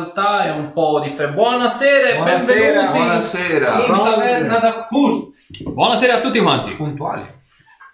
realtà 0.00 0.44
è 0.44 0.50
un 0.50 0.72
po' 0.72 1.00
differente. 1.02 1.34
Buonasera 1.40 2.08
e 2.08 2.14
Buonasera, 2.16 2.58
benvenuti 2.82 2.96
buonasera. 2.98 3.66
in 3.66 3.72
Salve. 3.80 4.10
taverna 4.10 4.58
da. 4.58 4.88
Buonasera 5.72 6.14
a 6.14 6.20
tutti 6.20 6.40
quanti. 6.40 6.70
Puntuali. 6.72 7.22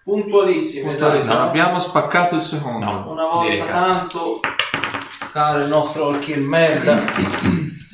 Puntualissimi. 0.05 0.92
esatto. 0.95 1.32
Non 1.38 1.48
abbiamo 1.48 1.79
spaccato 1.80 2.37
il 2.37 2.41
secondo. 2.41 2.84
No. 2.84 3.11
Una 3.11 3.24
volta 3.27 3.48
Direi 3.50 3.66
tanto, 3.66 4.41
caro 5.32 5.61
il 5.61 5.69
nostro 5.69 6.09
All 6.09 6.20
merda. 6.37 7.02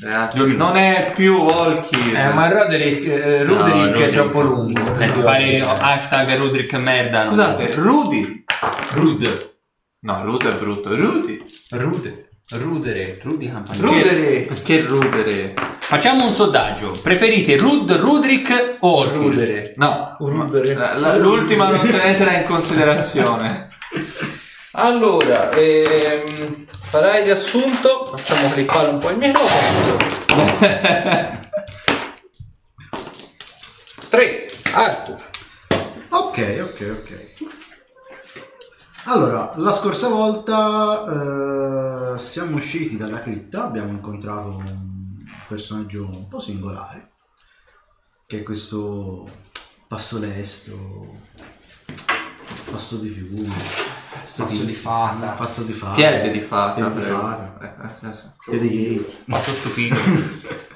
Ragazzi, 0.02 0.56
non 0.56 0.76
è 0.76 1.12
più 1.14 1.36
Walkie. 1.42 2.12
Eh, 2.12 2.32
ma 2.32 2.48
Roderick, 2.48 3.06
eh, 3.06 3.44
No, 3.44 3.54
Ruderick 3.56 3.76
è 3.78 3.90
Roderick. 3.92 4.12
troppo 4.12 4.40
lungo. 4.40 4.94
Eh, 4.98 5.06
fare 5.08 5.60
hashtag 5.60 6.36
Rudrick 6.36 6.72
merda. 6.74 7.24
no? 7.24 7.30
Scusate, 7.30 7.74
Rudy. 7.76 8.44
Rud. 8.94 9.50
No, 10.00 10.24
Rudy 10.24 10.46
è 10.48 10.52
brutto. 10.52 10.94
Rudy. 10.94 11.42
Rude. 11.70 12.30
Rudere. 12.58 13.18
Rudy 13.22 13.46
Campani. 13.50 13.80
Rudere. 13.80 14.40
Perché 14.42 14.80
rudere? 14.80 15.54
Facciamo 15.78 16.24
un 16.26 16.32
sondaggio. 16.32 16.90
Preferite 17.02 17.56
Rud, 17.56 17.90
Rudrick 17.92 18.74
o 18.80 18.96
Orchid? 18.98 19.16
Rudere. 19.16 19.72
No. 19.76 20.16
Rudere. 20.18 20.74
la- 20.74 20.94
la- 20.96 21.16
l'ultima 21.16 21.68
non 21.68 21.86
tenetela 21.88 22.36
in 22.38 22.44
considerazione. 22.44 23.68
Allora, 24.74 25.50
ehm, 25.50 26.64
farai 26.66 27.22
riassunto. 27.24 28.06
Facciamo 28.06 28.50
clippare 28.52 28.88
un 28.88 28.98
po' 29.00 29.10
il 29.10 29.16
microfono. 29.18 29.96
3. 34.08 34.46
Arthur. 34.72 35.16
Ok, 36.08 36.38
ok, 36.62 36.96
ok. 37.00 37.10
Allora, 39.04 39.52
la 39.56 39.72
scorsa 39.72 40.08
volta 40.08 42.14
eh, 42.14 42.18
siamo 42.18 42.56
usciti 42.56 42.96
dalla 42.96 43.20
cripta, 43.20 43.64
abbiamo 43.64 43.90
incontrato 43.90 44.56
un 44.56 45.24
personaggio 45.48 46.08
un 46.12 46.28
po' 46.28 46.38
singolare, 46.38 47.10
che 48.26 48.40
è 48.40 48.42
questo 48.44 49.26
passo 49.88 50.20
lesto, 50.20 51.16
passo 52.70 52.96
di 52.98 53.08
fiume, 53.08 53.52
sto 54.22 54.44
Passo 54.44 54.58
di 54.60 54.66
tizio, 54.66 54.90
fata. 54.90 55.26
passo 55.32 55.62
di 55.64 55.72
fata, 55.72 55.94
Piede 55.94 56.30
di 56.30 56.40
fata. 56.40 56.74
piede 56.74 56.94
di 56.94 57.00
fata, 57.10 57.58
Eh, 58.50 58.56
eh. 58.56 59.16
Molto 59.26 59.52
stupido. 59.52 59.96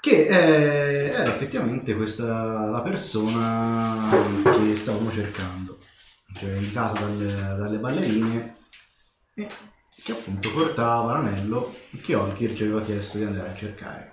Che 0.00 0.26
eh, 0.26 1.10
era 1.10 1.24
effettivamente 1.24 1.94
questa 1.94 2.64
la 2.70 2.80
persona 2.80 4.08
che 4.50 4.74
stavamo 4.74 5.10
cercando, 5.10 5.78
cioè 6.34 6.54
indicata 6.54 7.00
dalle, 7.00 7.34
dalle 7.58 7.76
ballerine 7.76 8.54
e 9.34 9.46
che 10.02 10.12
appunto 10.12 10.50
portava 10.52 11.12
l'anello 11.12 11.74
che 12.02 12.14
Olkir 12.14 12.54
ci 12.54 12.62
aveva 12.62 12.80
chiesto 12.80 13.18
di 13.18 13.24
andare 13.24 13.50
a 13.50 13.54
cercare. 13.54 14.12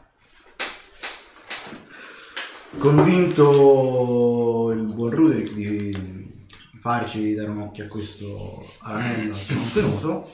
Convinto 2.77 4.71
il 4.73 4.81
buon 4.81 5.09
Ruderick 5.09 5.53
di 5.53 6.45
farci 6.81 7.33
dare 7.33 7.49
un 7.49 7.61
occhio 7.61 7.85
a 7.85 7.87
questo 7.87 8.65
anello, 8.81 9.33
al 9.33 9.39
suo 9.39 9.55
contenuto, 9.55 10.29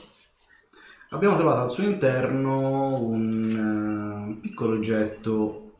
Abbiamo 1.14 1.36
trovato 1.36 1.60
al 1.62 1.70
suo 1.70 1.84
interno 1.84 2.98
un 3.00 4.36
eh, 4.36 4.40
piccolo 4.40 4.74
oggetto 4.74 5.76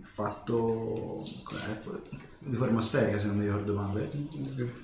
fatto 0.00 1.22
com'è? 1.44 1.78
di 2.38 2.56
forma 2.56 2.80
sferica 2.80 3.20
se 3.20 3.26
non 3.26 3.36
mi 3.36 3.44
ricordo 3.44 3.74
male. 3.74 4.08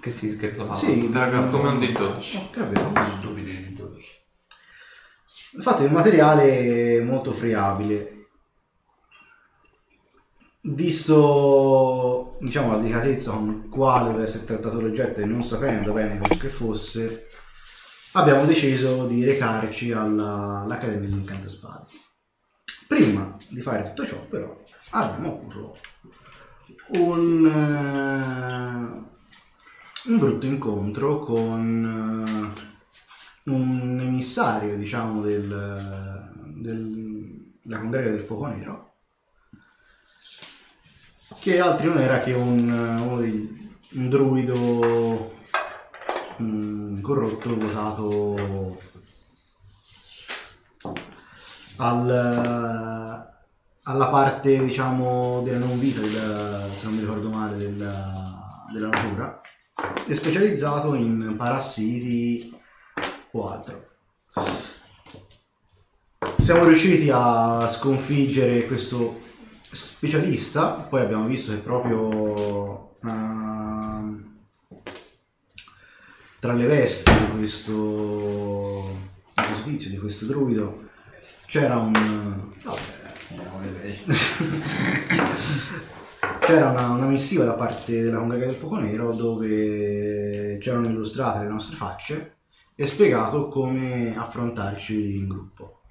che 0.00 0.12
si 0.12 0.30
scherzo 0.30 0.72
Sì, 0.74 1.10
Raga, 1.12 1.44
come 1.46 1.70
un 1.70 1.78
dito. 1.80 2.18
che 2.52 2.60
avevo 2.60 2.92
fatto 5.60 5.80
di 5.80 5.86
un 5.86 5.92
materiale 5.92 7.02
molto 7.02 7.32
friabile. 7.32 8.26
Visto 10.60 12.36
diciamo 12.40 12.70
la 12.72 12.78
delicatezza 12.78 13.32
con 13.32 13.68
quale 13.68 14.12
deve 14.12 14.22
essere 14.22 14.44
trattato 14.44 14.80
l'oggetto 14.80 15.20
e 15.20 15.24
non 15.24 15.42
sapendo 15.42 15.92
bene 15.92 16.20
che 16.38 16.48
fosse, 16.48 17.26
abbiamo 18.12 18.44
deciso 18.44 19.06
di 19.06 19.24
recarci 19.24 19.92
alla- 19.92 20.60
all'Accademia 20.62 21.08
dell'Incanto 21.08 21.48
Spade. 21.48 21.90
Prima 22.86 23.36
di 23.48 23.60
fare 23.60 23.92
tutto 23.94 24.06
ciò, 24.06 24.20
però, 24.26 24.62
abbiamo 24.90 25.28
avuto 25.38 25.76
un, 26.98 27.46
eh, 27.46 30.10
un 30.10 30.18
brutto 30.18 30.46
incontro 30.46 31.18
con 31.18 32.52
eh, 32.54 33.50
un 33.50 34.00
emissario, 34.00 34.76
diciamo, 34.76 35.22
del, 35.22 36.30
del- 36.56 37.40
della 37.62 37.78
congrega 37.78 38.10
del 38.10 38.24
fuoco 38.24 38.46
nero, 38.46 38.94
che 41.40 41.58
altri 41.60 41.86
non 41.88 41.98
era 41.98 42.20
che 42.20 42.32
un, 42.34 43.18
dei- 43.20 43.70
un 43.94 44.08
druido 44.08 45.40
corrotto 47.00 47.56
votato 47.56 48.78
al, 51.76 53.24
alla 53.82 54.06
parte 54.06 54.64
diciamo 54.64 55.42
della 55.42 55.58
non 55.58 55.78
vita 55.78 56.00
della- 56.00 56.68
se 56.76 56.84
non 56.84 56.94
mi 56.94 57.00
ricordo 57.00 57.28
male 57.30 57.56
della, 57.56 58.22
della 58.72 58.88
natura 58.88 59.40
e 60.06 60.14
specializzato 60.14 60.94
in 60.94 61.34
parassiti 61.36 62.54
o 63.32 63.48
altro. 63.48 63.88
Siamo 66.38 66.64
riusciti 66.64 67.08
a 67.12 67.68
sconfiggere 67.68 68.66
questo 68.66 69.20
specialista 69.70 70.72
poi 70.72 71.00
abbiamo 71.00 71.26
visto 71.26 71.52
che 71.52 71.58
proprio 71.58 72.96
ehm, 73.02 74.31
tra 76.42 76.54
le 76.54 76.66
vesti 76.66 77.12
di 77.12 77.36
questo, 77.36 78.96
di 79.32 79.42
questo 79.46 79.62
tizio, 79.62 79.90
di 79.90 79.98
questo 79.98 80.26
druido, 80.26 80.80
c'era 81.46 81.76
un... 81.76 81.92
c'era 86.40 86.70
una, 86.70 86.88
una 86.88 87.06
missiva 87.06 87.44
da 87.44 87.52
parte 87.52 88.02
della 88.02 88.18
Congrega 88.18 88.46
del 88.46 88.56
Fuoco 88.56 88.78
Nero 88.78 89.14
dove 89.14 90.58
c'erano 90.58 90.88
illustrate 90.88 91.44
le 91.44 91.48
nostre 91.48 91.76
facce 91.76 92.38
e 92.74 92.86
spiegato 92.86 93.46
come 93.46 94.12
affrontarci 94.16 95.18
in 95.18 95.28
gruppo. 95.28 95.82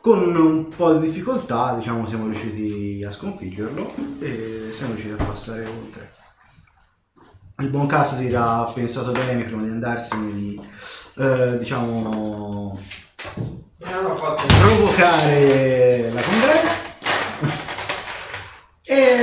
Con 0.00 0.34
un 0.34 0.66
po' 0.74 0.94
di 0.94 1.06
difficoltà, 1.06 1.76
diciamo, 1.76 2.06
siamo 2.06 2.24
riusciti 2.24 3.04
a 3.04 3.12
sconfiggerlo 3.12 4.18
e 4.18 4.70
siamo 4.72 4.94
riusciti 4.94 5.14
a 5.16 5.24
passare 5.24 5.64
oltre. 5.64 6.23
Il 7.60 7.68
buon 7.68 7.86
Cass 7.86 8.16
si 8.16 8.26
era 8.26 8.64
pensato 8.74 9.12
bene 9.12 9.44
prima 9.44 9.62
di 9.62 9.68
andarsene 9.70 10.32
di, 10.32 10.60
eh, 11.18 11.56
diciamo, 11.58 12.76
provocare 14.58 16.10
la 16.12 16.22
congrega 16.22 16.72
e 18.86 19.18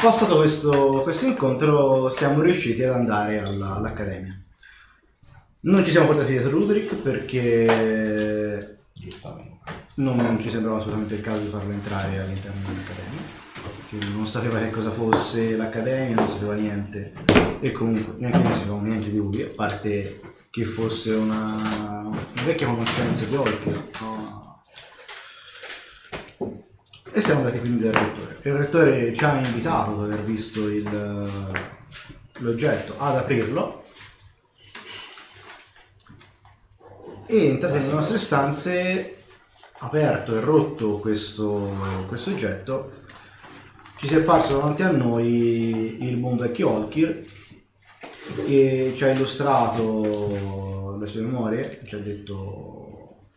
passato 0.00 0.36
questo, 0.38 1.00
questo 1.02 1.26
incontro 1.26 2.08
siamo 2.08 2.40
riusciti 2.40 2.82
ad 2.82 2.94
andare 2.94 3.42
alla- 3.42 3.74
all'accademia. 3.74 4.34
Non 5.62 5.84
ci 5.84 5.90
siamo 5.90 6.06
portati 6.06 6.32
dietro 6.32 6.50
Ruderick 6.50 6.94
perché 6.94 8.78
non 9.94 10.38
ci 10.40 10.50
sembrava 10.50 10.78
assolutamente 10.78 11.14
il 11.14 11.20
caso 11.20 11.40
di 11.40 11.48
farlo 11.48 11.72
entrare 11.72 12.20
all'interno 12.20 12.60
dell'accademia. 12.66 13.38
Non 14.14 14.26
sapeva 14.26 14.58
che 14.60 14.70
cosa 14.70 14.90
fosse 14.90 15.56
l'accademia, 15.56 16.14
non 16.14 16.28
sapeva 16.28 16.54
niente 16.54 17.12
e 17.60 17.72
comunque 17.72 18.14
neanche 18.18 18.38
noi 18.38 18.54
sapevamo 18.54 18.86
niente 18.86 19.10
di 19.10 19.16
lui, 19.16 19.42
a 19.42 19.48
parte 19.54 20.20
che 20.50 20.64
fosse 20.64 21.12
una, 21.14 22.04
una 22.06 22.42
vecchia 22.44 22.66
conoscenza 22.66 23.24
di 23.24 23.34
Olker. 23.36 23.88
no? 24.00 24.62
E 27.12 27.20
siamo 27.20 27.40
andati 27.40 27.58
quindi 27.58 27.82
dal 27.82 27.92
rettore. 27.92 28.38
Il 28.42 28.54
rettore 28.54 29.12
ci 29.14 29.24
ha 29.24 29.34
invitato 29.44 29.90
dopo 29.90 30.02
aver 30.04 30.22
visto 30.22 30.68
il- 30.68 31.68
l'oggetto 32.38 32.94
ad 32.98 33.16
aprirlo 33.16 33.84
e 37.26 37.46
entrati 37.46 37.78
nelle 37.78 37.92
nostre 37.92 38.18
stanze 38.18 39.19
aperto 39.80 40.36
e 40.36 40.40
rotto 40.40 40.98
questo, 40.98 41.74
questo 42.06 42.30
oggetto 42.30 42.92
ci 43.96 44.06
si 44.06 44.14
è 44.14 44.18
apparso 44.18 44.56
davanti 44.56 44.82
a 44.82 44.90
noi 44.90 46.04
il 46.06 46.16
buon 46.16 46.36
vecchio 46.36 46.70
Olkir 46.70 47.24
che 48.44 48.92
ci 48.94 49.04
ha 49.04 49.10
illustrato 49.10 50.96
le 51.00 51.06
sue 51.06 51.22
memorie 51.22 51.80
ci 51.84 51.94
ha 51.94 51.98
detto 51.98 53.28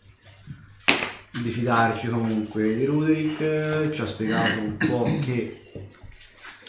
di 1.31 1.49
fidarci 1.49 2.09
comunque 2.09 2.75
di 2.75 2.85
Ruderick 2.85 3.89
ci 3.91 4.01
ha 4.01 4.05
spiegato 4.05 4.61
un 4.61 4.77
po' 4.77 5.03
che 5.21 5.89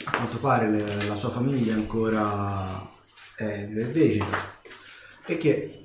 a 0.05 0.11
quanto 0.11 0.39
pare 0.39 1.05
la 1.07 1.17
sua 1.17 1.31
famiglia 1.31 1.75
ancora 1.75 2.91
è 3.37 3.69
vegeta 3.69 4.63
e 5.27 5.37
che 5.37 5.84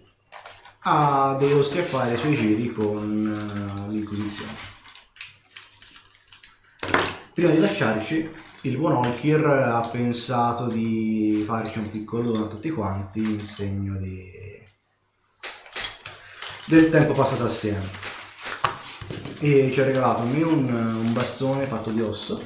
ha 0.81 1.35
devo 1.39 1.61
schiaffare 1.61 2.15
i 2.15 2.17
suoi 2.17 2.35
giri 2.35 2.71
con 2.71 3.87
eh, 3.87 3.91
l'Inquisizione. 3.91 4.55
Prima 7.33 7.49
di 7.49 7.59
lasciarci, 7.59 8.29
il 8.61 8.77
buon 8.77 8.95
Olkir 8.95 9.45
ha 9.45 9.87
pensato 9.87 10.67
di 10.67 11.43
farci 11.45 11.79
un 11.79 11.89
piccolo 11.89 12.31
dono 12.31 12.45
a 12.45 12.47
tutti 12.47 12.69
quanti 12.69 13.19
in 13.19 13.39
segno 13.39 13.97
di... 13.97 14.31
del 16.65 16.89
tempo 16.89 17.13
passato 17.13 17.45
assieme. 17.45 18.07
E 19.39 19.69
ci 19.71 19.79
ha 19.79 19.85
regalato 19.85 20.21
a 20.21 20.25
me 20.25 20.43
un, 20.43 20.73
un 20.73 21.13
bastone 21.13 21.65
fatto 21.65 21.91
di 21.91 22.01
osso, 22.01 22.43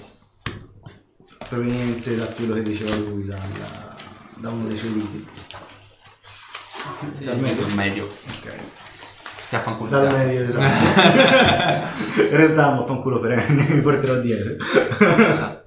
proveniente 1.50 2.16
da 2.16 2.28
quello 2.28 2.54
che 2.54 2.62
diceva 2.62 2.96
lui, 2.96 3.26
dal- 3.26 3.96
da 4.38 4.50
uno 4.50 4.68
dei 4.68 4.78
suoi 4.78 4.94
liti. 4.94 5.43
Dal 7.20 7.40
medio. 7.40 7.66
Medio, 7.68 7.76
medio. 7.76 8.04
Ok. 8.06 8.54
Ti 9.50 9.56
affanculo. 9.56 9.90
Dal 9.90 10.12
medio, 10.12 10.44
esatto. 10.44 10.84
In 12.22 12.36
realtà 12.36 12.76
mi 12.78 12.86
fa 12.86 12.92
un 12.92 13.02
culo 13.02 13.20
perenne, 13.22 13.68
mi 13.70 13.82
porterò 13.82 14.16
dietro. 14.20 14.56
Esatto. 14.60 15.62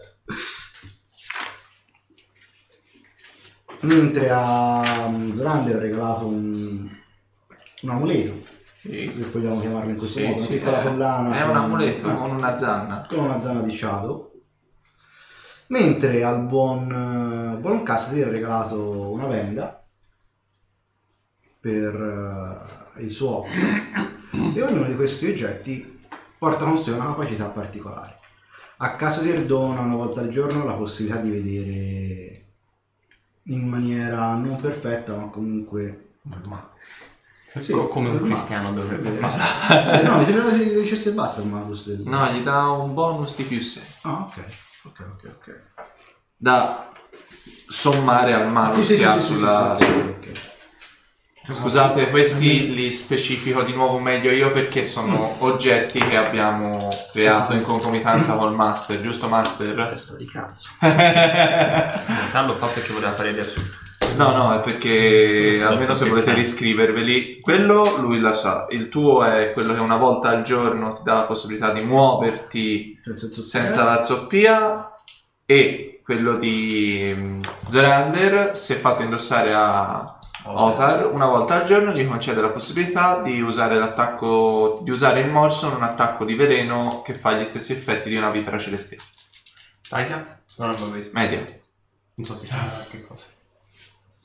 Mentre 3.80 4.28
a 4.30 5.08
mm, 5.08 5.32
Zorander 5.32 5.76
ha 5.76 5.78
regalato 5.78 6.26
un, 6.26 6.88
un 7.82 7.90
amuleto, 7.90 8.46
se 8.82 9.12
vogliamo 9.32 9.60
chiamarlo 9.60 9.90
in 9.90 9.96
questo 9.96 10.18
Sì, 10.18 10.24
modo, 10.26 10.36
una 10.38 10.46
sì, 10.46 10.52
piccola 10.54 10.80
è, 10.80 10.82
collana. 10.82 11.38
è 11.38 11.42
un 11.42 11.56
amuleto 11.56 12.14
con 12.14 12.30
una 12.32 12.56
zanna. 12.56 13.06
con 13.08 13.18
una 13.20 13.40
zanna 13.40 13.60
di 13.62 13.72
Shadow. 13.74 14.32
Mentre 15.68 16.22
al 16.22 16.42
buon, 16.42 17.54
eh, 17.56 17.58
buon 17.58 17.82
Cassidy 17.82 18.22
ha 18.22 18.28
regalato 18.28 19.10
una 19.12 19.26
benda 19.26 19.85
per 21.66 22.62
eh, 22.96 23.02
il 23.02 23.10
suo 23.12 23.38
occhio. 23.38 23.60
E 24.54 24.62
ognuno 24.62 24.84
di 24.86 24.94
questi 24.94 25.26
oggetti 25.30 25.98
porta 26.38 26.64
con 26.64 26.78
sé 26.78 26.92
una 26.92 27.06
capacità 27.06 27.46
particolare. 27.46 28.14
A 28.78 28.94
Cassidy 28.94 29.46
dona 29.46 29.80
una 29.80 29.96
volta 29.96 30.20
al 30.20 30.28
giorno 30.28 30.64
la 30.64 30.74
possibilità 30.74 31.18
di 31.20 31.30
vedere 31.30 32.44
in 33.44 33.66
maniera 33.66 34.34
non 34.34 34.54
perfetta, 34.60 35.16
ma 35.16 35.26
comunque 35.28 36.10
Sì, 37.60 37.72
Co- 37.72 37.88
come 37.88 38.10
un 38.10 38.16
normale. 38.16 38.34
cristiano 38.34 38.72
dovrebbe 38.72 39.18
Eh, 39.18 39.28
fare. 39.28 40.02
no, 40.02 40.18
mi 40.18 40.24
sembra 40.24 40.50
che 40.56 40.72
dicesse 40.80 41.12
basta 41.12 41.40
il 41.40 41.48
malus. 41.48 41.86
No, 42.04 42.30
gli 42.30 42.42
dà 42.42 42.70
un 42.70 42.94
bonus 42.94 43.34
di 43.34 43.42
più 43.44 43.60
6. 43.60 43.82
Ah, 44.02 44.28
ok. 44.30 44.44
Ok, 44.84 45.04
ok, 45.14 45.30
ok. 45.38 45.58
Da 46.36 46.92
sommare 47.68 48.34
al 48.34 48.52
malus 48.52 48.86
che 48.86 49.04
ha 49.04 49.18
sulla... 49.18 49.76
sì, 49.78 49.84
sì, 49.84 49.90
ok. 49.90 50.54
Scusate, 51.48 52.10
questi 52.10 52.74
li 52.74 52.90
specifico 52.90 53.62
di 53.62 53.72
nuovo 53.72 54.00
meglio 54.00 54.32
io 54.32 54.50
perché 54.50 54.82
sono 54.82 55.36
oggetti 55.38 56.00
che 56.00 56.16
abbiamo 56.16 56.88
creato 57.12 57.52
in 57.52 57.62
concomitanza 57.62 58.34
col 58.34 58.52
master, 58.52 59.00
giusto 59.00 59.28
master? 59.28 59.86
Testa 59.88 60.14
di 60.16 60.26
cazzo. 60.26 60.70
In 60.82 60.94
realtà 60.96 62.42
lo 62.44 62.54
fa 62.56 62.66
perché 62.66 62.92
voleva 62.92 63.12
fare 63.12 63.30
riassunto. 63.30 63.84
No, 64.16 64.32
no, 64.32 64.54
è 64.54 64.60
perché 64.60 65.58
Sto 65.58 65.68
almeno 65.68 65.94
se 65.94 66.08
volete 66.08 66.34
riscriverveli, 66.34 67.38
quello 67.40 67.96
lui 67.98 68.18
la 68.18 68.32
sa, 68.32 68.66
il 68.70 68.88
tuo 68.88 69.22
è 69.24 69.52
quello 69.52 69.72
che 69.72 69.80
una 69.80 69.96
volta 69.96 70.30
al 70.30 70.42
giorno 70.42 70.94
ti 70.94 71.02
dà 71.04 71.14
la 71.14 71.24
possibilità 71.24 71.70
di 71.70 71.82
muoverti 71.82 72.98
senza 73.02 73.84
la 73.84 74.02
zoppia 74.02 74.92
e 75.44 76.00
quello 76.02 76.36
di 76.36 77.14
mm, 77.14 77.40
Zorander, 77.68 78.56
se 78.56 78.74
fatto 78.74 79.02
indossare 79.02 79.52
a 79.52 80.15
Otar, 80.48 81.06
una 81.12 81.26
volta 81.26 81.54
al 81.60 81.64
giorno 81.64 81.92
gli 81.92 82.06
concede 82.06 82.40
la 82.40 82.50
possibilità 82.50 83.20
di 83.20 83.40
usare 83.40 83.78
l'attacco, 83.78 84.78
di 84.82 84.90
usare 84.90 85.20
il 85.20 85.28
morso 85.30 85.68
in 85.68 85.74
un 85.74 85.82
attacco 85.82 86.24
di 86.24 86.34
veleno 86.34 87.02
che 87.04 87.14
fa 87.14 87.32
gli 87.32 87.44
stessi 87.44 87.72
effetti 87.72 88.08
di 88.08 88.16
una 88.16 88.30
vipera 88.30 88.56
celeste. 88.58 88.96
Taisa? 89.88 90.26
Non 90.58 90.70
l'avevo 90.70 90.90
visto. 90.90 91.10
Media. 91.14 91.38
Non 92.14 92.26
so 92.26 92.36
se 92.36 92.46
c'è 92.46 92.56
che 92.90 93.04
cosa. 93.06 93.24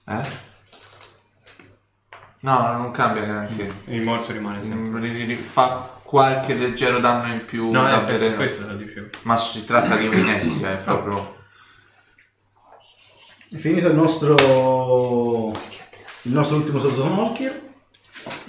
Eh? 0.08 0.50
No, 2.42 2.72
non 2.78 2.92
cambia 2.92 3.24
neanche. 3.24 3.74
Il 3.86 4.04
morso 4.04 4.32
rimane 4.32 4.60
sempre. 4.62 4.78
Mm, 4.78 4.96
ri- 5.04 5.12
ri- 5.12 5.26
ri- 5.26 5.36
Fa 5.36 6.00
qualche 6.04 6.54
leggero 6.56 7.00
danno 7.00 7.32
in 7.32 7.46
più 7.46 7.72
No, 7.72 7.84
da 7.84 8.00
veleno. 8.00 8.36
questo 8.36 8.66
lo 8.68 8.76
dicevo. 8.76 9.10
Ma 9.24 9.36
si 9.38 9.64
tratta 9.66 9.96
di 9.96 10.08
un'inezia, 10.08 10.72
è 10.72 10.78
proprio... 10.78 11.40
È 13.50 13.58
finito 13.58 13.88
il 13.90 13.96
nostro 13.96 15.54
il 16.24 16.34
nostro 16.34 16.58
ultimo 16.58 16.80
saluto 16.80 17.02
con 17.02 17.18
Olkir. 17.18 17.70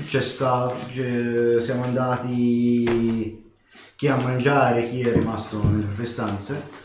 C'è 0.07 0.21
stato 0.21 0.77
c'è- 0.93 1.61
siamo 1.61 1.85
andati 1.85 3.51
chi 3.97 4.09
a 4.09 4.17
mangiare, 4.17 4.89
chi 4.89 5.01
è 5.01 5.13
rimasto 5.13 5.63
nelle 5.65 5.85
proprie 5.85 6.07
stanze. 6.07 6.81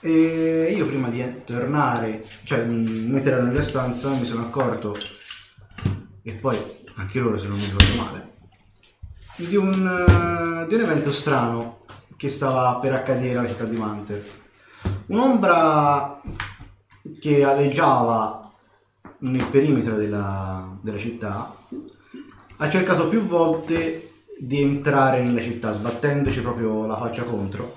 E 0.00 0.72
io 0.74 0.86
prima 0.86 1.08
di 1.08 1.22
tornare, 1.44 2.26
cioè 2.44 2.64
mh, 2.64 3.10
mentre 3.12 3.32
ero 3.32 3.42
nella 3.42 3.62
stanza, 3.62 4.08
mi 4.10 4.24
sono 4.24 4.42
accorto, 4.46 4.96
e 6.22 6.32
poi 6.32 6.56
anche 6.96 7.20
loro 7.20 7.38
se 7.38 7.46
non 7.46 7.58
mi 7.58 7.64
ricordo 7.64 8.02
male, 8.02 8.32
di 9.36 9.56
un, 9.56 10.62
eh, 10.62 10.66
di 10.66 10.74
un 10.74 10.80
evento 10.80 11.12
strano 11.12 11.84
che 12.16 12.28
stava 12.28 12.78
per 12.80 12.94
accadere 12.94 13.38
alla 13.38 13.48
città 13.48 13.64
di 13.64 13.76
Manter. 13.76 14.24
Un'ombra 15.06 16.20
che 17.20 17.44
aleggiava 17.44 18.39
nel 19.20 19.44
perimetro 19.46 19.96
della, 19.96 20.76
della 20.80 20.98
città 20.98 21.54
ha 22.56 22.68
cercato 22.70 23.08
più 23.08 23.24
volte 23.26 24.10
di 24.38 24.60
entrare 24.60 25.22
nella 25.22 25.40
città 25.40 25.72
sbattendoci 25.72 26.40
proprio 26.40 26.86
la 26.86 26.96
faccia 26.96 27.22
contro. 27.24 27.72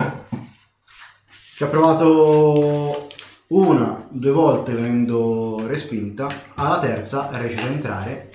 Ci 1.56 1.62
ha 1.62 1.66
provato 1.66 3.08
una, 3.48 4.06
due 4.08 4.30
volte 4.32 4.72
venendo 4.72 5.64
respinta, 5.66 6.26
alla 6.54 6.80
terza 6.80 7.28
riesce 7.32 7.60
ad 7.60 7.66
entrare 7.70 8.30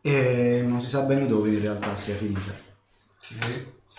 e 0.00 0.62
non 0.66 0.80
si 0.80 0.88
sa 0.88 1.00
bene 1.00 1.26
dove 1.26 1.48
in 1.48 1.60
realtà 1.60 1.96
sia 1.96 2.14
finita. 2.14 2.52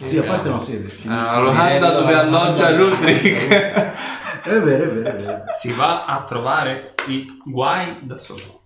Sì, 0.06 0.18
a 0.20 0.24
parte 0.24 0.50
no, 0.50 0.62
sì, 0.62 0.86
ci- 0.88 1.08
Ah, 1.08 1.40
Locanda 1.40 1.92
dove 1.92 2.14
alloggia 2.14 2.76
Rudrick. 2.76 3.96
è 4.44 4.60
vero, 4.60 4.84
è 4.84 4.88
vero, 4.88 5.10
è 5.10 5.16
vero. 5.16 5.44
Si 5.60 5.72
va 5.72 6.06
a 6.06 6.24
trovare 6.24 6.94
i 7.08 7.42
guai 7.46 8.00
da 8.02 8.18
solo. 8.18 8.62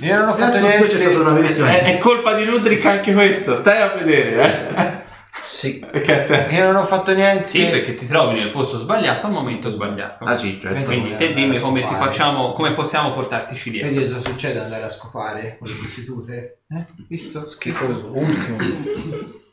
Io 0.00 0.18
non 0.18 0.28
ho 0.28 0.34
fatto 0.34 0.56
Innanzitutto 0.56 0.86
niente. 0.86 0.96
c'è 0.96 0.98
stata 0.98 1.30
una 1.30 1.70
è, 1.70 1.94
è 1.94 1.98
colpa 1.98 2.34
di 2.34 2.44
Rudrick 2.44 2.86
anche 2.86 3.12
questo, 3.12 3.56
stai 3.56 3.80
a 3.82 3.88
vedere, 3.88 4.42
eh. 4.74 5.08
Sì. 5.44 5.80
Te... 5.80 6.46
Io 6.52 6.64
non 6.66 6.76
ho 6.76 6.84
fatto 6.84 7.12
niente. 7.12 7.48
Sì, 7.48 7.66
perché 7.66 7.96
ti 7.96 8.06
trovi 8.06 8.38
nel 8.38 8.50
posto 8.50 8.78
sbagliato 8.78 9.26
al 9.26 9.32
momento 9.32 9.68
sbagliato. 9.68 10.24
Ah 10.24 10.36
sì, 10.36 10.60
cioè, 10.62 10.72
Vedi. 10.72 10.84
Quindi 10.84 11.16
te 11.16 11.32
dimmi 11.32 11.58
come 11.58 11.84
ti 11.84 11.94
facciamo, 11.94 12.52
come 12.52 12.72
possiamo 12.72 13.12
portartici 13.12 13.70
dietro. 13.70 13.90
Vedi 13.90 14.08
cosa 14.08 14.20
succede 14.20 14.60
andare 14.60 14.84
a 14.84 14.88
scopare 14.88 15.56
con 15.58 15.66
le 15.68 15.74
prostitute? 15.74 16.60
Eh? 16.68 16.84
Visto? 17.08 17.44
Schifoso. 17.44 18.10
Ultimo. 18.14 18.58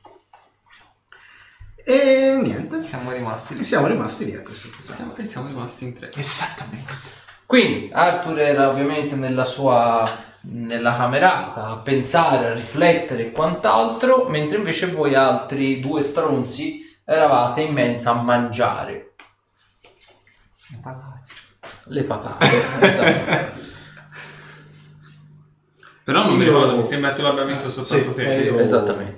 E 1.89 2.37
niente, 2.41 2.85
Siamo 2.85 3.11
rimasti 3.13 3.55
lì. 3.55 3.63
siamo 3.63 3.87
rimasti 3.87 4.25
lì 4.25 4.35
a 4.35 4.41
questo 4.41 4.67
punto. 4.67 4.91
Siamo, 4.91 5.15
siamo 5.23 5.47
rimasti 5.47 5.85
in 5.85 5.93
tre. 5.93 6.11
Esattamente. 6.13 6.91
Quindi 7.45 7.89
Arthur 7.93 8.39
era 8.41 8.67
ovviamente 8.67 9.15
nella 9.15 9.45
sua 9.45 10.25
nella 10.49 10.95
camerata 10.97 11.67
a 11.67 11.77
pensare, 11.77 12.47
a 12.47 12.53
riflettere 12.53 13.27
e 13.27 13.31
quant'altro, 13.31 14.25
mentre 14.27 14.57
invece 14.57 14.87
voi 14.87 15.15
altri 15.15 15.79
due 15.79 16.01
stronzi 16.03 16.99
eravate 17.05 17.61
in 17.61 17.71
mensa 17.73 18.11
a 18.11 18.21
mangiare 18.21 19.13
le 21.85 22.03
patate. 22.03 22.55
esatto. 22.85 23.65
Però 26.03 26.25
non 26.25 26.35
mi 26.37 26.43
ricordo, 26.43 26.75
mi 26.75 26.83
sembra 26.83 27.11
che 27.11 27.15
tu 27.17 27.21
l'abbia 27.21 27.43
visto 27.45 27.69
soltanto 27.71 28.09
Sì, 28.11 28.15
te. 28.17 28.35
eh, 28.35 28.43
io- 28.43 28.59
Esattamente. 28.59 29.16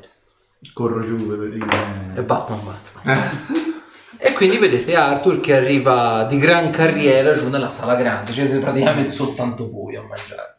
Corro 0.73 1.03
giù 1.03 1.27
per 1.27 1.39
il... 1.47 1.65
E 2.15 2.23
Batman 2.23 2.59
Batman. 2.63 3.65
e 4.17 4.33
quindi 4.33 4.57
vedete 4.57 4.95
Arthur 4.95 5.39
che 5.39 5.55
arriva 5.55 6.23
di 6.23 6.37
gran 6.37 6.69
carriera 6.69 7.33
giù 7.33 7.47
nella 7.49 7.69
sala 7.69 7.95
grande, 7.95 8.31
siete 8.33 8.59
praticamente 8.59 9.11
soltanto 9.11 9.69
voi 9.69 9.95
a 9.95 10.01
mangiare. 10.01 10.57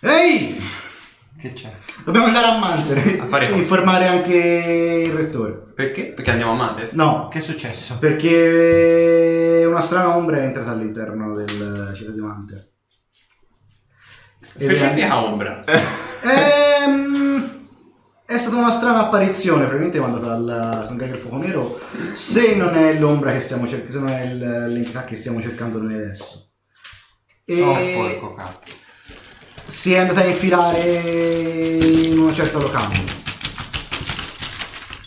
Ehi! 0.00 0.60
Che 1.38 1.52
c'è? 1.54 1.72
Dobbiamo 2.04 2.26
andare 2.26 2.46
a 2.46 2.58
Mantere 2.58 3.18
A 3.18 3.26
fare 3.26 3.46
e 3.46 3.48
cosa? 3.48 3.60
informare 3.60 4.06
anche 4.06 4.34
il 5.06 5.12
rettore. 5.12 5.72
Perché? 5.74 6.12
Perché 6.12 6.30
andiamo 6.30 6.52
a 6.52 6.56
Mate? 6.56 6.90
No, 6.92 7.28
Che 7.28 7.38
è 7.38 7.40
successo? 7.40 7.98
perché 7.98 9.64
una 9.66 9.80
strana 9.80 10.14
ombra 10.16 10.38
è 10.38 10.44
entrata 10.44 10.70
all'interno 10.70 11.34
del 11.34 11.92
città 11.96 12.10
di 12.12 12.20
è- 12.20 12.70
Specifica 14.46 15.22
ombra. 15.24 15.62
Ehm, 16.24 17.51
è 18.34 18.38
stata 18.38 18.56
una 18.56 18.70
strana 18.70 19.00
apparizione, 19.00 19.60
probabilmente 19.66 20.00
mandata 20.00 20.34
dal 20.36 20.84
Congregato 20.88 21.12
del 21.18 21.20
Fuoco 21.28 21.36
Nero, 21.44 21.80
se 22.12 22.54
non 22.54 22.76
è 22.76 22.94
l'ombra 22.94 23.32
che 23.32 23.40
stiamo 23.40 23.68
cercando, 23.68 23.92
se 23.92 23.98
non 23.98 24.08
è 24.08 24.22
il- 24.24 24.72
l'entità 24.72 25.04
che 25.04 25.16
stiamo 25.16 25.40
cercando 25.40 25.80
noi 25.80 25.94
adesso. 25.94 26.50
E 27.44 27.60
Oh, 27.62 27.74
porco 27.94 28.34
cazzo. 28.34 28.58
si 29.66 29.92
è 29.94 29.98
andata 29.98 30.20
a 30.20 30.24
infilare 30.24 30.80
in 30.80 32.18
una 32.18 32.32
certa 32.32 32.58
locanda. 32.58 33.20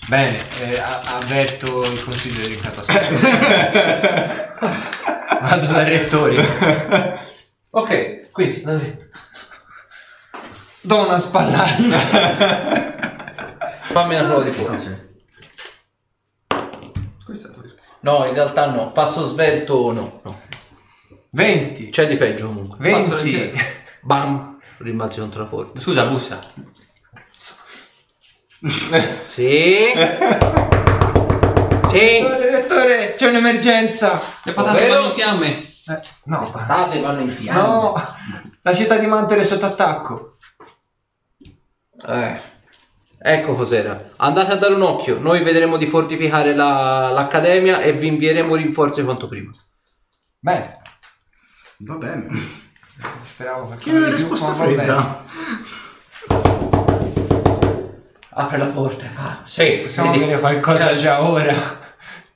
Bene, 0.08 0.38
eh, 0.62 0.78
a- 0.80 1.02
avverto 1.18 1.84
il 1.92 2.04
consiglio 2.04 2.48
di 2.48 2.56
catastrofe. 2.56 4.54
Vado 5.42 5.66
dai 5.72 5.90
rettori. 5.90 6.38
Ok, 7.72 8.32
quindi. 8.32 8.64
Do 10.82 11.06
una 11.06 11.18
spallata. 11.20 12.94
fammi 13.96 14.16
una 14.16 14.26
prova 14.26 14.44
di 14.44 14.52
forza. 14.52 14.90
Questo 17.24 17.32
è 17.32 17.36
stato 17.36 17.62
risposto. 17.62 17.98
No, 18.02 18.26
in 18.26 18.34
realtà 18.34 18.70
no. 18.70 18.92
Passo 18.92 19.26
svelto 19.26 19.94
no. 19.94 20.20
no. 20.22 20.42
20. 21.32 21.90
C'è 21.92 22.06
di 22.06 22.18
peggio 22.18 22.48
comunque. 22.48 22.78
20. 22.80 23.54
Bam! 24.04 24.58
Rimbalzi 24.80 25.22
contro 25.22 25.44
la 25.44 25.48
porta. 25.48 25.80
Scusa, 25.80 26.06
bussa. 26.08 26.44
Sì. 29.30 29.94
sì. 31.88 32.22
Rettore, 32.24 32.50
rettore, 32.52 33.16
c'è 33.16 33.30
un'emergenza. 33.30 34.20
Le 34.44 34.52
patate 34.52 34.84
Ovvero? 34.84 34.94
vanno 34.96 35.08
in 35.08 35.14
fiamme. 35.14 35.48
Eh, 35.88 36.02
no. 36.26 36.50
Patate 36.52 37.00
vanno 37.00 37.22
in 37.22 37.30
fiamme. 37.30 37.62
No. 37.62 38.04
La 38.62 38.74
città 38.74 38.98
di 38.98 39.06
Mantere 39.06 39.42
è 39.42 39.46
sotto 39.46 39.66
attacco. 39.66 40.38
Eh, 42.08 42.54
ecco 43.28 43.56
cos'era. 43.56 44.12
Andate 44.18 44.52
a 44.52 44.56
dare 44.56 44.74
un 44.76 44.82
occhio. 44.84 45.18
Noi 45.20 45.42
vedremo 45.42 45.78
di 45.78 45.88
fortificare 45.88 46.54
la- 46.54 47.10
l'accademia 47.12 47.82
e 47.82 47.94
vi 47.94 48.08
invieremo 48.08 48.54
rinforzi 48.56 49.04
quanto 49.04 49.28
prima. 49.28 49.50
Bene. 50.40 50.82
Va 51.80 51.96
bene. 51.96 52.28
Speravo 53.26 53.76
che 53.78 53.90
Che 53.90 54.10
risposta 54.12 54.54
fredda. 54.54 55.24
Apre 58.38 58.58
la 58.58 58.66
porta 58.68 59.06
e 59.06 59.10
fa. 59.10 59.40
Sì, 59.44 59.80
Possiamo 59.84 60.12
vedi- 60.12 60.24
avere 60.26 60.40
qualcosa 60.40 60.94
già 60.94 61.24
ora. 61.24 61.54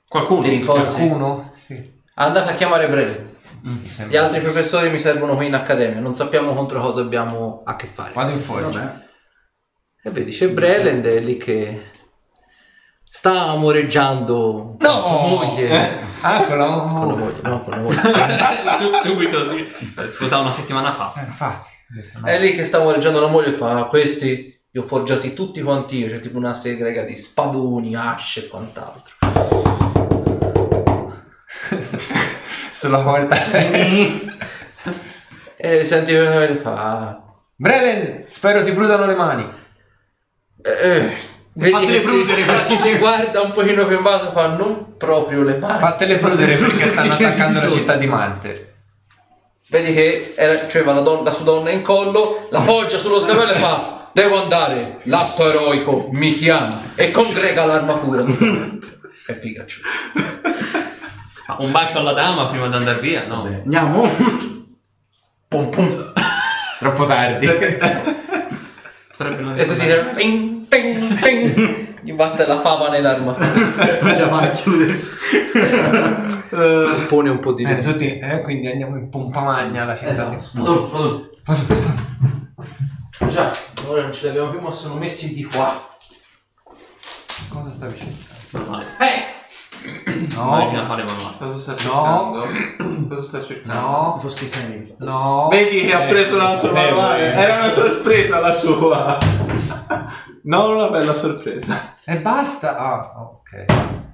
Qualcuno. 0.08 0.42
Ti 0.42 0.50
rinforzi? 0.50 0.96
Qualcuno? 0.96 1.52
Sì. 1.56 1.98
Andate 2.16 2.52
a 2.52 2.56
chiamare 2.56 2.88
Bren. 2.88 3.28
Mi 3.62 3.82
Gli 4.08 4.16
altri 4.16 4.40
professori 4.40 4.90
mi 4.90 5.00
servono 5.00 5.36
qui 5.36 5.48
in 5.48 5.54
accademia. 5.54 6.00
Non 6.00 6.16
sappiamo 6.16 6.54
contro 6.54 6.82
cosa 6.82 7.02
abbiamo 7.02 7.62
a 7.66 7.76
che 7.76 7.88
fare. 7.88 8.14
Vado 8.14 8.32
in 8.32 8.40
forza. 8.40 9.04
E 10.02 10.10
vedi, 10.12 10.32
c'è 10.32 10.50
Brelend 10.50 11.06
è 11.06 11.20
lì 11.20 11.36
che 11.38 11.90
sta 13.10 13.50
amoreggiando 13.50 14.78
con 14.80 14.82
No! 14.90 15.02
sua 15.02 15.46
moglie. 15.46 16.08
Ah, 16.22 16.46
con 16.46 16.58
la 16.58 16.66
Con 16.66 17.08
la 17.08 17.16
moglie. 17.16 17.18
moglie, 17.18 17.40
no, 17.44 17.64
con 17.64 17.74
la 17.74 17.80
moglie. 17.80 18.02
Su- 18.78 18.94
subito. 19.10 19.46
Sposavo 20.10 20.44
una 20.44 20.52
settimana 20.52 20.92
fa. 20.94 21.14
Eh, 21.18 21.26
infatti. 21.26 21.70
È 22.24 22.40
lì 22.40 22.54
che 22.56 22.64
sta 22.64 22.78
amoreggiando 22.78 23.20
la 23.20 23.28
moglie 23.28 23.50
e 23.50 23.54
fa 23.54 23.78
"Ah, 23.78 23.86
questi 23.86 24.58
li 24.72 24.80
ho 24.80 24.84
forgiati 24.84 25.34
tutti 25.34 25.62
quanti 25.62 25.98
io, 25.98 26.08
c'è 26.08 26.20
tipo 26.20 26.38
una 26.38 26.54
segrega 26.54 27.02
di 27.04 27.16
spadoni, 27.16 27.96
asce 27.96 28.46
e 28.46 28.48
quant'altro. 28.48 29.14
Sulla 32.74 33.02
porta. 33.02 33.36
E 35.62 35.84
senti 35.84 36.14
e 36.14 36.56
fa 36.56 36.72
"Ah, 36.74 37.22
Brelen, 37.58 38.24
spero 38.30 38.64
si 38.64 38.72
prudano 38.72 39.06
le 39.06 39.16
mani. 39.16 39.46
Eh, 40.64 41.18
vedi 41.54 41.72
Fatele 41.72 41.94
che 41.94 42.00
si, 42.00 42.08
prudere, 42.08 42.44
perché- 42.44 42.76
si 42.76 42.98
guarda 42.98 43.42
un 43.42 43.52
pochino 43.52 43.86
più 43.86 43.98
in 43.98 44.04
basso 44.04 44.30
e 44.30 44.32
fa 44.32 44.48
non 44.56 44.98
proprio 44.98 45.44
le 45.44 45.58
mani. 45.58 45.80
Fatele 45.80 46.16
prudere 46.18 46.56
perché 46.56 46.86
stanno 46.90 47.14
attaccando 47.14 47.60
la 47.60 47.70
città 47.70 47.96
di 47.96 48.08
Manter. 48.08 48.68
Vedi 49.68 49.94
che 49.94 50.34
era, 50.36 50.68
cioè, 50.68 50.84
la, 50.84 50.94
don- 51.02 51.24
la 51.24 51.30
sua 51.32 51.44
donna 51.44 51.70
in 51.70 51.82
collo, 51.84 52.48
la 52.50 52.60
poggia 52.62 52.98
sullo 52.98 53.20
sgabello 53.20 53.52
e 53.52 53.56
fa 53.56 54.10
devo 54.12 54.42
andare, 54.42 55.00
l'atto 55.04 55.48
eroico 55.48 56.10
mi 56.12 56.34
chiama 56.34 56.82
e 56.96 57.12
congrega 57.12 57.66
l'armatura. 57.66 58.24
e 59.28 59.34
figaccio. 59.36 59.80
Ma 61.48 61.58
un 61.60 61.72
bacio 61.72 62.00
alla 62.00 62.14
dama 62.14 62.48
prima 62.48 62.68
di 62.68 62.76
andare 62.76 63.00
via? 63.00 63.26
No. 63.28 63.44
Vabbè. 63.44 63.56
Andiamo? 63.64 64.10
Pum 65.48 65.70
pum. 65.70 66.14
Troppo 66.80 67.06
tardi. 67.06 67.48
Sarebbe 69.20 69.42
una 69.42 69.54
E 69.54 69.66
si 69.66 69.74
dice 69.74 70.12
ting, 70.16 70.66
ting, 70.70 71.20
ting. 71.22 71.98
gli 72.04 72.14
batte 72.14 72.46
la 72.48 72.62
fava 72.62 72.88
nell'armatura. 72.88 73.46
Già 74.16 74.28
va 74.28 74.40
a 74.40 74.50
chiudersi. 74.52 75.14
Pone 77.10 77.30
un 77.30 77.40
po' 77.40 77.52
di 77.52 77.64
Eh, 77.64 77.84
tutti- 77.84 78.18
eh, 78.18 78.42
quindi 78.44 78.68
andiamo 78.70 78.96
in 78.96 79.10
pompa 79.10 79.42
magna 79.42 79.82
alla 79.82 79.98
città. 79.98 80.12
Esatto. 80.12 80.42
Madonna, 80.54 80.88
madonna. 81.44 81.98
Già, 83.30 83.54
ora 83.88 84.04
non 84.04 84.14
ce 84.14 84.22
li 84.24 84.30
abbiamo 84.30 84.52
più, 84.52 84.62
ma 84.62 84.72
sono 84.72 84.94
messi 84.96 85.34
di 85.34 85.44
qua. 85.44 85.86
Cosa 87.50 87.72
stavi 87.72 87.98
cercando? 87.98 88.26
Normale. 88.52 88.86
Eh! 89.00 89.39
Immagina 90.06 90.86
fare 90.88 91.04
manuale. 91.04 91.36
Cosa 91.38 91.58
sta 91.58 91.76
cercando? 91.76 92.48
Cosa 93.10 93.22
sta 93.22 93.42
cercando? 93.42 93.80
No, 93.82 94.18
Foschi 94.22 94.46
femmini. 94.46 94.94
no. 95.00 95.48
Vedi 95.50 95.86
che 95.86 95.94
ha 95.94 96.06
Eh, 96.06 96.10
preso 96.10 96.36
un 96.36 96.42
altro 96.42 96.70
eh, 96.72 96.74
manuale. 96.74 97.34
Era 97.34 97.56
una 97.56 97.70
sorpresa 97.70 98.40
la 98.40 98.52
sua. 98.52 99.18
Non 100.42 100.76
una 100.78 100.88
bella 100.90 101.14
sorpresa. 101.14 101.96
E 102.06 102.18
basta. 102.20 102.78
Ah, 102.78 103.14
ok. 103.22 103.66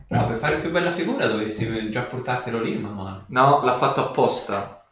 No, 0.09 0.27
per 0.27 0.37
fare 0.37 0.55
più 0.57 0.71
bella 0.71 0.91
figura 0.91 1.27
dovresti 1.27 1.89
già 1.89 2.01
portartelo 2.01 2.59
lì 2.61 2.75
manuale. 2.77 3.21
No, 3.27 3.61
l'ha 3.63 3.75
fatto 3.75 4.01
apposta. 4.01 4.85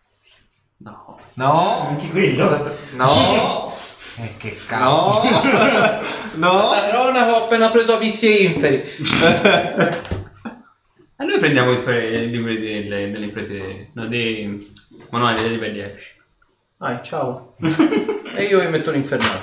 No. 0.77 1.17
No. 1.33 1.87
Anche 1.89 2.09
quello. 2.11 2.71
No, 2.93 3.73
Eh, 4.17 4.37
che 4.37 4.57
cazzo. 4.67 5.21
no, 6.35 6.51
no. 6.51 6.69
Padrona 6.69 7.33
ho 7.33 7.43
appena 7.45 7.69
preso 7.69 7.95
avissi 7.95 8.27
e 8.37 8.43
inferi. 8.43 8.83
Prendiamo 11.43 11.73
i 11.73 12.29
libri 12.29 12.57
delle, 12.57 13.11
delle 13.11 13.25
imprese, 13.25 13.89
no, 13.95 14.07
dei 14.07 14.73
manuali 15.09 15.41
dei 15.41 15.49
livelli 15.49 15.79
epici. 15.81 16.11
Dai, 16.77 16.99
ciao. 17.03 17.55
e 18.33 18.43
io 18.43 18.61
vi 18.61 18.67
metto 18.67 18.91
l'infernale. 18.91 19.41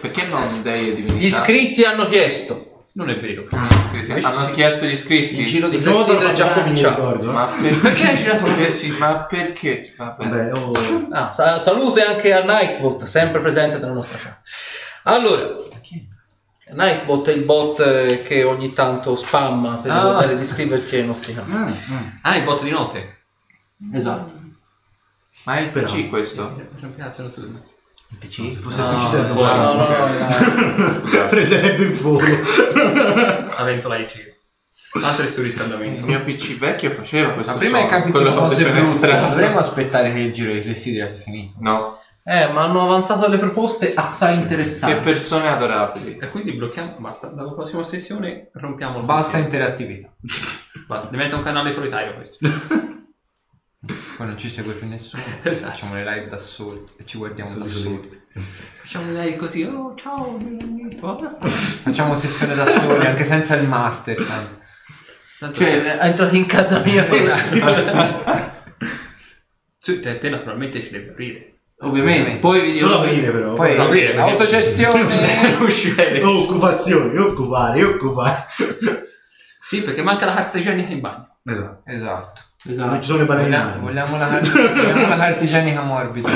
Perché 0.00 0.26
non 0.26 0.62
dei 0.62 0.94
divinità? 0.94 1.16
Gli 1.16 1.24
iscritti 1.24 1.82
hanno 1.82 2.06
chiesto. 2.06 2.84
Non 2.92 3.10
è 3.10 3.16
vero. 3.16 3.48
Ah, 3.50 3.66
gli 3.68 3.74
iscritti. 3.76 4.12
Hanno 4.12 4.52
chiesto 4.52 4.86
gli 4.86 4.92
iscritti. 4.92 5.40
Il 5.40 5.46
giro 5.46 5.66
di 5.66 5.80
Clessidra 5.80 6.30
è 6.30 6.32
già 6.34 6.48
cominciato. 6.50 7.18
Ma 7.20 7.46
per- 7.60 7.80
Perché 7.80 8.06
hai 8.06 8.16
girato 8.16 8.46
la 8.46 8.52
perché? 8.52 8.86
Ma 9.00 9.14
perché? 9.24 9.94
Vabbè. 9.96 10.28
Vabbè, 10.28 10.52
oh. 10.52 10.72
Ah, 11.10 11.32
sa- 11.32 11.58
salute 11.58 12.00
anche 12.04 12.32
a 12.32 12.44
Nightbot, 12.44 13.02
sempre 13.06 13.40
presente 13.40 13.78
nella 13.78 13.92
nostra 13.92 14.18
chat. 14.18 14.38
Allora, 15.06 15.63
Nightbot 16.70 17.28
è 17.28 17.32
il 17.32 17.42
bot 17.42 17.80
eh, 17.80 18.22
che 18.22 18.42
ogni 18.42 18.72
tanto 18.72 19.16
spamma 19.16 19.76
per 19.76 19.90
Ah. 19.92 19.96
ricordare 19.96 20.34
di 20.36 20.42
iscriversi 20.42 20.96
ai 20.96 21.06
nostri 21.06 21.34
canali. 21.34 21.72
Ah, 21.72 21.94
ah. 21.94 22.30
Ah, 22.30 22.36
il 22.36 22.44
bot 22.44 22.62
di 22.62 22.70
notte. 22.70 23.18
Esatto. 23.92 24.32
Ma 25.44 25.56
è 25.56 25.60
il 25.60 25.68
PC 25.68 26.08
questo? 26.08 26.58
Piazzano 26.96 27.30
tutti. 27.30 27.72
Il 28.08 28.16
PC? 28.18 28.56
Forse 28.58 28.80
no, 28.80 28.90
il 28.92 28.96
PC 29.04 29.10
serve 29.10 29.34
no, 29.34 29.42
no, 29.42 29.72
no, 29.74 29.86
no, 29.88 30.86
no. 30.86 31.26
Prenderebbe 31.28 31.82
il 31.82 31.92
volo. 31.92 32.24
La 33.56 33.64
ventola 33.64 33.96
di 33.96 34.06
giro. 34.08 34.32
Altre 35.06 35.28
sul 35.28 35.42
riscaldamento. 35.42 36.00
Il 36.00 36.06
mio 36.06 36.22
PC 36.22 36.56
vecchio 36.56 36.90
faceva 36.92 37.30
questo 37.32 37.52
Ma 37.54 37.58
prima 37.58 37.78
hai 37.78 37.88
suono, 37.88 38.00
capito 38.12 38.34
cose 38.34 38.70
brutte. 38.70 39.20
Dovremmo 39.28 39.58
aspettare 39.58 40.12
che 40.12 40.18
il 40.20 40.32
giro 40.32 40.52
di 40.52 40.62
Clessidra 40.62 41.08
sia 41.08 41.18
finito. 41.18 41.54
No, 41.58 41.98
Eh, 42.26 42.48
ma 42.52 42.62
hanno 42.62 42.82
avanzato 42.82 43.20
delle 43.20 43.36
proposte 43.38 43.92
assai 43.94 44.36
che 44.36 44.40
interessanti. 44.42 45.00
persone 45.02 45.46
adorabili. 45.48 46.16
E 46.18 46.30
quindi 46.30 46.52
blocchiamo. 46.52 46.96
Basta. 46.98 47.26
Dalla 47.28 47.52
prossima 47.52 47.84
sessione 47.84 48.48
rompiamo 48.54 48.98
il 49.00 49.04
Basta 49.04 49.38
pensiero. 49.38 49.44
interattività. 49.44 50.10
Basta. 50.86 51.10
Diventa 51.10 51.36
un 51.36 51.42
canale 51.42 51.70
solitario 51.70 52.14
questo. 52.14 52.38
Poi 54.16 54.26
non 54.26 54.38
ci 54.38 54.48
segue 54.48 54.72
più 54.72 54.88
nessuno. 54.88 55.22
Esatto. 55.42 55.70
Facciamo 55.72 55.94
le 55.96 56.04
live 56.04 56.28
da 56.28 56.38
soli 56.38 56.82
e 56.96 57.04
ci 57.04 57.18
guardiamo 57.18 57.54
da 57.54 57.64
soli. 57.66 58.22
Facciamo 58.80 59.12
lei 59.12 59.36
così. 59.36 59.62
Oh, 59.64 59.94
ciao. 59.94 60.38
Vabbè. 61.00 61.28
Facciamo 61.46 62.14
sessione 62.14 62.54
da 62.54 62.64
soli 62.66 63.04
anche 63.04 63.24
senza 63.24 63.54
il 63.56 63.68
master. 63.68 64.16
tanto. 64.16 64.62
Tanto 65.40 65.58
Cioè, 65.58 65.98
è 65.98 66.06
entrato 66.06 66.34
in 66.36 66.46
casa 66.46 66.80
mia. 66.82 67.04
Su, 69.78 70.00
te, 70.00 70.16
te 70.18 70.30
naturalmente 70.30 70.80
ci 70.80 70.90
devi 70.90 71.08
aprire. 71.10 71.53
Ovviamente. 71.80 72.36
Poi 72.40 72.60
vi 72.60 72.72
dirò 72.72 72.86
Solo 72.88 73.00
aprire 73.00 73.30
però. 73.30 73.52
Poi 73.54 73.76
No, 73.76 73.88
perché- 73.88 74.16
autogestione. 74.18 75.56
uscire. 75.60 76.22
Occupazioni, 76.22 77.18
occupare, 77.18 77.84
occupare. 77.84 78.46
Sì, 79.60 79.82
perché 79.82 80.02
manca 80.02 80.26
la 80.26 80.34
carta 80.34 80.58
igienica 80.58 80.92
in 80.92 81.00
bagno. 81.00 81.36
Esatto. 81.44 81.82
esatto. 81.90 82.42
Non 82.66 83.00
ci 83.02 83.08
sono 83.08 83.18
le 83.18 83.24
balene 83.26 83.48
Vogliamo, 83.80 83.80
vogliamo, 83.80 84.16
la, 84.16 84.26
vogliamo 84.40 85.08
la 85.08 85.16
carta 85.16 85.44
igienica 85.44 85.82
morbida. 85.82 86.30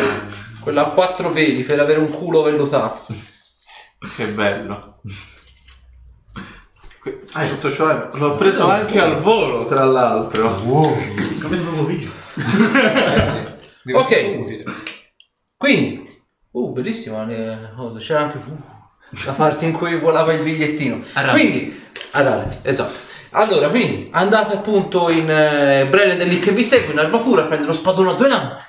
Quella 0.60 0.82
a 0.82 0.90
quattro 0.90 1.30
peli 1.30 1.62
per 1.62 1.80
avere 1.80 2.00
un 2.00 2.10
culo 2.10 2.42
vellutato. 2.42 3.06
Che 4.16 4.24
bello. 4.26 4.92
Ah, 7.32 7.46
Tutto 7.46 7.70
ciò 7.70 8.10
l'ho 8.12 8.34
preso 8.34 8.68
anche 8.68 9.00
al 9.00 9.22
volo, 9.22 9.64
tra 9.66 9.84
l'altro. 9.84 10.60
Wow. 10.64 10.94
Capite 11.38 11.62
proprio 11.62 11.84
video. 11.84 12.10
Ok. 13.94 14.97
Quindi, 15.58 16.22
uh, 16.52 16.72
bellissima 16.72 17.24
le 17.24 17.72
cose. 17.76 17.98
C'era 17.98 18.20
anche 18.20 18.38
uh, 18.38 18.62
la 19.26 19.32
parte 19.32 19.66
in 19.66 19.72
cui 19.72 19.98
volava 19.98 20.32
il 20.32 20.42
bigliettino. 20.42 21.02
Arale. 21.14 21.32
Quindi, 21.32 21.90
Arale, 22.12 22.60
esatto. 22.62 23.06
Allora, 23.32 23.68
quindi 23.68 24.08
andate 24.12 24.54
appunto 24.54 25.10
in 25.10 25.28
eh, 25.28 25.86
Brele 25.90 26.24
lì 26.24 26.38
che 26.38 26.52
vi 26.52 26.62
segue 26.62 26.92
in 26.92 26.98
armatura, 26.98 27.44
prende 27.44 27.66
lo 27.66 27.74
spadone 27.74 28.12
a 28.12 28.14
due 28.14 28.28
lame 28.28 28.66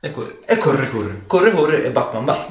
Ecco, 0.00 0.38
e 0.46 0.56
corre, 0.58 0.88
corre, 0.88 1.22
corre, 1.26 1.50
corre 1.50 1.84
e 1.84 1.90
Batman 1.90 2.24
va. 2.26 2.46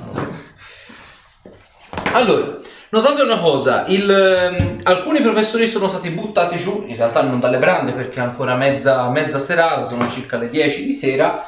Allora, 2.13 2.59
notate 2.89 3.21
una 3.21 3.37
cosa, 3.37 3.85
il, 3.87 4.09
ehm, 4.09 4.79
alcuni 4.83 5.21
professori 5.21 5.67
sono 5.67 5.87
stati 5.87 6.09
buttati 6.09 6.57
giù, 6.57 6.83
in 6.87 6.95
realtà 6.95 7.21
non 7.21 7.39
dalle 7.39 7.59
brande 7.59 7.91
perché 7.91 8.19
è 8.19 8.23
ancora 8.23 8.55
mezza, 8.55 9.07
mezza 9.09 9.37
serata, 9.37 9.85
sono 9.85 10.09
circa 10.09 10.37
le 10.37 10.49
10 10.49 10.83
di 10.83 10.93
sera, 10.93 11.47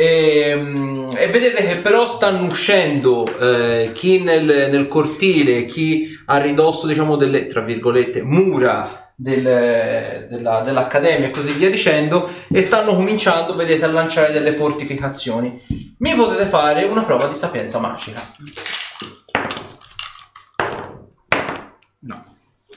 e, 0.00 0.54
mm, 0.54 1.10
e 1.16 1.26
vedete 1.26 1.66
che 1.66 1.74
però 1.78 2.06
stanno 2.06 2.46
uscendo 2.46 3.26
eh, 3.40 3.90
chi 3.92 4.22
nel, 4.22 4.68
nel 4.70 4.86
cortile, 4.86 5.66
chi 5.66 6.06
a 6.26 6.36
ridosso 6.36 6.86
diciamo 6.86 7.16
delle, 7.16 7.46
tra 7.46 7.62
virgolette, 7.62 8.22
mura 8.22 9.12
del- 9.16 10.26
della- 10.30 10.60
dell'accademia 10.60 11.26
e 11.26 11.30
così 11.32 11.50
via 11.50 11.68
dicendo 11.68 12.30
e 12.52 12.62
stanno 12.62 12.94
cominciando, 12.94 13.56
vedete, 13.56 13.86
a 13.86 13.88
lanciare 13.88 14.30
delle 14.30 14.52
fortificazioni. 14.52 15.60
Mi 15.98 16.14
potete 16.14 16.46
fare 16.46 16.84
una 16.84 17.02
prova 17.02 17.26
di 17.26 17.34
sapienza 17.34 17.80
magica. 17.80 18.22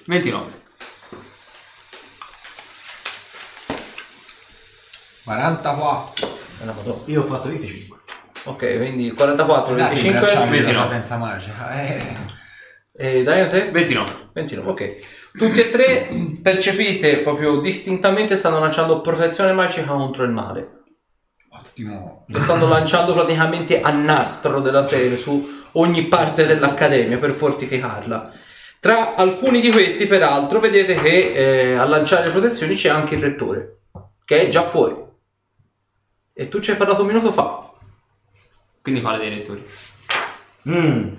29. 0.07 0.59
44. 5.23 6.50
È 6.61 6.63
una 6.63 6.73
foto. 6.73 7.01
Io 7.05 7.21
ho 7.21 7.25
fatto 7.25 7.47
25. 7.49 7.97
Ok, 8.43 8.77
quindi 8.77 9.11
44, 9.11 9.73
Dai, 9.73 9.87
25 9.87 10.19
bracciali 10.19 10.49
della 10.49 10.61
29. 10.61 10.73
sapienza 10.73 11.17
magica. 11.17 11.81
Eh. 11.81 12.15
e 12.93 13.23
dai 13.23 13.41
a 13.41 13.47
te? 13.47 13.71
29. 13.71 14.11
29, 14.33 14.69
ok. 14.69 14.95
Tutti 15.37 15.59
e 15.59 15.69
tre 15.69 16.09
percepite 16.41 17.17
proprio 17.17 17.59
distintamente 17.61 18.37
stanno 18.37 18.59
lanciando 18.59 19.01
protezione 19.01 19.53
magica 19.53 19.87
contro 19.87 20.23
il 20.23 20.31
male. 20.31 20.83
Ottimo. 21.49 22.25
Lo 22.27 22.41
stanno 22.41 22.67
lanciando 22.67 23.13
praticamente 23.13 23.81
a 23.81 23.91
nastro 23.91 24.59
della 24.59 24.83
serie 24.83 25.15
su 25.15 25.43
ogni 25.73 26.03
parte 26.03 26.45
dell'accademia 26.45 27.17
per 27.17 27.31
fortificarla. 27.31 28.31
Tra 28.79 29.15
alcuni 29.15 29.61
di 29.61 29.71
questi, 29.71 30.05
peraltro, 30.05 30.59
vedete 30.59 30.95
che 30.95 31.33
eh, 31.33 31.73
a 31.73 31.85
lanciare 31.85 32.25
le 32.25 32.31
protezioni 32.31 32.75
c'è 32.75 32.89
anche 32.89 33.15
il 33.15 33.21
rettore, 33.21 33.79
che 34.25 34.41
è 34.41 34.47
già 34.47 34.67
fuori. 34.67 35.09
E 36.33 36.47
tu 36.47 36.59
ci 36.59 36.71
hai 36.71 36.77
parlato 36.77 37.01
un 37.01 37.07
minuto 37.07 37.31
fa. 37.31 37.69
Quindi 38.81 39.01
quale 39.01 39.17
dei 39.17 39.29
lettori? 39.29 39.65
Mm. 40.69 41.13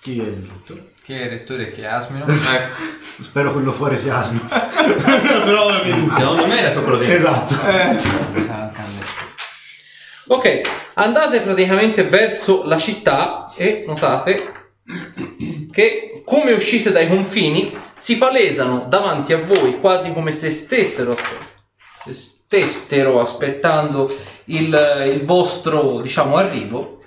Chi 0.00 0.20
è 0.20 0.24
il 0.24 0.48
rettore? 0.50 0.90
Chi 1.02 1.14
è 1.14 1.22
il 1.22 1.30
rettore 1.30 1.68
e 1.68 1.70
chi 1.70 1.80
è 1.82 1.86
Asmino? 1.86 2.26
Ecco. 2.26 3.22
Spero 3.22 3.52
quello 3.52 3.72
fuori 3.72 3.96
sia 3.96 4.16
Asmi. 4.16 4.40
Però 5.44 5.84
mi 5.84 5.92
dubito. 5.92 6.16
Secondo 6.16 6.46
me 6.46 6.58
era 6.58 6.70
proprio 6.70 6.96
dentro. 6.96 7.16
Esatto. 7.16 7.54
Me. 7.62 8.42
Ok, 10.26 10.60
andate 10.94 11.40
praticamente 11.40 12.04
verso 12.04 12.64
la 12.64 12.78
città 12.78 13.52
e 13.54 13.84
notate 13.86 14.52
che 15.70 16.22
come 16.24 16.52
uscite 16.52 16.90
dai 16.90 17.08
confini 17.08 17.76
si 17.94 18.16
palesano 18.16 18.86
davanti 18.88 19.32
a 19.32 19.38
voi 19.38 19.78
quasi 19.80 20.12
come 20.12 20.32
se 20.32 20.50
stessero, 20.50 21.16
se 22.04 22.14
stessero 22.46 23.20
aspettando 23.20 24.14
il, 24.46 24.78
il 25.06 25.24
vostro 25.24 26.00
diciamo 26.00 26.36
arrivo 26.36 27.02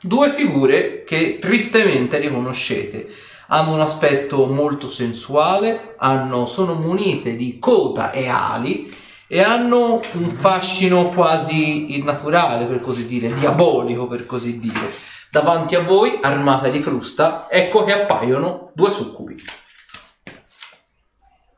due 0.00 0.30
figure 0.30 1.04
che 1.04 1.38
tristemente 1.38 2.18
riconoscete 2.18 3.06
hanno 3.48 3.74
un 3.74 3.80
aspetto 3.80 4.46
molto 4.46 4.88
sensuale 4.88 5.94
hanno, 5.98 6.46
sono 6.46 6.74
munite 6.74 7.36
di 7.36 7.58
coda 7.58 8.10
e 8.10 8.28
ali 8.28 8.92
e 9.32 9.40
hanno 9.40 10.00
un 10.14 10.28
fascino 10.30 11.10
quasi 11.10 11.96
innaturale, 11.96 12.64
per 12.64 12.80
così 12.80 13.06
dire, 13.06 13.32
diabolico, 13.32 14.08
per 14.08 14.26
così 14.26 14.58
dire. 14.58 14.90
Davanti 15.30 15.76
a 15.76 15.82
voi, 15.82 16.18
armate 16.20 16.72
di 16.72 16.80
frusta, 16.80 17.46
ecco 17.48 17.84
che 17.84 17.92
appaiono 17.92 18.72
due 18.74 18.90
succubi. 18.90 19.40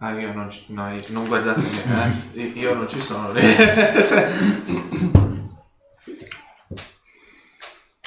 Ah, 0.04 0.18
io 0.18 0.32
non, 0.32 0.50
ci- 0.50 0.64
no, 0.68 0.92
io- 0.92 1.00
non 1.08 1.24
guardate 1.26 1.60
me, 1.60 2.32
eh. 2.34 2.42
Io- 2.54 2.74
non 2.74 2.88
ci 2.88 3.00
sono. 3.00 3.32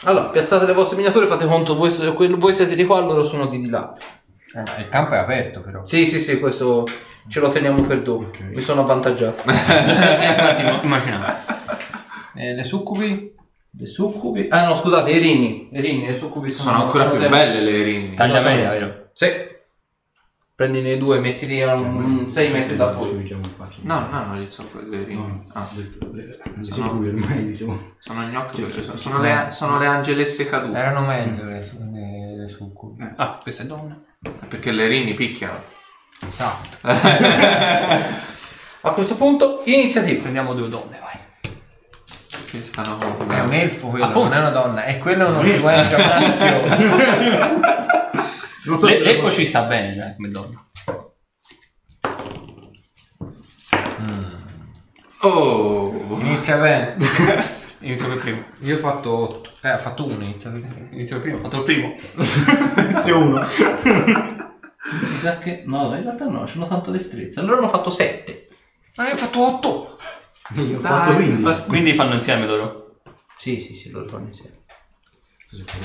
Allora, 0.03 0.25
piazzate 0.25 0.65
le 0.65 0.73
vostre 0.73 0.97
miniature, 0.97 1.25
fate 1.27 1.45
conto, 1.45 1.75
voi, 1.75 1.89
voi 2.37 2.53
siete 2.53 2.75
di 2.75 2.85
qua, 2.85 2.99
loro 2.99 3.23
sono 3.23 3.45
di, 3.47 3.59
di 3.59 3.69
là. 3.69 3.93
Eh, 4.55 4.81
il 4.81 4.89
campo 4.89 5.13
è 5.13 5.17
aperto 5.19 5.61
però. 5.61 5.85
Sì, 5.85 6.05
sì, 6.05 6.19
sì, 6.19 6.37
questo 6.37 6.85
ce 7.29 7.39
lo 7.39 7.49
teniamo 7.49 7.81
per 7.83 8.01
dopo. 8.01 8.29
Mi 8.43 8.61
sono 8.61 8.81
avvantaggiato. 8.81 9.43
Eh, 9.49 10.27
infatti, 10.27 10.61
imma- 10.61 10.81
immaginavo. 10.83 11.33
E 12.35 12.53
le 12.53 12.63
succubi? 12.63 13.33
Le 13.77 13.85
succubi... 13.85 14.47
Ah 14.49 14.67
no, 14.67 14.75
scusate, 14.75 15.09
i 15.11 15.17
rini. 15.17 15.69
I 15.71 15.79
rini, 15.79 16.05
le 16.07 16.13
succubi 16.15 16.49
sono... 16.49 16.63
Sono 16.71 16.83
ancora 16.83 17.09
più 17.09 17.19
belle 17.29 17.61
le 17.61 17.83
rinni. 17.83 18.15
Taglia 18.15 18.41
media, 18.41 18.69
vero? 18.69 19.09
Sì. 19.13 19.53
Prendine 20.55 20.93
i 20.93 20.97
due, 20.97 21.19
mettili 21.19 21.61
a 21.61 21.75
6 21.75 22.51
metri 22.53 22.77
da 22.77 22.89
voi. 22.91 23.17
Diciamo. 23.17 23.41
No, 23.81 24.07
no, 24.09 24.23
non 24.25 24.39
gli 24.39 24.47
so 24.47 24.63
quelle 24.63 25.03
rinni. 25.03 25.45
Ah, 25.51 25.67
Gli 25.73 26.71
sicuri 26.71 27.09
ormai 27.09 27.47
diciamo. 27.47 27.77
sono 27.99 28.21
gnocchi 28.27 28.61
perché 28.61 28.81
sono, 28.81 28.95
sono 28.95 29.17
le, 29.19 29.47
sono 29.49 29.77
le 29.77 29.85
angelesse 29.85 30.47
cadute. 30.47 30.77
Erano 30.77 31.01
meglio 31.05 31.43
le, 31.43 31.61
su- 31.61 31.77
le, 31.91 32.37
le 32.37 32.47
succubi. 32.47 33.05
Ah, 33.17 33.37
questa 33.43 33.63
è 33.63 33.65
donna. 33.65 34.01
Perché 34.47 34.71
le 34.71 34.87
rinni 34.87 35.13
picchiano. 35.13 35.59
Esatto. 36.25 36.77
A 38.87 38.91
questo 38.91 39.15
punto, 39.15 39.61
iniziativa. 39.65 40.21
Prendiamo 40.21 40.53
due 40.53 40.69
donne, 40.69 40.99
vai. 41.01 41.19
Che 42.49 42.63
stanno 42.63 42.97
È 43.27 43.39
un 43.41 43.51
elfo 43.53 43.87
quello, 43.87 44.05
Appunto. 44.05 44.29
non 44.29 44.37
è 44.37 44.39
una 44.39 44.51
donna. 44.51 44.85
E 44.85 44.99
quello 44.99 45.25
è 45.25 45.29
uno 45.29 45.43
sciueggia 45.43 45.97
maschio. 45.97 47.73
Non 48.65 48.79
so 48.79 48.87
L'elfo 48.87 49.29
ci 49.31 49.45
sta 49.45 49.63
bene, 49.63 49.95
dai, 49.95 50.15
come 50.15 50.29
donna. 50.29 50.63
Oh! 55.21 56.17
Inizia 56.19 56.57
bene. 56.57 56.97
Inizio 57.79 58.07
per 58.07 58.17
primo. 58.19 58.43
Io 58.61 58.75
ho 58.75 58.79
fatto 58.79 59.11
8. 59.17 59.51
Eh, 59.61 59.73
ho 59.73 59.77
fatto 59.77 60.05
uno, 60.05 60.23
inizia 60.23 60.49
bene. 60.49 60.89
Inizio 60.91 61.19
per 61.19 61.31
primo. 61.31 61.37
Ho 61.37 61.49
fatto 61.49 61.57
il 61.57 61.63
primo. 61.63 61.93
Inizio 62.89 63.17
uno. 63.19 63.39
Mi 63.41 65.17
sa 65.21 65.37
che... 65.37 65.63
No, 65.65 65.93
in 65.95 66.03
realtà 66.03 66.25
no, 66.25 66.43
c'hanno 66.45 66.67
tanto 66.67 66.91
destrezza. 66.91 67.41
Allora 67.41 67.57
hanno 67.57 67.69
fatto 67.69 67.89
7. 67.89 68.47
Ma 68.97 69.07
io 69.07 69.13
ho 69.13 69.17
fatto 69.17 69.39
8. 69.55 69.97
Io 70.55 70.77
ho 70.77 70.81
fatto 70.81 71.15
15. 71.15 71.41
basta- 71.41 71.67
Quindi 71.67 71.95
fanno 71.95 72.13
insieme 72.13 72.45
loro. 72.45 73.01
Sì, 73.37 73.59
sì, 73.59 73.75
sì, 73.75 73.89
loro 73.89 74.07
fanno 74.07 74.27
insieme. 74.27 74.63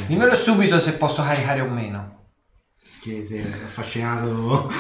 Dimmelo 0.07 0.35
subito 0.35 0.79
se 0.79 0.95
posso 0.95 1.23
caricare 1.23 1.61
o 1.61 1.69
meno. 1.69 2.20
Che 3.01 3.25
sei 3.27 3.41
affascinato. 3.41 4.71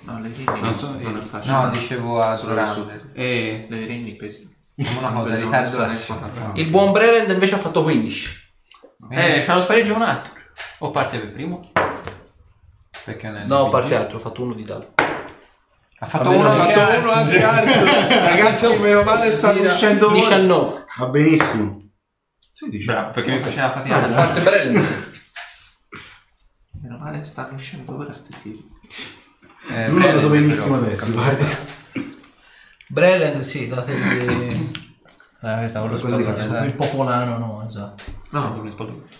No, 0.00 0.20
le 0.20 0.32
rinni 0.34 0.60
Non 0.60 0.76
so, 0.76 0.90
non 0.98 1.16
eh, 1.16 1.20
è 1.20 1.22
facile. 1.22 1.54
No, 1.54 1.68
dicevo 1.70 2.20
a 2.20 2.34
Zorander. 2.34 3.10
E... 3.12 3.66
Le 3.68 3.86
rinni 3.86 4.16
pesano. 4.16 4.50
Come 4.76 4.98
una 4.98 5.12
cosa, 5.12 5.34
Non 5.34 5.42
ritardo 5.44 5.86
nessuno. 5.86 6.30
Il 6.54 6.68
buon 6.70 6.90
Breland 6.90 7.30
invece 7.30 7.54
ha 7.54 7.58
fatto 7.58 7.82
15. 7.82 8.40
Eh, 9.10 9.42
c'ha 9.44 9.54
lo 9.54 9.60
spareggio 9.60 9.92
con 9.92 10.02
Arthur. 10.02 10.32
O 10.78 10.90
parte 10.90 11.18
per 11.18 11.32
primo? 11.32 11.70
Perché 13.04 13.28
non 13.28 13.36
è 13.42 13.44
No, 13.44 13.66
a 13.66 13.68
parte 13.68 13.94
altro, 13.94 14.16
ho 14.16 14.20
fatto 14.20 14.42
uno 14.42 14.54
di 14.54 14.62
dado. 14.64 14.92
Ha 14.96 16.06
fatto 16.06 16.30
uno 16.30 16.52
di 16.52 16.58
ho 16.58 16.62
fatto 16.64 16.98
uno 16.98 17.10
altro. 17.12 17.38
Ragazzi, 18.26 18.78
meno 18.78 19.02
male 19.02 19.30
stanno 19.30 19.62
uscendo 19.62 20.06
ora. 20.06 20.14
19. 20.16 20.84
Va 20.98 21.06
benissimo. 21.06 21.78
16. 22.50 22.84
Bravo, 22.86 23.10
perché 23.12 23.30
mi 23.30 23.38
faceva 23.38 23.66
A 23.66 23.70
fatica. 23.70 23.98
parte 23.98 24.40
Breland. 24.40 24.74
Meno 24.76 25.11
male 27.02 27.24
stanno 27.24 27.54
uscendo 27.54 27.96
ora 27.96 28.12
sti 28.12 28.30
tiri. 28.42 28.70
Eh, 29.70 29.86
Tu 29.86 29.98
l'hai 29.98 30.14
dato 30.14 30.28
benissimo 30.28 30.76
adesso, 30.76 31.12
guarda. 31.12 31.46
Breland, 32.88 33.40
sì, 33.42 33.68
date 33.68 33.92
il, 33.92 34.70
Eh, 35.44 35.56
questa 35.58 35.80
con 35.80 35.90
lo 35.90 35.98
Qualcosa 35.98 36.16
di 36.18 36.38
spadone, 36.38 36.58
dai. 36.60 36.68
il 36.68 36.74
popolano, 36.74 37.38
no, 37.38 37.64
esatto. 37.66 38.04
No, 38.30 38.64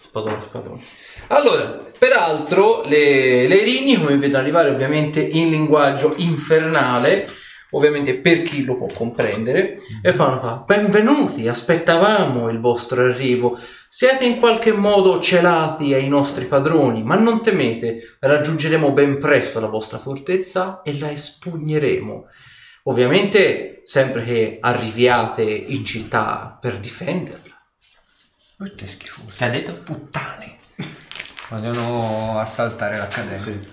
Spadone, 0.05 0.41
spadone. 0.41 0.81
Allora, 1.29 1.81
peraltro, 1.99 2.83
le, 2.87 3.49
le 3.49 3.65
rini 3.65 3.97
come 3.97 4.17
vedono 4.19 4.41
arrivare 4.41 4.71
ovviamente 4.71 5.21
in 5.21 5.51
linguaggio 5.51 6.15
infernale, 6.19 7.29
ovviamente 7.73 8.15
per 8.15 8.45
chi 8.45 8.63
lo 8.65 8.77
può 8.77 8.87
comprendere, 8.95 9.75
e 10.01 10.13
fanno 10.13 10.39
fa, 10.39 10.63
benvenuti, 10.65 11.49
aspettavamo 11.49 12.49
il 12.51 12.61
vostro 12.61 13.03
arrivo, 13.05 13.59
siete 13.95 14.25
in 14.25 14.39
qualche 14.39 14.73
modo 14.73 15.21
celati 15.21 15.93
ai 15.93 16.09
nostri 16.09 16.47
padroni, 16.47 17.03
ma 17.03 17.15
non 17.15 17.43
temete, 17.43 18.17
raggiungeremo 18.21 18.91
ben 18.91 19.19
presto 19.19 19.61
la 19.61 19.67
vostra 19.67 19.99
fortezza 19.99 20.81
e 20.81 20.99
la 20.99 21.11
espugneremo. 21.11 22.25
Ovviamente 22.85 23.83
sempre 23.85 24.23
che 24.23 24.57
arriviate 24.63 25.43
in 25.43 25.85
città 25.85 26.57
per 26.59 26.79
difenderla. 26.81 27.55
Questo 28.57 28.85
è 28.85 28.87
schifoso. 28.87 29.37
Che 29.37 29.45
ha 29.45 29.51
detto? 29.51 29.75
Puttane. 29.75 30.57
Vogliono 31.51 32.39
assaltare 32.41 32.97
l'accademia. 32.97 33.37
Sì. 33.37 33.69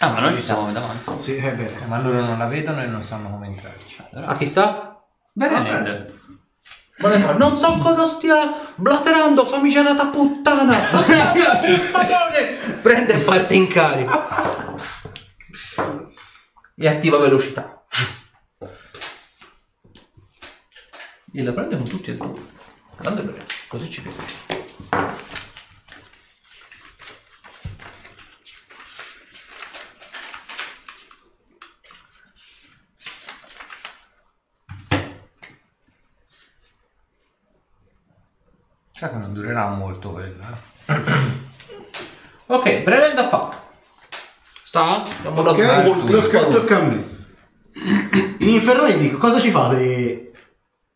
Ah, 0.00 0.10
ma 0.10 0.20
noi 0.20 0.34
ci 0.34 0.42
siamo 0.42 0.70
davanti. 0.72 1.18
Sì, 1.18 1.36
eh 1.36 1.52
beh. 1.52 1.86
Ma 1.86 1.98
loro 2.02 2.20
non 2.20 2.36
la 2.36 2.48
vedono 2.48 2.82
e 2.82 2.86
non 2.86 3.02
sanno 3.02 3.30
come 3.30 3.46
entrarci. 3.46 4.02
A 4.12 4.36
chi 4.36 4.44
sta? 4.44 5.02
Bene, 5.32 6.12
Vuole 6.98 7.18
fare, 7.18 7.38
Non 7.38 7.56
so 7.56 7.76
cosa 7.78 8.06
stia 8.06 8.36
blaterando, 8.76 9.44
famigerata 9.44 10.06
puttana! 10.06 10.76
Ma 10.92 11.02
spadone! 11.02 12.78
Prende 12.82 13.14
e 13.14 13.18
parte 13.18 13.54
in 13.54 13.66
carico. 13.66 14.22
E 16.76 16.88
attiva 16.88 17.18
velocità. 17.18 17.84
E 21.32 21.42
la 21.42 21.52
prende 21.52 21.76
con 21.76 21.88
tutti 21.88 22.10
e 22.10 22.14
due. 22.16 22.40
Grande 22.96 23.22
bene, 23.22 23.44
così 23.66 23.90
ci 23.90 24.00
vede. 24.00 25.23
Sa 39.04 39.10
che 39.10 39.16
non 39.18 39.34
durerà 39.34 39.68
molto 39.68 40.12
quella. 40.12 40.58
eh. 40.86 41.42
Ok, 42.46 42.82
Brennan 42.82 43.18
ha 43.18 43.28
fatto. 43.28 43.56
Sta? 44.64 45.02
Abbiamo 45.02 45.42
dato 45.42 45.58
un 45.60 45.66
Ok, 45.66 45.84
colpo 45.84 46.10
lo 46.12 46.22
spadone. 46.22 46.54
tocca 46.54 46.76
a 46.78 46.82
me. 46.82 47.04
In 48.38 48.48
Inferno 48.48 48.90
dico, 48.96 49.18
cosa 49.18 49.40
ci 49.40 49.50
fate 49.50 50.32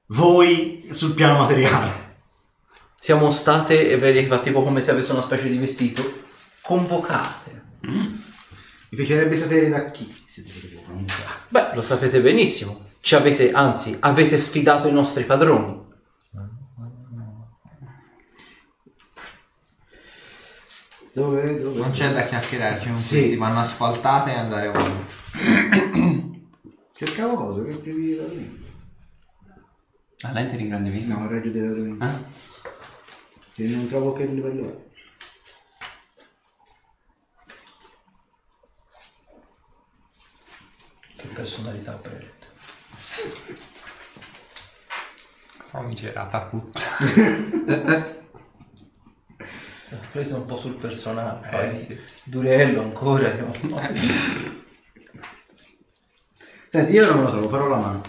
voi 0.09 0.88
sul 0.90 1.12
piano 1.12 1.38
materiale? 1.38 2.16
Siamo 2.99 3.31
state, 3.31 3.90
e 3.90 3.99
vedi 3.99 4.21
che 4.21 4.27
fa 4.27 4.38
tipo 4.38 4.62
come 4.62 4.81
se 4.81 4.90
avesse 4.90 5.12
una 5.12 5.23
specie 5.23 5.49
di 5.49 5.59
vestito, 5.59 6.23
convocate. 6.62 7.62
Mi 7.81 8.16
piacerebbe 8.97 9.37
sapere 9.37 9.68
da 9.68 9.90
chi 9.90 10.23
siete 10.25 10.49
stati 10.51 10.81
convocati. 10.83 11.23
Beh, 11.49 11.75
lo 11.75 11.83
sapete 11.83 12.21
benissimo. 12.23 12.87
Ci 13.01 13.14
avete, 13.14 13.53
anzi, 13.53 13.97
avete 14.01 14.38
sfidato 14.38 14.88
i 14.88 14.92
nostri 14.92 15.25
padroni. 15.25 15.87
Dove? 21.18 21.57
Dove? 21.57 21.81
Non 21.81 21.90
c'è 21.90 22.12
da 22.12 22.22
chiacchierarci 22.24 22.87
con 22.90 22.96
Sì. 22.96 23.16
questi, 23.18 23.37
vanno 23.37 23.59
asfaltate 23.61 24.31
e 24.31 24.35
andare 24.35 24.66
avanti. 24.68 26.46
Cercavo 26.92 27.35
cosa, 27.35 27.62
che 27.64 27.74
privi 27.74 28.14
da 28.16 28.22
me. 28.33 28.66
La 30.18 30.33
lente 30.33 30.57
di 30.57 30.68
grande 30.68 30.90
vista. 30.90 31.14
No, 31.14 31.28
raggio 31.28 31.48
di 31.48 31.61
da 31.61 31.66
me. 31.74 31.96
Ah, 31.98 32.20
Che 33.54 33.64
non 33.66 33.88
trovo 33.88 34.12
che 34.12 34.26
livello 34.26 34.68
è. 34.68 34.87
Che 41.16 41.26
personalità 41.28 41.92
prende. 41.94 42.37
Famigerata 45.70 46.40
puttana. 46.42 48.16
Preso 50.12 50.37
un 50.37 50.46
po' 50.46 50.57
sul 50.57 50.74
personaggio. 50.74 51.48
poi 51.51 52.01
Durello 52.24 52.83
ancora. 52.83 53.33
no? 53.35 53.53
Senti, 56.70 56.92
io 56.92 57.07
non 57.12 57.22
lo 57.24 57.31
trovo, 57.31 57.48
farò 57.48 57.68
la 57.68 57.77
mano. 57.77 58.03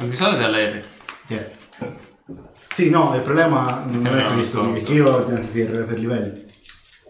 di 0.00 0.16
solito 0.16 0.42
è 0.42 0.48
l'R. 0.48 0.84
Che 1.28 1.50
Sì, 2.74 2.90
no, 2.90 3.14
il 3.14 3.22
problema 3.22 3.84
non 3.86 4.06
Eh, 4.06 4.26
è 4.26 4.32
questo, 4.32 4.64
so. 4.64 4.72
perché 4.72 4.92
io 4.92 5.04
l'ho 5.04 5.14
ordinato 5.16 5.46
per, 5.48 5.84
per 5.84 5.98
livelli. 5.98 6.46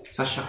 Sasha. 0.03 0.45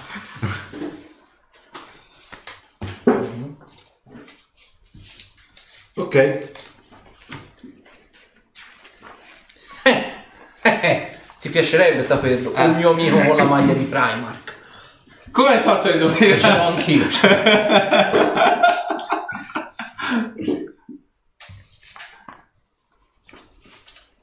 Ok. 5.96 6.16
Eh, 10.64 11.18
Ti 11.40 11.50
piacerebbe 11.50 12.02
saperlo? 12.02 12.52
Un 12.56 12.76
mio 12.76 12.92
amico 12.92 13.18
con 13.20 13.36
la 13.36 13.44
maglia 13.46 13.74
di 13.74 13.86
Primark. 13.86 14.56
Come 15.32 15.48
hai 15.50 15.60
fatto 15.60 15.88
a 15.88 15.92
indovinare? 15.94 16.40
Ce 16.40 16.48
l'ho 16.48 16.68
anch'io. 16.68 17.08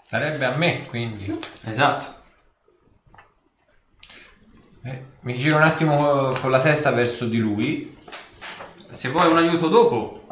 Sarebbe 0.02 0.44
a 0.44 0.56
me, 0.56 0.86
quindi. 0.86 1.38
Esatto. 1.64 2.14
Eh, 4.84 5.04
mi 5.20 5.36
giro 5.36 5.56
un 5.56 5.62
attimo 5.62 5.96
co- 5.96 6.38
con 6.40 6.50
la 6.50 6.60
testa 6.60 6.90
verso 6.92 7.26
di 7.26 7.38
lui. 7.38 7.96
Se 8.92 9.08
vuoi 9.08 9.30
un 9.30 9.38
aiuto 9.38 9.68
dopo. 9.68 10.26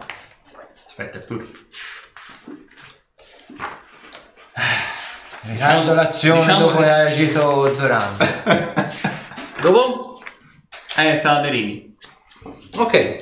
Aspetta, 0.87 1.21
tu. 1.21 1.37
Diciamo- 5.45 5.93
l'azione 5.95 6.41
diciamo 6.41 6.67
dopo 6.67 6.79
che- 6.79 6.91
hai 6.91 7.07
agito 7.07 7.75
Zoran. 7.75 8.17
Dopo? 9.61 10.21
Eh, 10.97 11.17
sta 11.17 11.41
Berini. 11.41 11.89
Ok. 12.79 13.17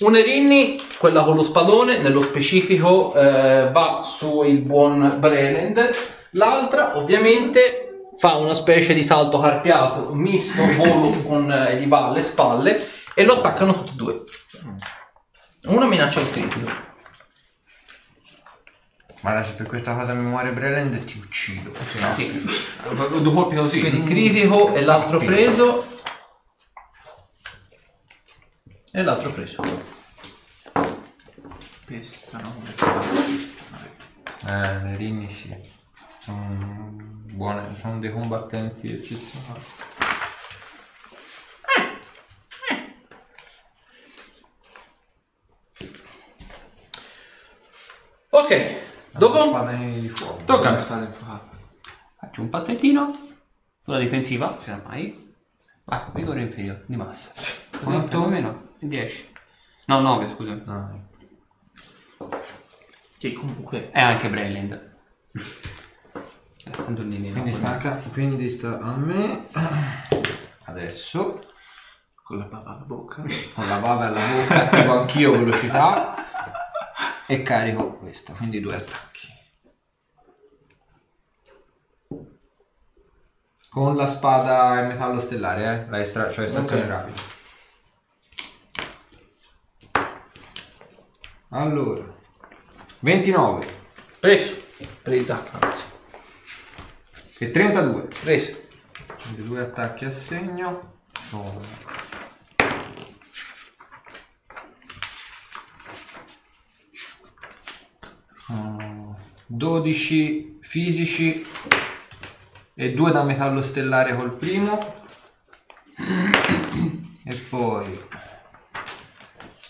Unerini, 0.00 0.80
quella 0.98 1.22
con 1.22 1.36
lo 1.36 1.42
spadone, 1.42 1.98
nello 1.98 2.20
specifico 2.20 3.14
eh, 3.14 3.70
va 3.72 4.00
su 4.02 4.42
il 4.42 4.60
buon 4.60 5.16
Brelend. 5.18 5.90
L'altra, 6.32 6.96
ovviamente, 6.98 8.10
fa 8.18 8.36
una 8.36 8.52
specie 8.54 8.92
di 8.92 9.02
salto 9.02 9.38
carpiato, 9.40 10.10
misto, 10.12 10.62
volo 10.76 11.10
con 11.22 11.50
eh, 11.50 11.76
gli 11.76 11.86
va 11.86 12.06
alle 12.08 12.20
spalle 12.20 12.86
e 13.14 13.24
lo 13.24 13.34
attaccano 13.34 13.72
tutti 13.72 13.92
e 13.92 13.96
due. 13.96 14.20
Una 15.66 15.86
minaccia 15.86 16.20
il 16.20 16.30
critico. 16.30 16.70
Guarda, 19.26 19.42
se 19.42 19.54
per 19.54 19.66
questa 19.66 19.92
cosa 19.92 20.12
mi 20.14 20.22
muore 20.22 20.52
Breland 20.52 21.04
ti 21.04 21.18
uccido. 21.18 21.74
Sì. 22.14 22.44
Due 23.20 23.32
colpi 23.32 23.56
così. 23.56 23.80
Quindi 23.80 24.02
critico 24.08 24.72
e 24.72 24.82
l'altro 24.82 25.18
preso. 25.18 25.84
E 28.92 29.02
l'altro 29.02 29.32
preso. 29.32 29.64
Pesta, 31.86 32.38
no? 32.38 32.62
Eh, 34.46 34.82
le 34.84 34.96
rini 34.96 35.28
sì. 35.32 35.52
Sono 36.20 36.92
buone, 36.92 37.74
sono 37.74 37.98
dei 37.98 38.12
combattenti 38.12 38.92
eccezionali. 38.92 39.64
Ok. 48.30 48.84
Dopo? 49.18 49.48
Spadani 49.48 50.00
di 50.00 50.08
fuoco. 50.08 50.42
Tocca 50.44 50.70
la 50.70 50.76
spada 50.76 51.04
infuocata. 51.06 51.50
Faccio 52.18 52.40
un 52.42 52.48
pattettino. 52.50 53.18
Sulla 53.84 53.98
difensiva, 53.98 54.58
se 54.58 54.70
la 54.70 54.80
mai. 54.86 55.34
Vai, 55.84 56.00
vigore 56.14 56.42
inferiore, 56.42 56.82
di 56.86 56.96
massa. 56.96 57.30
Così 57.34 57.82
Quanto? 57.84 58.08
più 58.08 58.20
o 58.20 58.28
meno. 58.28 58.68
10. 58.80 59.32
No, 59.86 60.00
9, 60.00 60.28
scusa. 60.34 60.60
Ah, 60.66 60.90
Che 63.18 63.32
comunque... 63.32 63.90
E 63.92 64.00
anche 64.00 64.28
Breland. 64.28 64.72
Eh, 65.32 66.70
no? 66.74 66.84
Quindi 66.94 67.52
sta, 67.52 67.76
quindi 68.12 68.50
sta 68.50 68.80
a 68.80 68.96
me. 68.96 69.46
Adesso 70.64 71.44
Con 72.22 72.38
la 72.38 72.44
bava 72.46 72.70
alla 72.70 72.84
bocca. 72.84 73.22
con 73.54 73.68
la 73.68 73.76
bava 73.78 74.06
alla 74.06 74.18
bocca 74.20 74.64
attivo 74.70 74.98
anch'io 75.00 75.30
velocità 75.32 76.14
e 77.28 77.42
carico 77.42 77.94
questo, 77.94 78.32
quindi 78.32 78.60
due 78.60 78.76
attacchi. 78.76 79.34
Con 83.70 83.94
la 83.96 84.06
spada 84.06 84.80
in 84.80 84.86
metallo 84.88 85.20
stellare, 85.20 85.64
eh? 85.86 85.90
La 85.90 86.00
estra- 86.00 86.30
cioè 86.30 86.46
estrazione 86.46 86.82
Ok. 86.84 86.88
rapida. 86.88 87.22
Allora, 91.50 92.04
29 93.00 93.66
Preso. 94.20 94.64
Presa, 95.02 95.44
anzi. 95.60 95.82
e 97.38 97.50
32. 97.50 98.08
Preso. 98.22 98.64
Quindi 99.22 99.44
due 99.46 99.60
attacchi 99.60 100.04
a 100.04 100.10
segno. 100.10 100.94
Sono 101.28 101.62
12 109.46 110.58
fisici 110.60 111.46
e 112.74 112.92
2 112.92 113.10
da 113.10 113.22
metallo 113.22 113.62
stellare 113.62 114.14
col 114.14 114.32
primo. 114.32 115.04
E 117.24 117.34
poi 117.34 117.98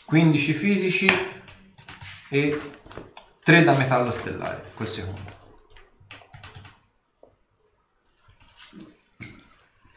15 0.04 0.52
fisici 0.52 1.08
e 2.28 2.60
3 3.40 3.64
da 3.64 3.74
metallo 3.74 4.10
stellare, 4.10 4.70
quel 4.74 4.88
secondo. 4.88 5.34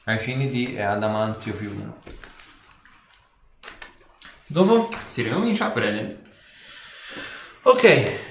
Ai 0.05 0.17
fini 0.17 0.49
di 0.49 0.73
è 0.73 0.81
adamantio 0.81 1.53
più 1.53 1.69
1. 1.69 2.01
Dopo? 4.47 4.89
Si 5.11 5.21
ricomincia 5.21 5.67
a 5.67 5.69
prendere. 5.69 6.19
Ok. 7.63 8.28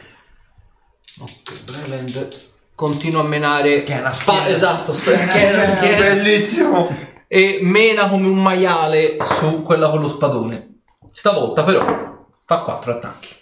Ok, 1.21 1.63
Breland 1.65 2.47
continua 2.75 3.23
a 3.23 3.25
menare. 3.27 3.79
Schiena, 3.79 4.11
spa- 4.11 4.33
schiena. 4.33 4.49
Esatto, 4.49 4.93
spa- 4.93 5.17
schiena, 5.17 5.65
schiena. 5.65 5.97
Bellissimo! 5.99 6.89
E 7.27 7.59
mena 7.63 8.09
come 8.09 8.27
un 8.27 8.41
maiale 8.41 9.17
su 9.23 9.63
quella 9.63 9.91
con 9.91 10.01
lo 10.01 10.09
spadone. 10.09 10.81
Stavolta 11.13 11.65
però 11.65 12.27
fa 12.45 12.59
4 12.61 12.93
attacchi. 12.93 13.37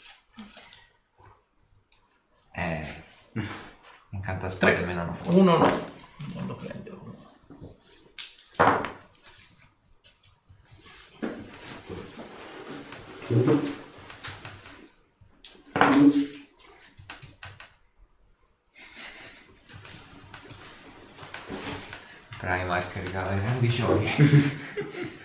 Eh. 2.54 2.86
Incanta 4.12 4.48
spray 4.48 4.76
almeno 4.76 5.04
non 5.04 5.14
fuori. 5.14 5.38
Uno 5.38 5.56
no. 5.58 5.94
Non 6.34 6.46
lo 6.46 6.54
prende 6.56 6.90
uno. 6.90 7.14
Primark 22.46 22.94
regala 23.02 23.34
grandi 23.34 23.68
gioie. 23.68 24.08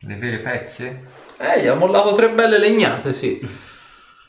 Le 0.00 0.14
vere 0.16 0.40
pezze? 0.40 1.06
Eh, 1.38 1.62
gli 1.62 1.66
ha 1.68 1.74
mollato 1.74 2.14
tre 2.14 2.30
belle 2.32 2.58
legnate, 2.58 3.14
sì. 3.14 3.40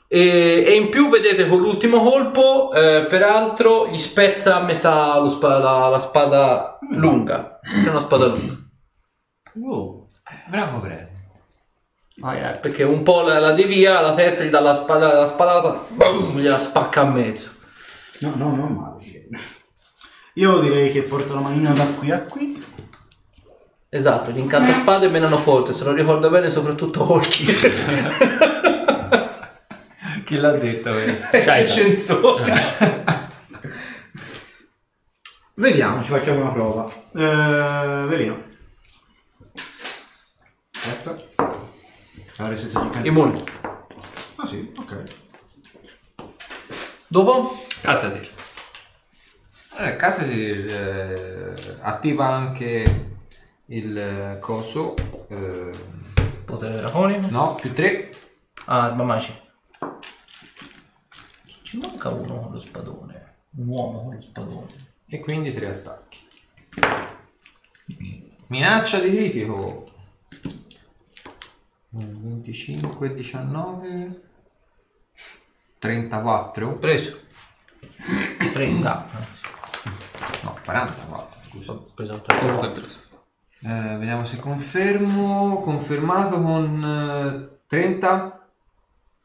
E, 0.07 0.63
e 0.65 0.75
in 0.75 0.87
più 0.87 1.09
vedete 1.09 1.45
con 1.47 1.59
l'ultimo 1.59 1.99
colpo, 2.01 2.71
eh, 2.71 3.05
peraltro, 3.09 3.89
gli 3.89 3.97
spezza 3.97 4.55
a 4.55 4.63
metà 4.63 5.19
lo 5.19 5.27
spa- 5.27 5.57
la, 5.57 5.89
la 5.89 5.99
spada 5.99 6.79
lunga. 6.91 7.59
C'è 7.61 7.89
una 7.89 7.99
spada 7.99 8.27
lunga. 8.27 8.57
Oh. 9.61 10.07
Bravo 10.47 10.77
Brad. 10.77 11.08
Vai, 12.19 12.43
eh. 12.43 12.57
Perché 12.57 12.83
un 12.83 13.03
po' 13.03 13.21
la, 13.21 13.39
la 13.39 13.51
devia, 13.53 14.01
la 14.01 14.13
terza 14.13 14.43
gli 14.43 14.49
dà 14.49 14.59
la, 14.59 14.73
spada, 14.73 15.13
la 15.13 15.27
spadata, 15.27 15.85
boom, 15.89 16.39
gliela 16.39 16.59
spacca 16.59 17.01
a 17.01 17.05
mezzo. 17.05 17.51
No, 18.19 18.33
no, 18.35 18.55
non 18.55 18.73
male. 18.73 19.27
Io 20.33 20.59
direi 20.59 20.91
che 20.91 21.03
porto 21.03 21.33
la 21.33 21.39
manina 21.39 21.71
da 21.71 21.85
qui 21.85 22.11
a 22.11 22.19
qui. 22.19 22.61
Esatto, 23.89 24.31
gli 24.31 24.37
incanta 24.37 24.73
spade 24.73 25.07
menano 25.07 25.37
forte, 25.37 25.73
se 25.73 25.83
lo 25.83 25.93
ricordo 25.93 26.29
bene, 26.29 26.49
soprattutto 26.49 27.11
Orchi. 27.11 27.45
Chi 30.25 30.35
l'ha 30.35 30.51
detto 30.51 30.91
questo? 30.91 31.41
Cioè, 31.41 31.57
Il 31.57 31.69
censore. 31.69 32.53
Vediamo, 35.55 36.03
ci 36.03 36.09
facciamo 36.09 36.41
una 36.41 36.51
prova. 36.51 36.87
Eh, 37.15 38.05
Velino. 38.07 38.43
Aspetta. 40.71 41.28
La 42.39 42.47
resistenza 42.47 42.79
di 42.79 42.85
incanto. 42.87 43.07
Immune. 43.07 43.43
Ah 44.35 44.45
sì, 44.45 44.71
ok. 44.77 45.03
Dopo? 47.07 47.65
Alzati. 47.83 48.29
Nel 49.79 49.95
caso 49.95 50.23
si 50.23 50.49
eh, 50.51 51.53
attiva 51.81 52.27
anche 52.27 53.11
il 53.67 53.97
eh, 53.97 54.37
coso. 54.39 54.95
eh, 55.29 55.71
Potere 56.45 56.77
draconico. 56.77 57.27
no, 57.29 57.55
più 57.55 57.73
3. 57.73 58.09
Ah, 58.67 58.83
arma 58.85 59.03
magica. 59.03 59.39
Ci 61.63 61.77
manca 61.77 62.09
uno 62.09 62.39
con 62.41 62.51
lo 62.53 62.59
spadone. 62.59 63.35
Un 63.57 63.67
uomo 63.67 64.03
con 64.03 64.13
lo 64.15 64.21
spadone. 64.21 64.65
E 65.07 65.19
quindi 65.19 65.53
3 65.53 65.67
attacchi. 65.67 66.17
Minaccia 68.47 68.99
di 68.99 69.11
critico. 69.13 69.88
25, 71.89 73.13
19, 73.13 74.21
34. 75.79 76.77
Preso. 76.77 77.19
Presa. 78.53 79.05
No, 80.43 80.57
44. 80.63 81.41
Scusa. 81.41 81.71
ho 81.71 81.83
preso 81.95 82.13
un 82.13 82.21
Comunque 82.25 82.67
è 82.69 82.71
tre. 82.73 82.81
preso. 82.81 82.99
Eh, 83.61 83.97
vediamo 83.97 84.25
se 84.25 84.37
confermo. 84.37 85.59
Confermato 85.61 86.41
con 86.41 86.83
eh, 86.83 87.59
30. 87.67 88.47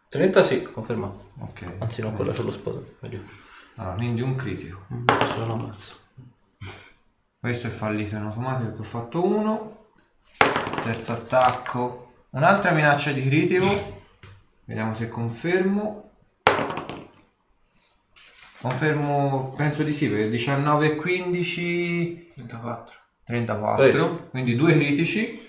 30 0.09 0.43
sì, 0.43 0.63
confermato. 0.63 1.33
Ok. 1.41 1.75
Anzi 1.79 2.01
no, 2.03 2.13
quello 2.13 2.33
c'è 2.33 2.43
lo. 2.43 2.97
Meglio. 3.01 3.23
Allora, 3.77 3.95
quindi 3.97 4.21
un 4.23 4.37
critico. 4.37 4.87
Mm, 4.93 5.05
Adesso 5.09 5.47
lo 5.47 5.53
ammazzo. 5.53 5.97
Questo 7.41 7.67
è 7.67 7.71
fallito 7.71 8.17
in 8.17 8.23
automatico 8.23 8.69
perché 8.69 8.81
ho 8.81 8.85
fatto 8.85 9.25
uno. 9.27 9.87
Terzo 10.83 11.13
attacco. 11.13 12.04
Un'altra 12.35 12.73
minaccia 12.73 13.13
di 13.13 13.25
critico. 13.25 14.03
Vediamo 14.65 14.93
se 14.97 15.09
confermo. 15.09 16.11
Confermo, 18.61 19.55
penso 19.57 19.85
di 19.85 19.93
sì, 19.93 20.09
perché 20.09 20.31
19 20.31 20.87
e 20.87 20.97
15... 20.97 22.33
34. 22.35 22.95
34. 23.25 23.85
Preso. 23.85 24.27
Quindi 24.31 24.57
due 24.57 24.73
critici. 24.73 25.41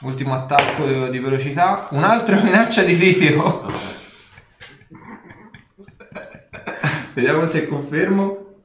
Ultimo 0.00 0.32
attacco 0.32 1.10
di 1.10 1.18
velocità. 1.18 1.88
Un'altra 1.90 2.40
minaccia 2.40 2.84
di 2.84 2.96
critico. 2.96 3.66
Vediamo 7.12 7.44
se 7.44 7.68
confermo. 7.68 8.62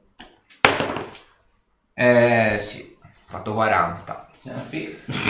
Eh 1.92 2.56
sì, 2.58 2.96
ho 3.02 3.08
fatto 3.26 3.52
40. 3.52 4.23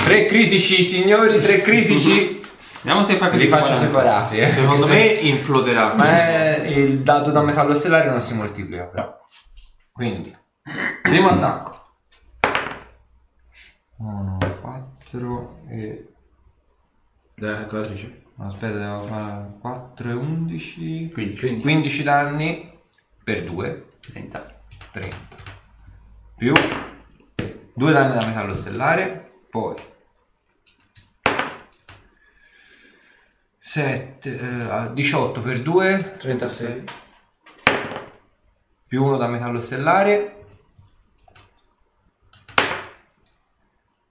Tre 0.05 0.27
critici, 0.27 0.83
signori, 0.83 1.39
tre 1.39 1.61
critici. 1.61 2.43
Vediamo 2.83 3.03
se 3.07 3.17
fai 3.17 3.37
Li 3.39 3.47
faccio 3.47 3.75
40. 3.75 3.87
separati. 3.87 4.39
eh. 4.39 4.47
Secondo 4.47 4.87
me 4.89 5.05
imploderà. 5.05 5.95
Ma 5.95 6.57
eh, 6.57 6.71
il 6.83 6.99
dato 7.03 7.31
da 7.31 7.43
metallo 7.43 7.75
stellare 7.75 8.11
non 8.11 8.21
si 8.21 8.35
moltiplica 8.35 8.87
però. 8.87 9.17
Quindi, 9.93 10.37
primo 11.03 11.29
attacco. 11.29 11.73
1, 13.99 14.39
4 14.61 15.61
e... 15.71 16.09
Della 17.37 17.57
calcolatrice. 17.59 18.23
no, 18.35 18.49
Aspetta, 18.49 18.77
devo 18.79 18.99
fare 18.99 19.47
4 19.61 20.11
e 20.11 20.13
11. 20.13 21.11
15. 21.13 21.61
15 21.61 22.03
danni 22.03 22.73
per 23.23 23.45
2. 23.45 23.87
30. 24.13 24.61
30. 24.93 25.17
Più 26.37 26.53
2 27.75 27.93
danni 27.93 28.19
da 28.19 28.27
metallo 28.27 28.55
stellare. 28.55 29.31
Poi 29.51 29.77
7, 33.59 34.93
18 34.93 35.41
per 35.41 35.63
2 35.63 36.17
36. 36.19 36.85
più 38.87 39.05
1 39.05 39.17
da 39.17 39.27
metallo 39.27 39.61
stellare 39.61 40.45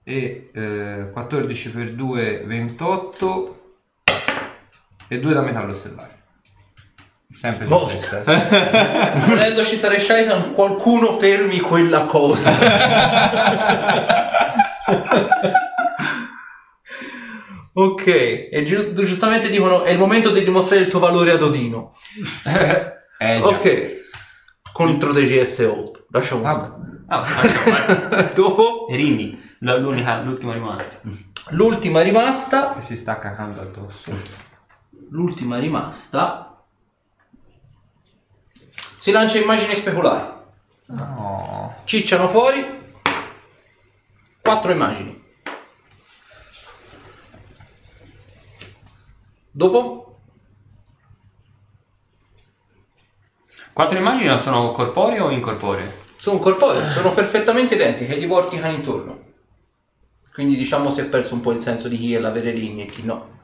e 0.02 0.50
eh, 0.52 1.08
14 1.10 1.70
per 1.70 1.94
2 1.94 2.44
28 2.44 3.76
e 5.08 5.18
2 5.20 5.32
da 5.32 5.40
metallo 5.40 5.72
stellare 5.72 6.23
sempre 7.38 7.66
Morto. 7.66 7.88
testa 7.88 8.22
Volendo 9.26 9.64
citare 9.64 9.98
Shaitan, 10.00 10.52
qualcuno 10.54 11.18
fermi 11.18 11.60
quella 11.60 12.04
cosa. 12.04 12.52
ok, 17.72 18.06
e 18.06 18.62
giu- 18.64 18.92
giustamente 18.92 19.48
dicono 19.50 19.82
è 19.82 19.90
il 19.90 19.98
momento 19.98 20.30
di 20.30 20.42
dimostrare 20.44 20.82
il 20.82 20.88
tuo 20.88 21.00
valore 21.00 21.32
ad 21.32 21.42
Odino. 21.42 21.94
eh 23.18 23.38
già 23.40 23.44
Ok, 23.46 23.92
contro 24.72 25.12
DGS 25.12 25.58
8. 25.70 26.06
Lasciamo 26.10 26.44
Ah, 26.46 26.52
stare. 26.52 26.72
Ah, 27.08 27.20
vai. 28.16 28.32
Dopo, 28.34 28.86
la- 29.60 29.76
l'unica, 29.76 30.20
l'ultima 30.22 30.52
rimasta. 30.52 31.00
l'ultima 31.50 32.00
rimasta. 32.02 32.74
che 32.74 32.82
si 32.82 32.96
sta 32.96 33.18
cacando 33.18 33.60
addosso 33.60 34.12
L'ultima 35.10 35.58
rimasta. 35.58 36.53
Si 39.04 39.10
lancia 39.10 39.36
immagini 39.36 39.74
speculari. 39.74 40.32
no 40.86 41.76
Cicciano 41.84 42.26
fuori. 42.26 42.64
Quattro 44.40 44.72
immagini. 44.72 45.22
Dopo? 49.50 50.20
Quattro 53.74 53.98
immagini 53.98 54.38
sono 54.38 54.70
corporee 54.70 55.20
o 55.20 55.28
incorporee? 55.28 56.04
Sono 56.16 56.38
corporei, 56.38 56.90
sono 56.90 57.12
perfettamente 57.12 57.74
identiche, 57.74 58.16
gli 58.16 58.26
vorticano 58.26 58.72
intorno. 58.72 59.22
Quindi 60.32 60.56
diciamo 60.56 60.90
si 60.90 61.00
è 61.00 61.04
perso 61.04 61.34
un 61.34 61.42
po' 61.42 61.52
il 61.52 61.60
senso 61.60 61.88
di 61.88 61.98
chi 61.98 62.14
è 62.14 62.18
l'avere 62.18 62.52
linee 62.52 62.86
e 62.86 62.90
chi 62.90 63.02
no. 63.02 63.42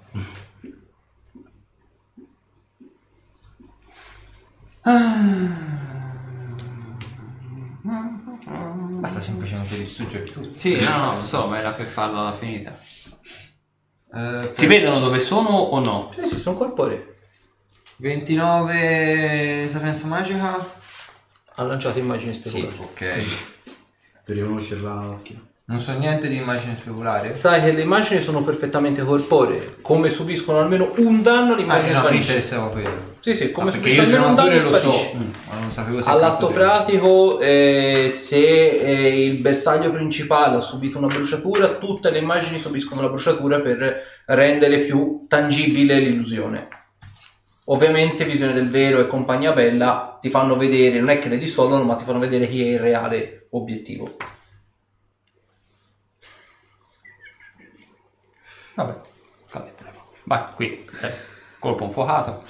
Basta 9.01 9.21
semplicemente 9.21 9.77
distruggere 9.77 10.25
tutto. 10.25 10.59
Sì, 10.59 10.75
no, 10.85 10.97
no, 11.13 11.21
lo 11.21 11.27
so, 11.27 11.47
ma 11.47 11.59
era 11.59 11.71
per 11.73 11.87
farla 11.87 12.21
alla 12.21 12.33
finita. 12.35 12.79
Eh, 14.13 14.51
Si 14.53 14.67
vedono 14.67 14.99
dove 15.01 15.19
sono 15.21 15.49
o 15.49 15.79
no? 15.81 16.11
Sì, 16.15 16.27
sì, 16.27 16.39
sono 16.39 16.57
corporei. 16.57 17.03
29 17.97 19.69
sapienza 19.71 20.07
magica? 20.07 20.79
Ha 21.55 21.63
lanciato 21.63 21.99
immagini 21.99 22.33
Sì, 22.35 22.41
speculari. 22.41 22.77
ok. 22.79 23.25
Per 24.25 24.37
riconoscerla 24.37 24.93
a 24.93 25.09
occhio. 25.11 25.49
Non 25.71 25.79
so 25.79 25.93
niente 25.93 26.27
di 26.27 26.35
immagine 26.35 26.75
speculare. 26.75 27.31
Sai 27.31 27.63
che 27.63 27.71
le 27.71 27.83
immagini 27.83 28.21
sono 28.21 28.43
perfettamente 28.43 29.03
corporee. 29.03 29.77
Come 29.83 30.11
subiscono 30.11 30.59
almeno 30.59 30.93
un 30.97 31.23
danno, 31.23 31.53
Ah, 31.53 31.57
l'immagine 31.57 31.93
no, 31.93 31.99
mi 31.99 32.05
sparisce. 32.07 32.31
interessava 32.33 32.71
quello. 32.71 33.09
Sì, 33.21 33.37
sì, 33.37 33.53
come 33.53 33.71
Ah, 33.71 33.77
io 33.87 34.03
almeno 34.03 34.29
un 34.31 34.35
danno 34.35 34.63
lo 34.63 34.73
so, 34.73 34.91
sparisce. 34.91 35.13
ma 35.49 35.59
non 35.61 35.71
sapevo 35.71 36.03
se 36.03 36.09
All'atto 36.09 36.49
pratico, 36.49 37.39
eh, 37.39 38.09
se 38.11 38.69
eh, 38.81 39.25
il 39.27 39.39
bersaglio 39.39 39.91
principale 39.91 40.57
ha 40.57 40.61
subito 40.61 40.99
una 40.99 41.07
bruciatura, 41.07 41.69
tutte 41.75 42.11
le 42.11 42.19
immagini 42.19 42.59
subiscono 42.59 43.01
la 43.03 43.09
bruciatura 43.09 43.61
per 43.61 44.03
rendere 44.27 44.79
più 44.79 45.25
tangibile 45.29 46.01
l'illusione. 46.01 46.67
Ovviamente 47.67 48.25
Visione 48.25 48.53
del 48.55 48.69
Vero 48.69 48.99
e 48.99 49.07
compagnia 49.07 49.53
bella 49.53 50.19
ti 50.21 50.31
fanno 50.31 50.57
vedere, 50.57 50.99
non 50.99 51.11
è 51.11 51.21
che 51.21 51.29
le 51.29 51.39
dissolvono, 51.39 51.85
ma 51.85 51.95
ti 51.95 52.03
fanno 52.03 52.19
vedere 52.19 52.49
chi 52.49 52.67
è 52.67 52.73
il 52.73 52.79
reale 52.81 53.47
obiettivo. 53.51 54.17
Vabbè, 58.85 59.01
vabbè, 59.53 59.73
bravo. 59.79 60.13
Vai, 60.25 60.43
qui. 60.55 60.85
eh, 61.03 61.15
Colpo 61.59 61.85
infuocato. 61.85 62.43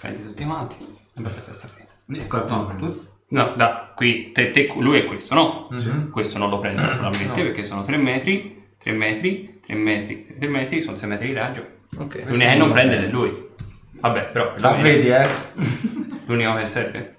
Prendi 0.00 0.22
tutti 0.24 0.42
i 0.42 0.46
matti. 0.46 0.96
Vabbè, 1.14 1.32
questa 1.32 1.54
sta 1.54 1.66
finita. 1.68 1.94
E 2.24 2.26
colpo 2.26 2.54
No, 2.54 2.76
tu- 2.76 3.06
no, 3.28 3.54
da, 3.56 3.92
qui, 3.96 4.32
te, 4.32 4.50
te- 4.50 4.72
lui 4.78 4.98
è 4.98 5.04
questo, 5.06 5.34
no? 5.34 5.68
Questo 6.10 6.38
non 6.38 6.50
lo 6.50 6.58
prendo 6.58 6.80
naturalmente 6.82 7.42
perché 7.42 7.64
sono 7.64 7.82
3 7.82 7.96
metri, 7.96 8.66
3 8.78 8.92
metri, 8.92 9.60
3 9.60 9.74
metri, 9.74 10.22
3 10.22 10.46
metri, 10.48 10.82
sono 10.82 10.96
6 10.96 11.08
metri 11.08 11.28
di 11.28 11.32
raggio. 11.34 11.66
Ok. 11.96 12.24
L'unica 12.26 12.50
che 12.50 12.56
non 12.56 12.70
prende 12.72 12.98
è 13.06 13.10
lui. 13.10 13.46
Vabbè, 13.92 14.30
però 14.30 14.52
La 14.58 14.72
vedi, 14.72 15.08
eh? 15.08 15.26
l'unico 16.26 16.54
che 16.56 16.66
serve. 16.66 17.16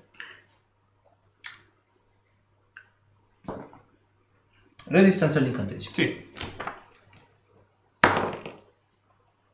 Resistenza 4.87 5.37
all'incantesimo. 5.39 5.93
Sì. 5.93 6.27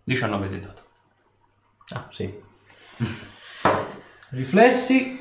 19 0.05 0.49
di 0.49 0.61
dato. 0.61 0.83
Ah, 1.93 2.07
sì. 2.09 2.31
Riflessi. 4.29 5.19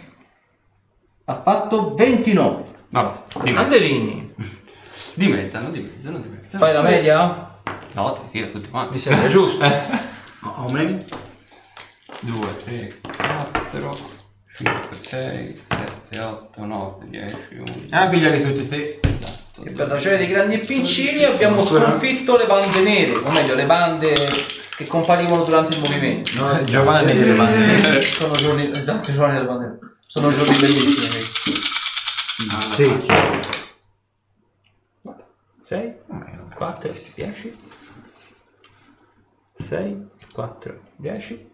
Ha 1.25 1.42
fatto 1.42 1.94
29. 1.94 2.64
Vabbè, 2.90 3.42
di 3.42 3.53
mezzo. 3.53 3.79
Di 5.14 5.27
mezzo, 5.29 5.61
no, 5.61 5.70
di 5.70 5.81
mezzo, 5.81 6.11
no, 6.11 6.18
di 6.18 6.29
mezzo. 6.29 6.59
fai 6.59 6.75
la 6.75 6.83
media? 6.83 7.61
No, 7.92 8.12
ti 8.12 8.20
tiro 8.31 8.51
tutti 8.51 8.68
quanti. 8.68 8.94
Mi 8.94 9.01
sembra 9.01 9.27
giusto. 9.29 9.64
Aumeni? 10.40 11.03
2, 12.20 12.57
3, 12.64 13.01
4, 13.01 13.97
5, 14.55 14.97
6, 15.01 15.62
7, 16.11 16.18
8, 16.20 16.64
9, 16.64 17.09
10, 17.09 17.37
11. 17.57 17.87
Ah, 17.90 18.09
pigliali 18.09 18.42
tutti 18.42 18.68
te. 18.68 19.01
Esatto. 19.03 19.64
E 19.64 19.73
per 19.73 19.88
la 19.88 19.97
scena 19.97 20.16
dei 20.16 20.27
grandi 20.27 20.55
e 20.57 20.59
piccini 20.59 21.25
abbiamo 21.25 21.64
sconfitto 21.64 22.37
le 22.37 22.47
bande 22.47 22.81
nere, 22.83 23.12
o 23.12 23.31
meglio 23.31 23.55
le 23.55 23.64
bande 23.64 24.14
che 24.76 24.87
comparivano 24.87 25.44
durante 25.44 25.74
il 25.74 25.80
movimento. 25.80 26.32
No, 26.34 26.64
Giovanni 26.64 27.12
delle 27.12 27.34
bande. 27.34 28.00
Sono 28.02 28.34
giorni, 28.34 28.70
esatto, 28.70 29.12
giorni 29.12 29.34
delle 29.34 29.46
bande 29.46 29.66
nere. 29.66 29.78
Sono 30.00 30.30
giorni 30.30 30.56
bellissimi. 30.56 31.12
Sì. 32.72 33.06
6, 35.62 35.94
4, 36.54 36.92
10, 37.14 37.58
6, 39.58 40.08
4, 40.32 40.80
10, 40.96 41.50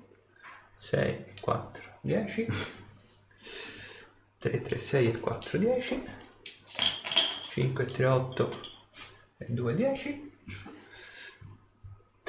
6, 0.78 1.26
4, 1.40 1.83
10, 2.00 2.46
3, 4.38 4.62
3, 4.62 4.78
6 4.78 5.06
e 5.06 5.20
4, 5.20 5.59
10, 5.59 6.02
5, 7.50 7.85
3, 7.85 8.06
8 8.06 8.61
e 9.38 9.46
2, 9.48 9.74
10, 9.74 10.30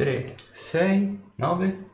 3, 0.01 0.33
6, 0.35 1.19
9, 1.35 1.89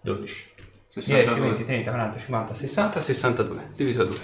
12, 0.00 0.54
10, 0.94 1.40
20, 1.40 1.62
30, 1.62 1.90
40, 1.90 2.18
50, 2.18 2.54
60, 2.54 3.00
62, 3.02 3.72
diviso 3.76 4.00
a 4.00 4.04
2. 4.06 4.14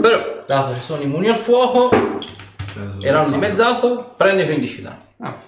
Però, 0.00 0.42
dato 0.46 0.72
che 0.72 0.80
sono 0.80 1.02
immuni 1.02 1.28
al 1.28 1.36
fuoco, 1.36 1.90
erano 3.02 3.28
dimezzato, 3.28 4.14
prende 4.16 4.46
15 4.46 4.80
danni. 4.80 5.02
Ah, 5.18 5.38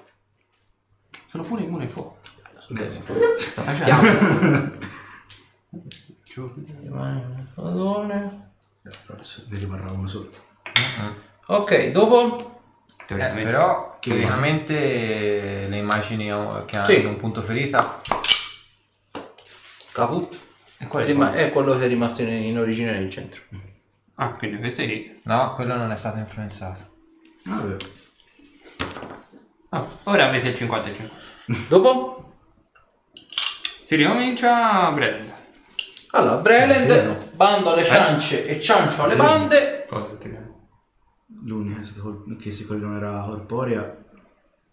sono 1.29 1.45
pure 1.45 1.63
immune 1.63 1.85
ai 1.85 1.89
fuoco. 1.89 2.19
Andiamo. 3.65 4.03
Padone. 7.55 8.45
Ne 9.49 9.59
rimarrà 9.59 9.93
uno 9.93 10.07
solo. 10.07 10.31
Ok, 11.47 11.91
dopo 11.91 12.56
Eh, 13.07 13.09
Teoricamente. 13.09 13.45
però, 13.51 13.97
teoricamente, 14.01 15.67
le 15.69 15.77
immagini 15.77 16.33
oh, 16.33 16.65
che 16.65 16.77
hanno 16.77 16.87
Sì. 16.87 17.05
un 17.05 17.17
punto 17.17 17.41
ferita. 17.41 17.99
caput. 19.93 20.37
E 20.79 20.87
Rima- 21.05 21.33
è 21.33 21.49
quello 21.51 21.77
che 21.79 21.85
è 21.85 21.89
rimasto 21.89 22.21
in, 22.23 22.29
in 22.29 22.59
origine 22.59 22.93
nel 22.93 23.09
centro. 23.09 23.43
Ah, 24.17 24.33
quindi 24.35 24.59
questo 24.59 24.83
è 24.83 24.87
lì. 24.87 25.21
No, 25.25 25.55
quello 25.55 25.77
non 25.77 25.91
è 25.93 25.97
stato 25.97 26.19
influenzato. 26.19 26.95
Vabbè. 27.45 27.77
Ah, 29.71 29.87
ora 30.05 30.29
avete 30.29 30.49
il 30.49 30.55
50 30.55 30.89
e 30.91 30.95
50. 30.95 31.25
Dopo? 31.69 32.33
Si 33.85 33.95
ricomincia 33.95 34.91
Brand. 34.91 35.33
Allora, 36.11 36.37
Breland, 36.37 37.31
bando 37.35 37.73
alle 37.73 37.85
ciance 37.85 38.47
e 38.47 38.59
ciancio 38.61 39.03
alle 39.05 39.17
bande. 39.17 39.87
Cosa 39.89 40.09
abbiamo? 40.11 40.46
L'unica 41.47 41.79
che 41.79 41.85
si 41.85 41.95
col- 41.97 42.37
che 42.41 42.53
si 42.53 42.67
non 42.69 42.97
era 42.97 43.23
corporea 43.27 43.97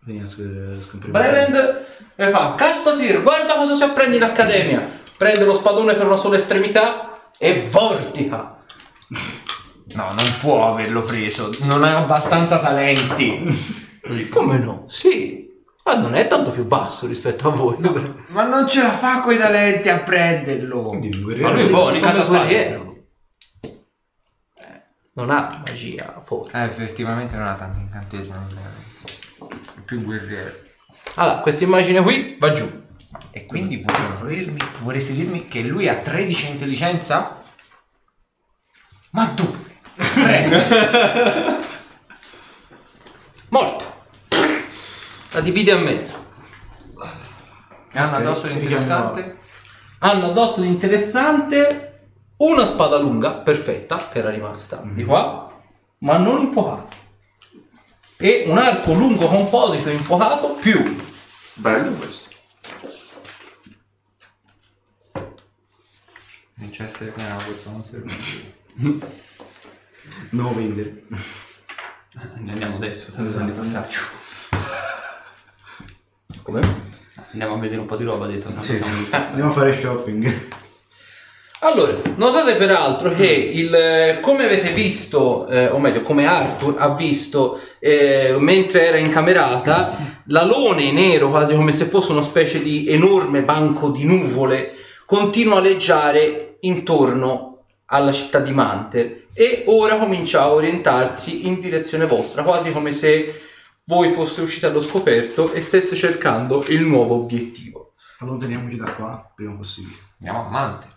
veniva 0.05 0.25
a 0.25 0.27
sc- 0.27 0.81
scomparire. 0.81 1.11
Breland 1.11 1.85
e 2.15 2.29
fa, 2.29 2.55
Castasir, 2.55 3.21
guarda 3.21 3.53
cosa 3.53 3.75
si 3.75 3.83
apprende 3.83 4.17
in 4.17 4.23
accademia. 4.23 4.85
Prende 5.15 5.45
lo 5.45 5.53
spadone 5.53 5.93
per 5.93 6.05
una 6.07 6.15
sola 6.15 6.35
estremità 6.35 7.29
e 7.37 7.67
vortica. 7.71 8.57
No, 9.95 10.05
non 10.05 10.25
può 10.41 10.71
averlo 10.71 11.03
preso. 11.03 11.51
Non 11.63 11.83
ha 11.83 11.93
abbastanza 11.95 12.57
talenti. 12.59 13.91
Come 14.31 14.57
no? 14.57 14.85
Sì. 14.87 15.51
Ma 15.83 15.95
non 15.95 16.15
è 16.15 16.25
tanto 16.25 16.49
più 16.49 16.65
basso 16.65 17.05
rispetto 17.05 17.49
a 17.49 17.51
voi. 17.51 17.75
Ma 18.29 18.43
non 18.45 18.67
ce 18.67 18.81
la 18.81 18.89
fa 18.91 19.21
coi 19.21 19.37
talenti 19.37 19.89
a 19.89 19.99
prenderlo. 19.99 20.83
Quindi 20.83 21.09
Ma 21.39 21.51
lui 21.51 21.67
può, 21.67 21.81
ogni 21.81 21.99
Come 21.99 22.13
cazzo 22.13 22.29
guerriero. 22.29 22.92
Non 25.15 25.29
ha 25.29 25.61
magia, 25.63 26.19
forse. 26.23 26.57
Eh, 26.57 26.63
effettivamente 26.63 27.35
non 27.35 27.45
ha 27.47 27.53
tanti 27.53 27.79
incantesimi. 27.81 28.37
È 29.37 29.81
più 29.85 30.01
guerriero. 30.03 30.55
Allora, 31.15 31.37
questa 31.37 31.63
immagine 31.63 32.01
qui 32.01 32.35
va 32.39 32.51
giù. 32.51 32.81
E 33.29 33.45
quindi 33.45 33.77
vorresti 33.77 34.25
dirmi, 34.25 34.57
vorresti 34.81 35.13
dirmi 35.13 35.47
che 35.47 35.61
lui 35.61 35.87
ha 35.87 35.97
13 35.97 36.49
intelligenza? 36.49 37.43
Ma 39.11 39.25
dove? 39.27 39.71
Morta. 43.49 43.85
La 45.31 45.41
divide 45.41 45.71
a 45.73 45.77
mezzo. 45.77 46.25
E 47.91 47.99
hanno 47.99 48.15
addosso 48.15 48.47
l'interessante? 48.47 49.37
Hanno 49.99 50.31
addosso 50.31 50.61
l'interessante 50.61 51.92
una 52.45 52.65
spada 52.65 52.97
lunga, 52.97 53.33
perfetta, 53.33 54.09
che 54.11 54.19
era 54.19 54.29
rimasta 54.29 54.81
di 54.83 55.05
qua, 55.05 55.51
ma 55.99 56.17
non 56.17 56.41
infuocata. 56.41 57.01
E 58.17 58.45
un 58.47 58.57
arco 58.57 58.93
lungo 58.93 59.27
composito 59.27 59.89
infuocato 59.89 60.53
più 60.53 61.01
Bello 61.55 61.91
questo. 61.93 62.29
Comincia 66.55 66.83
a 66.83 66.87
essere 66.87 67.11
piena 67.11 67.35
questo 67.35 67.69
non 67.69 67.83
serve. 67.83 68.11
Non 70.31 70.45
lo 70.45 70.55
vendere. 70.55 71.05
Andiamo 72.35 72.75
adesso, 72.75 73.11
tanto 73.13 73.31
sono 73.31 73.45
di 73.45 73.51
passaggio. 73.51 73.99
Come? 76.41 76.91
Andiamo 77.31 77.55
a 77.55 77.59
vedere 77.59 77.79
un 77.79 77.87
po' 77.87 77.95
di 77.95 78.03
roba, 78.03 78.27
detto. 78.27 78.49
tanto 78.49 78.63
siamo 78.63 78.97
di 78.97 79.03
passaggio. 79.09 79.29
Andiamo 79.29 79.49
a 79.49 79.53
fare 79.53 79.73
shopping. 79.73 80.47
Allora, 81.65 81.93
notate 82.17 82.55
peraltro 82.55 83.11
che 83.11 83.25
il, 83.25 83.73
eh, 83.73 84.19
come 84.19 84.43
avete 84.43 84.73
visto, 84.73 85.47
eh, 85.47 85.67
o 85.67 85.79
meglio, 85.79 86.01
come 86.01 86.25
Arthur 86.25 86.75
ha 86.77 86.93
visto 86.93 87.57
eh, 87.79 88.35
mentre 88.37 88.87
era 88.87 88.97
incamerata, 88.97 90.23
l'alone 90.25 90.91
nero, 90.91 91.29
quasi 91.29 91.55
come 91.55 91.71
se 91.71 91.85
fosse 91.85 92.11
una 92.11 92.21
specie 92.21 92.61
di 92.61 92.89
enorme 92.89 93.43
banco 93.43 93.91
di 93.91 94.03
nuvole, 94.03 94.73
continua 95.05 95.59
a 95.59 95.61
leggiare 95.61 96.57
intorno 96.59 97.63
alla 97.85 98.11
città 98.11 98.39
di 98.39 98.51
Manter 98.51 99.27
e 99.33 99.63
ora 99.67 99.95
comincia 99.95 100.41
a 100.41 100.51
orientarsi 100.51 101.47
in 101.47 101.61
direzione 101.61 102.05
vostra, 102.05 102.43
quasi 102.43 102.73
come 102.73 102.91
se 102.91 103.41
voi 103.85 104.11
foste 104.11 104.41
usciti 104.41 104.65
allo 104.65 104.81
scoperto 104.81 105.53
e 105.53 105.61
stesse 105.61 105.95
cercando 105.95 106.65
il 106.67 106.81
nuovo 106.81 107.15
obiettivo. 107.15 107.93
Allontaniamoci 108.19 108.75
da 108.75 108.91
qua 108.91 109.31
prima 109.33 109.53
possibile. 109.53 109.95
Andiamo 110.19 110.45
a 110.45 110.49
Mante. 110.49 110.92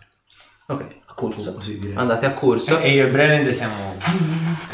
Ok, 0.69 0.85
a 1.05 1.13
corsa. 1.13 1.55
Direi. 1.63 1.95
Andate 1.95 2.25
a 2.25 2.33
corsa. 2.33 2.81
E 2.81 2.91
io 2.91 3.05
e 3.05 3.07
Breland 3.07 3.47
siamo... 3.51 3.95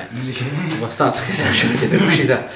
Invece 0.09 0.45
abbastanza 0.71 1.21
che 1.21 1.33
se 1.33 1.43
avete 1.43 1.85
velocità. 1.85 2.47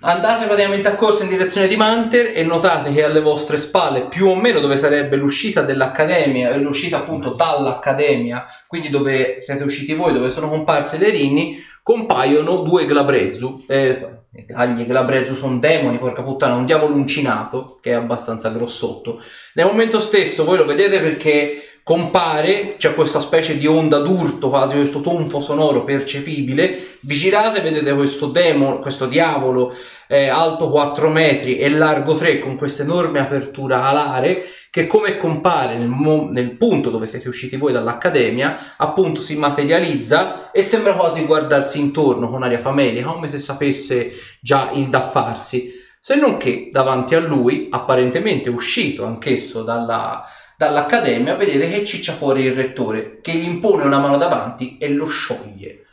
Andate 0.00 0.46
praticamente 0.46 0.88
a 0.88 0.96
corsa 0.96 1.22
in 1.22 1.28
direzione 1.28 1.68
di 1.68 1.76
Manter 1.76 2.32
e 2.34 2.42
notate 2.42 2.92
che 2.92 3.04
alle 3.04 3.20
vostre 3.20 3.58
spalle, 3.58 4.08
più 4.08 4.26
o 4.26 4.34
meno 4.34 4.58
dove 4.58 4.76
sarebbe 4.76 5.14
l'uscita 5.14 5.62
dell'accademia, 5.62 6.50
eh, 6.50 6.58
l'uscita 6.58 6.96
appunto 6.96 7.30
dall'accademia, 7.30 8.44
quindi 8.66 8.88
dove 8.88 9.36
siete 9.38 9.62
usciti 9.62 9.94
voi, 9.94 10.12
dove 10.12 10.30
sono 10.30 10.48
comparse 10.48 10.98
le 10.98 11.10
rinni, 11.10 11.56
compaiono 11.84 12.56
due 12.62 12.86
Glabrezzu. 12.86 13.66
Eh, 13.68 14.16
gli 14.30 14.84
Glabrezzu 14.84 15.34
sono 15.34 15.58
demoni, 15.58 15.98
porca 15.98 16.22
puttana, 16.22 16.54
un 16.54 16.64
diavolo 16.64 16.94
uncinato 16.94 17.78
che 17.80 17.90
è 17.90 17.94
abbastanza 17.94 18.50
grossotto. 18.50 19.22
Nel 19.54 19.66
momento 19.66 20.00
stesso 20.00 20.44
voi 20.44 20.56
lo 20.56 20.66
vedete 20.66 20.98
perché 20.98 21.67
compare, 21.88 22.74
c'è 22.76 22.92
questa 22.92 23.18
specie 23.18 23.56
di 23.56 23.66
onda 23.66 23.96
d'urto, 23.96 24.50
quasi 24.50 24.74
questo 24.74 25.00
tonfo 25.00 25.40
sonoro 25.40 25.84
percepibile, 25.84 26.78
vi 27.00 27.14
girate, 27.14 27.62
vedete 27.62 27.94
questo 27.94 28.26
demon, 28.26 28.80
questo 28.80 29.06
diavolo 29.06 29.74
eh, 30.06 30.28
alto 30.28 30.68
4 30.68 31.08
metri 31.08 31.56
e 31.56 31.70
largo 31.70 32.14
3 32.14 32.40
con 32.40 32.56
questa 32.56 32.82
enorme 32.82 33.20
apertura 33.20 33.84
alare 33.84 34.44
che 34.70 34.86
come 34.86 35.16
compare 35.16 35.78
nel, 35.78 35.88
mo- 35.88 36.28
nel 36.30 36.58
punto 36.58 36.90
dove 36.90 37.06
siete 37.06 37.30
usciti 37.30 37.56
voi 37.56 37.72
dall'accademia, 37.72 38.74
appunto 38.76 39.22
si 39.22 39.36
materializza 39.36 40.50
e 40.52 40.60
sembra 40.60 40.92
quasi 40.92 41.24
guardarsi 41.24 41.80
intorno 41.80 42.28
con 42.28 42.42
aria 42.42 42.58
famelica, 42.58 43.12
come 43.12 43.30
se 43.30 43.38
sapesse 43.38 44.12
già 44.42 44.68
il 44.74 44.90
da 44.90 45.00
farsi. 45.00 45.72
Se 45.98 46.16
non 46.16 46.36
che 46.36 46.68
davanti 46.70 47.14
a 47.14 47.20
lui, 47.20 47.68
apparentemente 47.70 48.50
uscito 48.50 49.06
anch'esso 49.06 49.62
dalla, 49.62 50.22
dall'accademia, 50.58 51.36
vedete 51.36 51.70
che 51.70 51.84
ciccia 51.84 52.12
fuori 52.12 52.42
il 52.42 52.52
rettore, 52.52 53.20
che 53.20 53.32
gli 53.32 53.44
impone 53.44 53.84
una 53.84 54.00
mano 54.00 54.16
davanti 54.16 54.76
e 54.76 54.88
lo 54.88 55.06
scioglie. 55.06 55.84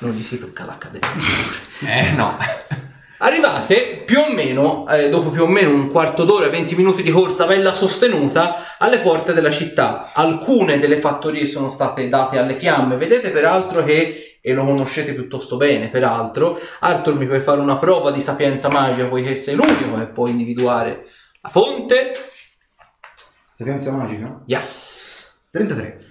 Non 0.00 0.12
gli 0.12 0.22
si 0.22 0.38
tocca 0.38 0.66
l'accademia. 0.66 1.08
Eh 1.86 2.10
no. 2.10 2.36
Arrivate 3.20 4.02
più 4.04 4.20
o 4.20 4.30
meno, 4.30 4.86
eh, 4.88 5.08
dopo 5.08 5.30
più 5.30 5.44
o 5.44 5.46
meno 5.46 5.70
un 5.70 5.88
quarto 5.88 6.24
d'ora, 6.24 6.48
20 6.48 6.76
minuti 6.76 7.02
di 7.02 7.10
corsa 7.10 7.46
bella 7.46 7.74
sostenuta, 7.74 8.76
alle 8.76 8.98
porte 8.98 9.32
della 9.32 9.50
città. 9.50 10.12
Alcune 10.12 10.78
delle 10.78 11.00
fattorie 11.00 11.46
sono 11.46 11.70
state 11.70 12.10
date 12.10 12.38
alle 12.38 12.54
fiamme. 12.54 12.98
Vedete 12.98 13.30
peraltro 13.30 13.82
che, 13.82 14.38
e 14.42 14.52
lo 14.52 14.64
conoscete 14.64 15.14
piuttosto 15.14 15.56
bene 15.56 15.88
peraltro, 15.88 16.60
Arthur 16.80 17.14
mi 17.14 17.26
puoi 17.26 17.40
fare 17.40 17.60
una 17.60 17.76
prova 17.76 18.10
di 18.10 18.20
sapienza 18.20 18.68
magica, 18.68 19.06
poiché 19.06 19.34
sei 19.34 19.54
l'unico 19.54 19.96
che 19.98 20.08
può 20.08 20.26
individuare 20.26 21.04
la 21.48 21.50
fonte. 21.50 22.12
Sapienza 23.52 23.92
magica? 23.92 24.42
Yes. 24.46 25.32
33. 25.50 26.06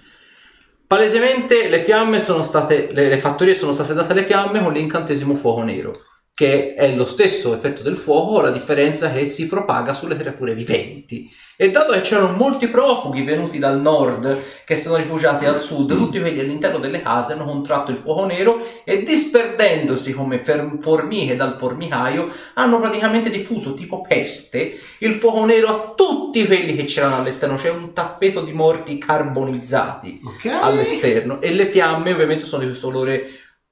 Palesemente 0.86 1.68
le 1.68 1.80
fiamme 1.80 2.18
sono 2.18 2.42
state, 2.42 2.90
le, 2.92 3.08
le 3.08 3.18
fattorie 3.18 3.54
sono 3.54 3.72
state 3.72 3.94
date 3.94 4.12
alle 4.12 4.24
fiamme 4.24 4.60
con 4.60 4.72
l'incantesimo 4.72 5.34
fuoco 5.34 5.62
nero, 5.62 5.92
che 6.38 6.74
è 6.74 6.94
lo 6.94 7.04
stesso 7.04 7.52
effetto 7.52 7.82
del 7.82 7.96
fuoco, 7.96 8.40
la 8.40 8.50
differenza 8.50 9.10
è 9.12 9.18
che 9.18 9.26
si 9.26 9.48
propaga 9.48 9.92
sulle 9.92 10.14
creature 10.14 10.54
viventi. 10.54 11.28
E 11.56 11.72
dato 11.72 11.90
che 11.90 12.00
c'erano 12.00 12.36
molti 12.36 12.68
profughi 12.68 13.24
venuti 13.24 13.58
dal 13.58 13.80
nord 13.80 14.38
che 14.64 14.76
sono 14.76 14.94
rifugiati 14.94 15.46
al 15.46 15.60
sud, 15.60 15.96
tutti 15.96 16.20
quelli 16.20 16.38
all'interno 16.38 16.78
delle 16.78 17.02
case 17.02 17.32
hanno 17.32 17.44
contratto 17.44 17.90
il 17.90 17.96
fuoco 17.96 18.24
nero 18.24 18.64
e 18.84 19.02
disperdendosi 19.02 20.12
come 20.12 20.40
formiche 20.78 21.34
dal 21.34 21.56
formicaio 21.58 22.30
hanno 22.54 22.78
praticamente 22.78 23.30
diffuso 23.30 23.74
tipo 23.74 24.02
peste 24.02 24.78
il 24.98 25.14
fuoco 25.14 25.44
nero 25.44 25.66
a 25.66 25.92
tutti 25.96 26.46
quelli 26.46 26.76
che 26.76 26.84
c'erano 26.84 27.16
all'esterno. 27.16 27.56
C'è 27.56 27.70
un 27.70 27.92
tappeto 27.92 28.42
di 28.42 28.52
morti 28.52 28.96
carbonizzati 28.96 30.20
Ok. 30.22 30.52
all'esterno 30.62 31.40
e 31.40 31.50
le 31.50 31.66
fiamme 31.66 32.12
ovviamente 32.12 32.44
sono 32.44 32.60
di 32.62 32.68
questo 32.68 32.86
colore 32.86 33.28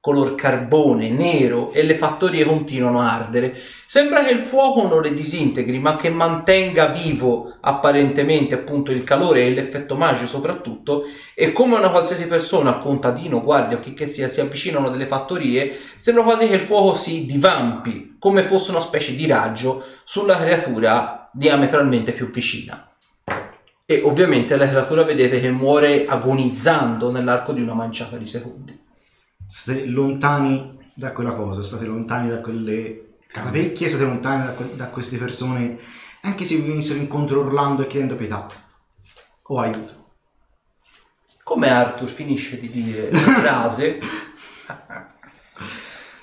color 0.07 0.37
carbone, 0.37 1.09
nero 1.09 1.73
e 1.73 1.83
le 1.83 1.97
fattorie 1.97 2.45
continuano 2.45 3.01
a 3.01 3.13
ardere. 3.13 3.53
Sembra 3.87 4.23
che 4.23 4.31
il 4.31 4.39
fuoco 4.39 4.87
non 4.87 5.03
le 5.03 5.13
disintegri, 5.13 5.81
ma 5.81 5.97
che 5.97 6.11
mantenga 6.11 6.87
vivo 6.87 7.53
apparentemente 7.61 8.55
appunto 8.55 8.93
il 8.93 9.03
calore 9.03 9.45
e 9.45 9.51
l'effetto 9.51 9.97
magico 9.97 10.29
soprattutto 10.29 11.03
e 11.35 11.51
come 11.51 11.75
una 11.75 11.91
qualsiasi 11.91 12.29
persona, 12.29 12.79
contadino, 12.79 13.43
guardia 13.43 13.79
o 13.79 13.81
chi 13.81 13.95
che 13.95 14.07
sia, 14.07 14.29
si 14.29 14.41
avvicinano 14.41 14.91
delle 14.91 15.07
fattorie, 15.07 15.77
sembra 15.97 16.23
quasi 16.23 16.47
che 16.47 16.55
il 16.55 16.61
fuoco 16.61 16.95
si 16.95 17.27
divampi 17.27 18.15
come 18.21 18.45
fosse 18.45 18.71
una 18.71 18.79
specie 18.79 19.17
di 19.17 19.27
raggio 19.27 19.83
sulla 20.05 20.37
creatura 20.37 21.29
diametralmente 21.33 22.13
più 22.13 22.31
vicina. 22.31 22.93
E 23.85 24.03
ovviamente 24.05 24.55
la 24.57 24.69
creatura 24.69 25.03
vedete 25.03 25.41
che 25.41 25.51
muore 25.51 26.07
agonizzando 26.07 27.11
nell'arco 27.11 27.53
di 27.53 27.61
una 27.61 27.75
manciata 27.75 28.17
di 28.17 28.25
secondi. 28.25 28.85
State 29.49 29.85
lontani 29.87 30.77
da 30.95 31.13
quella 31.13 31.33
cosa, 31.33 31.63
state 31.63 31.85
lontani 31.85 32.29
da 32.29 32.41
quelle 32.41 33.03
vecchie, 33.51 33.89
state 33.89 34.05
lontani 34.05 34.45
da, 34.45 34.51
que- 34.53 34.75
da 34.77 34.87
queste 34.89 35.19
persone, 35.19 35.79
anche 36.23 36.45
se 36.45 36.57
vi 36.57 36.69
venissero 36.69 36.99
incontro 36.99 37.41
urlando 37.41 37.83
e 37.83 37.87
chiedendo 37.87 38.17
pietà 38.17 38.47
o 39.49 39.59
aiuto. 39.61 40.05
Come 41.45 41.71
Arthur 41.71 42.09
finisce 42.09 42.59
di 42.59 42.69
dire 42.71 43.11
la 43.13 43.19
frase, 43.19 44.01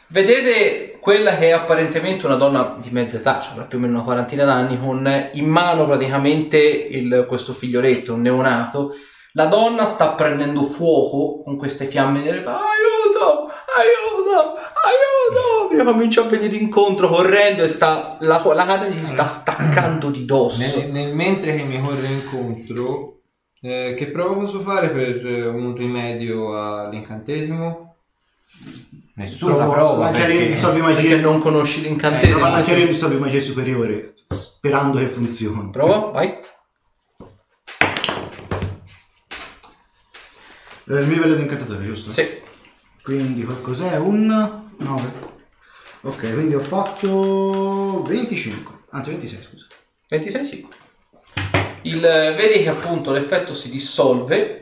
vedete 0.08 0.98
quella 1.00 1.36
che 1.36 1.48
è 1.48 1.52
apparentemente 1.52 2.26
una 2.26 2.36
donna 2.36 2.76
di 2.80 2.90
mezza 2.90 3.18
età, 3.18 3.40
cioè 3.40 3.54
avrà 3.54 3.64
più 3.66 3.78
o 3.78 3.82
meno 3.82 3.94
una 3.94 4.04
quarantina 4.04 4.44
d'anni, 4.46 4.80
con 4.80 5.30
in 5.34 5.48
mano 5.48 5.86
praticamente 5.86 6.58
il- 6.58 7.26
questo 7.28 7.54
figlioletto, 7.54 8.14
un 8.14 8.22
neonato. 8.22 8.94
La 9.36 9.46
donna 9.48 9.86
sta 9.86 10.12
prendendo 10.12 10.62
fuoco 10.64 11.42
con 11.42 11.58
queste 11.58 11.86
fiamme 11.86 12.22
nere. 12.22 12.42
Fa, 12.44 12.52
aiuto, 12.60 13.50
aiuto, 13.50 14.54
aiuto! 14.86 15.76
Mi 15.76 15.84
comincia 15.84 16.22
a 16.22 16.26
venire 16.26 16.56
incontro 16.56 17.08
correndo 17.10 17.64
e 17.64 17.68
sta, 17.68 18.16
la, 18.20 18.40
la 18.54 18.66
carne 18.66 18.90
gli 18.90 18.94
si 18.94 19.06
sta 19.08 19.26
staccando 19.26 20.12
di 20.12 20.24
dosso. 20.26 20.78
Nel, 20.82 20.92
nel 20.92 21.16
mentre 21.16 21.56
che 21.56 21.64
mi 21.64 21.82
corre 21.82 22.06
incontro, 22.08 23.22
eh, 23.62 23.96
che 23.98 24.12
prova 24.12 24.36
posso 24.36 24.62
fare 24.62 24.90
per 24.92 25.26
eh, 25.26 25.48
un 25.48 25.76
rimedio 25.76 26.56
all'incantesimo? 26.56 27.96
Nessuna 29.16 29.68
prova, 29.68 30.06
lanciare 30.12 30.34
perché... 30.34 30.50
il 30.50 30.56
solvi 30.56 30.82
Perché 30.82 31.02
magia. 31.10 31.22
non 31.22 31.40
conosci 31.40 31.80
Eh, 31.80 31.88
l'incantesimo. 31.88 32.34
prova 32.38 32.48
a 32.52 32.56
lanciare 32.58 32.82
il 32.82 32.96
solvi 32.96 33.18
magia 33.18 33.42
superiore, 33.42 34.14
sperando 34.28 35.00
che 35.00 35.08
funzioni. 35.08 35.70
Prova, 35.72 36.12
vai. 36.12 36.38
Eh, 40.86 41.00
il 41.00 41.08
mio 41.08 41.16
livello 41.16 41.36
di 41.36 41.42
incantatore, 41.42 41.86
giusto? 41.86 42.14
Sì. 42.14 42.42
Quindi 43.02 43.44
cos'è? 43.62 43.98
Un 43.98 44.72
9. 44.78 45.32
Ok, 46.02 46.20
quindi 46.34 46.56
ho 46.56 46.60
fatto 46.60 48.02
25. 48.04 48.74
Anzi 48.90 49.12
26, 49.12 49.44
scusa. 49.44 49.68
26 50.10 50.46
sì. 50.46 50.68
Il, 51.84 52.00
vedi 52.00 52.64
che 52.64 52.70
appunto 52.70 53.12
l'effetto 53.12 53.54
si 53.54 53.70
dissolve. 53.70 54.60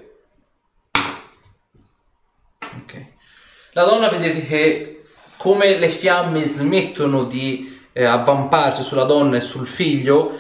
Ok. 2.84 3.06
La 3.74 3.84
donna 3.86 4.10
vedete 4.10 4.46
che 4.46 5.04
come 5.38 5.78
le 5.78 5.90
fiamme 5.90 6.44
smettono 6.44 7.24
di 7.24 7.80
eh, 7.94 8.04
avvamparsi 8.04 8.84
sulla 8.84 9.04
donna 9.04 9.38
e 9.38 9.42
sul 9.42 9.68
figlio, 9.68 10.38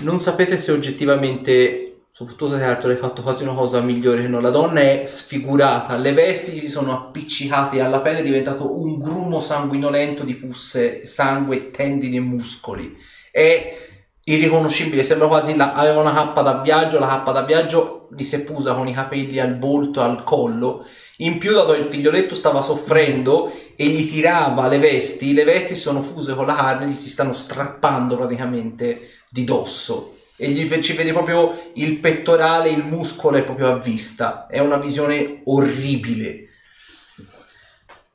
non 0.00 0.20
sapete 0.20 0.58
se 0.58 0.72
oggettivamente, 0.72 1.87
soprattutto 2.18 2.56
se 2.56 2.64
Arthur 2.64 2.90
hai 2.90 2.96
fatto 2.96 3.22
quasi 3.22 3.44
una 3.44 3.54
cosa 3.54 3.80
migliore 3.80 4.22
che 4.22 4.26
no, 4.26 4.40
la 4.40 4.50
donna 4.50 4.80
è 4.80 5.04
sfigurata, 5.06 5.96
le 5.96 6.12
vesti 6.12 6.50
gli 6.50 6.68
sono 6.68 6.92
appiccicate 6.92 7.80
alla 7.80 8.00
pelle, 8.00 8.18
è 8.18 8.22
diventato 8.24 8.76
un 8.76 8.98
grumo 8.98 9.38
sanguinolento 9.38 10.24
di 10.24 10.34
pusse, 10.34 11.06
sangue, 11.06 11.70
tendini 11.70 12.16
e 12.16 12.20
muscoli. 12.20 12.92
È 13.30 13.76
irriconoscibile, 14.24 15.04
sembra 15.04 15.28
quasi 15.28 15.54
la, 15.54 15.74
aveva 15.74 16.00
una 16.00 16.12
cappa 16.12 16.42
da 16.42 16.60
viaggio, 16.60 16.98
la 16.98 17.06
cappa 17.06 17.30
da 17.30 17.42
viaggio 17.42 18.08
gli 18.12 18.24
si 18.24 18.34
è 18.34 18.42
fusa 18.42 18.74
con 18.74 18.88
i 18.88 18.92
capelli 18.92 19.38
al 19.38 19.56
volto 19.56 20.00
al 20.00 20.24
collo. 20.24 20.84
In 21.18 21.38
più, 21.38 21.52
dato 21.52 21.74
che 21.74 21.78
il 21.78 21.88
figlioletto 21.88 22.34
stava 22.34 22.62
soffrendo 22.62 23.52
e 23.76 23.86
gli 23.86 24.10
tirava 24.10 24.66
le 24.66 24.78
vesti, 24.78 25.34
le 25.34 25.44
vesti 25.44 25.76
sono 25.76 26.02
fuse 26.02 26.34
con 26.34 26.46
la 26.46 26.56
carne, 26.56 26.88
gli 26.88 26.94
si 26.94 27.10
stanno 27.10 27.32
strappando 27.32 28.16
praticamente 28.16 29.08
di 29.30 29.44
dosso. 29.44 30.14
E 30.40 30.50
gli, 30.50 30.80
ci 30.80 30.92
vede 30.92 31.12
proprio 31.12 31.52
il 31.74 31.98
pettorale, 31.98 32.70
il 32.70 32.84
muscolo 32.84 33.36
è 33.36 33.42
proprio 33.42 33.72
a 33.72 33.78
vista. 33.78 34.46
È 34.46 34.60
una 34.60 34.76
visione 34.76 35.42
orribile. 35.46 36.46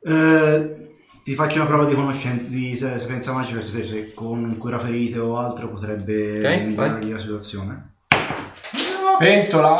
Eh, 0.05 0.91
ti 1.25 1.35
faccio 1.35 1.57
una 1.57 1.65
prova 1.65 1.85
di 1.85 1.93
conoscenza, 1.93 2.45
di 2.47 2.77
se- 2.77 2.97
sapienza 2.97 3.33
magica 3.33 3.55
per 3.55 3.65
sapere 3.65 3.83
se 3.83 4.13
con 4.13 4.55
cura 4.57 4.79
ferite 4.79 5.19
o 5.19 5.37
altro 5.37 5.69
potrebbe 5.69 6.39
Ok, 6.39 6.61
migliorare 6.61 7.05
la 7.09 7.19
situazione. 7.19 7.95
Pentola? 9.19 9.75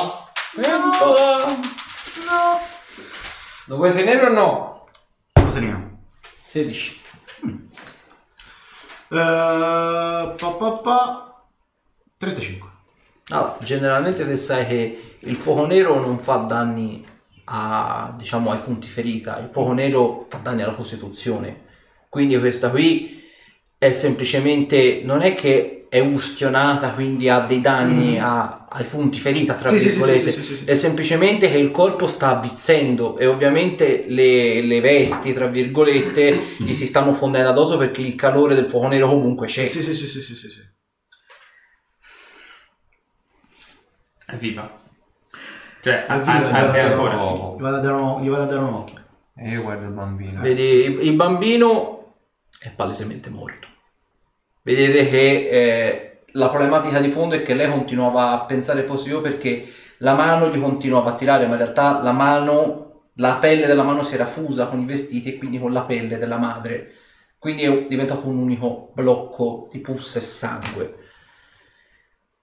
Lo 3.68 3.76
vuoi 3.78 3.94
tenere 3.94 4.26
o 4.26 4.30
no? 4.34 4.82
Lo 5.34 5.52
teniamo. 5.54 6.08
16. 6.44 7.02
Eh, 9.10 9.16
pa, 9.16 10.36
pa, 10.36 10.72
pa, 10.72 11.33
35. 12.24 12.70
Allora, 13.30 13.58
generalmente 13.62 14.26
te 14.28 14.36
sai 14.36 14.68
che 14.68 15.16
il 15.20 15.36
fuoco 15.36 15.66
nero 15.66 16.00
non 16.00 16.20
fa 16.20 16.38
danni 16.38 17.04
a, 17.46 18.14
diciamo, 18.18 18.52
ai 18.52 18.60
punti 18.60 18.88
ferita, 18.88 19.40
il 19.40 19.50
fuoco 19.52 19.74
nero 19.74 20.26
fa 20.30 20.38
danni 20.40 20.62
alla 20.62 20.74
costituzione. 20.74 21.62
Quindi 22.10 22.38
questa 22.40 22.70
qui 22.70 23.22
è 23.78 23.92
semplicemente, 23.92 25.02
non 25.04 25.22
è 25.22 25.34
che 25.36 25.88
è 25.90 26.00
ustionata, 26.00 26.92
quindi 26.92 27.30
ha 27.30 27.40
dei 27.40 27.62
danni 27.62 28.18
a- 28.20 28.66
ai 28.70 28.84
punti 28.86 29.20
ferita, 29.20 29.54
tra 29.54 29.72
Mm. 29.72 29.78
Sì, 29.78 29.88
virgolette. 29.90 30.32
sì, 30.32 30.44
sì. 30.44 30.64
È 30.66 30.74
semplicemente 30.74 31.52
che 31.52 31.58
il 31.58 31.70
corpo 31.72 32.08
sta 32.08 32.30
avvizzendo 32.38 33.18
e 33.18 33.28
ovviamente 33.28 34.06
le, 34.08 34.62
le 34.62 34.82
vesti, 34.82 35.34
tra 35.34 35.46
virgolette, 35.48 36.40
gli 36.58 36.74
si 36.74 36.86
stanno 36.88 37.14
fondendo 37.14 37.50
addosso 37.50 37.78
perché 37.78 38.02
il 38.02 38.16
calore 38.16 38.56
del 38.56 38.66
fuoco 38.66 38.88
nero 38.88 39.08
comunque 39.08 39.48
c'è. 39.48 39.68
Sì, 39.70 39.84
sì, 39.84 39.94
sì, 39.94 40.08
sì, 40.08 40.22
sì, 40.22 40.36
sì, 40.36 40.50
viva. 44.38 44.70
Cioè, 45.82 46.06
viva, 46.22 46.50
è, 46.52 46.72
è 46.72 46.72
è 46.72 46.80
ancora. 46.82 47.16
Gli 47.58 47.62
vado 47.62 47.76
a 47.78 47.80
dare 47.80 47.94
un, 47.96 48.22
gli 48.24 48.30
vado 48.30 48.44
a 48.44 48.46
dare 48.46 48.62
un 48.62 48.74
occhio. 48.74 49.02
E 49.36 49.50
io 49.50 49.62
guardo 49.62 49.86
il 49.86 49.92
bambino. 49.92 50.40
Vedi, 50.42 50.62
il- 50.86 51.00
il 51.08 51.14
bambino 51.16 52.16
è 52.60 52.72
palesemente 52.72 53.30
morto. 53.30 53.68
Vedete 54.62 55.10
che 55.10 55.50
eh, 55.50 56.24
la 56.34 56.50
problematica 56.50 57.00
di 57.00 57.10
fondo 57.10 57.36
è 57.36 57.44
che 57.44 57.54
lei 57.54 57.70
continuava 57.70 58.32
a 58.32 58.46
pensare 58.46 58.84
fosse 58.84 59.10
io 59.10 59.22
perché 59.22 59.66
la 60.00 60.14
mano 60.16 60.50
gli 60.50 60.60
continuava 60.60 61.12
a 61.12 61.16
tirare, 61.16 61.46
ma 61.46 61.54
in 61.54 61.58
realtà 61.60 62.02
la 62.02 62.12
mano, 62.14 63.10
la 63.16 63.36
pelle 63.36 63.66
della 63.66 63.84
mano 63.84 64.04
si 64.04 64.14
era 64.16 64.26
fusa 64.26 64.68
con 64.68 64.80
i 64.80 64.86
vestiti 64.86 65.34
e 65.34 65.38
quindi 65.38 65.60
con 65.60 65.74
la 65.74 65.84
pelle 65.84 66.18
della 66.18 66.38
madre. 66.38 66.94
Quindi 67.38 67.64
è 67.64 67.88
diventato 67.88 68.28
un 68.28 68.38
unico 68.38 68.92
blocco 68.94 69.68
di 69.72 69.80
pus 69.80 70.16
e 70.16 70.22
sangue. 70.22 70.96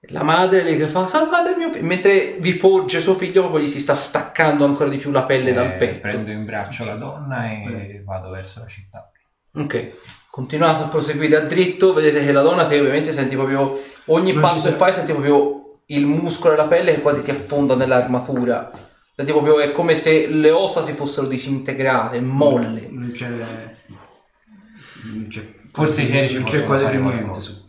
La 0.08 0.22
madre 0.22 0.62
lì 0.62 0.78
che 0.78 0.86
fa 0.86 1.06
salvate 1.06 1.54
mio 1.56 1.70
figlio, 1.70 1.86
mentre 1.86 2.36
vi 2.40 2.54
porge 2.54 3.02
suo 3.02 3.14
figlio 3.14 3.42
proprio 3.42 3.62
gli 3.62 3.68
si 3.68 3.80
sta 3.80 3.94
staccando 3.94 4.64
ancora 4.64 4.88
di 4.88 4.96
più 4.96 5.10
la 5.10 5.24
pelle 5.24 5.52
dal 5.52 5.72
Eh, 5.72 5.72
petto. 5.72 6.00
Prendo 6.00 6.30
in 6.30 6.46
braccio 6.46 6.86
la 6.86 6.94
donna 6.94 7.50
e 7.50 8.02
vado 8.04 8.30
verso 8.30 8.60
la 8.60 8.66
città. 8.66 9.10
Ok, 9.54 9.90
continuate 10.30 10.84
a 10.84 10.88
proseguire 10.88 11.36
a 11.36 11.40
dritto, 11.40 11.92
vedete 11.92 12.24
che 12.24 12.32
la 12.32 12.40
donna 12.40 12.66
te 12.66 12.78
ovviamente 12.78 13.12
senti 13.12 13.34
proprio 13.34 13.78
ogni 14.06 14.32
Non 14.32 14.40
passo 14.40 14.70
che 14.70 14.76
fai 14.76 14.92
senti 14.92 15.12
proprio 15.12 15.80
il 15.86 16.06
muscolo 16.06 16.54
della 16.54 16.66
pelle 16.66 16.94
che 16.94 17.00
quasi 17.02 17.20
ti 17.22 17.30
affonda 17.30 17.74
nell'armatura. 17.74 18.70
Senti 19.14 19.32
proprio 19.32 19.60
è 19.60 19.70
come 19.70 19.94
se 19.94 20.28
le 20.28 20.50
ossa 20.50 20.82
si 20.82 20.92
fossero 20.92 21.26
disintegrate, 21.26 22.20
molle. 22.20 22.88
Non 22.90 23.10
c'è... 23.12 23.28
Non 23.28 25.26
c'è 25.28 25.58
Forse 25.72 26.02
i 26.02 26.06
chierici 26.06 26.34
non 26.34 26.44
c'è 26.44 26.64
quasi 26.64 26.86
niente 26.86 27.40
su, 27.40 27.66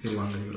che 0.00 0.14
quello. 0.14 0.49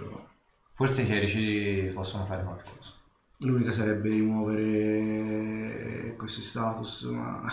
Forse 0.73 1.03
i 1.03 1.05
chierici 1.05 1.91
possono 1.93 2.25
fare 2.25 2.43
qualcosa. 2.43 2.91
L'unica 3.39 3.71
sarebbe 3.71 4.09
rimuovere 4.09 6.15
questi 6.17 6.41
status, 6.41 7.03
ma... 7.03 7.51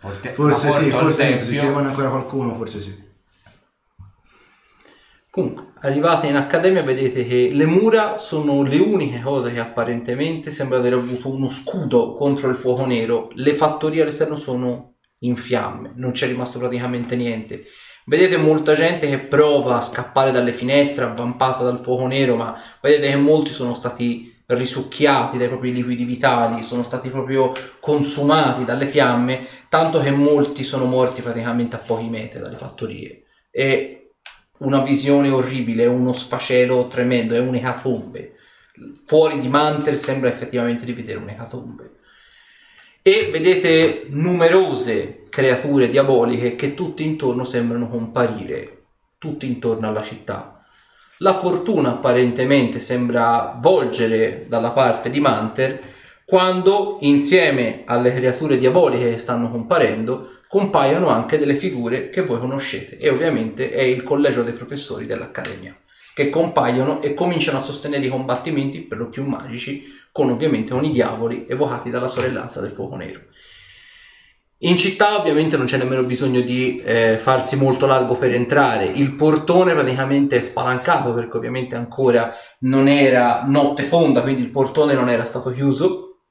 Porte- 0.00 0.32
Forse 0.32 0.68
la 0.68 0.72
sì, 0.72 0.90
forse 0.90 1.16
tempio. 1.16 1.62
rimane 1.62 1.88
ancora 1.88 2.08
qualcuno, 2.08 2.54
forse 2.54 2.80
sì. 2.80 3.08
Comunque, 5.30 5.72
arrivate 5.80 6.26
in 6.26 6.36
accademia 6.36 6.82
vedete 6.82 7.26
che 7.26 7.50
le 7.52 7.66
mura 7.66 8.18
sono 8.18 8.62
le 8.62 8.78
uniche 8.78 9.20
cose 9.20 9.52
che 9.52 9.60
apparentemente 9.60 10.50
sembra 10.50 10.78
aver 10.78 10.94
avuto 10.94 11.30
uno 11.30 11.48
scudo 11.50 12.14
contro 12.14 12.48
il 12.48 12.56
fuoco 12.56 12.84
nero. 12.84 13.30
Le 13.34 13.54
fattorie 13.54 14.02
all'esterno 14.02 14.36
sono 14.36 14.96
in 15.20 15.36
fiamme, 15.36 15.92
non 15.96 16.12
c'è 16.12 16.26
rimasto 16.26 16.58
praticamente 16.58 17.14
niente. 17.14 17.62
Vedete 18.10 18.38
molta 18.38 18.74
gente 18.74 19.08
che 19.08 19.18
prova 19.20 19.76
a 19.76 19.82
scappare 19.82 20.32
dalle 20.32 20.50
finestre, 20.50 21.04
avvampata 21.04 21.62
dal 21.62 21.78
fuoco 21.78 22.08
nero, 22.08 22.34
ma 22.34 22.60
vedete 22.80 23.08
che 23.08 23.14
molti 23.14 23.52
sono 23.52 23.72
stati 23.72 24.36
risucchiati 24.46 25.38
dai 25.38 25.46
propri 25.46 25.72
liquidi 25.72 26.02
vitali, 26.02 26.64
sono 26.64 26.82
stati 26.82 27.08
proprio 27.08 27.52
consumati 27.78 28.64
dalle 28.64 28.86
fiamme, 28.86 29.46
tanto 29.68 30.00
che 30.00 30.10
molti 30.10 30.64
sono 30.64 30.86
morti 30.86 31.22
praticamente 31.22 31.76
a 31.76 31.78
pochi 31.78 32.08
metri 32.08 32.40
dalle 32.40 32.56
fattorie. 32.56 33.26
E 33.48 34.14
una 34.58 34.82
visione 34.82 35.28
orribile, 35.28 35.84
è 35.84 35.86
uno 35.86 36.12
sfacelo 36.12 36.88
tremendo, 36.88 37.36
è 37.36 37.38
un'ecatombe. 37.38 38.32
Fuori 39.04 39.38
di 39.38 39.46
Mantel 39.46 39.96
sembra 39.96 40.28
effettivamente 40.28 40.84
di 40.84 40.94
vedere 40.94 41.18
un'ecatombe. 41.20 41.92
E 43.02 43.28
vedete 43.30 44.06
numerose 44.08 45.19
creature 45.30 45.88
diaboliche 45.88 46.56
che 46.56 46.74
tutte 46.74 47.02
intorno 47.02 47.44
sembrano 47.44 47.88
comparire, 47.88 48.82
tutte 49.16 49.46
intorno 49.46 49.88
alla 49.88 50.02
città. 50.02 50.62
La 51.18 51.32
fortuna 51.32 51.90
apparentemente 51.90 52.80
sembra 52.80 53.58
volgere 53.60 54.46
dalla 54.48 54.70
parte 54.70 55.08
di 55.08 55.20
Manter 55.20 55.80
quando 56.24 56.98
insieme 57.00 57.82
alle 57.86 58.12
creature 58.14 58.58
diaboliche 58.58 59.10
che 59.10 59.18
stanno 59.18 59.50
comparendo 59.50 60.28
compaiono 60.48 61.08
anche 61.08 61.38
delle 61.38 61.54
figure 61.54 62.08
che 62.08 62.22
voi 62.22 62.38
conoscete 62.38 62.96
e 62.98 63.08
ovviamente 63.08 63.70
è 63.70 63.82
il 63.82 64.02
collegio 64.02 64.42
dei 64.42 64.52
professori 64.52 65.06
dell'Accademia 65.06 65.76
che 66.14 66.30
compaiono 66.30 67.00
e 67.02 67.14
cominciano 67.14 67.56
a 67.56 67.60
sostenere 67.60 68.04
i 68.04 68.08
combattimenti 68.08 68.82
per 68.82 68.98
lo 68.98 69.08
più 69.08 69.24
magici 69.24 69.82
con 70.12 70.28
ovviamente 70.28 70.72
con 70.72 70.84
i 70.84 70.90
diavoli 70.90 71.46
evocati 71.48 71.90
dalla 71.90 72.08
sorellanza 72.08 72.60
del 72.60 72.72
fuoco 72.72 72.96
nero. 72.96 73.20
In 74.62 74.76
città 74.76 75.18
ovviamente 75.18 75.56
non 75.56 75.64
c'è 75.64 75.78
nemmeno 75.78 76.02
bisogno 76.02 76.40
di 76.40 76.82
eh, 76.84 77.16
farsi 77.16 77.56
molto 77.56 77.86
largo 77.86 78.16
per 78.16 78.34
entrare, 78.34 78.84
il 78.84 79.14
portone 79.14 79.72
praticamente 79.72 80.36
è 80.36 80.40
spalancato 80.40 81.14
perché 81.14 81.38
ovviamente 81.38 81.76
ancora 81.76 82.30
non 82.60 82.86
era 82.86 83.44
notte 83.46 83.84
fonda, 83.84 84.20
quindi 84.20 84.42
il 84.42 84.50
portone 84.50 84.92
non 84.92 85.08
era 85.08 85.24
stato 85.24 85.50
chiuso. 85.50 86.24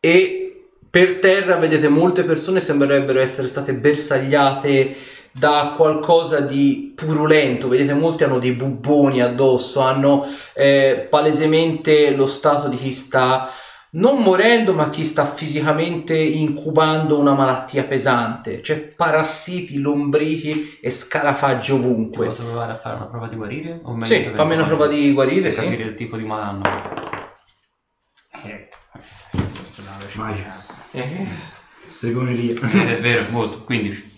E 0.00 0.68
per 0.88 1.18
terra 1.18 1.56
vedete 1.56 1.88
molte 1.88 2.24
persone 2.24 2.60
sembrerebbero 2.60 3.20
essere 3.20 3.48
state 3.48 3.74
bersagliate 3.74 4.96
da 5.30 5.74
qualcosa 5.76 6.40
di 6.40 6.94
purulento, 6.94 7.68
vedete 7.68 7.92
molti 7.92 8.24
hanno 8.24 8.38
dei 8.38 8.52
bubboni 8.52 9.20
addosso, 9.20 9.80
hanno 9.80 10.24
eh, 10.54 11.06
palesemente 11.10 12.12
lo 12.12 12.26
stato 12.26 12.68
di 12.68 12.78
chi 12.78 12.94
sta 12.94 13.50
non 13.94 14.22
morendo 14.22 14.72
ma 14.72 14.90
chi 14.90 15.04
sta 15.04 15.24
fisicamente 15.24 16.16
incubando 16.16 17.18
una 17.18 17.34
malattia 17.34 17.84
pesante, 17.84 18.60
c'è 18.60 18.78
parassiti, 18.80 19.80
lombrichi 19.80 20.78
e 20.80 20.90
scarafaggi 20.90 21.72
ovunque. 21.72 22.26
Posso 22.26 22.44
provare 22.44 22.72
a 22.72 22.76
fare 22.76 22.96
una 22.96 23.06
prova 23.06 23.28
di 23.28 23.36
guarire? 23.36 23.80
O 23.84 23.92
meglio 23.94 24.06
Sì, 24.06 24.30
fammi 24.34 24.54
una 24.54 24.64
prova 24.64 24.86
di 24.86 25.12
guarire, 25.12 25.42
Per 25.42 25.52
sì. 25.52 25.60
capire 25.60 25.84
il 25.84 25.94
tipo 25.94 26.16
di 26.16 26.24
malanno. 26.24 26.62
Eh, 28.44 28.68
questo 29.30 29.80
è 29.80 29.84
una 29.84 29.96
velocità. 29.98 30.22
Magia. 30.22 30.64
Eh, 30.90 31.26
Stregoneria. 31.86 32.60
è 32.96 33.00
vero, 33.00 33.26
molto. 33.30 33.62
15. 33.62 34.12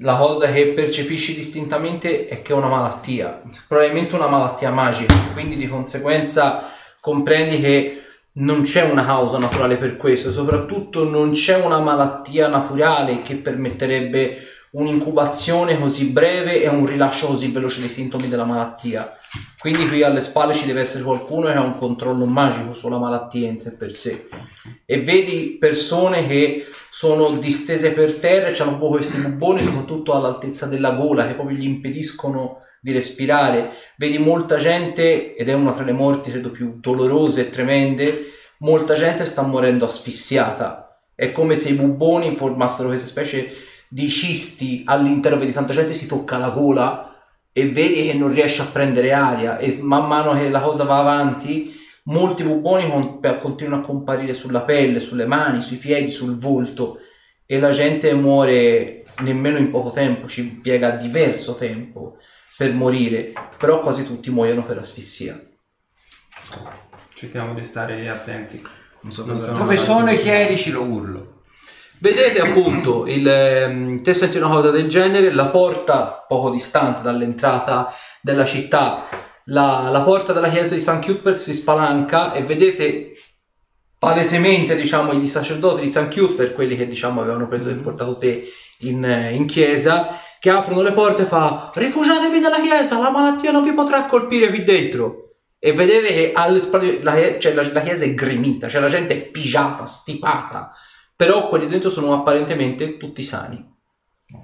La 0.00 0.16
cosa 0.16 0.50
che 0.50 0.72
percepisci 0.74 1.34
distintamente 1.34 2.26
è 2.26 2.42
che 2.42 2.52
è 2.52 2.56
una 2.56 2.68
malattia, 2.68 3.42
probabilmente 3.66 4.14
una 4.14 4.26
malattia 4.26 4.70
magica, 4.70 5.14
quindi 5.32 5.56
di 5.56 5.68
conseguenza 5.68 6.62
comprendi 7.00 7.60
che 7.60 8.05
non 8.38 8.62
c'è 8.62 8.82
una 8.82 9.04
causa 9.04 9.38
naturale 9.38 9.76
per 9.76 9.96
questo, 9.96 10.30
soprattutto 10.30 11.08
non 11.08 11.30
c'è 11.30 11.56
una 11.62 11.80
malattia 11.80 12.48
naturale 12.48 13.22
che 13.22 13.36
permetterebbe 13.36 14.36
un'incubazione 14.72 15.78
così 15.78 16.06
breve 16.06 16.62
e 16.62 16.68
un 16.68 16.84
rilascio 16.84 17.28
così 17.28 17.50
veloce 17.50 17.80
dei 17.80 17.88
sintomi 17.88 18.28
della 18.28 18.44
malattia. 18.44 19.10
Quindi 19.58 19.88
qui 19.88 20.02
alle 20.02 20.20
spalle 20.20 20.52
ci 20.52 20.66
deve 20.66 20.82
essere 20.82 21.02
qualcuno 21.02 21.46
che 21.46 21.54
ha 21.54 21.62
un 21.62 21.74
controllo 21.74 22.26
magico 22.26 22.74
sulla 22.74 22.98
malattia 22.98 23.48
in 23.48 23.56
sé 23.56 23.76
per 23.76 23.92
sé. 23.92 24.26
E 24.84 25.02
vedi 25.02 25.56
persone 25.58 26.26
che 26.26 26.66
sono 26.90 27.38
distese 27.38 27.92
per 27.92 28.14
terra 28.14 28.48
e 28.48 28.60
hanno 28.60 28.78
proprio 28.78 28.98
questi 28.98 29.18
bubboni, 29.18 29.62
soprattutto 29.62 30.14
all'altezza 30.14 30.66
della 30.66 30.90
gola, 30.92 31.26
che 31.26 31.34
proprio 31.34 31.56
gli 31.56 31.64
impediscono 31.64 32.58
di 32.86 32.92
respirare. 32.92 33.72
Vedi 33.96 34.18
molta 34.18 34.58
gente, 34.58 35.34
ed 35.34 35.48
è 35.48 35.54
una 35.54 35.72
tra 35.72 35.82
le 35.82 35.90
morti 35.90 36.30
credo 36.30 36.52
più 36.52 36.78
dolorose 36.78 37.40
e 37.40 37.50
tremende, 37.50 38.20
molta 38.58 38.94
gente 38.94 39.24
sta 39.24 39.42
morendo 39.42 39.84
asfissiata. 39.84 41.00
È 41.12 41.32
come 41.32 41.56
se 41.56 41.70
i 41.70 41.72
bubboni 41.72 42.36
formassero 42.36 42.88
queste 42.88 43.08
specie 43.08 43.50
di 43.88 44.08
cisti 44.08 44.84
all'interno, 44.86 45.36
vedi 45.36 45.50
tanta 45.50 45.72
gente 45.72 45.92
si 45.92 46.06
tocca 46.06 46.38
la 46.38 46.50
gola 46.50 47.12
e 47.52 47.68
vedi 47.70 48.06
che 48.06 48.14
non 48.14 48.32
riesce 48.32 48.62
a 48.62 48.66
prendere 48.66 49.12
aria 49.12 49.58
e 49.58 49.78
man 49.80 50.06
mano 50.06 50.34
che 50.34 50.48
la 50.48 50.60
cosa 50.60 50.84
va 50.84 50.98
avanti 50.98 51.74
molti 52.04 52.44
buboni 52.44 52.88
con- 52.88 53.20
continuano 53.40 53.82
a 53.82 53.84
comparire 53.84 54.32
sulla 54.32 54.62
pelle, 54.62 55.00
sulle 55.00 55.26
mani, 55.26 55.60
sui 55.60 55.78
piedi, 55.78 56.08
sul 56.08 56.38
volto 56.38 56.98
e 57.46 57.58
la 57.58 57.70
gente 57.70 58.12
muore 58.14 59.02
nemmeno 59.22 59.56
in 59.56 59.70
poco 59.70 59.90
tempo, 59.90 60.28
ci 60.28 60.40
impiega 60.40 60.90
diverso 60.90 61.56
tempo 61.56 62.16
per 62.56 62.72
morire, 62.72 63.32
però 63.58 63.80
quasi 63.80 64.04
tutti 64.04 64.30
muoiono 64.30 64.64
per 64.64 64.78
asfissia. 64.78 65.40
Cerchiamo 67.14 67.54
di 67.54 67.64
stare 67.64 68.08
attenti. 68.08 68.62
Non 69.00 69.12
so 69.12 69.24
Non 69.24 69.36
sono- 69.36 69.58
Dove 69.58 69.76
sono 69.76 70.10
i 70.10 70.18
chierici 70.18 70.70
lo 70.70 70.82
urlo. 70.82 71.42
Vedete 71.98 72.40
appunto, 72.40 73.06
il, 73.06 73.26
ehm, 73.26 74.02
te 74.02 74.12
senti 74.12 74.36
una 74.36 74.48
cosa 74.48 74.70
del 74.70 74.86
genere, 74.86 75.32
la 75.32 75.46
porta 75.46 76.24
poco 76.28 76.50
distante 76.50 77.00
dall'entrata 77.00 77.90
della 78.20 78.44
città, 78.44 79.02
la, 79.44 79.88
la 79.90 80.02
porta 80.02 80.34
della 80.34 80.50
chiesa 80.50 80.74
di 80.74 80.80
San 80.80 81.00
Cuthbert 81.00 81.36
si 81.38 81.54
spalanca 81.54 82.32
e 82.34 82.42
vedete 82.42 83.12
palesemente 83.98 84.76
diciamo 84.76 85.12
i 85.12 85.26
sacerdoti 85.26 85.80
di 85.80 85.90
San 85.90 86.10
Cuthbert, 86.12 86.52
quelli 86.52 86.76
che 86.76 86.86
diciamo 86.86 87.22
avevano 87.22 87.48
preso 87.48 87.70
e 87.70 87.74
portato 87.74 88.18
te 88.18 88.44
in, 88.80 89.02
eh, 89.02 89.34
in 89.34 89.46
chiesa, 89.46 90.06
che 90.46 90.52
aprono 90.52 90.82
le 90.82 90.92
porte 90.92 91.22
e 91.22 91.26
fa 91.26 91.72
rifugiatevi 91.74 92.38
nella 92.38 92.60
chiesa, 92.60 93.00
la 93.00 93.10
malattia 93.10 93.50
non 93.50 93.64
vi 93.64 93.72
potrà 93.72 94.06
colpire 94.06 94.48
qui 94.48 94.62
dentro. 94.62 95.30
E 95.58 95.72
vedete 95.72 96.06
che 96.06 96.30
alle 96.34 96.60
spalle 96.60 97.02
la, 97.02 97.14
cioè, 97.38 97.52
la- 97.52 97.72
la 97.72 97.80
chiesa 97.80 98.04
è 98.04 98.14
gremita, 98.14 98.68
cioè 98.68 98.80
la 98.80 98.86
gente 98.88 99.14
è 99.14 99.20
pigiata, 99.28 99.84
stipata, 99.86 100.70
però 101.16 101.48
quelli 101.48 101.66
dentro 101.66 101.90
sono 101.90 102.12
apparentemente 102.12 102.96
tutti 102.96 103.24
sani. 103.24 103.74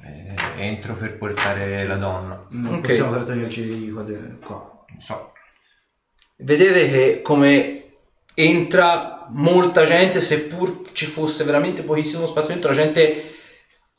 Eh, 0.05 0.35
entro 0.65 0.95
per 0.95 1.17
portare 1.19 1.87
la 1.87 1.95
donna. 1.97 2.47
Non 2.51 2.75
Ok. 2.75 2.81
possiamo 2.87 3.13
trattenerci 3.13 3.91
qua. 3.93 4.03
de- 4.03 4.39
qua. 4.45 4.85
Non 4.89 5.01
so. 5.01 5.33
Vedete 6.39 6.91
che 6.91 7.23
come 7.23 7.85
entra 8.35 9.27
molta 9.31 9.85
gente, 9.85 10.21
seppur 10.21 10.83
ci 10.93 11.07
fosse 11.07 11.45
veramente 11.45 11.83
pochissimo 11.85 12.27
spazio 12.27 12.51
dentro, 12.51 12.71
la 12.71 12.77
gente 12.77 13.32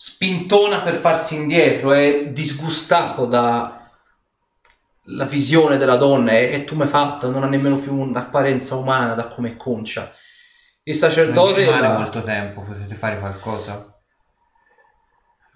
spintona 0.06 0.82
per 0.82 0.96
farsi 0.96 1.36
indietro, 1.36 1.94
è 1.94 2.28
disgustato 2.28 3.26
da 3.26 3.90
la 5.08 5.24
visione 5.24 5.78
della 5.78 5.96
donna 5.96 6.32
tu 6.66 6.76
mi 6.76 6.82
hai 6.82 6.88
fatto, 6.90 7.30
non 7.32 7.44
ha 7.44 7.48
nemmeno 7.48 7.78
più 7.78 7.96
un'apparenza 7.96 8.76
umana 8.76 9.14
da 9.14 9.28
come 9.30 9.52
è 9.52 9.56
concia. 9.56 10.12
Il 10.84 10.98
Non 11.00 11.10
sacerdote 11.10 11.54
ci 11.62 11.66
rimane 11.66 11.82
la- 11.88 11.98
molto 11.98 12.22
tempo, 12.22 12.64
potete 12.64 12.96
fare 12.96 13.18
qualcosa? 13.18 13.88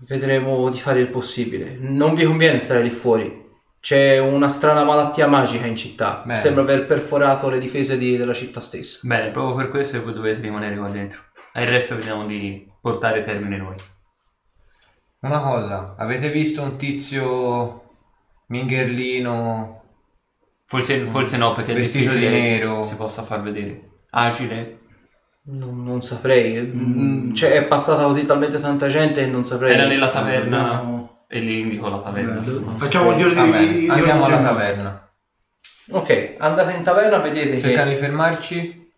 vedremo 0.07 0.69
di 0.69 0.79
fare 0.79 0.99
il 1.01 1.09
possibile. 1.09 1.75
Non 1.79 2.13
vi 2.13 2.23
conviene 2.23 2.59
stare 2.59 2.81
lì 2.83 2.89
fuori. 2.91 3.45
C'è 3.81 4.19
una 4.19 4.47
strana 4.47 4.83
malattia 4.83 5.27
magica 5.27 5.65
in 5.65 5.75
città. 5.75 6.21
Bene. 6.25 6.39
Sembra 6.39 6.61
aver 6.61 6.85
perforato 6.85 7.49
le 7.49 7.57
difese 7.57 7.97
di- 7.97 8.15
della 8.15 8.33
città 8.33 8.61
stessa. 8.61 8.99
Bene, 9.03 9.31
proprio 9.31 9.55
per 9.55 9.69
questo 9.69 10.01
voi 10.03 10.13
dovete 10.13 10.39
rimanere 10.39 10.77
qua 10.77 10.87
dentro. 10.89 11.21
E 11.53 11.63
il 11.63 11.67
resto 11.67 11.95
vediamo 11.95 12.25
di 12.27 12.65
portare 12.79 13.23
termine 13.23 13.57
noi. 13.57 13.75
Una 15.19 15.39
cosa, 15.39 15.95
avete 15.97 16.29
visto 16.29 16.61
un 16.61 16.77
tizio 16.77 17.83
mingherlino 18.47 19.81
Forse, 20.69 21.05
forse 21.05 21.37
no, 21.37 21.53
perché 21.53 21.71
è 21.71 21.75
Vestito 21.75 22.11
di 22.11 22.19
difficile 22.19 22.29
nero. 22.41 22.83
si 22.83 22.95
possa 22.95 23.23
far 23.23 23.41
vedere. 23.41 24.01
Agile. 24.09 24.79
Non, 25.43 25.81
non 25.81 26.01
saprei. 26.01 26.59
Mm, 26.59 27.31
Cioè, 27.31 27.51
è 27.51 27.63
passata 27.63 28.03
così 28.03 28.25
talmente 28.25 28.59
tanta 28.59 28.87
gente 28.89 29.21
che 29.21 29.27
non 29.27 29.45
saprei. 29.45 29.73
Era 29.75 29.85
nella 29.87 30.09
taverna 30.09 30.57
Dobbiamo- 30.57 31.25
e 31.29 31.39
lì 31.39 31.59
indico 31.61 31.87
la 31.87 31.99
taverna. 31.99 32.41
Non 32.41 32.77
Facciamo 32.77 33.11
un 33.11 33.15
giro 33.17 33.29
di 33.29 33.79
di 33.79 33.87
andiamo 33.89 34.25
alla 34.25 34.41
taverna. 34.41 35.09
Ok, 35.91 36.35
andate 36.37 36.73
in 36.73 36.83
taverna, 36.83 37.19
vedete 37.19 37.61
Cercano 37.61 37.87
che 37.89 37.95
di 37.95 38.01
fermarci? 38.01 38.91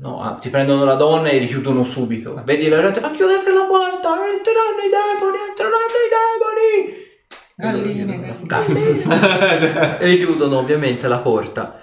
no, 0.00 0.22
ah, 0.22 0.34
ti 0.34 0.48
prendono 0.48 0.84
la 0.84 0.94
donna 0.94 1.28
e 1.28 1.38
richiudono 1.38 1.84
subito. 1.84 2.42
Vedi 2.44 2.68
la 2.68 2.80
gente 2.80 3.00
fa 3.00 3.12
chiudete 3.12 3.47
entreranno 4.14 4.82
i 4.84 4.88
demoni, 4.88 5.38
entreranno 5.48 5.98
i 5.98 6.10
demoni. 6.12 7.06
Galline, 7.60 8.36
e 9.98 10.06
richiudono 10.06 10.58
ovviamente 10.58 11.08
la 11.08 11.18
porta. 11.18 11.80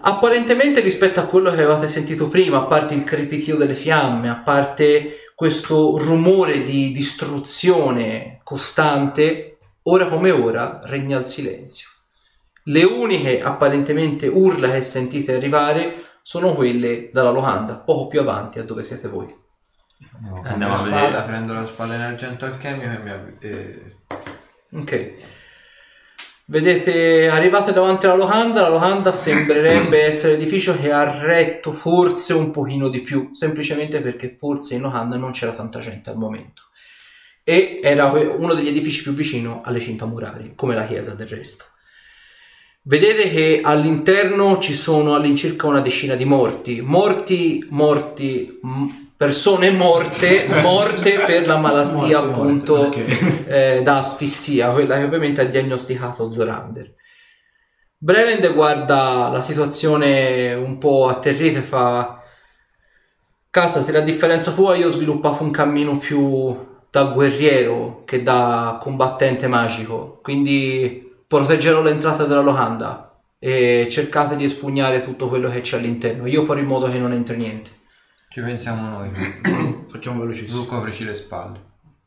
Apparentemente 0.00 0.80
rispetto 0.80 1.20
a 1.20 1.24
quello 1.24 1.48
che 1.48 1.56
avevate 1.56 1.88
sentito 1.88 2.28
prima, 2.28 2.58
a 2.58 2.64
parte 2.64 2.94
il 2.94 3.04
crepitio 3.04 3.56
delle 3.56 3.74
fiamme, 3.74 4.28
a 4.28 4.36
parte 4.36 5.32
questo 5.34 5.96
rumore 5.98 6.62
di 6.62 6.92
distruzione 6.92 8.40
costante, 8.44 9.58
ora 9.84 10.06
come 10.06 10.30
ora 10.30 10.80
regna 10.84 11.18
il 11.18 11.24
silenzio. 11.24 11.88
Le 12.64 12.84
uniche 12.84 13.42
apparentemente 13.42 14.26
urla 14.26 14.70
che 14.70 14.82
sentite 14.82 15.34
arrivare 15.34 15.96
sono 16.22 16.54
quelle 16.54 17.10
dalla 17.12 17.30
locanda, 17.30 17.78
poco 17.78 18.06
più 18.06 18.20
avanti 18.20 18.58
a 18.58 18.64
dove 18.64 18.84
siete 18.84 19.08
voi. 19.08 19.43
Andiamo 20.44 20.66
la 20.68 20.72
a 20.72 20.76
spada, 20.76 21.00
vedere. 21.06 21.22
prendo 21.24 21.52
la 21.54 21.66
spada 21.66 21.94
in 21.94 22.00
argento 22.00 22.44
alchemico 22.44 22.90
e 22.90 22.98
mi 22.98 23.10
avvi- 23.10 23.36
eh, 23.40 23.96
Ok. 24.76 25.12
Vedete, 26.46 27.28
arrivate 27.28 27.72
davanti 27.72 28.04
alla 28.04 28.16
locanda, 28.16 28.60
la 28.60 28.68
locanda 28.68 29.12
sembrerebbe 29.12 30.02
essere 30.04 30.34
l'edificio 30.34 30.76
che 30.78 30.92
ha 30.92 31.20
retto 31.20 31.72
forse 31.72 32.34
un 32.34 32.50
pochino 32.50 32.88
di 32.88 33.00
più, 33.00 33.30
semplicemente 33.32 34.00
perché 34.02 34.34
forse 34.36 34.74
in 34.74 34.82
locanda 34.82 35.16
non 35.16 35.30
c'era 35.32 35.52
tanta 35.52 35.78
gente 35.78 36.10
al 36.10 36.16
momento. 36.18 36.62
E 37.44 37.80
era 37.82 38.06
uno 38.10 38.52
degli 38.54 38.68
edifici 38.68 39.02
più 39.02 39.12
vicino 39.14 39.62
alle 39.64 39.80
cinta 39.80 40.04
murarie, 40.06 40.52
come 40.54 40.74
la 40.74 40.84
chiesa 40.86 41.14
del 41.14 41.28
resto. 41.28 41.64
Vedete 42.82 43.30
che 43.30 43.60
all'interno 43.62 44.58
ci 44.58 44.74
sono 44.74 45.14
all'incirca 45.14 45.66
una 45.66 45.80
decina 45.80 46.14
di 46.14 46.26
morti, 46.26 46.82
morti, 46.82 47.64
morti, 47.70 48.58
m- 48.62 49.03
persone 49.16 49.70
morte, 49.70 50.46
morte 50.62 51.18
per 51.20 51.46
la 51.46 51.58
malattia 51.58 52.20
Morte, 52.20 52.40
morte, 52.40 52.40
appunto 52.40 52.74
ok. 52.74 53.46
eh, 53.46 53.82
da 53.82 53.98
asfissia, 53.98 54.70
quella 54.70 54.96
che 54.96 55.04
ovviamente 55.04 55.40
ha 55.40 55.44
diagnosticato 55.44 56.30
Zorander. 56.30 56.94
Brelend 57.96 58.52
guarda 58.52 59.28
la 59.32 59.40
situazione 59.40 60.52
un 60.52 60.78
po' 60.78 61.08
atterrita 61.08 61.58
e 61.58 61.62
fa 61.62 62.18
Casa, 63.54 63.82
se 63.82 63.92
la 63.92 64.00
differenza 64.00 64.50
tua 64.50 64.74
io 64.74 64.88
ho 64.88 64.90
sviluppato 64.90 65.44
un 65.44 65.52
cammino 65.52 65.96
più 65.96 66.58
da 66.90 67.04
guerriero 67.04 68.02
che 68.04 68.20
da 68.20 68.78
combattente 68.82 69.46
magico, 69.46 70.18
quindi 70.22 71.12
proteggerò 71.24 71.80
l'entrata 71.80 72.24
della 72.24 72.40
locanda 72.40 73.16
e 73.38 73.86
cercate 73.88 74.34
di 74.34 74.44
espugnare 74.44 75.04
tutto 75.04 75.28
quello 75.28 75.48
che 75.50 75.60
c'è 75.60 75.76
all'interno. 75.76 76.26
Io 76.26 76.44
farò 76.44 76.58
in 76.58 76.66
modo 76.66 76.90
che 76.90 76.98
non 76.98 77.12
entri 77.12 77.36
niente. 77.36 77.70
Ci 78.34 78.40
pensiamo 78.40 78.88
noi. 78.88 79.12
Facciamo 79.86 80.22
velocissimo. 80.22 80.62
Tu 80.62 80.66
coprici 80.66 81.04
le 81.04 81.14
spalle. 81.14 81.60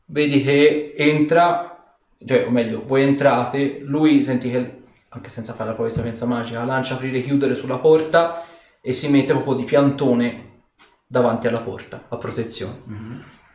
vedi 0.04 0.42
che 0.42 0.92
entra, 0.94 1.96
cioè, 2.22 2.44
o 2.46 2.50
meglio, 2.50 2.84
voi 2.84 3.00
entrate, 3.02 3.80
lui 3.82 4.22
senti 4.22 4.50
che, 4.50 4.82
anche 5.08 5.30
senza 5.30 5.54
fare 5.54 5.74
la 5.74 5.82
di 5.82 5.90
sapienza 5.90 6.26
magica, 6.26 6.64
lancia 6.64 6.96
aprire 6.96 7.16
e 7.16 7.24
chiudere 7.24 7.54
sulla 7.54 7.78
porta 7.78 8.44
e 8.82 8.92
si 8.92 9.08
mette 9.08 9.32
proprio 9.32 9.54
di 9.54 9.64
piantone 9.64 10.64
davanti 11.06 11.46
alla 11.46 11.60
porta, 11.60 12.04
a 12.10 12.16
protezione. 12.18 12.74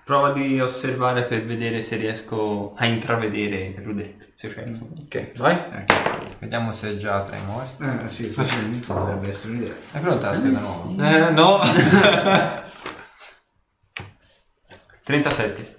Prova 0.03 0.31
di 0.31 0.59
osservare 0.59 1.25
per 1.25 1.45
vedere 1.45 1.79
se 1.81 1.95
riesco 1.95 2.73
a 2.75 2.87
intravedere 2.87 3.75
Ruderick. 3.83 4.31
Se 4.33 4.51
c'è. 4.51 4.67
Ok, 5.03 5.37
vai. 5.37 5.57
Vediamo 6.39 6.71
se 6.71 6.89
è 6.89 6.95
già 6.95 7.21
tra 7.21 7.37
i 7.37 7.45
morti. 7.45 7.83
Eh 7.83 8.09
sì, 8.09 8.25
facilmente 8.29 8.87
potrebbe 8.91 9.29
essere 9.29 9.53
un'idea. 9.53 9.75
È 9.91 9.99
pronta 9.99 10.29
la 10.29 10.33
scheda 10.33 10.59
nuova? 10.59 11.27
Eh, 11.27 11.31
no. 11.31 12.61
37. 15.03 15.75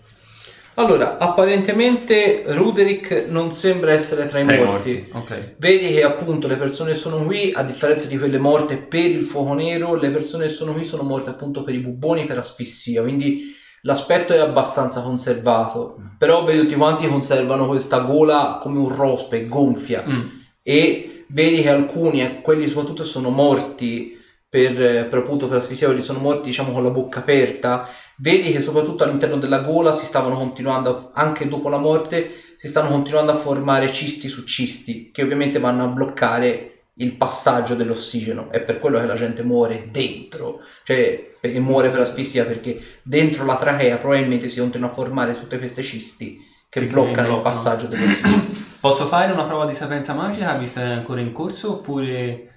Allora, 0.77 1.19
apparentemente 1.19 2.43
Ruderick 2.47 3.27
non 3.29 3.53
sembra 3.53 3.93
essere 3.93 4.27
tra 4.27 4.41
i 4.41 4.45
Tra 4.45 4.55
i 4.55 4.65
morti. 4.65 5.09
ok. 5.13 5.55
Vedi 5.59 5.93
che 5.93 6.03
appunto 6.03 6.49
le 6.49 6.57
persone 6.57 6.91
che 6.91 6.97
sono 6.97 7.25
qui, 7.25 7.53
a 7.55 7.63
differenza 7.63 8.09
di 8.09 8.19
quelle 8.19 8.39
morte 8.39 8.77
per 8.79 9.05
il 9.05 9.23
fuoco 9.25 9.55
nero, 9.55 9.95
le 9.95 10.11
persone 10.11 10.47
che 10.47 10.53
sono 10.53 10.73
qui 10.73 10.83
sono 10.83 11.05
morte 11.05 11.31
appunto 11.31 11.63
per 11.63 11.75
i 11.75 11.79
bubboni, 11.79 12.27
per 12.27 12.39
asfissia, 12.39 13.03
quindi 13.03 13.41
l'aspetto 13.83 14.33
è 14.35 14.39
abbastanza 14.39 15.01
conservato. 15.03 15.97
Però 16.19 16.43
vedi 16.43 16.61
tutti 16.61 16.75
quanti 16.75 17.07
conservano 17.07 17.67
questa 17.69 18.01
gola 18.01 18.59
come 18.61 18.79
un 18.81 18.93
rospe, 18.93 19.47
gonfia. 19.47 20.05
Mm. 20.05 20.21
E 20.61 21.25
vedi 21.29 21.63
che 21.63 21.71
alcuni, 21.71 22.21
e 22.21 22.41
quelli 22.41 22.67
soprattutto 22.67 23.05
sono 23.05 23.31
morti 23.31 24.19
per, 24.55 24.81
eh, 24.81 25.05
per 25.07 25.19
appunto 25.19 25.49
per 25.49 25.57
asfissia, 25.57 25.99
sono 26.01 26.21
morti 26.21 26.51
diciamo 26.51 26.71
con 26.71 26.85
la 26.85 26.91
bocca 26.91 27.19
aperta. 27.19 27.89
Vedi 28.19 28.53
che 28.53 28.61
soprattutto 28.61 29.03
all'interno 29.03 29.39
della 29.39 29.59
gola 29.59 29.93
si 29.93 30.07
stavano 30.07 30.37
continuando, 30.37 31.11
a- 31.13 31.21
anche 31.21 31.49
dopo 31.49 31.69
la 31.69 31.77
morte, 31.77 32.31
si 32.57 32.69
stanno 32.69 32.89
continuando 32.89 33.33
a 33.33 33.35
formare 33.35 33.91
cisti 33.91 34.29
su 34.29 34.45
cisti, 34.45 35.11
che 35.11 35.25
ovviamente 35.25 35.59
vanno 35.59 35.83
a 35.83 35.89
bloccare 35.89 36.85
il 36.99 37.17
passaggio 37.17 37.75
dell'ossigeno. 37.75 38.49
È 38.53 38.61
per 38.61 38.79
quello 38.79 39.01
che 39.01 39.07
la 39.07 39.17
gente 39.17 39.43
muore 39.43 39.89
dentro, 39.91 40.61
cioè 40.85 41.31
perché 41.41 41.59
muore 41.59 41.91
per 41.91 42.03
asfissia, 42.03 42.45
perché 42.45 42.81
dentro 43.03 43.45
la 43.45 43.57
trachea 43.57 43.97
probabilmente 43.97 44.49
si 44.49 44.61
continuano 44.61 44.93
a 44.93 44.97
formare 44.97 45.37
tutte 45.37 45.59
queste 45.59 45.83
cisti 45.83 46.39
che 46.69 46.79
Che 46.79 46.87
bloccano 46.87 47.27
il 47.27 47.33
bloccano. 47.33 47.41
passaggio 47.41 47.89
persone. 47.89 48.53
Posso 48.79 49.09
fare 49.09 49.33
una 49.33 49.47
prova 49.47 49.67
di 49.67 49.75
sapienza 49.75 50.13
magica 50.13 50.53
visto 50.55 50.79
che 50.79 50.87
è 50.87 50.91
ancora 50.91 51.21
in 51.21 51.33
corso 51.33 51.73
oppure... 51.73 52.51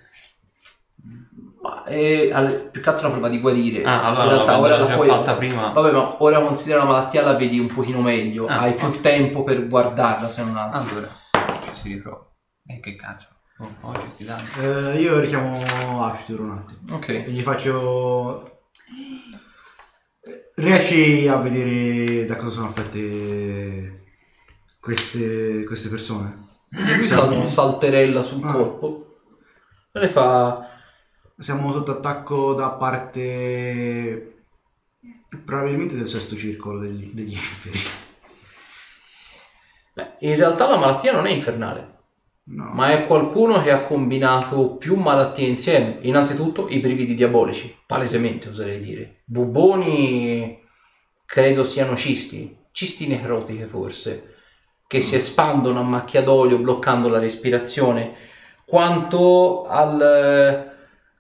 È 1.86 2.30
al- 2.32 2.70
più 2.72 2.82
che 2.82 2.90
altro 2.90 3.08
una 3.08 3.16
prova 3.18 3.30
di 3.30 3.40
guarire. 3.40 3.84
Ah, 3.84 4.04
allora 4.04 4.24
in 4.24 4.30
realtà 4.32 4.60
ora 4.60 4.78
la 4.78 4.86
puoi... 4.88 5.08
fatta 5.08 5.34
prima. 5.36 5.70
Vabbè, 5.70 5.92
ma 5.92 6.16
ora 6.24 6.42
considera 6.42 6.80
la 6.80 6.86
malattia 6.90 7.24
la 7.24 7.34
vedi 7.36 7.60
un 7.60 7.68
pochino 7.68 8.02
meglio. 8.02 8.46
Ah, 8.48 8.60
Hai 8.60 8.74
più 8.74 9.00
tempo 9.02 9.44
per 9.44 9.68
guardarla 9.68 10.30
se 10.30 10.44
non 10.44 10.56
altro. 10.58 10.80
Allora, 10.90 11.10
ci 11.64 11.70
si 11.74 11.88
riprova. 11.94 12.26
E 12.66 12.80
che 12.80 12.96
cazzo? 12.96 13.28
Oh, 13.60 13.70
oggi 13.90 14.10
sti 14.10 14.26
danni. 14.26 14.48
Eh, 14.60 15.00
io 15.02 15.20
richiamo 15.20 16.04
Ashtur 16.06 16.42
un 16.42 16.52
attimo. 16.52 16.96
Ok. 16.98 17.08
E 17.10 17.26
gli 17.32 17.42
faccio... 17.42 18.60
Riesci 20.56 21.28
a 21.28 21.38
vedere 21.38 22.26
da 22.26 22.36
cosa 22.36 22.50
sono 22.56 22.68
affette 22.68 24.06
queste, 24.80 25.64
queste 25.66 25.90
persone? 25.90 26.46
Lui 26.70 27.04
sal- 27.04 27.48
salterella 27.48 28.22
sul 28.24 28.44
Ah. 28.44 28.52
corpo. 28.52 29.16
E 29.94 30.00
le 30.00 30.10
fa... 30.10 30.67
Siamo 31.40 31.72
sotto 31.72 31.92
attacco 31.92 32.54
da 32.54 32.72
parte 32.72 34.38
probabilmente 35.46 35.96
del 35.96 36.08
sesto 36.08 36.36
circolo 36.36 36.80
degli, 36.80 37.12
degli 37.14 37.34
inferi. 37.34 37.80
Beh, 39.94 40.14
in 40.20 40.36
realtà 40.36 40.68
la 40.68 40.78
malattia 40.78 41.12
non 41.12 41.28
è 41.28 41.32
infernale. 41.32 41.96
No. 42.50 42.72
Ma 42.74 42.92
è 42.92 43.06
qualcuno 43.06 43.62
che 43.62 43.72
ha 43.72 43.82
combinato 43.82 44.78
più 44.78 44.96
malattie 44.96 45.48
insieme. 45.48 46.00
Innanzitutto 46.02 46.70
i 46.70 46.80
brividi 46.80 47.14
diabolici, 47.14 47.76
palesemente 47.86 48.50
oserei 48.50 48.80
dire. 48.80 49.22
Buboni 49.26 50.66
credo 51.26 51.64
siano 51.64 51.96
cisti, 51.96 52.58
cisti 52.72 53.06
necrotiche 53.06 53.66
forse, 53.66 54.36
che 54.88 55.02
si 55.02 55.16
espandono 55.16 55.82
a 55.82 55.84
macchia 55.84 56.24
d'olio 56.24 56.58
bloccando 56.60 57.10
la 57.10 57.20
respirazione. 57.20 58.16
Quanto 58.66 59.66
al, 59.66 60.77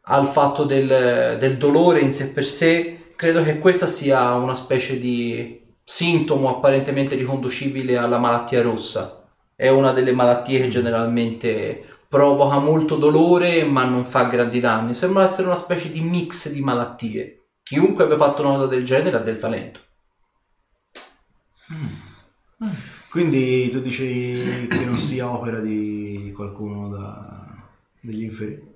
al 0.09 0.25
fatto 0.25 0.63
del, 0.63 1.37
del 1.39 1.57
dolore 1.57 1.99
in 1.99 2.11
sé 2.11 2.29
per 2.29 2.45
sé, 2.45 3.11
credo 3.15 3.43
che 3.43 3.59
questa 3.59 3.87
sia 3.87 4.33
una 4.33 4.55
specie 4.55 4.99
di 4.99 5.65
sintomo 5.83 6.49
apparentemente 6.49 7.15
riconducibile 7.15 7.97
alla 7.97 8.17
malattia 8.17 8.61
rossa. 8.61 9.27
È 9.55 9.69
una 9.69 9.91
delle 9.91 10.11
malattie 10.11 10.59
che 10.61 10.67
generalmente 10.67 11.83
provoca 12.07 12.59
molto 12.59 12.95
dolore 12.95 13.63
ma 13.63 13.83
non 13.83 14.05
fa 14.05 14.25
grandi 14.25 14.59
danni. 14.59 14.93
Sembra 14.93 15.23
essere 15.23 15.47
una 15.47 15.55
specie 15.55 15.91
di 15.91 16.01
mix 16.01 16.51
di 16.51 16.61
malattie. 16.61 17.47
Chiunque 17.63 18.03
abbia 18.03 18.17
fatto 18.17 18.43
una 18.43 18.53
cosa 18.53 18.67
del 18.67 18.85
genere 18.85 19.17
ha 19.17 19.19
del 19.19 19.39
talento. 19.39 19.79
Quindi 23.09 23.67
tu 23.69 23.81
dici 23.81 24.67
che 24.69 24.85
non 24.85 24.97
sia 24.99 25.29
opera 25.29 25.59
di 25.59 26.31
qualcuno 26.35 26.89
da, 26.89 27.67
degli 27.99 28.23
inferi? 28.23 28.66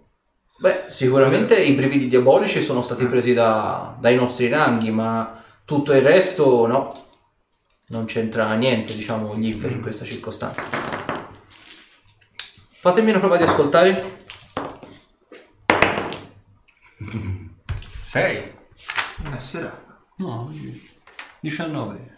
Beh, 0.62 0.84
sicuramente 0.90 1.60
i 1.60 1.74
brividi 1.74 2.06
diabolici 2.06 2.62
sono 2.62 2.84
stati 2.84 3.08
presi 3.08 3.34
da- 3.34 3.98
dai 4.00 4.14
nostri 4.16 4.48
ranghi, 4.48 4.92
ma 4.92 5.42
tutto 5.66 5.92
il 5.92 6.04
resto 6.04 6.68
no. 6.68 6.94
Non 7.88 8.06
c'entra 8.06 8.54
niente, 8.54 8.96
diciamo, 8.96 9.36
gli 9.36 9.48
inferi 9.48 9.74
in 9.74 9.82
questa 9.82 10.06
circostanza. 10.06 10.64
Fatemi 12.80 13.10
una 13.10 13.18
prova 13.18 13.38
di 13.38 13.44
ascoltare. 13.44 14.18
6. 18.06 18.54
Una 19.26 19.40
serata. 19.40 20.04
No, 20.18 20.54
19. 21.40 22.14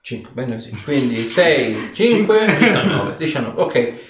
5, 0.00 0.30
bene 0.32 0.54
così. 0.54 0.70
Quindi 0.84 1.16
6, 1.16 1.90
5, 1.92 2.46
19. 2.46 3.16
19. 3.16 3.60
Ok. 3.60 4.07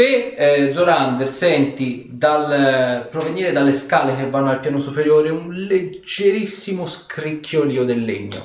Te, 0.00 0.32
eh, 0.34 0.72
Zorander, 0.72 1.28
senti 1.28 2.08
dal, 2.10 3.06
provenire 3.10 3.52
dalle 3.52 3.74
scale 3.74 4.16
che 4.16 4.30
vanno 4.30 4.48
al 4.48 4.58
piano 4.58 4.78
superiore 4.78 5.28
un 5.28 5.52
leggerissimo 5.52 6.86
scricchiolio 6.86 7.84
del 7.84 8.02
legno. 8.02 8.42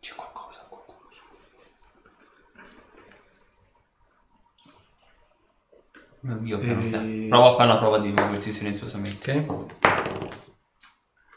C'è 0.00 0.12
qualcosa, 0.14 0.66
qualcuno 0.68 1.08
su. 1.08 1.22
Mio 6.20 6.36
Dio, 6.36 6.58
piano 6.58 6.80
Eh, 6.82 6.84
piano. 6.84 7.28
Prova 7.28 7.48
a 7.48 7.54
fare 7.54 7.70
una 7.70 7.78
prova 7.78 7.98
di 8.00 8.10
muoversi 8.10 8.52
silenziosamente. 8.52 9.44
Ok. 9.46 9.72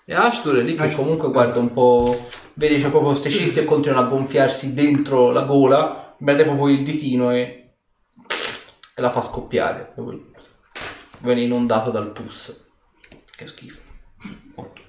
E 0.03 0.13
Ashtur 0.13 0.57
è 0.57 0.63
lì 0.63 0.75
che 0.75 0.93
comunque 0.93 1.29
guarda 1.31 1.59
un 1.59 1.71
po', 1.71 2.27
vede 2.55 2.75
c'è 2.75 2.89
proprio 2.89 3.11
queste 3.11 3.29
cisti 3.29 3.59
e 3.59 3.63
continuano 3.63 4.05
a 4.05 4.09
gonfiarsi 4.09 4.73
dentro 4.73 5.31
la 5.31 5.43
gola, 5.43 6.06
mette 6.19 6.43
proprio 6.43 6.67
il 6.69 6.83
ditino 6.83 7.31
e, 7.31 7.75
e 8.95 9.01
la 9.01 9.11
fa 9.11 9.21
scoppiare. 9.21 9.93
Viene 11.19 11.41
inondato 11.41 11.91
dal 11.91 12.11
pus. 12.11 12.65
Che 13.35 13.47
schifo. 13.47 13.81
8. 14.55 14.81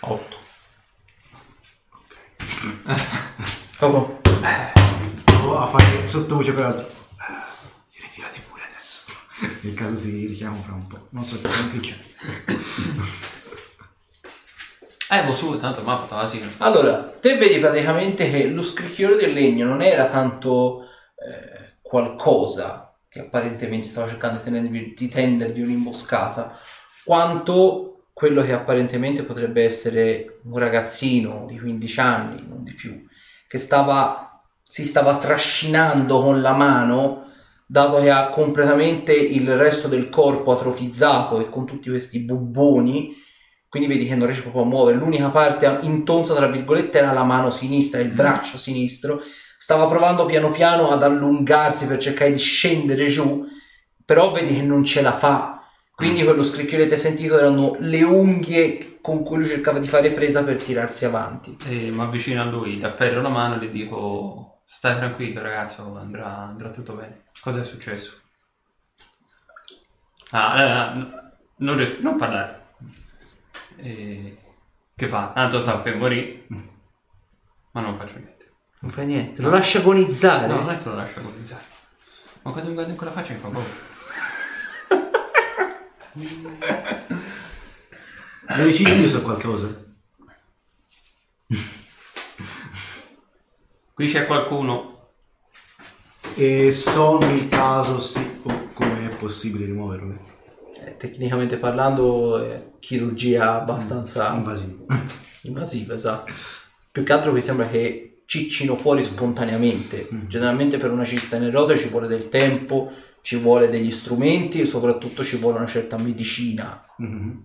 8. 0.00 0.36
Proprio, 3.78 4.20
O 5.44 5.56
a 5.58 5.66
fare 5.66 6.06
sottovoce 6.06 6.52
per 6.52 6.64
l'altro. 6.64 6.86
Eh, 6.86 8.02
Ritirati 8.02 8.40
pure 8.48 8.62
adesso. 8.68 9.12
Nel 9.60 9.74
caso 9.74 10.02
ti 10.02 10.26
richiamo 10.26 10.60
fra 10.62 10.74
un 10.74 10.86
po'. 10.86 11.06
Non 11.10 11.24
so 11.24 11.40
che 11.40 11.80
c'è. 11.80 11.96
Eh, 15.12 15.24
vo 15.24 15.32
su, 15.32 15.58
tanto 15.58 15.82
mi 15.82 15.90
ha 15.90 15.96
fatto 15.96 16.14
casino. 16.14 16.48
Allora, 16.58 16.98
te 17.20 17.36
vedi 17.36 17.58
praticamente 17.58 18.30
che 18.30 18.46
lo 18.46 18.62
scricchiolio 18.62 19.16
del 19.16 19.32
legno 19.32 19.66
non 19.66 19.82
era 19.82 20.04
tanto 20.04 20.82
eh, 20.82 21.78
qualcosa 21.82 22.96
che 23.08 23.18
apparentemente 23.18 23.88
stava 23.88 24.06
cercando 24.06 24.40
di 24.40 24.94
di 24.96 25.08
tendervi 25.08 25.62
un'imboscata, 25.62 26.56
quanto 27.04 28.04
quello 28.12 28.42
che 28.44 28.52
apparentemente 28.52 29.24
potrebbe 29.24 29.64
essere 29.64 30.38
un 30.44 30.56
ragazzino 30.56 31.44
di 31.48 31.58
15 31.58 32.00
anni, 32.00 32.46
non 32.48 32.62
di 32.62 32.72
più, 32.72 33.04
che 33.48 33.58
stava, 33.58 34.40
si 34.62 34.84
stava 34.84 35.18
trascinando 35.18 36.22
con 36.22 36.40
la 36.40 36.52
mano, 36.52 37.26
dato 37.66 37.98
che 37.98 38.10
ha 38.10 38.28
completamente 38.28 39.12
il 39.12 39.56
resto 39.56 39.88
del 39.88 40.08
corpo 40.08 40.52
atrofizzato 40.52 41.40
e 41.40 41.48
con 41.48 41.66
tutti 41.66 41.88
questi 41.88 42.20
bubboni, 42.20 43.12
quindi 43.70 43.88
vedi 43.88 44.08
che 44.08 44.16
non 44.16 44.26
riesce 44.26 44.42
proprio 44.42 44.64
a 44.64 44.66
muovere. 44.66 44.98
L'unica 44.98 45.28
parte 45.28 45.78
intonsa, 45.82 46.34
tra 46.34 46.48
virgolette, 46.48 46.98
era 46.98 47.12
la 47.12 47.22
mano 47.22 47.50
sinistra, 47.50 48.00
il 48.00 48.10
braccio 48.10 48.58
sinistro. 48.58 49.22
Stava 49.56 49.86
provando 49.86 50.26
piano 50.26 50.50
piano 50.50 50.90
ad 50.90 51.04
allungarsi 51.04 51.86
per 51.86 51.98
cercare 51.98 52.32
di 52.32 52.38
scendere 52.38 53.06
giù, 53.06 53.46
però 54.04 54.32
vedi 54.32 54.56
che 54.56 54.62
non 54.62 54.82
ce 54.82 55.02
la 55.02 55.16
fa. 55.16 55.62
Quindi 55.94 56.24
quello 56.24 56.42
scricchiolio 56.42 56.86
che 56.86 56.94
hai 56.94 56.98
sentito 56.98 57.38
erano 57.38 57.76
le 57.78 58.02
unghie 58.02 58.98
con 59.00 59.22
cui 59.22 59.36
lui 59.36 59.46
cercava 59.46 59.78
di 59.78 59.86
fare 59.86 60.10
presa 60.10 60.42
per 60.42 60.60
tirarsi 60.60 61.04
avanti. 61.04 61.56
E 61.64 61.90
mi 61.90 62.00
avvicino 62.00 62.42
a 62.42 62.46
lui, 62.46 62.76
gli 62.76 62.84
afferro 62.84 63.22
la 63.22 63.28
mano 63.28 63.54
e 63.54 63.66
gli 63.66 63.70
dico: 63.70 64.62
Stai 64.64 64.96
tranquillo, 64.96 65.42
ragazzo, 65.42 65.96
andrà, 65.96 66.38
andrà 66.38 66.70
tutto 66.70 66.94
bene. 66.94 67.26
Cosa 67.40 67.60
è 67.60 67.64
successo? 67.64 68.18
Ah, 70.30 70.60
eh, 70.60 70.98
n- 70.98 71.32
non, 71.58 71.76
riesco, 71.76 72.02
non 72.02 72.16
parlare. 72.16 72.59
E... 73.82 74.38
Che 74.94 75.08
fa? 75.08 75.32
Tanto 75.34 75.60
sta 75.60 75.78
per 75.78 75.96
morire, 75.96 76.46
ma 77.72 77.80
non 77.80 77.96
faccio 77.96 78.18
niente. 78.18 78.52
Non 78.80 78.90
fa 78.90 79.02
niente, 79.02 79.42
lo 79.42 79.50
lascia 79.50 79.78
agonizzare. 79.78 80.46
No, 80.46 80.60
non 80.60 80.70
è 80.70 80.78
che 80.78 80.88
lo 80.88 80.94
lascio 80.94 81.20
agonizzare. 81.20 81.64
Ma 82.42 82.52
quando 82.52 82.68
mi 82.68 82.74
guardo 82.74 82.92
in 82.92 82.96
quella 82.96 83.12
faccia 83.12 83.32
mi 83.32 83.38
fa 83.38 83.48
paura. 83.48 83.88
Io 88.66 89.08
so 89.08 89.22
qualcosa. 89.22 89.88
Qui 93.94 94.08
c'è 94.08 94.26
qualcuno. 94.26 95.08
E 96.34 96.72
so 96.72 97.18
nel 97.18 97.48
caso 97.48 98.00
sì, 98.00 98.40
o 98.42 98.70
come 98.72 99.10
è 99.10 99.16
possibile 99.16 99.66
rimuoverle. 99.66 100.29
Eh, 100.84 100.96
tecnicamente 100.96 101.56
parlando, 101.56 102.42
è 102.42 102.70
chirurgia 102.78 103.56
abbastanza 103.56 104.32
Invasivo. 104.34 104.86
invasiva, 105.42 105.94
esatto. 105.94 106.32
Più 106.90 107.02
che 107.02 107.12
altro 107.12 107.32
mi 107.32 107.40
sembra 107.40 107.68
che 107.68 108.22
ciccino 108.24 108.76
fuori 108.76 109.02
spontaneamente. 109.02 110.08
Generalmente 110.26 110.76
per 110.76 110.90
una 110.90 111.04
cista 111.04 111.38
nervosa 111.38 111.76
ci 111.76 111.88
vuole 111.88 112.06
del 112.06 112.28
tempo, 112.28 112.92
ci 113.22 113.36
vuole 113.36 113.68
degli 113.68 113.90
strumenti 113.90 114.60
e 114.60 114.64
soprattutto 114.64 115.22
ci 115.22 115.36
vuole 115.36 115.58
una 115.58 115.66
certa 115.66 115.96
medicina. 115.98 116.84
Mhm. 116.98 117.44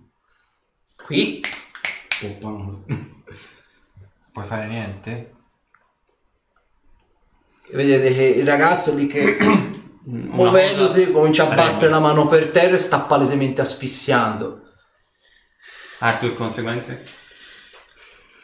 Qui 0.96 1.40
Poppano. 2.20 2.84
Puoi 4.32 4.44
fare 4.44 4.66
niente? 4.66 5.34
vedete 7.72 8.14
che 8.14 8.24
il 8.24 8.46
ragazzo 8.46 8.94
lì 8.94 9.06
che 9.06 9.36
muovendosi 10.08 11.10
comincia 11.10 11.50
a 11.50 11.54
battere 11.54 11.90
la 11.90 11.98
mano 12.00 12.26
per 12.26 12.50
terra 12.50 12.74
e 12.74 12.78
sta 12.78 13.00
palesemente 13.00 13.60
asfissiando. 13.60 14.62
Arthur, 15.98 16.34
conseguenze? 16.34 17.04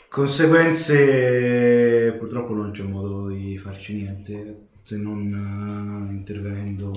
Conseguenze 0.09 2.13
purtroppo 2.19 2.53
non 2.53 2.71
c'è 2.73 2.83
modo 2.83 3.29
di 3.29 3.57
farci 3.57 3.95
niente 3.95 4.69
se 4.83 4.97
non 4.97 6.09
eh, 6.11 6.13
intervenendo 6.13 6.91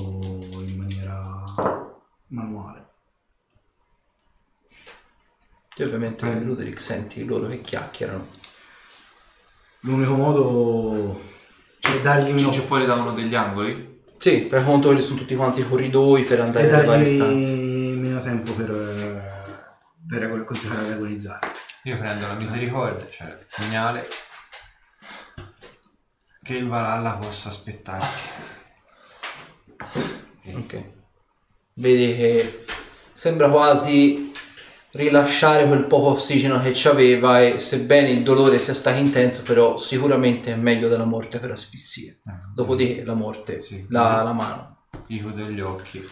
in 0.67 0.75
maniera 0.75 1.43
manuale. 2.27 2.83
E 5.77 5.83
ovviamente 5.83 6.39
Ruderick 6.39 6.79
senti 6.81 7.23
loro 7.25 7.47
che 7.47 7.61
chiacchierano. 7.61 8.27
L'unico 9.81 10.13
modo 10.13 11.21
è 11.79 11.99
dargli 12.01 12.35
Ci 12.37 12.45
uno- 12.45 12.53
c'è 12.53 12.61
fuori 12.61 12.85
da 12.85 12.95
uno 12.95 13.13
degli 13.13 13.35
angoli? 13.35 13.94
Sì, 14.17 14.41
per 14.41 14.63
conto 14.63 14.93
che 14.93 15.01
sono 15.01 15.19
tutti 15.19 15.35
quanti 15.35 15.67
corridoi 15.67 16.23
per 16.23 16.41
andare 16.41 16.67
nelle 16.67 16.85
varie 16.85 17.07
stanze. 17.07 17.49
meno 17.49 18.21
tempo 18.21 18.53
per, 18.53 18.71
eh, 18.71 20.07
per 20.07 20.43
continuare 20.43 20.85
ad 20.85 20.91
agonizzare. 20.93 21.51
Io 21.83 21.97
prendo 21.97 22.25
la 22.25 22.33
misericordia, 22.33 23.07
cioè 23.09 23.27
il 23.27 23.45
pugnale. 23.55 24.07
Che 26.41 26.53
il 26.55 26.67
Valhalla 26.67 27.11
possa 27.13 27.49
aspettarti. 27.49 28.21
Ok. 30.53 30.83
Vedi 31.73 32.15
che 32.15 32.65
sembra 33.13 33.49
quasi 33.49 34.31
rilasciare 34.95 35.67
quel 35.67 35.85
poco 35.85 36.09
ossigeno 36.11 36.61
che 36.61 36.71
c'aveva 36.73 37.41
e 37.41 37.59
sebbene 37.59 38.09
il 38.11 38.23
dolore 38.23 38.59
sia 38.59 38.73
stato 38.73 38.97
intenso, 38.97 39.43
però 39.43 39.77
sicuramente 39.77 40.53
è 40.53 40.55
meglio 40.55 40.87
della 40.87 41.05
morte 41.05 41.39
per 41.39 41.51
asfissia. 41.51 42.13
Dopodiché 42.53 43.03
la 43.03 43.13
morte, 43.13 43.61
Sì. 43.61 43.85
la, 43.89 44.21
la 44.23 44.33
mano. 44.33 44.85
Ico 45.07 45.29
degli 45.29 45.59
occhi. 45.59 46.03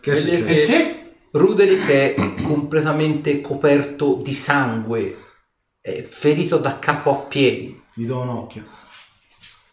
Che 0.00 0.12
Vedete 0.12 0.66
che 0.66 1.14
Ruderick 1.32 1.88
è 1.88 2.14
completamente 2.42 3.40
coperto 3.40 4.20
di 4.22 4.32
sangue, 4.32 5.16
è 5.80 6.00
ferito 6.02 6.58
da 6.58 6.78
capo 6.78 7.10
a 7.10 7.16
piedi. 7.26 7.82
Gli 7.94 8.06
do 8.06 8.20
un 8.20 8.28
occhio. 8.30 8.64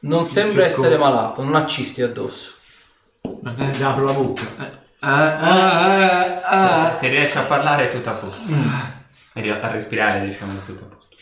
Non 0.01 0.25
sembra 0.25 0.63
Cerco- 0.63 0.79
essere 0.81 0.97
malato, 0.97 1.43
non 1.43 1.55
ha 1.55 1.65
cisti 1.65 2.01
addosso. 2.01 2.52
Gli 3.23 3.81
apro 3.83 4.03
la 4.05 4.13
bocca. 4.13 4.43
Ah, 4.99 5.37
ah, 5.39 6.41
ah. 6.45 6.95
Se 6.95 7.07
riesci 7.07 7.37
a 7.37 7.43
parlare 7.43 7.89
è 7.89 7.91
tutto 7.93 8.09
a 8.09 8.13
posto. 8.13 8.41
E 9.33 9.49
a 9.49 9.67
respirare, 9.71 10.25
diciamo, 10.25 10.53
è 10.59 10.65
tutto 10.65 10.85
a 10.85 10.95
posto. 10.95 11.15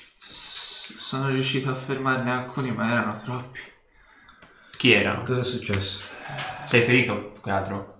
Sono 0.97 1.27
riuscito 1.29 1.69
a 1.69 1.75
fermarne 1.75 2.31
alcuni, 2.31 2.71
ma 2.71 2.89
erano 2.91 3.13
troppi. 3.13 3.59
Chi 4.77 4.93
erano? 4.93 5.23
Cosa 5.23 5.41
è 5.41 5.43
successo? 5.43 6.01
Sei 6.65 6.81
ferito? 6.83 7.31
Più 7.33 7.41
che 7.41 7.51
altro? 7.51 7.97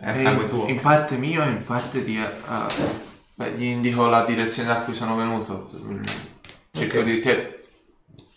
È 0.00 0.10
E 0.10 0.14
sangue 0.14 0.44
in, 0.44 0.50
tuo. 0.50 0.66
in 0.66 0.80
parte 0.80 1.16
mio 1.16 1.42
e 1.44 1.48
in 1.48 1.64
parte 1.64 2.02
di... 2.02 2.18
ah, 2.18 2.66
beh, 3.34 3.50
gli 3.52 3.64
indico 3.64 4.06
la 4.08 4.24
direzione 4.24 4.68
da 4.68 4.78
cui 4.80 4.94
sono 4.94 5.14
venuto. 5.14 5.70
Cerco 6.72 6.98
Ok. 6.98 7.04
di... 7.04 7.20
Che, 7.20 7.55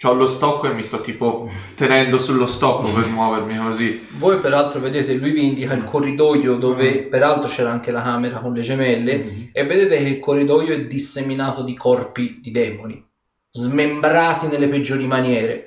ho 0.02 0.14
lo 0.14 0.26
stocco 0.26 0.68
e 0.70 0.74
mi 0.74 0.82
sto 0.82 1.02
tipo 1.02 1.50
tenendo 1.76 2.18
sullo 2.18 2.46
stocco 2.46 2.90
per 2.94 3.08
muovermi 3.08 3.58
così. 3.58 4.08
Voi 4.12 4.40
peraltro 4.40 4.80
vedete, 4.80 5.14
lui 5.16 5.32
vi 5.32 5.46
indica 5.46 5.74
il 5.74 5.84
corridoio 5.84 6.56
dove 6.56 7.04
peraltro 7.04 7.50
c'era 7.50 7.72
anche 7.72 7.92
la 7.92 8.02
camera 8.02 8.40
con 8.40 8.54
le 8.54 8.62
gemelle 8.62 9.50
e 9.52 9.64
vedete 9.66 9.98
che 9.98 10.08
il 10.08 10.20
corridoio 10.20 10.74
è 10.74 10.86
disseminato 10.86 11.64
di 11.64 11.76
corpi 11.76 12.40
di 12.42 12.50
demoni, 12.52 13.06
smembrati 13.52 14.48
nelle 14.48 14.70
peggiori 14.70 15.06
maniere. 15.06 15.66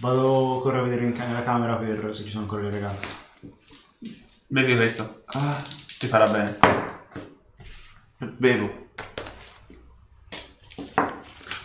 Vado 0.00 0.58
corro 0.60 0.80
a 0.80 0.82
vedere 0.82 1.04
in 1.04 1.12
nella 1.12 1.44
camera 1.44 1.76
per 1.76 2.10
se 2.12 2.24
ci 2.24 2.30
sono 2.30 2.42
ancora 2.42 2.62
le 2.62 2.70
ragazze. 2.70 3.06
Bevi 4.48 4.74
questo. 4.74 5.22
Ah, 5.26 5.62
Ti 5.98 6.06
farà 6.06 6.26
bene. 6.28 6.58
bevo. 8.36 8.86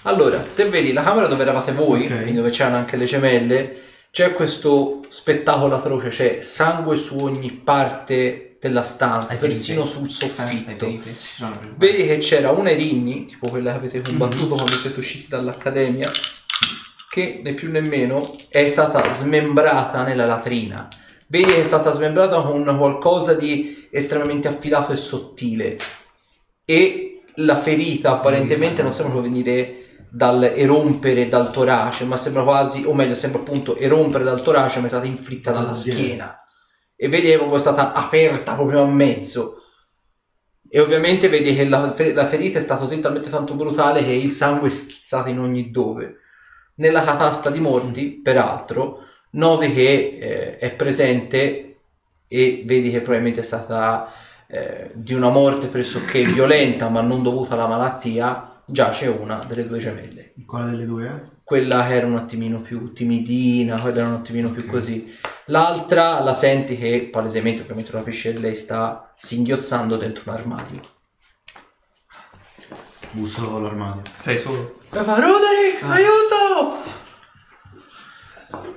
Allora, 0.04 0.44
te 0.54 0.66
vedi 0.66 0.92
la 0.92 1.02
camera 1.04 1.28
dove 1.28 1.44
eravate 1.44 1.72
voi, 1.72 2.06
Ok. 2.06 2.14
quindi 2.22 2.34
dove 2.34 2.50
c'erano 2.50 2.78
anche 2.78 2.98
le 2.98 3.06
gemelle, 3.06 3.82
c'è 4.12 4.34
questo 4.34 5.00
spettacolo 5.08 5.76
atroce, 5.76 6.10
c'è 6.10 6.42
sangue 6.42 6.96
su 6.98 7.18
ogni 7.20 7.52
parte 7.52 8.58
della 8.60 8.84
stanza, 8.84 9.36
persino 9.36 9.86
sul 9.86 10.04
Hai 10.04 10.10
soffitto. 10.10 11.00
sono 11.14 11.58
per- 11.58 11.74
Vedi 11.78 12.06
che 12.06 12.18
c'era 12.18 12.52
una 12.52 12.70
Erinni, 12.70 13.26
tipo 13.26 13.50
quella 13.50 13.72
che 13.72 13.78
avete 13.78 14.02
combattuto 14.02 14.56
quando 14.56 14.74
siete 14.74 15.00
usciti 15.00 15.28
dall'accademia, 15.30 16.12
che 17.10 17.42
né 17.44 17.54
più 17.54 17.70
né 17.72 17.82
meno 17.82 18.22
è 18.50 18.68
stata 18.68 19.10
smembrata 19.12 20.04
nella 20.04 20.26
latrina. 20.26 20.88
Vedi 21.28 21.46
che 21.46 21.60
è 21.60 21.64
stata 21.64 21.92
smembrata 21.92 22.42
con 22.42 22.64
qualcosa 22.78 23.34
di 23.34 23.88
estremamente 23.90 24.48
affilato 24.48 24.92
e 24.92 24.98
sottile. 24.98 25.78
E 26.66 27.22
la 27.38 27.58
ferita 27.58 28.12
apparentemente 28.12 28.82
non 28.82 28.92
sembra 28.94 29.14
provenire 29.14 29.78
dal 30.16 30.44
erompere 30.44 31.28
dal 31.28 31.50
torace, 31.50 32.04
ma 32.06 32.16
sembra 32.18 32.44
quasi, 32.44 32.84
o 32.86 32.94
meglio, 32.94 33.16
sembra 33.16 33.42
appunto 33.42 33.76
erompere 33.76 34.24
dal 34.24 34.44
torace, 34.44 34.80
ma 34.80 34.86
è 34.86 34.90
stata 34.90 35.08
inflitta 35.08 35.52
dalla 35.52 35.72
Dal 35.72 35.82
dietro. 35.82 36.04
schiena. 36.04 36.44
E 36.96 37.08
vedi 37.10 37.30
che 37.30 37.56
è 37.56 37.60
stata 37.60 37.94
aperta 37.94 38.54
proprio 38.54 38.84
a 38.84 38.86
mezzo. 38.86 39.64
E 40.70 40.80
ovviamente 40.80 41.30
vedi 41.30 41.56
che 41.56 41.66
la, 41.68 41.96
la 42.14 42.28
ferita 42.28 42.60
è 42.60 42.62
stata 42.62 42.82
così 42.82 43.00
talmente 43.00 43.32
tanto 43.32 43.56
brutale 43.56 44.04
che 44.04 44.12
il 44.12 44.32
sangue 44.32 44.68
è 44.68 44.72
schizzato 44.72 45.30
in 45.30 45.40
ogni 45.40 45.72
dove. 45.72 46.18
Nella 46.76 47.04
catasta 47.04 47.50
di 47.50 47.60
morti, 47.60 48.22
peraltro, 48.22 49.00
noti 49.32 49.74
che 49.74 50.18
eh, 50.22 50.58
è 50.58 50.76
presente 50.76 51.78
e 52.28 52.62
vedi 52.68 52.92
che 52.92 52.98
probabilmente 53.00 53.42
è 53.42 53.44
stata 53.44 54.12
eh, 54.48 54.92
di 54.94 55.16
una 55.16 55.30
morte 55.30 55.66
pressoché 55.66 56.24
violenta, 56.24 56.88
ma 56.90 57.02
non 57.02 57.24
dovuta 57.24 57.56
alla 57.56 57.68
malattia, 57.68 58.53
giace 58.66 59.08
una 59.08 59.44
delle 59.48 59.66
due 59.66 59.80
gemelle. 59.80 60.34
Quale 60.46 60.72
delle 60.72 60.86
due? 60.86 61.32
Quella 61.44 61.86
che 61.88 61.94
era 61.94 62.06
un 62.06 62.16
attimino 62.16 62.62
più 62.62 62.94
timidina, 62.94 63.80
quella 63.80 64.00
era 64.00 64.08
un 64.08 64.16
attimino 64.16 64.50
più 64.52 64.66
così. 64.66 65.06
L'altra 65.48 66.22
la 66.22 66.34
senti 66.34 66.78
che 66.78 67.10
palesemente, 67.12 67.62
ovviamente 67.62 67.92
lo 67.92 68.00
capisci, 68.00 68.38
lei 68.40 68.56
sta 68.56 69.14
singhiozzando 69.16 69.98
dentro 69.98 70.24
un 70.28 70.34
armadio. 70.36 70.82
Busso 73.12 73.56
all'armadio. 73.56 74.02
Sei 74.18 74.40
solo? 74.40 74.80
E 74.92 75.04
fa, 75.04 75.16
Roderick, 75.16 75.84
aiuto! 75.84 76.82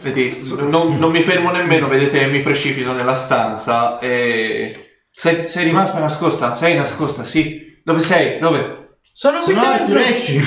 Vedi, 0.01 0.41
non, 0.69 0.99
non 0.99 1.11
mi 1.11 1.21
fermo 1.21 1.51
nemmeno, 1.51 1.89
vedete 1.89 2.27
mi 2.27 2.43
precipito 2.43 2.93
nella 2.93 3.15
stanza 3.15 3.99
e... 3.99 4.81
Sei, 5.11 5.49
sei 5.49 5.65
rimasta 5.65 5.99
nascosta? 5.99 6.55
Sei 6.55 6.77
nascosta, 6.77 7.25
sì. 7.25 7.81
Dove 7.83 8.01
sei? 8.01 8.39
Dove? 8.39 8.86
Sono 9.19 9.41
qui 9.41 9.55
Se 9.55 9.59
no 9.59 9.63
tu 9.65 9.77
dentro! 9.95 9.99
esci. 9.99 10.41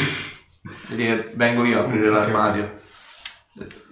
Vedi 0.90 1.04
che 1.06 1.32
vengo 1.34 1.64
io 1.64 1.80
a 1.80 1.82
aprire 1.86 2.08
l'armadio. 2.10 2.78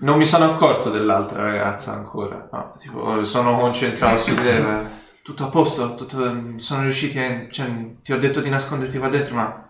Non 0.02 0.18
mi 0.20 0.26
sono 0.26 0.46
accorto 0.46 0.92
dell'altra 0.92 1.42
ragazza 1.42 1.94
ancora. 1.94 2.48
No, 2.52 2.76
tipo, 2.78 3.24
sono 3.24 3.58
concentrato 3.58 4.20
su 4.22 4.36
di 4.36 4.44
lei. 4.44 4.62
ma 4.62 4.88
Tutto 5.24 5.46
a 5.46 5.48
posto? 5.48 5.96
Tutto- 5.96 6.54
sono 6.58 6.82
riusciti 6.84 7.18
a... 7.18 7.48
Cioè, 7.50 7.66
ti 8.04 8.12
ho 8.14 8.20
detto 8.20 8.40
di 8.40 8.50
nasconderti 8.50 9.00
qua 9.00 9.08
dentro, 9.10 9.34
ma... 9.36 9.68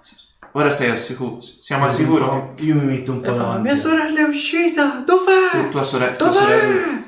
Ora 0.54 0.70
sei 0.70 0.90
al 0.90 0.98
sicuro. 0.98 1.40
Siamo 1.42 1.86
al 1.86 1.92
sicuro? 1.94 2.54
Io 2.60 2.76
mi 2.76 2.86
metto 2.86 3.14
un 3.14 3.22
po' 3.22 3.30
E 3.30 3.34
fa, 3.34 3.38
davanti. 3.40 3.62
mia 3.62 3.76
sorella 3.76 4.20
è 4.20 4.24
uscita! 4.24 5.04
Dov'è? 5.06 5.70
Tua 5.70 5.84
sorella... 5.84 6.16
tua 6.18 6.28
Dov'è? 6.28 6.40
sorella- 6.42 7.04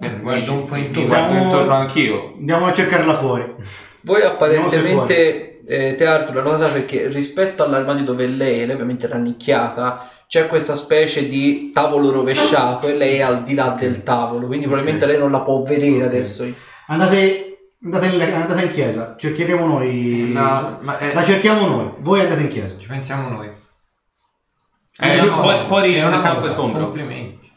Eh, 0.00 0.20
Guardo 0.20 0.52
un 0.54 0.66
po' 0.66 0.74
mi 0.74 0.86
intorno. 0.86 1.06
guardo 1.08 1.24
Andiamo- 1.26 1.44
intorno 1.50 1.74
anch'io. 1.74 2.34
Andiamo 2.36 2.66
a 2.66 2.72
cercarla 2.72 3.14
fuori. 3.14 3.54
Voi 4.02 4.22
apparentemente, 4.22 5.47
eh, 5.68 5.94
te 5.94 6.06
Arthur, 6.06 6.36
la 6.36 6.42
nota 6.42 6.68
perché 6.68 7.08
rispetto 7.08 7.62
all'armadio 7.62 8.02
dove 8.04 8.26
lei, 8.26 8.64
lei 8.64 8.70
ovviamente 8.70 9.04
era 9.04 9.16
rannicchiata, 9.16 10.08
c'è 10.26 10.46
questa 10.46 10.74
specie 10.74 11.28
di 11.28 11.70
tavolo 11.74 12.10
rovesciato 12.10 12.86
e 12.86 12.96
lei 12.96 13.16
è 13.16 13.20
al 13.20 13.44
di 13.44 13.54
là 13.54 13.76
del 13.78 14.02
tavolo, 14.02 14.46
quindi 14.46 14.66
probabilmente 14.66 15.04
lei 15.04 15.18
non 15.18 15.30
la 15.30 15.40
può 15.40 15.62
vedere 15.62 16.04
adesso. 16.04 16.46
Andate, 16.86 17.72
andate, 17.84 18.06
in, 18.06 18.20
andate 18.20 18.62
in 18.62 18.72
chiesa. 18.72 19.14
Cercheremo 19.18 19.66
noi. 19.66 20.30
No, 20.32 20.78
ma 20.80 20.98
è- 20.98 21.12
La 21.12 21.22
cerchiamo 21.22 21.66
noi. 21.66 21.90
Voi 21.98 22.20
andate 22.20 22.40
in 22.40 22.48
chiesa. 22.48 22.78
Ci 22.78 22.86
pensiamo 22.86 23.28
noi. 23.28 23.50
Eh, 25.00 25.20
una 25.20 25.32
fuori, 25.36 25.64
fuori 25.64 25.94
è 25.94 26.04
una 26.04 26.16
un 26.16 26.22
campo 26.22 26.50
scombro. 26.50 26.84
Complimenti. 26.84 27.50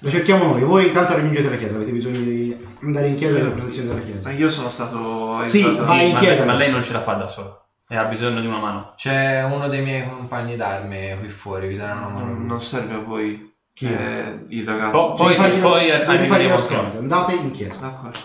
La 0.00 0.10
cerchiamo 0.10 0.44
noi. 0.44 0.62
Voi 0.62 0.86
intanto 0.86 1.14
raggiungete 1.14 1.50
la 1.50 1.56
chiesa. 1.56 1.76
Avete 1.76 1.92
bisogno 1.92 2.18
di 2.18 2.39
andare 2.82 3.08
in 3.08 3.16
chiesa 3.16 3.38
e 3.38 3.42
la 3.42 3.50
protezione 3.50 3.88
della 3.88 4.00
chiesa. 4.00 4.28
Ma 4.28 4.34
io 4.34 4.48
sono 4.48 4.68
stato... 4.68 5.46
Sì, 5.46 5.62
aiutato- 5.62 5.84
vai 5.86 6.06
in 6.08 6.12
ma, 6.14 6.18
chiesa 6.20 6.44
ma 6.44 6.54
lei 6.54 6.70
non 6.70 6.82
ce 6.82 6.92
la 6.92 7.00
fa 7.00 7.14
da 7.14 7.28
sola. 7.28 7.64
E 7.88 7.96
ha 7.96 8.04
bisogno 8.04 8.40
di 8.40 8.46
una 8.46 8.58
mano. 8.58 8.92
C'è 8.96 9.42
uno 9.44 9.66
dei 9.68 9.82
miei 9.82 10.08
compagni 10.08 10.56
d'arme 10.56 11.16
qui 11.18 11.28
fuori, 11.28 11.66
vi 11.68 11.76
daranno 11.76 12.06
una 12.06 12.14
mano. 12.18 12.26
Non, 12.34 12.46
non 12.46 12.60
serve 12.60 12.94
a 12.94 12.98
voi. 12.98 13.48
Chi? 13.72 13.86
eh, 13.86 14.44
il 14.48 14.66
ragazzo. 14.66 14.90
Po- 14.90 15.14
poi 15.14 15.28
Devi 15.28 15.40
fargli 15.40 15.60
poi 15.60 15.88
nas- 15.88 15.98
devi 15.98 16.04
fargli 16.04 16.20
arriveremo 16.20 16.48
nascondere. 16.54 16.98
Andate 16.98 17.32
in 17.34 17.50
chiesa. 17.50 17.74
D'accordo. 17.76 18.18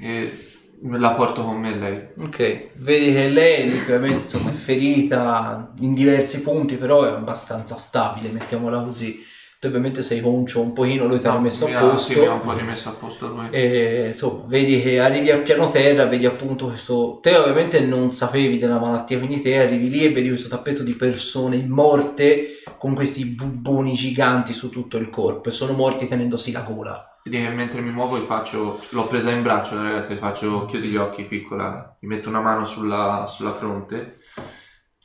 E 0.00 0.48
me 0.82 0.98
la 0.98 1.12
porto 1.12 1.42
con 1.44 1.56
me 1.58 1.74
lei. 1.74 2.08
Ok, 2.18 2.70
vedi 2.74 3.12
che 3.12 3.28
lei 3.28 3.72
ovviamente 3.78 4.22
insomma, 4.22 4.50
è 4.50 4.54
ferita 4.54 5.72
in 5.80 5.94
diversi 5.94 6.42
punti, 6.42 6.76
però 6.76 7.04
è 7.04 7.12
abbastanza 7.12 7.78
stabile, 7.78 8.28
mettiamola 8.28 8.80
così. 8.80 9.18
Tu 9.58 9.68
ovviamente 9.68 10.02
sei 10.02 10.20
concio 10.20 10.60
un 10.60 10.74
pochino, 10.74 11.06
lui 11.06 11.18
ti 11.18 11.26
ha 11.26 11.38
messo 11.38 11.66
mi 11.66 11.74
a 11.74 11.80
posto. 11.80 12.12
Sì, 12.12 12.20
mi 12.20 12.26
ha 12.26 12.32
un 12.32 12.40
po' 12.40 12.52
rimesso 12.52 12.90
a 12.90 12.92
posto 12.92 13.28
lui. 13.28 13.48
E 13.50 14.10
insomma, 14.10 14.44
vedi 14.48 14.82
che 14.82 15.00
arrivi 15.00 15.30
a 15.30 15.38
piano 15.38 15.70
terra, 15.70 16.04
vedi 16.04 16.26
appunto 16.26 16.66
questo. 16.66 17.20
Te 17.22 17.34
ovviamente 17.36 17.80
non 17.80 18.12
sapevi 18.12 18.58
della 18.58 18.78
malattia, 18.78 19.16
quindi 19.16 19.40
te 19.40 19.58
arrivi 19.58 19.88
lì 19.88 20.04
e 20.04 20.10
vedi 20.10 20.28
questo 20.28 20.48
tappeto 20.48 20.82
di 20.82 20.94
persone 20.94 21.64
morte 21.66 22.48
con 22.76 22.94
questi 22.94 23.24
bubboni 23.24 23.94
giganti 23.94 24.52
su 24.52 24.68
tutto 24.68 24.98
il 24.98 25.08
corpo 25.08 25.48
e 25.48 25.52
sono 25.52 25.72
morti 25.72 26.06
tenendosi 26.06 26.52
la 26.52 26.60
gola. 26.60 27.18
Vedi 27.24 27.42
che 27.42 27.48
mentre 27.48 27.80
mi 27.80 27.90
muovo 27.90 28.16
faccio, 28.16 28.78
l'ho 28.90 29.06
presa 29.06 29.30
in 29.30 29.42
braccio 29.42 29.74
la 29.74 29.82
ragazza, 29.82 30.12
gli 30.12 30.18
faccio 30.18 30.66
chiudi 30.66 30.88
gli 30.88 30.96
occhi 30.96 31.24
piccola, 31.24 31.96
gli 31.98 32.06
metto 32.06 32.28
una 32.28 32.40
mano 32.40 32.64
sulla, 32.64 33.24
sulla 33.26 33.52
fronte 33.52 34.18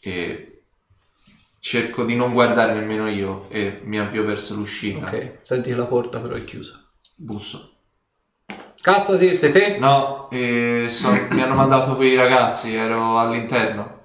e 0.01 0.50
cerco 1.61 2.03
di 2.03 2.15
non 2.15 2.33
guardare 2.33 2.73
nemmeno 2.73 3.07
io 3.07 3.47
e 3.49 3.81
mi 3.83 3.99
avvio 3.99 4.25
verso 4.25 4.55
l'uscita. 4.55 5.05
Ok, 5.05 5.37
senti 5.41 5.69
che 5.69 5.75
la 5.75 5.85
porta 5.85 6.19
però 6.19 6.33
è 6.33 6.43
chiusa. 6.43 6.83
Busso. 7.15 7.69
Cassasi, 8.81 9.35
sei 9.35 9.51
te? 9.51 9.77
No, 9.77 10.27
e 10.31 10.87
so- 10.89 11.11
mi 11.29 11.39
hanno 11.41 11.53
mandato 11.53 11.95
quei 11.95 12.15
ragazzi, 12.15 12.73
ero 12.73 13.19
all'interno. 13.19 13.99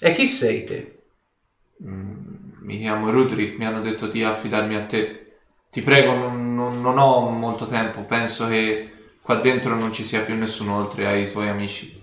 E 0.00 0.14
chi 0.14 0.26
sei 0.26 0.64
te? 0.64 1.02
Mi 1.78 2.78
chiamo 2.78 3.10
Rudrick, 3.10 3.56
mi 3.56 3.66
hanno 3.66 3.80
detto 3.80 4.08
di 4.08 4.24
affidarmi 4.24 4.74
a 4.74 4.84
te. 4.84 5.38
Ti 5.70 5.80
prego, 5.82 6.14
non, 6.14 6.54
non- 6.54 6.80
non 6.80 6.98
ho 6.98 7.30
molto 7.30 7.66
tempo, 7.66 8.02
penso 8.02 8.48
che 8.48 8.90
qua 9.22 9.36
dentro 9.36 9.76
non 9.76 9.92
ci 9.92 10.02
sia 10.02 10.22
più 10.22 10.34
nessuno 10.34 10.74
oltre 10.76 11.06
ai 11.06 11.30
tuoi 11.30 11.48
amici. 11.48 11.98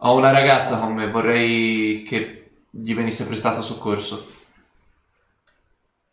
Ho 0.00 0.16
una 0.16 0.30
ragazza 0.30 0.78
con 0.78 0.94
me, 0.94 1.08
vorrei 1.10 2.02
che 2.02 2.35
gli 2.82 2.94
venisse 2.94 3.26
prestato 3.26 3.62
soccorso. 3.62 4.26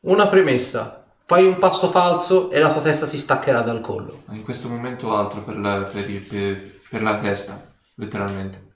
Una 0.01 0.28
premessa. 0.28 1.05
Fai 1.26 1.45
un 1.45 1.57
passo 1.57 1.89
falso 1.89 2.51
e 2.51 2.59
la 2.59 2.72
tua 2.72 2.82
testa 2.82 3.05
si 3.05 3.18
staccherà 3.18 3.61
dal 3.61 3.80
collo. 3.80 4.24
In 4.32 4.43
questo 4.43 4.68
momento 4.68 5.16
altro 5.16 5.41
per 5.41 5.57
la, 5.57 5.82
per, 5.84 6.05
per- 6.28 6.80
per 6.89 7.01
la 7.01 7.18
testa, 7.18 7.66
letteralmente. 7.95 8.72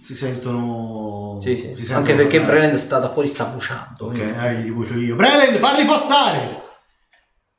Si 0.00 0.14
sentono... 0.14 1.36
Sì, 1.38 1.56
sì. 1.56 1.72
si 1.76 1.84
sentono 1.84 1.98
Anche 1.98 2.14
perché 2.14 2.38
parlare. 2.38 2.60
Brand 2.60 2.78
sta 2.78 2.98
da 2.98 3.08
fuori, 3.10 3.28
sta 3.28 3.44
bruciando. 3.44 4.06
Ok, 4.06 4.12
quindi- 4.12 4.38
eh, 4.38 4.54
gli 4.54 4.64
rivocio 4.64 4.94
io. 4.98 5.16
Brelend, 5.16 5.56
farli 5.56 5.84
passare! 5.84 6.62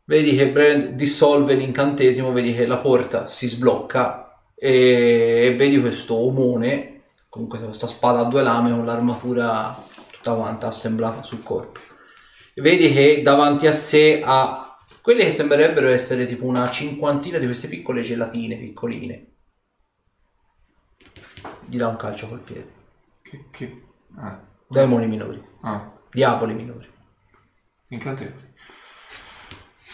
Vedi 0.05 0.35
che 0.35 0.49
Brand 0.49 0.89
dissolve 0.95 1.53
l'incantesimo, 1.53 2.31
vedi 2.31 2.55
che 2.55 2.65
la 2.65 2.77
porta 2.77 3.27
si 3.27 3.47
sblocca 3.47 4.41
e, 4.55 5.45
e 5.45 5.55
vedi 5.55 5.79
questo 5.79 6.15
omone, 6.15 6.98
comunque 7.29 7.59
questa 7.59 7.87
spada 7.87 8.19
a 8.19 8.23
due 8.25 8.41
lame 8.41 8.71
con 8.71 8.83
l'armatura 8.85 9.81
tutta 10.11 10.33
quanta 10.33 10.67
assemblata 10.67 11.21
sul 11.21 11.43
corpo. 11.43 11.79
E 12.53 12.61
vedi 12.61 12.91
che 12.91 13.21
davanti 13.21 13.67
a 13.67 13.71
sé 13.71 14.21
ha 14.23 14.77
quelle 15.01 15.23
che 15.23 15.31
sembrerebbero 15.31 15.87
essere 15.87 16.25
tipo 16.25 16.45
una 16.45 16.69
cinquantina 16.69 17.37
di 17.37 17.45
queste 17.45 17.67
piccole 17.67 18.01
gelatine 18.01 18.57
piccoline. 18.57 19.27
Gli 21.65 21.77
dà 21.77 21.87
un 21.87 21.95
calcio 21.95 22.27
col 22.27 22.41
piede. 22.41 22.73
Che... 23.21 23.45
che... 23.51 23.83
Ah, 24.17 24.43
Demoni 24.67 25.07
minori, 25.07 25.41
ah, 25.61 25.91
diavoli 26.11 26.53
minori. 26.53 26.87
incantevoli. 27.89 28.53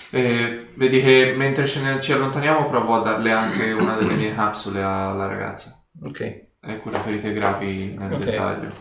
E 0.10 0.72
vedi 0.76 1.02
che 1.02 1.34
mentre 1.36 1.66
ce 1.66 1.82
ne- 1.82 2.02
ci 2.02 2.12
allontaniamo 2.12 2.70
provo 2.70 2.96
a 2.96 3.02
darle 3.02 3.32
anche 3.32 3.72
una 3.72 3.96
delle 3.96 4.16
mie 4.16 4.34
capsule 4.34 4.82
alla 4.82 5.28
ragazza. 5.28 5.86
Ok. 6.02 6.45
E 6.72 6.80
cura 6.82 7.00
ferite 7.00 7.32
gravi 7.32 7.96
nel 7.98 8.18
Ok. 8.18 8.18
dettaglio. 8.18 8.74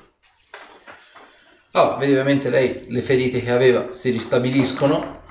Allora, 1.72 1.96
vedi 1.96 2.12
ovviamente 2.12 2.48
lei 2.50 2.84
le 2.88 3.02
ferite 3.02 3.42
che 3.42 3.50
aveva 3.50 3.92
si 3.92 4.10
ristabiliscono 4.10 5.22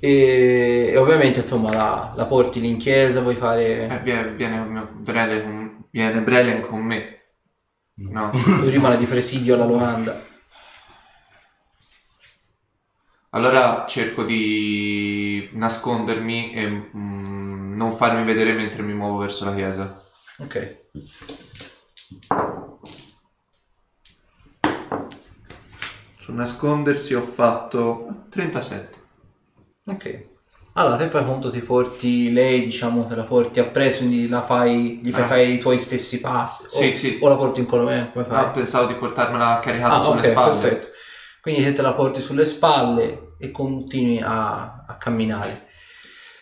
e, 0.00 0.88
e 0.92 0.96
ovviamente 0.96 1.40
insomma 1.40 1.72
la, 1.72 2.12
la 2.16 2.26
porti 2.26 2.60
lì 2.60 2.68
in 2.70 2.78
chiesa, 2.78 3.20
vuoi 3.20 3.36
Eh, 3.86 3.98
fare... 3.98 3.98
viene, 4.00 4.34
viene, 4.34 4.58
con 4.60 4.72
mio- 4.72 4.88
Brelen 4.92 5.42
con, 5.42 5.88
viene 5.90 6.20
Brelen 6.22 6.60
con 6.60 6.80
me. 6.82 7.16
No. 7.96 8.32
Lui 8.60 8.70
rimane 8.70 8.96
di 8.98 9.06
presidio 9.06 9.54
alla 9.54 9.64
locanda. 9.64 10.20
Allora 13.30 13.84
cerco 13.86 14.22
di 14.24 15.48
nascondermi 15.52 16.52
e 16.52 16.90
mm, 16.94 17.74
non 17.76 17.90
farmi 17.92 18.22
vedere 18.24 18.52
mentre 18.52 18.82
mi 18.82 18.92
muovo 18.94 19.18
verso 19.18 19.44
la 19.46 19.54
chiesa. 19.54 19.94
Ok. 20.38 20.56
Su 26.18 26.32
nascondersi 26.32 27.14
ho 27.14 27.20
fatto 27.22 28.24
37. 28.30 28.96
Ok. 29.86 30.26
Allora, 30.74 30.96
te 30.96 31.08
fai 31.08 31.24
conto, 31.24 31.50
ti 31.50 31.60
porti 31.60 32.32
lei, 32.32 32.64
diciamo, 32.64 33.04
te 33.04 33.16
la 33.16 33.24
porti 33.24 33.58
appresso, 33.58 34.04
quindi 34.04 34.28
la 34.28 34.42
fai, 34.42 35.00
gli 35.02 35.10
fai 35.10 35.22
Ah. 35.22 35.26
fare 35.26 35.44
i 35.44 35.58
tuoi 35.58 35.78
stessi 35.78 36.20
passi. 36.20 36.64
O, 36.66 36.68
Sì, 36.70 36.94
sì. 36.94 37.18
O 37.20 37.28
la 37.28 37.36
porti 37.36 37.60
in 37.60 37.66
colore, 37.66 38.10
come 38.12 38.24
fai? 38.24 38.36
Ah, 38.44 38.50
pensavo 38.50 38.86
di 38.86 38.94
portarmela 38.94 39.58
caricata 39.60 39.94
Ah, 39.96 40.00
sulle 40.00 40.20
ok, 40.20 40.26
spalle. 40.26 40.58
perfetto. 40.60 40.88
Quindi 41.40 41.62
te 41.64 41.72
te 41.72 41.82
la 41.82 41.94
porti 41.94 42.20
sulle 42.20 42.44
spalle 42.44 43.34
e 43.38 43.50
continui 43.50 44.20
a, 44.20 44.84
a 44.86 44.96
camminare. 44.96 45.67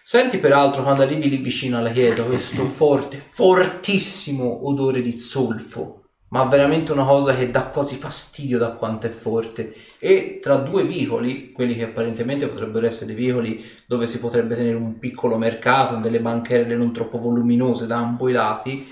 Senti 0.08 0.38
peraltro 0.38 0.84
quando 0.84 1.02
arrivi 1.02 1.28
lì 1.28 1.38
vicino 1.38 1.78
alla 1.78 1.90
chiesa 1.90 2.22
questo 2.22 2.64
forte, 2.66 3.20
fortissimo 3.20 4.68
odore 4.68 5.02
di 5.02 5.18
zolfo, 5.18 6.04
ma 6.28 6.44
veramente 6.44 6.92
una 6.92 7.04
cosa 7.04 7.34
che 7.34 7.50
dà 7.50 7.64
quasi 7.64 7.96
fastidio 7.96 8.56
da 8.56 8.70
quanto 8.74 9.08
è 9.08 9.10
forte. 9.10 9.74
E 9.98 10.38
tra 10.40 10.58
due 10.58 10.84
vicoli, 10.84 11.50
quelli 11.50 11.74
che 11.74 11.86
apparentemente 11.86 12.46
potrebbero 12.46 12.86
essere 12.86 13.06
dei 13.06 13.16
vicoli 13.16 13.60
dove 13.88 14.06
si 14.06 14.20
potrebbe 14.20 14.54
tenere 14.54 14.76
un 14.76 15.00
piccolo 15.00 15.38
mercato, 15.38 15.96
delle 15.96 16.20
bancherelle 16.20 16.76
non 16.76 16.92
troppo 16.92 17.18
voluminose 17.18 17.86
da 17.86 17.96
ambo 17.96 18.28
i 18.28 18.32
lati, 18.32 18.86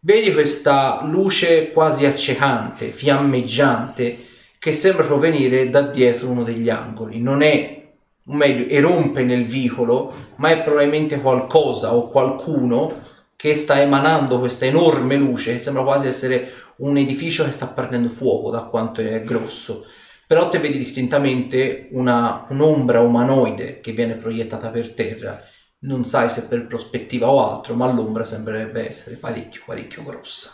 vedi 0.00 0.34
questa 0.34 1.02
luce 1.06 1.70
quasi 1.70 2.04
accecante, 2.04 2.90
fiammeggiante, 2.90 4.18
che 4.58 4.72
sembra 4.74 5.06
provenire 5.06 5.70
da 5.70 5.80
dietro 5.80 6.28
uno 6.28 6.42
degli 6.42 6.68
angoli. 6.68 7.22
Non 7.22 7.40
è, 7.40 7.81
o 8.26 8.34
meglio, 8.34 8.68
erompe 8.68 9.22
nel 9.22 9.44
vicolo, 9.44 10.12
ma 10.36 10.50
è 10.50 10.62
probabilmente 10.62 11.20
qualcosa 11.20 11.94
o 11.94 12.06
qualcuno 12.06 13.00
che 13.36 13.54
sta 13.54 13.80
emanando 13.80 14.38
questa 14.38 14.66
enorme 14.66 15.16
luce, 15.16 15.52
che 15.52 15.58
sembra 15.58 15.82
quasi 15.82 16.06
essere 16.06 16.48
un 16.76 16.96
edificio 16.96 17.44
che 17.44 17.50
sta 17.50 17.66
prendendo 17.66 18.08
fuoco 18.08 18.50
da 18.50 18.62
quanto 18.62 19.00
è 19.00 19.20
grosso. 19.22 19.84
Però 20.26 20.48
te 20.48 20.60
vedi 20.60 20.78
distintamente 20.78 21.88
una, 21.92 22.46
un'ombra 22.48 23.00
umanoide 23.00 23.80
che 23.80 23.92
viene 23.92 24.14
proiettata 24.14 24.70
per 24.70 24.94
terra. 24.94 25.40
Non 25.80 26.04
sai 26.04 26.30
se 26.30 26.46
per 26.46 26.68
prospettiva 26.68 27.28
o 27.28 27.52
altro, 27.52 27.74
ma 27.74 27.90
l'ombra 27.90 28.24
sembrerebbe 28.24 28.86
essere 28.86 29.16
parecchio, 29.16 29.62
parecchio 29.66 30.04
grossa. 30.04 30.50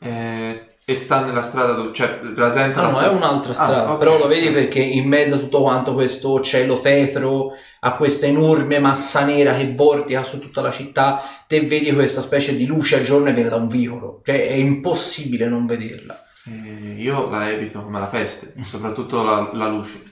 Eh, 0.00 0.71
e 0.84 0.96
sta 0.96 1.24
nella 1.24 1.42
strada 1.42 1.74
dove... 1.74 1.92
cioè 1.92 2.20
rasenta 2.34 2.80
Ah, 2.80 2.82
la 2.82 2.88
no, 2.88 2.94
è 2.96 2.98
strada. 3.00 3.16
un'altra 3.16 3.52
Ah, 3.52 3.54
strada, 3.54 3.92
ok. 3.92 3.98
però 3.98 4.18
lo 4.18 4.26
vedi 4.26 4.50
perché 4.50 4.80
in 4.80 5.06
mezzo 5.08 5.36
a 5.36 5.38
tutto 5.38 5.62
quanto 5.62 5.94
questo 5.94 6.40
cielo 6.40 6.80
tetro, 6.80 7.52
a 7.80 7.94
questa 7.96 8.26
enorme 8.26 8.78
massa 8.80 9.24
nera 9.24 9.54
che 9.54 9.72
vortica 9.74 10.22
su 10.24 10.38
tutta 10.40 10.60
la 10.60 10.70
città, 10.72 11.20
te 11.46 11.60
vedi 11.66 11.92
questa 11.92 12.20
specie 12.20 12.56
di 12.56 12.66
luce 12.66 12.96
al 12.96 13.04
giorno 13.04 13.28
e 13.28 13.32
viene 13.32 13.48
da 13.48 13.56
un 13.56 13.68
vicolo, 13.68 14.20
cioè 14.24 14.48
è 14.48 14.54
impossibile 14.54 15.48
non 15.48 15.66
vederla. 15.66 16.20
Eh, 16.46 16.94
io 17.00 17.30
la 17.30 17.48
evito 17.48 17.82
come 17.84 18.00
la 18.00 18.06
peste, 18.06 18.52
soprattutto 18.64 19.22
la, 19.22 19.50
la 19.52 19.68
luce. 19.68 20.02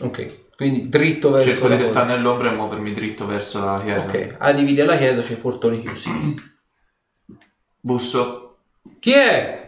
Ok, 0.00 0.54
quindi 0.56 0.88
dritto 0.88 1.30
verso 1.30 1.48
Cerco 1.48 1.64
di 1.68 1.74
porta. 1.74 1.84
restare 1.84 2.14
nell'ombra 2.14 2.50
e 2.52 2.54
muovermi 2.54 2.92
dritto 2.92 3.26
verso 3.26 3.64
la 3.64 3.80
chiesa. 3.84 4.08
Ok, 4.08 4.36
arrivi 4.38 4.80
alla 4.80 4.96
chiesa, 4.96 5.20
c'è 5.22 5.32
i 5.32 5.36
portoni 5.36 5.80
chiusi. 5.80 6.10
Busso. 7.80 8.56
Chi 8.98 9.12
è? 9.12 9.63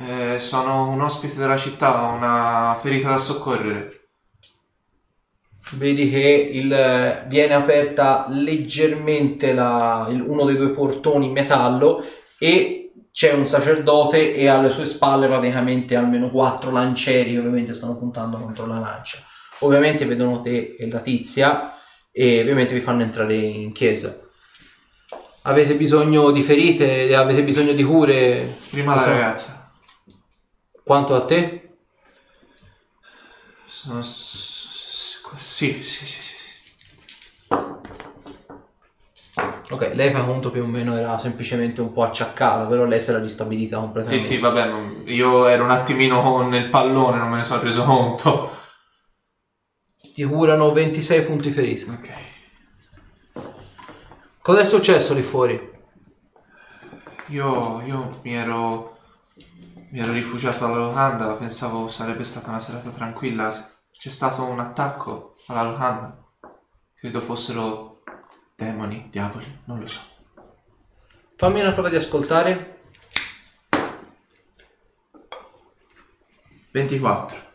Eh, 0.00 0.38
sono 0.38 0.90
un 0.90 1.00
ospite 1.00 1.36
della 1.36 1.56
città, 1.56 2.04
ho 2.04 2.14
una 2.14 2.76
ferita 2.80 3.10
da 3.10 3.18
soccorrere. 3.18 3.96
Vedi 5.72 6.08
che 6.08 6.50
il- 6.52 7.24
viene 7.26 7.54
aperta 7.54 8.26
leggermente 8.30 9.52
la- 9.52 10.06
il- 10.10 10.20
uno 10.22 10.44
dei 10.44 10.56
due 10.56 10.70
portoni 10.70 11.26
in 11.26 11.32
metallo 11.32 12.02
e 12.38 12.92
c'è 13.12 13.32
un 13.32 13.44
sacerdote 13.44 14.34
e 14.34 14.46
alle 14.46 14.70
sue 14.70 14.86
spalle 14.86 15.26
praticamente 15.26 15.96
almeno 15.96 16.28
quattro 16.28 16.70
lancieri 16.70 17.32
che 17.32 17.38
ovviamente 17.38 17.74
stanno 17.74 17.98
puntando 17.98 18.38
contro 18.38 18.66
la 18.66 18.78
lancia. 18.78 19.18
Ovviamente 19.60 20.06
vedono 20.06 20.40
te 20.40 20.76
e 20.78 20.88
la 20.88 21.00
tizia 21.00 21.74
e 22.12 22.40
ovviamente 22.40 22.72
vi 22.72 22.80
fanno 22.80 23.02
entrare 23.02 23.34
in 23.34 23.72
chiesa. 23.72 24.16
Avete 25.42 25.74
bisogno 25.74 26.30
di 26.30 26.42
ferite? 26.42 27.14
Avete 27.14 27.42
bisogno 27.42 27.72
di 27.72 27.82
cure? 27.82 28.56
Prima 28.70 28.94
la 28.94 29.04
ragazza. 29.04 29.57
Quanto 30.88 31.14
a 31.14 31.22
te? 31.26 31.76
Sono... 33.66 34.00
Sì, 34.00 34.46
sì, 35.36 35.82
sì, 35.82 36.06
sì. 36.06 36.22
sì. 36.22 36.36
Ok, 39.68 39.90
lei 39.92 40.10
fa 40.10 40.24
conto 40.24 40.50
più 40.50 40.62
o 40.62 40.66
meno 40.66 40.96
era 40.96 41.18
semplicemente 41.18 41.82
un 41.82 41.92
po' 41.92 42.04
acciaccata, 42.04 42.64
però 42.64 42.86
lei 42.86 43.02
si 43.02 43.10
era 43.10 43.18
ristabilita 43.18 43.76
Sì, 43.76 43.82
completamente. 43.82 44.24
sì, 44.24 44.38
vabbè, 44.38 44.66
non- 44.66 45.02
io 45.08 45.46
ero 45.46 45.64
un 45.64 45.72
attimino 45.72 46.48
nel 46.48 46.70
pallone, 46.70 47.18
non 47.18 47.28
me 47.28 47.36
ne 47.36 47.42
sono 47.42 47.60
reso 47.60 47.84
conto. 47.84 48.56
ti 50.14 50.24
curano 50.24 50.72
26 50.72 51.22
punti 51.22 51.50
feriti. 51.50 51.84
Ok. 51.84 52.12
Cosa 54.40 54.60
è 54.60 54.64
successo 54.64 55.12
lì 55.12 55.20
fuori? 55.20 55.70
Io, 57.26 57.82
io 57.82 58.20
mi 58.22 58.34
ero. 58.34 58.96
Mi 59.90 60.00
ero 60.00 60.12
rifugiato 60.12 60.66
alla 60.66 60.76
locanda, 60.76 61.32
pensavo 61.36 61.88
sarebbe 61.88 62.22
stata 62.22 62.50
una 62.50 62.58
serata 62.58 62.90
tranquilla. 62.90 63.50
C'è 63.90 64.10
stato 64.10 64.44
un 64.44 64.60
attacco 64.60 65.34
alla 65.46 65.62
locanda. 65.62 66.24
Credo 66.94 67.22
fossero 67.22 68.02
demoni, 68.54 69.08
diavoli, 69.10 69.62
non 69.64 69.78
lo 69.78 69.86
so. 69.86 70.00
Fammi 71.36 71.60
una 71.60 71.72
prova 71.72 71.88
di 71.88 71.96
ascoltare. 71.96 72.80
24. 76.70 77.46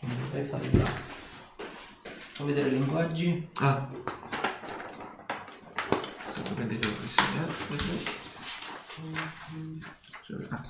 Dovrei 0.00 0.44
fare 0.46 0.70
là. 0.72 0.84
Faccio 2.02 2.44
vedere 2.44 2.68
i 2.68 2.72
linguaggi. 2.72 3.50
Ah. 3.60 3.88
Prendete 6.54 6.86
il 6.86 6.94
disegno. 6.94 8.19
Ah. 10.50 10.64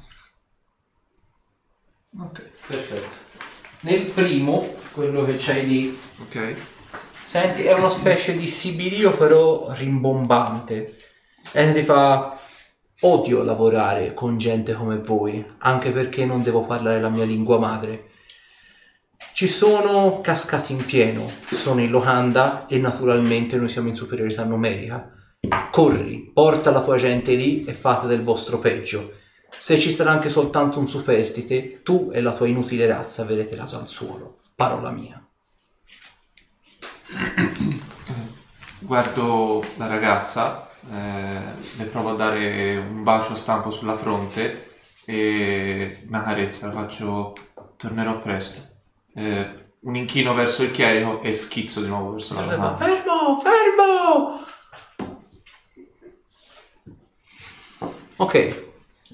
Ok, 2.19 2.41
perfetto. 2.67 3.09
Nel 3.81 4.03
primo, 4.07 4.75
quello 4.93 5.25
che 5.25 5.37
c'hai 5.39 5.67
lì, 5.67 5.99
Ok. 6.23 6.57
senti, 7.25 7.63
è 7.63 7.73
una 7.73 7.89
specie 7.89 8.37
di 8.37 8.47
sibilio 8.47 9.17
però 9.17 9.73
rimbombante. 9.73 10.97
E 11.53 11.73
ti 11.73 11.83
fa... 11.83 12.39
Odio 13.03 13.43
lavorare 13.43 14.13
con 14.13 14.37
gente 14.37 14.75
come 14.75 14.99
voi, 14.99 15.43
anche 15.61 15.91
perché 15.91 16.27
non 16.27 16.43
devo 16.43 16.67
parlare 16.67 17.01
la 17.01 17.09
mia 17.09 17.25
lingua 17.25 17.59
madre. 17.59 18.11
Ci 19.33 19.49
sono 19.49 20.21
cascati 20.21 20.73
in 20.73 20.85
pieno, 20.85 21.31
sono 21.51 21.81
in 21.81 21.91
locanda 21.91 22.67
e 22.67 22.77
naturalmente 22.77 23.57
noi 23.57 23.71
siamo 23.71 23.89
in 23.89 23.95
superiorità 23.95 24.45
numerica. 24.45 25.15
Corri, 25.71 26.31
porta 26.33 26.71
la 26.71 26.83
tua 26.83 26.97
gente 26.97 27.35
lì 27.35 27.65
e 27.65 27.73
fate 27.73 28.07
del 28.07 28.23
vostro 28.23 28.59
peggio. 28.59 29.15
Se 29.49 29.79
ci 29.79 29.91
sarà 29.91 30.11
anche 30.11 30.29
soltanto 30.29 30.79
un 30.79 30.87
superstite, 30.87 31.83
tu 31.83 32.11
e 32.13 32.21
la 32.21 32.33
tua 32.33 32.47
inutile 32.47 32.87
razza 32.87 33.23
avrete 33.23 33.57
rasa 33.57 33.79
al 33.79 33.87
suolo. 33.87 34.41
Parola 34.55 34.91
mia. 34.91 35.25
Guardo 38.81 39.65
la 39.77 39.87
ragazza, 39.87 40.71
eh, 40.91 41.41
le 41.77 41.85
provo 41.85 42.11
a 42.11 42.15
dare 42.15 42.77
un 42.77 43.03
bacio 43.03 43.35
stampo 43.35 43.71
sulla 43.71 43.95
fronte 43.95 44.69
e 45.05 46.05
una 46.07 46.23
carezza, 46.23 46.67
la 46.67 46.73
faccio 46.73 47.35
tornerò 47.77 48.21
presto. 48.21 48.61
Eh, 49.15 49.69
un 49.81 49.97
inchino 49.97 50.35
verso 50.35 50.63
il 50.63 50.71
chierico 50.71 51.23
e 51.23 51.33
schizzo 51.33 51.81
di 51.81 51.89
nuovo 51.89 52.13
verso 52.13 52.35
la 52.35 52.43
locanda. 52.43 52.77
Fermo, 52.77 53.39
fermo! 53.39 54.40
Ok, 58.21 58.55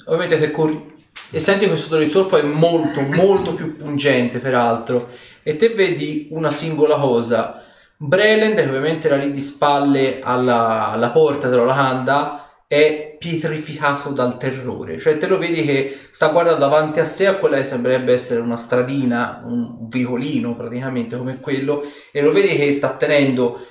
ovviamente 0.06 0.36
se 0.36 0.50
corri 0.50 0.94
e 1.30 1.38
senti 1.38 1.68
questo 1.68 1.86
odore 1.86 2.06
di 2.06 2.10
zolfo 2.10 2.38
è 2.38 2.42
molto, 2.42 3.02
molto 3.02 3.54
più 3.54 3.76
pungente 3.76 4.40
peraltro 4.40 5.08
e 5.44 5.54
te 5.54 5.68
vedi 5.68 6.26
una 6.32 6.50
singola 6.50 6.96
cosa. 6.96 7.62
Breland, 7.96 8.56
che 8.56 8.66
ovviamente 8.66 9.06
era 9.06 9.14
lì 9.14 9.30
di 9.30 9.40
spalle 9.40 10.18
alla, 10.20 10.88
alla 10.88 11.10
porta 11.10 11.48
della 11.48 11.62
locanda, 11.62 12.64
è 12.66 13.14
pietrificato 13.16 14.10
dal 14.10 14.38
terrore. 14.38 14.98
Cioè 14.98 15.18
te 15.18 15.28
lo 15.28 15.38
vedi 15.38 15.64
che 15.64 15.96
sta 16.10 16.30
guardando 16.30 16.58
davanti 16.58 16.98
a 16.98 17.04
sé 17.04 17.28
a 17.28 17.36
quella 17.36 17.58
che 17.58 17.64
sembrerebbe 17.64 18.12
essere 18.12 18.40
una 18.40 18.56
stradina, 18.56 19.40
un 19.44 19.88
vicolino 19.88 20.56
praticamente 20.56 21.16
come 21.16 21.38
quello, 21.38 21.80
e 22.10 22.20
lo 22.22 22.32
vedi 22.32 22.56
che 22.56 22.72
sta 22.72 22.96
tenendo 22.96 23.64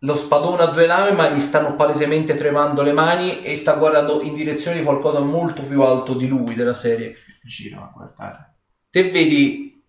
lo 0.00 0.16
spadone 0.16 0.62
a 0.62 0.66
due 0.66 0.86
lame 0.86 1.12
ma 1.12 1.28
gli 1.28 1.40
stanno 1.40 1.76
palesemente 1.76 2.34
tremando 2.34 2.82
le 2.82 2.92
mani 2.92 3.42
e 3.42 3.54
sta 3.56 3.74
guardando 3.74 4.22
in 4.22 4.34
direzione 4.34 4.78
di 4.78 4.84
qualcosa 4.84 5.20
molto 5.20 5.62
più 5.62 5.82
alto 5.82 6.14
di 6.14 6.26
lui 6.26 6.54
della 6.54 6.74
serie. 6.74 7.14
Giro 7.42 7.80
a 7.82 7.92
guardare. 7.94 8.56
Te 8.90 9.10
vedi 9.10 9.82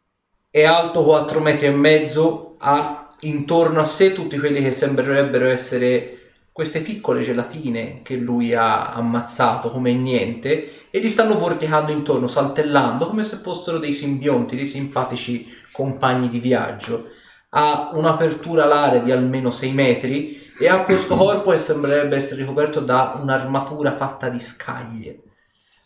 è 0.50 0.64
alto 0.66 1.04
4 1.04 1.40
metri 1.40 1.68
e 1.68 1.72
mezzo, 1.72 2.56
ha 2.60 3.16
intorno 3.22 3.80
a 3.80 3.86
sé 3.86 4.14
tutti 4.14 4.38
quelli 4.38 4.62
che 4.62 4.74
sembrerebbero 4.74 5.48
essere 5.48 6.18
queste 6.52 6.82
piccole 6.82 7.22
gelatine 7.22 8.02
che 8.02 8.16
lui 8.18 8.54
ha 8.54 8.92
ammazzato 8.92 9.72
come 9.72 9.94
niente 9.94 10.90
e 10.90 11.00
gli 11.00 11.08
stanno 11.08 11.38
vorticando 11.38 11.92
intorno, 11.92 12.28
saltellando 12.28 13.08
come 13.08 13.24
se 13.24 13.38
fossero 13.38 13.78
dei 13.78 13.94
simbionti, 13.94 14.58
dei 14.58 14.66
simpatici 14.66 15.48
compagni 15.72 16.28
di 16.28 16.40
viaggio. 16.40 17.08
Ha 17.54 17.92
un'apertura 17.94 18.64
alare 18.64 19.02
di 19.04 19.12
almeno 19.12 19.52
6 19.52 19.72
metri 19.74 20.52
e 20.60 20.68
ha 20.68 20.84
questo 20.84 21.16
corpo 21.16 21.52
che 21.52 21.58
sembrerebbe 21.58 22.16
essere 22.16 22.42
ricoperto 22.42 22.80
da 22.80 23.18
un'armatura 23.22 23.92
fatta 23.96 24.30
di 24.30 24.40
scaglie. 24.40 25.24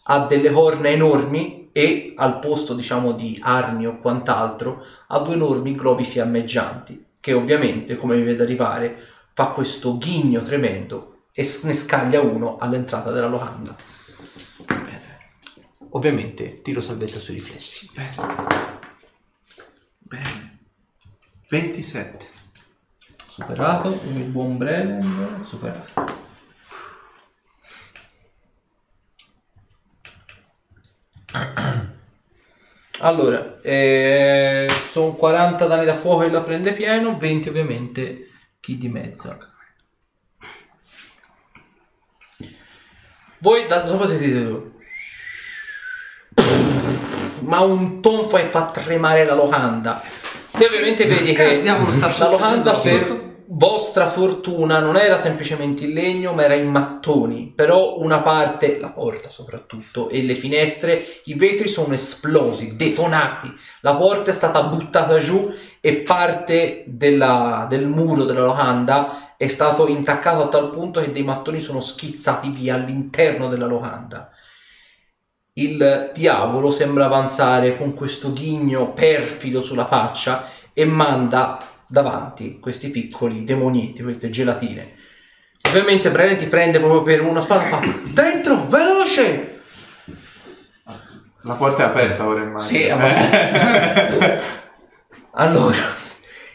Ha 0.03 0.25
delle 0.25 0.51
corna 0.51 0.89
enormi 0.89 1.69
e 1.71 2.13
al 2.15 2.39
posto 2.39 2.73
diciamo 2.73 3.11
di 3.11 3.39
armi 3.41 3.87
o 3.87 3.99
quant'altro 3.99 4.81
ha 5.07 5.19
due 5.19 5.33
enormi 5.33 5.75
globi 5.75 6.05
fiammeggianti 6.05 7.05
che 7.19 7.33
ovviamente 7.33 7.95
come 7.95 8.15
mi 8.15 8.23
vede 8.23 8.43
arrivare 8.43 8.97
fa 9.33 9.47
questo 9.47 9.97
ghigno 9.97 10.41
tremendo 10.41 11.23
e 11.31 11.41
ne 11.63 11.73
scaglia 11.73 12.21
uno 12.21 12.57
all'entrata 12.57 13.11
della 13.11 13.27
locanda. 13.27 13.75
Ovviamente 15.89 16.61
tiro 16.61 16.81
salvezza 16.81 17.19
sui 17.19 17.33
riflessi. 17.33 17.89
Bene. 19.99 20.44
27. 21.47 22.33
Superato, 23.05 23.89
il 23.89 24.23
buon 24.23 24.57
Brennan, 24.57 25.43
superato. 25.45 26.23
Allora, 32.99 33.59
eh, 33.61 34.67
sono 34.89 35.13
40 35.13 35.65
danni 35.65 35.85
da 35.85 35.95
fuoco 35.95 36.23
e 36.23 36.31
la 36.31 36.41
prende 36.41 36.73
pieno, 36.73 37.17
20 37.17 37.49
ovviamente 37.49 38.29
chi 38.59 38.77
di 38.77 38.87
mezzo. 38.87 39.37
Voi 43.39 43.67
da 43.67 43.85
sopra 43.85 44.07
sentite 44.07 44.73
ma 47.41 47.59
un 47.61 48.01
tonfo 48.01 48.37
e 48.37 48.45
fa 48.45 48.71
tremare 48.71 49.23
la 49.25 49.35
locanda. 49.35 50.01
Te 50.57 50.65
ovviamente 50.65 51.05
vedi 51.05 51.33
che 51.33 51.61
sta 51.97 52.15
la 52.17 52.29
locanda 52.29 52.75
per 52.75 53.23
vostra 53.47 54.07
fortuna 54.07 54.79
non 54.79 54.97
era 54.97 55.17
semplicemente 55.17 55.83
in 55.83 55.93
legno 55.93 56.33
ma 56.33 56.45
era 56.45 56.53
in 56.55 56.69
mattoni. 56.69 57.51
Però 57.53 57.99
una 57.99 58.21
parte 58.21 58.79
la 58.79 58.91
porta 58.91 59.29
soprattutto 59.29 60.09
e 60.09 60.23
le 60.23 60.33
finestre 60.33 61.05
i 61.25 61.33
vetri 61.33 61.67
sono 61.67 61.93
esplosi 61.93 62.75
detonati. 62.75 63.53
La 63.81 63.95
porta 63.95 64.31
è 64.31 64.33
stata 64.33 64.63
buttata 64.63 65.17
giù 65.17 65.53
e 65.81 65.93
parte 65.97 66.85
della- 66.87 67.67
del 67.69 67.87
muro 67.87 68.23
della 68.23 68.43
locanda 68.43 69.33
è 69.37 69.47
stato 69.47 69.87
intaccato 69.87 70.43
a 70.43 70.47
tal 70.47 70.69
punto 70.69 71.01
che 71.01 71.11
dei 71.11 71.23
mattoni 71.23 71.59
sono 71.59 71.81
schizzati 71.81 72.47
via 72.49 72.75
all'interno 72.75 73.49
della 73.49 73.65
locanda 73.65 74.29
il 75.57 76.11
diavolo 76.13 76.69
sembra 76.69 77.05
avanzare 77.05 77.77
con 77.77 77.93
questo 77.93 78.33
ghigno 78.33 78.91
perfido 78.91 79.61
sulla 79.61 79.85
faccia 79.85 80.49
e 80.73 80.83
manda 80.83 81.57
davanti 81.87 82.59
questi 82.59 82.89
piccoli 82.89 83.45
demonietti, 83.45 84.03
queste 84.03 84.29
gelatine. 84.29 84.93
Ovviamente 85.67 86.11
Brennan 86.11 86.37
ti 86.37 86.47
prende 86.47 86.79
proprio 86.79 87.03
per 87.03 87.23
una 87.23 87.39
spada 87.39 87.65
e 87.65 87.69
fa 87.69 87.81
Dentro, 88.03 88.67
veloce! 88.67 89.61
La 91.43 91.53
porta 91.53 91.83
è 91.83 91.85
aperta 91.85 92.27
ora 92.27 92.41
immagino. 92.41 92.79
Sì, 92.79 92.89
abbastanza. 92.89 94.39
allora, 95.35 95.77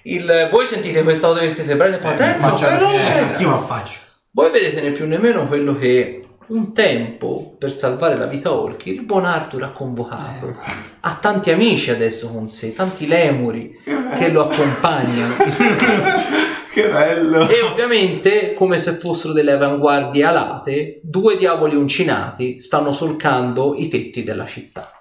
il, 0.02 0.48
voi 0.51 0.66
sentite 0.66 1.02
questa 1.02 1.28
audio 1.28 1.43
che 1.43 1.55
siete 1.55 1.74
Brennan 1.74 2.01
fa 2.01 2.12
Dentro, 2.12 2.48
faccia 2.48 2.66
la 2.66 2.77
veloce! 2.77 3.36
Io 3.39 3.56
mi 3.59 3.66
faccio. 3.66 3.98
Voi 4.32 4.51
vedete 4.51 4.82
né 4.82 4.90
più 4.90 5.06
né 5.06 5.16
meno 5.16 5.47
quello 5.47 5.74
che 5.77 6.19
un 6.51 6.72
tempo 6.72 7.55
per 7.59 7.72
salvare 7.72 8.16
la 8.16 8.27
vita 8.27 8.48
a 8.48 8.55
Olki 8.55 8.93
il 8.93 9.02
buon 9.02 9.24
Arthur 9.24 9.62
ha 9.62 9.70
convocato. 9.70 10.56
Ha 11.01 11.18
tanti 11.20 11.51
amici 11.51 11.90
adesso 11.90 12.31
con 12.31 12.48
sé, 12.48 12.72
tanti 12.72 13.06
lemuri 13.06 13.72
che 14.18 14.31
lo 14.31 14.48
accompagnano. 14.48 15.36
che 16.72 16.89
bello. 16.89 17.48
e 17.48 17.62
ovviamente, 17.62 18.55
come 18.55 18.78
se 18.78 18.94
fossero 18.94 19.32
delle 19.32 19.52
avanguardie 19.52 20.24
alate, 20.24 21.01
due 21.02 21.36
diavoli 21.36 21.77
uncinati 21.77 22.60
stanno 22.60 22.93
solcando 22.93 23.74
i 23.77 23.89
tetti 23.89 24.22
della 24.22 24.47
città. 24.47 24.93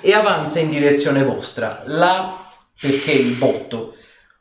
E 0.00 0.12
avanza 0.12 0.60
in 0.60 0.70
direzione 0.70 1.24
vostra, 1.24 1.82
là 1.86 2.44
perché 2.78 3.12
il 3.12 3.34
botto. 3.34 3.94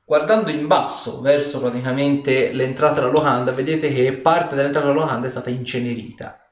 Guardando 0.08 0.52
in 0.52 0.68
basso 0.68 1.20
verso 1.22 1.60
praticamente 1.60 2.52
l'entrata 2.52 2.96
della 2.96 3.08
locanda, 3.08 3.52
vedete 3.52 3.92
che 3.92 4.14
parte 4.14 4.56
dell'entrata 4.56 4.88
della 4.88 5.00
locanda 5.00 5.28
è 5.28 5.30
stata 5.30 5.50
incenerita. 5.50 6.45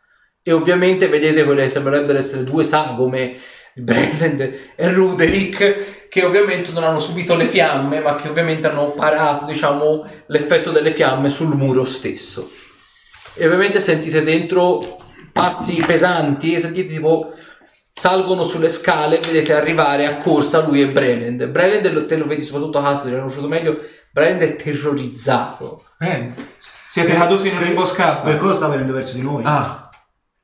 E 0.44 0.52
ovviamente 0.52 1.08
vedete 1.08 1.44
quelle 1.46 1.64
che 1.64 1.70
sembrerebbero 1.70 2.18
essere 2.20 2.44
due 2.44 2.64
sagome 2.66 3.36
Breland 3.76 4.42
e 4.76 4.92
Ruderick 4.92 6.08
che 6.10 6.24
ovviamente 6.26 6.72
non 6.72 6.84
hanno 6.84 7.00
subito 7.00 7.36
le 7.36 7.46
fiamme 7.48 8.02
ma 8.02 8.16
che 8.16 8.28
ovviamente 8.30 8.68
hanno 8.68 8.92
parato 8.92 9.46
diciamo 9.46 10.06
l'effetto 10.28 10.70
delle 10.72 10.92
fiamme 10.94 11.30
sul 11.30 11.56
muro 11.56 11.84
stesso 11.84 12.52
e 13.34 13.46
ovviamente 13.46 13.80
sentite 13.80 14.22
dentro 14.22 15.00
passi 15.32 15.82
pesanti 15.84 16.54
e 16.54 16.60
sentite 16.60 16.94
tipo 16.94 17.32
salgono 17.92 18.44
sulle 18.44 18.70
scale 18.70 19.18
vedete 19.20 19.54
arrivare 19.56 20.06
a 20.06 20.18
corsa 20.18 20.60
lui 20.64 20.82
e 20.82 20.90
Breland 20.90 21.48
Breland 21.48 21.92
lo- 21.92 22.06
te 22.06 22.16
lo 22.16 22.28
vedi 22.28 22.44
soprattutto 22.44 22.78
Hassel 22.78 23.08
l'hanno 23.10 23.22
conosciuto 23.22 23.48
meglio 23.48 23.80
Breland 24.12 24.42
è 24.42 24.56
terrorizzato 24.56 25.84
Eh, 26.00 26.32
Siete 26.88 27.14
caduti 27.14 27.48
in 27.48 27.54
Per 27.56 27.64
un'imboscata. 27.64 28.38
cosa 28.38 28.54
sta 28.54 28.68
venendo 28.68 28.94
verso 28.94 29.16
di 29.16 29.24
noi? 29.24 29.42
Ah, 29.46 29.83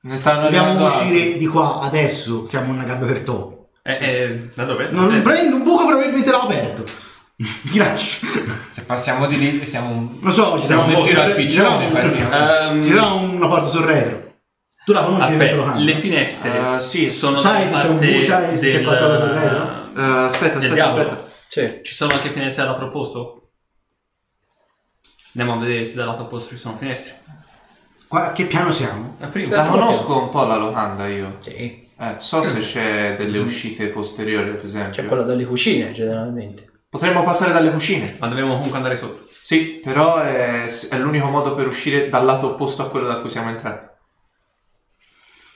Ne 0.02 0.16
stanno 0.16 0.44
Dobbiamo 0.44 0.86
uscire 0.86 1.16
altri. 1.24 1.38
di 1.38 1.46
qua 1.48 1.82
adesso. 1.82 2.46
Siamo 2.46 2.68
in 2.68 2.76
una 2.80 2.84
gabbia 2.86 3.06
per 3.08 3.20
topo. 3.22 3.70
Eh, 3.84 3.98
eh, 4.00 4.50
da 4.56 4.64
dove? 4.66 4.90
Non 4.92 5.14
Eh, 5.14 5.20
prendi 5.22 5.54
un 5.54 5.64
buco 5.64 5.86
probabilmente 5.88 6.32
l'ha 6.32 6.42
aperto. 6.42 6.84
Ti 7.70 7.78
lascio. 7.78 8.26
se 8.72 8.82
passiamo 8.84 9.26
di 9.28 9.38
lì 9.38 9.66
siamo 9.66 9.90
un... 9.90 10.18
Non 10.22 10.32
so, 10.32 10.60
ci 10.60 10.68
sarà 10.68 10.84
Siamo 10.84 11.00
un 11.00 11.06
tiro 11.06 11.22
al 11.22 11.30
ci 11.30 11.36
piccione, 11.36 11.86
ehm, 11.92 12.86
Ci 12.86 12.92
sarà 12.94 13.06
una 13.14 13.48
porta 13.48 13.68
sul 13.68 13.84
retro. 13.86 14.28
Tu 14.86 14.92
la 14.94 15.04
conosci 15.04 15.34
Aspetta, 15.34 15.52
solo 15.56 15.74
le 15.78 15.96
finestre 15.96 16.76
Eh, 16.76 16.80
sì. 16.80 17.10
sono 17.12 17.38
Sai 17.38 17.68
se 17.68 17.76
c'è 17.76 17.88
un 17.88 17.98
parte 18.00 18.20
bu- 18.20 18.26
sai 18.26 18.58
se 18.58 18.66
c'è 18.72 18.76
del- 18.78 18.84
qualcosa 18.86 19.16
sul 19.18 19.28
retro? 19.30 19.84
Eh, 19.98 20.02
aspetta, 20.26 20.60
del 20.60 20.80
aspetta, 20.82 21.12
aspetta. 21.12 21.26
Sì. 21.48 21.80
Ci 21.84 21.94
sono 21.94 22.14
anche 22.14 22.32
finestre 22.32 22.64
dall'altro 22.64 22.88
opposto? 22.88 23.52
Andiamo 25.36 25.60
a 25.60 25.64
vedere 25.66 25.86
se 25.86 25.96
dall'altro 25.96 26.24
opposto 26.26 26.50
ci 26.56 26.58
sono 26.58 26.76
finestre. 26.78 27.18
Qua, 28.10 28.32
che 28.32 28.46
piano 28.46 28.72
siamo? 28.72 29.18
La 29.20 29.28
prima. 29.28 29.56
La 29.56 29.68
conosco 29.68 30.20
un 30.24 30.30
po' 30.30 30.44
la 30.44 30.56
locanda 30.56 31.08
io. 31.08 31.38
Sì. 31.42 31.88
Eh, 31.96 32.16
so 32.18 32.42
se 32.42 32.60
c'è 32.60 33.16
delle 33.16 33.38
uscite 33.38 33.90
posteriori, 33.90 34.50
per 34.50 34.64
esempio. 34.64 35.04
C'è 35.04 35.08
quella 35.08 35.22
dalle 35.22 35.46
cucine 35.46 35.92
generalmente. 35.92 36.72
Potremmo 36.90 37.24
passare 37.24 37.52
dalle 37.52 37.70
cucine. 37.70 38.16
Ma 38.20 38.26
dovremmo 38.28 38.54
comunque 38.56 38.78
andare 38.78 38.98
sotto. 38.98 39.28
Sì, 39.44 39.80
però 39.84 40.18
è, 40.22 40.66
è 40.66 40.98
l'unico 40.98 41.28
modo 41.28 41.54
per 41.54 41.68
uscire 41.68 42.10
dal 42.10 42.26
lato 42.26 42.48
opposto 42.54 42.82
a 42.82 42.90
quello 42.90 43.06
da 43.06 43.20
cui 43.22 43.30
siamo 43.30 43.50
entrati. 43.50 43.86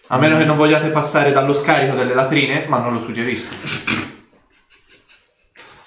A 0.10 0.18
meno 0.20 0.38
che 0.38 0.46
non 0.46 0.56
vogliate 0.56 0.92
passare 0.92 1.32
dallo 1.32 1.54
scarico 1.54 1.96
delle 1.96 2.14
latrine, 2.14 2.66
ma 2.68 2.78
non 2.78 2.94
lo 2.94 3.00
suggerisco. 3.00 3.52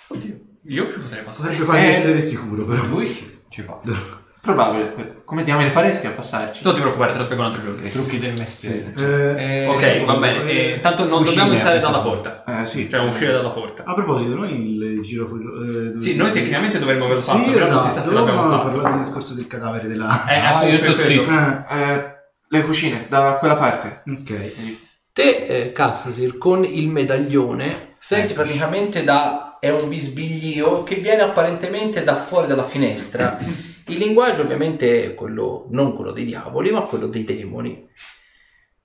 Oddio. 0.08 0.38
Io 0.68 0.86
potrei 0.88 1.22
passare. 1.22 1.48
Potrebbe 1.50 1.64
quasi 1.64 1.84
Eh. 1.84 1.88
essere 1.90 2.26
sicuro, 2.26 2.64
però. 2.64 2.82
Lui 2.86 3.06
sì, 3.06 3.38
ci 3.50 3.62
fa. 3.62 3.78
Probabile. 4.46 5.22
Come 5.24 5.42
diamine 5.44 5.70
faresti 5.70 6.06
a 6.06 6.10
passarci? 6.10 6.62
Non 6.64 6.74
ti 6.74 6.80
preoccupare, 6.80 7.12
te 7.12 7.18
lo 7.18 7.24
spiego 7.24 7.42
un 7.42 7.48
altro 7.48 7.62
giorno. 7.64 7.86
I 7.86 7.90
trucchi 7.90 8.18
del 8.18 8.34
mestiere. 8.38 8.94
Eh, 8.96 9.64
Eh, 9.64 9.66
Ok, 9.66 10.04
va 10.04 10.14
bene. 10.16 10.48
Eh, 10.50 10.80
tanto 10.80 11.02
non 11.08 11.18
Cucine, 11.18 11.34
dobbiamo 11.34 11.52
entrare 11.54 11.76
esatto. 11.78 11.92
dalla 11.92 12.04
porta. 12.04 12.44
Eh 12.60 12.64
sì. 12.64 12.88
Cioè, 12.88 13.00
uscire 13.00 13.32
dalla 13.32 13.48
porta. 13.48 13.82
a 13.84 13.92
proposito, 13.94 14.34
noi 14.36 14.50
il 14.52 15.02
giro 15.02 15.26
fu- 15.26 15.36
eh, 15.36 16.00
Sì, 16.00 16.14
noi 16.16 16.30
tecnicamente 16.30 16.78
dovremmo 16.78 17.04
averlo 17.06 17.20
Sì, 17.20 17.30
fatto, 17.30 17.50
però 17.50 17.68
non 17.68 17.80
si 17.80 17.86
sa 17.86 17.90
esatto. 17.92 18.08
se 18.08 18.14
l'abbiamo 18.14 18.40
No, 18.42 18.46
no, 18.46 18.52
fatto. 18.52 18.68
parlando 18.70 18.96
del 18.96 19.04
discorso 19.06 19.34
del 19.34 19.46
cadavere 19.48 19.88
della... 19.88 20.24
Eh, 20.28 20.38
Ah, 20.38 20.64
io 20.64 20.78
sto 20.78 20.98
zitto. 20.98 21.30
Eh, 21.30 21.80
Eh, 21.92 22.04
le 22.48 22.62
cucine, 22.62 23.06
da 23.08 23.36
quella 23.40 23.56
parte. 23.56 24.02
ok. 24.08 24.74
Te, 25.12 25.30
eh, 25.48 25.72
Cassasir, 25.72 26.38
con 26.38 26.64
il 26.64 26.88
medaglione, 26.88 27.94
senti 27.98 28.32
praticamente 28.32 29.02
da... 29.02 29.56
è 29.58 29.70
un 29.70 29.88
bisbiglio 29.88 30.82
che 30.84 30.96
viene 30.96 31.22
apparentemente 31.22 32.04
da 32.04 32.14
fuori 32.14 32.46
dalla 32.46 32.62
finestra. 32.64 33.38
Il 33.88 33.98
linguaggio 33.98 34.42
ovviamente 34.42 35.04
è 35.04 35.14
quello, 35.14 35.66
non 35.70 35.92
quello 35.92 36.10
dei 36.10 36.24
diavoli, 36.24 36.70
ma 36.72 36.82
quello 36.82 37.06
dei 37.06 37.22
demoni. 37.22 37.88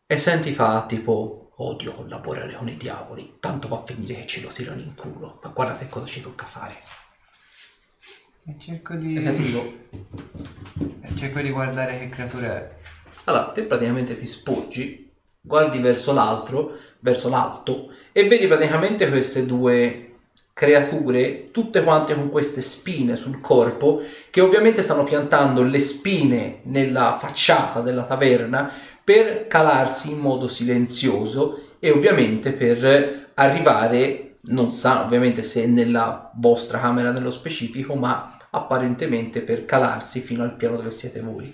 E 0.05 0.17
senti 0.19 0.51
fa 0.51 0.85
tipo, 0.85 1.51
odio 1.55 1.93
collaborare 1.93 2.53
con 2.53 2.67
i 2.67 2.77
diavoli, 2.77 3.37
tanto 3.39 3.67
va 3.67 3.77
a 3.77 3.83
finire 3.85 4.15
che 4.15 4.25
ce 4.27 4.41
lo 4.41 4.49
tirano 4.49 4.81
in 4.81 4.93
culo, 4.93 5.39
ma 5.41 5.49
guardate 5.49 5.87
cosa 5.89 6.05
ci 6.05 6.21
tocca 6.21 6.45
fare. 6.45 6.75
E 8.45 8.55
cerco 8.59 8.95
di... 8.95 9.15
E 9.15 9.21
senti 9.21 9.43
tipo, 9.43 9.73
e 11.01 11.15
cerco 11.15 11.39
di 11.39 11.49
guardare 11.49 11.97
che 11.97 12.09
creatura 12.09 12.55
è. 12.55 12.75
Allora, 13.23 13.51
te 13.51 13.63
praticamente 13.63 14.15
ti 14.15 14.25
spoggi, 14.27 15.11
guardi 15.39 15.79
verso 15.79 16.13
l'altro, 16.13 16.77
verso 16.99 17.29
l'alto, 17.29 17.91
e 18.11 18.27
vedi 18.27 18.45
praticamente 18.45 19.09
queste 19.09 19.47
due 19.47 20.10
creature, 20.61 21.49
tutte 21.49 21.81
quante 21.81 22.13
con 22.13 22.29
queste 22.29 22.61
spine 22.61 23.15
sul 23.15 23.41
corpo, 23.41 23.99
che 24.29 24.41
ovviamente 24.41 24.83
stanno 24.83 25.03
piantando 25.03 25.63
le 25.63 25.79
spine 25.79 26.59
nella 26.65 27.17
facciata 27.19 27.81
della 27.81 28.03
taverna 28.03 28.71
per 29.03 29.47
calarsi 29.47 30.11
in 30.11 30.19
modo 30.19 30.47
silenzioso 30.47 31.77
e 31.79 31.89
ovviamente 31.89 32.51
per 32.51 33.29
arrivare, 33.33 34.37
non 34.41 34.71
sa 34.71 35.03
ovviamente 35.03 35.41
se 35.41 35.65
nella 35.65 36.29
vostra 36.35 36.79
camera 36.79 37.09
nello 37.09 37.31
specifico, 37.31 37.95
ma 37.95 38.37
apparentemente 38.51 39.41
per 39.41 39.65
calarsi 39.65 40.19
fino 40.19 40.43
al 40.43 40.55
piano 40.55 40.75
dove 40.75 40.91
siete 40.91 41.21
voi. 41.21 41.51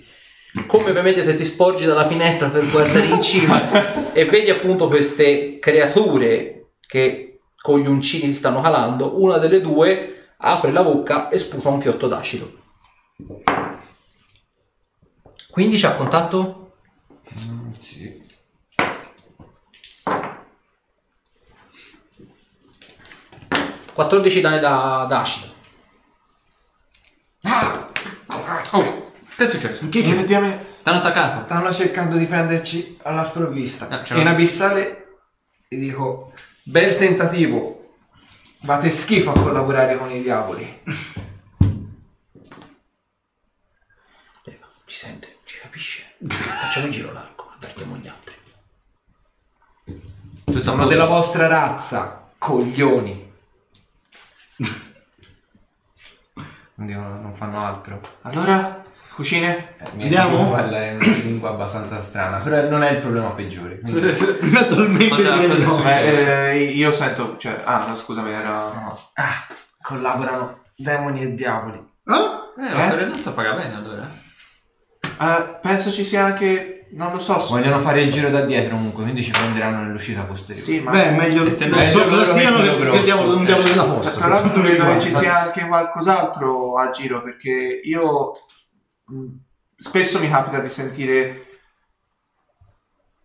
Come 0.66 0.90
ovviamente 0.90 1.24
te 1.24 1.34
ti 1.34 1.46
sporgi 1.46 1.86
dalla 1.86 2.08
finestra 2.08 2.50
per 2.50 2.70
guardare 2.70 3.06
in 3.06 3.22
cima 3.22 3.58
e 4.12 4.26
vedi 4.26 4.50
appunto 4.50 4.90
queste 4.90 5.60
creature 5.60 6.72
che 6.86 7.27
con 7.68 7.82
gli 7.82 7.88
uncini 7.88 8.30
si 8.30 8.36
stanno 8.36 8.62
calando, 8.62 9.22
una 9.22 9.40
delle 9.40 9.60
due 9.60 10.36
apre 10.38 10.72
la 10.72 10.84
bocca 10.84 11.28
e 11.28 11.38
sputa 11.38 11.68
un 11.68 11.82
fiotto 11.82 12.08
d'acido. 12.08 12.50
15 15.50 15.86
a 15.86 15.96
contatto? 15.96 16.76
Sì. 17.78 18.24
Sì. 18.70 18.86
14 23.92 24.40
danni 24.40 24.60
da, 24.60 25.06
da 25.10 25.20
acido. 25.20 25.54
Oh, 28.72 29.12
che 29.36 29.44
è 29.44 29.50
successo? 29.50 29.86
Come 29.92 30.24
diamine... 30.24 30.76
T'hanno 30.84 31.00
attaccato? 31.00 31.44
Stanno 31.44 31.72
cercando 31.74 32.16
di 32.16 32.28
prenderci 32.28 32.98
alla 33.02 33.26
sprovvista. 33.26 33.90
Ah, 33.90 34.04
ce 34.06 34.14
in 34.16 34.28
abissale 34.28 35.08
gli 35.70 35.80
dico, 35.80 36.32
bel 36.68 36.98
tentativo. 36.98 37.76
Fate 38.64 38.90
schifo 38.90 39.32
a 39.32 39.40
collaborare 39.40 39.98
con 39.98 40.12
i 40.12 40.22
diavoli. 40.22 40.82
Eh, 44.46 44.60
Ci 44.86 44.96
sente, 44.96 45.38
ci 45.44 45.60
capisce. 45.60 46.16
Facciamo 46.28 46.86
un 46.86 46.92
giro 46.92 47.12
largo, 47.12 47.52
avvertiamo 47.56 47.96
gli 47.98 48.08
altri. 48.08 48.36
Sono 50.62 50.88
della 50.88 51.06
vostra 51.06 51.48
razza, 51.48 52.30
coglioni. 52.38 53.26
Non 56.76 57.34
fanno 57.36 57.60
altro. 57.60 58.02
Allora, 58.22 58.84
cucine? 59.18 59.74
Eh, 59.80 59.90
mi 59.96 60.04
Andiamo? 60.04 60.52
parlare 60.52 60.92
in 60.92 61.02
una 61.02 61.16
lingua 61.24 61.50
abbastanza 61.50 62.00
strana, 62.04 62.38
però 62.38 62.70
non 62.70 62.84
è 62.84 62.92
il 62.92 63.00
problema 63.00 63.30
peggiore. 63.32 63.80
quindi- 63.80 64.10
Attualmente 64.56 65.08
Cosa- 65.10 65.38
cosa 65.40 65.66
no. 65.66 65.82
Beh, 65.82 66.52
eh, 66.52 66.58
io 66.66 66.92
sento... 66.92 67.36
Cioè, 67.38 67.62
ah, 67.64 67.84
no, 67.88 67.96
scusami, 67.96 68.32
era... 68.32 68.66
Ah, 69.14 69.46
collaborano 69.82 70.66
demoni 70.76 71.24
e 71.24 71.34
diavoli. 71.34 71.84
Ah? 72.06 72.44
Eh, 72.60 72.74
la 72.74 72.86
Eh? 72.86 72.90
sorellanza 72.92 73.32
paga 73.32 73.54
bene 73.54 73.74
allora. 73.76 74.08
Eh, 75.20 75.58
penso 75.62 75.90
ci 75.92 76.04
sia 76.06 76.26
anche... 76.26 76.74
Non 76.90 77.12
lo 77.12 77.20
so. 77.20 77.36
Vogliono 77.50 77.80
fare 77.80 78.02
il 78.04 78.10
giro 78.12 78.30
da 78.30 78.42
dietro 78.46 78.76
comunque, 78.76 79.04
quindi 79.04 79.22
ci 79.22 79.32
prenderanno 79.32 79.82
nell'uscita 79.84 80.22
posteriore. 80.24 80.62
Sì, 80.66 80.80
ma... 80.80 80.92
Beh, 80.92 81.10
meglio 81.12 81.52
se 81.52 81.66
non 81.68 81.80
no- 81.80 81.86
so 81.86 81.98
meglio 81.98 82.10
cosa 82.12 82.24
siano 82.38 82.58
che 82.62 83.02
diavolo, 83.04 83.36
un 83.38 83.44
diavolo 83.46 83.68
della 83.68 83.84
fossa. 83.84 84.20
Tra 84.20 84.28
l'altro 84.30 84.62
credo 84.62 84.86
che 84.94 85.00
ci 85.02 85.12
sia 85.12 85.38
anche 85.42 85.66
qualcos'altro 85.68 86.78
a 86.78 86.90
giro 86.92 87.22
perché 87.24 87.82
io 87.84 88.32
spesso 89.78 90.20
mi 90.20 90.30
capita 90.30 90.60
di 90.60 90.68
sentire 90.68 91.42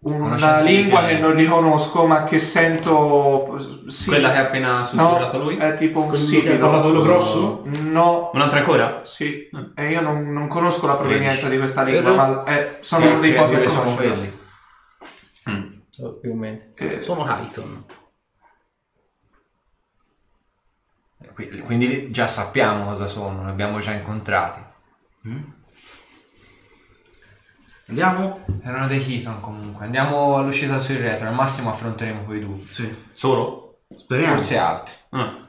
una 0.04 0.60
lingua 0.62 1.04
che 1.04 1.18
non 1.18 1.32
riconosco 1.32 2.06
ma 2.06 2.24
che 2.24 2.38
sento 2.40 3.56
sì. 3.88 4.08
Quella 4.08 4.32
che 4.32 4.38
ha 4.38 4.46
appena 4.46 4.78
no, 4.80 4.84
sussurrato 4.84 5.38
lui? 5.38 5.56
è 5.58 5.74
tipo 5.74 6.02
un 6.02 6.14
simbolo 6.16 6.54
ha 6.54 6.58
parlato 6.58 6.88
quello 6.88 7.02
grosso? 7.02 7.62
no 7.66 8.30
Un'altra 8.34 8.58
ancora? 8.58 9.04
sì 9.04 9.48
Mm. 9.56 9.64
e 9.76 9.90
io 9.90 10.00
non, 10.00 10.32
non 10.32 10.48
conosco 10.48 10.86
la 10.88 10.96
provenienza 10.96 11.48
di 11.48 11.56
questa 11.58 11.82
lingua 11.84 12.02
Però- 12.02 12.16
ma 12.16 12.44
è- 12.44 12.78
sono 12.80 13.04
Che 13.04 13.10
uno 13.12 13.20
dei 13.20 13.32
pochi 13.34 13.54
che 13.56 13.68
sono 13.68 13.94
conosco. 13.94 14.40
Mm. 15.50 16.18
Più 16.20 16.30
o 16.32 16.34
meno. 16.34 16.60
Eh. 16.74 17.00
Sono 17.02 17.24
Hython. 17.24 17.84
Qui- 21.34 21.58
Quindi 21.60 22.10
già 22.10 22.26
sappiamo 22.28 22.84
cosa 22.86 23.06
sono, 23.06 23.44
li 23.44 23.50
abbiamo 23.50 23.78
già 23.78 23.92
incontrati. 23.92 24.60
Andiamo? 27.88 28.44
Erano 28.64 28.86
dei 28.86 29.04
Keaton 29.04 29.40
comunque. 29.40 29.84
Andiamo 29.84 30.36
all'uscita 30.36 30.80
sul 30.80 30.96
retro, 30.96 31.26
al 31.28 31.34
massimo 31.34 31.70
affronteremo 31.70 32.24
quei 32.24 32.40
due. 32.40 32.58
Sì. 32.70 32.94
Solo? 33.12 33.82
Speriamo. 33.88 34.36
Forse 34.36 34.56
altri. 34.56 34.94
Ah. 35.10 35.48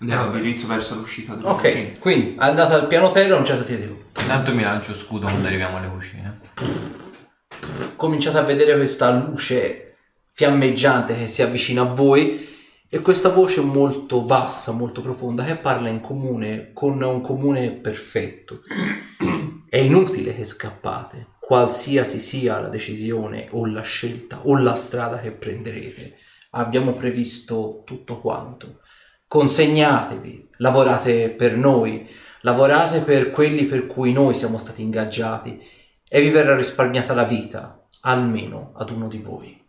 Andiamo. 0.00 0.34
indirizzo 0.34 0.66
verso 0.66 0.94
l'uscita 0.94 1.34
delle 1.34 1.48
Ok, 1.48 1.60
cucine. 1.62 1.98
quindi 1.98 2.34
andate 2.38 2.74
al 2.74 2.86
piano 2.86 3.10
terra 3.10 3.34
non 3.34 3.42
c'è 3.44 3.56
da 3.56 3.62
tirare 3.62 3.82
di 3.84 3.88
lui. 3.88 4.02
Intanto 4.20 4.54
mi 4.54 4.62
lancio 4.62 4.94
scudo 4.94 5.26
quando 5.26 5.46
arriviamo 5.46 5.76
alle 5.76 5.88
cucine. 5.88 6.40
Cominciate 7.96 8.38
a 8.38 8.42
vedere 8.42 8.76
questa 8.76 9.10
luce 9.10 9.96
fiammeggiante 10.32 11.14
che 11.16 11.28
si 11.28 11.42
avvicina 11.42 11.82
a 11.82 11.86
voi 11.86 12.48
e 12.88 13.00
questa 13.00 13.28
voce 13.28 13.60
molto 13.60 14.22
bassa, 14.22 14.72
molto 14.72 15.02
profonda 15.02 15.44
che 15.44 15.56
parla 15.56 15.90
in 15.90 16.00
comune 16.00 16.70
con 16.72 17.00
un 17.02 17.20
comune 17.20 17.72
perfetto. 17.72 18.62
È 19.70 19.78
inutile 19.78 20.34
che 20.34 20.42
scappate, 20.42 21.26
qualsiasi 21.38 22.18
sia 22.18 22.58
la 22.58 22.66
decisione 22.66 23.46
o 23.52 23.66
la 23.66 23.82
scelta 23.82 24.40
o 24.44 24.58
la 24.58 24.74
strada 24.74 25.20
che 25.20 25.30
prenderete. 25.30 26.16
Abbiamo 26.50 26.94
previsto 26.94 27.84
tutto 27.86 28.20
quanto. 28.20 28.80
Consegnatevi, 29.28 30.48
lavorate 30.56 31.30
per 31.30 31.56
noi, 31.56 32.04
lavorate 32.40 33.02
per 33.02 33.30
quelli 33.30 33.66
per 33.66 33.86
cui 33.86 34.10
noi 34.10 34.34
siamo 34.34 34.58
stati 34.58 34.82
ingaggiati 34.82 35.64
e 36.08 36.20
vi 36.20 36.30
verrà 36.30 36.56
risparmiata 36.56 37.14
la 37.14 37.22
vita, 37.22 37.86
almeno 38.00 38.72
ad 38.74 38.90
uno 38.90 39.06
di 39.06 39.18
voi. 39.18 39.64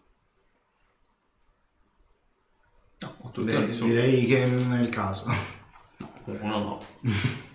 No, 3.01 3.15
ho 3.21 3.29
tutti 3.29 3.53
Beh, 3.53 3.65
i 3.65 3.71
su. 3.71 3.85
direi 3.85 4.25
che 4.25 4.47
non 4.47 4.73
è 4.73 4.81
il 4.81 4.89
caso. 4.89 5.25
Uno 6.25 6.57
no. 6.57 6.79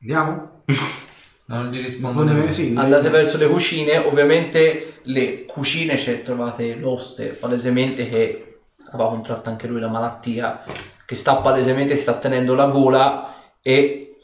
Andiamo? 0.00 0.62
Non 1.48 1.70
gli 1.70 1.82
rispondo 1.82 2.24
nemmeno. 2.24 2.52
sì, 2.52 2.74
Andate 2.76 3.08
verso 3.08 3.38
le 3.38 3.48
cucine, 3.48 3.96
ovviamente 3.96 5.00
le 5.04 5.46
cucine 5.46 5.94
c'è 5.94 6.20
trovate 6.20 6.74
l'oste 6.74 7.28
palesemente 7.28 8.06
che 8.06 8.60
aveva 8.90 9.08
contratto 9.08 9.48
anche 9.48 9.66
lui 9.66 9.80
la 9.80 9.88
malattia, 9.88 10.62
che 11.06 11.14
sta 11.14 11.36
palesemente 11.36 11.94
si 11.96 12.02
sta 12.02 12.18
tenendo 12.18 12.54
la 12.54 12.66
gola 12.66 13.34
e 13.62 14.18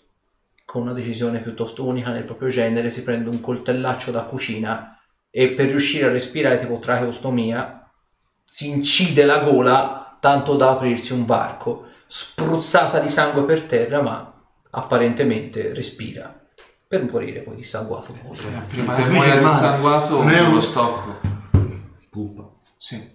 con 0.67 0.83
una 0.83 0.93
decisione 0.93 1.41
piuttosto 1.41 1.87
unica 1.87 2.11
nel 2.11 2.25
proprio 2.25 2.51
genere 2.51 2.91
si 2.91 3.03
prende 3.03 3.31
un 3.31 3.41
coltellaccio 3.41 4.11
da 4.11 4.25
cucina 4.25 4.99
e 5.31 5.49
per 5.53 5.69
riuscire 5.69 6.05
a 6.05 6.11
respirare 6.11 6.59
tipo 6.59 6.79
tracheostomia 6.79 7.91
si 8.45 8.69
incide 8.69 9.25
la 9.25 9.39
gola 9.39 10.19
tanto 10.21 10.57
da 10.57 10.73
aprirsi 10.73 11.15
un 11.15 11.25
varco, 11.25 11.87
spruzzata 12.07 12.99
di 12.99 13.09
sangue 13.09 13.45
per 13.45 13.63
terra 13.63 14.03
ma 14.03 14.34
apparentemente 14.75 15.73
respira 15.75 16.39
per 16.87 17.11
morire 17.11 17.41
poi 17.41 17.55
dissanguato. 17.57 18.13
Prima 18.69 18.95
che 18.95 19.05
muoia 19.07 19.37
dissanguato 19.37 20.17
non 20.19 20.31
è 20.31 20.39
uso 20.41 20.49
un- 20.49 20.55
lo 20.55 20.61
stocco. 20.61 21.21
Puppa. 22.11 22.51
Sì. 22.77 23.13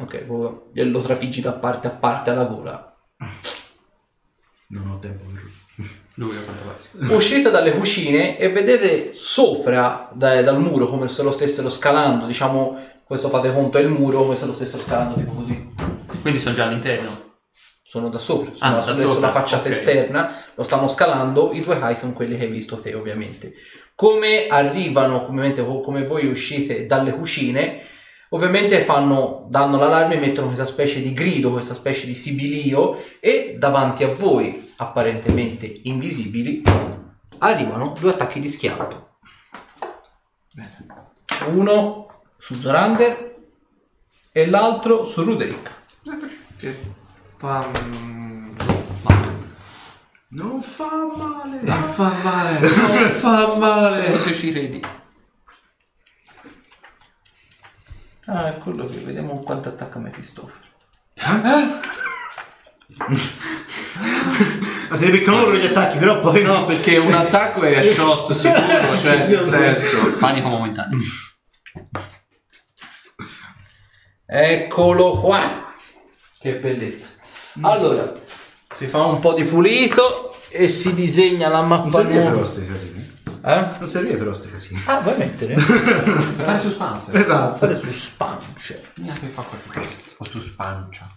Ok, 0.00 0.18
proprio 0.18 0.70
glielo 0.72 1.00
trafiggi 1.00 1.40
da 1.40 1.52
parte 1.52 1.86
a 1.86 1.90
parte 1.90 2.30
alla 2.30 2.44
gola. 2.44 2.96
Non 4.68 4.88
ho 4.90 4.98
tempo 4.98 5.24
per 5.24 5.50
Lui 6.16 6.36
ha 6.36 6.40
fatto 6.40 6.74
questo. 6.96 7.14
Uscite 7.16 7.50
dalle 7.50 7.72
cucine 7.72 8.38
e 8.38 8.50
vedete 8.50 9.12
sopra 9.14 10.10
da- 10.12 10.42
dal 10.42 10.60
muro 10.60 10.86
come 10.88 11.08
se 11.08 11.22
lo 11.22 11.30
stessero 11.32 11.68
scalando, 11.70 12.26
diciamo, 12.26 12.78
questo 13.04 13.28
fate 13.30 13.52
conto 13.52 13.78
è 13.78 13.80
il 13.82 13.88
muro 13.88 14.22
come 14.22 14.36
se 14.36 14.44
lo 14.46 14.52
stessero 14.52 14.82
scalando 14.82 15.14
tipo 15.16 15.32
così. 15.32 15.70
Quindi 16.20 16.38
sono 16.38 16.54
già 16.54 16.64
all'interno. 16.66 17.30
Sono 17.92 18.08
da 18.08 18.16
sopra, 18.16 18.54
sono 18.54 18.78
Ah, 18.78 18.80
sulla, 18.80 18.94
da 18.94 19.00
sopra, 19.02 19.14
sulla 19.14 19.30
facciata 19.32 19.68
ok. 19.68 19.74
esterna, 19.74 20.34
lo 20.54 20.62
stanno 20.62 20.88
scalando, 20.88 21.52
i 21.52 21.62
due 21.62 21.78
Kai 21.78 21.94
sono 21.94 22.14
quelli 22.14 22.38
che 22.38 22.44
hai 22.44 22.50
visto 22.50 22.76
te 22.76 22.94
ovviamente. 22.94 23.52
Come 23.94 24.46
arrivano, 24.46 25.20
come, 25.26 25.52
come 25.52 26.06
voi 26.06 26.26
uscite 26.26 26.86
dalle 26.86 27.10
cucine, 27.10 27.82
ovviamente 28.30 28.82
fanno, 28.84 29.46
danno 29.50 29.76
l'allarme, 29.76 30.16
mettono 30.16 30.46
questa 30.46 30.64
specie 30.64 31.02
di 31.02 31.12
grido, 31.12 31.50
questa 31.50 31.74
specie 31.74 32.06
di 32.06 32.14
sibilio 32.14 32.96
e 33.20 33.56
davanti 33.58 34.04
a 34.04 34.14
voi, 34.14 34.72
apparentemente 34.76 35.80
invisibili, 35.82 36.62
arrivano 37.40 37.92
due 38.00 38.12
attacchi 38.12 38.40
di 38.40 38.48
schianto. 38.48 39.18
Uno 41.48 42.22
su 42.38 42.54
Zorander 42.54 43.36
e 44.32 44.46
l'altro 44.46 45.04
su 45.04 45.22
Ruderick. 45.22 45.70
Che 46.56 47.00
fa... 47.42 47.66
mm, 47.66 48.54
Non 50.28 50.62
fa 50.62 50.90
male. 51.16 51.60
Non 51.62 51.82
fa 51.82 52.08
male, 52.22 52.58
non 52.60 53.08
fa 53.20 53.56
male. 53.56 54.18
Se 54.20 54.34
ci 54.34 54.52
credi. 54.52 54.80
Ah, 58.26 58.54
è 58.54 58.58
quello 58.58 58.84
che 58.84 58.98
vediamo 58.98 59.40
quanto 59.40 59.70
attacca 59.70 59.98
Mefistofele. 59.98 60.70
Ma 64.88 64.96
se 64.96 65.04
ne 65.06 65.10
beccano 65.10 65.38
loro 65.38 65.56
gli 65.56 65.66
attacchi, 65.66 65.98
però 65.98 66.18
poi 66.20 66.42
No, 66.42 66.64
perché 66.64 66.98
un 66.98 67.12
attacco 67.12 67.62
è 67.62 67.82
shot 67.82 68.30
sicuro, 68.32 68.96
cioè 68.98 69.16
nel 69.16 69.38
senso... 69.40 70.12
Panico 70.18 70.48
momentaneo. 70.48 71.00
Eccolo 74.26 75.18
qua! 75.18 75.74
Che 76.38 76.54
bellezza. 76.56 77.20
Allora, 77.60 78.12
si 78.78 78.86
fa 78.86 79.04
un 79.04 79.20
po' 79.20 79.34
di 79.34 79.44
pulito 79.44 80.34
e 80.48 80.68
si 80.68 80.94
disegna 80.94 81.48
la 81.48 81.58
non 81.60 81.68
mappa 81.68 81.90
serviva 81.98 82.18
però 82.18 82.30
nuova. 82.30 82.40
questi 82.48 82.66
casini. 82.66 83.10
Eh? 83.44 83.66
Non 83.80 83.88
serviva 83.88 84.16
però 84.16 84.30
questi 84.30 84.50
casini. 84.50 84.82
Ah, 84.86 85.00
vuoi 85.00 85.16
mettere? 85.18 85.54
Per 85.54 85.64
fare 86.44 86.58
suspense. 86.58 87.12
Esatto. 87.12 87.56
Fare 87.58 87.76
su 87.76 87.90
spance. 87.92 88.82
Neanche 88.96 89.28
fa 89.28 89.42
qualcosa. 89.42 89.94
O 90.18 90.24
su 90.24 90.40
spancia. 90.40 91.08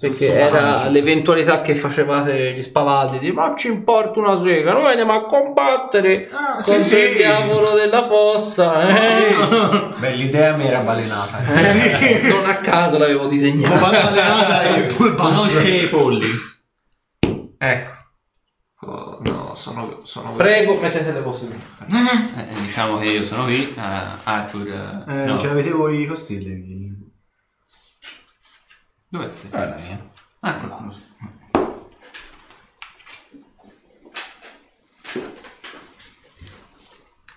Perché 0.00 0.38
era 0.38 0.88
l'eventualità 0.88 1.62
che 1.62 1.74
facevate 1.74 2.52
gli 2.52 2.62
spavaldi 2.62 3.18
di 3.18 3.32
ma 3.32 3.54
ci 3.56 3.68
importa 3.68 4.18
una 4.18 4.40
sega, 4.42 4.72
noi 4.72 4.90
andiamo 4.90 5.12
a 5.12 5.26
combattere 5.26 6.28
contro 6.28 6.78
sì, 6.78 6.94
il 6.94 7.08
sì. 7.10 7.16
diavolo 7.16 7.74
della 7.74 8.02
fossa. 8.04 8.80
eh. 8.80 9.94
Beh, 9.98 10.14
l'idea 10.14 10.56
mi 10.56 10.66
era 10.66 10.80
balenata. 10.80 11.38
Eh, 11.58 12.20
Non 12.28 12.48
a 12.48 12.56
caso 12.56 12.98
l'avevo 12.98 13.28
fatto 13.28 14.06
allenata 14.08 14.62
e 14.62 14.80
poi. 14.94 15.14
Conosce 15.14 15.68
i 15.68 15.88
polli. 15.88 16.28
Ecco. 17.58 17.92
Oh, 18.80 19.18
No, 19.22 19.54
sono... 19.54 19.98
sono... 20.04 20.32
Prego, 20.32 20.78
mettete 20.80 21.10
le 21.10 21.20
possibilità. 21.20 21.84
Eh, 21.88 22.54
diciamo 22.62 22.98
che 22.98 23.06
io 23.06 23.24
sono 23.24 23.44
qui, 23.44 23.74
eh, 23.76 23.80
Arthur... 24.22 24.68
Eh, 24.68 25.12
no. 25.12 25.24
non 25.24 25.40
ce 25.40 25.48
l'avete 25.48 25.70
voi 25.70 26.02
i 26.02 26.06
costilli? 26.06 27.07
Dove 29.10 29.30
sei? 29.32 29.48
Eh, 29.50 29.58
la 29.58 29.76
mia. 29.76 30.10
Eccolo. 30.40 30.94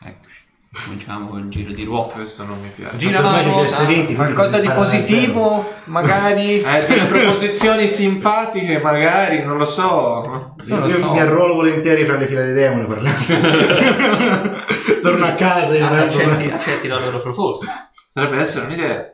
Eccoci. 0.04 0.40
Cominciamo 0.84 1.30
con 1.30 1.40
il 1.40 1.50
giro 1.50 1.72
di 1.72 1.86
ruota. 1.86 2.16
Questo 2.16 2.44
non 2.44 2.60
mi 2.60 2.68
piace. 2.76 2.98
Gira 2.98 3.22
la 3.22 3.42
ruota, 3.42 3.86
qualcosa 4.16 4.60
di 4.60 4.70
positivo, 4.70 5.74
magari. 5.86 6.60
Eh, 6.72 6.86
delle 6.86 7.06
proposizioni 7.06 7.88
simpatiche 7.88 8.82
magari, 8.82 9.42
non 9.44 9.56
lo 9.56 9.64
so. 9.64 10.54
Non 10.66 10.80
lo 10.82 10.88
Io 10.88 10.98
so. 11.00 11.12
mi 11.14 11.22
arruolo 11.22 11.54
volentieri 11.54 12.06
fra 12.06 12.18
le 12.18 12.28
fila 12.28 12.42
dei 12.42 12.54
demoni 12.54 12.86
per 12.86 13.02
Torno 15.02 15.26
a 15.26 15.32
casa 15.36 15.74
e 15.76 15.80
non 15.80 15.96
è 15.96 16.02
un 16.02 16.08
Accetti, 16.10 16.50
accetti 16.52 16.88
la 16.90 17.00
loro 17.00 17.22
proposta. 17.22 17.90
Potrebbe 18.14 18.42
essere 18.42 18.66
un'idea. 18.66 19.14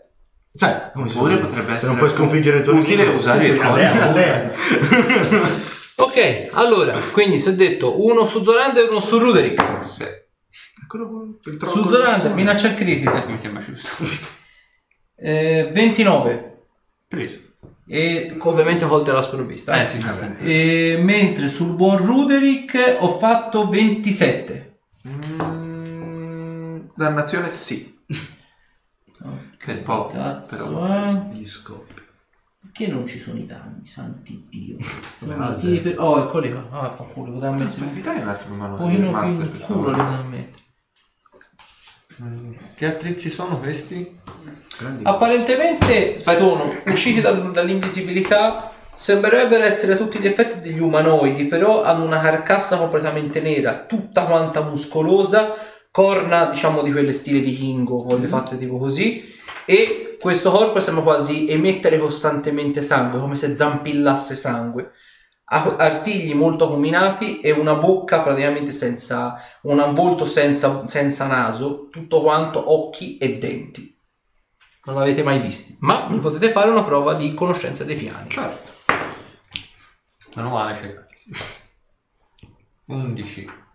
Cioè, 0.51 0.91
come 0.93 1.05
dice? 1.05 1.17
potrebbe 1.17 1.71
Se 1.71 1.75
essere 1.75 1.87
non 1.87 1.97
puoi 1.97 2.09
sconfiggere 2.09 2.57
il 2.57 2.63
tuo 2.63 2.73
utile 2.73 3.03
nemico, 3.03 3.17
usare 3.17 3.45
il 3.45 3.61
allea. 3.61 4.51
Ok, 5.99 6.49
allora, 6.51 6.93
quindi 7.11 7.39
si 7.39 7.49
è 7.49 7.53
detto 7.53 8.05
uno 8.05 8.23
su 8.23 8.43
Zorander 8.43 8.85
e 8.85 8.89
uno 8.89 8.99
su 8.99 9.17
Ruderick. 9.17 9.83
Sì. 9.83 10.05
Su 11.65 11.87
Zorander, 11.87 12.33
minaccia 12.33 12.73
critica. 12.75 13.17
Ecco, 13.17 13.29
mi 13.31 13.37
sembra 13.37 13.61
giusto. 13.61 13.89
Eh, 15.19 15.71
29. 15.73 16.65
Preso. 17.07 17.39
E 17.87 18.35
ovviamente 18.37 18.85
colte 18.85 19.11
la 19.11 19.23
sprovvista. 19.23 19.81
Eh 19.81 19.87
sì, 19.87 19.99
sì. 19.99 20.07
E 20.43 20.99
mentre 21.01 21.49
sul 21.49 21.73
buon 21.73 22.05
Ruderick 22.05 22.97
ho 22.99 23.17
fatto 23.17 23.67
27. 23.67 24.79
Mm, 25.07 26.81
dannazione 26.95 27.51
sì. 27.51 27.99
Per 29.65 29.81
poco, 29.83 30.13
Cazzo, 30.13 30.55
però. 30.69 31.03
eh. 31.03 31.29
Gli 31.33 31.45
scoppi. 31.45 31.93
Perché 32.61 32.87
non 32.87 33.07
ci 33.07 33.19
sono 33.19 33.39
i 33.39 33.45
danni, 33.45 33.85
santi 33.85 34.45
Dio. 34.49 34.77
Motivi 35.25 35.79
per- 35.79 35.99
Oh, 35.99 36.23
eccoli 36.27 36.51
qua. 36.51 36.67
Ah, 36.69 36.89
fa 36.91 37.03
culo, 37.03 37.31
poteva 37.33 37.51
mettere 37.51 37.85
un 37.85 38.01
Dai 38.01 38.21
un 38.21 38.27
attimo 38.27 38.53
in 38.53 38.59
mano 38.59 38.75
pochino 38.75 39.01
più 39.03 39.11
master, 39.11 39.45
in 39.45 39.59
culo 39.61 39.91
poteva 39.91 40.23
mettere. 40.29 40.65
Che 42.75 42.85
attrezzi 42.85 43.29
sono 43.29 43.59
questi? 43.59 44.19
Grandi. 44.79 45.03
Apparentemente 45.05 46.17
sono 46.19 46.73
usciti 46.85 47.21
dal- 47.21 47.51
dall'invisibilità, 47.51 48.71
sembrerebbero 48.95 49.63
essere 49.63 49.93
a 49.93 49.97
tutti 49.97 50.17
gli 50.19 50.25
effetti 50.25 50.59
degli 50.59 50.79
umanoidi, 50.79 51.45
però 51.45 51.83
hanno 51.83 52.05
una 52.05 52.19
carcassa 52.19 52.77
completamente 52.77 53.39
nera, 53.39 53.85
tutta 53.85 54.25
quanta 54.25 54.61
muscolosa, 54.61 55.53
corna 55.97 56.45
diciamo 56.45 56.83
di 56.83 56.91
quelle 56.91 57.11
stile 57.11 57.39
vichingo, 57.39 58.03
quelle 58.03 58.27
fatte 58.27 58.55
tipo 58.55 58.77
così, 58.77 59.35
e 59.65 60.15
questo 60.21 60.51
corpo 60.51 60.79
sembra 60.79 61.01
quasi 61.01 61.49
emettere 61.49 61.97
costantemente 61.97 62.83
sangue, 62.83 63.19
come 63.19 63.35
se 63.35 63.55
zampillasse 63.55 64.35
sangue. 64.35 64.91
Ha 65.45 65.75
artigli 65.77 66.35
molto 66.35 66.65
acuminati 66.65 67.39
e 67.39 67.49
una 67.49 67.73
bocca 67.73 68.21
praticamente 68.21 68.71
senza, 68.71 69.33
un 69.63 69.91
volto 69.95 70.27
senza, 70.27 70.87
senza 70.87 71.25
naso, 71.25 71.87
tutto 71.89 72.21
quanto 72.21 72.71
occhi 72.71 73.17
e 73.17 73.39
denti. 73.39 73.99
non 74.85 74.97
l'avete 74.97 75.23
mai 75.23 75.39
visti, 75.39 75.77
ma 75.79 76.05
mi 76.09 76.19
potete 76.19 76.51
fare 76.51 76.69
una 76.69 76.83
prova 76.83 77.15
di 77.15 77.33
conoscenza 77.33 77.83
dei 77.83 77.95
piani. 77.95 78.29
Certo. 78.29 78.71
Meno 80.35 80.49
male 80.49 80.79
c'è. 80.79 80.93
11. 82.85 83.65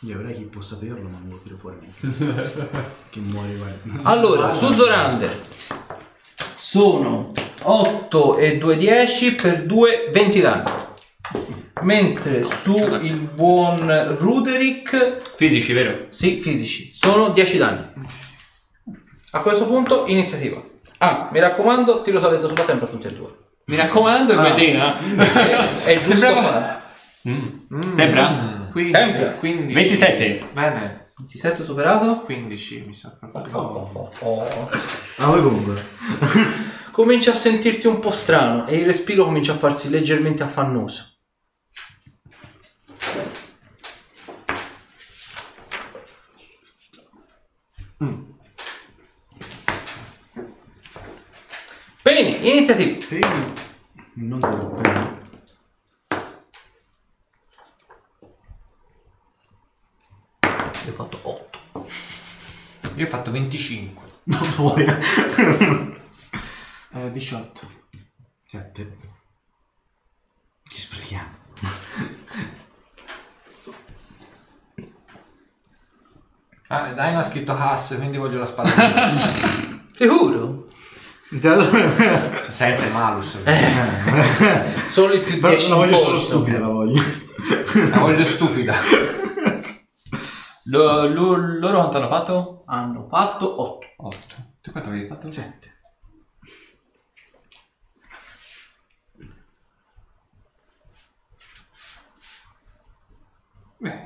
Gli 0.00 0.12
avrei 0.12 0.34
chi 0.34 0.42
può 0.42 0.60
saperlo, 0.60 1.08
ma 1.08 1.18
non 1.22 1.30
lo 1.30 1.40
tiro 1.42 1.56
fuori 1.56 1.76
neanche. 1.80 2.50
che 3.10 3.20
muore, 3.20 3.54
guarda. 3.56 4.08
Allora, 4.10 4.52
su 4.52 4.70
Zorander 4.72 5.40
sono 6.34 7.32
8 7.62 8.36
e 8.36 8.58
2 8.58 8.76
10 8.76 9.34
per 9.34 9.64
2 9.64 10.10
20 10.12 10.40
danni. 10.40 10.70
Mentre 11.82 12.42
su 12.42 12.76
il 13.02 13.16
buon 13.16 14.16
Ruderick 14.18 15.34
Fisici, 15.36 15.72
vero? 15.72 16.06
sì, 16.10 16.40
fisici, 16.40 16.90
sono 16.92 17.28
10 17.30 17.56
danni. 17.58 17.84
A 19.32 19.40
questo 19.40 19.66
punto 19.66 20.04
iniziativa. 20.06 20.60
Ah, 20.98 21.28
mi 21.32 21.40
raccomando, 21.40 22.00
tiro 22.02 22.18
salvezza 22.20 22.48
sulla 22.48 22.62
tempra 22.64 22.86
tutti 22.86 23.06
e 23.06 23.12
due. 23.12 23.30
Mi 23.66 23.76
raccomando, 23.76 24.32
il 24.32 24.38
Ah. 24.38 24.42
Medina. 24.42 24.98
È 25.84 25.94
giusto 25.98 26.16
Sembrava- 26.16 26.42
fare. 26.42 26.82
Mm. 27.28 27.80
Sembra? 27.96 28.30
Mm. 28.30 28.55
15. 28.76 28.92
Sempre. 28.92 29.36
15. 29.38 29.74
27. 29.74 30.48
Bene. 30.52 31.06
27 31.16 31.62
superato? 31.62 32.20
15 32.20 32.84
mi 32.86 32.92
sa 32.92 33.16
proprio. 33.18 33.56
Oh, 33.56 33.90
oh, 33.92 34.12
oh, 34.18 34.48
oh. 35.16 35.42
comunque. 35.42 35.82
Cominci 36.92 37.30
a 37.30 37.34
sentirti 37.34 37.86
un 37.86 38.00
po' 38.00 38.10
strano 38.10 38.66
e 38.66 38.76
il 38.76 38.84
respiro 38.84 39.24
comincia 39.24 39.52
a 39.52 39.56
farsi 39.56 39.88
leggermente 39.88 40.42
affannoso. 40.42 41.15
Scritto 77.46 77.52
Hass, 77.56 77.96
quindi 77.96 78.16
voglio 78.16 78.38
la 78.38 78.46
spada. 78.46 78.70
Sicuro? 79.92 80.64
Senza 82.48 82.86
i 82.86 82.90
malus. 82.92 83.38
Solo 84.88 85.12
il 85.14 85.22
più 85.22 85.38
Però 85.38 85.48
10 85.48 85.68
la 85.68 85.74
voglio 85.76 85.96
solo 85.96 86.18
stupida, 86.18 86.58
la 86.58 86.66
voglio. 86.68 87.02
La 87.90 87.98
voglio 87.98 88.24
stupida. 88.24 88.74
Lo- 90.64 91.06
lo- 91.06 91.36
loro 91.36 91.78
quanto 91.78 91.96
hanno 91.98 92.08
fatto? 92.08 92.62
Hanno 92.66 93.06
fatto 93.08 93.60
8. 93.62 93.86
8. 93.98 94.16
Tu 94.60 94.70
quanto 94.72 94.88
avevi 94.88 95.06
fatto? 95.06 95.30
7. 95.30 95.74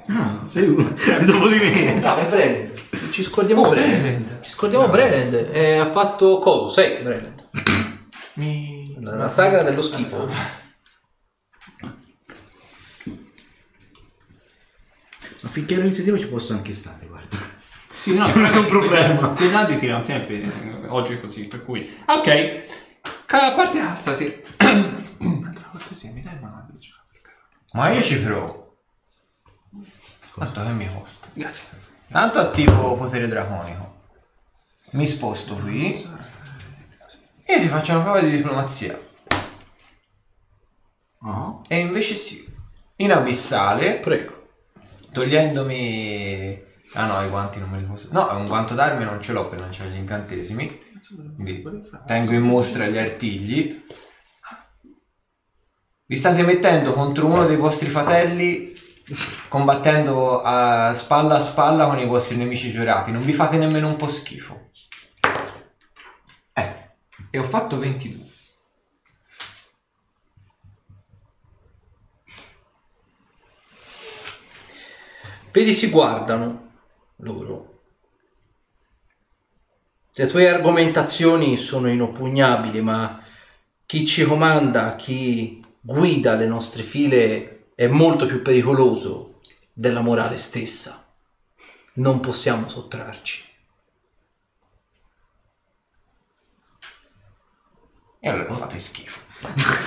Ah, 0.08 0.40
sei 0.46 0.68
uno. 0.68 0.82
Dopo 1.24 1.48
di 1.48 1.58
me. 1.58 2.00
È 2.00 2.28
Breland. 2.28 2.78
Ci 3.10 3.22
scordiamo 3.22 3.66
Oh, 3.66 3.70
Breland. 3.70 4.00
Breland. 4.00 4.40
Ci 4.42 4.50
scordiamo 4.50 4.88
Breland. 4.88 5.32
Eh, 5.52 5.78
ha 5.78 5.90
fatto 5.90 6.38
coso? 6.38 6.68
6 6.68 7.02
Breland. 7.02 7.48
Mi... 8.34 8.96
La 9.00 9.28
sagra 9.28 9.62
dello 9.62 9.82
schifo. 9.82 10.28
Ma 15.42 15.48
finché 15.48 15.74
l'iniziativa 15.76 16.18
ci 16.18 16.26
posso 16.28 16.52
anche 16.52 16.72
stare, 16.72 17.06
guarda. 17.06 17.36
Sì, 17.92 18.14
no, 18.14 18.26
Non 18.34 18.44
è 18.44 18.56
un 18.56 18.66
problema. 18.66 19.28
Quei 19.30 19.50
dadi 19.50 19.78
tirano 19.78 20.04
sempre. 20.04 20.42
eh, 20.42 20.86
Oggi 20.88 21.14
è 21.14 21.20
così, 21.20 21.44
per 21.44 21.64
cui. 21.64 21.90
Ok. 22.06 22.62
A 23.32 23.52
parte 23.54 23.78
asta, 23.78 24.12
sì. 24.14 24.42
Andrea, 24.58 25.68
cortesia, 25.70 26.10
mi 26.12 26.20
dai 26.22 26.36
una? 26.40 26.66
Ma 27.72 27.90
io 27.90 28.02
ci 28.02 28.18
provo. 28.20 28.76
Tanto 30.36 30.62
che 30.62 30.68
mi 30.70 30.88
costa. 30.92 31.28
Grazie. 31.32 31.88
Tanto 32.10 32.40
attivo 32.40 32.96
potere 32.96 33.28
draconico. 33.28 33.98
Mi 34.92 35.06
sposto 35.06 35.54
qui. 35.54 35.92
E 37.44 37.60
ti 37.60 37.68
faccio 37.68 37.92
una 37.92 38.02
prova 38.02 38.20
di 38.20 38.30
diplomazia. 38.30 39.00
Ah. 41.20 41.56
E 41.68 41.78
invece 41.78 42.16
sì. 42.16 42.44
In 42.96 43.12
abissale, 43.12 43.98
Prego. 43.98 44.48
togliendomi... 45.12 46.60
Ah 46.94 47.06
no, 47.06 47.24
i 47.24 47.28
guanti 47.28 47.60
non 47.60 47.70
me 47.70 47.78
li 47.78 47.84
posso... 47.84 48.08
No, 48.10 48.36
un 48.36 48.46
guanto 48.46 48.74
d'arme 48.74 49.04
non 49.04 49.22
ce 49.22 49.32
l'ho 49.32 49.48
per 49.48 49.60
lanciare 49.60 49.90
gli 49.90 49.96
incantesimi. 49.96 50.80
Quindi 51.36 51.62
tengo 52.06 52.32
in 52.32 52.42
mostra 52.42 52.88
gli 52.88 52.98
artigli. 52.98 53.86
Vi 56.06 56.16
state 56.16 56.42
mettendo 56.42 56.92
contro 56.92 57.26
uno 57.26 57.46
dei 57.46 57.56
vostri 57.56 57.88
fratelli 57.88 58.69
combattendo 59.48 60.42
a 60.42 60.94
spalla 60.94 61.36
a 61.36 61.40
spalla 61.40 61.86
con 61.86 61.98
i 61.98 62.06
vostri 62.06 62.36
nemici 62.36 62.70
giurati. 62.70 63.10
Non 63.10 63.24
vi 63.24 63.32
fate 63.32 63.56
nemmeno 63.56 63.88
un 63.88 63.96
po' 63.96 64.08
schifo. 64.08 64.68
Eh, 66.52 66.90
e 67.30 67.38
ho 67.38 67.44
fatto 67.44 67.78
22. 67.78 68.28
Vedi, 75.52 75.72
si 75.72 75.90
guardano 75.90 76.72
loro. 77.16 77.82
Le 80.12 80.26
tue 80.26 80.48
argomentazioni 80.48 81.56
sono 81.56 81.88
inoppugnabili, 81.88 82.80
ma 82.82 83.20
chi 83.86 84.06
ci 84.06 84.24
comanda, 84.24 84.94
chi 84.94 85.60
guida 85.80 86.34
le 86.34 86.46
nostre 86.46 86.82
file 86.82 87.59
è 87.80 87.86
molto 87.86 88.26
più 88.26 88.42
pericoloso 88.42 89.40
della 89.72 90.02
morale 90.02 90.36
stessa. 90.36 91.02
Non 91.94 92.20
possiamo 92.20 92.68
sottrarci. 92.68 93.42
E 98.18 98.28
allora 98.28 98.52
fate 98.54 98.78
schifo. 98.78 99.20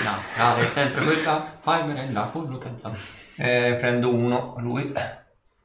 No, 0.06 0.44
no, 0.44 0.56
è 0.56 0.66
sempre 0.66 1.04
quella. 1.04 1.60
Fai 1.62 1.86
merenda 1.86 2.32
Nutella. 2.34 2.92
Eh, 3.38 3.78
prendo 3.80 4.12
uno, 4.12 4.56
lui, 4.58 4.92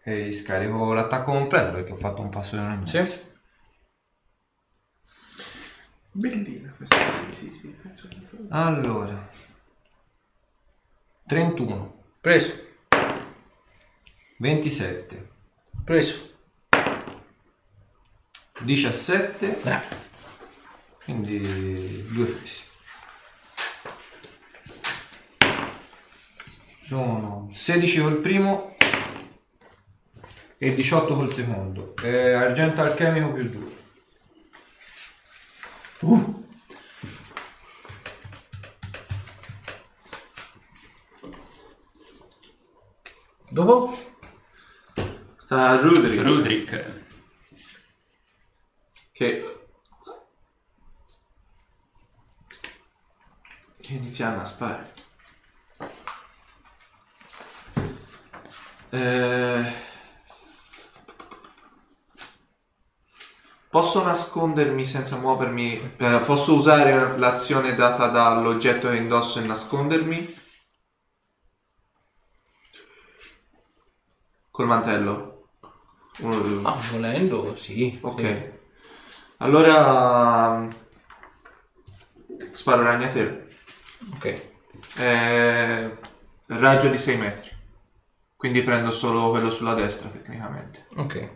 e 0.03 0.27
gli 0.27 0.33
scarico 0.33 0.93
l'attacco 0.93 1.33
completo 1.33 1.73
perché 1.73 1.93
ho 1.93 1.97
fatto 1.97 2.21
un 2.21 2.29
passo 2.29 2.57
di 2.57 2.63
un 2.63 2.87
Sì. 2.87 3.27
Bellina 6.13 6.75
questa, 6.77 7.09
sì, 7.09 7.31
sì, 7.33 7.59
sì. 7.59 7.69
penso 7.69 8.07
che- 8.09 8.19
Allora, 8.51 9.31
31, 11.27 11.98
Preso, 12.21 12.61
27, 14.39 15.29
preso. 15.85 16.27
17, 18.61 19.61
Eh, 19.63 19.81
quindi 21.05 22.05
due 22.11 22.27
presi. 22.27 22.63
Sono 26.87 27.49
16 27.53 28.01
col 28.01 28.17
primo 28.17 28.75
e 30.59 30.75
18 30.75 31.15
col 31.15 31.33
secondo. 31.33 31.95
Eh, 32.03 32.33
argento 32.33 32.81
alchemico 32.83 33.33
più 33.33 33.49
2. 36.01 36.47
Dopo? 43.49 43.97
Sta 45.37 45.77
Rudrick 45.77 46.23
Rudrick. 46.23 47.03
che... 49.13 49.61
Che 53.81 53.93
iniziano 53.95 54.43
a 54.43 54.45
sparare. 54.45 54.93
Eh... 58.91 59.87
Posso 63.71 64.03
nascondermi 64.03 64.85
senza 64.87 65.19
muovermi? 65.19 65.95
Eh, 65.99 66.21
posso 66.25 66.55
usare 66.55 67.19
l'azione 67.19 67.75
data 67.75 68.09
dall'oggetto 68.09 68.89
che 68.89 68.97
indosso 68.97 69.41
e 69.41 69.43
nascondermi? 69.43 70.37
Col 74.59 74.67
mantello? 74.67 75.51
Uno, 76.19 76.41
due, 76.41 76.63
Ah, 76.65 76.77
volendo, 76.91 77.55
sì. 77.55 77.97
Ok. 78.03 78.53
Allora 79.37 80.67
sparo 82.51 82.83
ragnatelo. 82.83 83.47
Ok. 84.15 84.43
Eh, 84.97 85.99
raggio 86.47 86.89
di 86.89 86.97
6 86.99 87.17
metri. 87.19 87.51
Quindi 88.35 88.65
prendo 88.65 88.91
solo 88.91 89.31
quello 89.31 89.49
sulla 89.49 89.75
destra 89.75 90.09
tecnicamente. 90.09 90.87
Ok. 90.97 91.31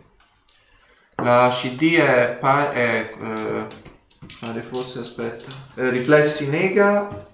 La 1.23 1.47
CD 1.49 1.95
è, 1.95 2.35
pa- 2.37 2.73
è 2.73 3.09
eh, 3.17 3.67
pare 4.41 4.61
fosse, 4.61 4.99
aspetta, 4.99 5.49
eh, 5.75 5.89
riflessi 5.91 6.49
nega 6.49 7.29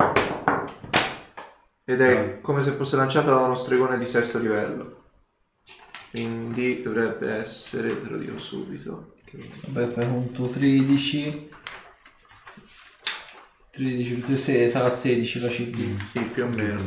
ed 1.84 2.00
è 2.00 2.42
come 2.42 2.62
se 2.62 2.70
fosse 2.74 2.96
lanciata 2.96 3.32
da 3.32 3.40
uno 3.40 3.56
stregone 3.56 3.98
di 3.98 4.06
sesto 4.06 4.38
livello. 4.38 4.99
Quindi 6.12 6.82
dovrebbe 6.82 7.32
essere, 7.32 8.02
te 8.02 8.10
lo 8.10 8.18
dico 8.18 8.38
subito. 8.40 9.14
Vabbè, 9.68 9.92
fai 9.94 10.08
conto 10.08 10.48
13. 10.48 11.48
13 13.72 14.14
più 14.16 14.36
6 14.36 14.70
sarà 14.72 14.90
16 14.90 15.40
la 15.40 15.48
CD. 15.48 15.98
Sì, 16.12 16.20
più 16.22 16.44
o 16.44 16.48
meno. 16.48 16.82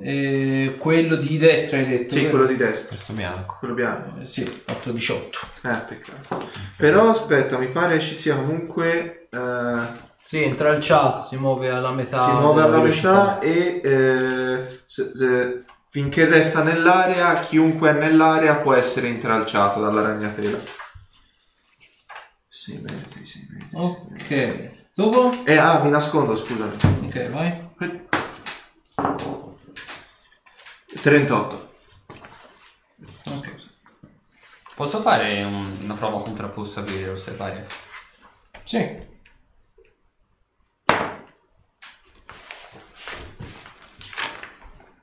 E 0.00 0.74
quello 0.78 1.14
di 1.16 1.36
destra 1.36 1.76
hai 1.78 1.86
detto? 1.86 2.14
Sì, 2.14 2.20
vero? 2.22 2.30
quello 2.30 2.46
di 2.46 2.56
destra, 2.56 2.94
Questo 2.94 3.12
bianco. 3.12 3.56
quello 3.60 3.74
bianco. 3.74 4.20
Eh, 4.20 4.26
Sì, 4.26 4.42
8 4.68 4.90
18. 4.92 5.38
Eh, 5.62 5.76
peccato. 5.88 6.48
Però 6.76 7.10
aspetta, 7.10 7.58
mi 7.58 7.68
pare 7.68 8.00
ci 8.00 8.14
sia 8.14 8.34
comunque... 8.36 9.28
eh, 9.30 9.80
Sì, 10.22 10.42
intralciato, 10.44 11.28
si 11.28 11.36
muove 11.36 11.68
alla 11.68 11.92
metà. 11.92 12.24
si 12.24 12.30
muove 12.32 12.62
della 12.62 12.66
alla 12.74 12.82
velocità. 12.82 13.12
metà 13.12 13.40
e 13.40 13.80
eh, 13.84 14.80
se- 14.84 15.12
se- 15.14 15.64
finché 15.92 16.24
resta 16.24 16.62
nell'area, 16.62 17.38
chiunque 17.40 17.90
è 17.90 17.92
nell'area 17.92 18.54
può 18.56 18.72
essere 18.72 19.08
intralciato 19.08 19.78
dalla 19.78 20.00
ragnatela. 20.00 20.58
6 22.48 22.78
metri, 22.78 23.26
6 23.26 23.46
metri. 23.50 23.68
Ok. 23.72 24.70
Dopo? 24.94 25.44
Eh, 25.44 25.56
ah, 25.58 25.82
mi 25.82 25.90
nascondo, 25.90 26.34
scusami. 26.34 26.76
Ok, 27.04 27.28
vai. 27.30 27.68
38. 31.02 31.70
Ok. 33.30 33.54
Posso 34.74 35.00
fare 35.02 35.42
un- 35.44 35.76
una 35.82 35.94
prova 35.94 36.22
contrapposta 36.22 36.80
per 36.82 37.10
osservare? 37.10 37.66
Sì. 38.64 39.10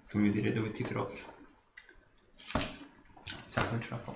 Fammi 0.10 0.32
dire 0.32 0.52
dove 0.52 0.72
ti 0.72 0.84
trovi. 0.84 1.16
Sa, 3.48 3.64
non 3.70 3.80
ce 3.82 3.88
la 3.92 3.98
fa. 3.98 4.14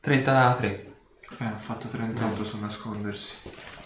33. 0.00 0.94
Eh, 1.38 1.46
ho 1.46 1.56
fatto 1.56 1.88
38 1.88 2.44
su 2.44 2.58
nascondersi. 2.58 3.36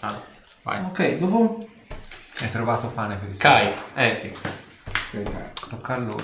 Ah, 0.01 0.21
vai. 0.63 0.83
Ok, 0.85 1.17
dopo? 1.17 1.67
Hai 2.39 2.49
trovato 2.51 2.87
pane 2.89 3.15
per 3.17 3.29
il 3.29 3.37
Kai. 3.37 3.73
Eh 3.95 4.13
sì. 4.13 4.37
Tocca 5.69 5.95
a 5.95 5.97
loro. 5.97 6.21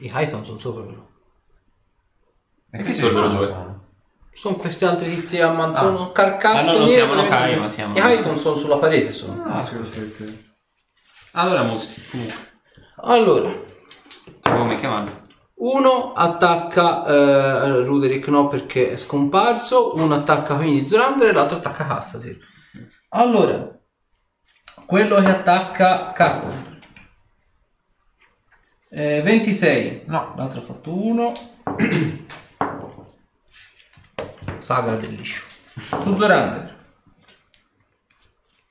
I 0.00 0.10
Hython 0.12 0.44
sono 0.44 0.58
sopra 0.58 0.82
però. 0.82 1.08
E 2.72 2.82
che 2.82 2.92
sono 2.94 3.12
loro 3.20 3.28
due? 3.28 3.46
sono? 4.32 4.56
Questi 4.56 4.84
altri 4.84 5.10
tizi 5.14 5.40
a 5.40 5.50
man- 5.52 5.76
sono 5.76 6.12
carcasse 6.12 6.68
Ah, 6.68 6.72
no, 6.72 6.78
non 6.78 6.86
nere, 6.88 6.96
siamo 7.00 7.14
Nokai, 7.14 7.58
ma 7.58 7.68
siamo- 7.68 7.96
I 7.96 8.00
Hython 8.00 8.36
sono 8.36 8.56
sulla 8.56 8.78
parete 8.78 9.12
sono. 9.12 9.42
Ah, 9.44 9.64
sì, 9.66 9.74
ok, 9.74 9.96
ok. 9.96 10.48
Allora 11.32 11.62
mostri. 11.62 12.02
Comunque. 12.10 12.48
Allora, 12.96 13.50
Come 14.42 14.78
chiamano? 14.78 15.20
uno 15.60 16.12
attacca 16.12 17.04
eh, 17.06 17.82
Ruderick 17.84 18.28
no 18.28 18.48
perché 18.48 18.90
è 18.92 18.96
scomparso, 18.96 19.94
uno 19.96 20.14
attacca 20.14 20.56
quindi 20.56 20.86
Zorander 20.86 21.28
e 21.28 21.32
l'altro 21.32 21.58
attacca 21.58 21.86
Castasir. 21.86 22.38
Allora, 23.10 23.78
quello 24.86 25.16
che 25.22 25.30
attacca 25.30 26.12
Castasir. 26.12 26.68
Eh, 28.92 29.22
26. 29.22 30.02
No. 30.06 30.34
L'altro 30.36 30.60
ha 30.60 30.64
fatto 30.64 30.92
1. 30.92 31.32
Sagra 34.58 34.96
del 34.96 35.14
liscio. 35.14 35.44
Su 36.02 36.16
Zorander. 36.16 36.76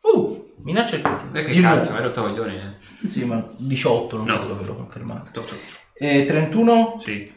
Uh, 0.02 0.49
minaccia 0.64 0.96
il 0.96 1.02
critico. 1.02 1.30
Perché 1.32 1.52
Di 1.52 1.62
cazzo, 1.62 1.90
nuovo. 1.92 1.96
hai 1.98 2.04
rotto 2.04 2.20
i 2.20 2.24
coglioni? 2.24 2.56
eh? 2.58 3.08
Sì, 3.08 3.24
ma 3.26 3.46
18 3.58 4.18
non 4.18 4.26
No. 4.26 4.38
credo 4.38 4.58
che 4.58 4.64
l'ho 4.66 4.76
confermato. 4.76 5.30
Tutto. 5.32 5.56
E 5.94 6.26
31, 6.26 7.00
Sì. 7.02 7.34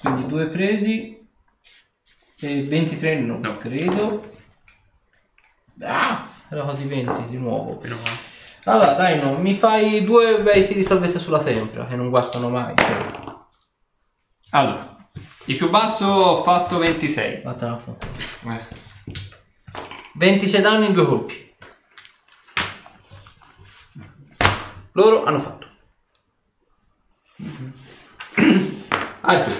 quindi 0.00 0.26
due 0.26 0.46
presi. 0.46 1.16
E 2.42 2.62
23 2.64 3.20
no, 3.20 3.38
No. 3.38 3.56
credo. 3.58 4.32
Ah, 5.82 6.28
era 6.48 6.62
quasi 6.62 6.84
20 6.86 7.24
di 7.24 7.36
nuovo. 7.38 7.78
Meno 7.82 7.96
male. 7.96 8.28
Allora, 8.64 8.92
dai, 8.92 9.18
no, 9.20 9.36
mi 9.38 9.54
fai 9.56 10.04
due 10.04 10.38
bei 10.42 10.66
tiri 10.66 10.80
di 10.80 10.84
salvezza 10.84 11.18
sulla 11.18 11.42
tempra, 11.42 11.86
che 11.86 11.96
non 11.96 12.10
guastano 12.10 12.48
mai. 12.50 12.74
Cioè, 12.76 13.38
Allora, 14.50 14.96
il 15.46 15.56
più 15.56 15.70
basso 15.70 16.06
ho 16.06 16.42
fatto 16.42 16.78
26. 16.78 17.42
vattene 17.42 17.70
a. 17.72 17.80
Eh, 18.54 18.60
26 20.14 20.60
danni 20.60 20.86
in 20.86 20.92
due 20.92 21.06
colpi. 21.06 21.49
Loro 25.00 25.24
hanno 25.24 25.40
fatto. 25.40 25.66
Arthur. 29.22 29.54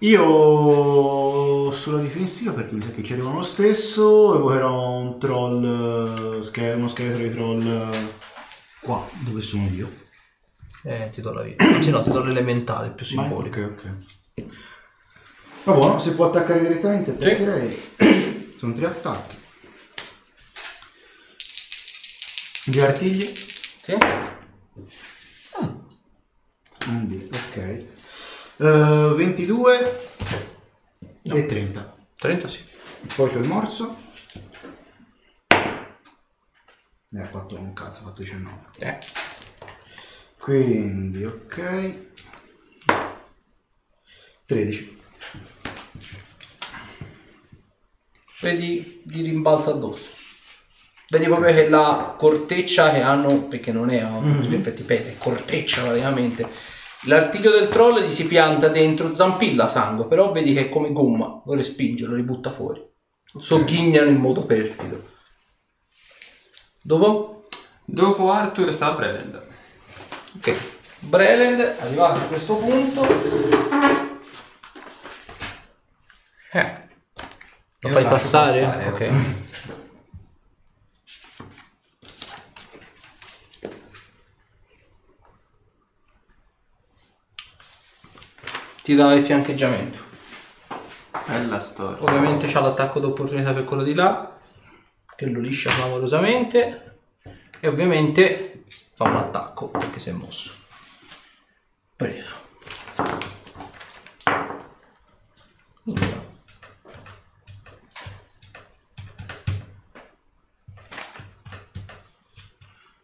Io 0.00 1.70
sulla 1.70 2.00
difensiva, 2.00 2.52
perché 2.52 2.74
mi 2.74 2.82
sa 2.82 2.90
che 2.90 3.02
ci 3.02 3.14
arrivano 3.14 3.36
lo 3.36 3.42
stesso, 3.42 4.34
evocherò 4.36 4.90
un 4.98 5.18
troll, 5.18 5.64
eh, 5.64 6.72
uno 6.74 6.88
scheletro 6.88 7.22
di 7.22 7.32
troll 7.32 7.66
eh, 7.66 8.12
qua, 8.82 9.08
dove 9.20 9.40
sono 9.40 9.70
io. 9.74 9.90
Eh, 10.82 11.08
ti 11.14 11.22
do 11.22 11.32
la 11.32 11.40
vita. 11.40 11.64
Anzi 11.72 11.88
no, 11.88 12.02
ti 12.02 12.10
do 12.10 12.22
l'elementale, 12.22 12.90
più 12.90 13.06
Ma- 13.14 13.22
simbolico. 13.22 13.60
Ok, 13.60 13.90
ok. 14.34 14.44
Va 15.64 15.72
buono, 15.72 15.98
se 15.98 16.12
può 16.12 16.26
attaccare 16.26 16.60
direttamente, 16.60 17.12
attaccherei. 17.12 18.54
Sono 18.58 18.74
tre 18.74 18.84
attacchi. 18.84 19.36
Due 22.66 22.82
artigli. 22.82 23.45
Sì? 23.86 23.96
Un 26.88 27.06
D, 27.06 27.28
ok. 27.32 27.56
Eh, 27.56 29.12
22 29.14 30.08
e 31.22 31.46
30. 31.46 31.96
30 32.16 32.48
sì. 32.48 32.64
Poi 33.14 33.30
c'ho 33.30 33.38
il 33.38 33.46
morso. 33.46 33.96
Ne 37.10 37.22
ha 37.22 37.26
fatto 37.26 37.54
un 37.56 37.72
cazzo, 37.74 38.00
ha 38.00 38.04
fatto 38.06 38.22
19. 38.22 38.70
Eh. 38.80 38.98
Quindi, 40.36 41.24
ok. 41.24 42.06
13. 44.46 45.00
Vedi, 48.40 49.02
gli 49.04 49.22
rimbalza 49.22 49.70
addosso. 49.70 50.10
Vedi 51.08 51.26
proprio 51.26 51.54
che 51.54 51.68
la 51.68 52.14
corteccia 52.18 52.90
che 52.90 53.00
hanno, 53.00 53.42
perché 53.44 53.70
non 53.70 53.90
è 53.90 54.00
a 54.00 54.18
tutti 54.20 54.48
gli 54.48 54.54
effetti 54.54 54.82
pelle, 54.82 55.12
è 55.12 55.18
corteccia 55.18 55.82
praticamente. 55.82 56.48
L'artiglio 57.04 57.52
del 57.52 57.68
troll 57.68 58.02
gli 58.02 58.10
si 58.10 58.26
pianta 58.26 58.66
dentro, 58.66 59.12
zampilla 59.12 59.68
sangue, 59.68 60.08
però 60.08 60.32
vedi 60.32 60.52
che 60.52 60.62
è 60.62 60.68
come 60.68 60.90
gomma, 60.90 61.42
lo 61.44 61.54
respinge, 61.54 62.06
lo 62.06 62.16
ributta 62.16 62.50
fuori. 62.50 62.84
Sogghignano 63.38 64.08
in 64.08 64.16
modo 64.16 64.44
perfido. 64.44 65.00
Dopo? 66.82 67.46
Dopo 67.84 68.32
Arthur 68.32 68.72
sta 68.72 68.92
prendendo. 68.94 69.44
Ok. 70.36 70.56
Breland, 71.00 71.76
arrivato 71.80 72.18
a 72.18 72.22
questo 72.22 72.56
punto. 72.56 73.06
Eh. 76.52 76.84
Lo 77.80 77.88
fai 77.90 78.04
passare? 78.04 78.60
passare, 78.60 78.88
ok. 78.88 79.45
Ti 88.86 88.94
dà 88.94 89.12
il 89.14 89.24
fiancheggiamento. 89.24 89.98
bella 91.26 91.58
storia. 91.58 92.04
Ovviamente 92.04 92.46
c'ha 92.46 92.60
l'attacco 92.60 93.00
d'opportunità 93.00 93.52
per 93.52 93.64
quello 93.64 93.82
di 93.82 93.94
là, 93.94 94.38
che 95.16 95.26
lo 95.26 95.40
liscia 95.40 95.70
clamorosamente. 95.70 96.98
E 97.58 97.66
ovviamente 97.66 98.62
fa 98.94 99.08
un 99.08 99.16
attacco 99.16 99.70
perché 99.70 99.98
si 99.98 100.10
è 100.10 100.12
mosso. 100.12 100.52
Preso. 101.96 102.34
Minchia. 105.82 106.24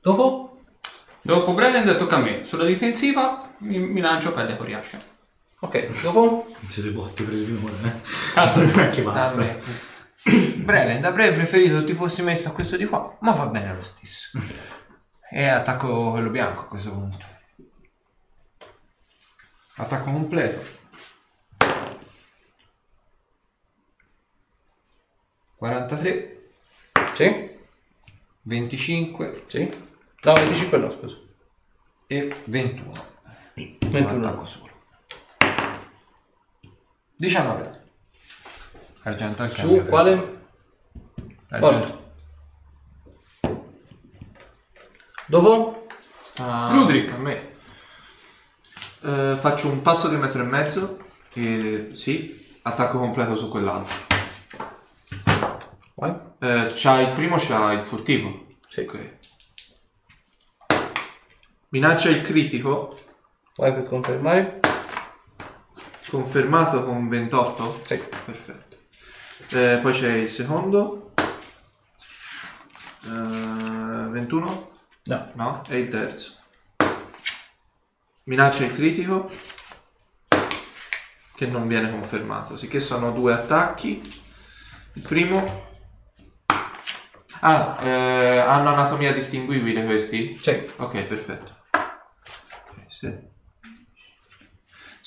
Dopo? 0.00 0.60
Dopo 1.22 1.54
Brennan 1.54 1.96
tocca 1.96 2.14
a 2.14 2.20
me. 2.20 2.44
Sulla 2.44 2.66
difensiva 2.66 3.52
mi, 3.58 3.80
mi 3.80 4.00
lancio 4.00 4.30
pelle 4.30 4.56
coriacea. 4.56 5.10
Ok, 5.64 6.00
dopo? 6.02 6.52
Se 6.66 6.82
le 6.82 6.90
botte 6.90 7.22
prese 7.22 7.44
finora, 7.44 7.72
eh. 7.84 8.00
Cazzo. 8.34 8.60
che 8.90 9.02
basta. 9.02 9.36
Vabbè. 9.36 9.60
Brelend, 10.56 11.04
avrei 11.04 11.32
preferito 11.32 11.84
ti 11.84 11.94
fossi 11.94 12.22
messo 12.22 12.48
a 12.48 12.52
questo 12.52 12.76
di 12.76 12.84
qua, 12.84 13.16
ma 13.20 13.30
va 13.32 13.46
bene 13.46 13.72
lo 13.74 13.82
stesso. 13.84 14.38
E 15.30 15.44
attacco 15.46 16.10
quello 16.10 16.30
bianco 16.30 16.62
a 16.62 16.66
questo 16.66 16.90
punto. 16.90 17.26
Attacco 19.76 20.10
completo. 20.10 20.80
43, 25.56 26.50
Sì? 27.14 27.50
25 28.42 29.44
Sì? 29.46 29.72
No, 30.22 30.32
25 30.34 30.78
no, 30.78 30.90
scusa. 30.90 31.16
e 32.08 32.34
21. 32.46 32.92
21. 33.54 34.26
attacco 34.26 34.44
solo. 34.44 34.70
19. 37.22 37.80
Argento 39.04 39.44
al 39.44 39.52
cambio. 39.54 39.78
Su 39.78 39.86
quale? 39.86 40.40
Argento. 41.50 42.02
Dopo? 45.26 45.86
Sta 46.24 46.72
Ludric. 46.72 47.12
a 47.12 47.16
me. 47.18 47.54
Eh, 49.02 49.36
faccio 49.36 49.68
un 49.68 49.82
passo 49.82 50.08
di 50.08 50.16
un 50.16 50.20
metro 50.20 50.42
e 50.42 50.46
mezzo. 50.46 50.98
E 51.34 51.90
sì, 51.94 52.58
attacco 52.62 52.98
completo 52.98 53.36
su 53.36 53.48
quell'altro. 53.48 53.96
Vai. 55.94 56.16
Eh, 56.40 56.72
c'ha 56.74 57.00
il 57.02 57.12
primo 57.12 57.36
c'ha 57.38 57.72
il 57.72 57.82
furtivo. 57.82 58.46
Sì. 58.66 58.80
Ok. 58.80 59.18
Minaccia 61.68 62.08
il 62.08 62.20
critico. 62.20 62.98
Vai 63.54 63.72
per 63.72 63.84
confermare. 63.84 64.58
Confermato 66.12 66.84
con 66.84 67.08
28. 67.08 67.80
Sì. 67.86 68.02
Perfetto. 68.26 68.76
Eh, 69.48 69.78
poi 69.80 69.92
c'è 69.94 70.12
il 70.12 70.28
secondo. 70.28 71.14
Eh, 73.06 74.08
21. 74.10 74.72
No. 75.04 75.30
No, 75.32 75.62
e 75.70 75.78
il 75.78 75.88
terzo. 75.88 76.34
Minaccia 78.24 78.66
il 78.66 78.74
critico. 78.74 79.30
Che 81.34 81.46
non 81.46 81.66
viene 81.66 81.90
confermato. 81.90 82.58
Sicché 82.58 82.78
sono 82.78 83.12
due 83.12 83.32
attacchi. 83.32 84.22
Il 84.92 85.02
primo. 85.02 85.70
Ah, 87.40 87.78
eh, 87.80 88.36
hanno 88.36 88.68
anatomia 88.68 89.14
distinguibile 89.14 89.86
questi? 89.86 90.38
Sì. 90.38 90.70
Ok, 90.76 91.04
perfetto. 91.04 91.52
Sì. 92.88 93.30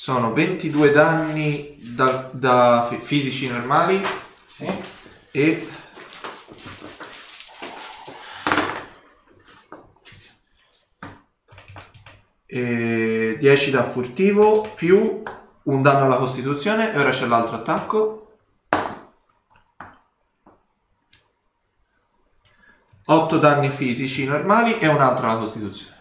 Sono 0.06 0.34
22 0.34 0.92
danni 0.92 1.80
da, 1.82 2.30
da 2.32 2.86
fi- 2.88 3.00
fisici 3.02 3.48
normali 3.48 4.00
Sì. 4.56 4.72
e 5.32 5.68
e 12.46 13.36
10 13.40 13.72
da 13.72 13.84
furtivo 13.84 14.62
più 14.76 15.24
un 15.64 15.82
danno 15.82 16.06
alla 16.06 16.18
costituzione 16.18 16.94
e 16.94 17.00
ora 17.00 17.10
c'è 17.10 17.26
l'altro 17.26 17.56
attacco 17.56 18.38
8 23.06 23.38
danni 23.40 23.72
fisici 23.72 24.24
normali 24.26 24.78
e 24.78 24.86
un 24.86 25.02
altro 25.02 25.26
alla 25.26 25.40
costituzione 25.40 25.95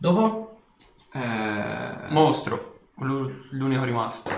Dopo? 0.00 0.60
Eh, 1.12 2.06
Mostro, 2.10 2.78
l'u- 2.98 3.30
l'unico 3.50 3.82
rimasto. 3.84 4.30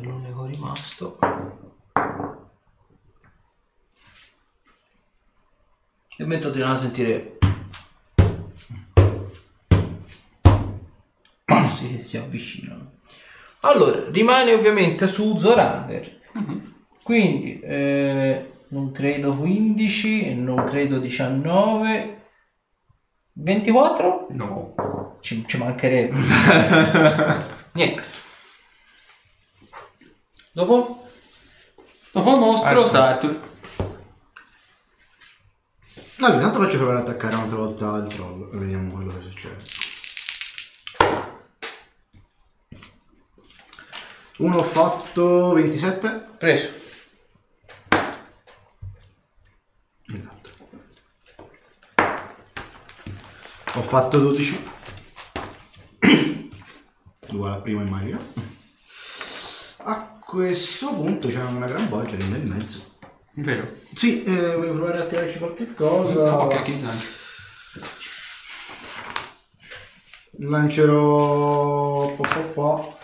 L'unico 0.00 0.44
rimasto. 0.44 1.18
Io 6.18 6.26
metto 6.26 6.50
di 6.50 6.58
non 6.58 6.76
sentire 6.76 7.38
passi 11.44 11.92
che 11.92 12.00
si 12.00 12.16
avvicinano. 12.16 12.92
Allora, 13.60 14.08
rimane 14.10 14.52
ovviamente 14.52 15.06
su 15.06 15.38
Zorander. 15.38 16.18
Quindi, 17.02 17.60
eh, 17.60 18.52
non 18.68 18.90
credo 18.92 19.34
15, 19.36 20.34
non 20.34 20.64
credo 20.64 20.98
19, 20.98 22.19
24? 23.42 24.26
No. 24.30 25.16
Ci, 25.20 25.46
ci 25.46 25.56
mancherebbe. 25.56 26.16
Niente. 27.72 28.02
Dopo? 30.52 31.06
Dopo 32.12 32.36
mostro, 32.36 32.86
Sartur. 32.86 33.48
Allora, 36.18 36.34
intanto 36.34 36.60
faccio 36.60 36.76
provare 36.76 36.98
ad 36.98 37.08
attaccare 37.08 37.34
un'altra 37.34 37.56
volta 37.56 37.96
il 37.96 38.14
troll 38.14 38.50
e 38.52 38.58
vediamo 38.58 38.92
quello 38.92 39.12
che 39.16 39.22
succede. 39.22 39.56
Uno 44.38 44.58
ho 44.58 44.62
fatto 44.62 45.52
27 45.52 46.28
Preso. 46.38 46.79
Ho 53.80 53.82
fatto 53.82 54.18
12. 54.18 54.68
Uguale 57.30 57.54
al 57.54 57.62
primo 57.62 57.80
immagino. 57.80 58.20
A 59.78 60.18
questo 60.20 60.92
punto 60.92 61.28
c'è 61.28 61.42
una 61.42 61.66
gran 61.66 61.88
bolgia 61.88 62.16
lì 62.16 62.28
nel 62.28 62.46
mezzo. 62.46 62.98
Vero. 63.32 63.76
Sì, 63.94 64.22
eh, 64.22 64.54
voglio 64.54 64.74
provare 64.74 64.98
a 64.98 65.06
tirarci 65.06 65.38
qualche 65.38 65.72
cosa. 65.72 66.40
Ok, 66.40 66.62
che 66.62 66.78
lanci. 66.78 67.06
Lancerò 70.40 72.14
po 72.16 72.22
po 72.22 72.40
po. 72.52 72.98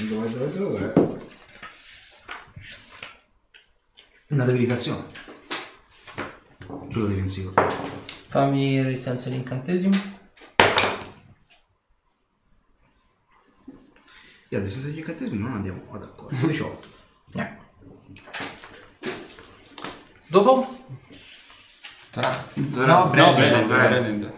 Dove 0.00 0.30
dove 0.30 0.52
dove? 0.52 0.92
Una 4.28 4.44
debilitazione. 4.44 5.06
Sulla 6.90 7.08
difensiva. 7.08 8.01
Fammi 8.32 8.82
resistenza 8.82 9.28
all'incantesimo. 9.28 9.94
E 14.48 14.56
alla 14.56 14.64
distanza 14.64 14.88
degli 14.88 14.98
incantesimi 15.00 15.36
non 15.36 15.52
andiamo 15.52 15.82
ad 15.92 16.02
accordo. 16.02 16.46
18. 16.46 16.88
Eh. 17.34 17.56
Dopo? 20.28 20.84
Tra- 22.10 22.48
Zora- 22.72 22.86
No, 22.86 23.04
No, 23.04 23.10
Brelend, 23.10 23.36
Brelend, 23.36 23.66
Brelend. 23.66 24.16
Brelend. 24.16 24.32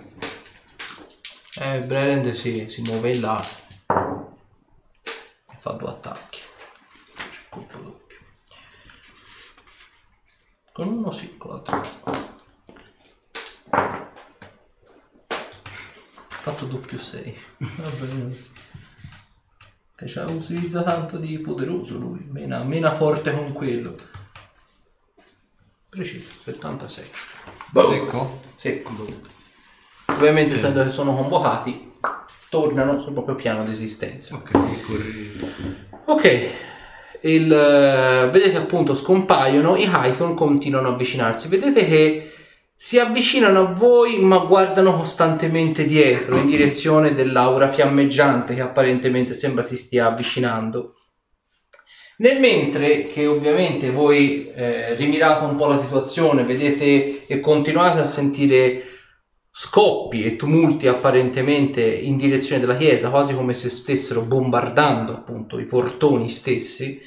Eh, 1.55 1.83
Brelend 1.83 2.31
si, 2.33 2.69
si 2.69 2.81
muove 2.83 3.13
in 3.15 3.21
là. 3.21 3.37
E 5.53 5.57
fa 5.57 5.71
due 5.71 5.89
attacchi. 5.89 6.41
C'è 7.15 7.41
colpo 7.49 7.79
doppio. 7.79 8.19
Con 10.73 10.89
uno 10.89 11.13
sì, 11.13 11.37
con 11.37 11.51
l'altro 11.53 12.34
Fatto 16.45 16.67
doppio 16.67 16.99
6. 16.99 17.37
Va. 17.57 18.29
Che 19.97 20.05
c'ha 20.07 20.25
utilizza 20.25 20.83
tanto 20.83 21.17
di 21.17 21.39
poderoso 21.39 21.97
lui. 21.97 22.23
Mena, 22.31 22.63
mena 22.63 22.93
forte 22.93 23.33
con 23.33 23.51
quello. 23.53 23.97
Preciso, 25.89 26.33
76. 26.43 27.05
Secco? 27.73 28.41
Secco. 28.57 29.07
Ovviamente 30.09 30.53
essendo 30.53 30.83
che 30.83 30.91
sono 30.91 31.15
convocati, 31.15 31.93
tornano 32.51 32.99
sul 32.99 33.15
proprio 33.15 33.37
piano 33.37 33.65
di 33.65 33.71
esistenza. 33.71 34.37
Ok, 34.37 34.51
corri. 34.85 35.33
Ok, 36.05 36.51
il, 37.23 37.51
eh, 37.51 38.29
vedete 38.31 38.59
appunto 38.59 38.95
scompaiono, 38.95 39.77
i 39.77 39.89
Hython 39.91 40.35
continuano 40.35 40.89
a 40.89 40.91
avvicinarsi, 40.91 41.49
vedete 41.49 41.87
che 41.87 42.34
si 42.77 42.99
avvicinano 42.99 43.61
a 43.61 43.73
voi 43.73 44.19
ma 44.19 44.39
guardano 44.39 44.97
costantemente 44.97 45.85
dietro 45.85 46.37
in 46.37 46.47
direzione 46.47 47.15
dell'aura 47.15 47.69
fiammeggiante 47.69 48.55
che 48.55 48.61
apparentemente 48.61 49.33
sembra 49.33 49.63
si 49.63 49.77
stia 49.77 50.07
avvicinando. 50.07 50.95
Nel 52.17 52.39
mentre 52.39 53.07
che 53.07 53.27
ovviamente 53.27 53.91
voi 53.91 54.49
eh, 54.55 54.95
rimirate 54.95 55.45
un 55.45 55.57
po' 55.57 55.67
la 55.67 55.81
situazione, 55.81 56.45
vedete 56.45 57.27
e 57.27 57.41
continuate 57.41 58.01
a 58.01 58.05
sentire 58.05 58.83
scoppi 59.51 60.25
e 60.25 60.37
tumulti 60.37 60.87
apparentemente 60.87 61.83
in 61.83 62.17
direzione 62.17 62.61
della 62.61 62.77
chiesa, 62.77 63.11
quasi 63.11 63.35
come 63.35 63.55
se 63.55 63.69
stessero 63.69 64.23
bombardando 64.23 65.13
appunto 65.13 65.59
i 65.59 65.65
portoni 65.65 66.29
stessi, 66.29 67.01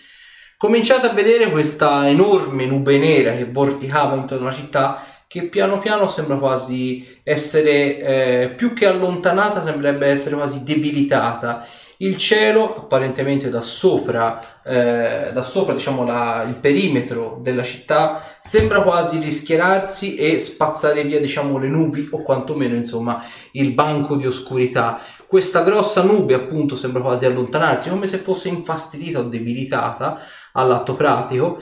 cominciate 0.57 1.07
a 1.07 1.13
vedere 1.13 1.51
questa 1.51 2.07
enorme 2.09 2.65
nube 2.65 2.97
nera 2.97 3.35
che 3.35 3.45
vorticava 3.45 4.15
intorno 4.15 4.47
alla 4.47 4.55
città 4.55 5.16
che 5.27 5.43
piano 5.49 5.79
piano 5.79 6.07
sembra 6.07 6.37
quasi 6.37 7.19
essere 7.23 7.99
eh, 7.99 8.49
più 8.55 8.73
che 8.73 8.85
allontanata, 8.87 9.63
sembrerebbe 9.63 10.07
essere 10.07 10.35
quasi 10.35 10.63
debilitata. 10.63 11.65
Il 11.99 12.15
cielo, 12.15 12.75
apparentemente 12.75 13.49
da 13.49 13.61
sopra, 13.61 14.61
eh, 14.63 15.31
da 15.33 15.41
sopra 15.41 15.73
diciamo 15.73 16.05
la- 16.05 16.45
il 16.47 16.53
perimetro 16.53 17.39
della 17.41 17.63
città, 17.63 18.21
sembra 18.39 18.81
quasi 18.83 19.17
rischierarsi 19.17 20.15
e 20.15 20.37
spazzare 20.37 21.03
via 21.03 21.19
diciamo 21.19 21.57
le 21.57 21.67
nubi 21.69 22.07
o 22.11 22.21
quantomeno 22.21 22.75
insomma 22.75 23.21
il 23.53 23.73
banco 23.73 24.15
di 24.15 24.27
oscurità. 24.27 25.01
Questa 25.25 25.63
grossa 25.63 26.03
nube 26.03 26.35
appunto 26.35 26.75
sembra 26.75 27.01
quasi 27.01 27.25
allontanarsi, 27.25 27.89
come 27.89 28.05
se 28.05 28.19
fosse 28.19 28.47
infastidita 28.47 29.19
o 29.19 29.23
debilitata 29.23 30.21
all'atto 30.53 30.93
pratico. 30.95 31.59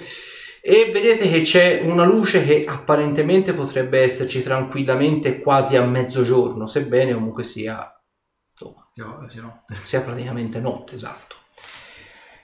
E 0.68 0.90
vedete 0.92 1.30
che 1.30 1.42
c'è 1.42 1.82
una 1.84 2.06
luce 2.06 2.44
che 2.44 2.66
apparentemente 2.68 3.54
potrebbe 3.54 4.02
esserci 4.02 4.42
tranquillamente 4.42 5.40
quasi 5.40 5.78
a 5.78 5.84
mezzogiorno, 5.84 6.66
sebbene 6.66 7.14
comunque 7.14 7.44
sia, 7.44 7.88
insomma, 8.50 8.82
sì, 9.28 9.42
no. 9.42 9.64
sia 9.84 10.02
praticamente 10.02 10.60
notte, 10.60 10.96
esatto. 10.96 11.36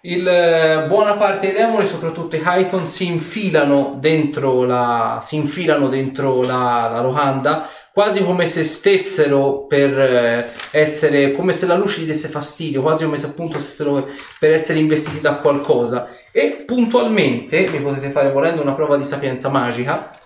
Il, 0.01 0.27
eh, 0.27 0.85
buona 0.87 1.13
parte 1.13 1.47
dei 1.51 1.61
demoni, 1.61 1.87
soprattutto 1.87 2.35
i 2.35 2.43
Hython, 2.45 2.85
si 2.85 3.07
infilano 3.07 3.97
dentro 3.99 4.65
la, 4.65 5.19
si 5.23 5.37
infilano 5.37 5.87
dentro 5.87 6.43
la, 6.43 6.89
la 6.91 7.01
locanda 7.01 7.67
quasi 7.93 8.23
come 8.23 8.45
se 8.45 8.63
stessero 8.63 9.65
per 9.65 9.99
eh, 9.99 10.51
essere, 10.71 11.31
come 11.31 11.53
se 11.53 11.65
la 11.65 11.75
luce 11.75 12.01
gli 12.01 12.05
desse 12.05 12.29
fastidio, 12.29 12.81
quasi 12.81 13.03
come 13.03 13.17
se 13.17 13.25
appunto 13.25 13.59
stessero 13.59 14.07
per 14.39 14.51
essere 14.51 14.79
investiti 14.79 15.19
da 15.19 15.35
qualcosa. 15.35 16.07
E 16.31 16.63
puntualmente 16.65 17.69
mi 17.69 17.81
potete 17.81 18.09
fare 18.09 18.31
volendo 18.31 18.61
una 18.61 18.73
prova 18.73 18.95
di 18.95 19.03
sapienza 19.03 19.49
magica. 19.49 20.17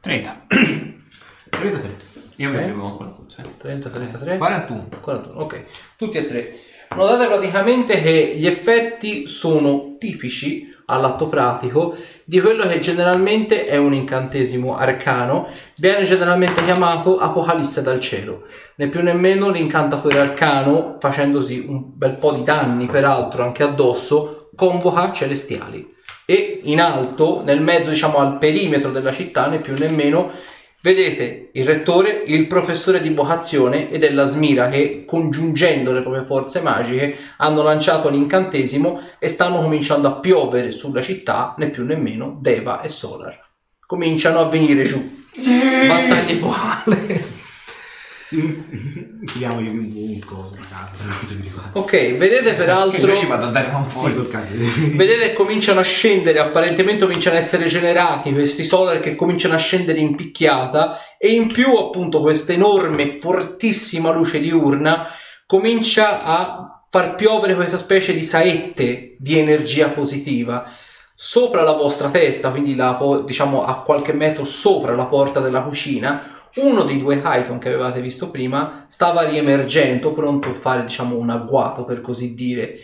30. 0.00 0.46
33. 1.50 1.96
Io 2.36 2.50
mi 2.50 2.56
arrivo 2.56 2.86
ancora 2.86 3.14
forse. 3.14 3.42
30, 3.56 3.88
33. 3.88 4.36
41. 4.36 4.88
41, 5.00 5.40
ok, 5.40 5.64
tutti 5.96 6.18
e 6.18 6.26
tre. 6.26 6.50
Notate 6.94 7.26
praticamente 7.26 8.00
che 8.00 8.34
gli 8.36 8.46
effetti 8.46 9.26
sono 9.26 9.96
tipici 9.98 10.67
all'atto 10.90 11.28
pratico 11.28 11.96
di 12.24 12.40
quello 12.40 12.66
che 12.66 12.78
generalmente 12.78 13.66
è 13.66 13.76
un 13.76 13.94
incantesimo 13.94 14.76
arcano, 14.76 15.48
viene 15.76 16.04
generalmente 16.04 16.62
chiamato 16.64 17.18
Apocalisse 17.18 17.82
dal 17.82 18.00
cielo. 18.00 18.44
Né 18.76 18.88
più 18.88 19.02
né 19.02 19.12
meno 19.12 19.50
l'incantatore 19.50 20.18
arcano, 20.18 20.96
facendosi 20.98 21.64
un 21.66 21.82
bel 21.94 22.14
po' 22.14 22.32
di 22.32 22.42
danni 22.42 22.86
peraltro 22.86 23.42
anche 23.42 23.62
addosso, 23.62 24.50
convoca 24.54 25.12
celestiali. 25.12 25.96
E 26.24 26.60
in 26.64 26.80
alto, 26.80 27.42
nel 27.44 27.62
mezzo 27.62 27.88
diciamo 27.88 28.18
al 28.18 28.38
perimetro 28.38 28.90
della 28.90 29.12
città, 29.12 29.46
né 29.46 29.58
più 29.60 29.74
né 29.78 29.88
meno, 29.88 30.30
Vedete 30.80 31.50
il 31.54 31.64
rettore, 31.64 32.22
il 32.26 32.46
professore 32.46 33.00
di 33.00 33.10
vocazione 33.10 33.90
e 33.90 33.98
della 33.98 34.24
Smira 34.24 34.68
che 34.68 35.04
congiungendo 35.04 35.90
le 35.90 36.02
proprie 36.02 36.24
forze 36.24 36.60
magiche 36.60 37.16
hanno 37.38 37.62
lanciato 37.62 38.08
l'incantesimo 38.08 39.00
e 39.18 39.28
stanno 39.28 39.60
cominciando 39.60 40.06
a 40.06 40.20
piovere 40.20 40.70
sulla 40.70 41.02
città, 41.02 41.56
né 41.58 41.70
più 41.70 41.84
né 41.84 41.96
meno, 41.96 42.38
Deva 42.40 42.80
e 42.80 42.88
Solar. 42.88 43.40
Cominciano 43.86 44.38
a 44.38 44.48
venire 44.48 44.84
giù. 44.84 45.04
Battaglie 45.88 46.36
poale. 46.36 47.37
Chiediamogli 48.28 49.68
un, 49.72 49.78
un 49.78 50.20
casa, 50.68 50.96
per 50.96 51.06
quanto 51.06 51.34
mi 51.34 51.42
riguarda. 51.42 51.70
Ok, 51.78 52.16
vedete 52.16 52.52
peraltro... 52.54 53.12
Io 53.12 53.26
vado 53.26 53.46
a 53.46 53.50
dare 53.50 53.70
Sì, 53.86 53.94
fuori. 53.94 54.14
col 54.14 54.28
caso. 54.28 54.52
Vedete 54.94 55.28
che 55.28 55.32
cominciano 55.32 55.80
a 55.80 55.84
scendere, 55.84 56.38
apparentemente 56.38 57.04
cominciano 57.04 57.36
a 57.36 57.38
essere 57.38 57.66
generati 57.66 58.32
questi 58.32 58.64
solar 58.64 59.00
che 59.00 59.14
cominciano 59.14 59.54
a 59.54 59.58
scendere 59.58 59.98
in 59.98 60.14
picchiata 60.14 60.98
e 61.16 61.28
in 61.28 61.46
più 61.46 61.74
appunto 61.74 62.20
questa 62.20 62.52
enorme, 62.52 63.18
fortissima 63.18 64.12
luce 64.12 64.40
diurna 64.40 65.06
comincia 65.46 66.22
a 66.22 66.84
far 66.90 67.14
piovere 67.14 67.54
questa 67.54 67.78
specie 67.78 68.12
di 68.12 68.22
saette 68.22 69.16
di 69.18 69.38
energia 69.38 69.88
positiva 69.88 70.70
sopra 71.20 71.62
la 71.62 71.72
vostra 71.72 72.10
testa, 72.10 72.50
quindi 72.50 72.76
la, 72.76 72.96
diciamo 73.24 73.64
a 73.64 73.82
qualche 73.82 74.12
metro 74.12 74.44
sopra 74.44 74.94
la 74.94 75.06
porta 75.06 75.40
della 75.40 75.62
cucina. 75.62 76.22
Uno 76.56 76.82
dei 76.82 76.98
due 76.98 77.20
Hython 77.22 77.58
che 77.58 77.68
avevate 77.68 78.00
visto 78.00 78.30
prima 78.30 78.84
stava 78.88 79.22
riemergendo, 79.22 80.12
pronto 80.12 80.48
a 80.48 80.54
fare 80.54 80.84
diciamo 80.84 81.16
un 81.16 81.30
agguato 81.30 81.84
per 81.84 82.00
così 82.00 82.34
dire. 82.34 82.78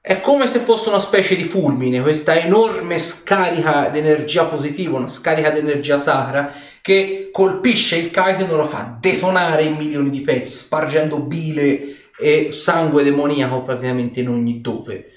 È 0.00 0.20
come 0.20 0.46
se 0.46 0.58
fosse 0.58 0.90
una 0.90 1.00
specie 1.00 1.34
di 1.34 1.44
fulmine, 1.44 2.02
questa 2.02 2.38
enorme 2.38 2.98
scarica 2.98 3.88
di 3.88 4.00
energia 4.00 4.44
positiva, 4.44 4.98
una 4.98 5.08
scarica 5.08 5.48
di 5.48 5.60
energia 5.60 5.96
sacra 5.96 6.52
che 6.82 7.30
colpisce 7.32 7.96
il 7.96 8.10
Kaiten 8.10 8.50
e 8.50 8.54
lo 8.54 8.66
fa 8.66 8.98
detonare 9.00 9.62
in 9.62 9.76
milioni 9.76 10.10
di 10.10 10.20
pezzi, 10.20 10.50
spargendo 10.50 11.20
bile 11.20 12.10
e 12.18 12.52
sangue 12.52 13.02
demoniaco 13.02 13.62
praticamente 13.62 14.20
in 14.20 14.28
ogni 14.28 14.60
dove. 14.60 15.14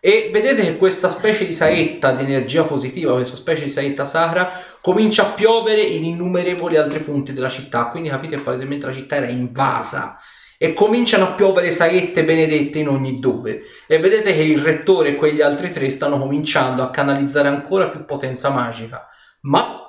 E 0.00 0.30
vedete 0.32 0.62
che 0.62 0.76
questa 0.76 1.08
specie 1.08 1.44
di 1.44 1.52
saetta 1.52 2.12
di 2.12 2.22
energia 2.22 2.64
positiva, 2.64 3.14
questa 3.14 3.36
specie 3.36 3.64
di 3.64 3.70
saetta 3.70 4.04
sacra, 4.04 4.50
comincia 4.80 5.26
a 5.26 5.32
piovere 5.32 5.80
in 5.82 6.04
innumerevoli 6.04 6.76
altri 6.76 7.00
punti 7.00 7.32
della 7.32 7.48
città. 7.48 7.86
Quindi 7.86 8.08
capite 8.08 8.36
che 8.36 8.42
palesemente 8.42 8.86
la 8.86 8.92
città 8.92 9.16
era 9.16 9.28
invasa 9.28 10.16
e 10.60 10.72
cominciano 10.72 11.24
a 11.24 11.32
piovere 11.32 11.70
saette 11.70 12.24
benedette 12.24 12.78
in 12.80 12.88
ogni 12.88 13.18
dove. 13.20 13.62
E 13.86 13.98
vedete 13.98 14.34
che 14.34 14.42
il 14.42 14.60
rettore 14.60 15.10
e 15.10 15.14
quegli 15.16 15.40
altri 15.40 15.72
tre 15.72 15.90
stanno 15.90 16.18
cominciando 16.18 16.82
a 16.82 16.90
canalizzare 16.90 17.48
ancora 17.48 17.88
più 17.88 18.04
potenza 18.04 18.50
magica. 18.50 19.04
Ma 19.42 19.84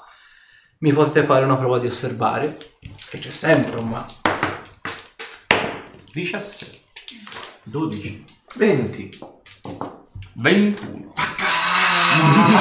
mi 0.79 0.93
potete 0.93 1.25
fare 1.25 1.43
una 1.43 1.57
prova 1.57 1.79
di 1.79 1.87
osservare, 1.87 2.57
che 3.09 3.19
c'è 3.19 3.31
sempre 3.31 3.79
un 3.79 3.89
ma. 3.89 4.05
17. 6.11 6.79
12. 7.63 8.23
20. 8.55 9.19
21. 10.41 11.13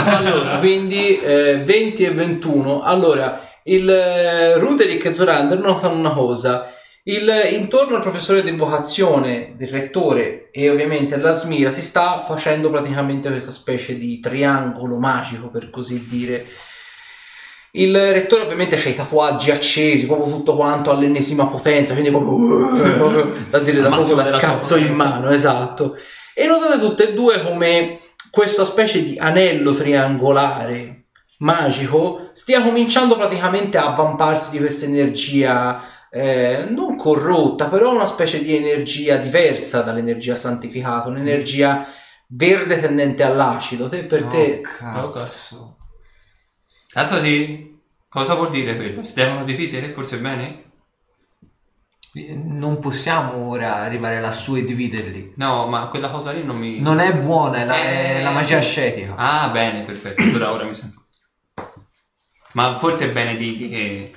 allora, 0.05 0.59
quindi 0.59 1.21
eh, 1.21 1.63
20 1.65 2.05
e 2.05 2.11
21. 2.11 2.83
Allora, 2.83 3.41
il 3.65 3.89
eh, 3.89 4.59
Ruderick 4.59 5.05
e 5.05 5.13
Zorander 5.13 5.61
notano 5.61 5.95
una 5.95 6.11
cosa. 6.11 6.73
Il, 7.05 7.31
intorno 7.53 7.97
al 7.97 8.03
professore 8.03 8.43
di 8.43 8.51
invocazione, 8.51 9.55
del 9.57 9.69
rettore 9.69 10.51
e 10.51 10.69
ovviamente 10.69 11.15
alla 11.15 11.31
Smira 11.31 11.71
si 11.71 11.81
sta 11.81 12.19
facendo 12.19 12.69
praticamente 12.69 13.31
questa 13.31 13.53
specie 13.53 13.97
di 13.97 14.19
triangolo 14.21 14.99
magico, 14.99 15.49
per 15.49 15.71
così 15.71 16.05
dire. 16.07 16.45
Il 17.73 17.97
rettore 17.97 18.43
ovviamente 18.43 18.75
ha 18.75 18.89
i 18.89 18.95
tatuaggi 18.95 19.53
accesi, 19.53 20.07
proprio 20.07 20.35
tutto 20.35 20.57
quanto 20.57 20.91
all'ennesima 20.91 21.47
potenza, 21.47 21.93
quindi 21.93 22.11
proprio, 22.11 23.33
da 23.51 23.59
dire 23.61 23.81
da, 23.81 23.89
da 23.89 24.39
cazzo 24.39 24.75
in 24.75 24.93
mano, 24.95 25.31
esatto. 25.31 25.97
E 26.41 26.47
notate 26.47 26.79
tutte 26.79 27.09
e 27.09 27.15
due 27.15 27.43
come 27.43 27.99
questa 28.31 28.65
specie 28.65 29.03
di 29.03 29.19
anello 29.19 29.75
triangolare 29.75 31.07
magico 31.39 32.31
stia 32.33 32.63
cominciando 32.63 33.17
praticamente 33.17 33.77
a 33.77 33.87
avvamparsi 33.89 34.51
di 34.51 34.59
questa 34.59 34.85
energia 34.85 35.83
eh, 36.11 36.67
non 36.69 36.95
corrotta, 36.95 37.67
però 37.67 37.93
una 37.93 38.07
specie 38.07 38.41
di 38.41 38.55
energia 38.55 39.17
diversa 39.17 39.83
dall'energia 39.83 40.37
santificata, 40.37 41.09
un'energia 41.09 41.85
verde 42.29 42.79
tendente 42.79 43.25
all'acido. 43.25 43.89
Te, 43.89 44.05
per 44.05 44.23
te, 44.23 44.63
Oh, 44.95 45.11
cazzo. 45.11 45.77
Adesso 46.93 47.21
sì. 47.21 47.77
Cosa 48.09 48.35
vuol 48.35 48.51
dire 48.51 48.77
quello? 48.77 49.03
Si 49.03 49.15
devono 49.15 49.43
dividere? 49.43 49.93
Forse 49.93 50.19
bene? 50.19 50.68
Non 52.45 52.79
possiamo 52.79 53.49
ora 53.49 53.77
arrivare 53.77 54.21
lassù 54.21 54.57
e 54.57 54.65
dividerli. 54.65 55.35
No, 55.37 55.67
ma 55.67 55.87
quella 55.89 56.09
cosa 56.11 56.33
lì 56.33 56.43
non 56.45 56.57
mi... 56.57 56.81
Non 56.81 56.99
è 56.99 57.15
buona, 57.15 57.59
è 57.59 57.65
la, 57.65 57.75
è 57.77 58.17
Eh. 58.19 58.23
la 58.23 58.31
magia 58.31 58.59
ascetica. 58.59 59.15
Ah, 59.17 59.49
bene, 59.51 59.83
perfetto. 59.83 60.23
Allora 60.23 60.53
ora 60.53 60.65
mi 60.65 60.75
sento. 60.75 61.05
Ma 62.53 62.79
forse 62.79 63.07
è 63.11 63.13
bene 63.13 63.37
dirgli 63.37 63.71
che... 63.71 64.13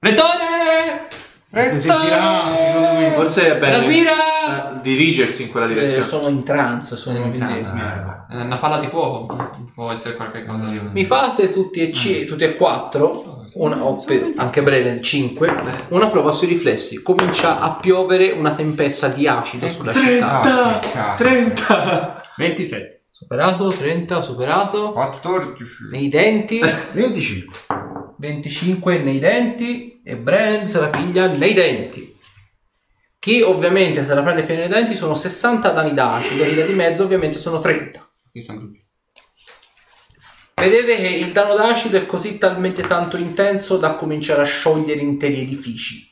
Rettore! 0.00 1.08
Ti 1.50 1.80
sentirà, 1.80 2.54
secondo 2.54 2.92
me. 2.92 3.10
Forse 3.12 3.56
è 3.56 3.58
bene 3.58 3.78
eh, 3.78 4.80
dirigersi 4.82 5.44
in 5.44 5.50
quella 5.50 5.64
eh, 5.66 5.70
direzione. 5.70 6.02
sono 6.04 6.28
in 6.28 6.44
trance, 6.44 6.96
sono 6.96 7.18
In 7.24 7.32
trance. 7.32 7.72
Eh, 8.30 8.36
Una 8.42 8.58
palla 8.58 8.76
di 8.78 8.86
fuoco? 8.86 9.50
Può 9.74 9.90
essere 9.90 10.14
qualche 10.14 10.44
cosa 10.44 10.64
di... 10.64 10.78
Mi 10.92 11.04
fate 11.06 11.50
tutti 11.50 11.80
e, 11.80 11.92
ci- 11.92 12.26
tutti 12.26 12.44
e 12.44 12.54
quattro, 12.54 13.37
una, 13.58 13.82
o 13.84 13.96
per- 14.04 14.32
anche 14.36 14.62
Brene 14.62 14.90
il 14.90 15.00
5, 15.00 15.54
una 15.88 16.08
prova 16.08 16.32
sui 16.32 16.46
riflessi. 16.48 17.02
Comincia 17.02 17.60
a 17.60 17.74
piovere 17.76 18.30
una 18.32 18.54
tempesta 18.54 19.08
di 19.08 19.26
acido 19.26 19.68
sulla 19.68 19.92
città. 19.92 20.40
Ah, 20.40 20.78
che 20.78 20.90
cazzo. 20.90 21.22
30! 21.24 22.24
27. 22.36 23.02
Superato, 23.10 23.68
30, 23.70 24.22
superato. 24.22 24.92
14. 24.92 25.88
Nei 25.90 26.08
denti, 26.08 26.60
25. 26.92 27.58
25 28.16 28.98
nei 28.98 29.18
denti 29.18 30.00
e 30.04 30.16
Bren 30.16 30.66
se 30.66 30.80
la 30.80 30.88
piglia 30.88 31.26
nei 31.26 31.52
denti. 31.52 32.16
Chi 33.18 33.42
ovviamente 33.42 34.04
se 34.04 34.14
la 34.14 34.22
prende 34.22 34.44
piena 34.44 34.60
nei 34.62 34.70
denti 34.70 34.94
sono 34.94 35.14
60 35.14 35.70
danni 35.70 35.94
d'acido 35.94 36.44
e 36.44 36.54
da 36.54 36.62
di 36.62 36.74
mezzo 36.74 37.02
ovviamente 37.02 37.38
sono 37.38 37.58
30. 37.58 38.08
Qui 38.30 38.42
sono 38.42 38.60
tutti. 38.60 38.86
Vedete 40.58 40.96
che 40.96 41.08
il 41.08 41.30
danno 41.30 41.54
d'acido 41.54 41.96
è 41.98 42.04
così 42.04 42.36
talmente 42.36 42.82
tanto 42.82 43.16
intenso 43.16 43.76
da 43.76 43.94
cominciare 43.94 44.42
a 44.42 44.44
sciogliere 44.44 45.00
interi 45.00 45.42
edifici. 45.42 46.04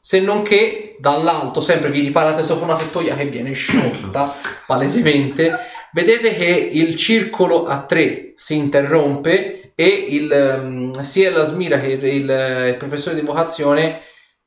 Se 0.00 0.20
non 0.20 0.42
che 0.42 0.96
dall'alto 1.00 1.60
sempre 1.60 1.90
vi 1.90 2.00
riparate 2.00 2.44
sopra 2.44 2.66
una 2.66 2.76
tettoia 2.76 3.16
che 3.16 3.24
viene 3.24 3.54
sciolta 3.54 4.32
palesemente. 4.66 5.52
Vedete 5.92 6.32
che 6.32 6.70
il 6.72 6.94
circolo 6.94 7.66
a 7.66 7.82
tre 7.82 8.34
si 8.36 8.54
interrompe 8.56 9.72
e 9.74 9.86
il, 9.86 10.30
ehm, 10.30 11.00
sia 11.00 11.32
la 11.32 11.42
Smira 11.42 11.80
che 11.80 11.88
il, 11.88 12.04
il- 12.04 12.66
il 12.68 12.76
professore 12.78 13.16
di 13.16 13.26
vocazione 13.26 14.00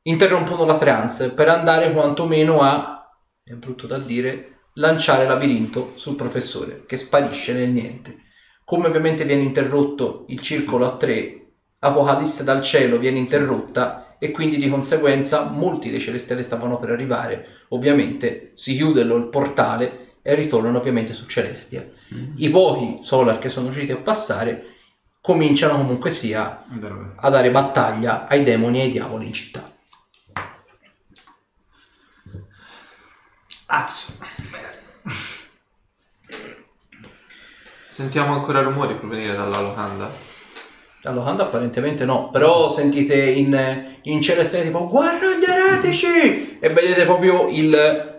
interrompono 0.04 0.64
la 0.64 0.78
trance 0.78 1.32
per 1.32 1.50
andare 1.50 1.92
quantomeno 1.92 2.62
a, 2.62 3.06
è 3.44 3.54
brutto 3.54 3.86
da 3.86 3.98
dire, 3.98 4.60
lanciare 4.76 5.26
labirinto 5.26 5.92
sul 5.96 6.16
professore 6.16 6.84
che 6.86 6.96
sparisce 6.96 7.52
nel 7.52 7.70
niente. 7.70 8.30
Come 8.72 8.88
ovviamente 8.88 9.26
viene 9.26 9.44
interrotto 9.44 10.24
il 10.30 10.40
circolo 10.40 10.86
a 10.86 10.96
tre, 10.96 11.48
Apocalisse 11.80 12.46
dal 12.46 12.62
cielo 12.62 13.00
viene 13.00 13.20
interrotta 13.20 14.16
e 14.18 14.32
quindi 14.32 14.58
di 14.58 14.70
conseguenza 14.70 15.44
molti 15.44 15.90
dei 15.90 16.00
celestiali 16.00 16.42
stavano 16.42 16.80
per 16.80 16.92
arrivare. 16.92 17.66
Ovviamente 17.72 18.52
si 18.54 18.78
chiude 18.78 19.02
il 19.02 19.28
portale 19.30 20.20
e 20.22 20.36
ritornano 20.36 20.78
ovviamente 20.78 21.12
su 21.12 21.26
Celestia. 21.26 21.86
I 22.38 22.50
pochi 22.50 23.00
Solar 23.02 23.40
che 23.40 23.50
sono 23.50 23.68
riusciti 23.68 23.92
a 23.92 23.98
passare 23.98 24.66
cominciano 25.20 25.76
comunque 25.76 26.10
sia 26.10 26.64
a 27.18 27.30
dare 27.30 27.52
battaglia 27.52 28.26
ai 28.26 28.44
demoni 28.44 28.80
e 28.80 28.84
ai 28.84 28.90
diavoli 28.90 29.26
in 29.26 29.34
città. 29.34 29.66
Azzo. 33.66 34.14
Sentiamo 38.02 38.34
ancora 38.34 38.64
rumori 38.64 38.96
provenire 38.96 39.36
dalla 39.36 39.62
locanda. 39.62 40.12
La 41.04 41.12
locanda 41.12 41.44
apparentemente 41.44 42.04
no, 42.04 42.32
però 42.32 42.68
sentite 42.68 43.16
in, 43.16 43.56
in 44.02 44.22
celestiale 44.24 44.66
tipo 44.66 44.88
guarda 44.88 45.28
gli 45.28 45.44
eretici 45.48 46.58
e 46.60 46.70
vedete 46.70 47.06
proprio 47.06 47.48
il, 47.48 48.18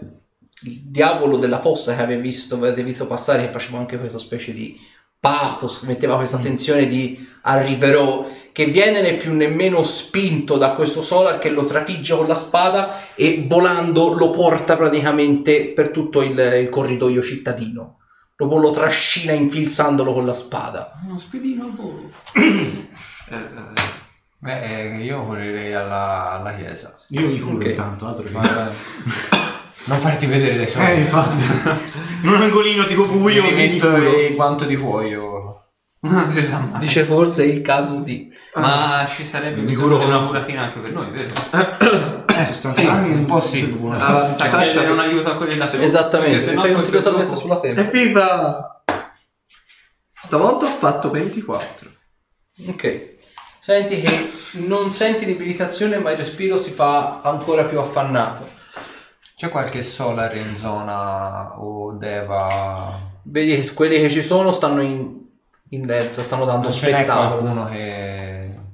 il 0.62 0.82
diavolo 0.84 1.36
della 1.36 1.58
fossa 1.58 1.96
che 1.96 2.02
avete 2.02 2.20
visto, 2.20 2.54
avete 2.54 2.84
visto 2.84 3.06
passare 3.06 3.44
che 3.46 3.50
faceva 3.50 3.78
anche 3.78 3.98
questa 3.98 4.18
specie 4.18 4.52
di 4.52 4.78
pathos, 5.18 5.82
metteva 5.82 6.14
questa 6.14 6.38
tensione 6.38 6.86
di 6.86 7.28
arriverò 7.42 8.24
che 8.52 8.66
viene 8.66 9.00
né 9.00 9.16
più 9.16 9.34
nemmeno 9.34 9.82
spinto 9.82 10.58
da 10.58 10.74
questo 10.74 11.02
solar 11.02 11.40
che 11.40 11.50
lo 11.50 11.64
trafigge 11.64 12.14
con 12.14 12.28
la 12.28 12.36
spada 12.36 13.00
e 13.16 13.46
volando 13.48 14.12
lo 14.12 14.30
porta 14.30 14.76
praticamente 14.76 15.70
per 15.70 15.90
tutto 15.90 16.22
il, 16.22 16.38
il 16.38 16.68
corridoio 16.68 17.20
cittadino. 17.20 17.96
Dopo 18.42 18.58
lo 18.58 18.72
trascina 18.72 19.30
infilzandolo 19.32 20.12
con 20.12 20.26
la 20.26 20.34
spada. 20.34 20.98
Uno 21.06 21.16
spedino 21.16 21.64
a 21.66 21.68
volo. 21.76 22.10
Eh, 23.32 23.36
eh, 23.36 23.80
Beh, 24.38 24.96
eh, 24.96 25.02
io 25.04 25.24
correrei 25.24 25.72
alla, 25.72 26.32
alla 26.32 26.52
chiesa. 26.54 26.92
Io 27.10 27.28
mi 27.28 27.38
curo 27.40 27.54
Ok. 27.56 27.64
intanto, 27.66 28.06
altro 28.06 28.24
che... 28.24 28.30
Guarda, 28.32 28.70
non 29.86 30.00
farti 30.00 30.26
vedere 30.26 30.56
dai 30.56 30.66
soldi. 30.66 30.90
Eh, 30.90 30.94
infatti. 30.98 31.42
In 32.24 32.28
un 32.28 32.42
angolino 32.42 32.84
tipo 32.84 33.06
buio, 33.06 33.42
mi 33.44 33.50
mi 33.52 33.54
metto 33.54 33.88
curo. 33.88 34.12
e 34.16 34.32
quanto 34.34 34.64
di 34.66 34.76
cuoio. 34.76 35.60
Non 36.00 36.28
si 36.30 36.42
sa 36.42 36.58
mai. 36.58 36.80
Dice 36.80 37.04
forse 37.04 37.44
è 37.44 37.46
il 37.46 37.62
caso 37.62 38.00
di... 38.00 38.30
Ma 38.56 39.06
ci 39.08 39.24
sarebbe 39.24 39.60
Mi 39.60 39.66
bisogno 39.68 39.86
curo 39.86 39.98
di 40.00 40.04
una 40.04 40.18
con- 40.18 40.26
curatina 40.26 40.62
anche 40.62 40.80
per 40.80 40.92
noi, 40.92 41.10
vero? 41.12 42.24
Eh, 42.42 42.52
60 42.52 42.80
sì, 42.80 42.86
anni, 42.86 43.12
un 43.14 43.24
po' 43.24 43.40
sì. 43.40 43.78
Ah, 43.90 44.16
Si 44.18 44.32
sta 44.34 44.44
Sasha- 44.46 44.70
chiedere 44.70 44.92
un 44.92 44.98
aiuto 45.00 45.30
a 45.30 45.34
quelli 45.36 45.56
là 45.56 45.68
su. 45.68 45.76
Esattamente, 45.80 46.40
sennò 46.40 46.60
fai 46.62 46.72
un 46.74 46.82
tiro 46.84 47.00
salvezza 47.00 47.34
sulla 47.36 47.58
tempra. 47.60 47.82
Evviva! 47.84 48.82
Stavolta 50.20 50.66
ho 50.66 50.68
fatto 50.68 51.10
24. 51.10 51.90
Ok. 52.68 53.10
Senti 53.58 54.00
che 54.00 54.30
non 54.66 54.90
senti 54.90 55.24
debilitazione, 55.24 55.98
ma 55.98 56.10
il 56.10 56.16
respiro 56.16 56.58
si 56.58 56.70
fa 56.70 57.20
ancora 57.22 57.64
più 57.64 57.78
affannato. 57.78 58.48
C'è 59.36 59.48
qualche 59.48 59.82
solar 59.82 60.34
in 60.36 60.56
zona 60.56 61.58
o 61.60 61.92
deva... 61.92 63.10
Vedi 63.24 63.60
che 63.60 63.72
quelli 63.72 64.00
che 64.00 64.10
ci 64.10 64.22
sono 64.22 64.50
stanno 64.52 64.82
in, 64.82 65.16
in 65.70 65.84
mezzo, 65.84 66.22
stanno 66.22 66.44
dando 66.44 66.68
Non 66.68 66.72
ce 66.76 66.90
n'è 66.90 66.96
spettacolo. 66.98 67.28
qualcuno 67.38 67.64
che... 67.68 68.01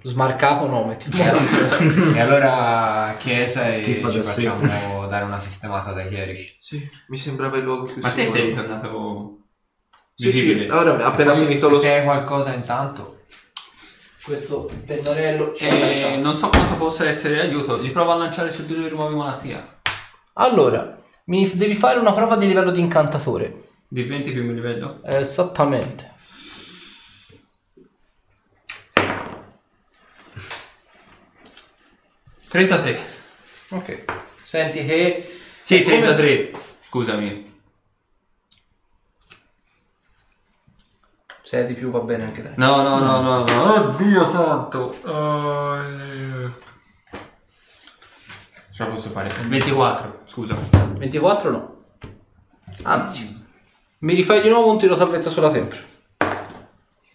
Smarcato 0.03 0.67
no, 0.69 0.85
metti 0.85 1.09
e 2.15 2.21
allora 2.21 3.15
chiesa 3.19 3.69
e 3.75 3.83
ci 3.85 4.01
da 4.01 4.23
facciamo 4.23 5.07
dare 5.07 5.25
una 5.25 5.39
sistemata 5.39 5.93
dai 5.93 6.09
chierici. 6.09 6.57
Sì, 6.61 6.89
mi 7.09 7.17
sembrava 7.17 7.57
il 7.57 7.65
luogo 7.65 7.85
più 7.85 8.01
Ma 8.01 8.11
te 8.11 8.25
sicuro. 8.27 8.39
sei 8.39 8.49
ritornato 8.51 9.39
Sì, 10.15 10.31
sì, 10.31 10.41
visibile? 10.41 10.73
ora 10.73 11.05
appena 11.05 11.33
Se 11.33 11.37
poi- 11.39 11.47
finito 11.47 11.67
se 11.67 11.73
lo... 11.73 11.79
te 11.81 11.93
hai 11.93 12.05
qualcosa 12.05 12.53
intanto... 12.53 13.17
Questo 14.23 14.71
pennarello 14.87 15.55
Eh, 15.57 16.19
non 16.21 16.37
so 16.37 16.49
quanto 16.51 16.75
possa 16.75 17.09
essere 17.09 17.35
di 17.35 17.41
aiuto. 17.41 17.81
Gli 17.83 17.91
provo 17.91 18.13
a 18.13 18.17
lanciare 18.17 18.51
su 18.53 18.67
di 18.67 18.75
lui 18.75 18.89
rimuovi 18.89 19.15
malattia. 19.15 19.81
Allora, 20.35 20.97
mi 21.25 21.51
devi 21.55 21.75
fare 21.75 21.99
una 21.99 22.13
prova 22.13 22.37
di 22.37 22.47
livello 22.47 22.71
di 22.71 22.81
incantatore. 22.81 23.63
Di 23.89 24.03
20 24.03 24.31
più 24.33 24.43
livello? 24.53 25.01
Eh, 25.03 25.17
Esattamente. 25.21 26.13
33. 32.49 32.99
Ok. 33.71 34.05
Senti 34.43 34.85
che... 34.85 35.41
Sì, 35.63 35.83
è 35.83 35.85
come 35.85 36.01
33. 36.01 36.53
Scusami. 36.89 37.57
Se 41.43 41.57
hai 41.57 41.67
di 41.67 41.75
più 41.75 41.91
va 41.91 42.01
bene 42.01 42.25
anche 42.25 42.43
te. 42.43 42.53
No, 42.57 42.83
no, 42.83 42.99
no, 42.99 43.21
no, 43.21 43.45
no. 43.45 43.75
Oddio 43.75 44.25
santo. 44.27 44.97
Uh, 45.03 46.51
Ce 48.79 48.85
la 48.85 48.91
posso 48.91 49.11
fare. 49.11 49.29
24, 49.47 50.21
scusa. 50.27 50.55
24 50.99 51.51
no. 51.51 51.85
Anzi, 52.83 53.47
mi 53.99 54.15
rifai 54.15 54.41
di 54.41 54.49
nuovo 54.49 54.71
un 54.71 54.79
tiro 54.79 54.97
salvezza 54.97 55.31
sulla 55.31 55.51
tempra. 55.51 55.81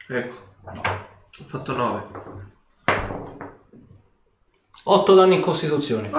Ecco. 0.10 0.52
Ho 0.66 1.44
fatto 1.44 1.74
9. 1.74 2.43
8 4.84 5.14
danni 5.16 5.36
in 5.36 5.42
costituzione. 5.42 6.10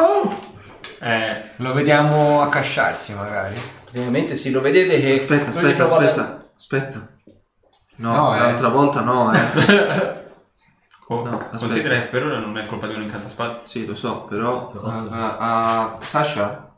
Eh, 1.00 1.50
Lo 1.56 1.72
vediamo 1.74 2.40
accasciarsi 2.42 3.12
magari. 3.14 3.54
Praticamente 3.84 4.34
sì, 4.36 4.50
lo 4.50 4.60
vedete 4.60 4.98
che... 5.00 5.14
Aspetta, 5.14 5.48
aspetta, 5.50 5.84
prova 5.84 5.96
a- 5.96 5.98
aspetta. 5.98 6.48
Aspetta. 6.56 7.08
No, 7.96 8.12
No, 8.14 8.34
eh. 8.34 8.38
l'altra 8.40 8.68
volta 8.68 9.00
no, 9.02 9.32
eh. 9.32 9.38
oh, 11.08 11.22
No, 11.24 11.36
aspetta. 11.38 11.58
considera 11.58 12.00
che 12.00 12.06
per 12.08 12.24
ora 12.24 12.38
non 12.38 12.56
è 12.58 12.66
colpa 12.66 12.86
di 12.86 12.94
un 12.94 13.02
incantaspada. 13.02 13.60
sì, 13.64 13.84
lo 13.86 13.94
so, 13.94 14.22
però... 14.22 14.68
ah, 14.82 15.06
ah, 15.10 15.36
ah, 15.38 15.98
Sasha? 16.02 16.76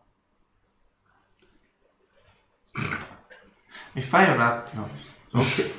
Mi 3.92 4.02
fai 4.02 4.30
un 4.30 4.40
attimo? 4.40 4.88
Ok. 5.32 5.74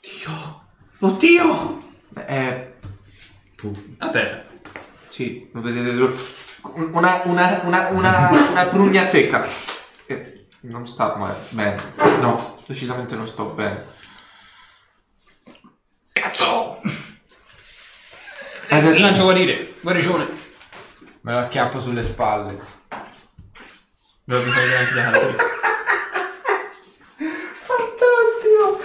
Oddio! 0.00 0.64
Oddio! 0.98 1.78
Eh, 2.26 2.74
A 3.98 4.08
te. 4.10 4.44
Sì, 5.12 5.50
lo 5.52 5.60
vedete. 5.60 6.14
Una, 6.62 7.20
una, 7.24 7.60
una, 7.64 7.88
una, 7.90 8.30
una 8.50 8.64
prugna 8.66 9.02
secca. 9.02 9.46
Eh, 10.06 10.46
non 10.62 10.86
sta 10.86 11.16
ma- 11.16 11.36
bene. 11.50 11.92
No, 12.20 12.62
decisamente 12.66 13.14
non 13.14 13.26
sto 13.26 13.44
bene. 13.46 13.84
Cazzo! 16.12 16.80
Eh, 18.68 18.98
Lancio 18.98 19.24
guarire. 19.24 19.74
Guarigione. 19.80 20.26
Me 21.22 21.32
lo 21.32 21.38
acchiappo 21.40 21.78
sulle 21.78 22.02
spalle. 22.02 22.58
Devo 24.24 24.50
fare 24.50 24.76
anche 24.76 24.94
da 24.94 25.06
altri. 25.08 25.36
Fantastico! 27.66 28.80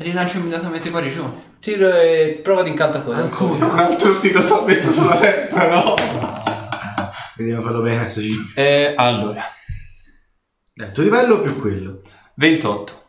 Rilancio 0.00 0.38
immediatamente 0.38 0.88
guarigione. 0.88 1.48
Tiro 1.60 1.86
e 1.92 2.40
prova 2.42 2.62
di 2.62 2.70
incantatore. 2.70 3.20
Ancora. 3.20 3.66
Un 3.66 3.78
altro 3.78 4.14
stilo 4.14 4.40
salvezza 4.40 4.90
sulla 4.90 5.14
tempra, 5.18 5.68
no? 5.68 5.94
Vediamo 7.36 7.62
farlo 7.62 7.82
bene 7.82 8.08
SG. 8.08 8.52
Eh, 8.56 8.94
allora. 8.96 9.44
Eh, 10.74 10.84
il 10.84 10.92
tuo 10.92 11.02
livello 11.02 11.42
più 11.42 11.60
quello? 11.60 12.00
28. 12.36 13.08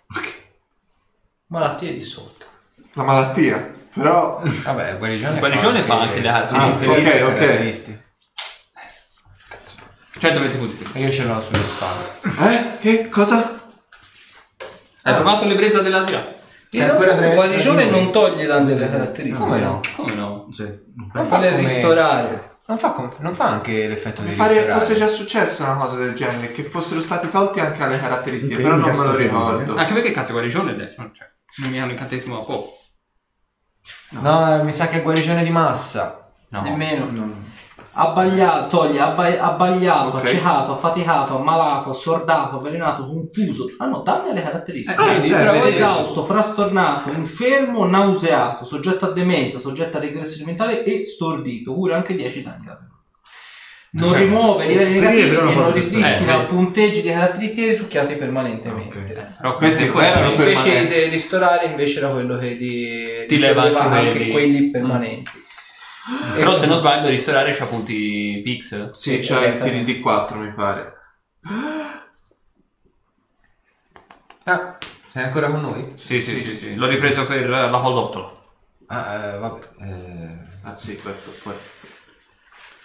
Malattie 1.48 1.94
dissolta. 1.94 2.46
La 2.94 3.04
malattia. 3.04 3.74
Però... 3.94 4.42
Vabbè, 4.44 4.98
guarigione, 4.98 5.40
Guarigione 5.40 5.84
fa 5.84 6.02
anche 6.02 6.20
le 6.20 6.28
altre 6.28 6.58
Ah, 6.58 6.68
ok, 6.68 6.88
ok. 6.88 7.04
caratteristiche. 7.04 8.04
120 10.20 10.58
punti. 10.58 10.90
E 10.94 11.00
io 11.04 11.10
ce 11.10 11.24
l'ho 11.24 11.42
sulle 11.42 11.64
spalle. 11.64 12.12
Eh? 12.54 12.78
Che? 12.80 13.08
Cosa? 13.10 13.60
Hai 15.04 15.14
provato 15.16 15.48
l'ebbrezza 15.48 15.82
della 15.82 16.04
tira? 16.04 16.40
In 16.73 16.84
ancora 16.84 17.06
realtà 17.15 17.26
il 17.27 17.34
guarigione 17.34 17.81
tre- 17.88 17.91
non 17.91 18.11
toglie 18.11 18.45
danni 18.45 18.72
alle 18.72 18.89
caratteristiche. 18.89 19.43
Come 19.49 19.60
no? 19.60 19.80
Come 19.95 20.14
no? 20.14 20.48
Sì. 20.52 20.64
Non 21.14 21.26
fa 21.26 21.38
del 21.38 21.52
come- 21.52 21.61
ristorare. 21.64 22.49
Non 22.68 22.77
fa, 22.77 22.91
com- 22.91 23.14
non 23.19 23.34
fa 23.35 23.45
anche 23.49 23.88
l'effetto 23.88 24.22
di 24.22 24.30
Mi 24.30 24.35
pare 24.35 24.49
che 24.53 24.56
ristorare. 24.60 24.80
fosse 24.85 24.95
già 24.95 25.07
successa 25.07 25.65
una 25.65 25.76
cosa 25.81 25.98
del 25.98 26.14
genere, 26.14 26.49
che 26.49 26.64
fossero 26.64 27.02
stati 27.02 27.27
tolti 27.27 27.60
anche 27.60 27.84
alle 27.84 27.99
caratteristiche, 27.99 28.56
Ok, 28.56 28.61
però 28.61 28.76
non 28.76 28.89
me 28.89 28.95
lo 29.06 29.15
ricordo. 29.15 29.76
Anche 29.76 29.93
perché 29.93 30.11
cazzo 30.11 30.31
guarigione 30.31 30.72
adesso 30.72 30.95
non 31.02 31.11
c'è. 31.11 31.26
Non 31.57 31.69
mi 31.72 31.81
hanno 31.81 31.91
incantesimo 31.91 32.39
a 32.39 32.45
poco. 32.45 32.69
No, 34.11 34.56
eh, 34.60 34.64
mi 34.64 34.72
sa 34.72 34.88
che 34.88 34.99
è 34.99 35.02
guarigione 35.02 35.43
di 35.43 35.49
massa. 35.49 36.31
No. 36.49 36.61
Nemmeno. 36.61 37.07
Abbagliato, 37.94 38.78
toglie, 38.78 39.00
abba- 39.02 39.40
abbagliato, 39.42 40.16
Ok. 40.18 40.24
accecato, 40.24 40.72
affaticato, 40.74 41.38
ammalato, 41.38 41.90
assordato, 41.90 42.56
avvelenato, 42.58 43.06
confuso. 43.06 43.66
Ah 43.80 43.88
no, 43.88 44.02
danni 44.02 44.30
alle 44.30 44.42
caratteristiche. 44.44 44.98
Eh, 45.02 45.20
Vedi, 45.20 45.30
eh, 45.34 45.68
esausto, 45.68 46.24
frastornato, 46.24 47.12
infermo, 47.12 47.86
nauseato, 47.86 48.64
soggetto 48.64 49.06
a 49.08 49.12
demenza, 49.12 49.60
soggetto 49.60 49.98
a 49.98 50.00
regressione 50.00 50.46
mentale 50.46 50.84
e 50.86 51.04
stordito. 51.06 51.74
Cura 51.74 51.98
anche 51.98 52.16
10 52.16 52.42
danni 52.42 52.66
da 52.66 52.80
Non 53.94 54.14
rimuove 54.14 54.64
i 54.64 54.68
livelli 54.70 55.00
negativi 55.00 55.36
e 55.36 55.42
non 55.42 55.66
ripristina 55.66 56.42
Eh, 56.44 56.46
punteggi 56.46 57.02
di 57.02 57.12
caratteristiche 57.12 57.68
risucchiati 57.72 58.16
permanentemente. 58.16 58.98
Ok. 59.00 59.36
Però 59.42 59.56
Questi 59.58 59.90
qua 59.90 60.06
erano 60.06 60.32
Invece 60.32 60.54
permanenti. 60.64 60.94
di 60.96 61.10
ristorare 61.10 61.66
invece 61.66 61.98
era 61.98 62.08
quello 62.08 62.38
che 62.38 62.56
di, 62.56 63.26
Ti 63.28 63.36
di 63.36 63.38
leva 63.38 63.64
anche 63.64 63.78
anche 63.82 64.10
quelli. 64.18 64.32
quelli 64.32 64.70
permanenti. 64.72 65.32
Però 66.36 66.53
se 66.53 66.65
non 66.65 66.78
sbaglio 66.80 67.10
ristorare 67.10 67.53
c'ha 67.53 67.65
punti 67.65 68.41
pix. 68.44 68.91
Sì, 68.91 69.14
Sì, 69.14 69.19
esattamente. 69.19 69.64
tiri 69.64 69.84
di 69.84 69.99
4 69.99 70.38
mi 70.40 70.52
pare. 70.53 70.99
Ah, 74.44 74.78
sei 75.11 75.23
ancora 75.23 75.49
con 75.49 75.61
noi? 75.61 75.91
Sì, 75.95 76.19
sì, 76.22 76.44
sì, 76.44 76.57
sì. 76.57 76.76
L'ho 76.76 76.88
ripreso 76.88 77.26
per 77.28 77.48
la 77.48 77.69
collottola. 77.69 78.40
Ah, 78.88 79.14
eh, 79.26 79.38
vabbè. 79.38 79.60
Eh, 79.82 80.49
Ah 80.64 80.78
sì, 80.78 80.95
questo 80.95 81.32
poi. 81.41 81.53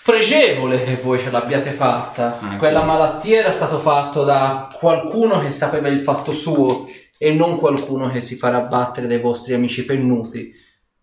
pregevole 0.02 0.82
che 0.82 0.96
voi 0.96 1.18
ce 1.18 1.30
l'abbiate 1.30 1.72
fatta. 1.72 2.38
Ah, 2.38 2.46
ecco. 2.48 2.56
Quella 2.56 2.82
malattia 2.84 3.40
era 3.40 3.52
stato 3.52 3.80
fatto 3.80 4.24
da 4.24 4.68
qualcuno 4.78 5.40
che 5.40 5.52
sapeva 5.52 5.88
il 5.88 5.98
fatto 6.00 6.32
suo 6.32 6.86
e 7.18 7.32
non 7.32 7.58
qualcuno 7.58 8.10
che 8.10 8.20
si 8.20 8.36
farà 8.36 8.60
battere 8.60 9.06
dai 9.06 9.20
vostri 9.20 9.52
amici 9.54 9.84
pennuti. 9.84 10.52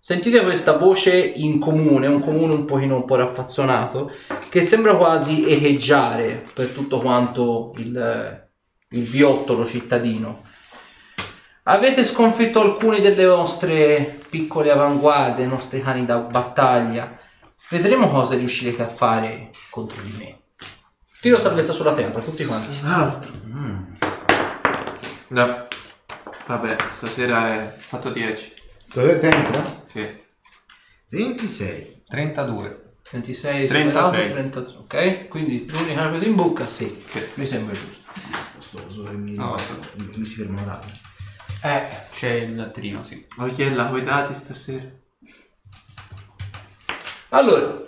Sentite 0.06 0.44
questa 0.44 0.76
voce 0.76 1.16
in 1.16 1.60
comune, 1.60 2.08
un 2.08 2.20
comune 2.20 2.54
un 2.54 2.66
pochino 2.66 2.98
un 2.98 3.06
po' 3.06 3.16
raffazzonato, 3.16 4.12
che 4.50 4.62
sembra 4.62 4.98
quasi 4.98 5.50
echeggiare 5.50 6.44
per 6.54 6.72
tutto 6.72 7.00
quanto 7.00 7.72
il, 7.78 8.50
il 8.90 9.04
viottolo 9.04 9.66
cittadino. 9.66 10.42
Avete 11.64 12.04
sconfitto 12.04 12.60
alcune 12.60 13.00
delle 13.00 13.26
vostre 13.26 14.20
piccole 14.30 14.72
avanguardie, 14.72 15.46
i 15.46 15.48
nostri 15.48 15.82
cani 15.82 16.04
da 16.04 16.18
battaglia. 16.18 17.18
Vedremo 17.70 18.10
cosa 18.10 18.36
riuscirete 18.36 18.82
a 18.82 18.88
fare 18.88 19.52
contro 19.70 20.02
di 20.02 20.14
me. 20.18 20.40
Tiro 21.22 21.40
salvezza 21.40 21.72
sulla 21.72 21.94
tempra, 21.94 22.22
tutti 22.22 22.44
quanti. 22.44 22.78
Altro. 22.84 23.32
No. 25.30 25.68
Vabbè, 26.48 26.76
stasera 26.90 27.54
è 27.54 27.74
fatto 27.78 28.10
10. 28.10 28.54
Cos'è 28.92 29.18
tempra? 29.18 29.83
Sì. 29.94 30.22
26. 31.10 32.04
32. 32.08 32.94
26, 33.12 33.68
36. 33.68 34.04
superato, 34.04 34.32
33. 34.34 34.78
Ok? 34.80 35.28
Quindi 35.28 35.70
l'unica 35.70 36.10
cosa 36.10 36.26
in 36.26 36.34
bocca, 36.36 36.68
sì. 36.68 37.04
Sì. 37.08 37.24
Mi 37.36 37.46
sembra 37.46 37.76
giusto. 37.76 38.12
Costoso 38.56 39.08
e 39.10 39.14
mi, 39.14 39.36
No, 39.36 39.52
basta, 39.52 39.76
mi, 39.98 40.10
mi 40.16 40.26
si 40.26 40.36
fermano 40.38 40.66
da. 40.66 40.82
Eh, 41.62 41.88
C'è 42.16 42.30
il 42.32 42.56
lattrino, 42.56 43.06
sì. 43.06 43.24
Oiella, 43.38 43.86
vuoi 43.86 44.04
dati 44.04 44.34
stasera? 44.34 44.90
allora. 47.30 47.82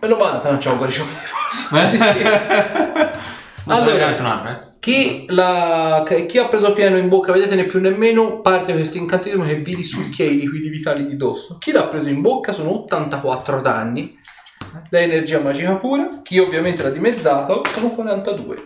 Meno 0.00 0.16
male, 0.16 0.40
te 0.40 0.48
non 0.50 0.58
c'è 0.58 0.70
un 0.70 0.76
guaricione. 0.78 1.10
Allora, 3.66 3.92
allora, 3.92 4.12
c'è 4.12 4.20
un'altra, 4.20 4.60
eh? 4.60 4.73
Chi, 4.84 5.24
la- 5.28 6.04
chi 6.28 6.36
ha 6.36 6.46
preso 6.46 6.74
pieno 6.74 6.98
in 6.98 7.08
bocca, 7.08 7.32
vedete 7.32 7.54
né 7.54 7.64
più 7.64 7.80
né 7.80 7.88
meno, 7.88 8.42
parte 8.42 8.74
questo 8.74 8.98
incantesimo 8.98 9.42
che 9.42 9.54
vi 9.54 9.74
risucchia 9.74 10.26
i 10.26 10.36
liquidi 10.36 10.68
vitali 10.68 11.06
di 11.06 11.16
dosso. 11.16 11.56
Chi 11.56 11.72
l'ha 11.72 11.86
preso 11.86 12.10
in 12.10 12.20
bocca 12.20 12.52
sono 12.52 12.70
84 12.82 13.62
danni 13.62 14.14
da 14.90 15.00
energia 15.00 15.40
magica 15.40 15.76
pura. 15.76 16.20
Chi 16.22 16.38
ovviamente 16.38 16.82
l'ha 16.82 16.90
dimezzato 16.90 17.62
sono 17.72 17.92
42. 17.92 18.56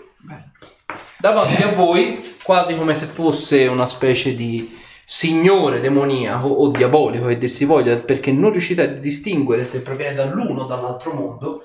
Davanti 1.20 1.62
a 1.62 1.70
voi, 1.70 2.35
quasi 2.43 2.77
come 2.77 2.95
se 2.95 3.07
fosse 3.07 3.69
una 3.69 3.86
specie 3.86 4.35
di 4.35 4.77
signore 5.05 5.78
demoniaco 5.78 6.49
o 6.49 6.66
diabolico 6.70 7.27
che 7.28 7.39
dir 7.39 7.49
si 7.49 7.65
voglia, 7.65 7.95
perché 7.95 8.32
non 8.32 8.51
riuscite 8.51 8.82
a 8.82 8.86
distinguere 8.86 9.65
se 9.65 9.82
proviene 9.82 10.16
dall'uno 10.16 10.62
o 10.62 10.66
dall'altro 10.66 11.12
mondo, 11.12 11.62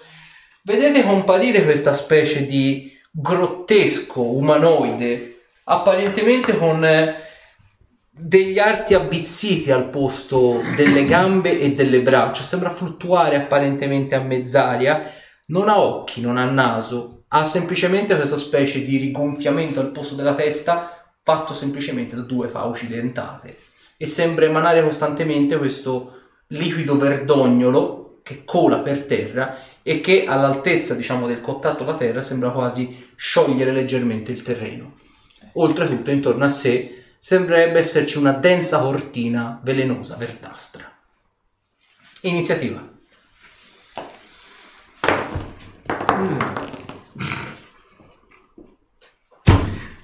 vedete 0.61 1.01
comparire 1.01 1.63
questa 1.63 1.95
specie 1.95 2.45
di 2.45 2.92
grottesco 3.15 4.21
umanoide, 4.21 5.41
apparentemente 5.65 6.57
con 6.57 6.83
eh, 6.83 7.15
degli 8.09 8.57
arti 8.57 8.95
avvizziti 8.95 9.71
al 9.71 9.89
posto 9.89 10.61
delle 10.75 11.05
gambe 11.05 11.59
e 11.59 11.73
delle 11.73 12.01
braccia, 12.01 12.41
sembra 12.41 12.73
fluttuare 12.73 13.35
apparentemente 13.35 14.15
a 14.15 14.21
mezz'aria, 14.21 15.03
non 15.47 15.69
ha 15.69 15.79
occhi, 15.79 16.21
non 16.21 16.37
ha 16.37 16.45
naso, 16.45 17.25
ha 17.27 17.43
semplicemente 17.43 18.15
questa 18.15 18.37
specie 18.37 18.83
di 18.83 18.97
rigonfiamento 18.97 19.79
al 19.79 19.91
posto 19.91 20.15
della 20.15 20.33
testa 20.33 20.89
fatto 21.21 21.53
semplicemente 21.53 22.15
da 22.15 22.21
due 22.23 22.47
fauci 22.47 22.87
dentate. 22.87 23.57
E 23.95 24.07
sembra 24.07 24.45
emanare 24.45 24.83
costantemente 24.83 25.57
questo 25.57 26.19
liquido 26.47 26.97
verdognolo 26.97 28.02
che 28.23 28.43
cola 28.45 28.79
per 28.79 29.03
terra 29.03 29.55
e 29.83 29.99
che 30.01 30.25
all'altezza 30.25 30.95
diciamo 30.95 31.27
del 31.27 31.41
contatto 31.41 31.83
alla 31.83 31.95
terra 31.95 32.21
sembra 32.21 32.51
quasi 32.51 33.11
sciogliere 33.15 33.71
leggermente 33.71 34.31
il 34.31 34.41
terreno. 34.41 34.97
Oltretutto 35.53 36.09
intorno 36.09 36.45
a 36.45 36.49
sé 36.49 37.03
sembrerebbe 37.19 37.79
esserci 37.79 38.17
una 38.17 38.31
densa 38.31 38.79
cortina 38.79 39.59
velenosa 39.61 40.15
verdastra. 40.15 40.89
Iniziativa. 42.21 42.91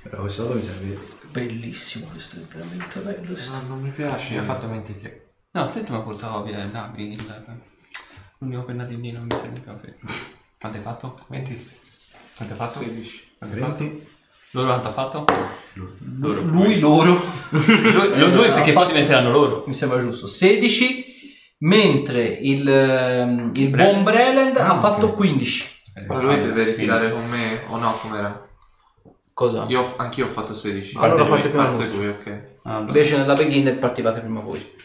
Però 0.03 0.21
questo 0.21 0.43
dato 0.43 0.55
mi 0.55 0.61
serve. 0.61 0.97
Bellissimo 1.31 2.07
questo, 2.07 2.37
è 2.37 2.39
veramente 2.51 2.99
bello. 2.99 3.25
questo. 3.25 3.51
No, 3.51 3.61
non 3.67 3.81
mi 3.81 3.91
piace. 3.91 4.33
Io 4.33 4.41
ho 4.41 4.43
fatto 4.43 4.67
23. 4.67 5.33
No, 5.51 5.69
te 5.69 5.83
tu 5.83 5.91
mi 5.91 5.97
hai 5.97 6.03
portato 6.03 6.43
via 6.43 6.63
il 6.63 6.71
il- 6.97 7.61
l'unico 8.39 8.63
pennarellino 8.63 9.21
mi 9.21 9.27
serve 9.31 9.61
a 9.65 9.77
fe- 9.77 9.95
Quanto 10.59 10.77
hai 10.77 10.83
fatto? 10.83 11.15
23. 11.29 11.65
Quanto 12.35 12.53
hai 12.53 12.59
fatto? 12.59 12.79
16. 12.79 13.31
Quanto 13.37 13.55
hai 13.55 13.61
fatto? 13.61 13.83
20. 13.83 14.07
Loro 14.51 14.67
quanto 14.67 14.87
ha 14.87 14.91
fatto? 14.91 15.25
Loro. 16.19 16.41
Lui, 16.41 16.79
loro, 16.79 17.21
Lui, 17.51 18.17
lui, 18.17 18.31
lui 18.33 18.47
perché 18.49 18.73
poi 18.73 18.87
diventeranno 18.87 19.29
loro. 19.29 19.63
mi 19.67 19.73
sembra 19.73 19.99
giusto, 19.99 20.25
16, 20.27 21.05
mentre 21.59 22.23
il, 22.23 22.67
ehm, 22.67 23.51
il 23.55 23.69
buon 23.69 24.03
Breland 24.03 24.57
ha 24.57 24.79
fatto 24.79 25.13
15. 25.13 25.77
Ma 26.07 26.21
lui 26.21 26.39
deve 26.41 26.63
ritirare 26.63 27.11
con 27.11 27.27
me 27.29 27.61
o 27.67 27.77
no? 27.77 27.91
Com'era? 28.01 28.47
Cosa? 29.33 29.65
Io 29.69 29.81
ho- 29.81 29.95
anch'io 29.97 30.25
ho 30.25 30.29
fatto 30.29 30.53
16. 30.53 30.97
Allora 30.97 31.25
Parte 31.25 31.49
parte 31.49 31.49
prima 31.49 31.85
il 31.85 31.95
lui, 31.95 32.07
ok. 32.07 32.43
Allora. 32.63 32.79
Invece 32.85 33.17
nella 33.17 33.35
beginner 33.35 33.77
partivate 33.77 34.19
prima 34.21 34.39
voi. 34.39 34.75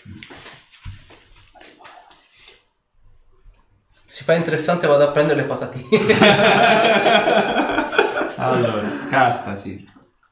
Si 4.14 4.22
fa 4.22 4.34
interessante, 4.34 4.86
vado 4.86 5.02
a 5.02 5.10
prendere 5.10 5.40
le 5.40 5.46
patatine. 5.48 5.88
Allora, 8.36 9.08
casta, 9.10 9.56
sì. 9.56 9.84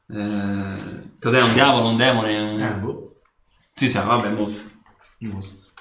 Eh, 0.07 1.17
cos'è 1.19 1.41
un 1.41 1.51
diavolo, 1.51 1.89
un 1.89 1.97
demone? 1.97 2.39
Un... 2.39 2.61
Eh, 2.61 2.71
boh. 2.75 3.19
Sì, 3.73 3.89
sì, 3.89 3.97
vabbè, 3.97 4.29
mostro. 4.29 4.69
Mostro. 5.17 5.71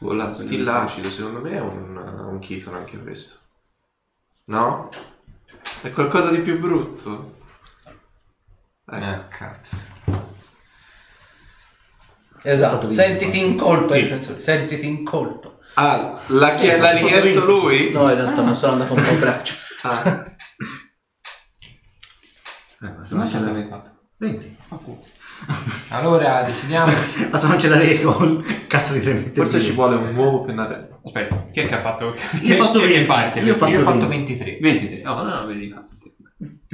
Vola, 0.00 0.34
skill 0.34 0.66
acido, 0.66 1.08
secondo 1.08 1.40
me 1.40 1.52
è 1.52 1.60
un, 1.60 1.96
un 1.96 2.38
Keaton 2.40 2.74
anche 2.74 2.98
questo. 2.98 3.38
No? 4.46 4.88
È 5.82 5.92
qualcosa 5.92 6.30
di 6.30 6.40
più 6.40 6.58
brutto. 6.58 7.36
Ecco. 8.90 9.04
Eh, 9.04 9.28
cazzo. 9.28 9.76
esatto, 12.42 12.90
sentiti 12.90 13.38
in 13.38 13.56
colpa, 13.56 13.94
Sì. 13.94 14.40
sentiti 14.40 14.88
in 14.88 15.04
colpa. 15.04 15.51
Ah, 15.74 16.20
l'ha, 16.28 16.54
chie- 16.54 16.76
l'ha 16.78 16.90
richiesto 16.92 17.44
lui? 17.44 17.90
No, 17.92 18.08
in 18.10 18.16
realtà 18.16 18.42
non 18.42 18.54
sono 18.54 18.72
andato 18.72 18.92
un 18.94 19.02
po' 19.02 19.10
a 19.10 19.14
braccio. 19.14 19.54
Ah, 19.82 20.24
Eh, 22.84 22.88
basta 22.88 23.14
Non 23.14 23.24
cancellare. 23.24 23.54
74. 23.62 23.90
20. 24.18 24.56
Allora, 25.88 26.42
decidiamo. 26.42 26.92
Basta 27.30 27.48
cancellare 27.48 28.00
col 28.00 28.44
cazzo 28.68 28.92
di 28.94 29.00
3 29.00 29.12
metri. 29.14 29.32
forse 29.34 29.60
ci 29.60 29.72
vuole 29.72 29.96
un 29.96 30.12
nuovo 30.14 30.42
pennarello. 30.42 31.00
Aspetta, 31.04 31.46
chi 31.52 31.60
è 31.60 31.66
che 31.68 31.74
ha 31.74 31.78
fatto? 31.80 32.14
Io 32.42 32.54
ho 32.54 32.64
fatto 32.64 32.78
chi 32.78 32.84
è 32.84 32.88
che 32.88 32.92
20. 32.94 33.06
parte? 33.06 33.40
Io 33.40 33.54
ho 33.54 33.56
fatto 33.56 33.72
Io 33.72 33.80
ho 33.80 33.84
fatto 33.84 34.06
20. 34.06 34.34
23. 34.36 34.58
23. 34.60 35.02
No, 35.02 35.22
no, 35.22 35.34
no, 35.40 35.46
vedi, 35.46 35.68
cazzo, 35.72 35.94
sì. 35.96 36.12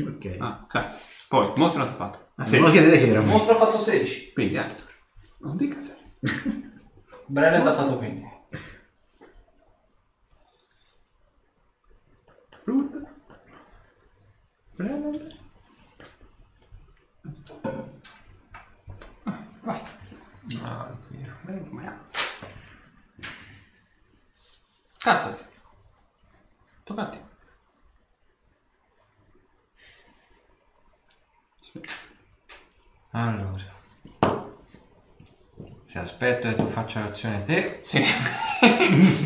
Ok. 0.02 0.36
Ah, 0.38 0.66
cazzo. 0.68 0.96
Poi, 1.28 1.50
mostro 1.56 1.82
quanto 1.84 1.92
ha 2.02 2.06
fatto. 2.06 2.28
Ah, 2.36 2.44
Sì. 2.46 2.56
Non 2.56 2.66
lo 2.66 2.70
chiedete 2.72 2.98
che 2.98 3.08
era. 3.08 3.20
Il 3.20 3.26
mostro 3.26 3.54
ha 3.54 3.58
fatto 3.58 3.78
16. 3.78 4.32
Quindi, 4.34 4.56
Arthur. 4.58 4.86
Non 5.40 5.56
dica 5.56 5.76
serio. 5.80 6.66
Breland 7.26 7.66
ha 7.66 7.72
fatto 7.72 7.96
15. 7.96 8.26
Ah, 14.80 14.84
Vai. 19.62 19.82
Ah, 20.62 20.88
Dio. 21.10 21.32
Castasi. 24.98 25.44
Tocca 26.84 27.02
a 27.02 27.09
te. 27.10 27.18
Allora. 33.10 33.76
Se 35.86 35.98
aspetto 35.98 36.48
che 36.48 36.55
tu 36.55 36.66
faccia 36.68 37.00
l'azione 37.00 37.44
te, 37.44 37.80
Sì. 37.82 38.05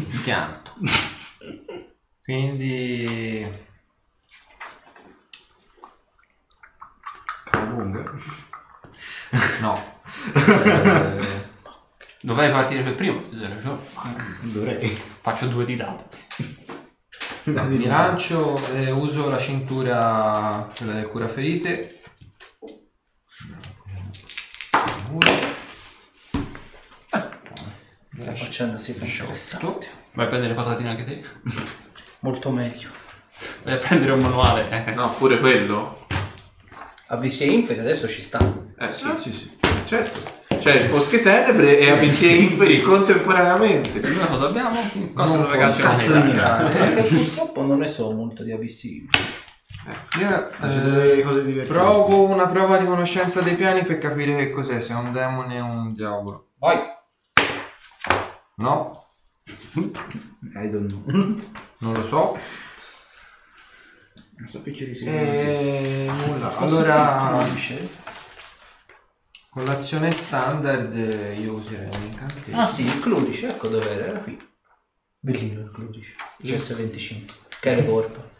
schianto. 0.08 0.72
Quindi... 2.22 3.70
Cavunga. 7.66 8.02
No. 9.60 9.90
Eh, 12.24 12.26
Dovrei 12.28 12.52
partire 12.52 12.82
per 12.82 12.94
primo, 12.94 13.18
hai 13.32 13.48
ragione. 13.48 13.80
Dovrei. 14.42 14.88
Faccio 15.22 15.46
due 15.48 15.64
di 15.64 15.74
dato. 15.74 16.04
no, 17.44 17.64
mi 17.64 17.84
lancio 17.86 18.64
e 18.74 18.90
uso 18.92 19.28
la 19.28 19.38
cintura, 19.38 20.70
quella 20.76 20.92
del 20.92 21.08
curaferite. 21.08 22.00
Uno. 25.10 25.40
La 28.18 28.34
faccenda 28.34 28.78
si 28.78 28.92
fa 28.92 29.04
interessante. 29.04 29.88
Vai 30.12 30.26
a 30.26 30.28
prendere 30.28 30.54
patatine 30.54 30.90
anche 30.90 31.04
te. 31.04 31.24
Molto 32.20 32.50
meglio. 32.50 32.88
Vai 33.64 33.74
a 33.74 33.78
prendere 33.78 34.12
un 34.12 34.20
manuale. 34.20 34.86
eh. 34.86 34.94
No, 34.94 35.12
pure 35.14 35.40
quello. 35.40 36.01
E 37.44 37.52
inferi 37.52 37.80
adesso 37.80 38.08
ci 38.08 38.22
stanno. 38.22 38.72
Eh 38.78 38.92
sì, 38.92 39.06
sì, 39.16 39.32
sì. 39.32 39.50
Certo. 39.84 40.40
Cioè, 40.58 40.86
Fosche 40.86 41.20
Tenebre 41.20 41.78
e 41.78 41.90
Abissi 41.90 42.30
e 42.30 42.42
Inferi 42.44 42.80
contemporaneamente. 42.82 44.00
E 44.00 44.08
noi 44.08 44.26
cosa 44.26 44.46
abbiamo? 44.46 44.78
Quattro 45.12 45.34
Non 45.34 45.48
ragazzi 45.48 45.82
posso 45.82 45.96
cazzo 45.96 46.14
a 46.14 46.20
di 46.20 46.28
metà. 46.28 46.68
Perché 46.68 47.02
purtroppo 47.02 47.62
non 47.62 47.78
ne 47.78 47.86
so 47.86 48.12
molto 48.12 48.42
di. 48.44 49.06
Io 50.20 50.48
C'è 50.58 50.66
eh, 50.66 50.80
delle 50.80 51.22
cose 51.22 51.44
divertenti. 51.44 51.78
provo 51.80 52.22
una 52.28 52.46
prova 52.46 52.78
di 52.78 52.86
conoscenza 52.86 53.40
dei 53.40 53.56
piani 53.56 53.84
per 53.84 53.98
capire 53.98 54.36
che 54.36 54.50
cos'è, 54.50 54.78
se 54.80 54.92
è 54.92 54.96
un 54.96 55.12
demone 55.12 55.60
o 55.60 55.64
un 55.66 55.92
diavolo. 55.92 56.50
Vai. 56.58 56.78
No, 58.56 59.04
I 59.74 60.70
don't 60.70 60.86
know. 60.86 61.40
non 61.78 61.92
lo 61.94 62.04
so. 62.06 62.38
Sappici 64.44 64.86
di 64.86 64.94
sì. 64.94 65.04
E 65.06 66.10
nulla. 66.26 66.56
Allora, 66.56 67.44
con 69.48 69.64
l'azione 69.64 70.10
standard 70.10 70.94
eh, 70.96 71.34
io 71.34 71.52
userei 71.54 71.86
un 71.86 72.02
incantesimo. 72.02 72.60
Ah 72.60 72.68
sì, 72.68 72.82
il 72.82 73.00
Cludice, 73.00 73.48
ecco 73.48 73.68
dov'era, 73.68 74.06
era 74.06 74.20
qui. 74.20 74.38
Bellino 75.18 75.60
il 75.60 75.72
Cludice. 75.72 76.14
CS25. 76.42 77.24
Che 77.60 77.70
è 77.70 77.74
le 77.76 77.86
corpo. 77.86 78.30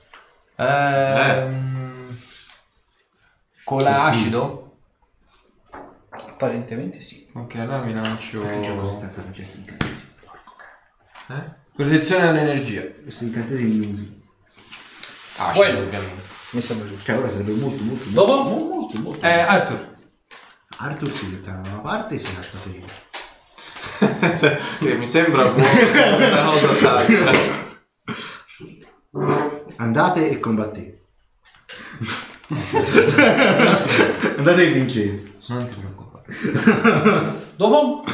Ehm, 0.56 2.18
Cola 3.64 4.04
acido? 4.04 4.78
Apparentemente 6.08 7.00
sì. 7.00 7.28
Ok, 7.34 7.54
allora 7.56 7.82
mi 7.82 7.94
lancio. 7.94 8.40
Così 8.40 8.96
tanto 8.98 9.22
questi 9.32 9.58
incantesimi. 9.58 10.10
Eh? 11.28 11.60
Protezione 11.74 12.28
all'energia. 12.28 12.82
Questi 12.82 13.24
incantesimi 13.24 13.70
minuti. 13.70 14.21
Acido, 15.36 15.64
Quello. 15.64 15.78
ovviamente. 15.80 16.22
Mi 16.50 16.60
sembra 16.60 16.86
giusto. 16.86 17.04
Che 17.04 17.12
ora 17.12 17.30
sarebbe 17.30 17.52
molto 17.52 17.82
molto 17.82 18.04
molto 18.04 18.10
Dopo? 18.10 18.42
molto 18.42 18.74
molto, 18.74 18.98
molto. 19.00 19.26
Eh, 19.26 19.40
Arthur. 19.40 19.96
Arthur 20.78 21.16
si 21.16 21.26
mette 21.26 21.50
da 21.50 21.58
una 21.58 21.78
parte 21.80 22.14
e 22.14 22.18
si 22.18 22.28
sta 22.40 22.58
ferito. 22.58 22.92
Che 24.78 24.94
mi 24.94 25.06
sembra 25.06 25.44
buono, 25.50 25.68
una 26.16 26.44
cosa 26.44 26.72
saggia. 26.72 27.30
Andate 29.76 30.28
e 30.28 30.40
combattete. 30.40 31.00
Andate 34.36 34.62
e 34.62 34.72
vincete. 34.72 35.32
Non 35.46 35.66
ti 35.66 35.74
preoccupare. 35.74 36.26
Dopo? 37.56 38.04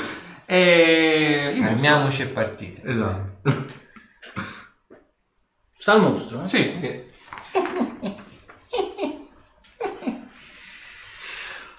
E... 0.45 1.53
io 1.55 1.61
mostro. 1.61 1.75
Fermiamoci 1.75 2.23
e 2.23 2.27
partite. 2.27 2.83
Esatto. 2.85 3.53
Sta 5.77 5.95
il 5.95 6.03
mostro, 6.03 6.43
eh? 6.43 6.47
Sì. 6.47 7.07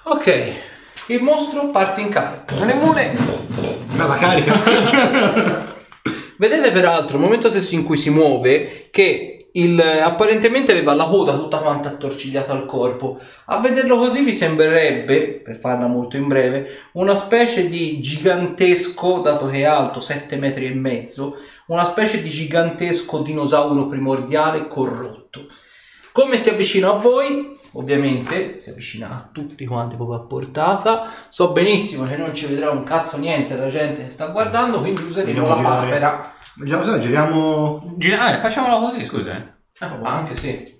Ok. 0.03 0.53
Il 1.07 1.21
mostro 1.21 1.69
parte 1.69 2.01
in 2.01 2.09
carica. 2.09 2.55
Immune! 2.55 3.15
Dalla 3.95 4.17
carica. 4.17 5.67
Vedete 6.37 6.71
peraltro, 6.71 7.17
il 7.17 7.23
momento 7.23 7.49
stesso 7.49 7.75
in 7.75 7.83
cui 7.83 7.97
si 7.97 8.09
muove, 8.09 8.87
che 8.91 9.39
il, 9.53 9.79
apparentemente 9.79 10.71
aveva 10.71 10.93
la 10.93 11.05
coda 11.05 11.33
tutta 11.33 11.57
quanta 11.57 11.89
attorcigliata 11.89 12.51
al 12.51 12.65
corpo. 12.65 13.19
A 13.45 13.59
vederlo 13.59 13.97
così 13.97 14.23
vi 14.23 14.33
sembrerebbe, 14.33 15.41
per 15.43 15.59
farla 15.59 15.87
molto 15.87 16.17
in 16.17 16.27
breve, 16.27 16.69
una 16.93 17.15
specie 17.15 17.67
di 17.67 17.99
gigantesco, 17.99 19.19
dato 19.19 19.47
che 19.47 19.59
è 19.59 19.63
alto 19.63 19.99
7 19.99 20.37
metri 20.37 20.67
e 20.67 20.73
mezzo, 20.73 21.35
una 21.67 21.85
specie 21.85 22.21
di 22.21 22.29
gigantesco 22.29 23.19
dinosauro 23.19 23.87
primordiale 23.87 24.67
corrotto. 24.67 25.47
Come 26.11 26.38
si 26.38 26.49
avvicina 26.49 26.90
a 26.90 26.94
voi? 26.94 27.57
Ovviamente 27.73 28.60
si 28.60 28.69
avvicina 28.72 29.10
a 29.11 29.30
tutti 29.31 29.65
quanti 29.65 29.95
proprio 29.95 30.18
a 30.18 30.22
portata. 30.22 31.11
So 31.30 31.52
benissimo 31.52 32.06
che 32.06 32.18
non 32.18 32.34
ci 32.34 32.48
vedrà 32.48 32.72
un 32.72 32.84
cazzo 32.84 33.18
niente 33.18 33.56
la 33.56 33.68
gente 33.68 34.03
che 34.03 34.10
sta 34.10 34.27
guardando, 34.27 34.80
quindi 34.80 35.02
useremo 35.03 35.41
Vogliamo 35.41 35.61
la 35.61 35.80
girare? 35.81 35.88
papera. 35.99 36.34
Vediamo 36.56 36.84
se 36.84 36.91
la 36.91 36.99
giriamo. 36.99 37.94
Gira- 37.98 38.38
eh, 38.38 38.41
facciamola 38.41 38.80
così, 38.90 39.06
scusa. 39.06 39.31
eh. 39.38 39.57
Anche 40.03 40.36
sì. 40.36 40.77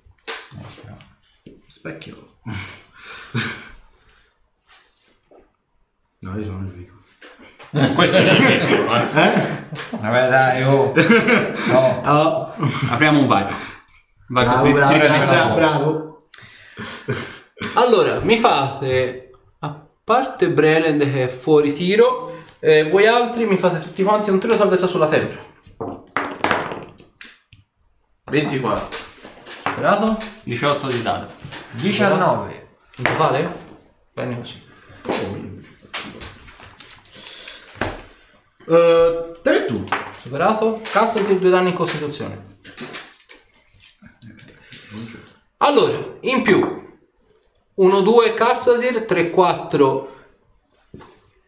Specchio. 1.68 2.38
No, 6.22 6.38
io 6.38 6.44
sono 6.44 6.66
il 6.66 6.72
ricco. 6.74 6.98
Questo 7.94 8.18
è 8.18 8.22
il 8.22 8.36
tempo, 8.68 8.94
eh. 8.96 9.68
Vabbè 9.92 10.28
dai, 10.30 10.64
oh! 10.64 10.92
No! 11.68 12.02
Oh, 12.04 12.54
Apriamo 12.90 13.20
un 13.20 13.28
bar. 13.28 13.56
Vai, 14.32 14.46
bravo, 14.46 14.72
bravo, 14.72 14.98
bravo, 14.98 15.54
bravo. 15.56 16.18
Allora, 17.76 18.20
mi 18.22 18.38
fate, 18.38 19.32
a 19.60 19.88
parte 20.04 20.50
Breland 20.50 21.02
che 21.02 21.26
è 21.26 21.28
fuori 21.28 21.74
tiro, 21.74 22.44
eh, 22.60 22.84
voi 22.90 23.06
altri 23.06 23.46
mi 23.46 23.58
fate 23.58 23.80
tutti 23.80 24.04
quanti 24.04 24.30
un 24.30 24.40
tiro 24.40 24.56
salvezza 24.56 24.88
sulla 24.88 25.08
tempra. 25.08 25.40
24. 28.30 28.98
Superato? 29.64 30.18
18 30.44 30.88
di 30.88 31.02
dado. 31.02 31.28
19! 31.72 32.68
In 32.98 33.04
totale? 33.04 33.54
Bene 34.14 34.38
così. 34.38 34.68
Uh, 38.68 39.42
tre 39.42 39.66
tu. 39.66 39.84
Superato? 40.18 40.82
Cassasi 40.92 41.40
due 41.40 41.50
danni 41.50 41.70
in 41.70 41.76
costituzione. 41.76 42.58
Allora, 45.62 45.98
in 46.22 46.42
più 46.42 46.88
1 47.76 48.02
2 48.02 48.34
Cassasir, 48.34 49.04
3 49.06 49.30
4 49.30 50.18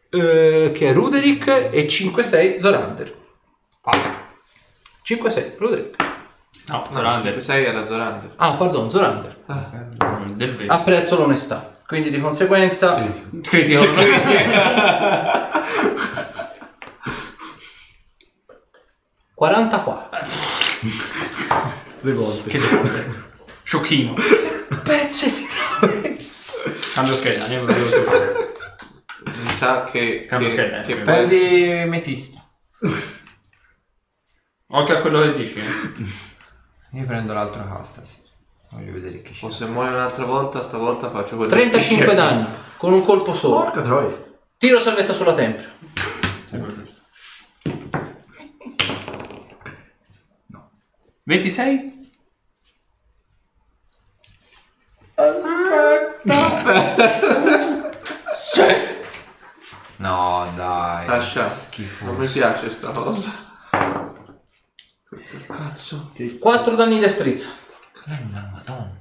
eh, 0.09 0.71
che 0.73 0.89
è 0.89 0.93
Ruderick 0.93 1.69
e 1.71 1.87
5 1.87 2.23
6 2.23 2.59
Zorander. 2.59 3.19
Ah, 3.83 4.27
5 5.03 5.29
6 5.29 5.53
Ruderick. 5.57 6.03
no, 6.67 6.85
Zorander. 6.91 7.41
6 7.41 7.63
era 7.65 7.85
Zorander. 7.85 8.33
Ah, 8.35 8.53
pardon, 8.53 8.89
Zorander. 8.89 9.37
Del 10.35 10.55
vero. 10.55 10.73
Apprezzo 10.73 11.17
l'onestà. 11.17 11.79
Quindi 11.87 12.09
di 12.09 12.19
conseguenza 12.19 13.01
Critico. 13.41 13.85
44. 19.33 20.09
Due 22.01 22.13
volte. 22.13 22.49
che 22.49 22.59
devo 22.59 23.29
Sciocchino. 23.71 24.15
Pezzi 24.83 25.31
di 25.31 25.47
Cambio 26.93 27.15
scheda, 27.15 27.43
andiamo 27.43 27.63
a 27.63 27.67
vedere 27.67 27.89
su. 28.03 29.31
Mi 29.43 29.51
sa 29.53 29.85
che... 29.85 30.25
Cambio 30.27 30.49
che, 30.49 30.53
scheda, 30.53 30.81
che 30.81 30.91
eh. 30.91 30.95
Prendi 31.03 31.89
Mephisto. 31.89 32.43
Occhio 34.67 34.97
a 34.97 34.99
quello 34.99 35.21
che 35.21 35.35
dici. 35.35 35.55
eh. 35.59 35.63
Io 36.99 37.05
prendo 37.05 37.31
l'altro 37.31 37.65
Castas. 37.65 38.19
Voglio 38.71 38.91
vedere 38.91 39.21
che 39.21 39.31
c'è. 39.31 39.45
O 39.45 39.49
se 39.49 39.65
muoio 39.67 39.91
un'altra 39.91 40.25
volta, 40.25 40.61
stavolta 40.61 41.09
faccio 41.09 41.37
quello 41.37 41.51
35 41.51 42.05
che- 42.07 42.13
danni 42.13 42.45
con 42.75 42.91
un 42.91 43.05
colpo 43.05 43.33
solo. 43.33 43.61
Porca 43.63 43.81
troia. 43.83 44.21
Tiro 44.57 44.79
salvezza 44.81 45.13
sulla 45.13 45.33
tempra. 45.33 45.65
Sembra 46.45 46.73
giusto. 46.75 46.99
26? 51.23 51.99
No, 59.97 60.51
dai. 60.55 61.05
Sasha, 61.05 61.47
Schifo. 61.47 62.05
non 62.05 62.15
mi 62.15 62.27
piace 62.27 62.69
sta 62.71 62.89
cosa. 62.91 63.31
Che 65.09 65.45
cazzo? 65.45 66.11
4 66.39 66.75
danni 66.75 66.95
di 66.95 66.99
destrezza. 67.01 67.49
Bella 68.05 68.49
madonna. 68.51 68.99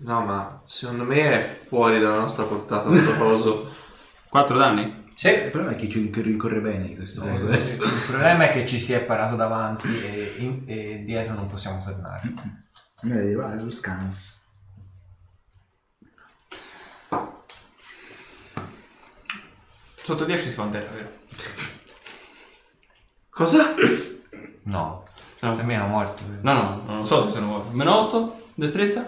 No, 0.00 0.20
ma 0.24 0.62
secondo 0.66 1.04
me 1.04 1.38
è 1.38 1.42
fuori 1.42 1.98
dalla 1.98 2.18
nostra 2.18 2.44
portata 2.44 2.92
sto 2.92 3.16
coso. 3.16 3.74
4 4.28 4.56
danni? 4.58 5.06
Sì. 5.14 5.28
Il 5.28 5.50
problema 5.50 5.74
è 5.74 5.76
che 5.76 5.88
ci 5.88 6.10
ricorre 6.16 6.60
bene 6.60 6.88
di 6.88 6.94
queste 6.94 7.20
cose. 7.20 7.84
Il 7.84 8.04
problema 8.08 8.44
è 8.44 8.50
che 8.52 8.66
ci 8.66 8.78
si 8.78 8.92
è 8.92 9.00
parato 9.00 9.34
davanti 9.34 9.88
e, 10.04 10.34
in- 10.38 10.62
e 10.66 11.02
dietro 11.04 11.34
non 11.34 11.46
possiamo 11.48 11.82
tornare. 11.82 12.32
Eh, 13.04 13.34
vai, 13.34 13.62
lo 13.64 13.70
scans. 13.70 14.37
Sotto 20.08 20.24
10 20.24 20.48
si 20.48 20.54
terra, 20.54 20.88
vero? 20.94 21.10
Cosa? 23.28 23.74
No. 24.62 25.04
No. 25.40 25.54
Per 25.54 25.64
me 25.66 25.74
era 25.74 25.84
morto. 25.84 26.22
No, 26.40 26.52
no, 26.54 26.82
non 26.86 26.98
lo 27.00 27.04
so 27.04 27.26
se 27.26 27.32
sono 27.32 27.46
morto. 27.46 27.76
Meno 27.76 27.94
8 28.06 28.40
destrezza? 28.54 29.06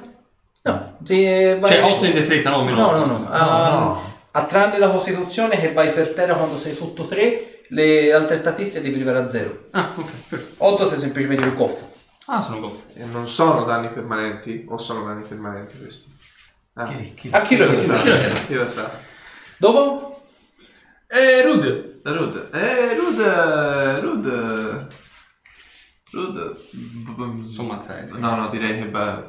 No, 0.65 0.99
sì, 1.03 1.25
eh, 1.25 1.59
vai- 1.59 1.71
Cioè 1.71 1.83
8 1.91 2.05
in 2.05 2.13
destrezza, 2.13 2.51
no, 2.51 2.65
meno 2.65 2.77
No, 2.77 2.87
8. 2.89 3.07
no, 3.07 3.19
no. 3.19 3.29
Ah, 3.31 3.99
A 4.33 4.45
tranne 4.45 4.77
la 4.77 4.91
costituzione 4.91 5.59
che 5.59 5.73
vai 5.73 5.95
per 5.95 6.11
terra 6.13 6.35
quando 6.35 6.59
sei 6.59 6.75
sotto 6.75 7.07
3, 7.07 7.63
le 7.69 8.13
altre 8.13 8.37
statistiche 8.37 8.83
devi 8.83 8.97
arrivare 8.97 9.25
a 9.25 9.27
0. 9.27 9.69
Ah, 9.71 9.91
ok, 9.97 10.11
perfetto. 10.29 10.55
8 10.67 10.87
sei 10.87 10.99
semplicemente 10.99 11.49
un 11.49 11.55
goffo. 11.57 11.91
Ah, 12.27 12.43
sono 12.43 12.61
goffo. 12.61 12.83
E 12.93 13.05
non 13.05 13.27
sono 13.27 13.65
danni 13.65 13.89
permanenti? 13.89 14.67
O 14.69 14.77
sono 14.77 15.03
danni 15.07 15.23
permanenti 15.27 15.79
questi? 15.79 16.15
Ah, 16.75 16.85
Chi, 16.85 17.15
chi- 17.15 17.29
A 17.33 17.41
chi 17.41 17.57
lo 17.57 17.65
chi 17.65 17.71
lo 17.71 17.95
sa? 17.95 17.95
Chi 18.47 18.55
lo 18.55 18.67
sa? 18.67 18.91
Dopo? 19.57 20.09
Eh, 21.13 21.43
Rude. 21.43 22.01
Rud. 22.05 22.51
Eh, 22.55 22.95
Rud. 22.95 23.21
Rud. 24.01 24.89
Rud. 26.13 27.45
Sono 27.45 27.69
mazzai, 27.69 28.07
sì. 28.07 28.19
No, 28.19 28.37
no, 28.37 28.49
direi 28.49 28.79
che... 28.79 28.87
beh, 28.87 29.25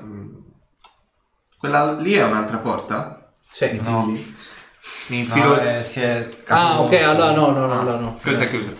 Quella 1.57 1.93
lì 1.93 2.13
è 2.13 2.23
un'altra 2.23 2.57
porta? 2.57 3.33
Sì. 3.51 3.79
No, 3.81 4.05
Mi 4.05 5.17
infilo... 5.19 5.55
no 5.55 5.59
eh, 5.59 5.83
si 5.83 6.01
è 6.01 6.29
Ah, 6.47 6.81
ok, 6.81 6.93
allora 7.01 7.33
no, 7.33 7.49
no, 7.51 7.65
no, 7.65 7.79
allora 7.79 7.97
no. 7.97 8.19
Questa 8.21 8.43
è 8.43 8.49
chiusa. 8.49 8.71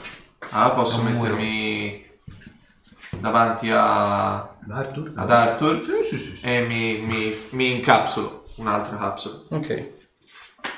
Ah, 0.52 0.69
posso 0.72 1.02
Non 1.02 1.14
mettermi 1.14 2.07
davanti 3.19 3.72
a... 3.72 4.36
Arthur? 4.69 5.11
ad 5.15 5.32
Arthur 5.32 5.82
e 6.44 6.61
mi, 6.61 6.99
mi, 6.99 7.36
mi 7.52 7.72
incapsulo. 7.78 8.45
Un'altra 8.57 8.95
capsula. 8.95 9.41
Ok. 9.49 9.91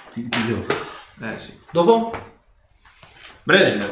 Ti, 0.10 0.30
ti 0.30 0.48
do. 0.48 0.66
Eh 1.26 1.38
sì. 1.38 1.60
Dopo? 1.74 2.12
Brelender. 3.42 3.92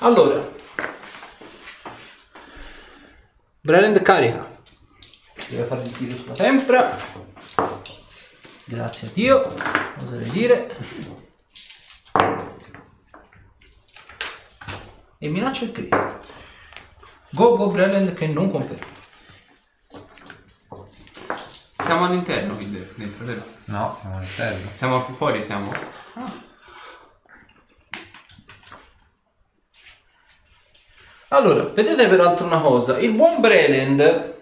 Allora. 0.00 0.52
Brand 3.60 4.02
carica. 4.02 4.44
Deve 5.48 5.62
fare 5.62 5.82
il 5.82 5.92
tiro 5.92 6.16
sulla 6.16 6.34
tempra. 6.34 6.98
Grazie 8.64 9.06
a 9.06 9.10
Dio. 9.14 9.54
Oserei 10.02 10.30
dire. 10.30 10.76
E 15.18 15.28
minaccia 15.28 15.64
il 15.66 15.70
critico. 15.70 16.20
Go 17.30 17.56
Go 17.56 17.70
Breland 17.70 18.12
che 18.12 18.26
non 18.26 18.50
conferma. 18.50 18.84
Siamo 21.84 22.06
all'interno, 22.06 22.54
quindi, 22.56 22.82
dentro, 22.94 23.26
vero? 23.26 23.44
No, 23.66 23.98
siamo 24.00 24.16
all'interno. 24.16 24.70
Siamo 24.74 25.02
fu- 25.02 25.12
fuori, 25.12 25.42
siamo. 25.42 25.70
Allora, 31.28 31.64
vedete 31.64 32.06
peraltro 32.06 32.46
una 32.46 32.60
cosa, 32.60 32.98
il 32.98 33.10
buon 33.10 33.40
Breland, 33.40 34.34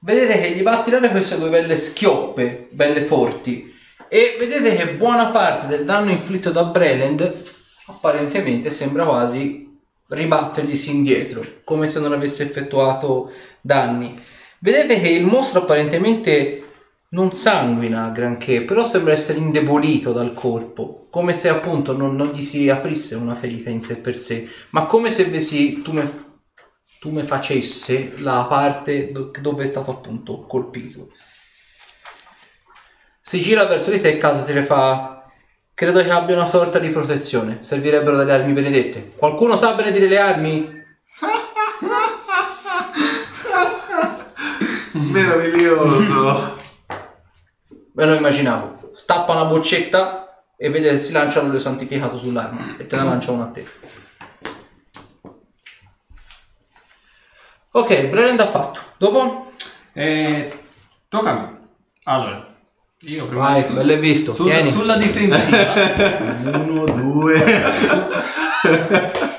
vedete 0.00 0.40
che 0.40 0.50
gli 0.50 0.62
va 0.62 0.80
a 0.80 0.82
tirare 0.82 1.08
queste 1.08 1.38
due 1.38 1.48
belle 1.48 1.78
schioppe, 1.78 2.68
belle 2.72 3.02
forti, 3.02 3.72
e 4.08 4.36
vedete 4.38 4.76
che 4.76 4.96
buona 4.96 5.28
parte 5.28 5.68
del 5.68 5.86
danno 5.86 6.10
inflitto 6.10 6.50
da 6.50 6.64
Breland 6.64 7.44
apparentemente 7.86 8.72
sembra 8.72 9.04
quasi 9.04 9.78
ribatterglisi 10.08 10.90
indietro, 10.90 11.42
come 11.64 11.86
se 11.86 11.98
non 11.98 12.12
avesse 12.12 12.42
effettuato 12.42 13.32
danni. 13.62 14.22
Vedete 14.62 15.00
che 15.00 15.08
il 15.08 15.24
mostro 15.24 15.60
apparentemente 15.60 16.64
non 17.12 17.32
sanguina 17.32 18.10
granché, 18.10 18.62
però 18.62 18.84
sembra 18.84 19.14
essere 19.14 19.38
indebolito 19.38 20.12
dal 20.12 20.34
colpo, 20.34 21.06
come 21.08 21.32
se 21.32 21.48
appunto 21.48 21.96
non, 21.96 22.14
non 22.14 22.32
gli 22.32 22.42
si 22.42 22.68
aprisse 22.68 23.14
una 23.14 23.34
ferita 23.34 23.70
in 23.70 23.80
sé 23.80 23.96
per 23.96 24.14
sé, 24.14 24.46
ma 24.70 24.84
come 24.84 25.10
se 25.10 25.24
vesi 25.24 25.80
tu 25.80 25.92
me, 25.92 26.42
tu 26.98 27.10
me 27.10 27.24
facesse 27.24 28.12
la 28.18 28.44
parte 28.44 29.10
do- 29.12 29.30
dove 29.40 29.64
è 29.64 29.66
stato 29.66 29.92
appunto 29.92 30.44
colpito. 30.44 31.08
Si 33.22 33.40
gira 33.40 33.64
verso 33.64 33.90
di 33.90 34.00
te 34.00 34.10
e 34.10 34.18
casa 34.18 34.42
si 34.42 34.52
le 34.52 34.62
fa. 34.62 35.24
Credo 35.72 36.02
che 36.02 36.10
abbia 36.10 36.34
una 36.34 36.46
sorta 36.46 36.78
di 36.78 36.90
protezione. 36.90 37.60
Servirebbero 37.62 38.16
delle 38.16 38.32
armi 38.32 38.52
benedette. 38.52 39.12
Qualcuno 39.16 39.56
sa 39.56 39.72
benedire 39.74 40.06
le 40.06 40.18
armi? 40.18 40.78
Meraviglioso. 45.00 46.56
Me 47.92 48.06
lo 48.06 48.14
immaginavo. 48.14 48.90
Stappa 48.94 49.32
una 49.32 49.44
boccetta 49.46 50.44
e 50.56 50.70
vede 50.70 50.90
che 50.90 50.98
si 50.98 51.12
lancia 51.12 51.42
l'olio 51.42 51.58
santificato 51.58 52.18
sull'arma 52.18 52.76
e 52.78 52.86
te 52.86 52.96
ne 52.96 53.04
lancia 53.04 53.30
una 53.32 53.44
a 53.44 53.48
te. 53.48 53.66
Ok, 57.72 58.06
Brennan 58.06 58.40
ha 58.40 58.46
fatto. 58.46 58.80
Dopo? 58.98 59.52
E... 59.92 60.58
Tocca 61.08 61.30
a 61.30 61.34
me. 61.34 61.58
Allora. 62.04 62.48
Io 63.02 63.26
prima 63.26 63.42
Vai, 63.44 63.62
tutto- 63.62 63.74
bello 63.74 63.92
e 63.92 63.96
visto. 63.98 64.34
Sulla, 64.34 64.54
Tieni. 64.54 64.70
sulla 64.72 64.96
difensiva. 64.96 65.72
Uno, 66.58 66.84
due. 66.84 67.62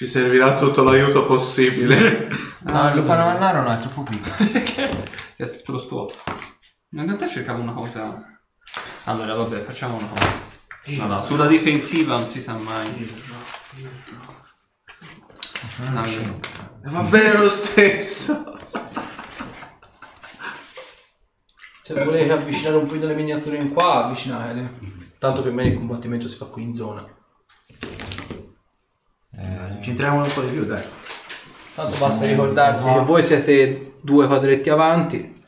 Ci 0.00 0.06
servirà 0.06 0.54
tutto 0.54 0.82
l'aiuto 0.82 1.26
possibile. 1.26 2.30
No, 2.60 2.88
il 2.88 2.94
lupo 2.94 3.08
mannaro 3.08 3.60
no, 3.60 3.70
è 3.70 3.80
troppo 3.80 4.02
piccolo. 4.02 4.34
che 4.64 4.88
è 5.36 5.56
tutto 5.58 5.72
lo 5.72 5.76
stuoio. 5.78 6.14
In 6.92 7.04
realtà 7.04 7.28
cercavo 7.28 7.60
una 7.60 7.74
cosa. 7.74 8.40
Allora, 9.04 9.34
vabbè, 9.34 9.60
facciamo 9.60 9.96
una 9.96 10.06
cosa. 10.06 10.32
No, 10.86 11.06
no, 11.06 11.20
sulla 11.20 11.46
difensiva 11.46 12.16
non 12.16 12.30
si 12.30 12.40
sa 12.40 12.54
mai. 12.54 13.14
Va 16.84 17.02
bene 17.02 17.36
lo 17.36 17.48
stesso. 17.50 18.58
Se 21.82 22.04
volete 22.04 22.32
avvicinare 22.32 22.76
un 22.76 22.86
po' 22.86 22.96
delle 22.96 23.14
miniature 23.14 23.58
in 23.58 23.70
qua, 23.70 24.06
avvicinatele. 24.06 24.78
Tanto 25.18 25.42
per 25.42 25.52
me 25.52 25.64
il 25.64 25.74
combattimento 25.74 26.26
si 26.26 26.38
fa 26.38 26.46
qui 26.46 26.62
in 26.62 26.72
zona. 26.72 27.06
Ci 29.80 29.90
entriamo 29.90 30.22
un 30.22 30.32
po' 30.32 30.42
di 30.42 30.50
più, 30.50 30.64
dai. 30.64 30.82
Tanto 31.74 31.96
basta 31.96 32.26
ricordarsi 32.26 32.92
che 32.92 33.00
voi 33.00 33.22
siete 33.22 33.94
due 34.02 34.26
quadretti 34.26 34.68
avanti. 34.68 35.42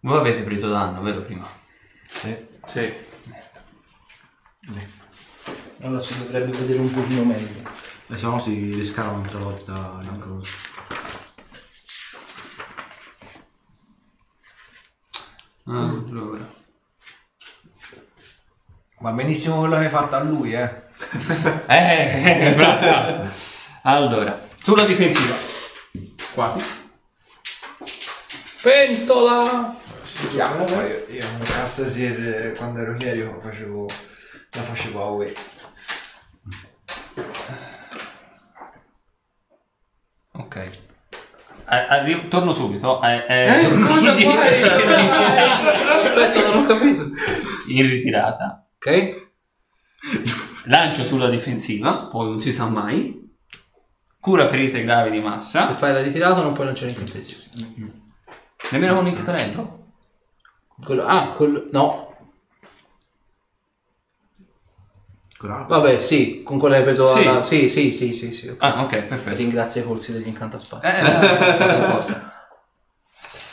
Voi 0.00 0.18
avete 0.18 0.42
preso 0.42 0.68
danno, 0.68 1.02
vero 1.02 1.22
prima? 1.22 1.48
Sì. 2.08 2.36
Sì. 2.66 2.92
Allora 5.82 6.00
si 6.00 6.18
dovrebbe 6.18 6.56
vedere 6.56 6.80
un 6.80 6.90
pochino 6.90 7.24
meglio. 7.24 7.70
E 8.08 8.16
se 8.16 8.26
no 8.26 8.38
si 8.38 8.72
riscala 8.74 9.10
un'altra 9.10 9.38
volta 9.38 9.98
in 10.02 10.18
cosa. 10.18 10.50
Ah, 15.66 15.88
allora. 15.88 16.54
Va 19.00 19.12
benissimo 19.12 19.58
quello 19.58 19.76
che 19.76 19.84
hai 19.84 19.90
fatto 19.90 20.16
a 20.16 20.22
lui, 20.22 20.54
eh. 20.54 20.84
Eh, 21.66 22.52
brava. 22.56 23.30
Allora, 23.82 24.46
sulla 24.62 24.84
difensiva. 24.84 25.34
Quasi. 26.34 26.62
Pentola! 28.62 29.74
Chiamo 30.30 30.64
io, 30.82 31.04
io 31.10 31.24
con 31.38 31.60
Astasier 31.62 32.20
eh, 32.46 32.52
quando 32.54 32.80
ero 32.80 32.96
chiaro 32.96 33.38
facevo 33.42 33.86
la 34.52 34.62
facevo 34.62 35.02
a 35.02 35.10
UE. 35.10 35.34
Ok. 40.32 40.56
Eh, 40.56 40.70
arri- 41.68 42.28
torno 42.28 42.52
subito. 42.52 43.02
Eh, 43.02 43.24
eh, 43.28 43.68
Cosa 43.86 44.10
su 44.10 44.16
di- 44.16 44.24
fai? 44.24 44.62
Aspetta, 46.02 46.40
non 46.50 46.62
ho 46.62 46.66
capito. 46.66 47.08
In 47.68 47.88
ritirata. 47.88 48.66
Ok? 48.76 49.25
Lancio 50.64 51.04
sulla 51.04 51.28
difensiva, 51.28 52.08
poi 52.10 52.26
non 52.30 52.40
si 52.40 52.52
sa 52.52 52.66
mai. 52.68 53.24
Cura 54.20 54.46
ferite 54.46 54.82
gravi 54.82 55.10
di 55.10 55.18
Se 55.18 55.22
massa. 55.22 55.72
fai 55.74 55.92
la 55.92 56.02
ritirata 56.02 56.42
non 56.42 56.52
puoi 56.52 56.66
lanciare 56.66 56.90
incantesimi. 56.90 58.04
Nemmeno 58.70 58.94
con 58.94 59.04
l'incantamento? 59.04 59.84
Quello, 60.84 61.04
ah, 61.06 61.28
quello, 61.32 61.66
no. 61.70 62.04
Curato. 65.38 65.66
Vabbè, 65.74 65.98
sì, 65.98 66.42
con 66.42 66.58
quella 66.58 66.76
che 66.76 66.80
hai 66.80 66.86
preso 66.86 67.12
Sì. 67.12 67.26
alla... 67.26 67.42
Sì, 67.42 67.68
sì, 67.68 67.92
sì, 67.92 68.12
sì, 68.14 68.32
sì. 68.32 68.48
ok. 68.48 68.62
Ah, 68.62 68.82
ok, 68.82 69.02
perfetto. 69.02 69.36
Ringrazio 69.36 69.82
i 69.82 69.84
corsi 69.84 70.12
degli 70.12 70.26
incantaspade. 70.28 70.88
Eh, 70.88 71.04
eh. 71.04 72.34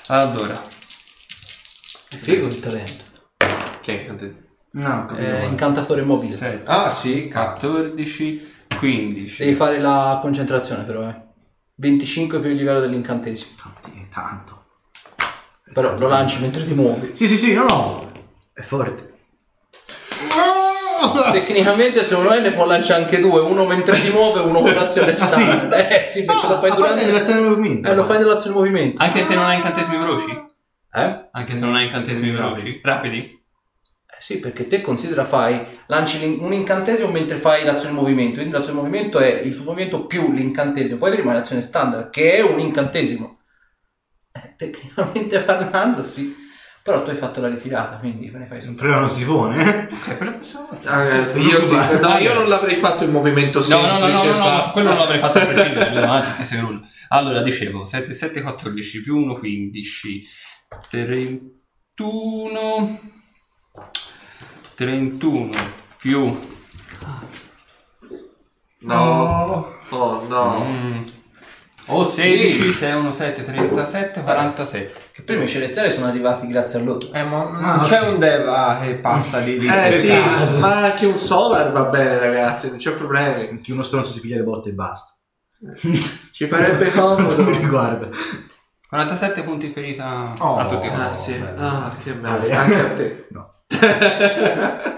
Allora, 0.08 0.54
È 0.54 2.16
figo 2.16 2.48
il 2.48 2.60
talento. 2.60 3.04
Che 3.82 3.96
è 3.98 4.00
incantesimo? 4.02 4.43
No, 4.76 5.06
capito. 5.08 5.28
È 5.28 5.44
incantatore 5.44 6.02
mobile. 6.02 6.36
7, 6.36 6.70
Ah 6.70 6.90
sì, 6.90 7.28
cazzo. 7.28 7.72
14, 7.72 8.52
15. 8.80 9.44
Devi 9.44 9.56
fare 9.56 9.80
la 9.80 10.18
concentrazione 10.22 10.84
però, 10.84 11.08
eh. 11.08 11.16
25 11.76 12.40
più 12.40 12.50
il 12.50 12.56
livello 12.56 12.80
dell'incantesimo. 12.80 13.52
Tanti, 13.62 14.08
tanto. 14.12 14.62
Però 15.74 15.98
lo 15.98 16.08
lanci 16.08 16.40
mentre 16.42 16.66
ti 16.66 16.74
muovi. 16.74 17.12
Sì, 17.14 17.28
sì, 17.28 17.38
sì, 17.38 17.54
no, 17.54 17.66
no. 17.68 18.12
È 18.54 18.62
forte. 18.62 19.12
Tecnicamente 21.32 22.02
se 22.04 22.16
uno 22.16 22.30
è 22.32 22.40
ne 22.40 22.52
può 22.52 22.66
lanciare 22.66 23.04
anche 23.04 23.20
due, 23.20 23.42
uno 23.42 23.66
mentre 23.66 23.96
si 23.96 24.12
muove 24.12 24.42
e 24.42 24.44
uno 24.46 24.62
con 24.62 24.72
l'azione 24.74 25.10
Ah, 25.10 25.14
sì? 25.14 25.26
standard. 25.28 25.74
Eh 25.74 26.04
sì, 26.06 26.26
perché 26.26 26.48
lo 26.48 26.60
fai 26.60 26.72
durante... 26.76 27.12
l'azione 27.12 27.42
di 27.42 27.48
movimento. 27.48 27.92
Eh, 27.92 27.96
lo 27.96 28.04
fai 28.04 28.18
nell'azione 28.20 28.56
di 28.56 28.62
movimento. 28.62 29.02
Anche 29.04 29.24
se 29.24 29.36
non 29.36 29.46
hai 29.46 29.56
incantesimi 29.58 29.98
veloci? 29.98 30.46
Eh? 30.94 31.30
Anche 31.32 31.54
se 31.56 31.60
non 31.60 31.76
hai 31.76 31.86
incantesimi 31.86 32.32
veloci? 32.32 32.80
Rapidi? 32.84 33.43
Sì, 34.24 34.38
perché 34.38 34.68
te 34.68 34.80
considera 34.80 35.26
fai, 35.26 35.60
lanci 35.88 36.38
un 36.40 36.54
incantesimo 36.54 37.12
mentre 37.12 37.36
fai 37.36 37.66
l'azione 37.66 37.94
di 37.94 38.00
movimento, 38.00 38.36
quindi 38.36 38.54
l'azione 38.54 38.80
di 38.80 38.86
movimento 38.86 39.20
è 39.20 39.42
il 39.42 39.54
tuo 39.54 39.66
movimento 39.66 40.06
più 40.06 40.32
l'incantesimo, 40.32 40.98
poi 40.98 41.12
ti 41.12 41.18
rimane 41.18 41.40
l'azione 41.40 41.62
standard, 41.62 42.10
che 42.10 42.38
è 42.38 42.42
un 42.42 42.58
incantesimo. 42.58 43.40
Eh, 44.32 44.54
tecnicamente 44.56 45.42
parlando 45.44 46.06
sì, 46.06 46.34
però 46.82 47.04
tu 47.04 47.10
hai 47.10 47.18
fatto 47.18 47.42
la 47.42 47.50
ritirata, 47.50 47.98
quindi 47.98 48.32
me 48.32 48.40
ne 48.40 48.46
fai 48.46 48.62
sempre. 48.62 48.88
Però 48.88 49.02
non 49.02 49.10
si 49.10 49.26
pone, 49.26 49.62
eh? 49.62 49.90
Ah, 50.86 51.04
eh, 51.04 51.40
io, 51.40 51.60
no, 52.00 52.18
io 52.18 52.34
non 52.34 52.48
l'avrei 52.48 52.76
fatto 52.76 53.04
il 53.04 53.10
movimento 53.10 53.60
No, 53.60 53.66
semplice. 53.66 54.00
no, 54.00 54.08
no, 54.08 54.24
no, 54.38 54.56
no, 54.56 54.62
quello 54.72 54.88
non 54.88 55.00
l'avrei 55.00 55.20
fatto 55.20 55.40
sei 56.46 56.60
rullo. 56.62 56.88
Allora, 57.10 57.42
dicevo, 57.42 57.84
7, 57.84 58.14
7, 58.14 58.42
14 58.42 59.02
più 59.02 59.18
1, 59.18 59.34
15, 59.34 60.24
31, 60.90 63.00
31 64.76 65.50
più... 65.98 66.40
No. 68.80 69.72
Oh 69.90 70.26
no. 70.28 70.66
Mm, 70.66 71.04
o 71.86 72.04
16, 72.04 72.74
6, 72.74 72.94
1, 72.94 73.12
7, 73.14 73.46
37, 73.46 74.22
47. 74.22 75.02
Che 75.14 75.22
prima 75.24 75.44
i 75.44 75.48
celestiali 75.48 75.92
sono 75.92 76.08
arrivati 76.08 76.48
grazie 76.48 76.80
a 76.80 76.84
loro. 76.84 77.12
Eh, 77.14 77.24
ma 77.24 77.44
non 77.44 77.82
c'è 77.84 78.00
un 78.10 78.20
deva 78.20 78.80
che 78.82 78.96
passa 78.96 79.40
di 79.40 79.60
lì. 79.60 79.68
Eh 79.68 79.72
per 79.72 79.94
sì, 79.94 80.08
caso. 80.08 80.60
ma 80.60 80.84
anche 80.84 81.06
un 81.06 81.18
solar 81.18 81.72
va 81.72 81.84
bene 81.84 82.20
ragazzi, 82.20 82.70
non 82.70 82.78
c'è 82.78 82.92
problemi. 82.92 83.62
Che 83.62 83.72
uno 83.72 83.84
stronzo 83.84 84.12
si 84.12 84.20
piglia 84.20 84.38
le 84.38 84.44
botte 84.44 84.70
e 84.70 84.74
basta. 84.74 85.12
Ci 86.32 86.48
farebbe 86.48 86.92
Non 86.96 87.22
mi 87.24 87.28
comodo. 87.28 87.50
riguarda. 87.58 88.10
47 88.98 89.42
punti 89.44 89.72
ferita 89.72 90.36
Oh, 90.38 90.58
a 90.58 90.68
tutti. 90.68 90.88
Grazie. 90.88 91.52
Ah, 91.58 91.92
che 91.98 92.14
bello. 92.14 92.38
Dai. 92.38 92.52
Anche 92.52 92.80
a 92.80 92.94
te. 92.94 93.28
No. 93.32 93.50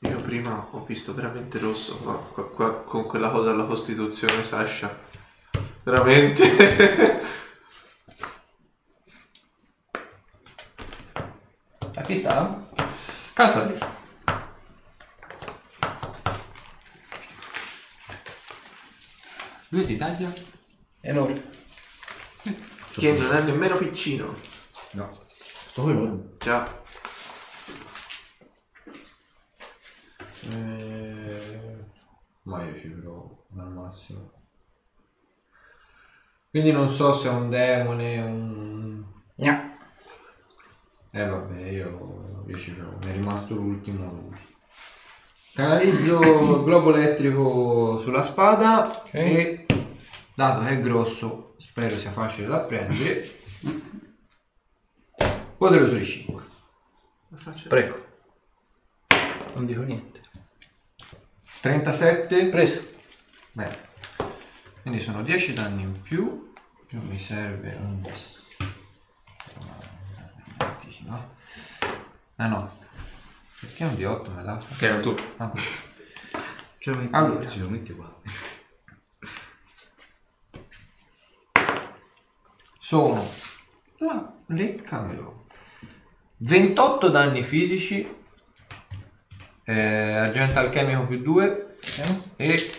Io 0.00 0.20
prima 0.20 0.68
ho 0.70 0.84
visto 0.84 1.14
veramente 1.14 1.58
rosso 1.58 1.96
qua, 1.98 2.14
qua- 2.14 2.48
qua- 2.50 2.82
con 2.82 3.04
quella 3.04 3.30
cosa 3.30 3.50
alla 3.50 3.64
Costituzione, 3.64 4.42
Sasha. 4.42 4.96
Veramente. 5.82 6.44
A 11.94 12.02
chi 12.02 12.16
sta? 12.16 12.64
Castasi. 13.36 13.74
Lui 19.68 19.84
ti 19.84 19.98
taglia? 19.98 20.32
Enorme. 21.02 21.44
che 22.94 23.12
non 23.12 23.36
è 23.36 23.42
nemmeno 23.42 23.76
piccino. 23.76 24.34
No. 24.92 25.10
Sto 25.12 25.82
quello. 25.82 26.36
Già. 26.38 26.82
Eh, 30.50 31.84
ma 32.44 32.64
io 32.64 32.78
ci 32.78 32.88
provo 32.88 33.48
al 33.58 33.70
massimo. 33.70 34.32
Quindi 36.48 36.72
non 36.72 36.88
so 36.88 37.12
se 37.12 37.28
è 37.28 37.32
un 37.32 37.50
demone, 37.50 38.22
un... 38.22 39.04
Gna. 39.34 39.75
Eh 41.16 41.26
vabbè, 41.26 41.62
io, 41.70 42.24
ci 42.58 42.74
provo. 42.74 42.98
Mi 42.98 43.06
è 43.06 43.12
rimasto 43.12 43.54
l'ultimo 43.54 44.12
lui. 44.12 44.38
Canalizzo 45.54 46.20
il 46.20 46.62
globo 46.62 46.94
elettrico 46.94 47.98
sulla 47.98 48.22
spada 48.22 49.02
e 49.10 49.64
dato 50.34 50.62
che 50.62 50.68
è 50.72 50.80
grosso, 50.82 51.54
spero 51.56 51.96
sia 51.96 52.10
facile 52.10 52.48
da 52.48 52.60
prendere. 52.60 53.26
Poderoso 55.56 55.96
di 55.96 56.04
5. 56.04 56.42
Prego. 57.66 58.06
Non 59.54 59.64
dico 59.64 59.80
niente. 59.80 60.20
37. 61.62 62.48
Preso. 62.50 62.86
Bene. 63.52 63.74
Quindi 64.82 65.00
sono 65.00 65.22
10 65.22 65.54
danni 65.54 65.80
in 65.80 65.98
più. 65.98 66.52
Più 66.86 67.00
mi 67.00 67.18
serve 67.18 67.74
un... 67.80 68.02
no? 71.06 71.34
Ah 72.36 72.46
no. 72.48 72.78
Perché 73.60 73.84
un 73.84 73.94
di 73.94 74.04
8 74.04 74.30
me 74.30 74.42
l'ha? 74.42 74.60
Che 74.76 74.86
era 74.86 75.00
tu. 75.00 75.16
Ah, 75.38 75.52
Ce 76.78 76.90
lo 76.90 76.98
metti, 76.98 77.14
Allora. 77.14 77.48
ce 77.48 77.58
lo 77.58 77.68
metti 77.68 77.92
qua. 77.94 78.14
sono... 82.78 83.28
La 83.98 84.32
leccamelo. 84.46 85.46
28 86.36 87.08
danni 87.08 87.42
fisici. 87.42 88.14
Eh, 89.64 90.12
argento 90.12 90.60
alchemico 90.60 91.06
più 91.06 91.20
2. 91.20 91.76
E... 92.36 92.70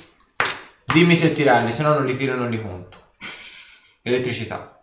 Dimmi 0.85 1.15
se 1.15 1.33
tirarli, 1.33 1.73
se 1.73 1.83
no 1.83 1.93
non 1.93 2.05
li 2.05 2.15
tiro 2.15 2.33
e 2.33 2.37
non 2.37 2.49
li 2.49 2.61
conto. 2.61 3.11
Elettricità. 4.01 4.76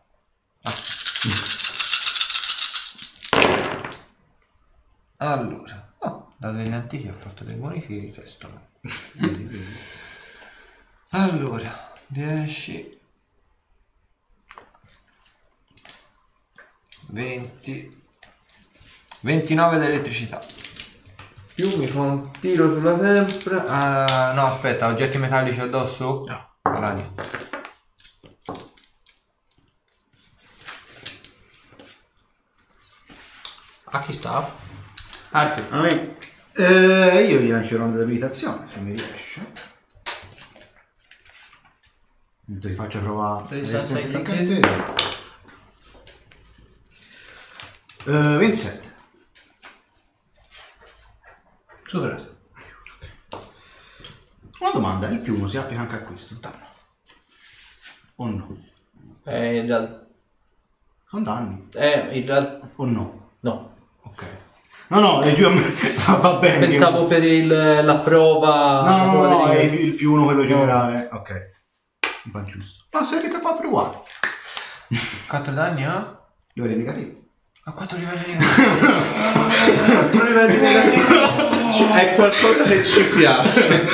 Allora, 5.25 5.95
oh, 6.01 6.35
dato 6.37 6.55
degli 6.55 6.73
antichi 6.73 7.09
ho 7.09 7.15
fatto 7.15 7.45
dei 7.45 7.55
buoni 7.55 7.81
tiri, 7.81 8.09
il 8.09 8.15
resto 8.15 8.47
no. 8.47 8.69
allora, 11.09 11.93
10, 12.09 13.01
20, 17.09 18.03
29 19.23 19.79
di 19.79 19.85
elettricità. 19.87 20.39
Più 21.55 21.75
mi 21.79 21.87
fa 21.87 22.01
un 22.01 22.31
tiro 22.39 22.71
sulla 22.75 22.99
tempra. 22.99 23.65
Ah, 23.67 24.33
no, 24.35 24.45
aspetta, 24.45 24.89
oggetti 24.89 25.17
metallici 25.17 25.61
addosso? 25.61 26.25
No. 26.27 26.93
Niente. 26.93 27.25
A 33.85 34.03
chi 34.03 34.13
sta? 34.13 34.64
Arte. 35.37 35.65
A 35.71 35.81
me. 35.81 36.17
Eh, 36.53 37.27
io 37.29 37.41
gli 37.41 37.51
lancio 37.51 37.75
una 37.75 38.01
abilitazione, 38.01 38.69
se 38.69 38.79
mi 38.79 38.93
riesce. 38.93 39.53
Intanto 42.47 42.69
Ti 42.69 42.75
faccio 42.75 43.01
provare 43.01 43.49
Resistenza 43.49 43.95
resistenza 43.95 44.19
ai 44.19 44.25
di 44.25 44.59
incantesimo. 44.61 44.95
Eh, 48.07 48.37
27. 48.37 48.95
Superato. 51.83 52.37
Una 54.61 54.71
domanda, 54.71 55.09
il 55.09 55.19
più 55.19 55.35
uno 55.37 55.49
si 55.49 55.57
applica 55.57 55.81
anche 55.81 55.97
a 55.97 56.03
questo? 56.03 56.39
O 58.17 58.27
no? 58.29 58.65
Eh, 59.25 59.57
in 59.57 59.67
realtà... 59.67 60.07
Sono 61.09 61.25
danni? 61.25 61.69
Eh, 61.73 62.19
in 62.21 62.25
realtà... 62.25 62.71
O 62.77 62.85
no? 62.85 63.31
No. 63.41 63.74
Ok. 64.95 65.01
No, 65.01 65.01
no, 65.01 65.21
è 65.23 65.35
più 65.35 65.47
a 65.47 65.51
me. 65.51 65.61
Va 66.21 66.33
bene. 66.41 66.67
Pensavo 66.67 67.05
per 67.05 67.25
il, 67.25 67.47
la 67.47 67.97
prova... 67.97 68.83
No, 68.83 68.97
la 68.97 69.05
no, 69.05 69.11
prova 69.11 69.29
no, 69.29 69.39
no, 69.39 69.47
è 69.51 69.61
il 69.61 69.75
il 69.81 69.93
più 69.95 70.13
uno 70.13 70.25
quello 70.25 70.45
generale. 70.45 71.09
Ok. 71.13 71.53
Mi 72.25 72.33
fa 72.33 72.45
giusto. 72.45 72.85
Ma 72.93 73.03
sei 73.05 73.21
che 73.21 73.29
4 73.39 73.67
uguali. 73.67 73.97
4 75.29 75.53
danni 75.53 75.85
a? 75.85 76.19
Livelli 76.55 76.77
negativi. 76.77 77.23
A 77.67 77.73
4 77.73 77.97
livelli 77.97 78.23
negativi. 78.27 78.67
Quattro 79.91 80.27
livelli 80.27 80.59
negativi. 80.61 81.03
Ci- 81.73 81.85
È 81.93 82.15
qualcosa 82.15 82.65
che 82.65 82.85
ci 82.85 83.05
piace. 83.05 83.87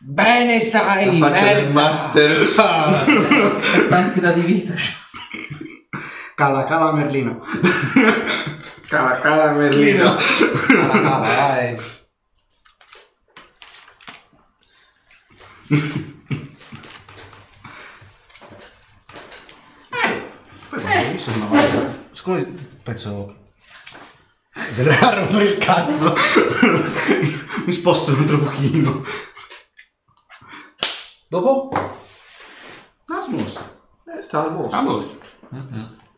Bene 0.00 0.58
sai, 0.60 1.18
La 1.18 1.28
faccia 1.28 1.54
del 1.54 1.70
master. 1.72 2.46
Tanti 3.88 4.20
dati 4.20 4.40
vita. 4.40 4.74
Cala, 6.40 6.64
cala 6.64 6.92
Merlino. 6.92 7.38
Cala, 8.88 9.20
cala 9.20 9.52
Merlino. 9.52 10.16
Cala, 10.16 11.00
cala, 11.02 11.18
vai. 11.18 11.76
Poi 20.70 20.80
quando 20.80 21.10
mi 21.10 21.18
sono 21.18 21.44
avanzato, 21.44 22.08
siccome 22.12 22.54
penso 22.84 23.36
rompere 24.80 25.44
il 25.44 25.58
cazzo, 25.58 26.14
mi 27.68 27.72
sposto 27.72 28.12
un 28.12 28.20
altro 28.20 28.38
pochino. 28.38 29.04
Dopo? 31.28 31.68
Asmus. 33.08 33.62
Eh, 34.06 34.22
sta 34.22 34.44
al 34.44 34.52
mostro. 34.54 34.80
Vamos. 34.80 36.08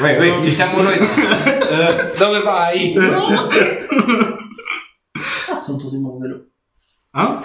Wait, 0.00 0.18
wait, 0.18 0.42
ci 0.42 0.50
siamo 0.50 0.80
noi. 0.82 0.96
Eh, 0.98 2.12
dove 2.16 2.40
vai? 2.40 2.92
Cazzo, 5.46 5.72
non 5.72 5.80
so 5.80 5.90
se 5.90 5.96
muoverlo. 5.98 6.46
Ah? 7.12 7.42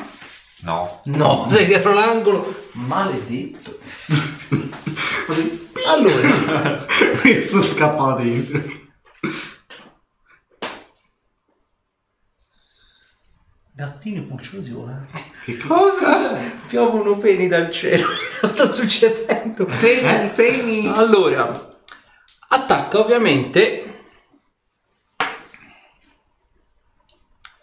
No. 0.61 1.01
No, 1.05 1.47
sei 1.49 1.65
dietro 1.65 1.93
l'angolo. 1.93 2.53
Maledetto. 2.73 3.77
Allora, 5.85 6.85
sono 7.41 7.63
scappato 7.63 8.21
dentro. 8.21 8.61
Gattini 13.79 14.21
pucciosi 14.23 14.71
volanti. 14.71 15.23
Che 15.45 15.55
cosa? 15.55 16.35
Piovono 16.67 17.17
peni 17.17 17.47
dal 17.47 17.71
cielo. 17.71 18.07
Cosa 18.41 18.47
sta 18.47 18.65
succedendo? 18.65 19.63
Peni, 19.63 20.29
peni. 20.35 20.85
Allora, 20.87 21.77
attacca 22.49 22.99
ovviamente. 22.99 24.01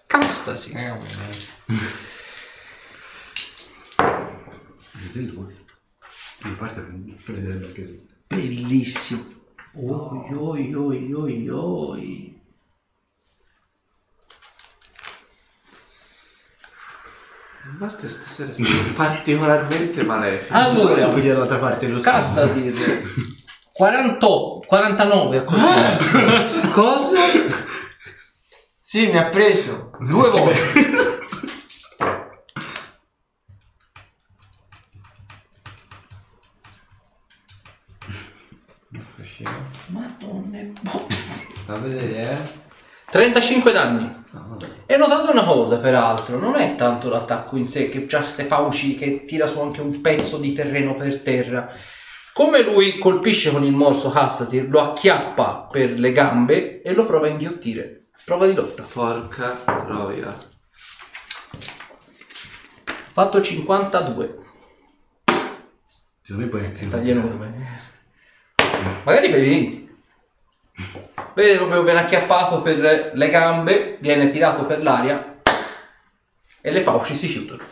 Castasi. 0.06 0.72
Eh, 0.72 0.88
vabbè. 0.88 1.04
Dentro. 5.12 5.52
Mi 6.44 6.54
parte 6.54 6.80
per 6.80 7.22
prendere 7.24 7.66
anche 7.66 7.84
tu. 7.84 8.06
Bellissimo. 8.28 9.34
Oi, 9.74 10.32
oi, 10.32 10.74
oi, 10.74 11.12
oi, 11.12 11.48
oi. 11.50 12.35
Il 17.72 17.78
master 17.78 18.10
stasera 18.10 18.52
sta 18.52 18.64
particolarmente 18.94 20.02
malefico. 20.02 20.54
Allora, 20.54 20.94
Allora, 20.94 21.08
quelli 21.08 21.28
dall'altra 21.28 21.58
parte 21.58 21.86
dello 21.86 22.00
Castasir 22.00 23.02
48, 23.72 24.64
49 24.66 25.36
a 25.36 25.42
colpire. 25.42 26.70
Cosa? 26.72 27.18
Sì, 28.78 29.08
mi 29.08 29.18
ha 29.18 29.28
preso. 29.28 29.90
Due 29.98 30.30
volte. 30.30 31.14
Madonna 39.88 40.58
e 40.58 40.72
boh. 40.80 41.06
Vedere, 41.80 42.30
eh. 42.30 42.38
35 43.10 43.72
danni. 43.72 44.15
E 44.88 44.96
notate 44.96 45.32
una 45.32 45.44
cosa, 45.44 45.78
peraltro, 45.78 46.38
non 46.38 46.54
è 46.54 46.76
tanto 46.76 47.08
l'attacco 47.08 47.56
in 47.56 47.66
sé, 47.66 47.88
che 47.88 48.06
c'ha 48.06 48.22
ste 48.22 48.44
fauci 48.44 48.94
che 48.94 49.24
tira 49.24 49.48
su 49.48 49.60
anche 49.60 49.80
un 49.80 50.00
pezzo 50.00 50.38
di 50.38 50.52
terreno 50.52 50.94
per 50.94 51.22
terra. 51.22 51.68
Come 52.32 52.62
lui 52.62 52.98
colpisce 52.98 53.50
con 53.50 53.64
il 53.64 53.72
morso 53.72 54.12
Hastasir, 54.12 54.68
lo 54.68 54.80
acchiappa 54.80 55.68
per 55.70 55.98
le 55.98 56.12
gambe 56.12 56.82
e 56.82 56.92
lo 56.92 57.04
prova 57.04 57.26
a 57.26 57.30
inghiottire. 57.30 58.02
Prova 58.24 58.46
di 58.46 58.54
lotta. 58.54 58.84
Porca 58.84 59.58
troia. 59.64 60.36
Fatto 63.12 63.40
52. 63.40 64.36
Secondo 66.20 66.44
me 66.44 66.50
poi 66.50 66.64
è 66.64 66.70
più. 66.70 66.88
Tagli 66.88 67.10
enorme. 67.10 67.80
Magari 69.04 69.28
fai 69.30 69.40
20. 69.40 69.96
Vede 71.36 71.56
proprio 71.58 71.82
ben 71.82 71.98
acchiappato 71.98 72.62
per 72.62 73.10
le 73.12 73.28
gambe, 73.28 73.98
viene 74.00 74.30
tirato 74.32 74.64
per 74.64 74.82
l'aria 74.82 75.36
e 76.62 76.70
le 76.70 76.80
fauci 76.82 77.14
si 77.14 77.28
chiudono. 77.28 77.62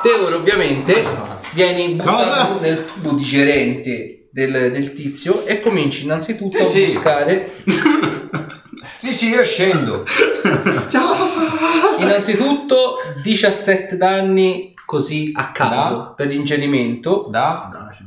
Te 0.00 0.08
ora 0.24 0.36
ovviamente 0.36 1.04
vieni 1.52 1.92
buttato 1.94 2.58
nel 2.60 2.86
tubo 2.86 3.10
digerente 3.12 4.28
del, 4.32 4.70
del 4.72 4.94
tizio 4.94 5.44
e 5.44 5.60
cominci 5.60 6.04
innanzitutto 6.04 6.56
Sì, 6.56 6.62
a 6.62 6.66
sì. 6.66 6.84
buscare 6.86 7.52
Sì, 8.98 9.12
sì, 9.12 9.28
io 9.28 9.44
scendo. 9.44 10.04
innanzitutto 12.00 12.96
17 13.22 13.96
danni 13.98 14.72
così 14.86 15.32
a 15.34 15.50
caso 15.52 15.96
Da? 15.96 16.12
per 16.16 16.28
l'ingerimento. 16.28 17.26
Da? 17.30 17.90
Cioè, 17.94 18.04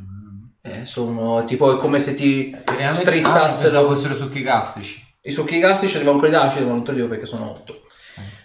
Eh, 0.62 0.84
sono 0.84 1.44
tipo 1.44 1.74
è 1.74 1.78
come 1.78 1.98
se 1.98 2.14
ti 2.14 2.54
Ah, 2.78 2.92
strizzassero 2.92 3.86
fossero 3.86 4.14
succhi 4.14 4.42
gastrici. 4.42 5.02
I 5.22 5.30
succhi 5.30 5.58
gastrici 5.58 5.96
arrivano 5.96 6.18
quelli 6.18 6.34
d'acido, 6.34 6.66
ma 6.66 6.72
non 6.72 6.84
te 6.84 6.90
li 6.92 6.96
dico 6.98 7.08
perché 7.08 7.26
sono 7.26 7.50
8. 7.50 7.80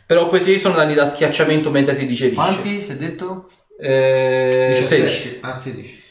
Però 0.05 0.27
questi 0.27 0.59
sono 0.59 0.75
danni 0.75 0.93
da 0.93 1.05
schiacciamento 1.05 1.71
mentre 1.71 1.95
ti 1.95 2.05
digerisce. 2.05 2.35
Quanti 2.35 2.81
si 2.81 2.91
è 2.91 2.95
detto? 2.95 3.49
Eh, 3.79 4.81
16. 4.83 5.39
Ah, 5.41 5.53
16. 5.53 6.03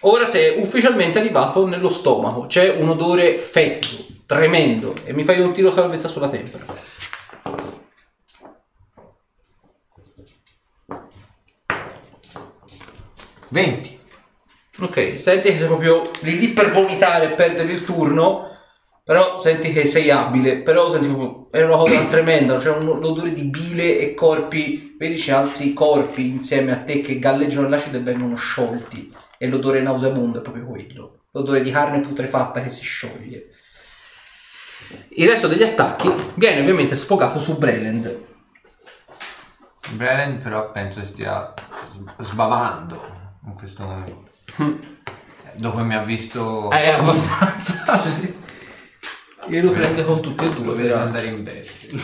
Ora 0.00 0.24
sei 0.26 0.60
ufficialmente 0.60 1.18
arrivato 1.18 1.66
nello 1.66 1.88
stomaco. 1.88 2.46
C'è 2.46 2.76
un 2.78 2.90
odore 2.90 3.38
fetido, 3.38 4.04
tremendo. 4.26 4.94
E 5.04 5.12
mi 5.12 5.24
fai 5.24 5.40
un 5.40 5.52
tiro 5.52 5.72
salvezza 5.72 6.08
sulla 6.08 6.28
tempra. 6.28 6.64
Venti. 13.48 13.93
Ok, 14.84 15.18
senti 15.18 15.50
che 15.50 15.56
sei 15.56 15.66
proprio 15.66 16.10
lì, 16.20 16.38
lì 16.38 16.48
per 16.48 16.70
vomitare 16.70 17.24
e 17.24 17.34
perdere 17.34 17.72
il 17.72 17.84
turno. 17.84 18.50
Però 19.02 19.38
senti 19.38 19.72
che 19.72 19.86
sei 19.86 20.10
abile. 20.10 20.60
Però 20.60 20.90
senti 20.90 21.08
proprio. 21.08 21.48
È 21.50 21.62
una 21.62 21.76
cosa 21.76 22.04
tremenda. 22.04 22.58
C'è 22.58 22.70
un 22.70 22.88
odore 22.88 23.32
di 23.32 23.44
bile 23.44 23.98
e 23.98 24.12
corpi. 24.12 24.94
Vedi 24.98 25.16
c'è 25.16 25.32
altri 25.32 25.72
corpi 25.72 26.28
insieme 26.28 26.72
a 26.72 26.82
te 26.82 27.00
che 27.00 27.18
galleggiano 27.18 27.62
nell'acido 27.62 27.96
e 27.96 28.02
vengono 28.02 28.36
sciolti. 28.36 29.10
E 29.38 29.48
l'odore 29.48 29.80
nauseabondo 29.80 30.38
è 30.38 30.42
proprio 30.42 30.66
quello. 30.66 31.24
L'odore 31.30 31.62
di 31.62 31.70
carne 31.70 32.00
putrefatta 32.00 32.60
che 32.62 32.68
si 32.68 32.82
scioglie. 32.82 33.50
Il 35.16 35.28
resto 35.28 35.48
degli 35.48 35.62
attacchi 35.62 36.12
viene 36.34 36.60
ovviamente 36.60 36.94
sfogato 36.94 37.38
su 37.40 37.56
Breland. 37.56 38.22
Brelen 39.92 40.40
però 40.42 40.70
penso 40.70 41.04
stia 41.04 41.52
sbavando 42.18 43.00
in 43.46 43.54
questo 43.54 43.84
momento. 43.84 44.33
Dopo 45.54 45.84
mi 45.84 45.94
ha 45.94 46.02
visto... 46.02 46.70
È 46.70 46.90
abbastanza. 46.90 48.02
E 49.46 49.60
lo 49.60 49.72
prende 49.72 50.04
con 50.04 50.20
tutti 50.20 50.44
e 50.44 50.52
due, 50.52 50.74
peraltro. 50.74 51.06
andare 51.06 51.26
in 51.26 51.42
bestia. 51.44 52.00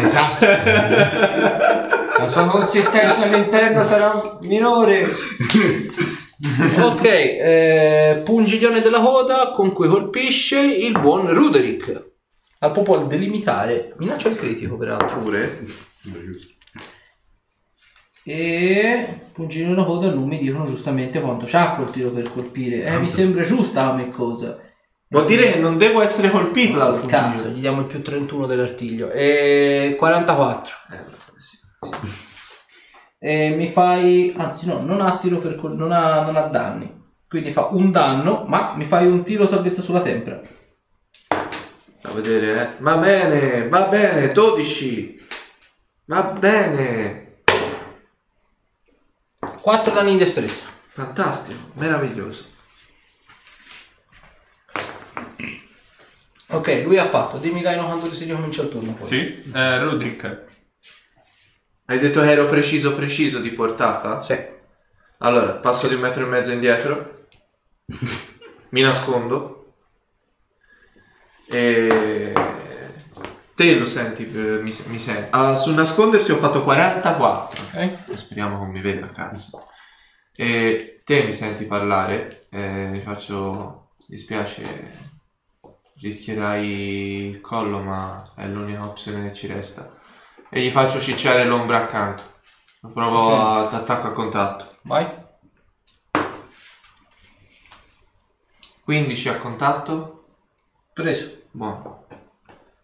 Esatto. 0.00 0.46
La 2.18 2.28
sua 2.28 2.46
consistenza 2.46 3.24
all'interno 3.24 3.82
sarà 3.82 4.38
minore. 4.40 5.08
Ok, 6.82 7.04
eh, 7.04 8.22
pungiglione 8.24 8.80
della 8.80 9.00
coda 9.00 9.52
con 9.52 9.72
cui 9.72 9.88
colpisce 9.88 10.60
il 10.60 10.98
buon 10.98 11.32
Ruderick. 11.32 12.10
Al 12.58 12.72
proprio 12.72 12.98
al 12.98 13.06
delimitare, 13.06 13.94
minaccia 13.98 14.28
il 14.28 14.36
critico 14.36 14.76
peraltro. 14.76 15.18
Pure. 15.20 15.64
E 18.24 19.20
pungiglione 19.32 19.74
della 19.74 19.86
coda 19.86 20.12
non 20.12 20.28
mi 20.28 20.38
dicono 20.38 20.64
giustamente 20.66 21.20
quanto 21.20 21.46
c'ha 21.48 21.74
quel 21.74 21.90
tiro 21.90 22.10
per 22.10 22.30
colpire. 22.32 22.84
Eh, 22.84 22.98
mi 22.98 23.08
sembra 23.08 23.42
giusta 23.44 23.88
come 23.90 24.10
cosa. 24.10 24.58
Vuol 25.08 25.26
dire 25.26 25.52
che 25.52 25.58
non 25.58 25.76
devo 25.76 26.00
essere 26.00 26.30
colpito 26.30 26.78
dal 26.78 26.92
punto 26.92 27.06
Cazzo, 27.08 27.48
gli 27.48 27.60
diamo 27.60 27.80
il 27.80 27.86
più 27.86 28.00
31 28.00 28.46
dell'artiglio. 28.46 29.10
E 29.10 29.94
44. 29.98 30.74
E 33.24 33.50
mi 33.50 33.70
fai... 33.70 34.34
Anzi 34.36 34.66
no, 34.66 34.82
non 34.82 35.00
ha 35.00 35.16
tiro 35.16 35.38
per 35.38 35.54
col- 35.54 35.76
non 35.76 35.92
ha, 35.92 36.22
non 36.22 36.34
ha 36.34 36.48
danni. 36.48 37.00
Quindi 37.28 37.52
fa 37.52 37.68
un 37.70 37.92
danno, 37.92 38.44
ma 38.48 38.74
mi 38.74 38.84
fai 38.84 39.06
un 39.06 39.22
tiro 39.22 39.46
salvezza 39.46 39.80
sulla 39.80 40.02
tempra. 40.02 40.40
A 42.02 42.10
vedere, 42.12 42.60
eh. 42.60 42.82
Va 42.82 42.96
bene, 42.96 43.68
va 43.68 43.86
bene, 43.86 44.32
12. 44.32 45.20
Va 46.06 46.24
bene. 46.24 47.42
4 49.60 49.94
danni 49.94 50.10
di 50.12 50.18
destrezza. 50.18 50.64
Fantastico, 50.88 51.60
meraviglioso. 51.74 52.46
Ok, 56.48 56.82
lui 56.84 56.98
ha 56.98 57.08
fatto. 57.08 57.38
Dimmi 57.38 57.60
Dino 57.60 57.86
quando 57.86 58.12
si 58.12 58.24
ricomincia 58.24 58.62
il 58.62 58.68
turno 58.68 58.92
poi. 58.92 59.06
Sì? 59.06 59.42
Eh, 59.54 59.78
Roderick. 59.78 60.50
Hai 61.92 61.98
detto 61.98 62.22
che 62.22 62.30
ero 62.30 62.46
preciso 62.46 62.94
preciso 62.94 63.38
di 63.38 63.50
portata? 63.50 64.22
Sì. 64.22 64.34
Allora, 65.18 65.52
passo 65.56 65.88
di 65.88 65.94
un 65.94 66.00
metro 66.00 66.24
e 66.24 66.26
mezzo 66.26 66.50
indietro. 66.50 67.26
Mi 68.70 68.80
nascondo. 68.80 69.74
E... 71.50 72.32
Te 73.54 73.78
lo 73.78 73.84
senti, 73.84 74.24
eh, 74.24 74.62
mi, 74.62 74.74
mi 74.86 74.98
senti. 74.98 75.26
Ah, 75.32 75.54
sul 75.54 75.74
nascondersi 75.74 76.32
ho 76.32 76.36
fatto 76.36 76.64
44. 76.64 77.62
Ok. 77.62 78.14
Speriamo 78.14 78.56
che 78.56 78.62
non 78.62 78.70
mi 78.70 78.80
veda, 78.80 79.08
cazzo. 79.08 79.68
E 80.34 81.02
te 81.04 81.24
mi 81.24 81.34
senti 81.34 81.66
parlare, 81.66 82.46
e 82.48 82.88
mi 82.88 83.00
faccio... 83.00 83.90
dispiace, 84.06 85.10
rischierai 86.00 87.26
il 87.28 87.42
collo, 87.42 87.80
ma 87.80 88.32
è 88.34 88.46
l'unica 88.46 88.82
opzione 88.82 89.24
che 89.24 89.34
ci 89.34 89.46
resta. 89.46 90.00
E 90.54 90.60
gli 90.60 90.70
faccio 90.70 91.00
cicciare 91.00 91.44
l'ombra 91.46 91.78
accanto. 91.78 92.24
Provo 92.92 93.18
Ok. 93.32 93.72
ad 93.72 93.74
attacco 93.74 94.08
a 94.08 94.12
contatto. 94.12 94.66
Vai. 94.82 95.10
15 98.84 99.28
a 99.30 99.36
contatto. 99.38 100.24
Preso. 100.92 101.44
Buono. 101.52 102.04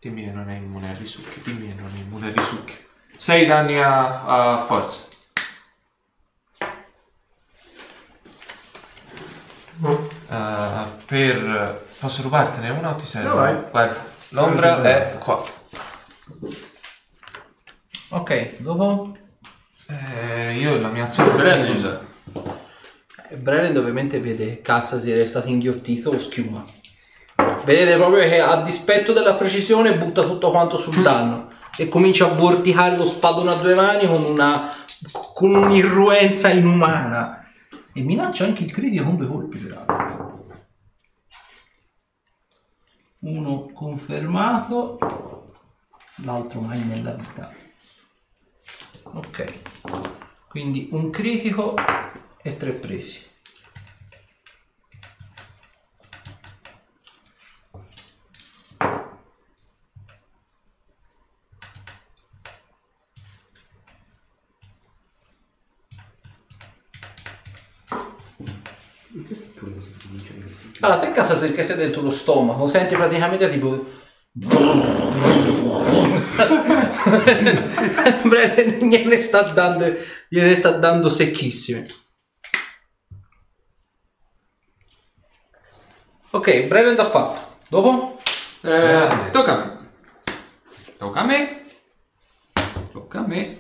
Dimmi 0.01 0.25
che 0.25 0.31
non 0.31 0.49
è 0.49 0.55
immune 0.55 0.89
a 0.89 0.95
risucchi. 0.95 1.43
Dimmi 1.43 1.69
che 1.69 1.75
non 1.75 1.93
è 1.95 1.99
immune 1.99 2.29
a 2.29 2.33
risucchi. 2.33 2.87
6 3.19 3.47
danni 3.47 3.79
a, 3.83 4.55
a 4.55 4.59
forza. 4.61 5.09
Eh, 10.31 10.85
per... 11.05 11.87
Posso 11.99 12.23
rubartene 12.23 12.71
una 12.71 12.93
o 12.93 12.95
ti 12.95 13.05
serve? 13.05 13.29
No, 13.29 13.35
vai. 13.35 13.63
Guarda, 13.71 14.05
l'ombra 14.31 14.83
è 14.83 15.19
qua. 15.19 15.45
Ok, 18.11 18.63
dopo. 18.63 19.15
Eh, 19.87 20.55
io 20.55 20.81
la 20.81 20.89
mia 20.89 21.05
azione 21.05 21.31
Brandon. 21.35 22.07
Eh, 23.29 23.37
Brand 23.37 23.77
ovviamente 23.77 24.19
vede 24.19 24.63
Cassasi 24.63 25.11
è 25.11 25.27
stato 25.27 25.49
inghiottito 25.49 26.09
o 26.09 26.19
schiuma. 26.19 26.65
Vedete 27.65 27.97
proprio 27.97 28.27
che 28.27 28.41
a 28.41 28.63
dispetto 28.63 29.13
della 29.13 29.35
precisione 29.35 29.99
butta 29.99 30.23
tutto 30.23 30.51
quanto 30.51 30.79
sul 30.79 31.03
danno 31.03 31.51
e 31.77 31.89
comincia 31.89 32.25
a 32.25 32.35
vorticare 32.35 32.97
lo 32.97 33.05
spadone 33.05 33.51
a 33.51 33.57
due 33.57 33.75
mani 33.75 34.07
con 34.07 34.25
una 34.25 34.71
con 35.35 35.55
un'irruenza 35.55 36.49
inumana. 36.49 37.47
E 37.93 38.01
minaccia 38.01 38.45
anche 38.45 38.65
il 38.65 38.73
critico 38.73 39.05
con 39.05 39.17
due 39.17 39.27
colpi 39.27 39.59
peraltro. 39.59 40.47
Uno 43.21 43.71
confermato, 43.75 44.99
l'altro 46.23 46.61
mai 46.63 46.83
nella 46.85 47.13
vita. 47.13 47.68
Ok. 49.15 49.61
Quindi 50.49 50.89
un 50.93 51.11
critico 51.11 51.75
e 52.43 52.57
tre 52.57 52.73
presi. 52.73 53.27
Allora, 70.81 71.01
te 71.01 71.13
casa 71.13 71.35
se 71.35 71.53
che 71.53 71.65
sei 71.65 71.77
dentro 71.77 72.03
lo 72.03 72.11
stomaco, 72.11 72.69
senti 72.69 72.95
praticamente 72.95 73.51
tipo... 73.51 73.85
Gliene 78.81 79.21
sta 79.21 79.43
dando, 79.43 79.93
gliene 80.29 80.55
sta 80.55 80.71
dando 80.71 81.09
secchissime. 81.11 81.87
Ok, 86.31 86.67
Brennan 86.67 86.99
ha 87.01 87.05
fatto. 87.05 87.57
Dopo? 87.69 88.21
Eh, 88.61 89.31
tocca 89.33 89.53
a 89.53 89.57
me. 89.57 89.89
Tocca 90.97 91.21
a 91.21 91.25
me. 91.25 91.65
Tocca 92.93 93.19
a 93.19 93.27
me. 93.27 93.59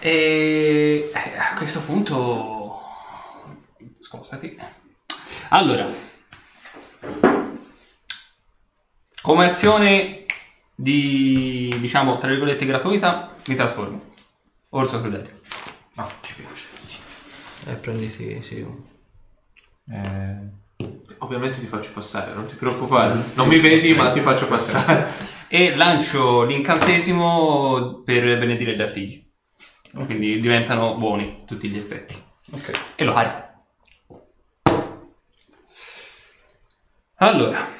E 0.00 1.10
eh, 1.14 1.38
a 1.38 1.54
questo 1.56 1.80
punto... 1.80 2.80
Scusati. 4.00 4.58
Allora. 5.50 5.86
Come 9.22 9.44
azione 9.44 10.25
di, 10.76 11.74
diciamo, 11.80 12.18
tra 12.18 12.28
virgolette 12.28 12.64
gratuita, 12.64 13.34
mi 13.46 13.54
trasformo. 13.56 14.14
Orso 14.70 15.00
crudele. 15.00 15.40
No, 15.96 16.08
ci 16.20 16.34
piace. 16.34 16.66
Eh, 17.66 17.74
prenditi, 17.76 18.42
sì. 18.42 18.64
Eh, 19.90 20.64
Ovviamente 21.18 21.58
ti 21.58 21.66
faccio 21.66 21.90
passare, 21.92 22.34
non 22.34 22.46
ti 22.46 22.56
preoccupare. 22.56 23.18
Non 23.34 23.48
mi 23.48 23.58
vedi, 23.58 23.94
ma 23.94 24.10
ti 24.10 24.20
faccio 24.20 24.46
passare. 24.46 25.34
E 25.48 25.74
lancio 25.74 26.44
l'incantesimo 26.44 28.02
per 28.04 28.38
benedire 28.38 28.76
gli 28.76 28.82
artigli. 28.82 29.24
Quindi 29.94 30.38
diventano 30.40 30.96
buoni 30.96 31.44
tutti 31.46 31.68
gli 31.68 31.78
effetti. 31.78 32.14
Ok. 32.52 32.70
E 32.96 33.04
lo 33.04 33.14
carico. 33.14 33.44
Allora. 37.16 37.75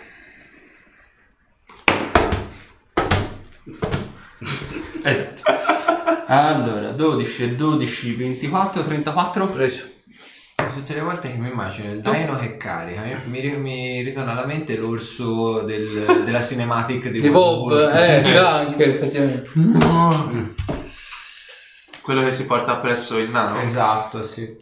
Esatto. 5.11 5.43
Allora, 6.29 6.91
12, 6.91 7.55
12, 7.55 8.15
24, 8.15 8.83
34. 8.83 9.47
Preso. 9.47 9.85
tutte 10.75 10.95
le 10.95 11.01
volte 11.01 11.31
che 11.31 11.39
mi 11.39 11.49
immagino 11.49 11.93
il 11.93 12.01
Dino 12.01 12.37
che 12.37 12.57
carica, 12.57 13.03
mi, 13.27 13.57
mi- 13.57 14.01
ritorna 14.03 14.33
alla 14.33 14.45
mente 14.45 14.77
l'orso 14.77 15.61
del- 15.61 16.23
della 16.25 16.43
cinematic 16.43 17.11
di 17.11 17.21
Di 17.21 17.31
Bob, 17.31 17.71
Wolf. 17.71 17.95
eh, 17.97 18.23
già 18.25 18.55
anche 18.59 18.85
effettivamente. 18.97 19.51
Quello 22.03 22.23
che 22.25 22.33
si 22.33 22.45
porta 22.45 22.73
appresso 22.73 23.19
il 23.19 23.31
nano. 23.31 23.61
Esatto, 23.61 24.25
sì. 24.25 24.59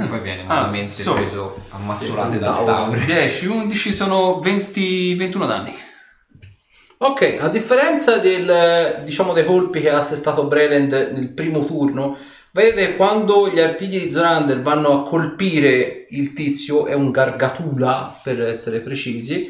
E 0.00 0.06
poi 0.06 0.20
viene 0.20 0.42
Ah, 0.42 0.46
malamente 0.54 1.02
so. 1.02 1.14
preso 1.14 1.62
a 1.70 1.78
mazzolate 1.78 2.32
Sì, 2.34 2.38
dal 2.38 2.58
un 2.58 2.64
Tauri. 2.64 3.04
10, 3.04 3.46
11 3.46 3.92
sono 3.92 4.40
20, 4.40 5.14
21 5.14 5.46
danni. 5.46 5.74
Ok, 7.02 7.38
a 7.40 7.48
differenza 7.48 8.18
del, 8.18 9.00
diciamo, 9.04 9.32
dei 9.32 9.44
colpi 9.44 9.80
che 9.80 9.90
ha 9.90 9.98
assestato 9.98 10.44
Breland 10.44 11.12
nel 11.14 11.30
primo 11.30 11.64
turno, 11.64 12.16
vedete 12.52 12.94
quando 12.96 13.48
gli 13.48 13.58
artigli 13.58 14.00
di 14.02 14.10
Zorander 14.10 14.60
vanno 14.60 15.00
a 15.00 15.02
colpire 15.08 16.06
il 16.10 16.34
tizio, 16.34 16.86
è 16.86 16.92
un 16.92 17.10
gargatula 17.10 18.20
per 18.22 18.42
essere 18.42 18.80
precisi, 18.80 19.48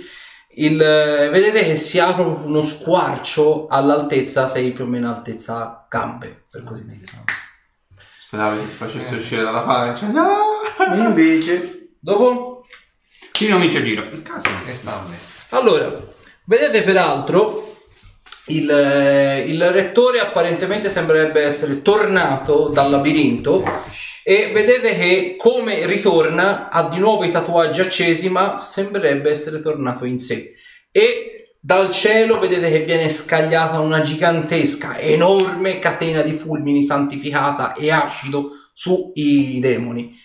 il, 0.55 0.77
vedete 0.77 1.65
che 1.65 1.75
si 1.77 1.99
apre 1.99 2.23
proprio 2.23 2.47
uno 2.47 2.61
squarcio 2.61 3.67
all'altezza, 3.69 4.47
sei 4.47 4.71
più 4.71 4.85
o 4.85 4.87
meno 4.87 5.09
all'altezza 5.09 5.87
gambe, 5.89 6.45
per 6.51 6.63
così 6.63 6.85
dire. 6.87 7.05
Speravi 8.31 8.61
che 8.61 8.69
ti 8.69 8.75
facesse 8.75 9.17
uscire 9.17 9.43
dalla 9.43 9.63
pancia. 9.63 10.07
No! 10.07 10.61
Invece, 10.95 11.89
Dopo? 11.99 12.65
Chi 13.33 13.49
non 13.49 13.61
vince 13.61 13.79
il 13.79 13.85
giro? 13.85 14.05
Il 14.05 14.23
caso 14.23 14.49
che 14.65 14.73
sta 14.73 15.01
a 15.01 15.09
me. 15.09 15.19
Allora, 15.49 15.93
vedete 16.45 16.85
peraltro 16.85 17.77
il, 18.47 18.71
eh, 18.71 19.41
il 19.49 19.73
rettore 19.73 20.21
apparentemente 20.21 20.89
sembrerebbe 20.89 21.43
essere 21.43 21.83
tornato 21.83 22.69
dal 22.69 22.89
labirinto 22.89 23.65
e 24.23 24.53
vedete 24.55 24.97
che 24.97 25.35
come 25.37 25.85
ritorna 25.87 26.69
ha 26.69 26.89
di 26.89 26.99
nuovo 27.01 27.25
i 27.25 27.33
tatuaggi 27.33 27.81
accesi 27.81 28.29
ma 28.29 28.59
sembrerebbe 28.59 29.33
essere 29.33 29.61
tornato 29.61 30.05
in 30.05 30.19
sé 30.19 30.53
e 30.93 31.40
dal 31.61 31.91
cielo 31.91 32.39
vedete 32.39 32.71
che 32.71 32.85
viene 32.85 33.11
scagliata 33.11 33.81
una 33.81 34.01
gigantesca 34.01 34.99
enorme 34.99 35.79
catena 35.79 36.23
di 36.23 36.33
fulmini 36.33 36.83
santificata 36.83 37.75
e 37.75 37.91
acido 37.91 38.51
sui 38.73 39.59
demoni 39.61 40.17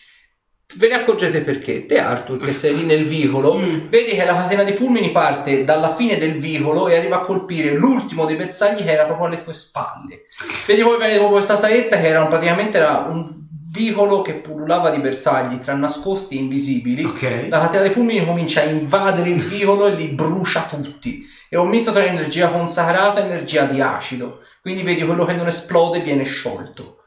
Ve 0.78 0.90
ne 0.90 0.95
accorgete 0.95 1.41
perché? 1.41 1.86
Te 1.86 1.99
Arthur 1.99 2.40
che 2.40 2.52
sei 2.52 2.76
lì 2.76 2.84
nel 2.84 3.06
vicolo, 3.06 3.57
vedi 3.88 4.12
che 4.12 4.26
la 4.26 4.36
catena 4.36 4.64
di 4.64 4.74
fulmini 4.74 5.12
parte 5.12 5.64
dalla 5.64 5.95
fine 5.95 6.18
del 6.18 6.34
vicolo 6.34 6.90
e 6.90 6.98
arriva 6.98 7.18
a 7.18 7.22
colpire 7.22 7.72
l'ultimo 7.72 8.26
dei 8.26 8.36
bersagli 8.36 8.84
che 8.84 8.91
era 8.91 9.06
proprio 9.06 9.28
alle 9.28 9.41
tue 9.41 9.53
spalle. 9.53 10.24
Vedi 10.66 10.82
poi 10.82 10.98
viene 10.98 11.14
proprio 11.14 11.38
questa 11.38 11.56
saetta 11.56 11.98
che 11.98 12.07
era 12.07 12.26
praticamente 12.26 12.78
era 12.78 13.06
un 13.07 13.44
vicolo 13.76 14.22
che 14.22 14.36
pullulava 14.36 14.90
di 14.90 15.00
bersagli 15.00 15.60
tra 15.60 15.76
nascosti 15.76 16.36
e 16.36 16.40
invisibili. 16.40 17.04
ok. 17.04 17.48
La 17.50 17.60
catena 17.60 17.84
dei 17.84 17.92
fulmini 17.92 18.26
comincia 18.26 18.62
a 18.62 18.66
invadere 18.66 19.30
il 19.30 19.42
vicolo 19.42 19.88
e 19.88 19.96
li 19.96 20.08
brucia 20.08 20.66
tutti. 20.70 21.22
E 21.50 21.56
È 21.56 21.60
un 21.60 21.68
misto 21.68 21.92
tra 21.92 22.06
energia 22.06 22.50
consacrata 22.50 23.22
e 23.22 23.26
energia 23.26 23.66
di 23.66 23.82
acido. 23.82 24.40
Quindi 24.62 24.84
vedi 24.84 25.04
quello 25.04 25.26
che 25.26 25.34
non 25.34 25.48
esplode 25.48 26.00
viene 26.00 26.24
sciolto. 26.24 27.02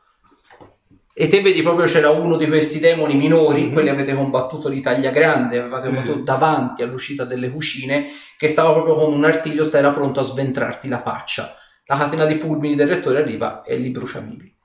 E 1.20 1.26
te 1.26 1.40
vedi 1.40 1.62
proprio 1.62 1.86
c'era 1.86 2.10
uno 2.10 2.36
di 2.36 2.46
questi 2.46 2.78
demoni 2.78 3.16
minori, 3.16 3.72
quelli 3.72 3.88
avete 3.88 4.14
combattuto 4.14 4.68
di 4.68 4.80
taglia 4.80 5.10
grande, 5.10 5.58
avevate 5.58 5.86
combattuto 5.86 6.20
davanti 6.20 6.84
all'uscita 6.84 7.24
delle 7.24 7.50
cucine, 7.50 8.06
che 8.36 8.46
stava 8.46 8.72
proprio 8.72 8.94
con 8.94 9.12
un 9.12 9.24
artiglio, 9.24 9.64
sta- 9.64 9.78
era 9.78 9.90
pronto 9.90 10.20
a 10.20 10.22
sventrarti 10.22 10.86
la 10.88 11.00
faccia. 11.00 11.52
La 11.86 11.96
catena 11.96 12.24
di 12.24 12.36
fulmini 12.36 12.76
del 12.76 12.86
rettore 12.86 13.18
arriva 13.18 13.64
e 13.64 13.76
li 13.76 13.88
brucia 13.88 14.20
vivi. 14.20 14.57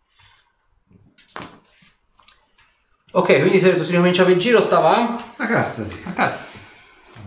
Ok, 3.15 3.39
quindi 3.41 3.59
se 3.59 3.81
si 3.83 3.91
ricominciava 3.91 4.31
il 4.31 4.39
giro, 4.39 4.59
stava... 4.59 5.23
La 5.37 5.45
cassa, 5.45 5.83
sì. 5.83 5.95
A 6.05 6.11
casa. 6.13 6.39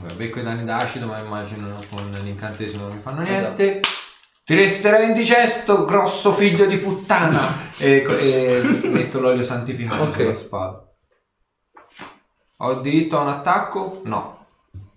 Vabbè, 0.01 0.15
becco 0.15 0.41
i 0.41 0.43
danni 0.43 0.65
d'acido, 0.65 1.07
ma 1.07 1.21
immagino 1.21 1.79
con 1.89 2.11
l'incantesimo 2.23 2.89
non 2.89 2.97
mi 2.97 3.03
fanno 3.03 3.21
niente. 3.21 3.81
Ti 4.45 4.55
resterà 4.55 5.01
indigesto, 5.03 5.85
grosso 5.85 6.33
figlio 6.33 6.67
di 6.67 6.79
puttana! 6.79 7.71
e, 7.79 8.05
e 8.05 8.61
metto 8.89 9.21
l'olio 9.21 9.43
santificato 9.45 10.03
Ok. 10.03 10.15
sulla 10.17 10.35
spada. 10.35 10.83
Ho 12.59 12.75
diritto 12.81 13.19
a 13.19 13.23
un 13.23 13.29
attacco? 13.29 14.01
No. 14.05 14.47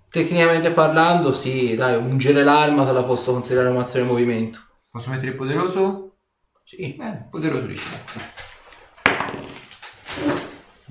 Tecnicamente 0.09 0.71
parlando, 0.71 1.31
sì, 1.31 1.75
dai, 1.75 1.97
ungere 1.97 2.43
l'arma 2.43 2.83
te 2.83 2.93
la 2.93 3.03
posso 3.03 3.31
considerare 3.31 3.69
un'azione 3.69 4.05
di 4.05 4.11
movimento. 4.11 4.59
Posso 4.89 5.11
mettere 5.11 5.31
il 5.31 5.37
poderoso? 5.37 6.17
Sì. 6.63 6.95
Bene, 6.97 7.27
poderoso 7.29 7.67
riuscito. 7.67 7.97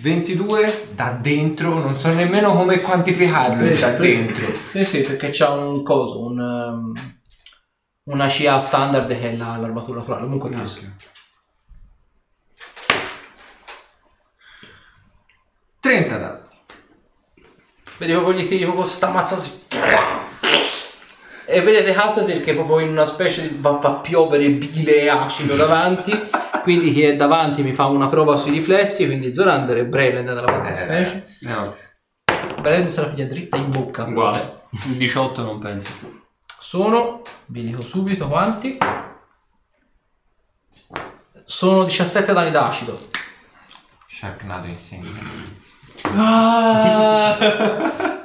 22 0.01 0.91
da 0.95 1.11
dentro, 1.11 1.79
non 1.81 1.97
so 1.97 2.09
nemmeno 2.13 2.53
come 2.55 2.81
quantificarlo 2.81 3.65
il 3.65 3.77
da 3.79 3.91
dentro. 3.97 4.47
Sì, 4.63 4.85
sì, 4.85 5.01
perché 5.01 5.31
c'ha 5.33 5.51
un 5.51 5.83
coso, 5.83 6.25
un, 6.25 6.39
um, 6.39 6.93
una 8.05 8.27
CA 8.29 8.61
standard 8.61 9.09
che 9.09 9.33
è 9.33 9.37
la- 9.37 9.57
l'armatura 9.57 9.99
naturale. 9.99 10.23
Comunque 10.25 10.51
questo. 10.51 10.81
30 15.81 16.19
da. 16.19 16.41
Vedi 17.99 18.13
proprio 18.13 18.35
gli 18.35 18.47
tiri 18.47 18.65
proprio 18.65 18.85
sta 18.85 19.11
mazzata. 19.11 20.18
E 21.51 21.63
vedete 21.63 21.95
Hassasir 21.95 22.45
che 22.45 22.53
proprio 22.53 22.81
in 22.81 22.91
una 22.91 23.07
specie 23.07 23.49
di 23.49 23.57
va, 23.59 23.81
fa 23.81 23.95
piovere 23.95 24.51
bile 24.51 25.01
e 25.01 25.09
acido 25.09 25.57
davanti. 25.57 26.13
Quindi 26.63 26.93
chi 26.93 27.05
è 27.05 27.17
davanti 27.17 27.63
mi 27.63 27.73
fa 27.73 27.87
una 27.87 28.09
prova 28.09 28.37
sui 28.37 28.51
riflessi. 28.51 29.07
Quindi 29.07 29.33
Zorander 29.33 29.79
e 29.79 29.87
Brelen 29.87 30.27
dalla 30.27 30.43
parte 30.43 30.75
specie. 30.75 31.25
No, 31.41 31.75
Brelen 32.61 32.91
se 32.91 33.01
la 33.01 33.07
piglia 33.07 33.25
dritta 33.25 33.57
in 33.57 33.71
bocca. 33.71 34.05
uguale. 34.05 34.57
18 34.69 35.43
non 35.43 35.59
penso. 35.59 35.89
Sono, 36.61 37.23
vi 37.47 37.65
dico 37.65 37.81
subito 37.81 38.29
quanti. 38.29 38.77
Sono 41.47 41.85
17 41.85 42.35
danni 42.35 42.51
d'acido. 42.51 43.09
Sharknado 44.07 44.67
insegna. 44.67 45.09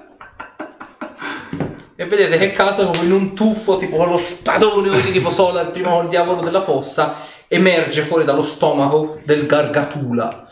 E 1.96 2.06
vedete 2.06 2.38
che 2.40 2.52
casa 2.52 2.86
come 2.86 3.04
in 3.06 3.12
un 3.12 3.36
tuffo, 3.36 3.78
tipo 3.78 3.98
con 3.98 4.10
lo 4.10 4.18
spadone 4.18 4.90
così, 4.90 5.12
tipo 5.12 5.30
Solar, 5.30 5.70
prima 5.72 5.92
col 5.92 6.08
diavolo 6.10 6.42
della 6.42 6.62
fossa, 6.62 7.16
emerge 7.48 8.02
fuori 8.04 8.24
dallo 8.26 8.42
stomaco 8.42 9.20
del 9.26 9.46
gargatula. 9.46 10.50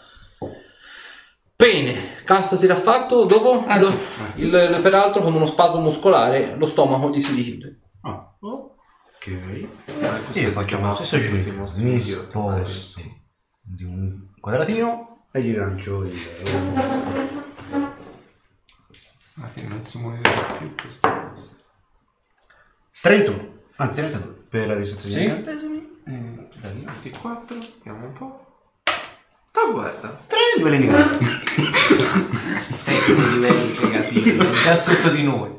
Bene, 1.55 2.15
cassa 2.23 2.55
si 2.55 2.65
era 2.65 2.75
fatto, 2.75 3.25
dopo, 3.25 3.63
lo- 3.79 3.97
il- 4.35 4.45
il- 4.53 4.79
peraltro 4.81 5.21
con 5.21 5.33
uno 5.33 5.45
spasmo 5.45 5.79
muscolare, 5.79 6.55
lo 6.57 6.65
stomaco 6.65 7.09
gli 7.09 7.19
si 7.19 7.33
richiude. 7.33 7.79
Ah, 8.01 8.35
ok. 8.39 9.67
questo 10.25 10.39
Io 10.39 10.47
è 10.47 10.51
facciamo 10.51 10.87
lo 10.87 10.95
stesso 10.95 11.19
giro. 11.19 11.71
Mi 11.75 11.99
sposto 11.99 13.01
di 13.61 13.83
un 13.83 14.27
quadratino 14.39 15.25
e 15.31 15.41
gli 15.41 15.55
lancio 15.55 16.03
il... 16.03 16.19
Alla 19.37 19.47
fine 19.53 19.67
non 19.69 19.85
si 19.85 19.97
muove 19.99 20.19
più 20.57 20.73
questo. 20.75 21.20
31, 23.01 23.53
anzi 23.77 23.95
32 24.01 24.31
per 24.49 24.67
la 24.67 24.75
ristazione 24.75 25.15
Sì? 25.15 25.21
di 25.21 25.25
incantesimi. 25.25 25.99
Eh, 26.05 26.11
lì. 26.73 26.83
24, 26.85 27.57
vediamo 27.57 28.05
un 28.05 28.13
po'. 28.13 28.45
Oh, 29.53 29.71
guarda. 29.71 30.23
3 30.27 30.37
livelli 30.57 30.85
negativi. 30.87 31.25
7 32.61 33.13
livelli 33.13 33.77
negativi, 33.79 34.29
è 34.37 34.49
già 34.63 34.75
sotto 34.75 35.09
di 35.09 35.23
noi. 35.23 35.49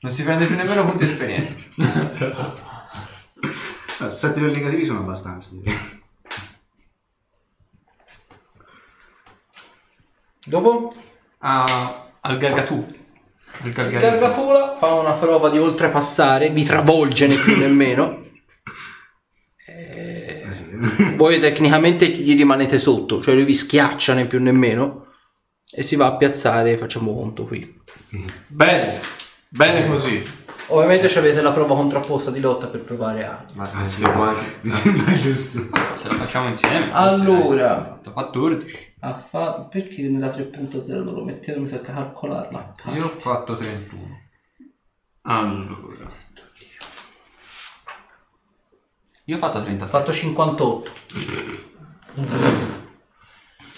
Non 0.00 0.12
si 0.12 0.22
prende 0.22 0.46
più 0.46 0.54
nemmeno 0.56 0.84
punti 0.84 1.04
esperienza. 1.04 1.68
7 4.08 4.38
livelli 4.40 4.56
negativi 4.60 4.84
sono 4.84 5.00
abbastanza, 5.00 5.48
direi. 5.52 6.02
Dopo, 10.46 10.94
Ah, 11.46 12.08
al 12.22 12.38
gargatù. 12.38 13.02
Il 13.62 13.72
gargatula 13.72 14.76
fa 14.78 14.92
una 14.94 15.12
prova 15.12 15.48
di 15.48 15.58
oltrepassare, 15.58 16.50
vi 16.50 16.64
travolge 16.64 17.26
né 17.26 17.36
più 17.36 17.56
nemmeno. 17.56 18.20
Eh 19.66 20.46
sì. 20.50 21.14
Voi 21.16 21.40
tecnicamente 21.40 22.06
gli 22.06 22.36
rimanete 22.36 22.78
sotto, 22.78 23.22
cioè 23.22 23.34
lui 23.34 23.44
vi 23.44 23.54
schiaccia 23.54 24.14
né 24.14 24.26
più 24.26 24.40
nemmeno 24.40 25.06
e 25.72 25.82
si 25.82 25.96
va 25.96 26.06
a 26.06 26.16
piazzare, 26.16 26.76
facciamo 26.76 27.14
conto 27.14 27.44
qui. 27.44 27.80
Bene, 28.48 29.00
bene 29.48 29.86
così. 29.86 30.42
Ovviamente 30.68 31.08
ci 31.08 31.18
avete 31.18 31.42
la 31.42 31.52
prova 31.52 31.74
contrapposta 31.74 32.30
di 32.30 32.40
lotta 32.40 32.68
per 32.68 32.80
provare 32.82 33.26
a... 33.26 33.44
Ma 33.54 33.70
Ah, 33.74 33.84
sì, 33.84 34.02
mi 34.62 34.70
sembra 34.70 35.18
giusto. 35.20 35.68
Se 35.94 36.08
la 36.08 36.14
facciamo 36.14 36.48
insieme. 36.48 36.88
Allora, 36.92 37.76
Ho 37.76 37.84
fatto 37.96 38.12
14. 38.12 38.93
Ha 39.04 39.14
fa- 39.14 39.60
perché 39.70 40.08
nella 40.08 40.28
3.0 40.28 41.02
non 41.02 41.14
lo 41.14 41.24
mettevo, 41.24 41.60
mi 41.60 41.68
tocca 41.68 41.92
calcolarla. 41.92 42.74
Io 42.94 43.04
ho 43.04 43.08
fatto 43.08 43.54
31. 43.56 44.20
Allora. 45.22 46.08
Io 49.26 49.36
ho 49.36 49.38
fatto 49.38 49.58
Ha 49.58 49.62
36. 49.62 49.88
fatto 50.00 50.12
58. 50.12 50.90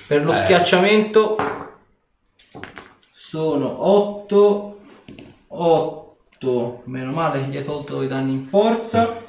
Per 0.08 0.24
lo 0.24 0.32
schiacciamento 0.32 1.36
sono 3.12 3.88
8, 3.88 4.80
8, 5.48 6.82
meno 6.84 7.12
male 7.12 7.42
che 7.42 7.48
gli 7.48 7.56
hai 7.56 7.64
tolto 7.64 8.02
i 8.02 8.06
danni 8.06 8.32
in 8.32 8.42
forza. 8.44 9.24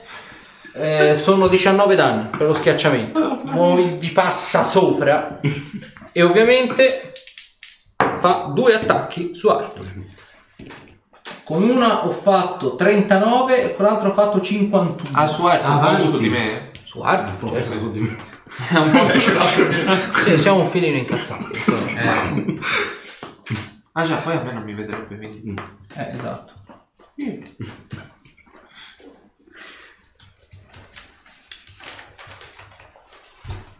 Eh, 0.79 1.15
sono 1.15 1.47
19 1.47 1.95
danni 1.95 2.29
per 2.29 2.47
lo 2.47 2.53
schiacciamento. 2.53 3.41
Voi 3.45 3.95
vi 3.97 4.09
passa 4.09 4.63
sopra 4.63 5.39
e 6.11 6.21
ovviamente 6.21 7.13
fa 8.17 8.51
due 8.53 8.75
attacchi 8.75 9.33
su 9.33 9.47
Arthur. 9.47 9.85
Con 11.43 11.63
una 11.63 12.05
ho 12.05 12.11
fatto 12.11 12.75
39 12.75 13.63
e 13.63 13.75
con 13.75 13.85
l'altra 13.85 14.09
ho 14.09 14.11
fatto 14.11 14.39
51. 14.39 15.09
Ah, 15.13 15.27
su 15.27 15.45
Arthur, 15.45 15.71
Avanti. 15.71 16.01
su 16.01 16.17
di 16.17 16.29
me? 16.29 16.71
Su 16.83 16.99
Arthur, 16.99 17.51
certo. 17.63 17.91
È 18.69 18.77
un 18.77 18.91
po' 18.91 19.05
che 19.05 19.19
ce 19.19 19.33
l'ho. 19.33 19.45
Sì, 20.23 20.37
siamo 20.37 20.59
un 20.59 20.67
filino 20.67 20.97
incazzato. 20.97 21.53
Eh, 21.53 22.59
Ah 23.93 24.03
già, 24.03 24.17
poi 24.17 24.35
a 24.35 24.43
me 24.43 24.51
non 24.51 24.61
mi 24.61 24.75
vedrebbe, 24.75 25.17
quindi... 25.17 25.59
Eh, 25.95 26.09
esatto. 26.11 26.53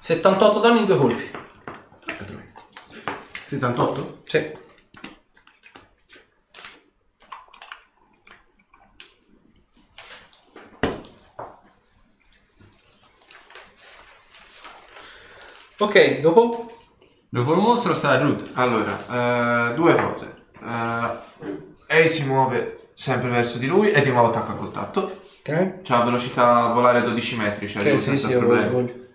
...78 0.08 0.62
danni 0.62 0.80
in 0.80 0.86
due 0.86 0.96
colpi. 0.96 1.32
78? 3.46 4.22
Sì. 4.24 4.52
Ok, 15.80 16.20
dopo? 16.22 16.72
dopo 17.28 17.52
il 17.52 17.60
mostro 17.60 17.94
sta 17.94 18.18
Rude. 18.18 18.50
Allora, 18.54 19.72
eh, 19.72 19.74
due 19.74 19.94
cose. 19.96 20.46
Eh, 20.64 21.18
Ei 21.88 22.08
si 22.08 22.24
muove 22.24 22.92
sempre 22.94 23.28
verso 23.28 23.58
di 23.58 23.68
lui 23.68 23.92
e 23.92 24.02
di 24.02 24.10
nuovo 24.10 24.30
attacca 24.30 24.54
a 24.54 24.56
contatto. 24.56 25.24
Ok. 25.40 25.82
C'ha 25.84 26.04
velocità 26.04 26.64
a 26.64 26.72
volare 26.72 27.02
12 27.02 27.36
metri, 27.36 27.68
cioè 27.68 27.82
sì, 27.82 28.00
senza 28.00 28.30
problemi. 28.30 28.70
voglio, 28.70 28.72
voglio. 28.72 29.06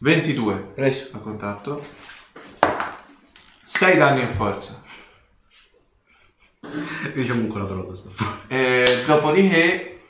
22 0.00 0.54
Preso. 0.74 1.08
a 1.12 1.18
contatto. 1.18 1.84
6 3.62 3.96
danni 3.96 4.22
in 4.22 4.30
forza. 4.30 4.82
Diciamo 7.14 7.42
ancora 7.42 7.64
però 7.64 7.82
questo. 7.84 8.12
E 8.48 9.04
dopodiché... 9.06 10.00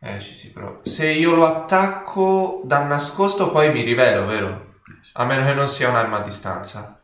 Eh, 0.00 0.20
ci 0.20 0.34
si 0.34 0.50
prova. 0.52 0.80
Se 0.82 1.08
io 1.08 1.34
lo 1.34 1.46
attacco 1.46 2.62
da 2.64 2.84
nascosto, 2.84 3.50
poi 3.50 3.72
mi 3.72 3.82
rivelo, 3.82 4.26
vero? 4.26 4.74
A 5.14 5.24
meno 5.24 5.44
che 5.44 5.54
non 5.54 5.68
sia 5.68 5.88
un'arma 5.88 6.18
a 6.18 6.22
distanza. 6.22 7.01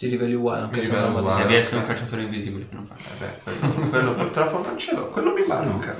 Ti 0.00 0.08
riveli 0.08 0.32
uguale 0.32 0.62
anche 0.62 0.78
Mi 0.78 0.82
se 0.82 0.88
rivelo 0.88 1.08
non 1.10 1.18
uguale. 1.18 1.36
Se 1.36 1.42
devi 1.42 1.54
essere 1.56 1.76
un 1.76 1.86
calciatore 1.86 2.22
invisibile. 2.22 2.66
Non 2.70 2.86
fa. 2.86 2.94
Eh 2.94 3.18
beh, 3.18 3.58
quello, 3.58 3.74
quello 3.90 4.14
purtroppo 4.14 4.62
non 4.66 4.78
ce 4.78 4.94
l'ho, 4.94 5.08
quello 5.10 5.34
mi 5.34 5.44
manca. 5.46 5.94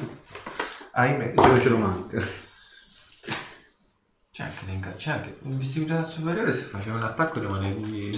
Ahimè. 0.92 1.34
Dove 1.34 1.60
ce 1.60 1.68
lo 1.68 1.76
manca? 1.76 2.18
C'è 4.32 4.42
anche, 4.44 4.64
l'inca- 4.64 4.94
c'è 4.94 5.10
anche 5.10 5.36
l'invisibilità 5.42 6.02
superiore 6.02 6.54
se 6.54 6.62
facevi 6.62 6.96
un 6.96 7.02
attacco 7.02 7.40
rimanevi 7.40 8.10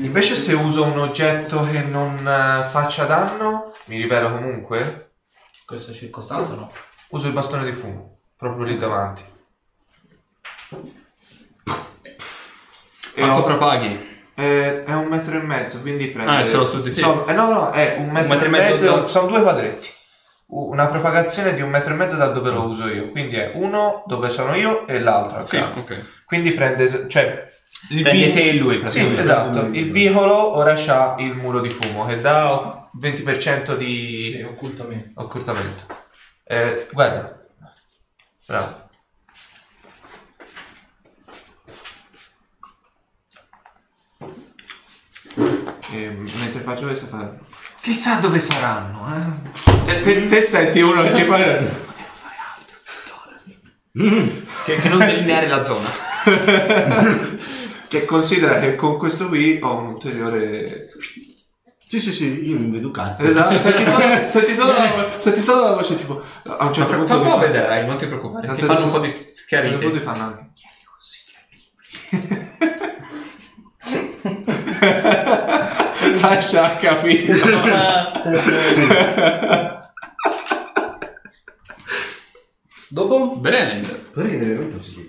Invece 0.00 0.34
se 0.34 0.54
uso 0.54 0.84
un 0.84 0.98
oggetto 1.00 1.62
che 1.70 1.82
non 1.82 2.26
eh, 2.26 2.62
faccia 2.62 3.04
danno, 3.04 3.74
mi 3.86 3.98
rivelo 4.00 4.30
comunque. 4.32 5.16
Questa 5.66 5.92
circostanza 5.92 6.54
no. 6.54 6.70
Uso 7.08 7.26
il 7.26 7.34
bastone 7.34 7.66
di 7.66 7.72
fumo, 7.74 8.20
proprio 8.34 8.64
lì 8.64 8.78
davanti. 8.78 9.22
E 13.14 13.20
Quanto 13.20 13.40
ho- 13.40 13.44
propaghi? 13.44 14.10
Eh, 14.42 14.84
è 14.84 14.92
un 14.92 15.06
metro 15.06 15.36
e 15.38 15.42
mezzo, 15.42 15.80
quindi 15.80 16.08
prende... 16.08 16.30
Ah, 16.32 16.38
è 16.40 16.44
solo 16.44 16.66
su 16.66 16.82
di 16.82 16.90
te? 16.92 17.00
Sono- 17.00 17.26
eh, 17.26 17.32
no, 17.32 17.48
no, 17.50 17.70
è 17.70 17.96
un 17.98 18.10
metro, 18.10 18.28
metro 18.28 18.46
e 18.46 18.48
mezzo 18.50 18.70
mezzo, 18.84 19.00
da- 19.00 19.06
sono 19.06 19.26
due 19.28 19.42
quadretti. 19.42 19.90
Una 20.54 20.86
propagazione 20.88 21.54
di 21.54 21.62
un 21.62 21.70
metro 21.70 21.94
e 21.94 21.96
mezzo 21.96 22.16
da 22.16 22.26
dove 22.26 22.50
lo 22.50 22.64
uso 22.64 22.86
io. 22.88 23.10
Quindi 23.10 23.36
è 23.36 23.52
uno 23.54 24.02
dove 24.06 24.28
sono 24.28 24.54
io 24.54 24.86
e 24.86 25.00
l'altro. 25.00 25.42
Sì, 25.44 25.56
ok. 25.56 26.24
Quindi 26.26 26.52
prende... 26.52 27.08
Cioè, 27.08 27.46
il 27.88 28.02
vi- 28.04 28.32
te 28.32 28.50
e 28.50 28.54
lui 28.56 28.74
Sì, 28.74 28.80
praticamente. 28.80 29.20
esatto. 29.22 29.68
Il 29.72 29.90
vicolo 29.90 30.56
ora 30.56 30.74
c'ha 30.76 31.14
il 31.18 31.34
muro 31.34 31.60
di 31.60 31.70
fumo 31.70 32.04
che 32.06 32.20
dà 32.20 32.88
20% 33.00 33.76
di 33.76 34.32
Sì, 34.36 34.42
occultamento. 34.42 35.20
occultamento. 35.22 35.84
Eh, 36.44 36.86
guarda. 36.92 37.40
Bravo. 38.46 38.81
E 45.92 46.08
mentre 46.38 46.60
faccio 46.62 46.86
questo 46.86 47.06
fa 47.06 47.30
chissà 47.80 48.16
dove 48.16 48.38
saranno 48.38 49.06
eh? 49.14 49.50
Te, 49.84 50.00
te- 50.00 50.26
te 50.26 50.40
senti 50.42 50.80
uno 50.80 51.02
che 51.02 51.12
ti 51.12 51.22
parla. 51.24 51.90
Che, 54.64 54.76
che 54.76 54.88
non 54.88 54.98
delineare 55.00 55.48
la 55.48 55.62
zona. 55.64 55.88
Che 57.88 58.04
considera 58.06 58.58
che 58.58 58.74
con 58.74 58.96
questo 58.96 59.28
qui 59.28 59.58
ho 59.60 59.76
un 59.76 59.86
ulteriore. 59.88 60.90
Sì, 61.86 62.00
sì, 62.00 62.10
sì, 62.12 62.48
io 62.48 62.56
mi 62.56 62.70
vedo 62.70 62.90
cazzo. 62.90 63.22
Esatto, 63.22 63.54
senti 63.58 63.84
solo, 63.84 64.02
senti 64.26 64.54
solo, 64.54 64.72
la, 64.72 65.18
senti 65.18 65.40
solo 65.40 65.64
la 65.64 65.72
voce 65.72 65.96
tipo. 65.96 66.22
A 66.46 66.64
un 66.64 66.72
certo 66.72 66.90
Fa, 66.92 66.96
punto. 66.96 67.12
fa 67.12 67.18
un 67.20 67.24
po' 67.24 67.38
fa- 67.38 67.46
vedrai, 67.46 67.86
non 67.86 67.96
ti 67.96 68.06
preoccupare. 68.06 68.50
Ti 68.52 68.62
fanno 68.62 68.84
un 68.84 68.90
po' 68.92 68.98
di 69.00 69.10
schiarite. 69.10 69.90
ti 69.90 69.98
fanno 69.98 70.22
anche. 70.24 70.50
Sasha 76.22 76.64
ha 76.64 76.76
capito. 76.76 77.32
Dopo? 82.88 83.36
Deve 84.38 84.54
aver 84.54 84.66
non 84.70 84.80
si 84.80 84.92
chiede? 84.92 85.08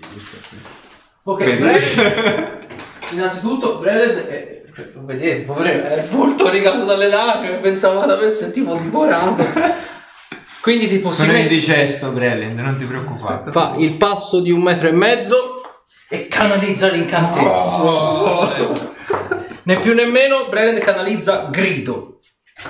Ok? 1.22 1.54
Brandon. 1.56 2.66
Innanzitutto, 3.12 3.78
Brandon 3.78 4.24
è, 4.28 4.64
vedete, 5.04 5.42
poverino, 5.42 5.84
è 5.84 6.04
molto 6.10 6.50
rigato 6.50 6.84
dalle 6.84 7.06
lacrime, 7.06 7.58
pensavo 7.58 8.04
di 8.04 8.10
avesse 8.10 8.50
tipo 8.50 8.74
divorato. 8.74 9.36
Quindi 10.62 10.88
tipo 10.88 11.10
si 11.12 11.18
sono 11.18 11.28
mette- 11.32 11.42
indigesto 11.42 12.10
Breland 12.10 12.58
non 12.58 12.76
ti 12.76 12.86
preoccupare 12.86 13.52
fa 13.52 13.74
il 13.76 13.96
passo 13.98 14.40
di 14.40 14.50
un 14.50 14.62
metro 14.62 14.88
e 14.88 14.92
mezzo 14.92 15.62
e 16.08 16.26
canalizza 16.26 16.88
l'incantesimo. 16.88 18.83
Né 19.64 19.78
più 19.78 19.94
né 19.94 20.04
meno, 20.06 20.46
Brandon 20.48 20.82
canalizza 20.82 21.48
grido. 21.50 22.20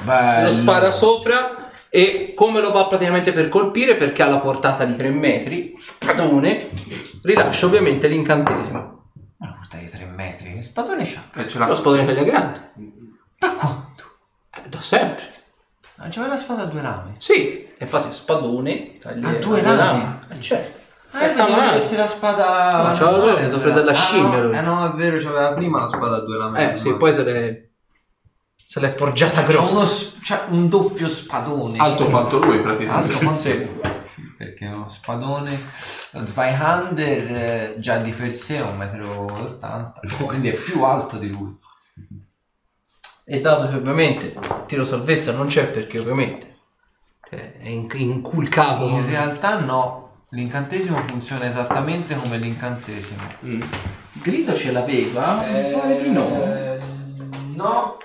Lo 0.05 0.50
spara 0.52 0.90
sopra 0.90 1.70
e 1.89 2.32
come 2.34 2.60
lo 2.60 2.73
va 2.73 2.86
praticamente 2.86 3.32
per 3.32 3.48
colpire 3.48 3.94
perché 3.94 4.23
ha 4.23 4.28
la 4.28 4.39
portata 4.39 4.84
di 4.84 4.97
3 4.97 5.10
metri, 5.10 5.74
spadone, 5.78 6.70
rilascia 7.23 7.66
ovviamente 7.66 8.08
l'incantesimo. 8.08 9.12
ma 9.39 9.47
la 9.47 9.52
porta 9.58 9.76
di 9.76 9.89
3 9.89 10.05
metri 10.06 10.55
che 10.55 10.62
spadone 10.62 11.05
c'ha 11.05 11.23
Eh, 11.40 11.47
ce 11.47 11.58
Lo 11.58 11.66
l'ha. 11.66 11.74
spadone 11.76 12.05
tagliagrande, 12.06 12.70
grande, 12.74 13.00
da 13.39 13.50
quanto? 13.52 14.05
eh, 14.56 14.68
da 14.68 14.81
sempre. 14.81 15.31
non 15.97 16.08
c'aveva 16.10 16.32
la 16.34 16.39
spada 16.40 16.62
a 16.62 16.66
due 16.66 16.82
lame 16.82 17.14
Sì, 17.18 17.68
e 17.76 17.76
infatti 17.78 18.12
spadone 18.12 18.92
taglia- 18.98 19.28
Ha 19.28 19.32
due 19.34 19.60
taglia 19.62 19.74
lame? 19.76 20.18
Eh 20.31 20.40
certo. 20.40 20.81
Ah, 21.17 21.20
È 21.20 21.33
pensavo 21.34 21.60
avesse 21.60 21.97
la 21.97 22.07
spada 22.09 22.89
No, 22.89 22.93
c'aveva 22.97 23.17
lui, 23.18 23.26
l'ho 23.28 23.34
quella. 23.34 23.59
presa 23.59 23.81
dalla 23.81 23.94
scimmia 23.94 24.39
no, 24.39 24.47
lui. 24.49 24.57
Eh 24.57 24.60
no, 24.60 24.86
è 24.86 24.91
vero, 24.97 25.17
c'aveva 25.18 25.52
prima 25.52 25.81
la 25.81 25.86
spada 25.86 26.17
a 26.17 26.20
due 26.20 26.36
lame. 26.36 26.73
Eh 26.73 26.76
sì, 26.76 26.93
poi 26.97 27.12
se 27.12 27.23
l'è, 27.23 27.68
se 28.67 28.81
l'è 28.81 28.93
forgiata 28.94 29.41
uno, 29.41 29.49
grossa. 29.49 29.86
s- 29.86 30.12
c'ha 30.20 30.44
un 30.49 30.68
doppio 30.68 31.09
spadone. 31.09 31.78
Alto 31.78 32.05
quanto 32.07 32.39
lui 32.44 32.59
praticamente. 32.59 33.15
Alto 33.15 33.25
quanto 33.25 33.93
Perché 34.36 34.67
uno 34.67 34.89
spadone, 34.89 35.62
lo 36.10 36.26
Zweihander 36.26 37.31
eh, 37.31 37.75
già 37.78 37.99
di 37.99 38.10
per 38.10 38.33
sé 38.33 38.57
è 38.57 38.62
1,80 38.62 39.93
m, 40.20 40.25
quindi 40.26 40.49
è 40.49 40.52
più 40.52 40.83
alto 40.83 41.17
di 41.18 41.31
lui. 41.31 41.57
E 43.26 43.41
dato 43.41 43.68
che 43.68 43.76
ovviamente 43.76 44.34
tiro 44.67 44.84
salvezza 44.84 45.33
non 45.33 45.47
c'è 45.47 45.67
perché 45.68 45.99
ovviamente 45.99 46.57
cioè, 47.31 47.55
è 47.59 47.68
in- 47.68 47.89
inculcato. 47.94 48.89
In 48.89 49.07
realtà 49.07 49.60
no, 49.60 50.03
l'incantesimo 50.35 51.01
funziona 51.07 51.47
esattamente 51.47 52.17
come 52.17 52.37
l'incantesimo. 52.39 53.23
Grido 54.13 54.55
ce 54.55 54.73
l'aveva? 54.73 55.45
Mi 55.47 55.73
pare 55.73 56.03
di 56.03 56.11
no. 56.11 56.43
Eh, 56.43 56.63
No, 57.55 57.99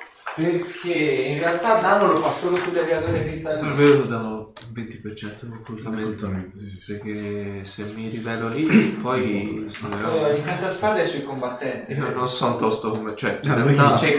perché 0.48 0.94
in 0.94 1.38
realtà 1.40 1.80
danno 1.80 2.12
lo 2.12 2.18
fa 2.18 2.32
solo 2.34 2.58
sulle 2.58 2.86
creature 2.86 3.24
cristalline. 3.24 3.74
vero 3.76 3.98
lo 4.00 4.06
danno 4.06 4.54
20% 4.74 5.46
di 5.46 5.52
occultamento. 5.54 6.28
Sì, 6.58 6.70
sì, 6.70 6.80
sì. 6.84 6.92
Perché 6.94 7.64
se 7.64 7.84
mi 7.96 8.10
rivelo 8.10 8.48
lì, 8.50 8.66
poi 9.02 9.66
sono 9.70 10.14
Eh, 10.28 10.34
L'incantaspada 10.34 10.98
è 11.00 11.06
sui 11.06 11.24
combattenti. 11.24 11.94
Io 11.94 12.14
non 12.14 12.28
sono 12.28 12.56
tosto 12.58 12.92
come. 12.92 13.14
Cioè, 13.16 13.40
in 13.44 13.54
realtà. 13.54 13.98
Cioè, 13.98 14.18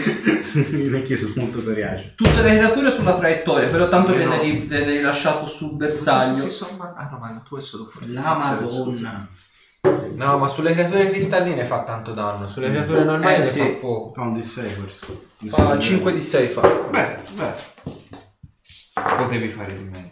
Neanche 0.71 1.13
io 1.13 1.17
sono 1.19 1.33
molto 1.37 1.63
coriaceo. 1.63 2.09
Tutte 2.15 2.41
le 2.41 2.57
creature 2.57 2.91
sulla 2.91 3.15
traiettoria, 3.17 3.69
però 3.69 3.87
tanto 3.87 4.13
Eh, 4.13 4.17
viene, 4.17 4.35
no. 4.35 4.41
ri- 4.41 4.65
viene 4.67 4.91
rilasciato 4.91 5.45
sul 5.47 5.75
bersaglio. 5.77 6.35
sì, 6.35 6.41
sì, 6.41 6.49
sono 6.51 6.75
ma- 6.77 6.93
Ah 6.95 7.09
no, 7.11 7.17
ma 7.19 7.41
tu 7.47 7.55
è 7.57 7.61
solo 7.61 7.85
forte. 7.85 8.11
La 8.13 8.35
madonna. 8.35 9.27
No, 9.83 10.37
ma 10.37 10.47
sulle 10.47 10.73
creature 10.73 11.09
cristalline 11.09 11.65
fa 11.65 11.83
tanto 11.83 12.13
danno, 12.13 12.47
sulle 12.47 12.69
creature 12.69 13.03
normali 13.03 13.33
Eh, 13.33 13.37
ne 13.39 13.49
sì. 13.51 13.59
fa 13.59 13.65
poco. 13.79 14.13
Fa 14.13 14.21
un 14.21 14.33
D6 14.37 14.67
forse. 14.69 15.05
Mi 15.39 15.49
Fa 15.49 15.55
sembra. 15.55 15.79
5 15.79 16.13
di 16.13 16.21
6 16.21 16.47
fa. 16.49 16.61
Beh, 16.61 17.19
beh. 17.33 17.53
Potevi 19.17 19.49
fare 19.49 19.75
di 19.75 19.83
meglio. 19.83 20.09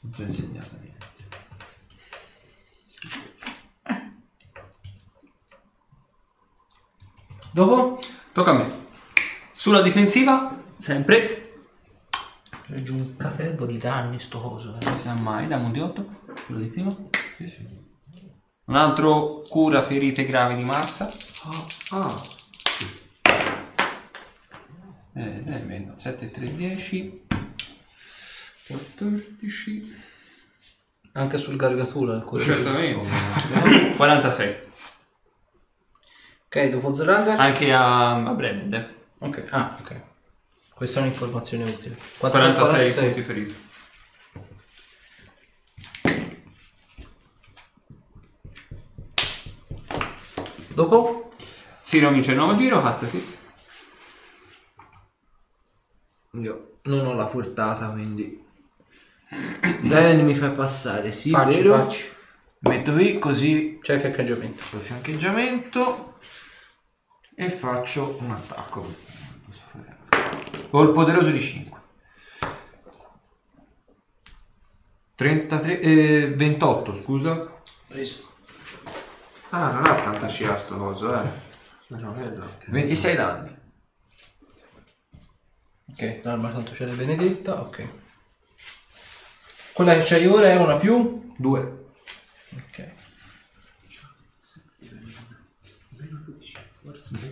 Non 0.00 0.12
ti 0.12 0.22
ho 0.22 0.24
insegnato 0.26 0.70
niente. 0.80 1.04
Dopo? 7.52 7.98
Tocca 8.32 8.50
a 8.50 8.54
me. 8.54 8.84
Sulla 9.52 9.80
difensiva, 9.80 10.54
sempre. 10.78 11.45
Giù 12.68 12.94
un 12.94 13.16
catervo 13.16 13.64
di 13.66 13.76
danni 13.78 14.18
sto 14.18 14.40
coso. 14.40 14.76
eh. 14.78 14.84
Non 14.84 14.98
sa 14.98 15.12
mai, 15.14 15.46
dammo 15.46 15.66
un 15.66 15.72
di 15.72 15.80
8. 15.80 16.04
Quello 16.46 16.60
di 16.60 16.66
prima. 16.66 16.90
Sì, 16.90 17.48
sì. 17.48 17.84
Un 18.64 18.74
altro 18.74 19.42
cura 19.48 19.82
ferite 19.82 20.26
gravi 20.26 20.56
di 20.56 20.64
massa. 20.64 21.08
Ah, 21.92 22.34
Eh, 25.14 25.42
eh, 25.46 25.58
meno. 25.60 25.94
7, 25.96 26.30
3, 26.30 26.54
10. 26.56 27.26
14. 28.66 29.96
Anche 31.12 31.38
sul 31.38 31.56
gargatura 31.56 32.16
il 32.16 32.24
cuore. 32.24 32.44
Certamente. 32.44 33.06
46. 33.96 34.56
Ok, 36.46 36.68
dopo 36.68 36.92
Zerander? 36.92 37.38
Anche 37.38 37.72
a, 37.72 38.16
a 38.16 38.42
eh. 38.42 38.94
Ok, 39.18 39.44
ah, 39.50 39.76
ok. 39.80 40.05
Questa 40.76 40.98
è 40.98 41.02
un'informazione 41.04 41.64
utile. 41.64 41.96
46 42.18 42.92
punti 42.92 43.22
feriti. 43.22 43.56
Dopo? 50.74 51.32
Si 51.82 51.98
ricomincia 51.98 52.32
il 52.32 52.36
nuovo 52.36 52.56
giro, 52.56 52.82
casta 52.82 53.06
sì. 53.06 53.34
Io 56.32 56.78
non 56.82 57.06
ho 57.06 57.14
la 57.14 57.24
portata, 57.24 57.88
quindi... 57.88 58.44
Bene, 59.80 60.22
mi 60.22 60.34
fai 60.34 60.52
passare, 60.52 61.10
sì, 61.10 61.30
Facci, 61.30 61.62
vero? 61.62 61.76
facci. 61.76 62.12
Metto 62.58 62.92
qui 62.92 63.18
così 63.18 63.78
C'è 63.80 63.94
il 63.94 64.00
fiancheggiamento. 64.00 64.62
il 64.76 64.80
fiancheggiamento 64.82 66.18
e 67.34 67.48
faccio 67.50 68.18
un 68.20 68.32
attacco. 68.32 68.94
Col 70.70 70.92
poderoso 70.92 71.30
di 71.30 71.40
5. 71.40 71.80
33, 75.14 75.80
eh, 75.80 76.34
28, 76.34 77.00
scusa. 77.00 77.60
Preso. 77.88 78.34
Ah, 79.50 79.70
non 79.70 79.86
ha 79.86 79.94
tanta 79.94 80.28
scia 80.28 80.56
sto 80.56 80.76
coso, 80.76 81.14
eh. 81.14 81.26
Meno 81.88 82.12
quello. 82.12 82.46
26 82.66 83.16
danni. 83.16 83.56
Ok, 85.88 86.20
l'arma 86.24 86.50
tanto 86.50 86.72
c'è 86.72 86.84
la 86.84 86.92
benedetta, 86.92 87.60
ok. 87.60 87.88
Quella 89.72 89.94
che 89.94 90.02
c'hai 90.04 90.26
ora 90.26 90.48
è 90.48 90.56
una 90.56 90.76
più? 90.76 91.32
2. 91.38 91.85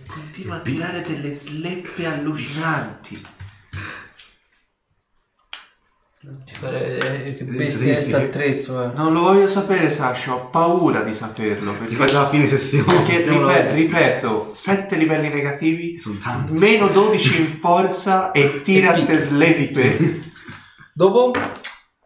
Continua 0.07 0.55
a 0.55 0.59
tirare 0.61 1.01
delle 1.01 1.31
sleppe 1.31 2.05
allucinanti. 2.05 3.25
Ti 6.43 6.53
pare 6.59 6.97
eh, 7.25 7.33
che 7.35 7.43
bestia 7.43 7.95
sta 7.95 8.17
attrezzo, 8.17 8.81
eh. 8.83 8.95
Non 8.95 9.13
lo 9.13 9.21
voglio 9.21 9.47
sapere, 9.47 9.91
Sasha, 9.91 10.33
ho 10.33 10.49
paura 10.49 11.01
di 11.03 11.13
saperlo. 11.13 11.73
Si 11.85 11.95
Perché, 11.95 12.11
fa 12.13 12.19
alla 12.19 12.29
fine 12.29 12.47
sessione. 12.47 12.85
perché 12.85 13.17
Andiamolo 13.17 13.47
ripe- 13.49 13.59
avanti. 13.59 13.81
ripeto, 13.81 14.49
7 14.53 14.95
livelli 14.95 15.29
negativi, 15.29 15.99
Sono 15.99 16.17
tanti. 16.17 16.53
meno 16.53 16.87
12 16.87 17.41
in 17.41 17.45
forza 17.47 18.31
e 18.31 18.61
tira 18.63 18.95
ste 18.95 19.17
sleppe. 19.19 20.19
Dopo? 20.95 21.31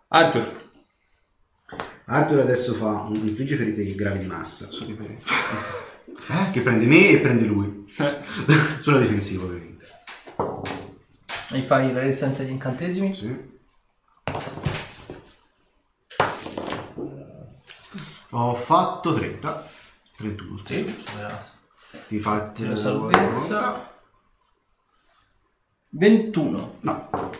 Arthur. 0.09 0.57
Arthur 2.05 2.39
adesso 2.39 2.73
fa 2.73 3.03
un 3.03 3.15
infligge 3.15 3.55
ferite 3.55 3.95
gravi 3.95 4.19
di 4.19 4.25
massa. 4.25 4.67
Sono 4.69 4.97
ripeto. 6.29 6.51
Che 6.51 6.61
prende 6.61 6.85
me 6.85 7.09
e 7.09 7.19
prende 7.19 7.45
lui. 7.45 7.85
Eh, 7.97 8.19
Sulla 8.81 8.99
difensiva 8.99 9.45
ovviamente. 9.45 9.87
Mi 11.51 11.63
fai 11.63 11.91
la 11.91 12.01
resistenza 12.01 12.43
agli 12.43 12.51
incantesimi? 12.51 13.13
Sì. 13.13 13.47
Ho 18.31 18.53
fatto 18.53 19.13
30. 19.13 19.69
31. 20.17 20.57
scusa. 20.57 20.73
Sì, 20.73 20.95
superato. 21.05 21.45
Ti 22.07 22.19
faccio 22.19 22.67
La 22.67 22.75
salvezza. 22.75 23.91
21. 25.89 26.77
No. 26.81 27.09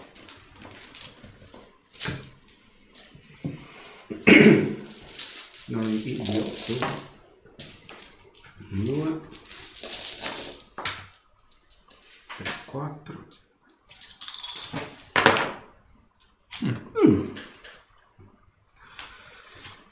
Non 5.71 5.83
io. 5.83 7.08
2 8.71 9.21
3 12.37 12.51
4 12.65 13.25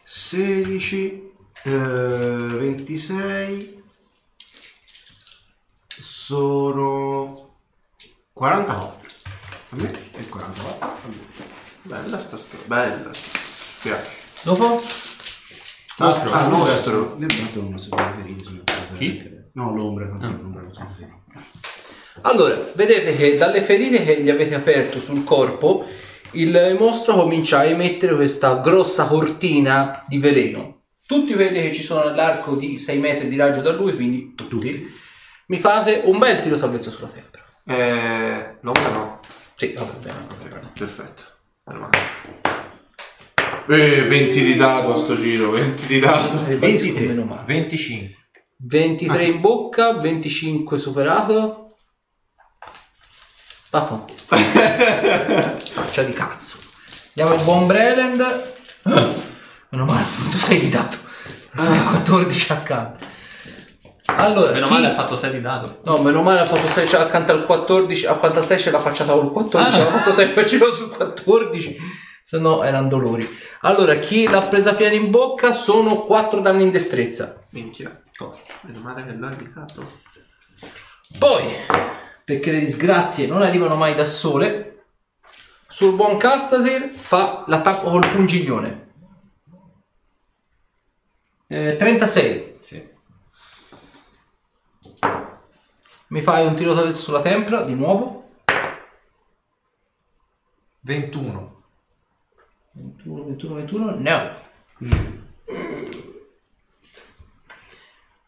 16 0.04 1.32
eh, 1.64 1.72
26 1.72 3.84
sono 5.88 7.56
44 8.34 9.08
a 9.70 9.76
me 9.76 10.12
e 10.12 10.28
44 10.28 10.88
a 10.88 11.08
me. 11.08 11.26
Bella 11.82 12.20
sta 12.20 12.38
storia. 12.38 12.66
Bella. 12.68 13.12
Piace. 13.82 14.12
Dopo? 14.44 14.80
Nostro. 15.98 16.32
Ah. 16.32 16.48
Nel 17.18 17.32
fatto 17.32 17.60
può 17.90 17.98
ferire. 17.98 18.64
Chi? 18.98 19.36
No, 19.54 19.76
l'ombra, 19.76 20.08
fatto 20.10 20.28
l'ombra 20.28 20.62
ferire. 20.96 21.16
Allora, 22.22 22.64
vedete 22.74 23.16
che 23.16 23.36
dalle 23.36 23.62
ferite 23.62 24.04
che 24.04 24.22
gli 24.22 24.30
avete 24.30 24.56
aperto 24.56 25.00
sul 25.00 25.24
corpo, 25.24 25.86
il 26.32 26.76
mostro 26.78 27.16
comincia 27.16 27.60
a 27.60 27.66
emettere 27.66 28.16
questa 28.16 28.60
grossa 28.60 29.06
cortina 29.08 30.04
di 30.08 30.18
veleno. 30.20 30.82
Tutti 31.06 31.34
quelli 31.34 31.62
che 31.62 31.74
ci 31.74 31.82
sono 31.82 32.02
all'arco 32.02 32.56
di 32.56 32.78
6 32.78 33.00
metri 33.00 33.28
di 33.28 33.38
raggio 33.38 33.62
da 33.62 33.72
lui, 33.72 33.96
quindi 33.96 34.34
tutti, 34.36 34.94
mi 35.48 35.58
fate 35.58 36.02
un 36.06 36.18
bel 36.18 36.40
tiro 36.42 36.58
salvezza 36.58 36.92
sulla 36.92 37.08
tempra. 37.08 37.44
Eh, 37.66 38.58
l'ombra 38.62 38.90
no. 38.90 39.20
Sì, 39.56 39.74
vabbè, 39.74 39.98
bene. 40.00 40.26
Perfetto. 40.74 41.24
Meno 41.64 41.80
male. 41.80 42.47
Eh, 43.70 44.04
20 44.04 44.44
di 44.44 44.56
dato 44.56 44.94
a 44.94 44.96
sto 44.96 45.16
giro, 45.16 45.50
20 45.52 45.86
di 45.88 46.00
dato. 46.00 46.44
23. 46.46 47.06
Meno 47.06 47.24
male. 47.26 47.42
25. 47.46 48.16
23 48.60 49.24
in 49.26 49.42
bocca, 49.42 49.94
25 49.94 50.80
superato. 50.80 51.76
Vaffanculo. 53.70 54.16
Faccia 55.74 56.04
di 56.08 56.14
cazzo. 56.14 56.56
Andiamo 57.18 57.38
in 57.40 57.44
buon 57.46 57.68
Breland. 57.68 58.56
Meno 59.70 59.86
male, 59.86 60.04
tu 60.32 60.38
sei 60.38 60.60
di 60.60 60.70
dato. 60.70 60.98
Sei 61.58 61.84
14 61.84 62.52
accanto. 62.54 63.06
Allora, 64.16 64.54
Meno 64.54 64.68
chi- 64.68 64.74
male 64.74 64.88
ha 64.88 64.94
fatto 64.94 65.18
6 65.18 65.32
di 65.32 65.42
dato. 65.42 65.82
No, 65.84 65.98
meno 65.98 66.22
male 66.22 66.40
ha 66.40 66.46
fatto 66.46 66.66
6 66.66 66.88
cioè, 66.88 67.02
accanto 67.02 67.34
al 67.34 67.46
14, 67.46 68.06
accanto 68.06 68.40
al 68.40 68.46
6 68.46 68.58
c'è 68.58 68.72
la 68.72 68.80
facciata 68.80 69.12
col 69.12 69.32
14, 69.32 69.78
Ah. 69.80 69.82
ha 69.82 69.86
fatto 69.86 70.12
6 70.14 70.28
facciata 70.30 70.66
sul 70.74 70.90
14, 70.90 71.76
se 72.28 72.40
no 72.40 72.62
erano 72.62 72.90
dolori. 72.90 73.26
Allora, 73.62 73.96
chi 74.00 74.28
l'ha 74.28 74.42
presa 74.42 74.76
piena 74.76 74.96
in 74.96 75.10
bocca 75.10 75.54
sono 75.54 76.02
4 76.04 76.42
danni 76.42 76.64
in 76.64 76.72
destrezza. 76.72 77.46
Minchia. 77.52 78.02
Meno 78.64 78.82
male 78.82 79.06
che 79.06 79.14
l'ho 79.14 79.30
evitato. 79.30 79.88
Poi, 81.18 81.44
perché 82.26 82.52
le 82.52 82.60
disgrazie 82.60 83.28
non 83.28 83.44
arrivano 83.44 83.78
mai 83.78 83.96
da 83.96 84.06
sole, 84.06 84.88
sul 85.70 85.96
buon 85.96 86.18
Castasir 86.18 86.90
fa 86.90 87.46
l'attacco 87.48 87.92
col 87.92 88.10
pungiglione. 88.10 88.96
Eh, 91.48 91.78
36. 91.78 92.56
Sì. 92.60 92.90
Mi 96.08 96.22
fai 96.22 96.46
un 96.46 96.56
tiro 96.56 96.92
sulla 96.92 97.22
tempra, 97.22 97.62
di 97.62 97.74
nuovo. 97.74 98.32
21. 100.82 101.56
21, 102.78 103.24
21, 103.26 103.56
21, 103.56 103.96
no. 104.00 104.46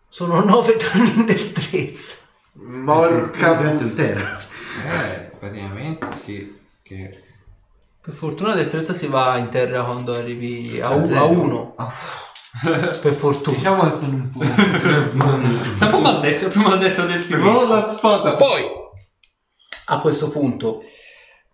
Sono 0.07 0.43
9 0.43 0.75
danni 0.75 1.13
in 1.13 1.25
destrezza. 1.25 2.15
Morca 2.53 3.55
Pianta 3.55 3.83
intera. 3.83 4.37
Eh, 4.85 5.31
praticamente 5.39 6.07
sì. 6.21 6.57
Che... 6.81 7.23
Per 8.01 8.13
fortuna 8.13 8.49
la 8.49 8.55
destrezza 8.55 8.93
si 8.93 9.07
va 9.07 9.37
in 9.37 9.49
terra 9.49 9.83
quando 9.83 10.15
arrivi 10.15 10.79
a, 10.81 10.87
A 10.87 11.05
zero. 11.05 11.19
a 11.19 11.25
1. 11.25 11.75
Per 13.01 13.13
fortuna. 13.13 13.55
Diciamo 13.55 13.83
che 13.83 13.95
sono 13.97 14.13
un 14.13 14.31
po'... 14.31 14.43
Sta 15.75 15.85
un 15.85 15.91
po' 15.91 15.99
maldestro, 15.99 16.49
più 16.49 16.61
maldestro 16.61 17.05
del 17.05 17.23
primo. 17.25 17.67
la 17.67 17.81
spada. 17.81 18.33
Poi, 18.33 18.63
a 19.85 19.99
questo 19.99 20.29
punto, 20.29 20.81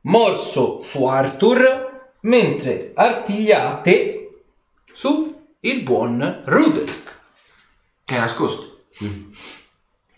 morso 0.01 0.81
su 0.81 1.05
Arthur, 1.05 1.84
mentre 2.25 2.91
artigliate 2.93 4.43
su 4.91 5.33
il 5.59 5.81
buon 5.81 6.41
Ruderick. 6.45 7.13
Che 8.03 8.15
è 8.15 8.19
nascosto. 8.19 8.85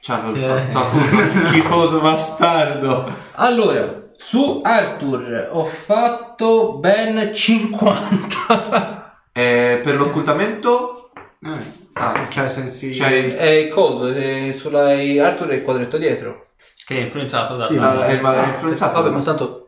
C'hanno 0.01 0.31
il 0.31 0.67
fatto 0.71 0.95
uno 1.15 1.25
schifoso 1.25 1.99
bastardo. 2.01 3.13
Allora, 3.35 3.97
su 4.17 4.61
Arthur 4.63 5.49
ho 5.51 5.65
fatto 5.65 6.77
ben 6.77 7.33
50. 7.33 8.95
Eh, 9.37 9.79
per 9.83 9.95
l'occultamento. 9.97 11.11
Eh, 11.45 11.85
Ah, 11.93 12.27
cioè, 12.29 12.49
sensi... 12.49 12.89
c'hai. 12.89 13.35
E 13.37 13.69
cosa? 13.69 14.07
E 14.15 14.51
sulla 14.51 14.93
e 14.93 15.19
Arthur 15.19 15.49
è 15.49 15.55
il 15.55 15.61
quadretto 15.61 15.97
dietro. 15.99 16.47
Che 16.85 16.95
è 16.97 17.01
influenzato 17.01 17.55
da... 17.55 17.67
Sì, 17.67 17.75
da- 17.75 17.99
Ah, 17.99 18.05
è, 18.07 18.19
ma 18.19 18.45
è 18.45 18.47
influenzato. 18.47 19.01
Vabbè, 19.01 19.15
ma 19.15 19.21
tanto 19.21 19.66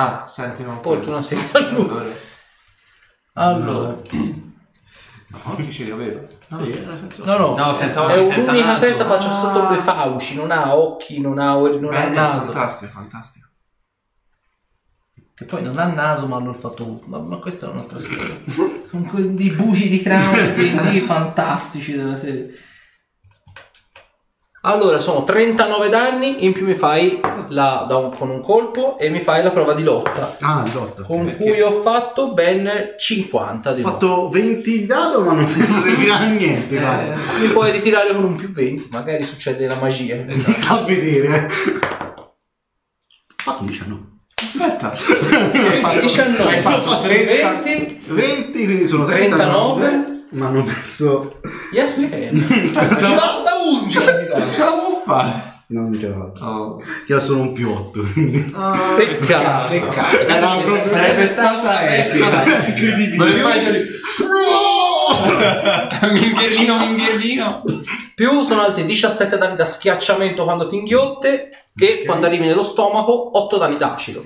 Ah, 0.00 0.24
senti, 0.28 0.62
non 0.62 0.80
porto 0.80 1.08
una 1.10 1.22
sega 1.22 1.42
a 1.58 1.70
lui. 1.70 1.88
Allora, 3.32 3.88
Allora, 3.88 3.96
no, 5.30 5.56
chi 5.56 5.70
ci 5.70 5.84
vero? 5.90 6.28
Sì, 6.50 6.56
nel 6.84 6.96
senso- 6.96 7.24
no, 7.24 7.36
no, 7.36 7.56
No, 7.56 7.72
senza 7.74 8.06
è 8.08 8.18
occhi, 8.18 8.32
senza 8.34 8.50
un'unica 8.50 8.66
naso. 8.72 8.80
testa, 8.80 9.04
faccio 9.06 9.30
sotto 9.30 9.66
due 9.66 9.76
fauci, 9.76 10.34
non 10.36 10.50
ha 10.52 10.74
occhi, 10.76 11.20
non 11.20 11.38
ha, 11.38 11.56
or- 11.56 11.80
non 11.80 11.92
ha 11.94 12.00
Bene, 12.02 12.14
naso. 12.14 12.44
fantastico, 12.46 12.92
fantastico. 12.92 13.46
Che 15.34 15.44
poi 15.44 15.62
non 15.62 15.78
ha 15.78 15.86
naso, 15.86 16.26
ma 16.26 16.38
l'ho 16.38 16.52
fatto. 16.52 17.00
Ma, 17.06 17.18
ma 17.18 17.36
questa 17.38 17.66
è 17.66 17.70
un'altra 17.70 18.00
storia. 18.00 18.36
Sono 18.88 19.02
quei 19.10 19.50
buchi 19.50 19.88
di 19.88 20.02
traume 20.02 20.38
fantastici 21.06 21.94
della 21.94 22.16
serie. 22.16 22.52
Allora, 24.62 24.98
sono 24.98 25.22
39 25.22 25.88
danni, 25.88 26.44
in 26.44 26.52
più 26.52 26.66
mi 26.66 26.74
fai 26.74 27.20
la, 27.50 27.84
da 27.88 27.96
un- 27.96 28.14
con 28.14 28.28
un 28.28 28.40
colpo 28.42 28.98
e 28.98 29.08
mi 29.08 29.20
fai 29.20 29.42
la 29.44 29.50
prova 29.52 29.72
di 29.72 29.84
lotta. 29.84 30.36
Ah, 30.40 30.64
dot. 30.72 31.04
Con 31.06 31.26
Perché? 31.26 31.44
cui 31.44 31.60
ho 31.60 31.80
fatto 31.82 32.32
ben 32.34 32.94
50 32.98 33.72
di 33.72 33.82
Ho 33.82 33.84
fatto 33.88 34.28
20 34.28 34.70
di 34.78 34.84
dato, 34.86 35.20
ma 35.22 35.32
non 35.32 35.46
penso 35.46 35.78
servirà 35.80 36.18
a 36.18 36.24
niente. 36.24 36.74
lotta. 36.74 37.14
Mi 37.40 37.48
puoi 37.48 37.70
ritirare 37.70 38.12
con 38.12 38.24
un 38.24 38.34
più 38.34 38.50
20, 38.52 38.88
magari 38.90 39.22
succede 39.22 39.64
la 39.66 39.76
magia. 39.76 40.16
Sta 40.34 40.80
a 40.80 40.82
vedere. 40.84 41.48
Ho 42.16 42.32
fatto 43.36 43.64
19. 43.64 44.00
Aspetta. 44.40 44.90
Hai 44.90 45.76
fatto, 45.78 46.00
19, 46.00 46.42
hai 46.54 46.60
fatto 46.60 47.00
30. 47.00 47.60
20, 47.62 48.00
20, 48.06 48.64
quindi 48.64 48.86
sono 48.88 49.04
39. 49.04 49.80
39. 49.86 50.07
Ma 50.30 50.48
hanno 50.48 50.62
perso. 50.64 51.40
yes 51.72 51.94
we 51.96 52.08
can. 52.08 52.36
Ci 52.48 53.14
basta 53.14 53.50
11 53.82 53.98
Ce 54.52 54.58
la 54.58 54.72
può 54.72 55.02
fare. 55.04 55.56
No, 55.70 55.82
non 55.82 55.98
ce 55.98 56.08
la 56.08 56.14
faccio. 56.16 56.44
Oh. 56.44 56.82
Ti 57.04 57.12
ha 57.12 57.18
solo 57.18 57.40
un 57.40 57.52
più 57.52 57.70
8. 57.70 58.02
Quindi. 58.12 58.40
Peccato, 58.40 59.68
peccato. 59.68 60.18
Era 60.26 60.46
proprio- 60.56 60.84
sarebbe 60.84 61.26
stata. 61.26 61.80
Incredibile. 62.66 63.16
Lo 63.16 63.36
immagini. 63.36 63.84
minghierlino, 66.12 66.78
minghierlino. 66.78 67.62
Più 68.14 68.42
sono 68.42 68.62
altri 68.62 68.84
17 68.86 69.36
danni 69.38 69.56
da 69.56 69.64
schiacciamento 69.66 70.44
quando 70.44 70.66
ti 70.66 70.76
inghiotte 70.76 71.50
e 71.78 72.02
quando 72.04 72.26
arrivi 72.26 72.46
nello 72.46 72.64
stomaco 72.64 73.38
8 73.38 73.56
danni 73.58 73.76
d'acido. 73.76 74.24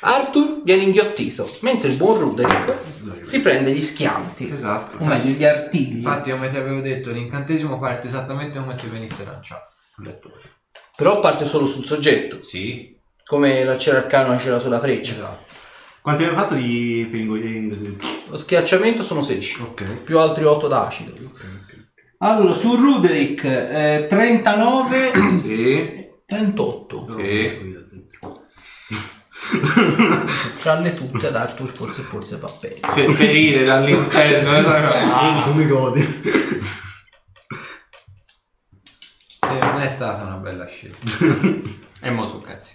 Arthur 0.00 0.62
viene 0.64 0.82
inghiottito, 0.84 1.48
mentre 1.60 1.88
il 1.88 1.96
buon 1.96 2.18
Ruderick 2.20 2.76
si 3.22 3.40
prende 3.40 3.72
gli 3.72 3.80
schianti. 3.80 4.50
Esatto. 4.50 4.96
O 4.98 5.04
meglio, 5.04 5.30
gli 5.32 5.44
artigli. 5.44 5.96
Infatti, 5.96 6.30
come 6.30 6.50
ti 6.50 6.56
avevo 6.56 6.80
detto, 6.80 7.10
l'incantesimo 7.10 7.78
parte 7.78 8.06
esattamente 8.06 8.58
come 8.58 8.76
se 8.76 8.86
venisse 8.88 9.24
lanciato 9.24 9.68
lettore. 10.04 10.40
Però 10.96 11.20
parte 11.20 11.44
solo 11.44 11.66
sul 11.66 11.84
soggetto, 11.84 12.42
Sì, 12.42 12.96
come 13.24 13.64
la 13.64 13.76
cerarcano 13.76 14.36
c'era 14.36 14.58
sulla 14.58 14.78
freccia. 14.80 15.12
esatto. 15.12 15.46
Quanti 16.00 16.22
abbiamo 16.22 16.40
fatto 16.42 16.54
di 16.54 17.06
pinguini? 17.10 17.98
Lo 18.28 18.36
schiacciamento 18.36 19.02
sono 19.02 19.20
16, 19.20 19.62
Ok. 19.62 20.02
più 20.02 20.18
altri 20.18 20.44
8 20.44 20.66
d'acido. 20.68 21.12
Allora, 22.18 22.52
su 22.54 22.74
Ruderick 22.74 23.44
eh, 23.44 24.06
39, 24.08 25.12
Sì. 25.40 26.06
38. 26.26 27.06
Sì. 27.16 27.77
Tranne 30.60 30.94
tutte 30.94 31.28
ad 31.28 31.36
Arthur 31.36 31.68
forse 31.68 32.02
forse 32.02 32.36
va 32.36 32.50
bene. 32.60 32.76
Fe- 32.80 33.12
ferire 33.12 33.64
dall'interno. 33.64 34.50
Vedi 34.50 35.42
come 35.42 35.66
godi. 35.66 36.00
Eh, 39.48 39.58
non 39.58 39.80
è 39.80 39.88
stata 39.88 40.22
una 40.24 40.36
bella 40.36 40.66
scelta. 40.66 41.76
E 42.00 42.10
mo 42.10 42.24
su 42.28 42.40
cazzi. 42.40 42.70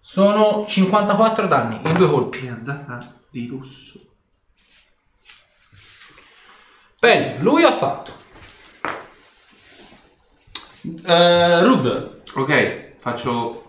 Sono 0.00 0.64
54 0.66 1.46
danni 1.46 1.80
in 1.84 1.94
due 1.94 2.08
colpi. 2.08 2.46
È 2.46 2.48
andata 2.48 2.98
di 3.28 3.46
lusso. 3.46 4.00
Bene, 6.98 7.38
lui 7.40 7.64
ha 7.64 7.72
fatto. 7.72 8.22
Eh, 11.06 11.60
Rud. 11.62 12.22
Ok, 12.34 12.92
faccio... 12.98 13.60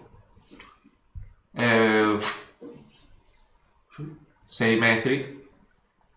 6 4.47 4.75
metri. 4.77 5.43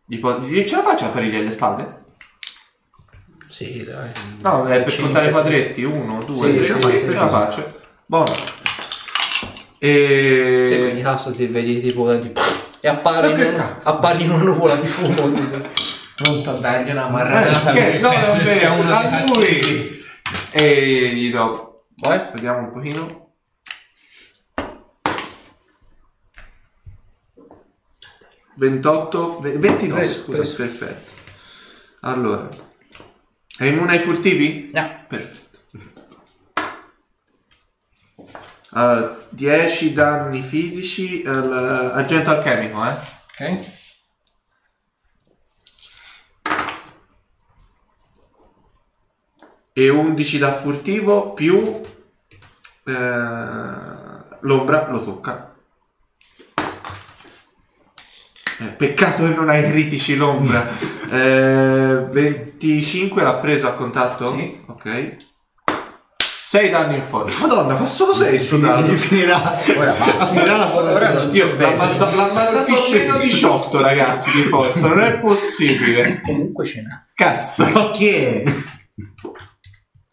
Gli 0.06 0.18
po- 0.18 0.40
gli- 0.40 0.64
ce 0.66 0.76
la 0.76 0.82
faccio 0.82 1.04
a 1.04 1.08
aprirgli 1.08 1.36
alle 1.36 1.50
spalle? 1.50 1.96
Sì, 3.48 3.82
dai. 3.84 4.10
No, 4.40 4.64
è 4.66 4.80
per 4.82 4.90
Cinque. 4.90 5.04
contare 5.04 5.28
i 5.28 5.30
quadretti. 5.32 5.82
1, 5.84 6.22
2, 6.24 6.34
Sì, 6.52 6.56
3, 6.56 6.66
sì, 6.66 6.72
4. 6.72 6.90
sì, 6.90 6.98
Ce 6.98 7.06
la 7.14 7.24
sì. 7.26 7.28
faccio. 7.32 7.80
Buono. 8.06 8.34
E 9.80 10.76
quindi 10.80 11.00
E... 11.00 11.02
cazzo 11.02 11.32
si 11.32 11.46
vedi 11.46 11.80
tipo 11.80 12.12
di... 12.14 12.32
e 12.80 12.88
appare, 12.88 13.28
Ma 13.30 13.34
che 13.34 13.44
in, 13.46 13.54
cazzo? 13.54 13.88
appare 13.88 14.18
in 14.22 14.30
una 14.30 14.42
nuvola 14.42 14.74
di 14.76 14.86
fumo. 14.86 15.14
Pronto 16.16 16.50
a 16.50 16.58
dargli 16.58 16.90
una 16.90 17.06
Eh, 17.06 17.10
marrata. 17.10 17.70
che- 17.72 17.98
no, 18.00 18.08
Penso 18.10 18.26
vabbè, 18.26 18.44
sia 18.44 18.72
uno 18.72 18.92
a 18.94 19.24
lui. 19.26 19.96
E 20.60 21.14
gli 21.14 21.30
do... 21.30 21.84
Vai. 21.96 22.30
Vediamo 22.32 22.58
un 22.66 22.70
pochino. 22.72 23.26
«28, 28.58 29.40
ve- 29.40 29.56
29, 29.58 29.94
Preso, 30.04 30.22
scusa, 30.22 30.36
preso. 30.36 30.56
perfetto. 30.56 31.12
Allora, 32.00 32.48
è 33.56 33.64
immune 33.66 33.92
ai 33.92 33.98
furtivi? 33.98 34.68
No. 34.72 35.04
Perfetto. 35.06 35.46
Allora, 38.70 39.26
10 39.30 39.92
danni 39.92 40.42
fisici 40.42 41.22
al 41.24 41.92
agente 41.94 42.30
alchemico, 42.30 42.84
eh? 42.84 42.90
Ok. 42.92 43.77
E 49.78 49.88
11 49.90 50.38
da 50.38 50.52
furtivo 50.52 51.32
più 51.34 51.80
eh, 52.84 52.92
l'ombra 54.40 54.88
lo 54.90 55.04
tocca. 55.04 55.54
Eh, 58.60 58.64
peccato 58.64 59.22
che 59.22 59.34
non 59.34 59.48
hai 59.48 59.62
critici 59.70 60.16
l'ombra. 60.16 60.66
Eh, 61.10 62.06
25 62.10 63.22
l'ha 63.22 63.36
preso 63.36 63.66
a 63.66 63.72
contatto? 63.72 64.36
Sì. 64.36 64.60
Ok. 64.66 65.16
6 66.38 66.68
danni 66.68 66.96
in 66.96 67.02
forza. 67.02 67.46
Madonna, 67.46 67.76
fa 67.76 67.86
solo 67.86 68.12
6 68.12 68.38
sto 68.38 68.58
dado. 68.58 68.94
finirà. 68.94 69.36
Ora 69.74 69.92
basta. 69.92 70.26
finirà 70.26 70.58
la 70.58 70.74
Ora 70.74 71.12
non 71.14 71.34
Io 71.34 71.56
c'è 71.56 71.74
l'ha 71.74 72.30
mandato 72.30 72.72
meno 72.92 73.16
18 73.16 73.80
ragazzi 73.80 74.30
di 74.32 74.42
forza, 74.42 74.88
non 74.88 75.00
è 75.00 75.18
possibile. 75.18 76.20
Comunque 76.20 76.66
ce 76.66 76.82
n'ha. 76.82 77.06
Cazzo. 77.14 77.66
Ma 77.70 77.90
che? 77.90 78.44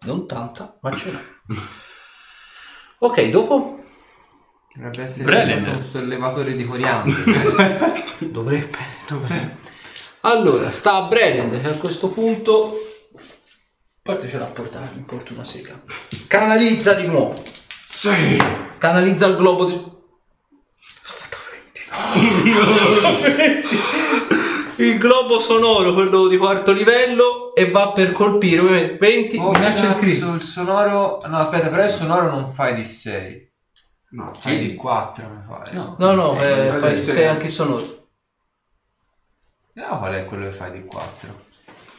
Non 0.05 0.25
tanta, 0.27 0.77
ma 0.81 0.95
ce 0.95 1.11
n'ha. 1.11 1.21
Ok, 2.99 3.23
dopo 3.29 3.77
Dovrebbe 4.73 5.03
essere 5.03 5.23
Brennan. 5.25 5.75
un 5.75 5.83
sollevatore 5.83 6.55
di 6.55 6.65
coriandolo. 6.65 7.15
dovrebbe, 8.19 8.77
dovrebbe. 9.07 9.57
Allora, 10.21 10.71
sta 10.71 10.93
a 10.95 11.03
Brennan 11.03 11.61
che 11.61 11.67
a 11.67 11.73
questo 11.73 12.07
punto 12.09 12.73
portacela 14.01 14.45
a 14.45 14.49
portare, 14.49 14.91
mi 14.95 15.03
porto 15.03 15.33
una 15.33 15.43
sega. 15.43 15.79
Canalizza 16.27 16.93
di 16.93 17.05
nuovo. 17.07 17.41
Sì. 17.87 18.37
Canalizza 18.77 19.27
il 19.27 19.35
globo 19.35 19.65
di... 19.65 19.73
Ha 19.73 21.11
fatto 21.11 21.37
20. 22.31 22.53
Il 24.77 24.97
globo 24.97 25.39
sonoro, 25.39 25.93
quello 25.93 26.27
di 26.27 26.37
quarto 26.37 26.71
livello, 26.73 27.55
e 27.55 27.71
va 27.71 27.91
per 27.93 28.11
colpire 28.11 28.59
ovviamente, 28.61 28.97
20, 28.97 29.37
Oh, 29.37 29.51
minaccia 29.51 29.89
il 29.89 29.95
crit. 29.95 30.21
il 30.23 30.41
sonoro... 30.41 31.21
No, 31.27 31.37
aspetta, 31.37 31.69
però 31.69 31.83
il 31.85 31.89
sonoro 31.89 32.29
non 32.29 32.47
fai 32.47 32.73
di 32.75 32.83
6. 32.83 33.51
No, 34.11 34.33
Fai 34.37 34.57
di 34.59 34.75
4 34.75 35.27
mi 35.27 35.41
fai. 35.47 35.75
No. 35.75 35.95
No, 35.97 36.11
no, 36.13 36.41
eh, 36.41 36.71
Sì, 36.71 36.77
fai- 36.79 36.93
sì. 36.93 37.11
sei 37.11 37.27
anche 37.27 37.45
il 37.45 37.51
sonoro. 37.51 38.07
No, 39.75 39.97
qual 39.97 40.13
è 40.13 40.25
quello 40.25 40.45
che 40.45 40.51
fai 40.51 40.71
di 40.71 40.85
4? 40.85 41.43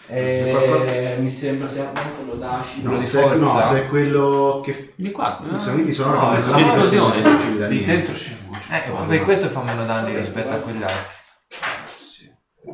Eh, 0.08 1.16
mi 1.18 1.30
sembra 1.30 1.68
sia 1.68 1.90
quello 2.16 2.34
d'acido. 2.34 2.90
No, 2.90 2.98
di 2.98 3.06
se, 3.06 3.20
forza. 3.20 3.40
no, 3.42 3.72
se 3.72 3.78
è 3.80 3.86
quello 3.86 4.60
che... 4.64 4.92
Di 4.96 5.10
qua. 5.10 5.38
I 5.52 5.58
suoni 5.58 5.92
sono 5.92 6.14
No, 6.14 6.34
è 6.34 6.40
sono- 6.40 6.58
l'esplosione. 6.58 7.68
Lì 7.68 7.82
dentro 7.84 8.14
c'è 8.14 8.32
voce. 8.46 8.68
Eh, 8.86 9.06
per 9.06 9.24
questo 9.24 9.48
fa 9.48 9.62
meno 9.62 9.84
danni 9.84 10.14
rispetto 10.14 10.50
a 10.50 10.56
quegli 10.56 10.82
altri. 10.82 11.14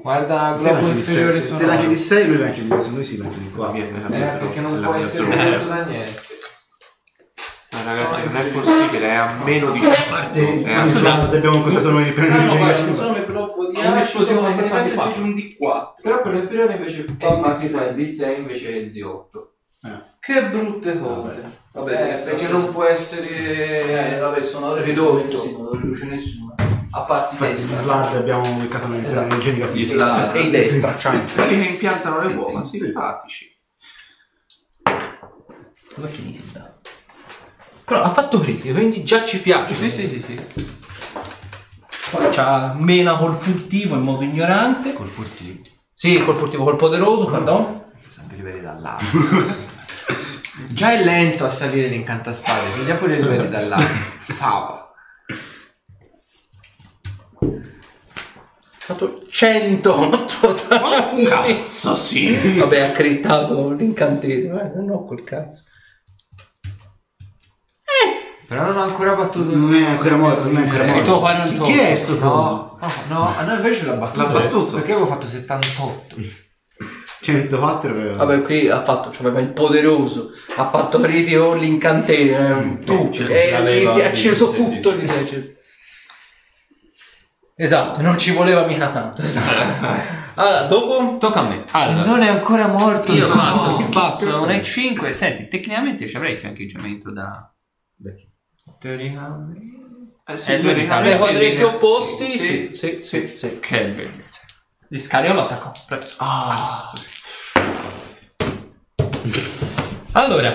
Guarda, 0.03 0.57
globo 0.61 0.89
di 0.89 0.99
inferiore 0.99 1.41
sei- 1.41 1.57
te 1.57 1.65
lanci 1.67 1.83
sonoro. 1.83 1.89
di 1.89 1.97
6, 1.97 2.27
lui 2.27 2.39
lanci 2.39 2.63
di 2.63 2.69
2, 2.69 2.89
noi 2.91 3.05
si 3.05 3.17
lanci 3.19 3.39
di 3.39 3.51
4. 3.51 3.73
Via, 3.75 3.85
nella 3.91 4.35
Eh, 4.35 4.39
perché 4.39 4.61
non 4.61 4.73
nella 4.73 4.87
può 4.87 4.95
essere 4.97 5.25
prodotto 5.27 5.65
da 5.69 5.85
niente. 5.85 6.21
Ma 7.71 7.83
ragazzi, 7.85 8.21
non 8.25 8.37
è 8.37 8.45
possibile, 8.49 9.07
è 9.09 9.15
a 9.15 9.41
meno 9.45 9.71
di 9.71 9.79
18. 9.81 10.39
È 10.65 10.73
a- 10.75 10.87
Scusate, 10.87 11.37
abbiamo 11.37 11.57
incontrato 11.57 11.91
noi 11.91 12.13
per 12.13 12.29
No, 12.29 12.37
no, 12.37 12.45
guarda, 12.45 12.65
energia. 12.65 12.85
non 12.85 12.95
sono 12.97 13.25
blocco 13.25 13.67
di 13.71 13.77
di 14.91 14.95
ma 14.97 15.03
quattro. 15.03 15.23
un 15.23 15.35
di 15.35 15.57
4. 15.59 16.03
Però 16.03 16.21
quello 16.23 16.39
inferiore 16.39 16.75
invece 16.75 17.05
infatti 17.09 17.67
fa 17.69 17.85
il 17.87 17.95
D6 17.97 18.39
invece 18.39 18.69
è 18.69 18.77
il 18.77 18.93
D8. 18.93 19.51
Che 20.21 20.45
brutte 20.51 20.99
cose. 20.99 21.61
Vabbè, 21.73 21.93
Eh, 21.93 21.97
perché 22.23 22.37
sono- 22.47 22.59
non 22.59 22.69
può 22.69 22.85
essere 22.85 24.17
Eh, 24.17 24.19
vabbè, 24.21 24.43
sono 24.43 24.75
ridotto. 24.77 25.41
Sì, 25.41 25.53
non 25.57 25.71
riduce 25.73 26.05
nessuno. 26.07 26.55
A 26.95 27.01
parte 27.03 27.35
i 27.35 27.39
Infatti, 27.39 27.63
in 27.63 27.69
destra. 27.69 28.03
slide 28.05 28.17
abbiamo 28.19 28.53
beccato 28.59 28.93
Esatto. 28.95 29.35
negativa. 29.35 29.67
Gli 29.69 29.87
slide. 29.87 30.33
E 30.33 30.41
i 30.43 30.51
destra, 30.51 30.95
c'hai. 30.99 31.25
Quelli 31.33 31.59
che 31.63 31.69
impiantano 31.71 32.21
le 32.21 32.35
uova, 32.35 32.63
Sì. 32.65 32.79
simpatici. 32.79 33.57
Dove 35.95 36.11
dado? 36.53 36.81
Però 37.85 38.03
ha 38.03 38.11
fatto 38.13 38.41
critico, 38.41 38.73
quindi 38.75 39.03
già 39.05 39.25
ci 39.25 39.41
piace. 39.41 39.75
Sì, 39.75 39.91
sì, 39.91 40.07
sì, 40.07 40.21
sì. 40.21 40.41
Poi 42.11 42.29
c'ha 42.31 42.75
mena 42.79 43.17
col 43.17 43.35
furtivo 43.37 43.95
in 43.97 44.03
modo 44.03 44.23
ignorante. 44.25 44.93
Col 44.93 45.09
furtivo. 45.09 45.61
Sì, 45.95 46.23
col 46.23 46.35
furtivo, 46.35 46.65
col 46.65 46.77
poderoso, 46.77 47.27
pardon. 47.27 47.85
Sempre 48.09 48.37
livelli 48.37 48.61
dall'alto. 48.61 49.05
Già 50.69 50.93
è 50.93 51.03
lento 51.05 51.45
a 51.45 51.49
salire 51.49 51.89
l'incantaspade, 51.89 52.71
quindi 52.73 52.93
pure 52.93 53.15
i 53.17 53.23
livelli 53.23 53.49
dall'alto. 53.49 53.85
Fava. 54.33 54.82
Fatto 58.85 59.23
108 59.29 60.67
danni. 60.69 61.25
Cazzo 61.25 61.95
sì! 61.95 62.59
Vabbè, 62.59 62.81
ha 62.81 62.91
crittato 62.91 63.71
l'incantesimo. 63.71 64.61
Eh, 64.61 64.73
non 64.75 64.91
ho 64.91 65.05
quel 65.05 65.23
cazzo. 65.25 65.63
Però 68.49 68.65
non 68.67 68.77
ho 68.77 68.83
ancora 68.83 69.15
battuto 69.15 69.57
Non 69.57 69.75
è 69.75 69.83
ancora 69.83 70.17
morto, 70.17 70.45
non 70.45 70.59
è 70.59 70.65
ancora 70.67 70.85
Eh, 70.85 70.93
morto. 70.93 71.05
tuo 71.05 71.21
48. 71.21 71.63
Chi 71.63 71.79
è 71.79 71.95
sto 71.95 72.19
coso? 72.19 72.77
No, 72.81 72.93
no, 73.09 73.19
no, 73.19 73.35
a 73.39 73.43
noi 73.45 73.57
invece 73.57 73.85
l'ha 73.87 73.95
battuto. 73.95 74.23
L'ha 74.27 74.29
battuto. 74.31 74.73
Perché 74.75 74.93
avevo 74.93 75.07
fatto 75.07 75.27
78. 75.27 76.17
104 77.23 77.91
aveva. 77.91 78.17
Vabbè, 78.17 78.43
qui 78.43 78.69
ha 78.69 78.83
fatto, 78.83 79.11
cioè, 79.13 79.23
vabbè, 79.23 79.41
il 79.41 79.53
poderoso. 79.53 80.33
Ha 80.57 80.69
fatto 80.69 81.01
critico 81.01 81.55
l'incantesimo. 81.55 82.79
Tu, 82.85 83.11
Ce 83.15 83.27
e 83.27 83.49
gli 83.49 83.53
l'aveva, 83.53 83.93
si 83.93 84.01
è 84.01 84.05
acceso 84.07 84.51
tutto. 84.51 84.93
Gli 84.97 85.07
si 85.07 85.17
è 85.19 85.21
acceso. 85.23 85.45
Esatto, 87.55 88.01
non 88.03 88.19
ci 88.19 88.33
voleva 88.33 88.65
mica 88.67 88.89
tanto. 88.89 89.23
Esatto. 89.23 90.21
Allora, 90.35 90.63
dopo 90.63 91.19
Tocca 91.19 91.41
a 91.41 91.43
me. 91.43 91.63
Allora, 91.73 92.05
Non 92.07 92.23
è 92.23 92.29
ancora 92.29 92.67
morto. 92.67 93.13
io 93.13 93.29
no. 93.29 93.35
passo, 93.35 93.87
passo 93.91 94.43
un 94.43 94.51
e 94.51 94.63
5. 94.63 95.13
Senti, 95.13 95.47
tecnicamente 95.47 96.09
ci 96.09 96.17
avrei 96.17 96.37
fiancheggiamento 96.37 97.11
da... 97.13 97.53
Da 97.95 98.15
chi? 98.15 98.27
Teoricamente. 98.81 99.61
Eh 100.27 100.33
Eh, 100.33 100.37
sì, 100.39 100.57
tu 100.57 100.63
teoricamente. 100.63 101.09
nei 101.11 101.19
quadretti 101.19 101.63
opposti, 101.63 102.31
sì. 102.31 102.39
sì, 102.39 102.71
sì, 102.73 102.99
sì, 103.03 103.33
sì. 103.37 103.61
Che 103.61 103.85
bellezza. 103.89 104.41
Gli 104.89 104.99
scarico 104.99 105.35
l'attacco. 105.35 105.71
Ah, 106.17 106.91
Allora. 110.13 110.53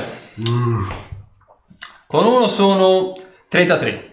Con 2.08 2.26
uno 2.26 2.48
sono 2.48 3.14
33. 3.48 4.11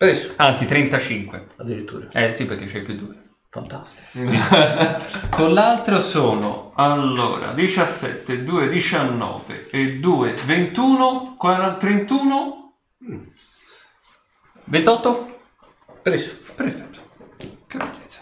Preso. 0.00 0.32
Anzi, 0.36 0.64
35. 0.64 1.44
Addirittura. 1.56 2.08
Eh 2.12 2.32
sì, 2.32 2.46
perché 2.46 2.64
c'hai 2.64 2.80
più 2.80 2.96
due. 2.96 3.22
Fantastico. 3.50 4.08
Con 5.28 5.52
l'altro 5.52 6.00
sono 6.00 6.72
allora 6.74 7.52
17, 7.52 8.42
2, 8.42 8.68
19 8.70 9.68
e 9.68 9.98
2, 9.98 10.32
21, 10.46 11.34
40, 11.36 11.76
31, 11.76 12.78
28. 14.64 15.40
Preso. 16.00 16.36
Perfetto. 16.56 17.00
Che 17.66 17.76
bellezza. 17.76 18.20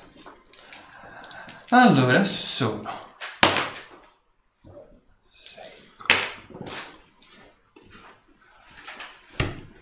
Allora 1.69 2.25
sono 2.25 2.81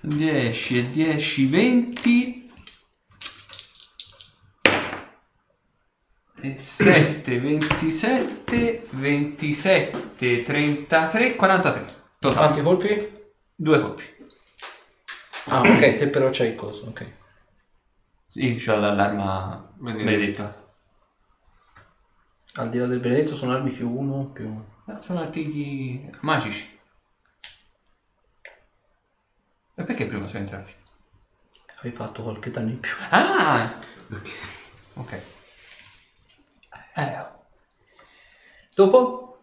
10 0.06 0.76
e 0.78 0.90
10, 0.90 1.46
20 1.46 2.50
e 6.42 6.56
7, 6.56 7.40
27, 7.40 8.86
27, 8.90 10.42
33, 10.44 11.34
43. 11.34 11.94
Totale. 12.20 12.36
Quanti 12.36 12.62
colpi? 12.62 13.12
Due 13.56 13.80
colpi. 13.80 14.02
Ah, 15.46 15.62
ok, 15.62 15.94
te 15.96 16.08
però 16.08 16.30
c'hai 16.30 16.50
il 16.50 16.54
coso, 16.54 16.86
ok. 16.86 17.12
Sì, 18.28 18.54
c'ho 18.64 18.76
l'allarma 18.76 19.72
Benedetta. 19.74 20.04
benedetta. 20.04 20.64
Al 22.54 22.68
di 22.70 22.78
là 22.78 22.86
del 22.86 23.00
benedetto 23.00 23.34
sono 23.34 23.52
armi 23.52 23.70
più 23.70 23.90
uno, 23.90 24.26
più... 24.26 24.46
No, 24.84 25.02
sono 25.02 25.18
artigli 25.20 26.00
magici. 26.20 26.75
E 29.78 29.82
perché 29.84 30.06
prima 30.06 30.26
sono 30.26 30.40
entrati? 30.44 30.74
Hai 31.82 31.92
fatto 31.92 32.22
qualche 32.22 32.50
danno 32.50 32.70
in 32.70 32.80
più. 32.80 32.92
Ah! 33.10 33.78
Ok. 34.94 35.20
Eh, 36.94 37.26
Dopo? 38.74 39.42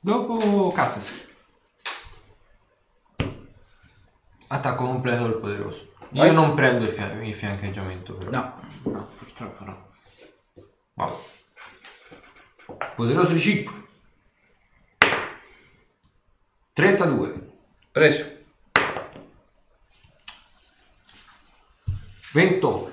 dopo 0.00 0.72
Castas. 0.72 1.10
Attacco 4.48 4.84
completo 4.84 5.22
del 5.28 5.38
poderoso. 5.38 5.90
Io 6.10 6.22
Vai. 6.24 6.34
non 6.34 6.54
prendo 6.54 6.84
il, 6.84 6.90
fia- 6.90 7.22
il 7.22 7.34
fiancheggiamento 7.34 8.12
però. 8.14 8.30
No. 8.30 8.60
No, 8.92 9.06
purtroppo 9.16 9.64
no. 9.64 9.90
Vabbè. 10.94 11.14
Poderoso 12.94 13.32
di 13.32 13.40
5. 13.40 13.80
32. 16.74 17.50
Preso. 17.90 18.31
28. 22.32 22.90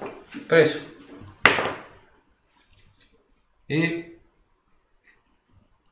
Preso. 0.48 0.80
E 3.68 4.20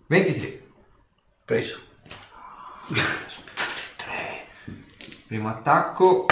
23. 0.08 0.64
Preso. 1.46 1.82
Primo 5.28 5.50
attacco. 5.50 6.26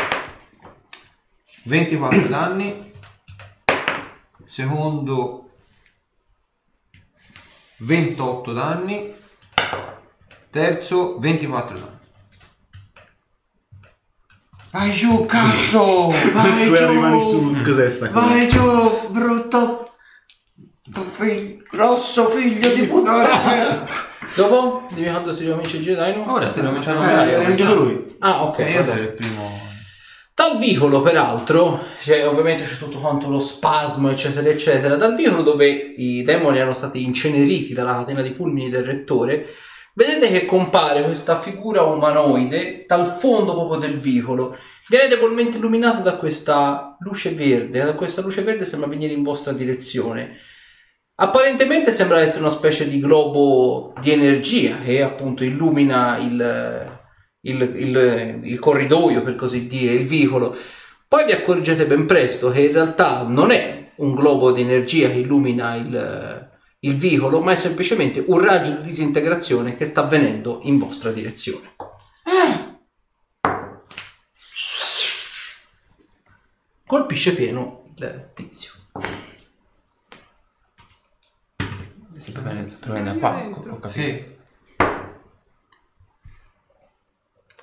24 1.63 2.27
danni. 2.27 2.91
Secondo 4.43 5.51
28 7.77 8.53
danni. 8.53 9.15
Terzo 10.49 11.17
24 11.19 11.77
danni. 11.77 11.94
Vai 14.75 14.91
giù, 14.91 15.25
cazzo! 15.25 16.09
Vai 16.33 16.65
giù! 16.65 16.85
rimani 16.85 17.23
su. 17.23 17.55
Cos'è 17.63 17.87
sta 17.87 18.09
cosa? 18.09 18.25
Vai 18.27 18.45
giù, 18.49 19.07
brutto! 19.07 19.89
Tu 20.91 21.01
figlio, 21.11 21.63
grosso 21.71 22.27
figlio 22.27 22.73
di 22.73 22.81
puttana! 22.81 23.85
Dopo? 24.35 24.85
Dimmi 24.91 25.11
quando 25.11 25.31
si 25.31 25.45
ricomincia 25.45 25.77
il 25.77 25.81
giro, 25.81 26.05
no? 26.25 26.33
Ora 26.33 26.49
se 26.49 26.59
lo 26.59 26.67
cominciano 26.67 26.99
a 26.99 27.03
Eh, 27.03 27.05
usare. 27.05 27.31
è 27.37 27.45
anche 27.45 27.63
lui. 27.63 28.15
Ah, 28.19 28.43
ok. 28.43 28.59
Eh, 28.59 28.71
io 28.71 28.83
darei 28.83 29.03
il 29.03 29.13
primo. 29.13 29.49
Dal 30.33 30.57
vicolo, 30.57 31.01
peraltro, 31.01 31.81
cioè, 32.03 32.27
ovviamente 32.27 32.63
c'è 32.63 32.77
tutto 32.77 32.97
quanto 32.99 33.29
lo 33.29 33.39
spasmo, 33.39 34.09
eccetera, 34.09 34.49
eccetera. 34.49 34.97
Dal 34.97 35.15
vicolo 35.15 35.41
dove 35.41 35.67
i 35.69 36.21
demoni 36.21 36.57
erano 36.57 36.73
stati 36.73 37.01
inceneriti 37.01 37.71
dalla 37.71 37.95
catena 37.95 38.21
di 38.21 38.33
fulmini 38.33 38.69
del 38.69 38.83
rettore, 38.83 39.47
vedete 39.95 40.27
che 40.29 40.45
compare 40.45 41.01
questa 41.03 41.39
figura 41.39 41.81
umanoide 41.83 42.83
dal 42.85 43.07
fondo 43.07 43.53
proprio 43.53 43.79
del 43.79 43.97
vicolo. 43.97 44.55
Viene 44.87 45.07
debolmente 45.07 45.57
illuminata 45.57 46.01
da 46.01 46.17
questa 46.17 46.95
luce 46.99 47.31
verde. 47.33 47.83
Da 47.83 47.93
questa 47.95 48.21
luce 48.21 48.43
verde 48.43 48.65
sembra 48.65 48.87
venire 48.87 49.13
in 49.13 49.23
vostra 49.23 49.51
direzione. 49.51 50.29
Apparentemente 51.17 51.91
sembra 51.91 52.19
essere 52.19 52.41
una 52.43 52.51
specie 52.53 52.87
di 52.89 52.99
globo 52.99 53.93
di 54.01 54.11
energia 54.11 54.77
che 54.83 55.01
appunto 55.01 55.43
illumina 55.45 56.17
il, 56.17 56.99
il, 57.41 57.61
il- 57.75 58.39
il 58.43 58.59
corridoio, 58.59 59.23
per 59.23 59.35
così 59.35 59.65
dire, 59.65 59.93
il 59.93 60.05
vicolo. 60.05 60.55
Poi 61.07 61.23
vi 61.25 61.31
accorgete 61.31 61.85
ben 61.85 62.05
presto 62.05 62.49
che 62.49 62.61
in 62.61 62.73
realtà 62.73 63.23
non 63.27 63.51
è 63.51 63.93
un 63.97 64.13
globo 64.13 64.51
di 64.51 64.61
energia 64.61 65.09
che 65.09 65.19
illumina 65.19 65.75
il, 65.75 66.44
il 66.85 66.95
vicolo, 66.95 67.41
ma 67.41 67.51
è 67.51 67.55
semplicemente 67.55 68.23
un 68.27 68.39
raggio 68.39 68.77
di 68.77 68.83
disintegrazione 68.83 69.75
che 69.75 69.85
sta 69.85 70.01
avvenendo 70.01 70.59
in 70.63 70.77
vostra 70.77 71.11
direzione. 71.11 71.73
Colpisce 76.85 77.33
pieno 77.33 77.91
il 77.95 78.29
tizio. 78.33 78.71
Si 82.17 82.31
prende, 82.31 82.75
prende 82.75 83.09
a 83.09 83.15
pacco, 83.15 83.59
ho 83.59 83.79
capito. 83.79 83.87
Sì. 83.89 84.33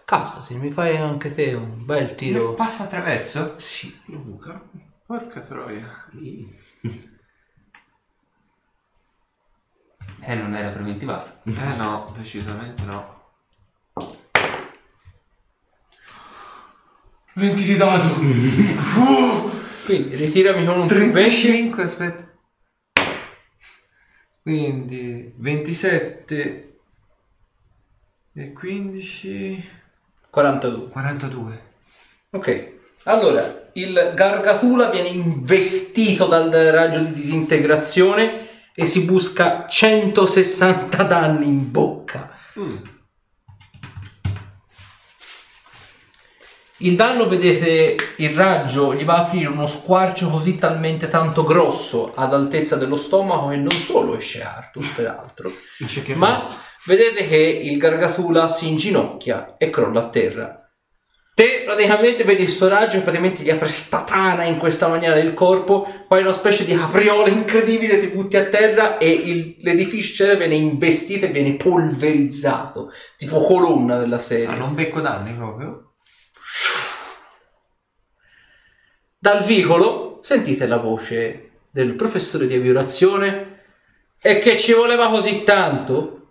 Castasi, 0.05 0.55
mi 0.57 0.71
fai 0.71 0.97
anche 0.97 1.33
te 1.33 1.55
un 1.55 1.85
bel 1.85 2.15
tiro. 2.17 2.55
Passa 2.55 2.85
attraverso? 2.85 3.55
Sì. 3.59 3.97
Luca. 4.07 4.61
Porca 5.07 5.41
troia. 5.41 6.09
Eh, 10.25 10.35
non 10.37 10.55
era 10.55 10.69
preventivato. 10.69 11.41
Eh 11.45 11.77
no, 11.77 12.15
decisamente 12.17 12.85
no. 12.85 13.21
20 17.35 17.65
di 17.65 17.77
dato. 17.77 18.15
Quindi 19.85 20.15
ritirami 20.15 20.65
con 20.65 20.81
un 20.81 20.87
più 20.87 20.97
20. 20.97 21.13
35, 21.13 21.83
aspetta. 21.83 22.31
Quindi 24.43 25.33
27 25.37 26.79
e 28.35 28.53
15 28.53 29.69
42. 30.31 30.89
42. 30.89 31.71
Ok, 32.31 32.79
allora 33.05 33.71
il 33.75 34.13
Gargatula 34.15 34.89
viene 34.91 35.09
investito 35.09 36.27
dal 36.27 36.51
raggio 36.51 37.01
di 37.01 37.11
disintegrazione 37.11 38.52
e 38.75 38.87
si 38.87 39.03
busca 39.05 39.67
160 39.69 41.03
danni 41.05 41.47
in 41.47 41.71
bocca. 41.71 42.31
Il 46.79 46.97
danno, 46.97 47.29
vedete, 47.29 47.95
il 48.17 48.31
raggio 48.31 48.93
gli 48.93 49.05
va 49.05 49.19
a 49.19 49.21
aprire 49.27 49.49
uno 49.49 49.67
squarcio 49.67 50.29
così 50.31 50.59
talmente 50.59 51.09
tanto 51.09 51.45
grosso 51.45 52.13
ad 52.17 52.35
altezza 52.35 52.75
dello 52.75 52.97
stomaco 52.97 53.49
che 53.49 53.57
non 53.57 53.71
solo 53.71 54.17
esce 54.17 54.43
Arthur, 54.43 54.93
peraltro, 54.95 55.53
ma 56.17 56.37
vedete 56.87 57.29
che 57.29 57.37
il 57.37 57.79
gargatula 57.79 58.49
si 58.49 58.69
inginocchia 58.69 59.55
e 59.59 59.71
crolla 59.71 60.01
a 60.01 60.09
terra. 60.09 60.62
Te 61.35 61.63
praticamente 61.65 62.25
vedi 62.25 62.47
sto 62.47 62.69
raggio 62.69 62.99
e 62.99 63.01
praticamente 63.01 63.43
gli 63.43 63.49
apre 63.49 63.69
statana 63.71 64.45
in 64.45 64.59
questa 64.59 64.89
maniera 64.89 65.15
del 65.15 65.33
corpo, 65.33 66.05
poi 66.07 66.21
una 66.21 66.33
specie 66.33 66.67
di 66.67 66.77
capriola 66.77 67.29
incredibile 67.29 67.99
ti 68.01 68.09
butti 68.09 68.37
a 68.37 68.45
terra 68.45 68.99
e 68.99 69.11
il- 69.11 69.57
l'edificio 69.61 70.37
viene 70.37 70.55
investito 70.57 71.25
e 71.25 71.29
viene 71.29 71.55
polverizzato, 71.55 72.91
tipo 73.17 73.41
colonna 73.41 73.97
della 73.99 74.19
serie. 74.19 74.47
Ah, 74.47 74.57
non 74.57 74.75
becco 74.75 75.01
danni 75.01 75.33
proprio? 75.35 75.95
Dal 79.19 79.43
vicolo 79.45 80.19
sentite 80.21 80.67
la 80.67 80.77
voce 80.77 81.51
del 81.71 81.95
professore 81.95 82.47
di 82.47 82.55
aviazione 82.57 83.61
e 84.21 84.39
che 84.39 84.59
ci 84.59 84.73
voleva 84.75 85.09
così 85.09 85.45
tanto? 85.45 86.22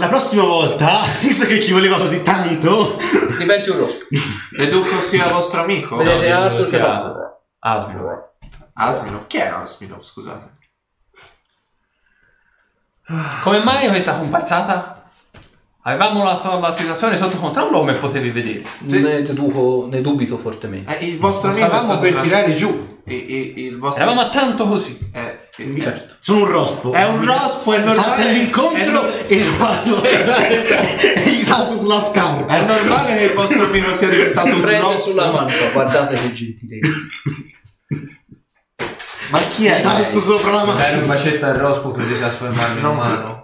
La 0.00 0.08
prossima 0.08 0.44
volta, 0.44 1.02
visto 1.20 1.46
che 1.46 1.60
ci 1.62 1.72
voleva 1.72 1.96
così 1.96 2.22
tanto, 2.22 2.96
Diventi 3.38 3.70
un 3.70 3.78
rospo. 3.78 4.04
Deduco 4.56 5.00
sia 5.00 5.26
vostro 5.28 5.62
amico. 5.62 5.96
Vedete 5.96 6.30
Arthur 6.30 6.64
che 6.64 6.66
sia- 6.66 6.84
fa... 6.84 7.12
Asmino. 7.60 8.30
Asminov. 8.72 9.26
Chi 9.26 9.36
è 9.36 9.46
Asminov, 9.46 10.02
scusate? 10.02 10.50
Come 13.42 13.62
mai 13.62 13.88
questa 13.88 14.16
comparsata? 14.16 14.94
Avevamo 15.82 16.22
la, 16.22 16.36
so- 16.36 16.58
la 16.60 16.70
situazione 16.72 17.16
sotto 17.16 17.38
controllo 17.38 17.78
come 17.78 17.94
potevi 17.94 18.30
vedere? 18.30 18.62
Ne, 18.80 19.22
deduco, 19.22 19.86
ne 19.90 20.00
dubito 20.00 20.36
fortemente. 20.36 20.96
Eh, 20.98 21.06
il 21.08 21.18
vostro 21.18 21.48
amico 21.50 21.64
è 21.66 21.68
Stavamo 21.68 21.86
stato 21.88 22.00
per 22.02 22.12
tras- 22.12 22.24
tirare 22.26 22.52
giù. 22.52 22.98
E- 23.04 23.26
e- 23.28 23.54
il 23.64 23.78
vostro... 23.78 24.02
Eravamo 24.04 24.26
a 24.26 24.30
tanto 24.30 24.68
così. 24.68 24.96
eh, 25.12 25.39
Certo. 25.80 26.14
sono 26.20 26.40
un 26.40 26.46
rospo. 26.50 26.92
È 26.92 27.04
un 27.06 27.24
rospo, 27.24 27.72
è 27.72 27.78
normale. 27.78 28.00
Salta 28.02 28.22
all'incontro 28.28 29.02
È, 29.06 29.06
no- 29.06 29.26
e 29.28 29.44
vado 29.58 30.02
e 30.04 31.30
gli 31.30 31.42
salto 31.42 31.76
sulla 31.76 32.00
scarpa. 32.00 32.54
è 32.56 32.64
normale 32.64 33.16
che 33.16 33.24
il 33.24 33.32
vostro 33.34 33.64
amico 33.64 33.92
sia 33.92 34.08
diventato 34.08 34.54
un 34.54 34.60
prende 34.60 34.80
rospo. 34.80 35.00
sulla 35.10 35.30
mancia, 35.30 35.70
guardate 35.72 36.20
che 36.20 36.32
gentilezza. 36.32 36.90
Ma 39.30 39.38
chi 39.40 39.66
è? 39.66 39.78
Salto 39.80 40.10
lei? 40.12 40.20
sopra 40.20 40.50
la 40.52 40.64
mano. 40.64 40.78
Dare 40.78 40.96
un 40.96 41.06
bacetto 41.06 41.44
al 41.46 41.54
rospo 41.54 41.90
per 41.92 42.04
trasformarlo 42.06 42.78
in 42.78 42.84
umano. 42.84 43.38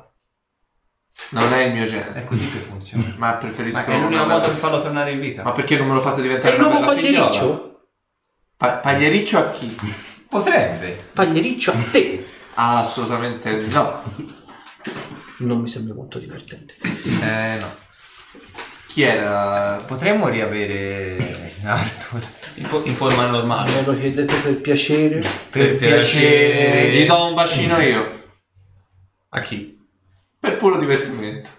Non 1.28 1.52
è 1.52 1.62
il 1.64 1.72
mio 1.72 1.84
È 1.84 1.86
genere. 1.86 2.24
così 2.24 2.50
che 2.50 2.58
funziona. 2.58 3.04
Ma 3.16 3.32
preferisco... 3.34 3.78
Ma 3.78 3.86
è 3.86 3.98
l'unico 3.98 4.24
modo 4.26 4.46
per 4.46 4.56
farlo 4.56 4.80
tornare 4.82 5.12
in 5.12 5.20
vita. 5.20 5.42
Ma 5.42 5.52
perché 5.52 5.76
non 5.76 5.88
me 5.88 5.94
lo 5.94 6.00
fate 6.00 6.20
È 6.20 6.22
diventare 6.22 6.54
il 6.56 6.60
una 6.60 6.70
nuovo 6.70 6.86
bella 6.86 7.00
pagliericcio? 7.00 7.80
Pa- 8.56 8.72
pagliericcio 8.78 9.38
a 9.38 9.50
chi? 9.50 9.76
Potrebbe. 10.38 11.04
Pagliericcio 11.12 11.70
a 11.72 11.76
te. 11.90 12.24
Ah, 12.58 12.78
assolutamente 12.78 13.52
no. 13.66 14.02
Non 15.40 15.60
mi 15.60 15.68
sembra 15.68 15.92
molto 15.92 16.18
divertente. 16.18 16.74
Eh 16.80 17.58
no. 17.60 17.74
Chi 18.86 19.02
era? 19.02 19.82
Potremmo 19.86 20.28
riavere 20.28 21.52
Arthur. 21.64 22.26
In, 22.54 22.64
fo- 22.64 22.82
in 22.86 22.94
forma 22.94 23.26
normale. 23.26 23.70
Me 23.72 23.84
lo 23.84 23.94
chiedete 23.94 24.34
per 24.36 24.58
piacere? 24.62 25.20
Per 25.50 25.76
piacere. 25.76 26.92
Gli 26.92 27.04
do 27.04 27.26
un 27.26 27.34
bacino 27.34 27.78
io. 27.78 28.24
A 29.28 29.40
chi? 29.42 29.78
Per 30.40 30.56
puro 30.56 30.78
divertimento. 30.78 31.50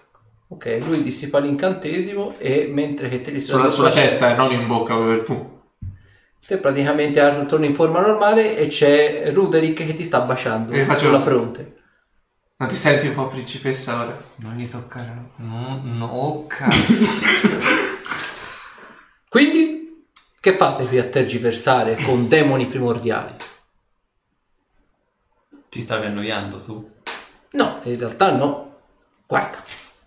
Ok, 0.48 0.80
lui 0.84 1.04
dissipa 1.04 1.38
l'incantesimo 1.38 2.36
e 2.40 2.72
mentre 2.74 3.08
che 3.08 3.22
te 3.22 3.30
li 3.30 3.40
Sulla, 3.40 3.70
sulla 3.70 3.92
testa 3.92 4.32
e 4.32 4.36
non 4.36 4.52
in 4.52 4.66
bocca 4.66 4.96
per 4.96 5.24
tu. 5.24 5.57
Te 6.48 6.58
praticamente 6.58 7.20
Arthur 7.20 7.46
torna 7.46 7.66
in 7.66 7.74
forma 7.76 8.00
normale 8.00 8.58
e 8.58 8.68
c'è 8.68 9.32
Ruderick 9.34 9.86
che 9.86 9.94
ti 9.94 10.06
sta 10.06 10.22
baciando 10.22 10.74
faccio 10.86 11.00
sulla 11.00 11.18
lo- 11.18 11.20
fronte. 11.24 11.76
Non 12.60 12.70
ti 12.70 12.76
senti 12.76 13.08
un 13.08 13.14
po' 13.14 13.28
principessa 13.28 14.02
ora? 14.02 14.24
Non 14.38 14.56
gli 14.56 14.66
toccare. 14.68 15.32
No, 15.36 15.82
no, 15.84 16.06
oh 16.06 16.48
cazzo. 16.48 17.06
Quindi, 19.30 20.06
che 20.40 20.56
fate 20.56 20.86
qui 20.88 20.98
a 20.98 21.04
tergiversare 21.04 21.98
con 21.98 22.30
demoni 22.30 22.66
primordiali? 22.66 23.36
Ti 25.70 25.82
stavi 25.82 26.06
annoiando 26.06 26.64
tu? 26.64 26.92
No, 27.52 27.80
in 27.84 28.00
realtà 28.00 28.32
no. 28.32 28.76
Guarda, 29.28 29.62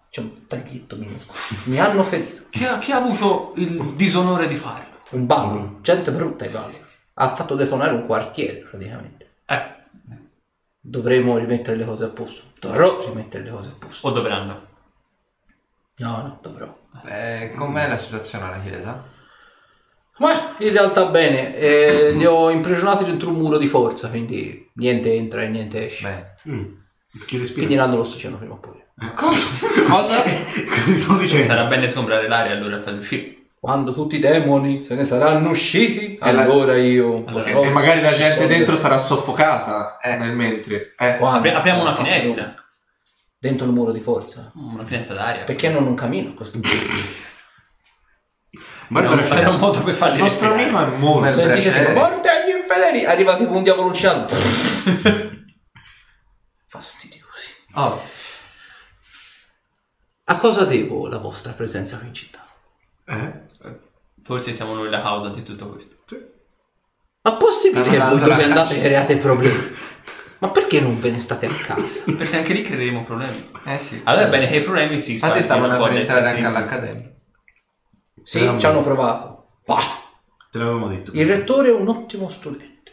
c'è 0.09 0.20
un 0.20 0.47
taglietto 0.47 0.97
minuscolo. 0.97 1.39
Mi 1.65 1.78
hanno 1.78 2.02
ferito. 2.02 2.44
Chi 2.49 2.65
ha, 2.65 2.78
chi 2.78 2.93
ha 2.93 2.97
avuto 2.97 3.52
il 3.57 3.93
disonore 3.94 4.49
di 4.49 4.57
farlo? 4.57 4.90
Un 5.11 5.27
ballo, 5.27 5.79
gente 5.83 6.11
brutta 6.13 6.45
ai 6.45 6.51
balli. 6.51 6.79
Ha 7.15 7.35
fatto 7.35 7.55
detonare 7.55 7.93
un 7.95 8.07
quartiere 8.07 8.61
praticamente. 8.61 9.31
Eh, 9.47 9.79
Dovremo 10.81 11.37
rimettere 11.37 11.77
le 11.77 11.85
cose 11.85 12.05
a 12.05 12.09
posto. 12.09 12.45
Dovrò 12.59 13.05
rimettere 13.07 13.45
le 13.45 13.51
cose 13.51 13.69
a 13.69 13.75
posto. 13.79 14.07
o 14.07 14.11
dovranno? 14.13 14.69
No, 15.97 16.17
no, 16.23 16.39
dovrò. 16.41 16.75
Eh, 17.07 17.53
com'è 17.57 17.87
la 17.89 17.97
situazione 17.97 18.45
alla 18.47 18.61
chiesa? 18.61 19.05
Ma 20.19 20.31
in 20.59 20.71
realtà 20.71 21.07
bene, 21.07 21.57
eh, 21.57 22.13
li 22.13 22.25
ho 22.27 22.51
imprigionati 22.51 23.05
dentro 23.05 23.31
un 23.31 23.37
muro 23.37 23.59
di 23.59 23.67
forza, 23.67 24.09
quindi 24.09 24.71
niente 24.75 25.15
entra 25.15 25.43
e 25.43 25.49
niente 25.49 25.87
esce. 25.87 26.37
Beh. 26.45 26.79
Chi 27.27 27.39
respira? 27.39 27.67
Finiranno 27.67 28.01
prima 28.39 28.55
o 28.55 28.59
poi. 28.59 28.83
Cosa? 29.15 30.23
Che 30.23 30.95
sto 30.95 31.17
dicendo? 31.17 31.47
Sarà 31.47 31.65
bene 31.65 31.89
sgombrare 31.89 32.29
l'aria 32.29 32.53
allora 32.53 32.77
e 32.77 32.81
farli 32.81 32.99
uscire. 32.99 33.40
Quando 33.61 33.93
tutti 33.93 34.17
i 34.17 34.21
demoni 34.21 34.83
se 34.83 34.95
ne 34.95 35.05
saranno 35.05 35.51
usciti, 35.51 36.17
E 36.17 36.33
la- 36.33 36.43
allora 36.43 36.79
io 36.79 37.27
Allora- 37.27 37.45
potrò 37.45 37.63
E 37.63 37.69
magari 37.69 38.01
la 38.01 38.13
gente 38.13 38.47
dentro 38.47 38.75
sarà 38.75 38.99
soffocata 38.99 39.99
nel 40.19 40.33
mentre. 40.35 40.95
Eh. 40.99 41.17
Quando? 41.19 41.37
Apri- 41.39 41.51
apriamo 41.51 41.83
una 41.83 41.95
finestra. 41.95 42.55
Dentro 43.39 43.67
il 43.67 43.73
muro 43.73 43.93
di 43.93 44.01
forza. 44.01 44.51
Una 44.55 44.85
finestra 44.87 45.15
d'aria. 45.17 45.45
Perché 45.45 45.69
non 45.69 45.87
un 45.87 45.95
cammino 45.95 46.31
a 46.31 46.33
questo 46.35 46.59
punto? 46.59 46.77
Barbara 48.89 49.23
Era 49.23 49.33
un- 49.35 49.39
era 49.41 49.51
un 49.51 49.59
modo 49.61 49.83
per 49.83 49.95
farli 49.95 50.17
Il 50.17 50.23
nostro 50.23 50.53
amico 50.53 50.79
è 50.83 50.87
molto... 50.97 51.41
Sentite 51.41 51.73
tipo, 51.73 51.93
morte 51.93 52.29
agli 52.29 52.57
infedeli! 52.59 53.05
Arriva 53.05 53.37
tipo 53.37 53.53
un 53.53 53.63
diavolo 53.63 53.89
luciano. 53.89 54.25
Fastidiosi. 56.67 57.51
Oh, 57.75 58.01
A 60.25 60.37
cosa 60.39 60.65
devo 60.65 61.09
la 61.09 61.19
vostra 61.19 61.53
presenza 61.53 61.99
qui 61.99 62.07
in 62.09 62.15
città? 62.15 62.45
Eh? 63.07 63.49
Forse 64.31 64.52
siamo 64.52 64.75
noi 64.75 64.89
la 64.89 65.02
causa 65.02 65.31
di 65.31 65.42
tutto 65.42 65.70
questo. 65.70 65.97
Ma 67.23 67.33
possibile 67.33 67.83
che 67.83 67.99
voi 67.99 68.20
dove 68.20 68.44
andate 68.44 68.78
create 68.81 69.17
problemi? 69.17 69.75
Ma 70.39 70.50
perché 70.50 70.81
non 70.81 71.00
ve 71.00 71.10
ne 71.10 71.18
state 71.18 71.47
a 71.47 71.50
casa? 71.52 72.02
Perché 72.17 72.36
anche 72.36 72.52
lì 72.52 72.62
creeremo 72.62 73.02
problemi. 73.02 73.50
eh 73.65 73.76
sì. 73.76 74.00
Allora 74.05 74.26
è 74.26 74.31
bene 74.31 74.47
che 74.47 74.59
i 74.59 74.62
problemi 74.62 75.00
si 75.00 75.15
Infatti 75.15 75.41
spargano 75.42 75.67
stavano 75.75 75.89
per 75.89 75.99
entrare 75.99 76.20
e 76.20 76.28
anche 76.28 76.44
all'accademia. 76.44 77.10
Sì, 78.23 78.55
ci 78.57 78.67
hanno 78.67 78.84
provato. 78.84 79.47
Bah, 79.67 79.83
Te 80.52 80.59
l'avevamo 80.59 80.86
detto. 80.86 81.10
il 81.12 81.26
rettore 81.26 81.70
è 81.70 81.75
un 81.75 81.89
ottimo 81.89 82.28
studente. 82.28 82.92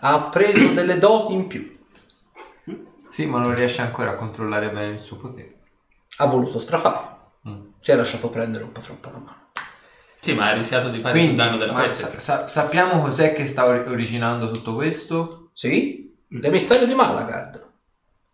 ha 0.00 0.22
preso 0.30 0.68
delle 0.72 0.98
doti 0.98 1.34
in 1.34 1.46
più. 1.46 1.78
Sì, 3.10 3.26
ma 3.26 3.38
non 3.38 3.54
riesce 3.54 3.82
ancora 3.82 4.12
a 4.12 4.14
controllare 4.14 4.70
bene 4.70 4.94
il 4.94 4.98
suo 4.98 5.18
potere. 5.18 5.58
Ha 6.16 6.24
voluto 6.24 6.58
strafare. 6.58 7.16
Mm. 7.78 7.80
Si 7.80 7.90
è 7.90 7.94
lasciato 7.94 8.28
prendere 8.28 8.64
un 8.64 8.72
po' 8.72 8.80
troppo 8.80 9.10
la 9.10 9.18
mano. 9.18 9.46
Sì, 10.20 10.34
ma 10.34 10.50
ha 10.50 10.52
rischiato 10.54 10.88
di 10.90 10.98
fare 11.00 11.12
Quindi, 11.12 11.30
un 11.30 11.36
danno 11.36 11.56
della 11.56 11.72
peste. 11.74 12.10
sa- 12.10 12.20
sa- 12.20 12.48
sappiamo 12.48 13.00
cos'è 13.00 13.32
che 13.32 13.46
sta 13.46 13.66
or- 13.66 13.86
originando 13.88 14.50
tutto 14.50 14.74
questo? 14.74 15.50
Sì? 15.54 16.12
L'emissario 16.30 16.86
di 16.86 16.94
Malagard. 16.94 17.66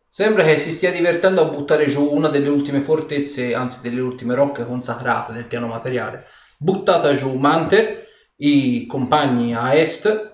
Sembra 0.08 0.44
che 0.44 0.58
si 0.58 0.72
stia 0.72 0.90
divertendo 0.92 1.42
a 1.42 1.50
buttare 1.50 1.86
giù 1.86 2.08
una 2.10 2.28
delle 2.28 2.48
ultime 2.48 2.80
fortezze, 2.80 3.54
anzi 3.54 3.80
delle 3.82 4.00
ultime 4.00 4.34
rocche 4.34 4.64
consacrate 4.64 5.32
del 5.32 5.44
piano 5.44 5.66
materiale. 5.66 6.24
Buttata 6.56 7.14
giù 7.14 7.34
Manter, 7.34 8.06
i 8.36 8.86
compagni 8.86 9.54
a 9.54 9.74
est 9.74 10.32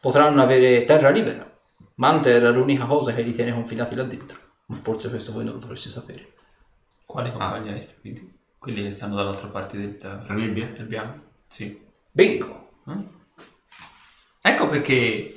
potranno 0.00 0.42
avere 0.42 0.84
terra 0.84 1.10
libera. 1.10 1.46
Manter 1.96 2.36
era 2.36 2.50
l'unica 2.50 2.86
cosa 2.86 3.12
che 3.12 3.22
li 3.22 3.34
tiene 3.34 3.52
confinati 3.52 3.94
là 3.94 4.02
dentro. 4.02 4.38
Ma 4.66 4.76
forse 4.76 5.08
questo 5.10 5.32
voi 5.32 5.44
non 5.44 5.54
lo 5.54 5.58
dovreste 5.60 5.88
sapere. 5.90 6.32
Quali 7.06 7.30
compagni 7.30 7.72
est? 7.72 8.00
Quindi 8.00 8.37
quelli 8.58 8.82
che 8.82 8.90
stanno 8.90 9.14
dall'altra 9.14 9.48
parte 9.48 9.78
del, 9.78 9.98
La 10.00 10.34
nebbia? 10.34 10.66
del 10.66 10.86
piano. 10.86 11.22
Sì. 11.48 11.80
Bingo! 12.10 12.82
Ecco 14.40 14.68
perché 14.68 15.34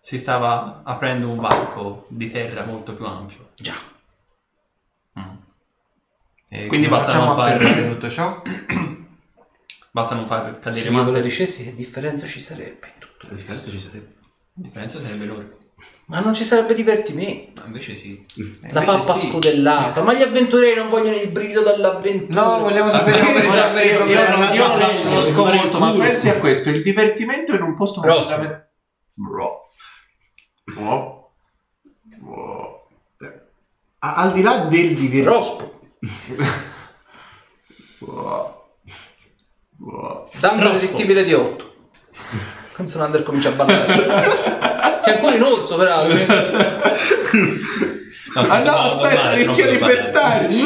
si 0.00 0.18
stava 0.18 0.82
aprendo 0.84 1.28
un 1.28 1.38
varco 1.38 2.06
di 2.10 2.30
terra 2.30 2.64
molto 2.64 2.94
più 2.94 3.04
ampio. 3.04 3.50
Già. 3.56 3.74
E 6.48 6.66
Quindi 6.68 6.86
come 6.86 6.98
basta 6.98 7.12
facciamo 7.12 7.32
non 7.32 7.40
a 7.40 7.44
fare- 7.48 7.64
fermare 7.64 7.88
tutto 7.94 8.08
ciò? 8.08 8.42
Basta 9.90 10.14
non 10.14 10.26
far 10.26 10.60
cadere 10.60 10.82
Se 10.84 10.90
io 10.92 11.04
ve 11.04 11.10
lo 11.10 11.20
dicessi 11.20 11.64
che 11.64 11.74
differenza 11.74 12.26
ci 12.26 12.38
sarebbe 12.38 12.92
in 12.94 13.00
tutto. 13.00 13.26
La 13.28 13.34
differenza 13.34 13.70
ci 13.70 13.78
sarebbe. 13.80 14.14
La 14.20 14.62
differenza 14.62 15.00
sarebbe 15.00 15.24
enorme. 15.24 15.56
Ma 16.06 16.20
non 16.20 16.34
ci 16.34 16.44
sarebbe 16.44 16.72
divertimento. 16.74 17.60
Ma 17.60 17.66
invece 17.66 17.98
sì. 17.98 18.24
Eh, 18.36 18.72
La 18.72 18.80
invece 18.82 18.98
pappa 18.98 19.16
sì. 19.16 19.28
scudellata. 19.28 20.02
Ma 20.02 20.14
gli 20.14 20.22
avventurieri 20.22 20.78
non 20.78 20.88
vogliono 20.88 21.16
il 21.16 21.28
brivido 21.30 21.62
dall'avventura. 21.62 22.42
No, 22.42 22.58
vogliamo 22.60 22.90
sapere 22.90 23.18
come 23.18 23.40
risolvere 23.40 23.84
i 23.84 23.88
Io, 23.90 23.96
problemi. 23.96 24.30
non- 24.46 24.54
io 24.54 24.64
conosco 25.02 25.44
non 25.44 25.54
molto, 25.56 25.78
ma 25.80 25.92
pensi 25.92 26.28
a 26.28 26.38
questo, 26.38 26.70
il 26.70 26.82
divertimento 26.82 27.54
in 27.54 27.62
un 27.62 27.74
posto 27.74 28.00
completamente... 28.00 28.72
Bro. 29.14 29.62
Bro. 30.64 31.32
Bro. 32.20 32.88
Al 33.98 34.32
di 34.32 34.42
là 34.42 34.58
del 34.66 34.94
divertimento. 34.94 35.30
Rospo. 35.30 35.80
Dammi 40.38 40.60
una 40.60 40.70
vestibile 40.78 41.24
di 41.24 41.32
8. 41.32 41.74
Consonander 42.74 43.22
comincia 43.22 43.48
a 43.48 43.52
ballare. 43.52 44.94
Sei 45.06 45.14
ancora 45.14 45.36
in 45.36 45.42
orso, 45.42 45.76
peraltro. 45.76 46.18
Ah 48.34 48.58
no, 48.58 48.72
aspetta, 48.72 49.32
rischio 49.34 49.70
di 49.70 49.78
pestarci. 49.78 50.64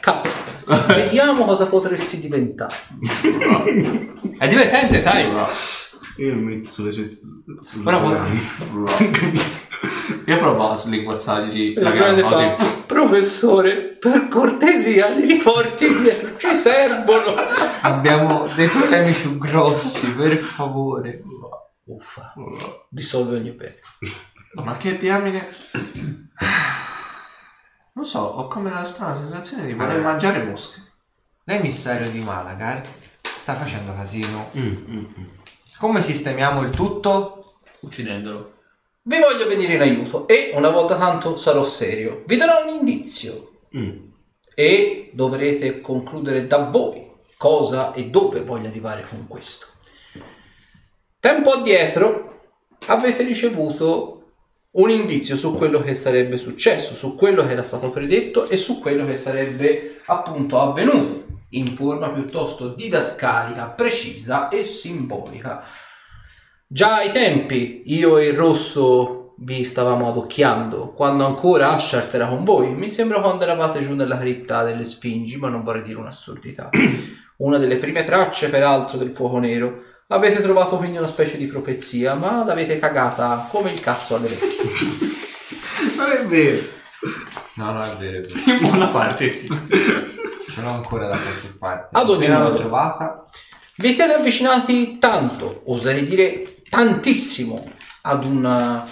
Cast. 0.00 0.38
Vediamo 0.88 1.46
cosa 1.46 1.64
potresti 1.64 2.20
diventare. 2.20 2.74
È 4.38 4.46
divertente, 4.46 5.00
sai? 5.00 5.26
Io 6.20 6.34
mi 6.34 6.56
metto 6.56 6.70
sulle 6.70 6.92
sue. 6.92 7.08
Sulle 7.08 7.82
Però 7.82 8.04
sue 8.04 8.18
mani. 8.18 9.40
Io 10.26 10.38
provo 10.38 10.70
a 10.70 10.76
slinguazzargli 10.76 11.78
la 11.78 11.90
gamba 11.92 12.56
fa. 12.56 12.64
Professore, 12.84 13.76
per 13.98 14.28
cortesia, 14.28 15.08
li 15.08 15.24
riporti 15.24 15.86
indietro, 15.86 16.36
ci 16.36 16.52
servono. 16.52 17.34
Abbiamo 17.80 18.46
dei 18.54 18.68
problemi 18.68 19.12
più 19.12 19.38
grossi, 19.38 20.12
per 20.12 20.36
favore. 20.36 21.22
Uffa, 21.84 22.34
risolve 22.94 23.36
ogni 23.36 23.52
pena. 23.52 23.74
Ma 24.62 24.76
che 24.76 24.98
diamine... 24.98 25.48
Non 27.92 28.04
so, 28.04 28.20
ho 28.20 28.46
come 28.46 28.70
la 28.70 28.84
strana 28.84 29.16
sensazione 29.16 29.64
di 29.64 29.72
voler 29.72 30.00
mangiare 30.00 30.42
mosche. 30.44 30.82
L'emissario 31.44 32.10
di 32.10 32.20
Malagar 32.20 32.82
sta 33.22 33.54
facendo 33.54 33.94
casino. 33.94 34.50
Come 35.80 36.02
sistemiamo 36.02 36.60
il 36.60 36.68
tutto? 36.68 37.54
Uccidendolo. 37.80 38.58
Vi 39.00 39.18
voglio 39.18 39.48
venire 39.48 39.76
in 39.76 39.80
aiuto 39.80 40.28
e 40.28 40.50
una 40.52 40.68
volta 40.68 40.98
tanto 40.98 41.36
sarò 41.36 41.64
serio. 41.64 42.22
Vi 42.26 42.36
darò 42.36 42.66
un 42.66 42.74
indizio 42.80 43.62
e 44.54 45.10
dovrete 45.14 45.80
concludere 45.80 46.46
da 46.46 46.68
voi 46.68 47.10
cosa 47.38 47.94
e 47.94 48.10
dove 48.10 48.42
voglio 48.42 48.68
arrivare 48.68 49.06
con 49.08 49.26
questo. 49.26 49.68
Tempo 51.18 51.52
addietro 51.52 52.42
avete 52.88 53.22
ricevuto 53.22 54.32
un 54.72 54.90
indizio 54.90 55.34
su 55.34 55.56
quello 55.56 55.80
che 55.80 55.94
sarebbe 55.94 56.36
successo, 56.36 56.94
su 56.94 57.16
quello 57.16 57.46
che 57.46 57.52
era 57.52 57.62
stato 57.62 57.88
predetto 57.88 58.50
e 58.50 58.58
su 58.58 58.80
quello 58.80 59.06
che 59.06 59.16
sarebbe 59.16 60.02
appunto 60.04 60.60
avvenuto 60.60 61.29
in 61.50 61.74
forma 61.74 62.10
piuttosto 62.10 62.68
didascalica, 62.68 63.66
precisa 63.66 64.48
e 64.48 64.64
simbolica. 64.64 65.62
Già 66.66 66.96
ai 66.96 67.10
tempi 67.10 67.82
io 67.86 68.18
e 68.18 68.26
il 68.26 68.34
rosso 68.34 69.34
vi 69.38 69.64
stavamo 69.64 70.08
adocchiando, 70.08 70.92
quando 70.92 71.24
ancora 71.24 71.72
Ashart 71.72 72.14
era 72.14 72.26
con 72.26 72.44
voi. 72.44 72.74
Mi 72.74 72.88
sembra 72.88 73.20
quando 73.20 73.44
eravate 73.44 73.80
giù 73.80 73.94
nella 73.94 74.18
cripta 74.18 74.62
delle 74.62 74.84
Sfingi, 74.84 75.36
ma 75.36 75.48
non 75.48 75.62
vorrei 75.62 75.82
dire 75.82 75.98
un'assurdità. 75.98 76.68
Una 77.38 77.56
delle 77.56 77.76
prime 77.76 78.04
tracce, 78.04 78.50
peraltro, 78.50 78.98
del 78.98 79.12
fuoco 79.12 79.38
nero. 79.38 79.82
Avete 80.08 80.42
trovato 80.42 80.76
quindi 80.76 80.98
una 80.98 81.06
specie 81.06 81.38
di 81.38 81.46
profezia, 81.46 82.14
ma 82.14 82.44
l'avete 82.44 82.78
cagata 82.78 83.48
come 83.50 83.72
il 83.72 83.80
cazzo 83.80 84.16
alle 84.16 84.28
vecchie. 84.28 85.08
Non 85.96 86.10
è 86.10 86.26
vero. 86.26 86.62
No, 87.54 87.70
no, 87.72 87.82
è 87.82 87.96
vero, 87.96 88.18
è 88.18 88.20
vero. 88.20 88.50
In 88.50 88.58
buona 88.60 88.86
parte 88.88 89.28
sì. 89.28 89.48
Ce 90.50 90.60
l'ho 90.60 90.70
ancora 90.70 91.06
da 91.06 91.16
qualche 91.16 91.48
parte. 91.58 91.96
Ad 91.96 92.08
ogni 92.08 92.26
l'ho 92.26 92.38
modo. 92.38 92.56
trovata. 92.56 93.24
Vi 93.76 93.92
siete 93.92 94.14
avvicinati 94.14 94.98
tanto, 94.98 95.62
oserei 95.66 96.04
dire 96.04 96.62
tantissimo, 96.68 97.64
ad 98.02 98.24
una 98.24 98.86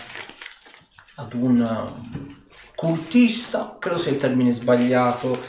ad 1.16 1.32
un 1.32 1.90
cultista, 2.74 3.76
credo 3.78 3.98
sia 3.98 4.12
il 4.12 4.18
termine 4.18 4.52
sbagliato, 4.52 5.40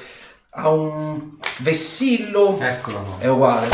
a 0.52 0.70
un 0.70 1.38
vessillo, 1.60 2.60
Eccolo 2.60 3.18
è 3.20 3.28
uguale. 3.28 3.70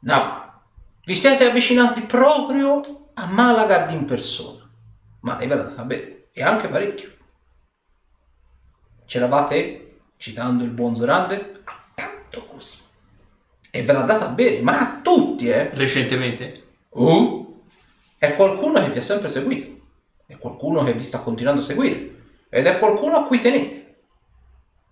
No, 0.00 0.62
vi 1.04 1.14
siete 1.14 1.48
avvicinati 1.48 2.02
proprio 2.02 2.80
a 3.14 3.26
Malagard 3.26 3.90
in 3.92 4.04
persona, 4.04 4.70
ma 5.20 5.38
lei 5.38 5.48
ve 5.48 5.54
l'ha 5.54 5.62
data 5.62 5.82
bene, 5.82 6.28
e 6.32 6.42
anche 6.42 6.68
parecchio. 6.68 7.10
C'eravate, 9.06 9.89
citando 10.20 10.64
il 10.64 10.70
buon 10.70 10.94
Zorander, 10.94 11.62
a 11.64 11.82
tanto 11.94 12.44
così. 12.44 12.76
E 13.70 13.82
ve 13.82 13.92
l'ha 13.94 14.02
data 14.02 14.28
bene, 14.28 14.60
ma 14.60 14.78
a 14.78 15.00
tutti, 15.02 15.48
eh? 15.48 15.70
Recentemente? 15.72 16.74
Oh, 16.90 17.62
è 18.18 18.36
qualcuno 18.36 18.82
che 18.82 18.90
vi 18.90 18.98
ha 18.98 19.02
sempre 19.02 19.30
seguito, 19.30 19.80
è 20.26 20.36
qualcuno 20.36 20.84
che 20.84 20.92
vi 20.92 21.04
sta 21.04 21.20
continuando 21.20 21.62
a 21.62 21.64
seguire, 21.64 22.16
ed 22.50 22.66
è 22.66 22.78
qualcuno 22.78 23.16
a 23.16 23.22
cui 23.22 23.40
tenete. 23.40 24.02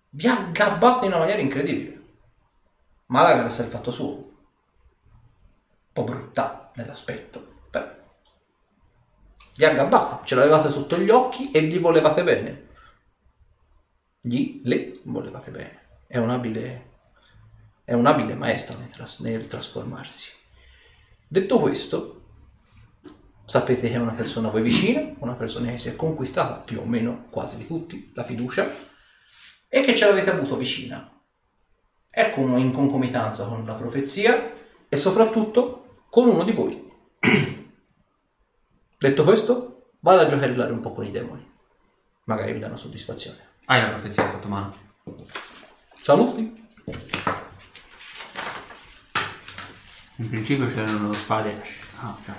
Vi 0.08 0.26
ha 0.26 0.48
gabbato 0.50 1.04
in 1.04 1.10
una 1.10 1.20
maniera 1.20 1.42
incredibile. 1.42 2.02
Malaga 3.08 3.46
sa 3.50 3.64
il 3.64 3.68
fatto 3.68 3.90
suo. 3.90 4.06
Un 4.06 4.24
po' 5.92 6.04
brutta 6.04 6.70
nell'aspetto, 6.76 7.66
però. 7.70 7.86
Vi 9.56 9.64
ha 9.66 9.74
gabbato, 9.74 10.24
ce 10.24 10.34
l'avevate 10.36 10.70
sotto 10.70 10.96
gli 10.96 11.10
occhi 11.10 11.50
e 11.50 11.60
gli 11.64 11.78
volevate 11.78 12.24
bene. 12.24 12.67
Gli, 14.28 14.60
le 14.64 15.00
volevate 15.04 15.50
bene. 15.50 15.80
È 16.06 16.18
un 16.18 16.28
abile, 16.28 16.90
è 17.82 17.94
un 17.94 18.04
abile 18.04 18.34
maestro 18.34 18.76
nel, 18.78 18.90
tras- 18.90 19.20
nel 19.20 19.46
trasformarsi. 19.46 20.30
Detto 21.26 21.58
questo, 21.58 22.26
sapete 23.46 23.88
che 23.88 23.94
è 23.94 23.98
una 23.98 24.12
persona 24.12 24.48
a 24.48 24.50
voi 24.50 24.60
vicina, 24.60 25.14
una 25.20 25.34
persona 25.34 25.70
che 25.70 25.78
si 25.78 25.88
è 25.88 25.96
conquistata 25.96 26.56
più 26.56 26.78
o 26.80 26.84
meno 26.84 27.28
quasi 27.30 27.56
di 27.56 27.66
tutti 27.66 28.12
la 28.14 28.22
fiducia 28.22 28.70
e 29.66 29.80
che 29.80 29.94
ce 29.94 30.04
l'avete 30.04 30.28
avuto 30.28 30.58
vicina. 30.58 31.10
Ecco 32.10 32.40
uno 32.40 32.58
in 32.58 32.70
concomitanza 32.70 33.46
con 33.46 33.64
la 33.64 33.76
profezia 33.76 34.52
e 34.90 34.96
soprattutto 34.98 36.04
con 36.10 36.28
uno 36.28 36.44
di 36.44 36.52
voi. 36.52 36.92
Detto 38.98 39.24
questo, 39.24 39.92
vado 40.00 40.20
a 40.20 40.26
giocherellare 40.26 40.72
un 40.72 40.80
po' 40.80 40.92
con 40.92 41.06
i 41.06 41.10
demoni. 41.10 41.50
Magari 42.24 42.52
vi 42.52 42.58
danno 42.58 42.76
soddisfazione. 42.76 43.47
Hai 43.70 43.82
la 43.82 43.88
profezia 43.88 44.30
sotto 44.30 44.48
mano. 44.48 44.74
Saluti! 46.00 46.52
In 50.16 50.28
principio 50.30 50.68
c'erano 50.68 51.12
spade. 51.12 51.62
Ah, 52.00 52.16
già. 52.24 52.34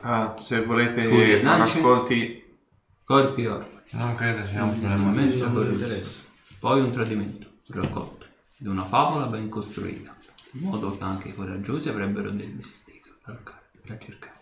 Ah, 0.00 0.36
se 0.38 0.62
volete 0.66 1.04
Furia, 1.04 1.36
non 1.36 1.58
lance. 1.58 1.78
ascolti... 1.78 2.58
Corpi 3.02 3.46
orfani. 3.46 3.80
Non 3.92 4.14
credo 4.14 4.46
sia 4.46 4.64
un 4.64 4.78
problema. 4.78 5.10
mezzo 5.10 5.46
interesse. 5.46 6.26
Poi 6.58 6.80
un 6.82 6.90
tradimento 6.90 7.46
raccolto 7.68 8.26
ed 8.58 8.66
una 8.66 8.84
favola 8.84 9.24
ben 9.24 9.48
costruita, 9.48 10.14
in 10.50 10.68
modo 10.68 10.98
che 10.98 11.02
anche 11.02 11.28
i 11.28 11.34
coraggiosi 11.34 11.88
avrebbero 11.88 12.30
del 12.30 12.54
vestito 12.56 13.08
da 13.24 13.40
da 13.86 13.98
cercare. 13.98 14.40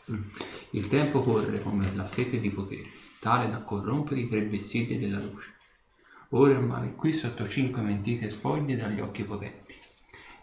Il 0.71 0.89
tempo 0.89 1.23
corre 1.23 1.63
come 1.63 1.95
la 1.95 2.09
sete 2.09 2.41
di 2.41 2.51
potere, 2.51 2.89
tale 3.23 3.49
da 3.49 3.63
corrompere 3.63 4.23
i 4.23 4.29
tre 4.29 4.45
vessilli 4.45 4.99
della 4.99 5.21
luce. 5.21 5.53
Ora 6.31 6.59
male 6.59 6.97
qui 6.97 7.13
sotto 7.13 7.47
cinque 7.47 7.81
mentite 7.81 8.29
spoglie 8.31 8.75
dagli 8.75 8.99
occhi 8.99 9.23
potenti. 9.23 9.77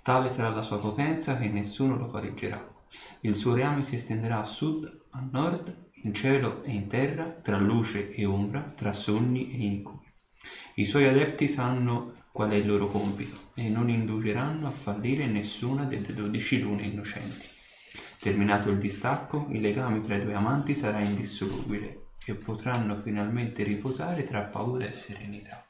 Tale 0.01 0.29
sarà 0.29 0.47
la 0.47 0.61
sua 0.61 0.79
potenza 0.79 1.37
che 1.37 1.49
nessuno 1.49 1.97
lo 1.97 2.07
pareggerà. 2.07 2.73
Il 3.21 3.35
suo 3.35 3.53
reame 3.53 3.83
si 3.83 3.95
estenderà 3.95 4.39
a 4.39 4.45
sud, 4.45 5.07
a 5.09 5.27
nord, 5.29 5.89
in 6.03 6.13
cielo 6.13 6.63
e 6.63 6.71
in 6.71 6.87
terra, 6.87 7.25
tra 7.25 7.57
luce 7.57 8.13
e 8.13 8.23
ombra, 8.23 8.61
tra 8.61 8.93
sogni 8.93 9.51
e 9.51 9.57
incubi. 9.57 10.05
I 10.75 10.85
suoi 10.85 11.05
adepti 11.05 11.49
sanno 11.49 12.27
qual 12.31 12.51
è 12.51 12.55
il 12.55 12.65
loro 12.65 12.87
compito 12.87 13.35
e 13.55 13.67
non 13.67 13.89
indugeranno 13.89 14.67
a 14.67 14.71
fallire 14.71 15.25
nessuna 15.25 15.83
delle 15.83 16.13
dodici 16.13 16.61
lune 16.61 16.83
innocenti. 16.83 17.45
Terminato 18.17 18.69
il 18.69 18.77
distacco, 18.77 19.47
il 19.49 19.59
legame 19.59 19.99
tra 19.99 20.15
i 20.15 20.21
due 20.21 20.33
amanti 20.33 20.73
sarà 20.73 20.99
indissolubile 21.01 22.07
e 22.29 22.35
potranno 22.35 23.01
finalmente 23.01 23.63
riposare 23.63 24.23
tra 24.23 24.41
paura 24.41 24.85
e 24.85 24.91
serenità. 24.91 25.65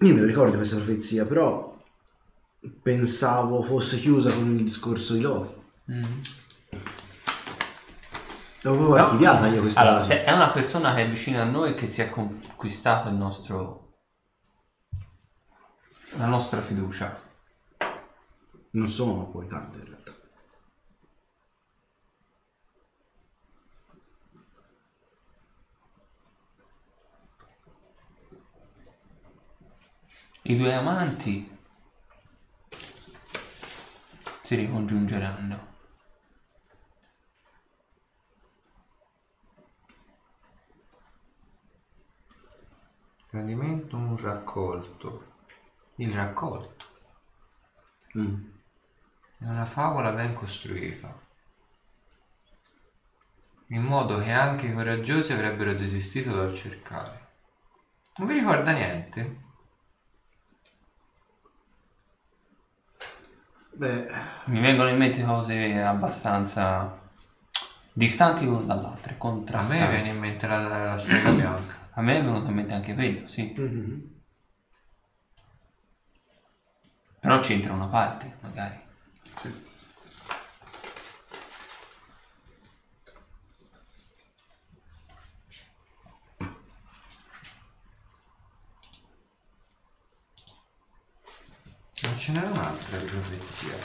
Io 0.00 0.14
me 0.14 0.20
lo 0.20 0.26
ricordo 0.26 0.56
questa 0.56 0.76
profezia, 0.76 1.26
però 1.26 1.76
pensavo 2.82 3.62
fosse 3.62 3.98
chiusa 3.98 4.32
con 4.32 4.56
il 4.56 4.64
discorso 4.64 5.14
di 5.14 5.20
Loki. 5.20 5.56
L'avevo 8.62 8.94
archiviata 8.94 9.46
io 9.48 9.60
questa 9.60 9.80
Allora, 9.80 9.96
cosa. 9.98 10.14
se 10.14 10.24
è 10.24 10.32
una 10.32 10.50
persona 10.50 10.94
che 10.94 11.02
è 11.02 11.08
vicina 11.08 11.42
a 11.42 11.46
noi 11.46 11.74
che 11.74 11.86
si 11.86 12.00
è 12.00 12.10
conquistato 12.10 13.08
il 13.08 13.14
nostro 13.14 13.86
la 16.16 16.26
nostra 16.26 16.60
fiducia. 16.60 17.18
Non 18.70 18.88
sono 18.88 19.30
poi 19.30 19.46
tante 19.46 19.78
I 30.50 30.56
due 30.56 30.72
amanti 30.74 31.58
si 34.40 34.54
ricongiungeranno. 34.54 35.66
Tradimento, 43.28 43.96
un 43.96 44.16
raccolto. 44.16 45.34
Il 45.96 46.14
raccolto. 46.14 46.86
Mm. 48.16 48.42
È 49.40 49.44
una 49.44 49.66
favola 49.66 50.12
ben 50.12 50.32
costruita. 50.32 51.14
In 53.66 53.82
modo 53.82 54.18
che 54.20 54.32
anche 54.32 54.68
i 54.68 54.72
coraggiosi 54.72 55.30
avrebbero 55.34 55.74
desistito 55.74 56.34
dal 56.34 56.54
cercare. 56.54 57.32
Non 58.16 58.28
vi 58.28 58.32
ricorda 58.32 58.70
niente? 58.70 59.47
Beh, 63.78 64.06
Mi 64.46 64.60
vengono 64.60 64.88
in 64.88 64.96
mente 64.96 65.22
cose 65.24 65.80
abbastanza 65.80 66.98
distanti 67.92 68.44
l'una 68.44 68.74
dall'altra, 68.74 69.12
A 69.12 69.16
contrastanti. 69.16 69.82
me 69.84 69.88
viene 69.90 70.10
in 70.10 70.18
mente 70.18 70.46
la, 70.48 70.84
la 70.86 70.96
strega 70.98 71.30
bianca. 71.30 71.74
A 71.94 72.02
me 72.02 72.18
è 72.18 72.22
venuto 72.24 72.48
in 72.50 72.56
mente 72.56 72.74
anche 72.74 72.94
quello, 72.94 73.28
sì. 73.28 73.52
mhm. 73.56 74.16
Però 77.20 77.40
c'entra 77.40 77.72
una 77.72 77.86
parte, 77.86 78.36
magari. 78.40 78.78
Sì. 79.34 79.66
Ce 92.18 92.32
n'era 92.32 92.48
un'altra 92.48 92.98
profezia. 92.98 93.76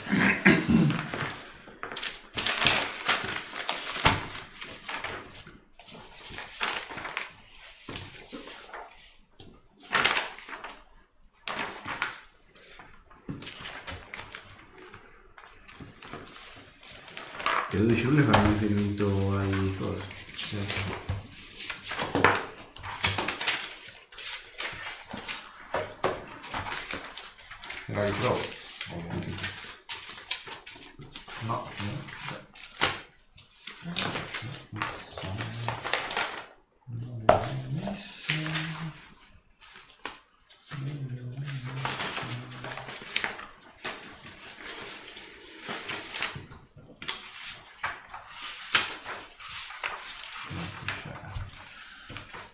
Le 17.70 17.80
12 17.80 18.04
rune 18.04 18.22
fanno 18.22 18.48
riferimento 18.48 19.36
ai 19.36 19.76
cosi. 19.78 20.14
La 27.94 28.02
ritrovo. 28.02 28.40
No, 31.46 31.68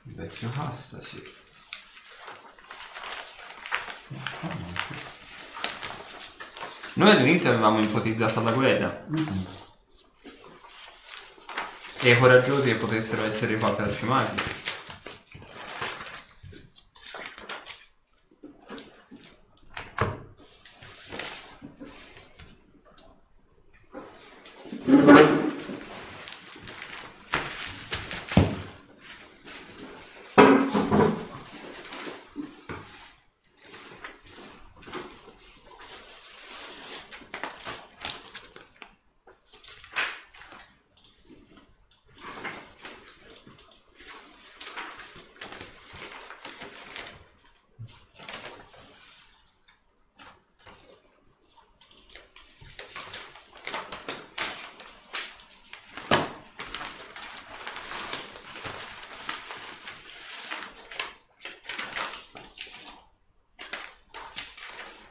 Il 0.06 0.14
vecchio 0.16 0.50
casta, 0.50 1.00
sì. 1.02 1.22
Noi 7.10 7.18
all'inizio 7.18 7.50
avevamo 7.50 7.80
ipotizzato 7.80 8.40
la 8.40 8.52
guerra. 8.52 9.04
E 12.02 12.10
i 12.12 12.16
coraggiosi 12.16 12.68
che 12.68 12.76
potessero 12.76 13.24
essere 13.24 13.56
fatti 13.56 13.82
da 13.82 13.90
cimati. 13.92 14.58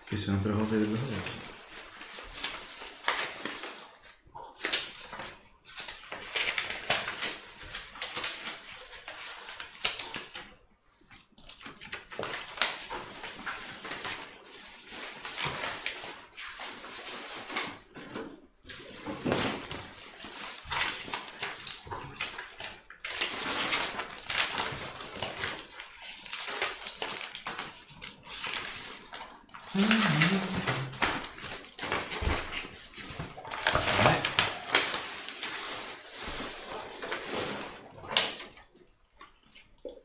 Che 0.09 0.17
sono 0.17 0.39
per 0.39 0.53
copie 0.53 0.79
delle 0.79 0.97
cose. 0.97 1.47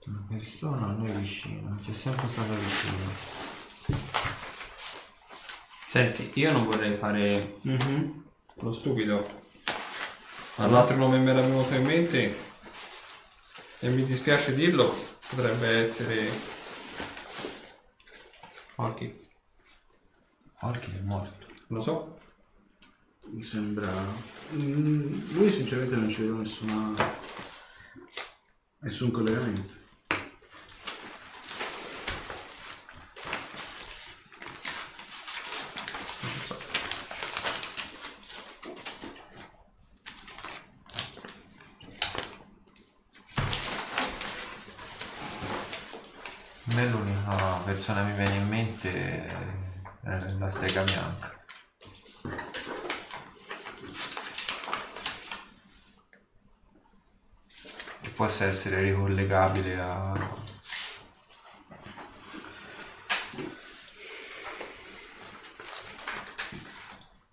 Una 0.06 0.26
persona 0.28 0.89
a 0.89 0.92
noi 0.92 1.10
vicino, 1.12 1.78
c'è 1.82 1.94
sempre 1.94 2.28
stata 2.28 2.52
vicino. 2.52 3.10
Senti, 6.15 6.41
io 6.41 6.52
non 6.52 6.65
vorrei 6.67 6.97
fare 6.97 7.59
Mhm. 7.62 8.25
lo 8.60 8.70
stupido. 8.73 9.43
Ma 10.57 10.67
l'altro 10.68 10.97
nome 10.97 11.18
mi 11.18 11.28
era 11.31 11.41
venuto 11.41 11.75
in 11.75 11.84
mente 11.84 12.36
e 13.81 13.89
mi 13.89 14.05
dispiace 14.05 14.55
dirlo, 14.55 14.94
potrebbe 15.31 15.68
essere 15.81 16.28
Orchi. 18.76 19.23
Orchi 20.60 20.91
è 20.91 21.01
morto. 21.02 21.43
lo 21.68 21.81
so. 21.81 22.17
Mi 23.31 23.43
sembra... 23.43 23.89
Mm, 24.52 25.33
lui 25.33 25.51
sinceramente 25.52 25.97
non 25.97 26.10
ci 26.10 26.20
vedo 26.23 26.36
nessuna... 26.36 26.93
nessun 28.81 29.10
collegamento. 29.10 29.83
A 46.67 46.75
me 46.75 46.86
l'unica 46.89 47.60
persona 47.65 48.05
che 48.05 48.10
mi 48.10 48.17
viene 48.17 48.36
in 48.36 48.49
mente 48.49 49.26
è 49.26 50.28
la 50.39 50.49
strega 50.51 50.83
bianca. 50.83 51.33
Che 58.01 58.10
possa 58.10 58.47
essere 58.65 58.81
ricollegabile 58.81 59.78
a... 59.78 60.43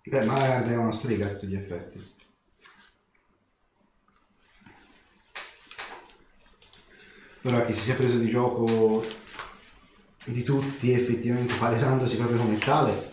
Beh, 0.04 0.24
ma 0.26 0.62
è 0.62 0.76
una 0.76 0.92
strega 0.92 1.24
a 1.24 1.30
tutti 1.30 1.46
gli 1.46 1.56
effetti. 1.56 2.10
Ora 7.44 7.64
chi 7.64 7.72
si 7.72 7.80
sia 7.80 7.94
preso 7.94 8.18
di 8.18 8.28
gioco 8.28 9.02
di 10.26 10.42
tutti 10.42 10.92
effettivamente 10.92 11.54
palesandosi 11.54 12.16
proprio 12.16 12.38
come 12.38 12.58
tale 12.58 13.10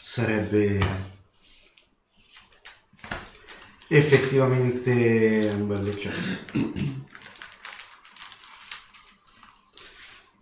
sarebbe 0.00 1.16
effettivamente 3.88 5.50
un 5.54 5.66
bel 5.66 5.88
eccesso. 5.88 6.38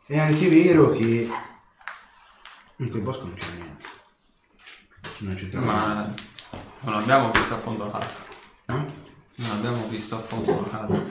È 0.06 0.18
anche 0.18 0.48
vero 0.48 0.90
che 0.90 1.28
in 2.76 2.90
quel 2.90 3.02
bosco 3.02 3.24
non 3.24 3.34
c'è 3.34 3.46
niente. 3.54 3.84
Non 5.18 5.34
c'è. 5.34 5.56
Ma 5.58 6.14
non 6.80 6.94
abbiamo 6.94 7.30
visto 7.30 7.54
a 7.54 7.58
fondo 7.58 7.84
la 7.84 7.98
casa. 7.98 8.24
Eh? 8.66 9.04
Non 9.36 9.50
abbiamo 9.50 9.88
visto 9.88 10.16
a 10.16 10.20
fondo 10.20 10.68
la 10.70 10.78
casa. 10.78 11.04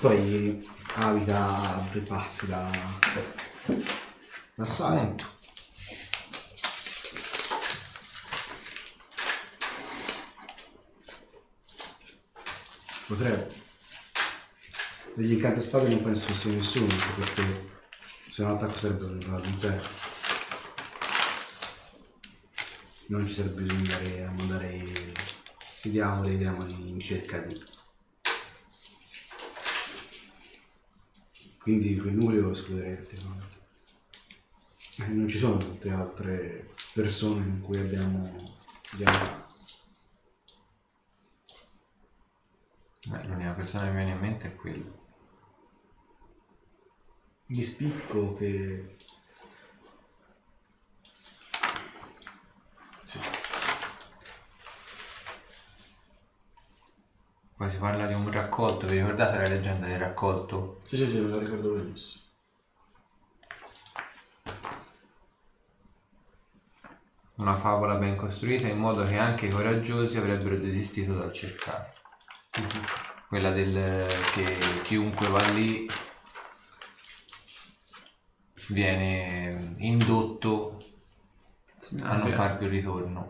Poi 0.00 0.68
abita 0.94 1.46
a 1.46 1.88
due 1.90 2.00
passi 2.02 2.46
da, 2.46 2.70
da 4.54 4.66
Salento. 4.66 5.37
Potrebbe. 13.08 13.50
Degli 15.14 15.32
incantespadi 15.32 15.88
non 15.88 16.02
penso 16.02 16.26
fosse 16.26 16.50
nessuno, 16.50 16.84
anche 16.92 17.20
perché 17.20 17.68
se 18.30 18.42
no 18.42 18.52
l'attacco 18.52 18.76
sarebbe 18.76 19.04
un 19.06 19.24
un 19.26 19.58
zero. 19.58 19.88
Non 23.06 23.26
ci 23.26 23.32
sarebbe 23.32 23.62
bisogno 23.62 23.82
di 23.82 23.92
andare 23.92 24.24
a 24.24 24.30
mandare 24.30 24.76
i, 24.76 25.90
diavoli 25.90 26.34
i 26.34 26.36
demoni 26.36 26.90
in 26.90 27.00
cerca 27.00 27.38
di 27.38 27.58
Quindi 31.60 31.96
quel 31.96 32.12
nucleo 32.12 32.42
lo 32.42 32.52
escluderei 32.52 32.92
effettivamente. 32.92 33.56
Eh, 34.98 35.06
Non 35.06 35.28
ci 35.28 35.38
sono 35.38 35.56
tutte 35.56 35.88
altre 35.90 36.68
persone 36.92 37.42
con 37.42 37.60
cui 37.62 37.78
abbiamo 37.78 38.56
dialogato. 38.92 39.47
Beh, 43.08 43.24
l'unica 43.24 43.54
persona 43.54 43.84
che 43.84 43.90
mi 43.90 43.96
viene 43.96 44.10
in 44.10 44.18
mente 44.18 44.48
è 44.48 44.54
quello. 44.54 45.06
Di 47.46 47.62
spicco 47.62 48.34
che... 48.34 48.96
Poi 57.56 57.70
si 57.70 57.78
parla 57.78 58.06
di 58.06 58.12
un 58.12 58.30
raccolto, 58.30 58.86
vi 58.86 58.98
ricordate 58.98 59.38
la 59.38 59.48
leggenda 59.48 59.86
del 59.86 59.98
raccolto? 59.98 60.80
Sì, 60.84 60.98
sì, 60.98 61.08
sì, 61.08 61.18
me 61.20 61.30
lo 61.30 61.38
ricordo 61.38 61.72
benissimo. 61.72 62.24
Una 67.36 67.56
favola 67.56 67.94
ben 67.94 68.16
costruita 68.16 68.68
in 68.68 68.78
modo 68.78 69.04
che 69.04 69.16
anche 69.16 69.46
i 69.46 69.50
coraggiosi 69.50 70.18
avrebbero 70.18 70.56
desistito 70.56 71.14
dal 71.14 71.32
cercare. 71.32 71.94
Quella 73.28 73.50
del 73.50 74.06
che 74.32 74.58
chiunque 74.84 75.28
va 75.28 75.46
lì 75.50 75.86
viene 78.68 79.74
indotto 79.78 80.82
a 82.02 82.16
non 82.16 82.32
far 82.32 82.58
più 82.58 82.68
ritorno. 82.68 83.28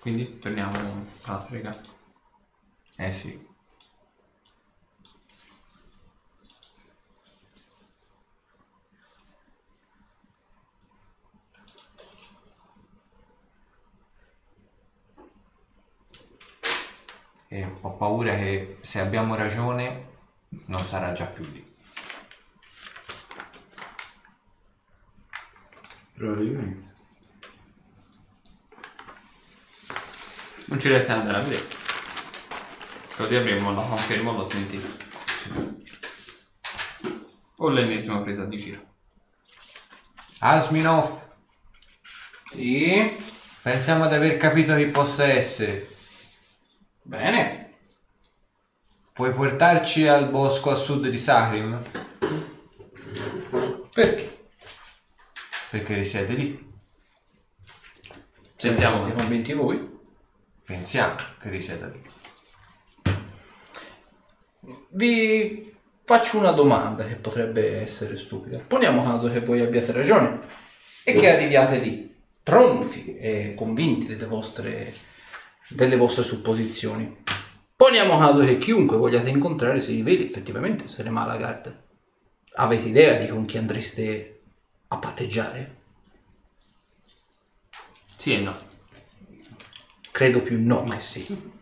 Quindi 0.00 0.38
torniamo 0.38 1.06
alla 1.22 1.38
strega. 1.38 1.80
Eh 2.96 3.10
sì. 3.10 3.47
E 17.48 17.66
ho 17.80 17.96
paura 17.96 18.34
che 18.36 18.76
se 18.82 19.00
abbiamo 19.00 19.34
ragione 19.34 20.06
non 20.66 20.78
sarà 20.78 21.12
già 21.12 21.24
più 21.24 21.44
lì. 21.44 21.66
Probabilmente. 26.14 26.86
Non 30.66 30.78
ci 30.78 30.88
resta 30.88 31.14
da 31.14 31.20
andare 31.20 31.38
a 31.38 31.42
vedere. 31.42 31.66
Così 33.16 33.34
avremo 33.34 33.72
la 33.74 33.82
conferma 33.82 34.30
o 34.30 34.36
la 34.36 34.44
smentita. 34.44 35.06
O 37.56 37.68
l'ennesima 37.70 38.20
presa 38.20 38.44
di 38.44 38.58
giro. 38.58 38.86
Asminov, 40.40 41.26
Sì. 42.50 43.16
pensiamo 43.62 44.06
di 44.06 44.14
aver 44.14 44.36
capito 44.36 44.76
chi 44.76 44.86
possa 44.86 45.24
essere. 45.24 45.96
Bene. 47.08 47.70
Puoi 49.14 49.32
portarci 49.32 50.06
al 50.06 50.28
bosco 50.28 50.70
a 50.70 50.74
sud 50.74 51.08
di 51.08 51.16
Sakrim? 51.16 51.82
Perché? 53.94 54.40
Perché 55.70 55.94
risiede 55.94 56.34
lì. 56.34 56.72
Pensiamo 58.60 59.06
Siete 59.06 59.18
convinti 59.18 59.54
voi? 59.54 59.98
Pensiamo 60.62 61.14
che 61.40 61.48
risieda 61.48 61.86
lì. 61.86 62.02
Vi 64.90 65.74
faccio 66.04 66.36
una 66.36 66.50
domanda 66.50 67.06
che 67.06 67.16
potrebbe 67.16 67.80
essere 67.80 68.18
stupida. 68.18 68.58
Poniamo 68.58 69.02
caso 69.02 69.32
che 69.32 69.40
voi 69.40 69.62
abbiate 69.62 69.92
ragione 69.92 70.40
e 71.04 71.14
che 71.14 71.32
arriviate 71.32 71.78
lì 71.78 72.14
tronfi 72.42 73.16
e 73.16 73.54
convinti 73.56 74.08
delle 74.08 74.26
vostre, 74.26 74.94
delle 75.68 75.96
vostre 75.96 76.24
supposizioni. 76.24 77.24
Poniamo 77.76 78.18
caso 78.18 78.44
che 78.44 78.58
chiunque 78.58 78.96
vogliate 78.96 79.28
incontrare 79.28 79.80
si 79.80 79.94
riveli 79.94 80.28
effettivamente 80.28 80.84
essere 80.84 81.10
Malagard. 81.10 81.84
Avete 82.54 82.88
idea 82.88 83.18
di 83.18 83.28
con 83.28 83.44
chi 83.44 83.56
andreste 83.56 84.40
a 84.88 84.96
patteggiare? 84.96 85.76
Sì 88.16 88.34
e 88.34 88.40
no. 88.40 88.52
Credo 90.10 90.42
più 90.42 90.58
no 90.60 90.82
che 90.84 90.98
sì. 90.98 91.52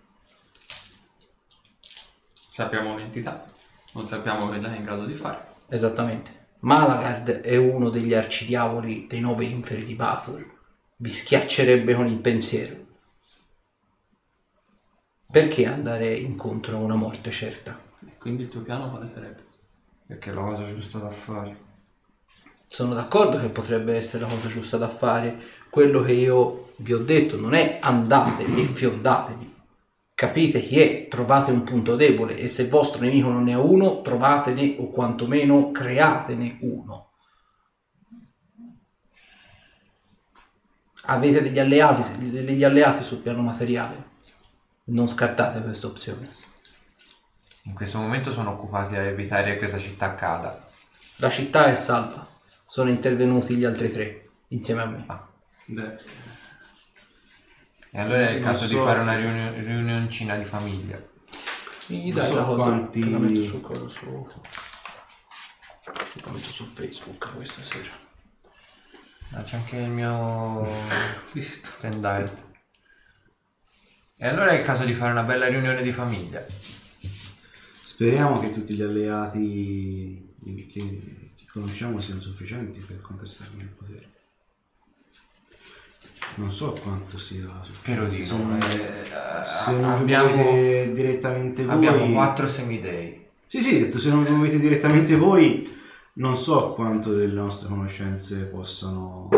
Sappiamo 2.51 2.97
l'entità. 2.97 3.45
Non 3.93 4.09
sappiamo 4.09 4.47
cosa 4.47 4.73
è 4.73 4.77
in 4.77 4.83
grado 4.83 5.05
di 5.05 5.15
fare. 5.15 5.55
Esattamente. 5.69 6.47
Malagard 6.61 7.43
è 7.43 7.57
uno 7.57 7.91
degli 7.91 8.15
arcidiavoli 8.15 9.07
dei 9.07 9.21
nove 9.21 9.45
inferi 9.45 9.85
di 9.85 9.95
Bathor. 9.95 10.55
Vi 10.97 11.11
schiaccerebbe 11.11 11.95
con 11.95 12.07
il 12.07 12.19
pensiero. 12.19 12.86
Perché 15.31 15.67
andare 15.67 16.15
incontro 16.15 16.77
a 16.77 16.81
una 16.81 16.95
morte 16.95 17.31
certa? 17.31 17.79
E 18.07 18.17
quindi 18.19 18.45
il 18.45 18.49
tuo 18.49 18.63
piano 18.63 18.91
quale 18.91 19.09
sarebbe? 19.09 19.45
Perché 20.07 20.31
è 20.31 20.33
la 20.33 20.43
cosa 20.43 20.65
giusta 20.65 20.99
da 20.99 21.11
fare. 21.11 21.65
Sono 22.67 22.95
d'accordo 22.95 23.39
che 23.39 23.49
potrebbe 23.49 23.97
essere 23.97 24.23
la 24.23 24.29
cosa 24.29 24.49
giusta 24.49 24.77
da 24.77 24.89
fare. 24.89 25.39
Quello 25.69 26.01
che 26.03 26.13
io 26.13 26.73
vi 26.77 26.93
ho 26.93 26.99
detto 26.99 27.39
non 27.39 27.55
è 27.55 27.79
andatevi 27.81 28.61
e 28.61 28.65
fiondatevi. 28.65 29.55
Capite 30.15 30.61
chi 30.63 30.81
è, 30.81 31.09
trovate 31.09 31.51
un 31.51 31.63
punto 31.63 31.97
debole 31.97 32.37
e 32.37 32.49
se 32.49 32.63
il 32.63 32.69
vostro 32.69 33.03
nemico 33.03 33.29
non 33.29 33.45
ne 33.45 33.53
ha 33.53 33.61
uno, 33.61 34.01
trovatene 34.01 34.77
o 34.79 34.89
quantomeno 34.89 35.71
createne 35.73 36.57
uno. 36.61 37.11
Avete 41.09 41.43
degli 41.43 41.59
alleati, 41.59 42.31
degli 42.31 42.65
alleati 42.65 43.03
sul 43.03 43.19
piano 43.19 43.43
materiale. 43.43 44.06
Non 44.89 45.09
scartate 45.09 45.61
questa 45.63 45.87
opzione. 45.89 46.29
In 47.63 47.75
questo 47.75 47.99
momento 47.99 48.31
sono 48.31 48.51
occupati 48.51 48.95
a 48.95 49.03
evitare 49.03 49.53
che 49.53 49.59
questa 49.59 49.79
città 49.79 50.15
cada. 50.15 50.65
La 51.17 51.29
città 51.31 51.67
è 51.67 51.75
salva. 51.75 52.25
Sono 52.67 52.91
intervenuti 52.91 53.57
gli 53.57 53.65
altri 53.65 53.93
tre 53.93 54.29
insieme 54.49 54.83
a 54.83 54.87
me. 54.87 55.07
Beh, 55.67 55.97
E 57.91 58.01
allora 58.01 58.29
è 58.29 58.31
il 58.33 58.41
Non 58.41 58.53
caso 58.53 58.67
di 58.67 58.75
so. 58.75 58.85
fare 58.85 59.01
una 59.01 59.17
riunione, 59.17 59.61
riunioncina 59.61 60.37
di 60.37 60.45
famiglia. 60.45 61.03
Mi 61.89 62.13
dai 62.13 62.27
so 62.27 62.35
la 62.37 62.43
cosa 62.45 62.65
quanti- 62.65 63.11
la 63.11 63.19
metto 63.19 63.43
sul 63.43 63.61
coso 63.61 63.89
su 63.89 64.27
la 66.25 66.31
metto 66.33 66.49
su 66.51 66.65
Facebook 66.65 67.33
questa 67.37 67.63
sera 67.63 67.91
Ah, 69.31 69.43
c'è 69.45 69.55
anche 69.57 69.77
il 69.77 69.89
mio 69.91 70.67
stand 71.41 72.05
E 74.19 74.27
allora 74.27 74.51
è 74.51 74.55
il 74.59 74.65
caso 74.65 74.85
di 74.85 74.95
fare 74.95 75.13
una 75.13 75.25
bella 75.25 75.47
riunione 75.47 75.83
di 75.83 75.93
famiglia. 75.93 76.45
Speriamo 77.83 78.39
che 78.41 78.51
tutti 78.53 78.75
gli 78.75 78.83
alleati 78.83 80.35
che, 80.71 81.31
che 81.37 81.45
conosciamo 81.53 82.01
siano 82.01 82.21
sufficienti 82.21 82.81
per 82.81 83.01
contrastarne 83.03 83.63
il 83.63 83.69
potere. 83.69 84.05
Non 86.37 86.51
so 86.51 86.73
quanto 86.83 87.19
sia. 87.19 87.47
Però 87.83 88.07
dico, 88.07 88.25
Sono- 88.25 88.57
eh, 88.59 89.45
Se 89.47 89.73
non 89.73 89.85
abbiamo, 89.85 90.53
direttamente 90.95 91.65
voi. 91.65 91.75
abbiamo 91.75 92.13
quattro 92.13 92.49
semidei. 92.49 93.25
Sì, 93.47 93.61
sì, 93.63 93.79
detto, 93.79 93.99
se 93.99 94.11
non 94.11 94.23
vi 94.23 94.31
muovete 94.31 94.59
direttamente 94.59 95.15
voi, 95.15 95.75
non 96.15 96.37
so 96.37 96.73
quanto 96.73 97.15
delle 97.15 97.33
nostre 97.35 97.69
conoscenze 97.69 98.45
possano. 98.47 99.29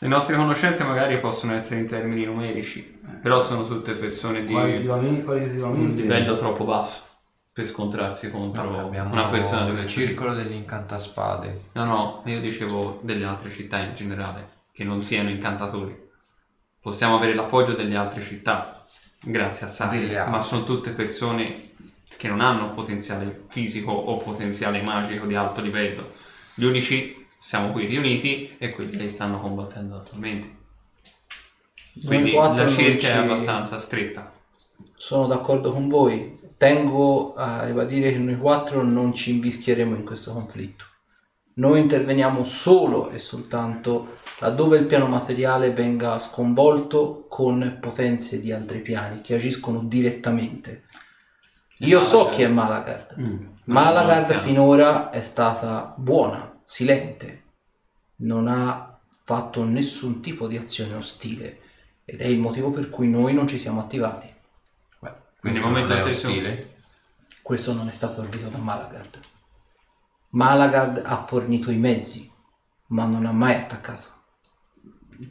Le 0.00 0.06
nostre 0.08 0.36
conoscenze 0.36 0.84
magari 0.84 1.18
possono 1.18 1.54
essere 1.54 1.80
in 1.80 1.86
termini 1.86 2.24
numerici, 2.24 3.00
però 3.20 3.40
sono 3.40 3.66
tutte 3.66 3.94
persone 3.94 4.44
di 4.44 4.52
un 4.52 4.60
Qualitativamente, 4.60 5.24
qualitativamente 5.24 6.02
livello 6.02 6.36
troppo 6.36 6.64
basso 6.64 7.02
per 7.52 7.66
scontrarsi 7.66 8.30
contro 8.30 8.70
Vabbè, 8.70 9.00
una 9.00 9.26
persona 9.26 9.68
quel 9.72 9.88
circolo 9.88 10.34
degli 10.34 10.52
incantaspade. 10.52 11.62
No, 11.72 11.84
no, 11.84 12.22
io 12.26 12.40
dicevo 12.40 13.00
delle 13.02 13.24
altre 13.24 13.50
città 13.50 13.80
in 13.80 13.94
generale, 13.94 14.48
che 14.70 14.84
non 14.84 15.02
siano 15.02 15.30
incantatori. 15.30 16.06
Possiamo 16.80 17.16
avere 17.16 17.34
l'appoggio 17.34 17.72
delle 17.72 17.96
altre 17.96 18.22
città, 18.22 18.86
grazie 19.20 19.66
a 19.66 19.68
Sari, 19.68 20.14
ma 20.28 20.40
sono 20.42 20.62
tutte 20.62 20.90
persone 20.90 21.72
che 22.16 22.28
non 22.28 22.40
hanno 22.40 22.70
potenziale 22.70 23.46
fisico 23.48 23.90
o 23.90 24.18
potenziale 24.18 24.80
magico 24.80 25.26
di 25.26 25.34
alto 25.34 25.60
livello. 25.60 26.12
Gli 26.54 26.64
unici 26.64 27.26
siamo 27.38 27.70
qui 27.72 27.86
riuniti 27.86 28.56
e 28.58 28.72
quelli 28.72 28.96
che 28.96 29.08
stanno 29.08 29.40
combattendo 29.40 29.96
attualmente. 29.96 30.56
Quindi 32.04 32.32
la 32.32 32.66
ci- 32.68 32.96
è 33.06 33.10
abbastanza 33.16 33.80
stretta. 33.80 34.30
Sono 34.94 35.26
d'accordo 35.26 35.72
con 35.72 35.88
voi. 35.88 36.36
Tengo 36.56 37.34
a 37.34 37.64
ribadire 37.64 38.12
che 38.12 38.18
noi 38.18 38.36
quattro 38.36 38.82
non 38.82 39.12
ci 39.12 39.30
invischieremo 39.30 39.94
in 39.94 40.04
questo 40.04 40.32
conflitto. 40.32 40.84
Noi 41.54 41.80
interveniamo 41.80 42.44
solo 42.44 43.10
e 43.10 43.18
soltanto 43.18 44.18
laddove 44.40 44.78
il 44.78 44.86
piano 44.86 45.06
materiale 45.06 45.72
venga 45.72 46.18
sconvolto 46.20 47.26
con 47.28 47.78
potenze 47.80 48.40
di 48.40 48.52
altri 48.52 48.80
piani 48.80 49.20
che 49.22 49.34
agiscono 49.34 49.80
direttamente. 49.80 50.84
Io 51.78 52.00
so 52.02 52.28
chi 52.28 52.42
è 52.42 52.48
Malagard. 52.48 53.14
Malagard 53.64 54.26
piano. 54.26 54.40
finora 54.42 55.10
è 55.10 55.20
stata 55.22 55.94
buona, 55.96 56.47
silente, 56.68 57.44
non 58.16 58.46
ha 58.46 59.00
fatto 59.24 59.64
nessun 59.64 60.20
tipo 60.20 60.46
di 60.46 60.58
azione 60.58 60.96
ostile 60.96 61.60
ed 62.04 62.20
è 62.20 62.26
il 62.26 62.38
motivo 62.38 62.70
per 62.70 62.90
cui 62.90 63.08
noi 63.08 63.32
non 63.32 63.48
ci 63.48 63.58
siamo 63.58 63.80
attivati. 63.80 64.30
Beh, 65.00 65.12
Quindi 65.40 65.58
al 65.60 65.64
momento 65.64 65.94
non 65.94 66.02
è 66.02 66.10
ostile. 66.10 66.76
Questo 67.40 67.72
non 67.72 67.88
è 67.88 67.90
stato 67.90 68.20
ordito 68.20 68.48
da 68.48 68.58
Malagard. 68.58 69.18
Malagard 70.30 71.02
ha 71.06 71.16
fornito 71.16 71.70
i 71.70 71.78
mezzi, 71.78 72.30
ma 72.88 73.06
non 73.06 73.24
ha 73.24 73.32
mai 73.32 73.54
attaccato. 73.54 74.16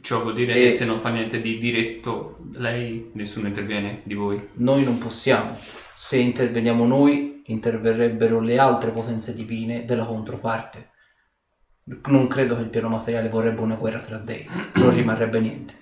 Ciò 0.00 0.22
vuol 0.22 0.34
dire 0.34 0.54
E- 0.54 0.64
che 0.64 0.70
se 0.72 0.84
non 0.84 0.98
fa 0.98 1.10
niente 1.10 1.40
di 1.40 1.58
diretto 1.58 2.36
lei, 2.54 3.12
nessuno 3.14 3.46
interviene 3.46 4.02
di 4.04 4.14
voi. 4.14 4.44
Noi 4.54 4.82
non 4.82 4.98
possiamo. 4.98 5.56
Se 5.94 6.16
interveniamo 6.16 6.84
noi, 6.84 7.42
interverrebbero 7.46 8.40
le 8.40 8.58
altre 8.58 8.90
potenze 8.90 9.34
divine 9.34 9.84
della 9.84 10.04
controparte. 10.04 10.96
Non 12.08 12.26
credo 12.26 12.54
che 12.56 12.62
il 12.62 12.68
piano 12.68 12.88
materiale 12.88 13.28
vorrebbe 13.28 13.60
una 13.60 13.76
guerra 13.76 14.00
tra 14.00 14.18
dei, 14.18 14.46
non 14.74 14.90
rimarrebbe 14.90 15.40
niente. 15.40 15.74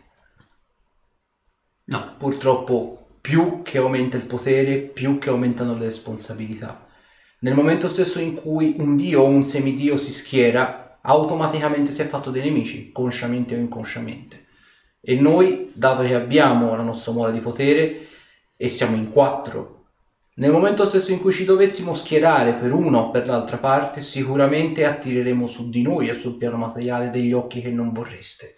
No, 1.86 2.14
Purtroppo 2.16 3.18
più 3.20 3.62
che 3.62 3.78
aumenta 3.78 4.16
il 4.16 4.24
potere, 4.24 4.76
più 4.78 5.18
che 5.18 5.30
aumentano 5.30 5.74
le 5.74 5.86
responsabilità. 5.86 6.86
Nel 7.40 7.54
momento 7.54 7.88
stesso 7.88 8.20
in 8.20 8.34
cui 8.34 8.76
un 8.78 8.94
dio 8.94 9.22
o 9.22 9.26
un 9.26 9.42
semidio 9.42 9.96
si 9.96 10.12
schiera, 10.12 10.98
automaticamente 11.02 11.90
si 11.90 12.02
è 12.02 12.06
fatto 12.06 12.30
dei 12.30 12.42
nemici, 12.42 12.92
consciamente 12.92 13.56
o 13.56 13.58
inconsciamente. 13.58 14.46
E 15.00 15.18
noi, 15.18 15.70
dato 15.74 16.02
che 16.02 16.14
abbiamo 16.14 16.76
la 16.76 16.84
nostra 16.84 17.10
mora 17.10 17.32
di 17.32 17.40
potere 17.40 18.06
e 18.56 18.68
siamo 18.68 18.94
in 18.94 19.10
quattro, 19.10 19.75
nel 20.38 20.50
momento 20.50 20.84
stesso 20.84 21.12
in 21.12 21.20
cui 21.20 21.32
ci 21.32 21.46
dovessimo 21.46 21.94
schierare 21.94 22.54
per 22.54 22.72
una 22.72 22.98
o 22.98 23.10
per 23.10 23.26
l'altra 23.26 23.56
parte, 23.56 24.02
sicuramente 24.02 24.84
attireremo 24.84 25.46
su 25.46 25.70
di 25.70 25.80
noi 25.80 26.08
e 26.08 26.14
sul 26.14 26.36
piano 26.36 26.58
materiale 26.58 27.08
degli 27.08 27.32
occhi 27.32 27.62
che 27.62 27.70
non 27.70 27.92
vorreste. 27.92 28.56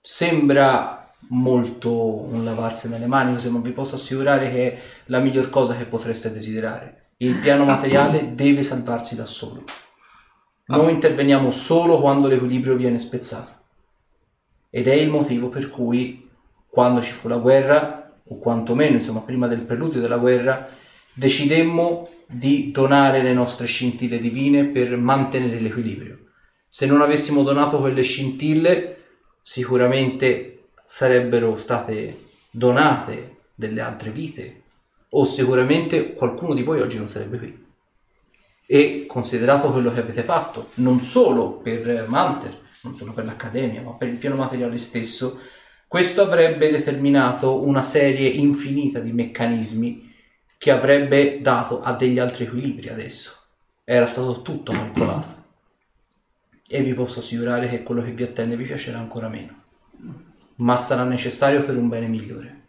Sembra 0.00 1.08
molto 1.28 2.24
un 2.24 2.42
lavarsi 2.42 2.88
nelle 2.88 3.06
mani, 3.06 3.34
così, 3.34 3.50
ma 3.50 3.60
vi 3.60 3.70
posso 3.70 3.94
assicurare 3.94 4.50
che 4.50 4.72
è 4.72 4.82
la 5.06 5.20
miglior 5.20 5.48
cosa 5.48 5.76
che 5.76 5.86
potreste 5.86 6.32
desiderare. 6.32 7.12
Il 7.18 7.38
piano 7.38 7.64
materiale 7.64 8.34
deve 8.34 8.64
salvarsi 8.64 9.14
da 9.14 9.26
solo. 9.26 9.62
Noi 10.66 10.90
interveniamo 10.90 11.52
solo 11.52 12.00
quando 12.00 12.26
l'equilibrio 12.26 12.74
viene 12.74 12.98
spezzato. 12.98 13.52
Ed 14.70 14.88
è 14.88 14.94
il 14.94 15.08
motivo 15.08 15.48
per 15.48 15.68
cui 15.68 16.28
quando 16.66 17.00
ci 17.00 17.12
fu 17.12 17.28
la 17.28 17.36
guerra, 17.36 18.01
o 18.32 18.38
quantomeno 18.38 18.96
insomma 18.96 19.20
prima 19.20 19.46
del 19.46 19.64
preludio 19.64 20.00
della 20.00 20.18
guerra, 20.18 20.68
decidemmo 21.12 22.08
di 22.26 22.70
donare 22.70 23.22
le 23.22 23.32
nostre 23.34 23.66
scintille 23.66 24.18
divine 24.18 24.66
per 24.66 24.96
mantenere 24.96 25.60
l'equilibrio. 25.60 26.18
Se 26.66 26.86
non 26.86 27.02
avessimo 27.02 27.42
donato 27.42 27.78
quelle 27.78 28.02
scintille, 28.02 28.96
sicuramente 29.42 30.68
sarebbero 30.86 31.56
state 31.56 32.30
donate 32.50 33.36
delle 33.54 33.80
altre 33.82 34.10
vite 34.10 34.62
o 35.10 35.24
sicuramente 35.24 36.12
qualcuno 36.12 36.54
di 36.54 36.62
voi 36.62 36.80
oggi 36.80 36.96
non 36.96 37.08
sarebbe 37.08 37.38
qui. 37.38 37.66
E 38.66 39.04
considerato 39.06 39.70
quello 39.70 39.92
che 39.92 40.00
avete 40.00 40.22
fatto, 40.22 40.70
non 40.74 41.00
solo 41.00 41.58
per 41.58 42.06
Manter, 42.08 42.60
non 42.82 42.94
solo 42.94 43.12
per 43.12 43.26
l'Accademia, 43.26 43.82
ma 43.82 43.92
per 43.92 44.08
il 44.08 44.16
piano 44.16 44.36
materiale 44.36 44.78
stesso, 44.78 45.38
questo 45.92 46.22
avrebbe 46.22 46.70
determinato 46.70 47.66
una 47.66 47.82
serie 47.82 48.26
infinita 48.26 48.98
di 48.98 49.12
meccanismi 49.12 50.10
che 50.56 50.70
avrebbe 50.70 51.42
dato 51.42 51.82
a 51.82 51.92
degli 51.92 52.18
altri 52.18 52.44
equilibri 52.44 52.88
adesso. 52.88 53.36
Era 53.84 54.06
stato 54.06 54.40
tutto 54.40 54.72
calcolato. 54.72 55.44
E 56.66 56.82
vi 56.82 56.94
posso 56.94 57.18
assicurare 57.18 57.68
che 57.68 57.82
quello 57.82 58.00
che 58.00 58.12
vi 58.12 58.22
attende 58.22 58.56
vi 58.56 58.64
piacerà 58.64 58.98
ancora 58.98 59.28
meno. 59.28 59.64
Ma 60.54 60.78
sarà 60.78 61.04
necessario 61.04 61.62
per 61.62 61.76
un 61.76 61.90
bene 61.90 62.08
migliore. 62.08 62.62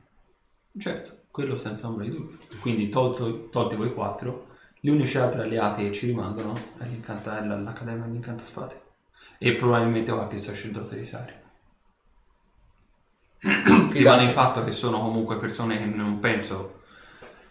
certo, 0.77 1.19
quello 1.31 1.55
senza 1.55 1.87
ombra 1.87 2.03
di 2.03 2.11
dubbio. 2.11 2.37
Quindi 2.59 2.89
tolto, 2.89 3.47
tolti 3.47 3.77
voi 3.77 3.93
quattro, 3.93 4.47
gli 4.81 4.89
unici 4.89 5.17
altri 5.17 5.39
alleati 5.39 5.85
che 5.85 5.93
ci 5.93 6.07
rimangono 6.07 6.51
è 6.77 6.83
l'Accademia 7.45 8.03
degli 8.03 8.15
Incantaspade. 8.15 8.81
E 9.37 9.53
probabilmente 9.53 10.11
qualche 10.11 10.39
sacerdote 10.39 10.97
di 10.97 11.05
Sari. 11.05 11.42
Rimane 13.91 14.23
il 14.23 14.29
fatto 14.29 14.63
che 14.63 14.71
sono 14.71 15.01
comunque 15.01 15.37
persone 15.37 15.77
che 15.77 15.85
non 15.85 16.19
penso 16.19 16.81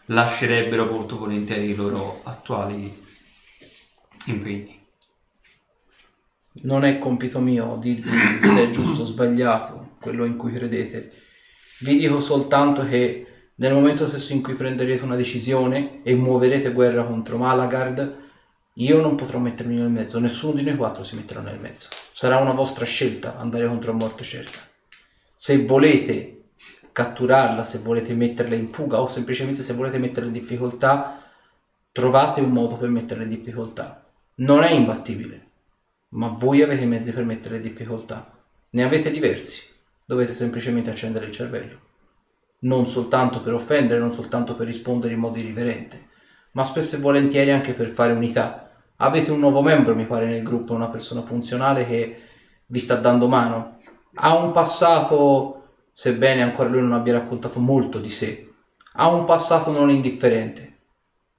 lascerebbero 0.07 0.87
molto 0.87 1.19
volentieri 1.19 1.71
i 1.71 1.75
loro 1.75 2.21
attuali 2.25 2.93
impegni. 4.27 4.81
Non 6.63 6.85
è 6.85 6.99
compito 6.99 7.41
mio 7.41 7.77
dirvi 7.81 8.11
se 8.43 8.63
è 8.63 8.71
giusto 8.71 9.03
o 9.03 9.05
sbagliato 9.07 9.97
quello 10.01 10.25
in 10.25 10.37
cui 10.37 10.53
credete. 10.53 11.13
Vi 11.81 11.97
dico 11.97 12.21
soltanto 12.21 12.87
che 12.87 13.27
nel 13.57 13.73
momento 13.73 14.09
stesso 14.09 14.33
in 14.33 14.43
cui 14.43 14.55
prenderete 14.55 15.05
una 15.05 15.17
decisione 15.17 16.03
e 16.03 16.15
muoverete 16.15 16.73
guerra 16.73 17.05
contro 17.05 17.37
Malagard, 17.37 18.21
io 18.75 19.01
non 19.01 19.15
potrò 19.15 19.39
mettermi 19.39 19.77
nel 19.77 19.91
mezzo, 19.91 20.19
nessuno 20.19 20.55
di 20.55 20.63
noi 20.63 20.77
quattro 20.77 21.03
si 21.05 21.17
metterà 21.17 21.41
nel 21.41 21.61
mezzo. 21.61 21.89
Sarà 22.13 22.39
una 22.39 22.53
vostra 22.53 22.87
scelta 22.87 23.39
andare 23.39 23.67
contro 23.67 23.91
a 23.91 23.95
morte 23.95 24.25
certa. 24.25 24.72
Se 25.45 25.65
volete 25.65 26.51
catturarla, 26.93 27.65
se 27.65 27.79
volete 27.79 28.15
metterla 28.15 28.55
in 28.55 28.69
fuga 28.69 29.01
o 29.01 29.09
semplicemente 29.09 29.65
se 29.65 29.73
volete 29.73 29.99
metterla 29.99 30.29
in 30.29 30.33
difficoltà, 30.33 31.21
trovate 31.91 32.41
un 32.41 32.53
modo 32.53 32.77
per 32.77 32.89
metterla 32.91 33.25
in 33.25 33.29
difficoltà. 33.29 34.07
Non 34.37 34.63
è 34.63 34.71
imbattibile, 34.71 35.47
ma 36.11 36.29
voi 36.29 36.63
avete 36.63 36.85
i 36.85 36.87
mezzi 36.87 37.11
per 37.11 37.25
metterla 37.25 37.57
in 37.57 37.65
difficoltà. 37.65 38.39
Ne 38.71 38.85
avete 38.85 39.11
diversi, 39.11 39.65
dovete 40.05 40.33
semplicemente 40.33 40.91
accendere 40.91 41.27
il 41.27 41.33
cervello. 41.33 41.81
Non 42.61 42.87
soltanto 42.87 43.43
per 43.43 43.55
offendere, 43.55 43.99
non 43.99 44.13
soltanto 44.13 44.55
per 44.55 44.69
rispondere 44.69 45.15
in 45.15 45.19
modo 45.19 45.41
irriverente, 45.41 46.07
ma 46.53 46.63
spesso 46.63 46.95
e 46.95 47.01
volentieri 47.01 47.51
anche 47.51 47.75
per 47.75 47.89
fare 47.89 48.13
unità. 48.13 48.71
Avete 48.99 49.33
un 49.33 49.41
nuovo 49.41 49.61
membro, 49.61 49.97
mi 49.97 50.07
pare, 50.07 50.27
nel 50.27 50.45
gruppo, 50.45 50.73
una 50.73 50.89
persona 50.89 51.23
funzionale 51.23 51.85
che 51.85 52.17
vi 52.67 52.79
sta 52.79 52.95
dando 52.95 53.27
mano. 53.27 53.81
Ha 54.15 54.37
un 54.37 54.53
passato, 54.53 55.69
sebbene 55.93 56.43
ancora 56.43 56.69
lui 56.69 56.81
non 56.81 56.93
abbia 56.93 57.15
raccontato 57.15 57.59
molto 57.61 57.99
di 57.99 58.11
sé, 58.11 58.53
ha 58.95 59.09
un 59.09 59.25
passato 59.25 59.71
non 59.71 59.91
indifferente. 59.91 60.79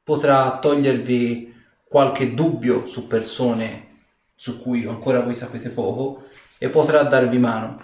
Potrà 0.04 0.60
togliervi 0.60 1.54
qualche 1.88 2.34
dubbio 2.34 2.86
su 2.86 3.08
persone 3.08 3.92
su 4.36 4.62
cui 4.62 4.86
ancora 4.86 5.22
voi 5.22 5.34
sapete 5.34 5.70
poco 5.70 6.26
e 6.58 6.70
potrà 6.70 7.04
darvi 7.04 7.38
mano. 7.38 7.84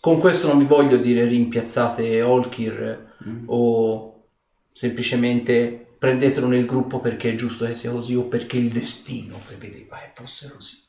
Con 0.00 0.18
questo 0.18 0.46
non 0.46 0.58
vi 0.58 0.64
voglio 0.64 0.96
dire 0.96 1.24
rimpiazzate 1.24 2.22
Olkir 2.22 3.14
o 3.46 4.24
semplicemente 4.72 5.94
prendetelo 5.98 6.46
nel 6.46 6.64
gruppo 6.64 7.00
perché 7.00 7.30
è 7.30 7.34
giusto 7.34 7.66
che 7.66 7.74
sia 7.74 7.90
così 7.90 8.14
o 8.14 8.24
perché 8.24 8.56
il 8.56 8.70
destino 8.70 9.40
prevedeva 9.44 9.98
che 9.98 10.10
fosse 10.14 10.50
così. 10.50 10.82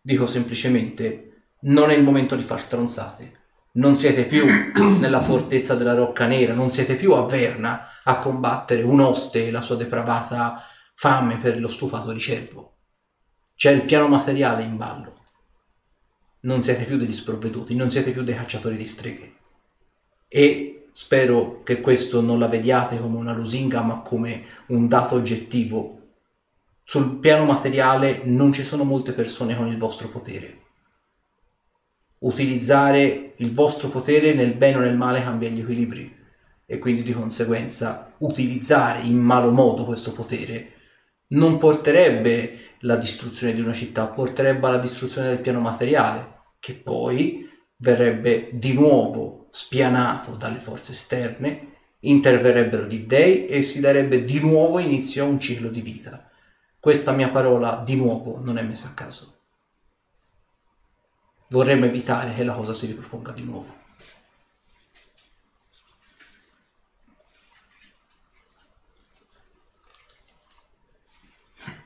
Dico 0.00 0.26
semplicemente 0.26 1.27
Non 1.60 1.90
è 1.90 1.94
il 1.94 2.04
momento 2.04 2.36
di 2.36 2.42
far 2.42 2.60
stronzate. 2.60 3.32
Non 3.72 3.96
siete 3.96 4.24
più 4.24 4.46
nella 4.98 5.20
fortezza 5.20 5.74
della 5.74 5.94
Rocca 5.94 6.26
Nera, 6.26 6.54
non 6.54 6.70
siete 6.70 6.94
più 6.94 7.12
a 7.14 7.26
Verna 7.26 7.84
a 8.04 8.18
combattere 8.18 8.82
un 8.82 9.00
oste 9.00 9.46
e 9.46 9.50
la 9.50 9.60
sua 9.60 9.76
depravata 9.76 10.62
fame 10.94 11.38
per 11.38 11.58
lo 11.58 11.68
stufato 11.68 12.12
di 12.12 12.20
cervo. 12.20 12.76
C'è 13.54 13.72
il 13.72 13.82
piano 13.82 14.06
materiale 14.06 14.62
in 14.62 14.76
ballo. 14.76 15.24
Non 16.40 16.62
siete 16.62 16.84
più 16.84 16.96
degli 16.96 17.12
sprovveduti, 17.12 17.74
non 17.74 17.90
siete 17.90 18.12
più 18.12 18.22
dei 18.22 18.36
cacciatori 18.36 18.76
di 18.76 18.86
streghe. 18.86 19.34
E 20.28 20.88
spero 20.92 21.62
che 21.64 21.80
questo 21.80 22.20
non 22.20 22.38
la 22.38 22.46
vediate 22.46 23.00
come 23.00 23.16
una 23.16 23.32
lusinga, 23.32 23.82
ma 23.82 24.00
come 24.00 24.44
un 24.66 24.86
dato 24.86 25.16
oggettivo. 25.16 25.96
Sul 26.84 27.18
piano 27.18 27.44
materiale 27.44 28.22
non 28.24 28.52
ci 28.52 28.62
sono 28.62 28.84
molte 28.84 29.12
persone 29.12 29.56
con 29.56 29.66
il 29.66 29.76
vostro 29.76 30.08
potere. 30.08 30.66
Utilizzare 32.20 33.34
il 33.36 33.52
vostro 33.52 33.88
potere 33.88 34.34
nel 34.34 34.54
bene 34.54 34.76
o 34.76 34.80
nel 34.80 34.96
male 34.96 35.22
cambia 35.22 35.48
gli 35.48 35.60
equilibri 35.60 36.16
e 36.66 36.78
quindi 36.78 37.02
di 37.02 37.12
conseguenza 37.12 38.14
utilizzare 38.18 39.00
in 39.00 39.18
malo 39.18 39.50
modo 39.50 39.84
questo 39.84 40.12
potere 40.12 40.72
non 41.28 41.58
porterebbe 41.58 42.58
la 42.80 42.96
distruzione 42.96 43.52
di 43.52 43.60
una 43.60 43.72
città, 43.72 44.06
porterebbe 44.06 44.66
alla 44.66 44.78
distruzione 44.78 45.28
del 45.28 45.40
piano 45.40 45.60
materiale, 45.60 46.36
che 46.58 46.74
poi 46.74 47.48
verrebbe 47.76 48.50
di 48.52 48.72
nuovo 48.72 49.46
spianato 49.50 50.36
dalle 50.36 50.58
forze 50.58 50.92
esterne, 50.92 51.76
interverrebbero 52.00 52.84
gli 52.84 53.00
dei 53.00 53.46
e 53.46 53.62
si 53.62 53.80
darebbe 53.80 54.24
di 54.24 54.40
nuovo 54.40 54.78
inizio 54.78 55.24
a 55.24 55.28
un 55.28 55.40
ciclo 55.40 55.68
di 55.68 55.80
vita. 55.80 56.28
Questa 56.78 57.12
mia 57.12 57.28
parola 57.28 57.82
di 57.84 57.96
nuovo 57.96 58.40
non 58.42 58.56
è 58.56 58.62
messa 58.62 58.88
a 58.88 58.94
caso. 58.94 59.37
Vorremmo 61.50 61.86
evitare 61.86 62.34
che 62.34 62.44
la 62.44 62.52
cosa 62.52 62.74
si 62.74 62.84
riproponga 62.86 63.32
di 63.32 63.42
nuovo. 63.42 63.74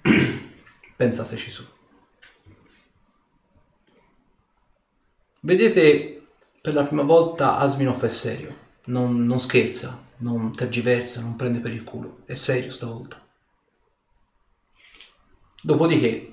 Pensateci 0.96 1.50
su. 1.50 1.64
Vedete, 5.40 6.26
per 6.60 6.74
la 6.74 6.82
prima 6.82 7.02
volta 7.02 7.58
Asminov 7.58 8.02
è 8.04 8.08
serio. 8.08 8.58
Non, 8.86 9.24
non 9.24 9.38
scherza, 9.38 10.06
non 10.18 10.50
tergiversa, 10.52 11.20
non 11.20 11.36
prende 11.36 11.60
per 11.60 11.72
il 11.72 11.84
culo. 11.84 12.22
È 12.24 12.34
serio 12.34 12.72
stavolta. 12.72 13.24
Dopodiché 15.62 16.32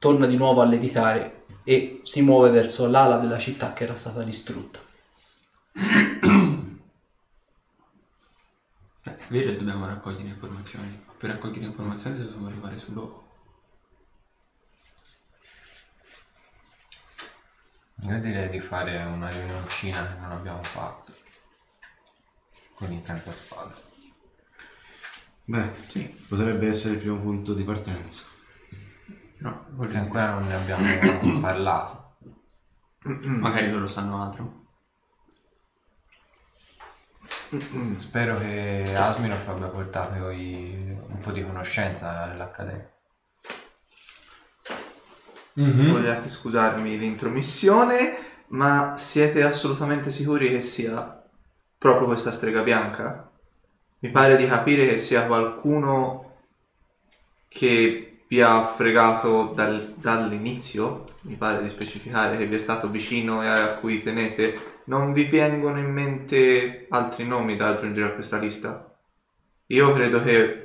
torna 0.00 0.26
di 0.26 0.36
nuovo 0.36 0.60
a 0.60 0.64
levitare 0.64 1.37
e 1.68 2.00
si 2.02 2.22
muove 2.22 2.48
verso 2.48 2.86
l'ala 2.86 3.18
della 3.18 3.38
città 3.38 3.74
che 3.74 3.84
era 3.84 3.94
stata 3.94 4.22
distrutta. 4.22 4.80
Eh, 9.02 9.16
È 9.16 9.26
vero 9.28 9.50
che 9.50 9.58
dobbiamo 9.58 9.86
raccogliere 9.86 10.28
informazioni, 10.30 10.98
ma 11.04 11.12
per 11.12 11.28
raccogliere 11.32 11.66
informazioni 11.66 12.20
dobbiamo 12.20 12.46
arrivare 12.46 12.78
sul 12.78 12.94
luogo. 12.94 13.28
Io 18.00 18.18
direi 18.18 18.48
di 18.48 18.60
fare 18.60 19.02
una 19.02 19.28
riunioncina 19.28 20.14
che 20.14 20.20
non 20.20 20.32
abbiamo 20.32 20.62
fatto. 20.62 21.12
Con 22.72 22.90
il 22.90 23.02
campo 23.02 23.28
a 23.28 23.34
spada. 23.34 23.78
Beh, 25.44 25.70
potrebbe 26.28 26.68
essere 26.68 26.94
il 26.94 27.00
primo 27.00 27.20
punto 27.20 27.52
di 27.52 27.62
partenza. 27.62 28.36
No, 29.40 29.66
Perché 29.78 29.96
ancora 29.98 30.30
non 30.32 30.46
ne 30.46 30.54
abbiamo 30.54 31.40
parlato. 31.40 32.16
magari 33.04 33.70
loro 33.70 33.86
sanno 33.86 34.22
altro. 34.22 34.66
Spero 37.96 38.38
che 38.38 38.92
Asminov 38.94 39.48
abbia 39.48 39.68
portato 39.68 40.30
i- 40.30 40.96
un 41.08 41.18
po' 41.20 41.30
di 41.32 41.42
conoscenza 41.42 42.22
all'Accademia. 42.22 42.90
Vogliate 45.90 46.28
scusarmi 46.28 46.98
l'intromissione, 46.98 48.16
ma 48.48 48.96
siete 48.96 49.42
assolutamente 49.42 50.10
sicuri 50.10 50.50
che 50.50 50.60
sia 50.60 51.20
proprio 51.76 52.06
questa 52.06 52.30
strega 52.30 52.62
bianca? 52.62 53.30
Mi 54.00 54.10
pare 54.10 54.36
di 54.36 54.46
capire 54.46 54.86
che 54.86 54.96
sia 54.98 55.24
qualcuno 55.26 56.36
che 57.48 58.07
vi 58.28 58.40
ha 58.42 58.60
fregato 58.62 59.52
dal- 59.54 59.94
dall'inizio, 59.96 61.06
mi 61.22 61.34
pare 61.34 61.62
di 61.62 61.68
specificare 61.68 62.36
che 62.36 62.46
vi 62.46 62.54
è 62.54 62.58
stato 62.58 62.88
vicino 62.88 63.42
e 63.42 63.46
a 63.46 63.74
cui 63.74 64.02
tenete. 64.02 64.76
Non 64.84 65.12
vi 65.12 65.24
vengono 65.24 65.78
in 65.78 65.90
mente 65.92 66.86
altri 66.90 67.26
nomi 67.26 67.56
da 67.56 67.68
aggiungere 67.68 68.08
a 68.08 68.12
questa 68.12 68.38
lista? 68.38 68.90
Io 69.66 69.92
credo 69.92 70.22
che 70.22 70.62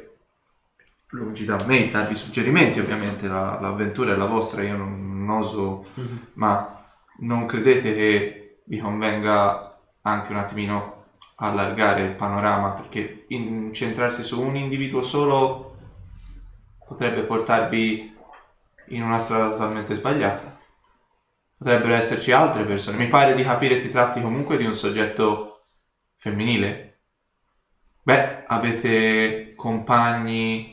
lungi 1.09 1.45
da 1.45 1.61
me 1.65 1.89
darvi 1.91 2.15
suggerimenti, 2.15 2.79
ovviamente 2.79 3.27
la- 3.27 3.59
l'avventura 3.61 4.13
è 4.13 4.17
la 4.17 4.25
vostra, 4.25 4.63
io 4.63 4.75
non, 4.77 5.25
non 5.25 5.37
oso, 5.37 5.85
ma 6.33 6.85
non 7.19 7.45
credete 7.45 7.93
che 7.93 8.57
vi 8.65 8.79
convenga 8.79 9.77
anche 10.01 10.31
un 10.31 10.37
attimino 10.37 11.05
allargare 11.35 12.03
il 12.03 12.15
panorama, 12.15 12.69
perché 12.71 13.25
incentrarsi 13.27 14.23
su 14.23 14.41
un 14.41 14.55
individuo 14.55 15.01
solo 15.01 15.72
potrebbe 16.85 17.23
portarvi 17.23 18.15
in 18.89 19.03
una 19.03 19.19
strada 19.19 19.49
totalmente 19.51 19.93
sbagliata. 19.95 20.59
Potrebbero 21.57 21.93
esserci 21.95 22.31
altre 22.31 22.63
persone. 22.65 22.97
Mi 22.97 23.07
pare 23.07 23.35
di 23.35 23.43
capire 23.43 23.75
si 23.75 23.91
tratti 23.91 24.21
comunque 24.21 24.57
di 24.57 24.65
un 24.65 24.75
soggetto 24.75 25.61
femminile. 26.17 26.99
Beh, 28.01 28.43
avete 28.47 29.53
compagni 29.55 30.71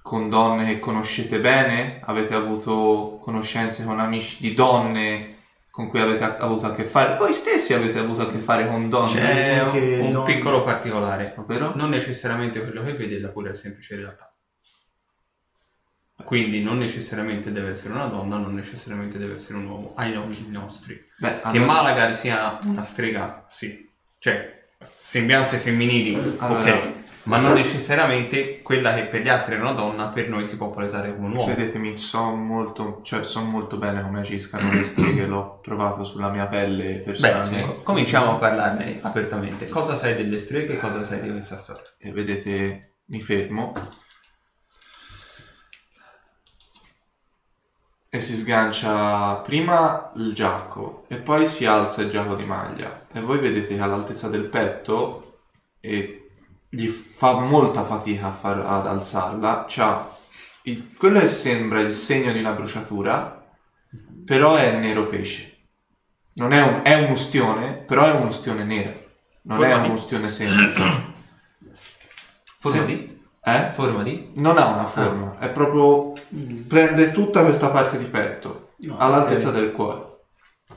con 0.00 0.28
donne 0.30 0.66
che 0.66 0.78
conoscete 0.78 1.40
bene? 1.40 2.00
Avete 2.04 2.34
avuto 2.34 3.18
conoscenze 3.20 3.84
con 3.84 3.98
amici 3.98 4.36
di 4.40 4.54
donne 4.54 5.36
con 5.70 5.88
cui 5.88 6.00
avete 6.00 6.24
a- 6.24 6.36
avuto 6.38 6.66
a 6.66 6.72
che 6.72 6.84
fare? 6.84 7.16
Voi 7.16 7.32
stessi 7.32 7.74
avete 7.74 7.98
avuto 7.98 8.22
a 8.22 8.26
che 8.28 8.38
fare 8.38 8.66
con 8.68 8.88
donne? 8.88 9.12
C'è 9.20 9.62
un, 10.00 10.16
un 10.16 10.24
piccolo 10.24 10.62
particolare, 10.64 11.34
Ovvero? 11.36 11.72
non 11.74 11.90
necessariamente 11.90 12.60
quello 12.60 12.82
che 12.82 12.94
vede 12.94 13.16
è 13.16 13.18
la 13.20 13.30
pura 13.30 13.54
semplice 13.54 13.96
realtà. 13.96 14.32
Quindi 16.24 16.62
non 16.62 16.78
necessariamente 16.78 17.52
deve 17.52 17.70
essere 17.70 17.94
una 17.94 18.06
donna, 18.06 18.36
non 18.36 18.54
necessariamente 18.54 19.18
deve 19.18 19.36
essere 19.36 19.58
un 19.58 19.66
uomo, 19.66 19.92
ai 19.96 20.12
nomi 20.12 20.46
nostri. 20.48 21.00
Beh, 21.16 21.40
Che 21.40 21.46
allora- 21.48 21.64
Malaga 21.64 22.12
sia 22.14 22.58
una 22.66 22.84
strega, 22.84 23.44
sì. 23.48 23.88
Cioè, 24.18 24.60
sembianze 24.96 25.56
femminili, 25.58 26.14
Allora- 26.38 26.60
ok. 26.74 26.96
Ma 27.24 27.36
non 27.36 27.52
necessariamente 27.52 28.62
quella 28.62 28.94
che 28.94 29.02
per 29.02 29.20
gli 29.20 29.28
altri 29.28 29.54
è 29.56 29.58
una 29.60 29.72
donna, 29.72 30.06
per 30.08 30.30
noi 30.30 30.46
si 30.46 30.56
può 30.56 30.70
palesare 30.70 31.14
come 31.14 31.26
un 31.26 31.36
uomo. 31.36 31.52
Credetemi, 31.52 31.94
so 31.94 32.30
molto, 32.34 33.00
cioè, 33.02 33.22
so 33.22 33.40
molto 33.42 33.76
bene 33.76 34.00
come 34.02 34.20
agiscano 34.20 34.72
le 34.72 34.82
streghe, 34.82 35.26
l'ho 35.26 35.58
provato 35.62 36.04
sulla 36.04 36.30
mia 36.30 36.46
pelle 36.46 36.84
Beh, 36.94 36.98
personalmente. 37.00 37.80
cominciamo 37.82 38.32
a 38.32 38.34
parlarne 38.36 38.98
apertamente. 39.02 39.68
Cosa 39.68 39.98
sai 39.98 40.16
delle 40.16 40.38
streghe? 40.38 40.78
Cosa 40.78 41.04
sai 41.04 41.20
di 41.20 41.30
questa 41.30 41.58
storia? 41.58 41.82
E 41.98 42.12
vedete, 42.12 42.94
mi 43.06 43.20
fermo. 43.20 43.74
E 48.18 48.20
si 48.20 48.34
sgancia 48.34 49.34
prima 49.36 50.10
il 50.16 50.34
giacco 50.34 51.04
e 51.06 51.18
poi 51.18 51.46
si 51.46 51.66
alza 51.66 52.02
il 52.02 52.10
giacco 52.10 52.34
di 52.34 52.44
maglia. 52.44 53.06
E 53.12 53.20
voi 53.20 53.38
vedete 53.38 53.76
che 53.76 53.80
all'altezza 53.80 54.28
del 54.28 54.46
petto 54.46 55.42
e 55.78 56.30
gli 56.68 56.88
fa 56.88 57.38
molta 57.38 57.84
fatica 57.84 58.26
a 58.26 58.32
far- 58.32 58.66
ad 58.66 58.88
alzarla. 58.88 59.66
C'ha 59.68 60.04
il- 60.62 60.92
quello 60.98 61.20
che 61.20 61.28
sembra 61.28 61.78
il 61.80 61.92
segno 61.92 62.32
di 62.32 62.40
una 62.40 62.50
bruciatura, 62.50 63.40
però 64.24 64.56
è 64.56 64.72
nero 64.72 65.06
pesce. 65.06 65.56
Non 66.32 66.52
è 66.52 66.60
un, 66.60 66.80
è 66.82 66.94
un 67.04 67.12
ustione, 67.12 67.70
però 67.74 68.04
è 68.04 68.10
un 68.14 68.26
ustione 68.26 68.64
nero. 68.64 69.00
Non 69.42 69.58
è 69.62 69.68
Forma 69.68 69.82
di- 69.82 69.86
un 69.86 69.94
ustione 69.94 70.28
semplice. 70.28 70.80
Forma 72.58 72.78
Se- 72.80 72.84
di? 72.84 73.07
Eh? 73.50 73.72
Forma 73.72 74.02
di? 74.02 74.30
Non 74.36 74.58
ha 74.58 74.66
una 74.66 74.84
forma, 74.84 75.38
è 75.38 75.48
proprio. 75.50 76.12
prende 76.66 77.12
tutta 77.12 77.42
questa 77.42 77.68
parte 77.70 77.98
di 77.98 78.06
petto 78.06 78.72
all'altezza 78.96 79.50
del 79.50 79.72
cuore. 79.72 80.06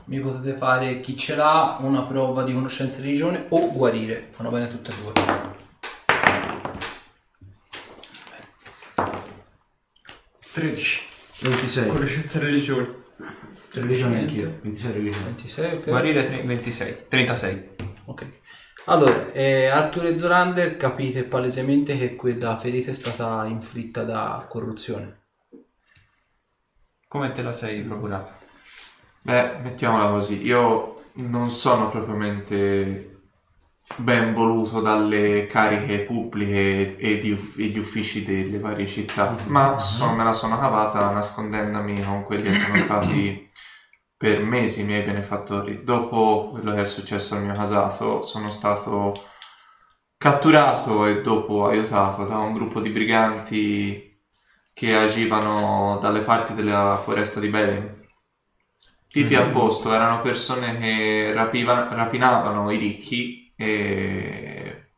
Mi 0.04 0.20
potete 0.20 0.56
fare 0.56 1.00
chi 1.00 1.16
ce 1.16 1.34
l'ha 1.36 1.76
una 1.80 2.02
prova 2.02 2.42
di 2.42 2.52
conoscenza 2.54 2.98
e 2.98 3.02
religione 3.02 3.46
o 3.50 3.70
guarire. 3.72 4.30
Vanno 4.36 4.50
bene 4.50 4.68
tutte 4.68 4.90
e 4.90 4.94
due. 5.00 5.12
13. 10.52 11.00
26. 11.40 11.88
Conoscenza 11.88 12.38
e 12.38 12.40
religione. 12.42 12.94
Religione 13.74 14.18
anch'io. 14.20 14.58
26 14.62 14.92
religione. 14.92 15.24
26, 15.24 15.74
ok. 15.76 15.84
Guarire 15.84 16.26
tre- 16.26 16.42
26. 16.42 16.96
36. 17.08 17.68
Ok. 18.06 18.26
Allora, 18.86 19.30
eh, 19.30 19.68
Arthur 19.68 20.06
e 20.06 20.16
Zorander 20.16 20.76
capite 20.76 21.22
palesemente 21.22 21.96
che 21.96 22.16
quella 22.16 22.56
ferita 22.56 22.90
è 22.90 22.94
stata 22.94 23.46
inflitta 23.46 24.02
da 24.02 24.44
corruzione. 24.48 25.12
Come 27.06 27.30
te 27.30 27.42
la 27.42 27.52
sei 27.52 27.82
procurata? 27.82 28.38
Beh, 29.20 29.58
mettiamola 29.62 30.08
così, 30.08 30.44
io 30.44 31.00
non 31.14 31.48
sono 31.50 31.90
propriamente 31.90 33.10
ben 33.96 34.32
voluto 34.32 34.80
dalle 34.80 35.46
cariche 35.46 36.00
pubbliche 36.00 36.96
e 36.96 37.18
di 37.20 37.30
uff- 37.32 37.58
e 37.58 37.78
uffici 37.78 38.24
delle 38.24 38.58
varie 38.58 38.86
città, 38.86 39.36
ma 39.46 39.78
so- 39.78 40.10
me 40.10 40.24
la 40.24 40.32
sono 40.32 40.58
cavata 40.58 41.10
nascondendomi 41.10 42.02
con 42.02 42.24
quelli 42.24 42.50
che 42.50 42.54
sono 42.54 42.78
stati 42.78 43.48
per 44.22 44.40
mesi 44.44 44.82
i 44.82 44.84
miei 44.84 45.02
benefattori. 45.02 45.82
Dopo 45.82 46.50
quello 46.52 46.74
che 46.74 46.82
è 46.82 46.84
successo 46.84 47.34
al 47.34 47.42
mio 47.42 47.54
casato, 47.54 48.22
sono 48.22 48.52
stato 48.52 49.12
catturato 50.16 51.06
e 51.06 51.22
dopo 51.22 51.66
aiutato 51.66 52.24
da 52.24 52.38
un 52.38 52.52
gruppo 52.52 52.80
di 52.80 52.90
briganti 52.90 54.22
che 54.72 54.94
agivano 54.94 55.98
dalle 56.00 56.20
parti 56.20 56.54
della 56.54 56.96
foresta 57.02 57.40
di 57.40 57.48
Belen. 57.48 58.06
Tipi 59.08 59.34
a 59.34 59.46
posto, 59.46 59.92
erano 59.92 60.22
persone 60.22 60.78
che 60.78 61.32
rapiva- 61.32 61.88
rapinavano 61.92 62.70
i 62.70 62.76
ricchi 62.76 63.52
e 63.56 64.92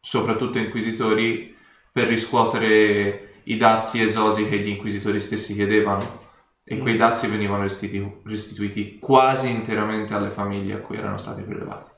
soprattutto 0.00 0.56
inquisitori 0.56 1.54
per 1.92 2.06
riscuotere 2.06 3.42
i 3.44 3.58
dazi 3.58 4.00
esosi 4.02 4.48
che 4.48 4.56
gli 4.56 4.68
inquisitori 4.68 5.20
stessi 5.20 5.52
chiedevano 5.52 6.25
e 6.68 6.78
quei 6.78 6.96
dazi 6.96 7.28
venivano 7.28 7.62
restitui- 7.62 8.20
restituiti 8.24 8.98
quasi 8.98 9.50
interamente 9.50 10.14
alle 10.14 10.30
famiglie 10.30 10.74
a 10.74 10.78
cui 10.78 10.98
erano 10.98 11.16
stati 11.16 11.42
prelevati. 11.42 11.88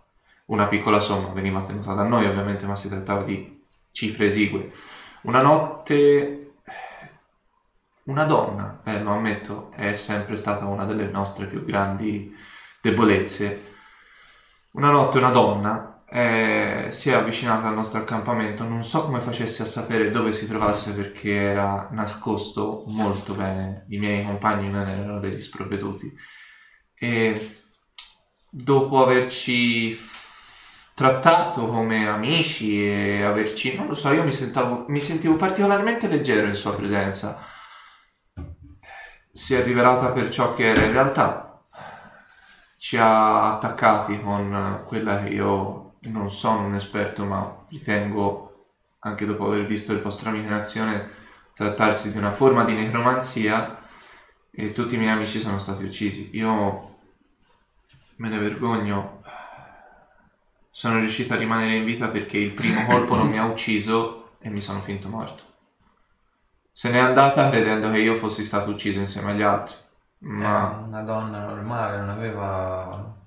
Una 0.46 0.66
piccola 0.66 1.00
somma 1.00 1.28
veniva 1.28 1.64
tenuta 1.64 1.94
da 1.94 2.02
noi 2.02 2.26
ovviamente, 2.26 2.66
ma 2.66 2.76
si 2.76 2.88
trattava 2.88 3.22
di 3.22 3.62
cifre 3.90 4.26
esigue. 4.26 4.70
Una 5.22 5.40
notte 5.40 6.48
una 8.04 8.24
donna, 8.24 8.80
eh, 8.84 9.02
lo 9.02 9.12
ammetto, 9.12 9.70
è 9.74 9.94
sempre 9.94 10.36
stata 10.36 10.64
una 10.64 10.84
delle 10.84 11.08
nostre 11.08 11.46
più 11.46 11.64
grandi 11.64 12.34
debolezze. 12.80 13.74
Una 14.72 14.90
notte 14.90 15.18
una 15.18 15.30
donna 15.30 15.97
eh, 16.10 16.88
si 16.90 17.10
è 17.10 17.14
avvicinata 17.14 17.68
al 17.68 17.74
nostro 17.74 18.00
accampamento, 18.00 18.64
non 18.64 18.82
so 18.82 19.04
come 19.04 19.20
facesse 19.20 19.62
a 19.62 19.66
sapere 19.66 20.10
dove 20.10 20.32
si 20.32 20.46
trovasse 20.46 20.92
perché 20.94 21.32
era 21.34 21.88
nascosto 21.92 22.84
molto 22.86 23.34
bene, 23.34 23.84
i 23.88 23.98
miei 23.98 24.24
compagni 24.24 24.70
non 24.70 24.88
erano 24.88 25.20
degli 25.20 25.40
sprovveduti. 25.40 26.12
E 26.94 27.56
dopo 28.50 29.02
averci 29.04 29.92
f- 29.92 30.92
trattato 30.94 31.68
come 31.68 32.08
amici 32.08 32.84
e 32.84 33.22
averci, 33.22 33.76
non 33.76 33.86
lo 33.86 33.94
so, 33.94 34.10
io 34.12 34.24
mi, 34.24 34.32
sentavo- 34.32 34.86
mi 34.88 35.00
sentivo 35.00 35.36
particolarmente 35.36 36.08
leggero 36.08 36.46
in 36.46 36.54
sua 36.54 36.74
presenza 36.74 37.38
si 39.38 39.54
è 39.54 39.62
rivelata 39.62 40.10
per 40.10 40.30
ciò 40.30 40.52
che 40.52 40.66
era 40.70 40.82
in 40.82 40.90
realtà. 40.92 41.62
Ci 42.76 42.96
ha 42.96 43.52
attaccati 43.52 44.20
con 44.20 44.82
quella 44.84 45.22
che 45.22 45.28
io 45.30 45.77
non 46.02 46.30
sono 46.30 46.66
un 46.66 46.74
esperto, 46.74 47.24
ma 47.24 47.64
ritengo, 47.68 48.68
anche 49.00 49.26
dopo 49.26 49.46
aver 49.46 49.66
visto 49.66 49.92
il 49.92 50.00
vostro 50.00 50.30
amico 50.30 50.48
trattarsi 51.54 52.12
di 52.12 52.18
una 52.18 52.30
forma 52.30 52.64
di 52.64 52.72
necromanzia 52.72 53.82
e 54.50 54.72
tutti 54.72 54.94
i 54.94 54.98
miei 54.98 55.10
amici 55.10 55.40
sono 55.40 55.58
stati 55.58 55.84
uccisi. 55.84 56.30
Io 56.34 56.96
me 58.16 58.28
ne 58.28 58.38
vergogno. 58.38 59.22
Sono 60.70 60.98
riuscito 60.98 61.32
a 61.34 61.36
rimanere 61.36 61.74
in 61.74 61.84
vita 61.84 62.08
perché 62.08 62.38
il 62.38 62.52
primo 62.52 62.84
colpo 62.84 63.16
non 63.16 63.28
mi 63.28 63.38
ha 63.38 63.44
ucciso 63.44 64.36
e 64.40 64.50
mi 64.50 64.60
sono 64.60 64.80
finto 64.80 65.08
morto. 65.08 65.42
Se 66.70 66.90
n'è 66.90 66.98
andata 66.98 67.50
credendo 67.50 67.90
che 67.90 67.98
io 67.98 68.14
fossi 68.14 68.44
stato 68.44 68.70
ucciso 68.70 69.00
insieme 69.00 69.32
agli 69.32 69.42
altri. 69.42 69.74
Ma 70.20 70.70
Era 70.70 70.84
una 70.86 71.02
donna 71.02 71.46
normale, 71.46 71.98
non 71.98 72.08
aveva 72.10 73.17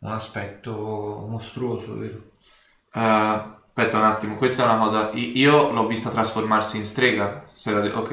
un 0.00 0.12
aspetto 0.12 1.26
mostruoso, 1.28 1.96
vero? 1.96 2.32
Eh, 2.92 3.00
aspetta 3.00 3.98
un 3.98 4.04
attimo, 4.04 4.36
questa 4.36 4.62
è 4.62 4.66
una 4.66 4.78
cosa. 4.78 5.10
Io 5.14 5.70
l'ho 5.72 5.86
vista 5.86 6.10
trasformarsi 6.10 6.76
in 6.78 6.84
strega. 6.84 7.44
de- 7.64 7.92
ok. 7.92 8.12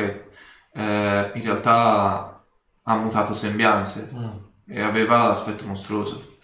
Eh, 0.74 1.32
in 1.36 1.42
realtà 1.44 2.44
ha 2.84 2.96
mutato 2.98 3.34
sembianze 3.34 4.10
Mm. 4.14 4.38
e 4.68 4.82
aveva 4.82 5.26
l'aspetto 5.28 5.66
mostruoso. 5.66 6.38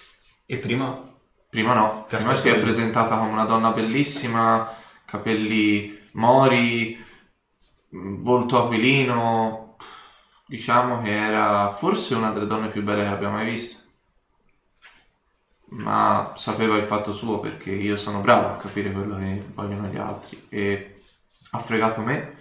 E 0.45 0.57
prima 0.57 1.09
Prima 1.49 1.73
no, 1.73 2.05
prima 2.07 2.33
si 2.37 2.47
è 2.47 2.57
presentata 2.61 3.17
come 3.17 3.31
una 3.31 3.43
donna 3.43 3.71
bellissima, 3.71 4.71
capelli 5.03 5.99
mori, 6.13 6.97
mh, 7.89 8.21
volto 8.23 8.63
aquilino. 8.63 9.75
Diciamo 10.45 11.01
che 11.01 11.11
era 11.15 11.69
forse 11.73 12.15
una 12.15 12.31
delle 12.31 12.45
donne 12.45 12.69
più 12.69 12.83
belle 12.83 13.03
che 13.03 13.09
abbia 13.09 13.29
mai 13.29 13.45
visto. 13.49 13.80
Ma 15.71 16.33
sapeva 16.35 16.75
il 16.75 16.83
fatto 16.83 17.13
suo 17.13 17.39
perché 17.39 17.71
io 17.71 17.95
sono 17.95 18.19
bravo 18.19 18.47
a 18.49 18.57
capire 18.57 18.91
quello 18.91 19.17
che 19.17 19.45
vogliono 19.53 19.87
gli 19.87 19.97
altri. 19.97 20.45
E 20.49 20.95
ha 21.51 21.59
fregato 21.59 22.01
me, 22.01 22.35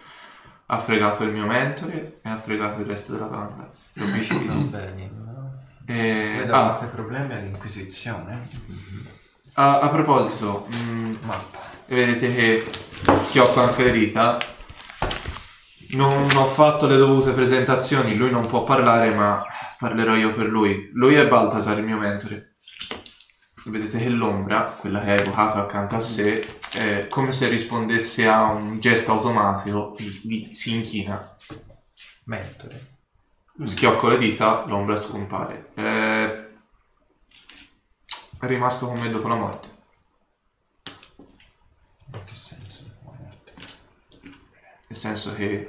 ha 0.67 0.78
fregato 0.78 1.23
il 1.23 1.31
mio 1.33 1.47
mentore 1.47 2.18
e 2.23 2.28
ha 2.28 2.39
fregato 2.39 2.81
il 2.81 2.86
resto 2.86 3.12
della 3.12 3.26
banda. 3.26 3.70
Li 3.92 4.02
ho 4.02 4.07
visti. 4.07 4.47
Va 4.47 4.55
bene. 4.55 5.10
E- 5.86 6.34
Vedo 6.39 6.55
ah, 6.55 6.73
altri 6.73 6.89
problemi 6.89 7.33
all'Inquisizione. 7.34 8.47
a, 9.55 9.81
a 9.81 9.89
proposito, 9.89 10.67
mh, 10.68 11.17
Mappa. 11.23 11.59
e 11.86 11.94
vedete 11.94 12.34
che 12.34 12.70
schiocco 13.23 13.60
anche 13.62 13.84
le 13.84 13.92
dita. 13.92 14.39
Non 15.92 16.31
ho 16.36 16.47
fatto 16.47 16.86
le 16.86 16.97
dovute 16.97 17.33
presentazioni, 17.33 18.15
lui 18.17 18.31
non 18.31 18.47
può 18.47 18.62
parlare, 18.65 19.12
ma 19.12 19.42
parlerò 19.78 20.15
io 20.15 20.33
per 20.34 20.47
lui. 20.47 20.91
Lui 20.94 21.15
è 21.15 21.26
Baltasar, 21.26 21.78
il 21.78 21.84
mio 21.84 21.97
mentore. 21.97 22.50
Vedete 23.67 23.99
che 23.99 24.09
l'ombra, 24.09 24.65
quella 24.65 25.01
che 25.01 25.17
è 25.17 25.21
evocata 25.21 25.61
accanto 25.61 25.95
a 25.95 26.01
sé, 26.01 26.61
è 26.73 27.09
come 27.09 27.31
se 27.31 27.49
rispondesse 27.49 28.27
a 28.27 28.51
un 28.51 28.81
gesto 28.81 29.13
automatico, 29.13 29.95
si 30.53 30.75
inchina. 30.75 31.37
Mentore. 32.25 32.99
Schiocco 33.63 34.09
le 34.09 34.19
dita, 34.19 34.65
l'ombra 34.67 34.97
scompare. 34.97 35.73
È 35.75 36.49
rimasto 38.39 38.87
con 38.87 38.99
me 38.99 39.11
dopo 39.11 39.29
la 39.29 39.35
morte. 39.35 39.69
In 42.13 42.25
che 42.25 42.35
senso? 42.35 42.91
nel 44.91 44.99
senso 44.99 45.35
che 45.35 45.67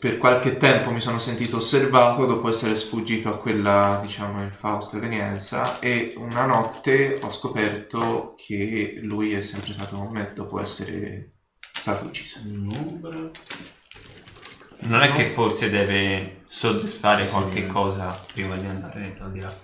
per 0.00 0.16
qualche 0.16 0.56
tempo 0.56 0.90
mi 0.90 1.00
sono 1.00 1.18
sentito 1.18 1.58
osservato 1.58 2.24
dopo 2.24 2.48
essere 2.48 2.74
sfuggito 2.74 3.28
a 3.28 3.36
quella, 3.36 3.98
diciamo, 4.00 4.42
infausta 4.42 4.96
evenienza 4.96 5.78
e 5.78 6.14
una 6.16 6.46
notte 6.46 7.18
ho 7.22 7.30
scoperto 7.30 8.34
che 8.34 9.00
lui 9.02 9.34
è 9.34 9.42
sempre 9.42 9.74
stato 9.74 9.96
con 9.96 10.10
me 10.10 10.32
dopo 10.34 10.58
essere 10.58 11.34
stato 11.58 12.06
ucciso. 12.06 12.40
non 14.78 15.00
è 15.02 15.12
che 15.12 15.26
forse 15.26 15.68
deve 15.68 16.44
soddisfare 16.46 17.28
qualche 17.28 17.66
cosa 17.66 18.24
prima 18.32 18.56
di 18.56 18.64
andare 18.64 19.00
nell'aldilà. 19.00 19.54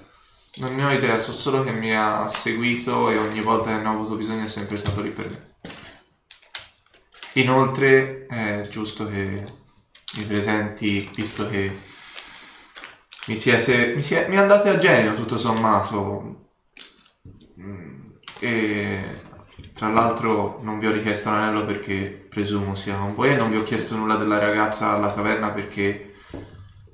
Non 0.56 0.74
ne 0.74 0.84
ho 0.84 0.92
idea, 0.92 1.16
so 1.16 1.32
solo 1.32 1.64
che 1.64 1.72
mi 1.72 1.94
ha 1.94 2.28
seguito 2.28 3.08
e 3.08 3.16
ogni 3.16 3.40
volta 3.40 3.74
che 3.74 3.82
ne 3.82 3.88
ho 3.88 3.92
avuto 3.92 4.16
bisogno 4.16 4.44
è 4.44 4.48
sempre 4.48 4.76
stato 4.76 5.00
lì 5.00 5.10
per 5.10 5.30
me. 5.30 5.54
Inoltre 7.32 8.26
è 8.26 8.66
giusto 8.68 9.08
che 9.08 9.64
mi 10.16 10.24
presenti, 10.24 11.08
visto 11.14 11.48
che 11.48 11.76
mi 13.28 13.34
siete. 13.36 13.94
mi, 13.94 14.02
sie- 14.02 14.26
mi 14.28 14.36
andate 14.38 14.68
a 14.70 14.78
genio 14.78 15.14
tutto 15.14 15.36
sommato. 15.36 16.50
Mm, 17.60 18.12
E 18.40 19.20
tra 19.72 19.88
l'altro 19.88 20.60
non 20.62 20.78
vi 20.78 20.86
ho 20.86 20.92
richiesto 20.92 21.30
l'anello 21.30 21.64
perché 21.64 22.26
presumo 22.28 22.74
sia 22.74 22.96
con 22.96 23.14
voi 23.14 23.30
e 23.30 23.36
non 23.36 23.50
vi 23.50 23.56
ho 23.56 23.62
chiesto 23.62 23.96
nulla 23.96 24.16
della 24.16 24.38
ragazza 24.38 24.90
alla 24.92 25.12
taverna 25.12 25.52
perché 25.52 26.14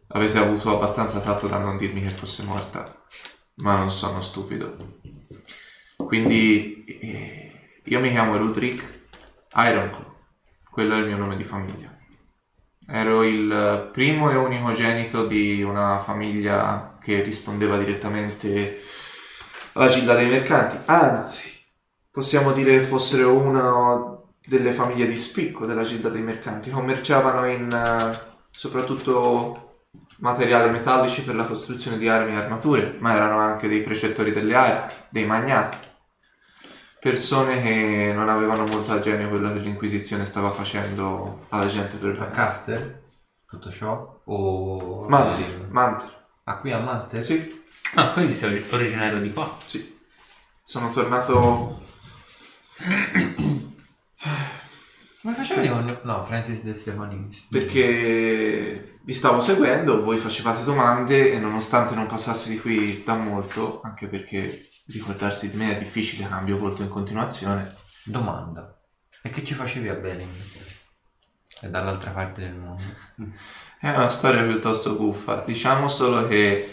avete 0.09 0.39
avuto 0.39 0.75
abbastanza 0.77 1.21
tatto 1.21 1.47
da 1.49 1.59
non 1.59 1.77
dirmi 1.77 2.03
che 2.03 2.11
fosse 2.11 2.43
morta 2.45 2.97
ma 3.57 3.77
non 3.77 3.91
sono 3.91 4.21
stupido. 4.21 4.77
Quindi 5.97 6.85
eh, 6.85 7.81
io 7.85 8.01
mi 8.01 8.11
chiamo 8.11 8.37
Rudrick 8.37 9.01
Ironclaw, 9.55 10.15
quello 10.71 10.95
è 10.95 10.99
il 10.99 11.07
mio 11.07 11.17
nome 11.17 11.37
di 11.37 11.45
famiglia. 11.45 11.92
Ero 12.89 13.23
il 13.23 13.91
primo 13.93 14.31
e 14.31 14.37
unicogenito 14.37 15.27
di 15.27 15.63
una 15.63 15.99
famiglia 15.99 16.99
che 17.01 17.23
rispondeva 17.23 17.79
direttamente 17.79 18.83
alla 19.75 19.89
Gilda 19.89 20.15
dei 20.15 20.29
Mercanti, 20.29 20.79
anzi, 20.85 21.65
possiamo 22.11 22.53
dire 22.53 22.79
che 22.79 22.85
fossero 22.85 23.35
una 23.35 24.21
delle 24.45 24.73
famiglie 24.73 25.07
di 25.07 25.17
spicco 25.17 25.67
della 25.67 25.83
Gilda 25.83 26.09
dei 26.09 26.23
Mercanti, 26.23 26.71
commerciavano 26.71 27.47
in 27.49 27.73
eh, 27.73 28.19
soprattutto 28.51 29.87
materiali 30.19 30.71
metallici 30.71 31.23
per 31.23 31.35
la 31.35 31.45
costruzione 31.45 31.99
di 31.99 32.09
armi 32.09 32.33
e 32.33 32.37
armature, 32.37 32.97
ma 32.99 33.15
erano 33.15 33.39
anche 33.39 33.69
dei 33.69 33.83
precettori 33.83 34.33
delle 34.33 34.55
arti, 34.55 34.95
dei 35.09 35.25
magnati. 35.25 35.91
Persone 37.03 37.61
che 37.61 38.13
non 38.15 38.29
avevano 38.29 38.65
molto 38.65 38.93
a 38.93 39.01
genio 39.01 39.29
quello 39.29 39.53
che 39.53 39.59
l'Inquisizione 39.59 40.25
stava 40.25 40.51
facendo 40.51 41.47
alla 41.49 41.67
gente 41.67 41.97
per 41.97 42.17
A 42.21 42.27
Caster? 42.31 43.03
Tutto 43.45 43.73
ciò? 43.73 44.21
O... 44.23 45.09
Manter, 45.09 45.67
Manter. 45.69 46.27
Ah, 46.45 46.61
qui 46.61 46.71
a 46.71 46.79
Matte? 46.79 47.25
Sì, 47.25 47.61
Ah, 47.97 48.13
quindi 48.13 48.35
sei 48.37 48.65
originario 48.71 49.21
di 49.21 49.33
qua. 49.33 49.53
sì. 49.67 49.99
Sono 50.63 50.91
tornato... 50.91 51.83
Come 55.23 55.35
facevi 55.35 55.69
con... 55.69 55.99
No, 56.05 56.23
Francis 56.23 56.63
De 56.63 56.75
Stefanis. 56.75 57.47
perché 57.51 58.99
vi 59.03 59.13
stavo 59.13 59.41
seguendo, 59.41 60.03
voi 60.05 60.19
facevate 60.19 60.63
domande 60.63 61.33
e 61.33 61.39
nonostante 61.41 61.97
non 61.97 62.07
passassi 62.07 62.51
di 62.51 62.61
qui 62.61 63.03
da 63.05 63.15
molto, 63.17 63.81
anche 63.83 64.07
perché 64.07 64.69
ricordarsi 64.87 65.51
di 65.51 65.57
me 65.57 65.77
è 65.77 65.79
difficile, 65.79 66.29
cambio 66.29 66.59
volto 66.59 66.83
in 66.83 66.89
continuazione, 66.89 67.75
Domanda. 68.05 68.81
E 69.23 69.31
che 69.31 69.45
ci 69.45 69.55
facevi 69.55 69.89
a 69.89 69.95
Belling? 69.95 70.35
È 71.61 71.69
dall'altra 71.69 72.11
parte 72.11 72.41
del 72.41 72.55
mondo. 72.55 72.83
È 73.79 73.89
una 73.89 74.09
storia 74.09 74.43
piuttosto 74.43 74.95
buffa. 74.97 75.43
Diciamo 75.47 75.89
solo 75.89 76.27
che 76.27 76.73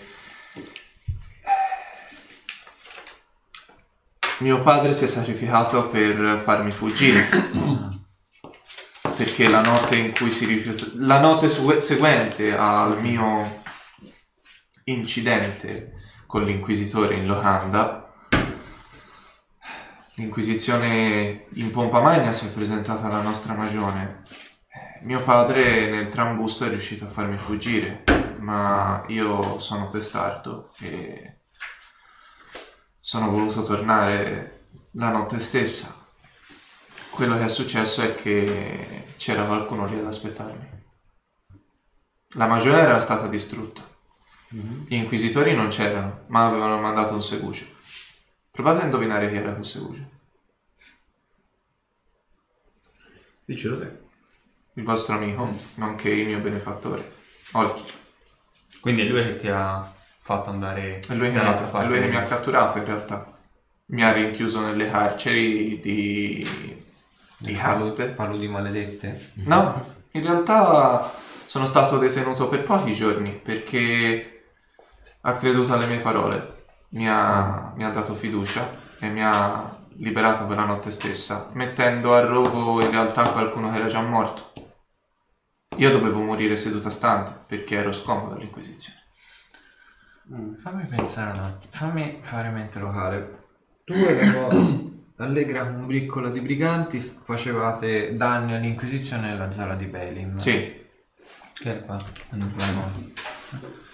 mio 4.40 4.64
padre 4.64 4.94
si 4.94 5.04
è 5.04 5.08
sacrificato 5.08 5.90
per 5.90 6.40
farmi 6.44 6.72
fuggire. 6.72 7.28
Perché 9.16 9.50
la 9.50 9.62
notte 9.62 9.96
in 9.96 10.14
cui 10.14 10.32
si 10.32 10.46
rifiuta 10.46 10.86
la 10.96 11.20
notte 11.20 11.50
su- 11.50 11.80
seguente 11.80 12.58
al 12.58 13.00
mio 13.02 13.62
incidente 14.86 15.99
con 16.30 16.44
l'inquisitore 16.44 17.16
in 17.16 17.26
locanda 17.26 18.14
l'inquisizione 20.14 21.48
in 21.54 21.72
pompa 21.72 22.02
magna 22.02 22.32
si 22.32 22.46
è 22.46 22.52
presentata 22.52 23.08
alla 23.08 23.24
nostra 23.24 23.56
magione 23.56 24.24
mio 25.02 25.24
padre 25.24 25.90
nel 25.90 26.10
trambusto 26.10 26.66
è 26.66 26.70
riuscito 26.70 27.06
a 27.06 27.10
farmi 27.10 27.38
fuggire, 27.38 28.04
ma 28.40 29.04
io 29.08 29.58
sono 29.60 29.88
testardo 29.88 30.72
e 30.80 31.38
sono 33.00 33.30
voluto 33.30 33.64
tornare 33.64 34.66
la 34.94 35.10
notte 35.10 35.40
stessa. 35.40 35.96
Quello 37.12 37.38
che 37.38 37.46
è 37.46 37.50
successo 37.50 38.02
è 38.02 38.14
che 38.14 39.14
c'era 39.16 39.44
qualcuno 39.44 39.86
lì 39.86 39.98
ad 39.98 40.06
aspettarmi. 40.06 40.68
La 42.36 42.48
magione 42.48 42.80
era 42.80 43.00
stata 43.00 43.28
distrutta. 43.28 43.89
Gli 44.52 44.96
inquisitori 44.96 45.54
non 45.54 45.70
c'erano, 45.70 46.24
ma 46.28 46.48
avevano 46.48 46.80
mandato 46.80 47.14
un 47.14 47.22
seguce. 47.22 47.76
Provate 48.50 48.82
a 48.82 48.86
indovinare 48.86 49.30
chi 49.30 49.36
era 49.36 49.52
quel 49.52 49.66
seguce. 49.66 50.10
Diccelo 53.46 53.80
te. 53.80 54.00
Il 54.74 54.84
vostro 54.84 55.16
amico, 55.16 55.56
nonché 55.76 56.10
il 56.10 56.28
mio 56.28 56.40
benefattore. 56.40 57.08
Olki. 57.54 57.84
Quindi 58.80 59.04
è 59.04 59.06
lui 59.06 59.24
che 59.24 59.36
ti 59.36 59.48
ha 59.50 59.94
fatto 60.20 60.50
andare 60.50 61.00
È 61.00 61.14
lui, 61.14 61.28
che 61.28 61.34
mi, 61.34 61.38
dall'altra 61.38 61.66
ha, 61.66 61.68
è 61.68 61.72
parte. 61.72 61.88
lui 61.88 62.00
che 62.00 62.08
mi 62.08 62.16
ha 62.16 62.24
catturato 62.24 62.78
in 62.80 62.86
realtà. 62.86 63.24
Mi 63.88 64.04
ha 64.04 64.12
rinchiuso 64.12 64.62
nelle 64.62 64.90
carceri 64.90 65.80
di... 65.80 66.84
di 67.38 67.58
Haste. 67.60 68.08
Paludi 68.08 68.48
maledette. 68.48 69.32
No, 69.46 69.96
in 70.14 70.24
realtà 70.24 71.14
sono 71.46 71.66
stato 71.66 71.98
detenuto 71.98 72.48
per 72.48 72.64
pochi 72.64 72.94
giorni 72.94 73.32
perché 73.32 74.39
ha 75.22 75.36
creduto 75.36 75.74
alle 75.74 75.88
mie 75.88 76.00
parole. 76.00 76.66
Mi 76.90 77.10
ha, 77.10 77.72
mi 77.76 77.84
ha 77.84 77.90
dato 77.90 78.14
fiducia 78.14 78.68
e 79.00 79.10
mi 79.10 79.24
ha 79.24 79.78
liberato 79.98 80.46
quella 80.46 80.66
notte 80.66 80.92
stessa, 80.92 81.50
mettendo 81.54 82.14
a 82.14 82.22
rogo 82.22 82.82
in 82.82 82.90
realtà 82.90 83.30
qualcuno 83.30 83.70
che 83.70 83.78
era 83.78 83.88
già 83.88 84.02
morto. 84.02 84.54
Io 85.76 85.92
dovevo 85.92 86.22
morire 86.22 86.58
seduta 86.58 86.90
stante 86.90 87.34
perché 87.48 87.76
ero 87.76 87.92
scomodo 87.92 88.36
all'inquisizione. 88.36 88.98
Fammi 90.62 90.86
pensare 90.86 91.38
un 91.38 91.44
attimo. 91.44 91.74
Fammi 91.74 92.18
fare 92.22 92.50
mente 92.50 92.80
locale. 92.80 93.48
Tu 93.84 93.94
e 93.94 94.32
la 94.32 94.48
tua 95.16 95.26
allegra 95.26 95.66
combriccola 95.66 96.30
di 96.30 96.40
briganti 96.42 97.00
facevate 97.00 98.16
danni 98.16 98.54
all'Inquisizione 98.54 99.30
nella 99.30 99.52
zona 99.52 99.76
di 99.76 99.86
Belim. 99.86 100.38
Sì, 100.38 100.86
Che 101.54 101.72
è 101.72 101.84
qua? 101.84 102.02
Non 102.30 102.48
è 102.48 102.52
problema. 102.52 103.88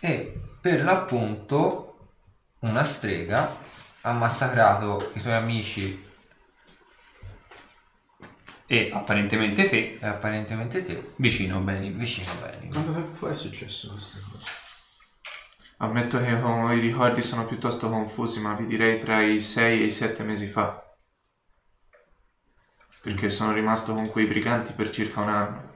E 0.00 0.40
per 0.60 0.82
l'appunto 0.82 2.12
una 2.60 2.84
strega 2.84 3.56
ha 4.02 4.12
massacrato 4.12 5.12
i 5.14 5.20
tuoi 5.20 5.34
amici 5.34 6.08
E 8.66 8.90
apparentemente 8.92 9.68
te, 9.68 9.98
e 10.00 10.06
apparentemente 10.06 10.84
te 10.84 11.12
vicino 11.16 11.56
a 11.56 11.60
Benin. 11.60 11.98
vicino 11.98 12.30
a. 12.30 12.70
Quanto 12.70 12.92
tempo 12.92 13.14
fa 13.14 13.30
è 13.32 13.34
successo 13.34 13.90
questa 13.90 14.18
cosa? 14.30 14.60
ammetto 15.82 16.18
che 16.18 16.30
i 16.30 16.78
ricordi 16.78 17.22
sono 17.22 17.46
piuttosto 17.46 17.88
confusi, 17.88 18.38
ma 18.40 18.54
vi 18.54 18.66
direi 18.66 19.00
tra 19.00 19.20
i 19.20 19.40
6 19.40 19.82
e 19.82 19.84
i 19.86 19.90
7 19.90 20.22
mesi 20.24 20.46
fa. 20.46 20.86
Perché 23.02 23.30
sono 23.30 23.52
rimasto 23.52 23.94
con 23.94 24.08
quei 24.08 24.26
briganti 24.26 24.72
per 24.72 24.90
circa 24.90 25.20
un 25.22 25.28
anno. 25.28 25.69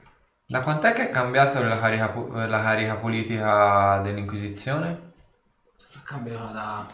Da 0.54 0.60
quant'è 0.60 0.92
che 0.92 1.08
è 1.08 1.10
cambiata 1.10 1.58
la 1.66 1.76
carica, 1.76 2.10
po- 2.10 2.28
la 2.32 2.62
carica 2.62 2.94
politica 2.94 3.98
dell'Inquisizione? 4.04 5.10
Cambiava 6.04 6.52
da 6.52 6.86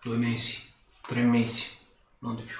due 0.00 0.16
mesi, 0.16 0.62
tre 1.00 1.22
mesi, 1.22 1.64
non 2.20 2.36
di 2.36 2.42
più. 2.42 2.56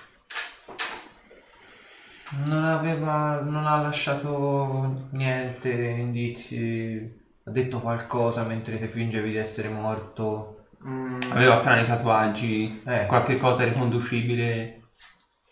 Non 2.47 2.65
aveva. 2.65 3.43
non 3.43 3.65
ha 3.65 3.81
lasciato 3.81 5.07
niente, 5.11 5.71
indizi. 5.71 7.17
Ha 7.45 7.51
detto 7.53 7.79
qualcosa 7.79 8.43
mentre 8.43 8.77
ti 8.77 8.89
fingevi 8.89 9.31
di 9.31 9.37
essere 9.37 9.69
morto. 9.69 10.65
Mm, 10.85 11.21
Aveva 11.31 11.57
strani 11.59 11.87
tatuaggi, 11.87 12.83
Eh. 12.85 13.07
qualche 13.07 13.37
cosa 13.39 13.63
riconducibile. 13.63 14.78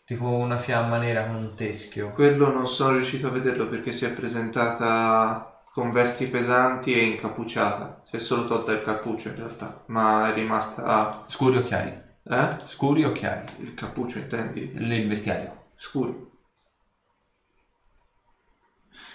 Tipo 0.06 0.28
una 0.28 0.56
fiamma 0.56 0.98
nera 0.98 1.26
con 1.26 1.34
un 1.34 1.56
teschio. 1.56 2.10
quello 2.10 2.52
non 2.52 2.68
sono 2.68 2.92
riuscito 2.92 3.26
a 3.26 3.30
vederlo 3.30 3.68
perché 3.68 3.90
si 3.90 4.04
è 4.04 4.12
presentata 4.12 5.64
con 5.72 5.90
vesti 5.90 6.28
pesanti 6.28 6.94
e 6.94 7.02
incappucciata. 7.02 8.02
Si 8.04 8.14
è 8.14 8.20
solo 8.20 8.44
tolta 8.44 8.70
il 8.70 8.82
cappuccio 8.82 9.30
in 9.30 9.34
realtà, 9.34 9.82
ma 9.86 10.30
è 10.30 10.34
rimasta... 10.34 11.24
Scuri 11.26 11.56
o 11.56 11.64
chiari? 11.64 12.00
Eh? 12.22 12.56
Scuri 12.66 13.04
o 13.04 13.10
chiari? 13.10 13.46
Il 13.58 13.74
cappuccio 13.74 14.18
intendi? 14.18 14.72
Il 14.76 15.08
vestiario. 15.08 15.70
Scuri. 15.74 16.30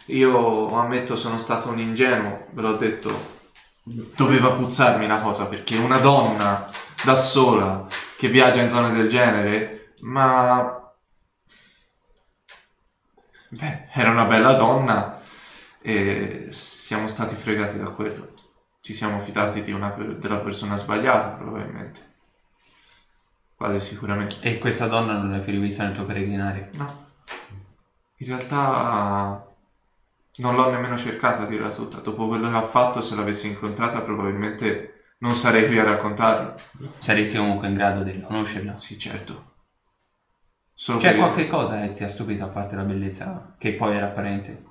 Io 0.08 0.76
ammetto 0.76 1.16
sono 1.16 1.38
stato 1.38 1.70
un 1.70 1.80
ingenuo, 1.80 2.48
ve 2.52 2.62
l'ho 2.62 2.76
detto. 2.76 3.40
Doveva 3.84 4.52
puzzarmi 4.52 5.08
la 5.08 5.22
cosa 5.22 5.48
perché 5.48 5.78
una 5.78 6.00
donna 6.00 6.70
da 7.02 7.16
sola 7.16 7.88
che 8.18 8.28
viaggia 8.28 8.62
in 8.62 8.70
zone 8.70 8.92
del 8.92 9.08
genere, 9.08 9.94
ma... 10.02 10.76
Beh, 13.54 13.88
era 13.92 14.12
una 14.12 14.24
bella 14.24 14.54
donna 14.54 15.20
e 15.82 16.46
siamo 16.50 17.10
stati 17.10 17.36
fregati 17.36 17.78
da 17.78 17.90
quello. 17.90 18.34
Ci 18.80 18.94
siamo 18.94 19.20
fidati 19.20 19.62
di 19.62 19.74
una 19.74 19.90
della 19.90 20.40
persona 20.40 20.78
sbagliata, 20.78 21.36
probabilmente. 21.36 22.00
Quasi 23.56 23.80
sicuramente. 23.80 24.38
E 24.40 24.58
questa 24.58 24.88
donna 24.88 25.18
non 25.18 25.32
l'hai 25.32 25.42
più 25.42 25.52
rivista 25.52 25.84
nel 25.84 25.94
tuo 25.94 26.06
peregrinario. 26.06 26.70
No. 26.74 27.10
In 28.18 28.28
realtà 28.28 29.46
non 30.38 30.56
l'ho 30.56 30.70
nemmeno 30.70 30.96
cercata 30.96 31.44
a 31.44 31.46
dirla 31.46 31.70
tutta. 31.70 31.98
Dopo 31.98 32.30
quello 32.30 32.50
che 32.50 32.56
ha 32.56 32.62
fatto, 32.62 33.02
se 33.02 33.16
l'avessi 33.16 33.48
incontrata, 33.48 34.02
probabilmente 34.02 35.16
non 35.20 35.36
sarei 35.36 35.68
qui 35.68 35.78
a 35.78 35.84
raccontarlo. 35.84 36.56
Saresti 37.00 37.38
comunque 37.38 37.68
in 37.68 37.74
grado 37.74 38.04
di 38.04 38.12
riconoscerla. 38.12 38.78
Sì, 38.78 38.98
certo. 38.98 39.51
Solo 40.82 40.98
C'è 40.98 41.10
per- 41.10 41.18
qualche 41.20 41.48
cosa 41.48 41.80
che 41.80 41.94
ti 41.94 42.04
ha 42.04 42.10
stupito 42.10 42.44
a 42.44 42.48
parte 42.48 42.76
la 42.76 42.82
bellezza, 42.82 43.54
che 43.60 43.74
poi 43.74 43.96
era 43.96 44.08
apparente? 44.08 44.64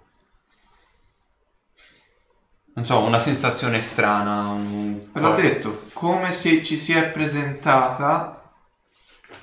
Non 2.75 2.85
so, 2.85 3.05
una 3.05 3.21
sensazione 3.21 3.81
strana. 3.81 4.49
Un... 4.49 4.99
L'ho 5.13 5.33
detto, 5.35 5.85
come 5.93 6.33
se 6.33 6.65
ci 6.65 6.77
si 6.77 6.95
è 6.95 7.05
presentata, 7.11 8.51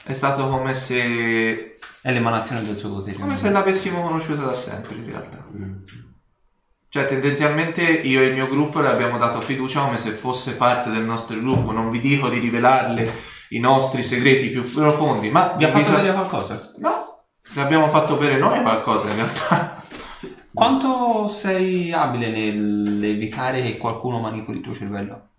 è 0.03 0.11
stato 0.11 0.49
come 0.49 0.73
se... 0.73 1.77
È 2.01 2.11
l'emanazione 2.11 2.61
del 2.63 2.77
suo 2.77 2.95
potere. 2.95 3.17
come 3.17 3.37
se 3.37 3.49
l'avessimo 3.49 4.01
conosciuta 4.01 4.43
da 4.43 4.53
sempre, 4.53 4.95
in 4.95 5.05
realtà. 5.05 5.45
Cioè, 6.89 7.05
tendenzialmente 7.05 7.81
io 7.81 8.19
e 8.19 8.25
il 8.25 8.33
mio 8.33 8.49
gruppo 8.49 8.81
le 8.81 8.89
abbiamo 8.89 9.17
dato 9.17 9.39
fiducia 9.39 9.83
come 9.83 9.95
se 9.95 10.11
fosse 10.11 10.57
parte 10.57 10.89
del 10.89 11.03
nostro 11.03 11.39
gruppo. 11.39 11.71
Non 11.71 11.89
vi 11.89 12.01
dico 12.01 12.27
di 12.27 12.39
rivelarle 12.39 13.36
i 13.49 13.59
nostri 13.59 14.03
segreti 14.03 14.49
più 14.49 14.67
profondi, 14.69 15.29
ma 15.29 15.53
Vi 15.53 15.63
ha 15.63 15.69
fatto 15.69 15.91
vedere 15.95 16.13
qualcosa? 16.13 16.73
No, 16.79 17.25
le 17.53 17.61
abbiamo 17.61 17.87
fatto 17.87 18.17
bere 18.17 18.37
noi 18.37 18.61
qualcosa 18.61 19.09
in 19.09 19.15
realtà. 19.15 19.81
Quanto 20.53 21.29
sei 21.29 21.91
abile 21.91 22.29
nell'evitare 22.29 23.61
che 23.61 23.77
qualcuno 23.77 24.19
manipoli 24.19 24.57
il 24.57 24.63
tuo 24.63 24.73
cervello? 24.73 25.29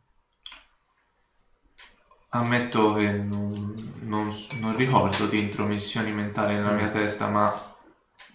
Ammetto 2.31 2.93
che 2.95 3.11
non, 3.11 3.75
non- 4.01 4.33
non 4.61 4.77
ricordo 4.77 5.27
di 5.27 5.39
intromissioni 5.41 6.13
mentali 6.13 6.55
nella 6.55 6.73
mia 6.73 6.89
testa, 6.89 7.29
ma 7.29 7.53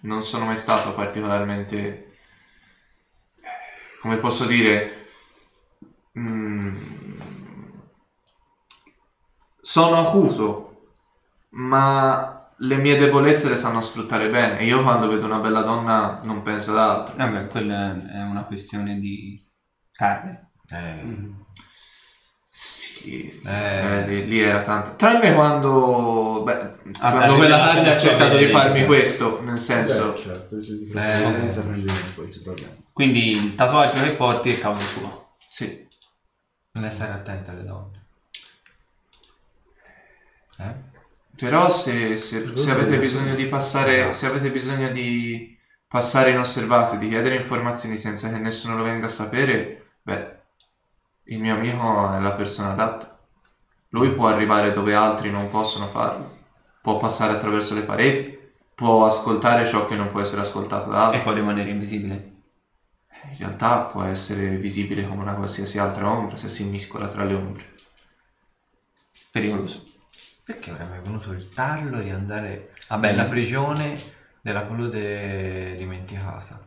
non 0.00 0.22
sono 0.22 0.44
mai 0.46 0.56
stato 0.56 0.92
particolarmente, 0.94 1.76
eh, 1.78 2.12
come 4.00 4.16
posso 4.18 4.44
dire, 4.46 5.06
mm, 6.18 6.76
sono 9.64 9.96
acuto, 9.96 10.88
ma 11.52 12.46
le 12.58 12.76
mie 12.76 12.96
debolezze 12.96 13.48
le 13.48 13.56
sanno 13.56 13.80
sfruttare 13.80 14.28
bene. 14.28 14.62
Io 14.62 14.82
quando 14.82 15.08
vedo 15.08 15.24
una 15.24 15.38
bella 15.38 15.62
donna 15.62 16.20
non 16.24 16.42
penso 16.42 16.72
ad 16.72 16.78
altro. 16.78 17.14
Vabbè, 17.16 17.46
quella 17.48 17.94
è 18.12 18.20
una 18.22 18.44
questione 18.44 18.98
di 18.98 19.38
carne. 19.90 20.50
Eh, 20.68 21.42
Sì, 22.56 23.40
Eh. 23.44 23.50
eh, 23.52 24.06
lì, 24.06 24.26
lì 24.26 24.40
era 24.40 24.62
tanto. 24.62 24.94
Tranne 24.96 25.34
quando, 25.34 26.42
beh, 26.44 26.72
Ah, 27.00 27.10
quando 27.10 27.34
quella 27.36 27.56
la- 27.56 27.66
carne 27.66 27.92
ha 27.94 27.98
cercato 27.98 28.36
di 28.36 28.46
farmi 28.46 28.80
la- 28.80 28.86
questo, 28.86 29.42
nel 29.42 29.58
senso, 29.58 30.12
Beh, 30.12 30.20
certo, 30.22 30.56
di 30.56 30.90
Eh. 30.94 32.82
Quindi 32.92 33.30
il 33.30 33.54
tatuaggio 33.56 34.00
che 34.00 34.10
porti 34.12 34.52
è 34.52 34.58
causa 34.60 34.86
sua. 34.86 35.26
sì. 35.50 35.82
non 36.76 36.84
è 36.86 36.90
stare 36.90 37.12
attento 37.12 37.50
alle 37.52 37.64
donne. 37.64 37.93
Eh? 40.58 40.74
Però 41.36 41.68
se, 41.68 42.16
se- 42.16 42.56
se 42.56 42.70
avete 42.70 42.98
bisogno 42.98 43.34
di 43.34 43.46
passare, 43.46 43.98
Esatto. 44.00 44.14
se 44.14 44.26
avete 44.26 44.50
bisogno 44.50 44.90
di 44.90 45.56
passare 45.88 46.30
inosservati, 46.30 46.96
di 46.98 47.08
chiedere 47.08 47.34
informazioni 47.36 47.96
senza 47.96 48.30
che 48.30 48.38
nessuno 48.38 48.76
lo 48.76 48.84
venga 48.84 49.06
a 49.06 49.08
sapere, 49.10 49.94
beh, 50.02 50.42
il 51.24 51.40
mio 51.40 51.54
amico 51.54 52.12
è 52.14 52.20
la 52.20 52.32
persona 52.32 52.70
adatta. 52.72 53.18
Lui 53.90 54.12
può 54.12 54.28
arrivare 54.28 54.72
dove 54.72 54.94
altri 54.94 55.30
non 55.30 55.50
possono 55.50 55.86
farlo, 55.86 56.38
può 56.82 56.96
passare 56.98 57.32
attraverso 57.32 57.74
le 57.74 57.82
pareti, 57.82 58.38
può 58.74 59.04
ascoltare 59.04 59.66
ciò 59.66 59.86
che 59.86 59.94
non 59.96 60.08
può 60.08 60.20
essere 60.20 60.40
ascoltato 60.40 60.88
da 60.90 60.98
E 60.98 61.02
altri. 61.02 61.20
poi 61.20 61.34
rimanere 61.34 61.70
invisibile. 61.70 62.32
In 63.30 63.38
realtà 63.38 63.82
può 63.84 64.02
essere 64.02 64.56
visibile 64.56 65.06
come 65.08 65.22
una 65.22 65.34
qualsiasi 65.34 65.78
altra 65.78 66.10
ombra 66.10 66.36
se 66.36 66.48
si 66.48 66.62
immiscola 66.62 67.08
tra 67.08 67.24
le 67.24 67.34
ombre. 67.34 67.64
Pericoloso. 69.32 69.82
Perché 70.44 70.70
avrei 70.70 70.88
mai 70.88 71.00
voluto 71.00 71.32
il 71.32 71.48
tarlo 71.48 71.98
di 72.00 72.10
andare 72.10 72.74
Vabbè, 72.88 73.10
nella 73.10 73.22
la- 73.22 73.28
prigione 73.28 73.98
della 74.42 74.62
palude 74.62 75.74
dimenticata? 75.76 76.60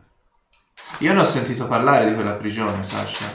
Io 0.98 1.12
ne 1.12 1.20
ho 1.20 1.24
sentito 1.24 1.68
parlare 1.68 2.06
di 2.08 2.14
quella 2.14 2.34
prigione, 2.34 2.82
Sasha. 2.82 3.26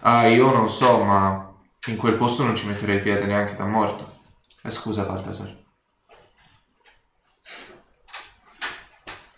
Ah, 0.00 0.26
io 0.26 0.50
non 0.50 0.68
so, 0.68 1.02
ma 1.04 1.52
in 1.88 1.96
quel 1.96 2.16
posto 2.16 2.44
non 2.44 2.56
ci 2.56 2.66
metterei 2.66 3.00
piede 3.02 3.26
neanche 3.26 3.56
da 3.56 3.64
morto. 3.66 4.20
Eh, 4.62 4.70
scusa, 4.70 5.04
Baltasar. 5.04 5.62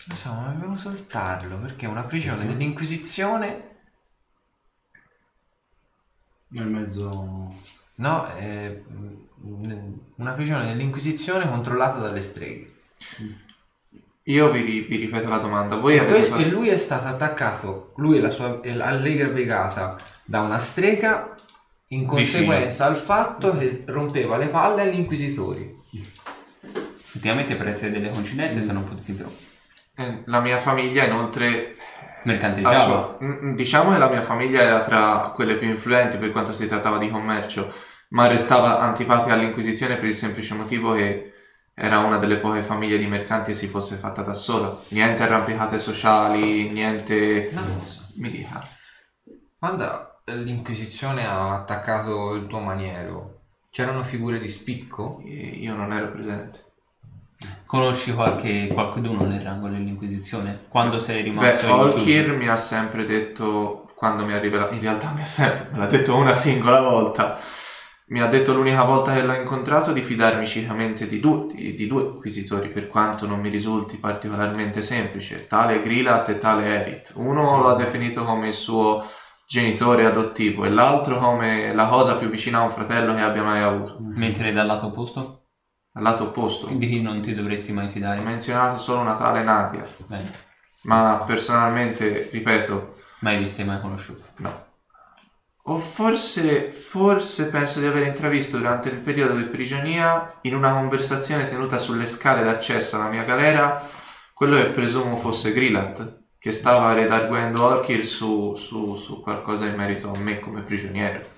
Non 0.06 0.16
so, 0.16 0.32
ma 0.32 0.48
mi 0.48 0.54
è 0.54 0.58
venuto 0.58 0.88
il 0.90 1.06
tarlo 1.08 1.58
perché 1.58 1.86
è 1.86 1.88
una 1.88 2.04
prigione 2.04 2.46
dell'Inquisizione. 2.46 3.74
Nel 6.48 6.68
mezzo... 6.68 7.52
No, 7.96 8.26
è 8.26 8.68
mm, 8.88 9.14
una 10.16 10.32
prigione 10.32 10.66
dell'Inquisizione 10.66 11.48
controllata 11.48 11.98
dalle 11.98 12.20
streghe. 12.22 12.74
Io 14.24 14.50
vi, 14.50 14.60
ri- 14.62 14.80
vi 14.82 14.96
ripeto 14.96 15.28
la 15.28 15.38
domanda. 15.38 15.76
Voi 15.76 15.98
avete 15.98 16.14
Questo- 16.14 16.36
fatto... 16.36 16.48
lui 16.48 16.68
è 16.68 16.76
stato 16.76 17.06
attaccato, 17.06 17.92
lui 17.96 18.18
e 18.18 18.20
la 18.20 18.30
sua 18.30 18.58
l'allegra 18.64 19.28
brigata, 19.28 19.96
da 20.24 20.40
una 20.40 20.58
strega 20.58 21.34
in 21.90 22.06
conseguenza 22.06 22.86
al 22.86 22.96
fatto 22.96 23.56
che 23.56 23.84
rompeva 23.86 24.36
le 24.36 24.48
palle 24.48 24.82
agli 24.82 24.96
inquisitori. 24.98 25.76
Effettivamente 27.04 27.54
per 27.54 27.68
essere 27.68 27.92
delle 27.92 28.10
coincidenze 28.10 28.64
sono 28.64 28.82
potuti 28.82 29.16
troppo. 29.16 29.36
eh, 29.96 30.22
la 30.26 30.40
mia 30.40 30.58
famiglia, 30.58 31.04
inoltre... 31.04 31.76
Mercanteggiava. 32.24 32.76
assu- 32.76 33.22
mm, 33.22 33.30
mm, 33.50 33.54
diciamo 33.54 33.92
che 33.92 33.98
la 33.98 34.08
mia 34.08 34.22
famiglia 34.22 34.60
era 34.60 34.80
tra 34.82 35.30
quelle 35.32 35.54
più 35.56 35.68
influenti 35.68 36.16
per 36.18 36.32
quanto 36.32 36.52
si 36.52 36.66
trattava 36.66 36.98
di 36.98 37.08
commercio, 37.08 37.72
ma 38.10 38.26
restava 38.26 38.80
antipatica 38.80 39.34
all'Inquisizione 39.34 39.96
per 39.96 40.06
il 40.06 40.14
semplice 40.14 40.54
motivo 40.54 40.92
che 40.92 41.32
era 41.74 41.98
una 41.98 42.16
delle 42.16 42.38
poche 42.38 42.62
famiglie 42.62 42.98
di 42.98 43.06
mercanti 43.06 43.50
che 43.50 43.56
si 43.56 43.66
fosse 43.66 43.96
fatta 43.96 44.22
da 44.22 44.34
sola. 44.34 44.80
Niente 44.88 45.22
arrampicate 45.22 45.78
sociali, 45.78 46.70
niente... 46.70 47.50
Lo 47.52 47.60
so. 47.84 48.00
Mi 48.14 48.30
dica. 48.30 48.66
Quando 49.58 50.20
l'Inquisizione 50.24 51.26
ha 51.26 51.54
attaccato 51.54 52.34
il 52.34 52.46
tuo 52.46 52.60
maniero, 52.60 53.42
c'erano 53.70 54.02
figure 54.02 54.38
di 54.38 54.48
spicco? 54.48 55.20
Io 55.24 55.74
non 55.74 55.92
ero 55.92 56.10
presente. 56.12 56.64
Conosci 57.66 58.14
qualche 58.14 58.68
qualcuno 58.68 59.26
nel 59.26 59.40
rango 59.42 59.68
dell'Inquisizione? 59.68 60.66
Quando 60.68 60.98
sei 60.98 61.22
rimasto 61.22 61.66
Beh? 61.66 61.72
Olkir 61.72 62.34
mi 62.34 62.48
ha 62.48 62.56
sempre 62.56 63.04
detto, 63.04 63.90
quando 63.94 64.24
mi 64.24 64.32
ha 64.32 64.38
rivelato, 64.38 64.72
in 64.72 64.80
realtà 64.80 65.10
mi 65.14 65.20
ha 65.20 65.26
sempre, 65.26 65.68
me 65.72 65.78
l'ha 65.78 65.86
detto 65.86 66.16
una 66.16 66.32
singola 66.32 66.80
volta, 66.80 67.38
mi 68.08 68.20
ha 68.20 68.26
detto 68.26 68.54
l'unica 68.54 68.84
volta 68.84 69.12
che 69.12 69.22
l'ho 69.22 69.34
incontrato 69.34 69.92
di 69.92 70.00
fidarmi 70.00 70.46
ciecamente 70.46 71.06
di 71.06 71.18
due, 71.18 71.46
di, 71.52 71.74
di 71.74 71.86
due 71.86 72.02
inquisitori, 72.02 72.68
per 72.68 72.86
quanto 72.86 73.26
non 73.26 73.40
mi 73.40 73.48
risulti 73.48 73.96
particolarmente 73.96 74.80
semplice, 74.82 75.46
tale 75.46 75.82
Grilat 75.82 76.28
e 76.28 76.38
tale 76.38 76.66
Erit. 76.66 77.12
Uno 77.16 77.58
lo 77.60 77.68
ha 77.68 77.74
definito 77.74 78.24
come 78.24 78.48
il 78.48 78.54
suo 78.54 79.04
genitore 79.48 80.04
adottivo 80.04 80.64
e 80.64 80.70
l'altro 80.70 81.18
come 81.18 81.72
la 81.74 81.86
cosa 81.86 82.16
più 82.16 82.28
vicina 82.28 82.58
a 82.58 82.62
un 82.64 82.70
fratello 82.70 83.14
che 83.14 83.22
abbia 83.22 83.42
mai 83.42 83.62
avuto. 83.62 83.98
Mentre 84.00 84.52
dal 84.52 84.66
lato 84.66 84.86
opposto? 84.86 85.42
Al 85.94 86.02
lato 86.02 86.24
opposto, 86.24 86.66
Di 86.66 86.88
chi 86.88 87.00
non 87.00 87.20
ti 87.22 87.34
dovresti 87.34 87.72
mai 87.72 87.86
ho 87.86 87.90
fidare? 87.90 88.20
menzionato 88.20 88.78
solo 88.78 89.00
una 89.00 89.16
tale 89.16 89.42
Nadia, 89.42 89.86
Bene. 90.06 90.30
ma 90.82 91.22
personalmente, 91.26 92.28
ripeto, 92.30 92.94
Mai 93.20 93.38
vista 93.38 93.62
e 93.62 93.64
mai 93.64 93.80
conosciuta. 93.80 94.24
No. 94.38 94.65
O 95.68 95.78
forse, 95.78 96.70
forse 96.70 97.48
penso 97.50 97.80
di 97.80 97.86
aver 97.86 98.06
intravisto 98.06 98.56
durante 98.56 98.88
il 98.88 98.98
periodo 98.98 99.34
di 99.34 99.44
prigionia, 99.46 100.38
in 100.42 100.54
una 100.54 100.72
conversazione 100.72 101.48
tenuta 101.48 101.76
sulle 101.76 102.06
scale 102.06 102.44
d'accesso 102.44 102.94
alla 102.94 103.08
mia 103.08 103.24
galera, 103.24 103.88
quello 104.32 104.56
che 104.56 104.66
presumo 104.66 105.16
fosse 105.16 105.52
Grillat, 105.52 106.22
che 106.38 106.52
stava 106.52 106.92
redarguendo 106.92 107.64
Orkir 107.64 108.04
su, 108.04 108.54
su, 108.54 108.94
su 108.94 109.20
qualcosa 109.20 109.66
in 109.66 109.74
merito 109.74 110.12
a 110.12 110.16
me 110.16 110.38
come 110.38 110.62
prigioniero. 110.62 111.34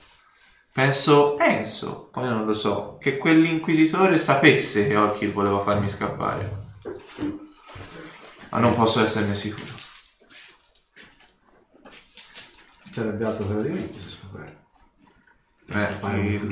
Penso, 0.75 1.35
penso, 1.35 2.11
poi 2.13 2.29
non 2.29 2.45
lo 2.45 2.53
so, 2.53 2.99
che 3.01 3.17
quell'inquisitore 3.17 4.19
sapesse 4.19 4.87
che 4.87 4.97
Orkir 4.97 5.33
voleva 5.33 5.61
farmi 5.61 5.89
scappare. 5.89 6.67
Ma 8.51 8.59
non 8.59 8.75
posso 8.75 9.01
esserne 9.01 9.35
sicuro. 9.35 9.73
Sarebbe 12.91 13.25
alto 13.25 13.47
tradimento 13.47 13.95
se 13.95 14.01
scoperto. 14.01 14.18
Beh, 15.71 15.99
il, 16.17 16.51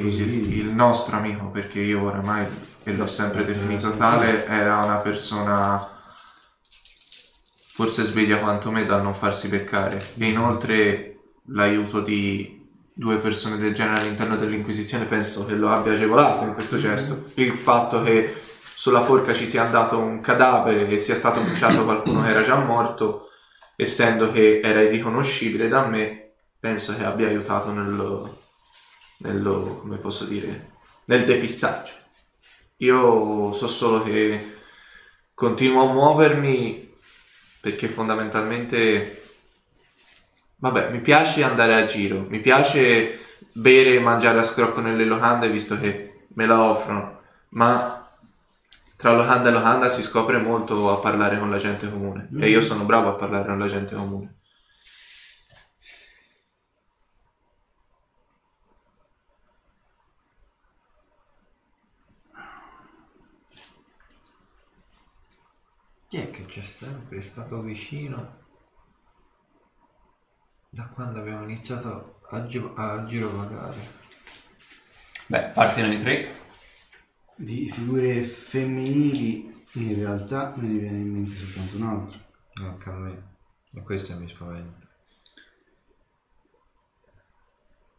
il- 0.00 0.52
il 0.58 0.66
nostro 0.74 1.16
amico, 1.16 1.50
perché 1.50 1.80
io 1.80 2.02
oramai, 2.02 2.46
e 2.82 2.92
l'ho 2.94 3.06
sempre 3.06 3.44
definito 3.44 3.94
tale, 3.96 4.44
era 4.46 4.78
una 4.82 4.96
persona 4.96 5.86
forse 7.72 8.02
sveglia 8.02 8.38
quanto 8.38 8.70
me 8.70 8.84
dal 8.84 9.02
non 9.02 9.14
farsi 9.14 9.48
beccare. 9.48 9.98
E 10.18 10.26
inoltre 10.26 11.18
l'aiuto 11.48 12.00
di 12.00 12.56
due 12.92 13.18
persone 13.18 13.56
del 13.58 13.74
genere 13.74 14.00
all'interno 14.00 14.36
dell'Inquisizione 14.36 15.04
penso 15.04 15.44
che 15.46 15.54
lo 15.54 15.70
abbia 15.70 15.92
agevolato 15.92 16.44
in 16.44 16.54
questo 16.54 16.76
gesto. 16.76 17.30
Il 17.34 17.52
fatto 17.52 18.02
che 18.02 18.34
sulla 18.74 19.00
forca 19.02 19.32
ci 19.32 19.46
sia 19.46 19.62
andato 19.64 19.98
un 19.98 20.20
cadavere 20.20 20.88
e 20.88 20.98
sia 20.98 21.14
stato 21.14 21.42
bruciato 21.42 21.84
qualcuno 21.84 22.22
che 22.22 22.28
era 22.30 22.42
già 22.42 22.56
morto, 22.56 23.28
essendo 23.76 24.30
che 24.32 24.60
era 24.62 24.80
irriconoscibile 24.82 25.68
da 25.68 25.86
me, 25.86 26.32
penso 26.58 26.96
che 26.96 27.04
abbia 27.04 27.28
aiutato 27.28 27.70
nello, 27.72 28.37
nello 29.18 29.78
come 29.80 29.96
posso 29.96 30.24
dire, 30.24 30.72
nel 31.06 31.24
depistaggio. 31.24 31.92
Io 32.78 33.52
so 33.52 33.66
solo 33.66 34.02
che 34.02 34.56
continuo 35.34 35.88
a 35.88 35.92
muovermi 35.92 36.96
perché 37.60 37.88
fondamentalmente, 37.88 39.22
vabbè, 40.56 40.90
mi 40.90 41.00
piace 41.00 41.42
andare 41.42 41.74
a 41.74 41.84
giro, 41.84 42.24
mi 42.28 42.40
piace 42.40 43.18
bere 43.52 43.94
e 43.94 44.00
mangiare 44.00 44.38
a 44.38 44.44
scrocco 44.44 44.80
nelle 44.80 45.04
locande 45.04 45.50
visto 45.50 45.78
che 45.78 46.26
me 46.34 46.46
la 46.46 46.62
offrono, 46.62 47.20
ma 47.50 48.08
tra 48.96 49.12
locanda 49.12 49.48
e 49.48 49.52
locanda 49.52 49.88
si 49.88 50.02
scopre 50.02 50.38
molto 50.38 50.90
a 50.92 50.98
parlare 50.98 51.38
con 51.38 51.50
la 51.50 51.56
gente 51.56 51.90
comune 51.90 52.28
e 52.40 52.48
io 52.48 52.60
sono 52.60 52.84
bravo 52.84 53.08
a 53.08 53.14
parlare 53.14 53.46
con 53.46 53.58
la 53.58 53.66
gente 53.66 53.94
comune. 53.94 54.37
Chi 66.08 66.16
è 66.16 66.30
che 66.30 66.46
c'è 66.46 66.62
sempre 66.62 67.20
stato 67.20 67.60
vicino 67.60 68.46
da 70.70 70.86
quando 70.86 71.20
abbiamo 71.20 71.42
iniziato 71.42 72.20
a, 72.30 72.46
gi- 72.46 72.72
a 72.76 73.04
girovagare? 73.04 73.76
Beh, 75.26 75.48
partono 75.48 75.92
i 75.92 75.98
tre. 75.98 76.34
Di 77.36 77.68
figure 77.68 78.22
femminili 78.22 79.66
in 79.72 79.94
realtà 79.96 80.54
me 80.56 80.66
ne 80.68 80.78
viene 80.78 80.98
in 80.98 81.12
mente 81.12 81.34
soltanto 81.34 81.76
un'altra. 81.76 82.26
Anche 82.54 82.88
a 82.88 82.92
me. 82.92 83.36
E 83.74 83.82
questo 83.82 84.16
mi 84.16 84.28
spaventa. 84.28 84.88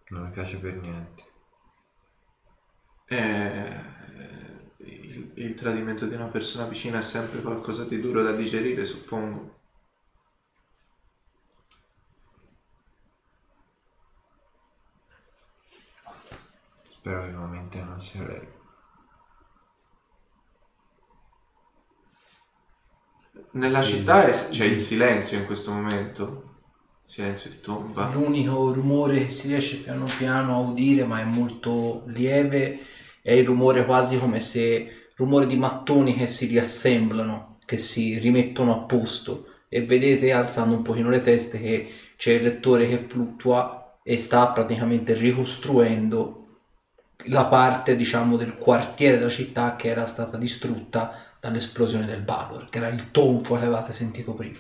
Non 0.07 0.23
mi 0.23 0.31
piace 0.31 0.57
per 0.57 0.73
niente. 0.77 1.23
Eh, 3.05 3.98
il, 5.19 5.31
il 5.45 5.55
tradimento 5.55 6.05
di 6.05 6.15
una 6.15 6.27
persona 6.27 6.65
vicina 6.65 6.99
è 6.99 7.01
sempre 7.01 7.41
qualcosa 7.41 7.83
di 7.85 7.99
duro 7.99 8.23
da 8.23 8.31
digerire, 8.31 8.85
suppongo. 8.85 9.57
Spero 16.89 17.25
vivamente 17.25 17.81
non 17.81 17.99
sia 18.01 18.23
lei. 18.27 18.47
Nella 23.51 23.81
città 23.81 24.25
è- 24.27 24.31
c'è 24.31 24.65
il 24.65 24.75
silenzio 24.75 25.37
in 25.37 25.45
questo 25.45 25.71
momento. 25.71 26.43
Silenzio 27.05 27.49
di 27.49 27.59
tomba. 27.59 28.09
L'unico 28.13 28.71
rumore 28.73 29.25
che 29.25 29.29
si 29.29 29.47
riesce 29.47 29.77
piano 29.77 30.05
piano 30.17 30.53
a 30.55 30.59
udire, 30.59 31.03
ma 31.05 31.19
è 31.19 31.23
molto 31.25 32.03
lieve, 32.07 32.79
è 33.21 33.31
il 33.33 33.45
rumore 33.45 33.85
quasi 33.85 34.17
come 34.17 34.39
se 34.39 34.98
rumore 35.19 35.45
di 35.45 35.57
mattoni 35.57 36.15
che 36.15 36.27
si 36.27 36.45
riassemblano, 36.45 37.47
che 37.65 37.77
si 37.77 38.17
rimettono 38.17 38.73
a 38.73 38.79
posto. 38.79 39.45
E 39.67 39.85
vedete 39.85 40.31
alzando 40.31 40.75
un 40.75 40.81
pochino 40.81 41.09
le 41.09 41.21
teste 41.21 41.59
che 41.59 41.93
c'è 42.17 42.31
il 42.31 42.39
rettore 42.39 42.87
che 42.87 42.99
fluttua 43.05 43.99
e 44.01 44.17
sta 44.17 44.47
praticamente 44.47 45.13
ricostruendo 45.13 46.35
la 47.25 47.45
parte, 47.45 47.97
diciamo, 47.97 48.37
del 48.37 48.57
quartiere 48.57 49.17
della 49.17 49.29
città 49.29 49.75
che 49.75 49.89
era 49.89 50.05
stata 50.05 50.37
distrutta 50.37 51.13
dall'esplosione 51.39 52.05
del 52.05 52.21
Balor, 52.21 52.69
che 52.69 52.77
era 52.77 52.87
il 52.87 53.11
tonfo 53.11 53.55
che 53.55 53.61
avevate 53.61 53.91
sentito 53.91 54.33
prima. 54.33 54.57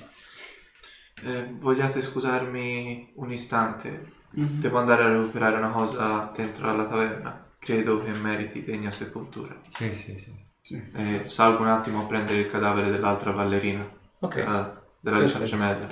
Eh, 1.23 1.53
vogliate 1.57 2.01
scusarmi 2.01 3.13
un 3.15 3.31
istante? 3.31 4.17
Devo 4.31 4.77
andare 4.77 5.03
a 5.03 5.11
recuperare 5.11 5.57
una 5.57 5.71
cosa 5.71 6.31
dentro 6.35 6.69
alla 6.69 6.85
taverna. 6.85 7.47
Credo 7.57 8.03
che 8.03 8.11
meriti 8.11 8.61
degna 8.61 8.91
sepoltura. 8.91 9.57
Sì, 9.69 9.93
sì, 9.93 10.17
sì. 10.17 10.38
Eh, 10.71 11.23
salgo 11.25 11.61
un 11.63 11.69
attimo 11.69 12.01
a 12.01 12.05
prendere 12.05 12.39
il 12.39 12.47
cadavere 12.47 12.89
dell'altra 12.89 13.31
ballerina. 13.31 13.97
Ok. 14.21 14.35
della- 14.35 14.77
della 14.99 15.43
gemella. 15.43 15.87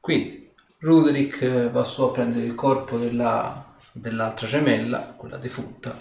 Quindi 0.00 0.52
Ruderick 0.78 1.70
va 1.70 1.84
su 1.84 2.02
a 2.02 2.10
prendere 2.10 2.44
il 2.44 2.54
corpo 2.54 2.96
della- 2.98 3.64
dell'altra 3.92 4.46
gemella, 4.46 5.14
quella 5.16 5.36
defunta, 5.36 5.96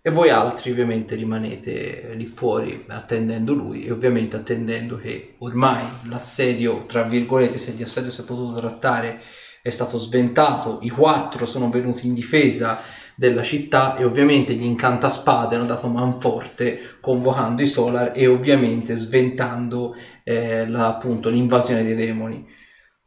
e 0.00 0.10
voi 0.10 0.30
altri 0.30 0.70
ovviamente 0.70 1.14
rimanete 1.14 2.12
lì 2.14 2.26
fuori 2.26 2.84
attendendo 2.88 3.52
lui 3.54 3.84
e 3.84 3.90
ovviamente 3.90 4.36
attendendo 4.36 4.96
che 4.98 5.34
ormai 5.38 5.84
l'assedio, 6.04 6.86
tra 6.86 7.02
virgolette, 7.02 7.58
se 7.58 7.74
di 7.74 7.82
assedio 7.82 8.10
si 8.10 8.20
è 8.20 8.24
potuto 8.24 8.58
trattare, 8.60 9.20
è 9.62 9.70
stato 9.70 9.98
sventato, 9.98 10.78
i 10.82 10.88
quattro 10.90 11.44
sono 11.44 11.68
venuti 11.68 12.06
in 12.06 12.14
difesa 12.14 12.78
della 13.18 13.42
città 13.42 13.96
e 13.96 14.04
ovviamente 14.04 14.54
gli 14.54 14.62
incantaspade 14.62 15.56
hanno 15.56 15.64
dato 15.64 15.88
manforte 15.88 16.80
convocando 17.00 17.62
i 17.62 17.66
Solar 17.66 18.12
e 18.14 18.28
ovviamente 18.28 18.94
sventando 18.94 19.96
eh, 20.22 20.68
la- 20.68 20.86
appunto 20.86 21.28
l'invasione 21.28 21.82
dei 21.82 21.96
demoni. 21.96 22.46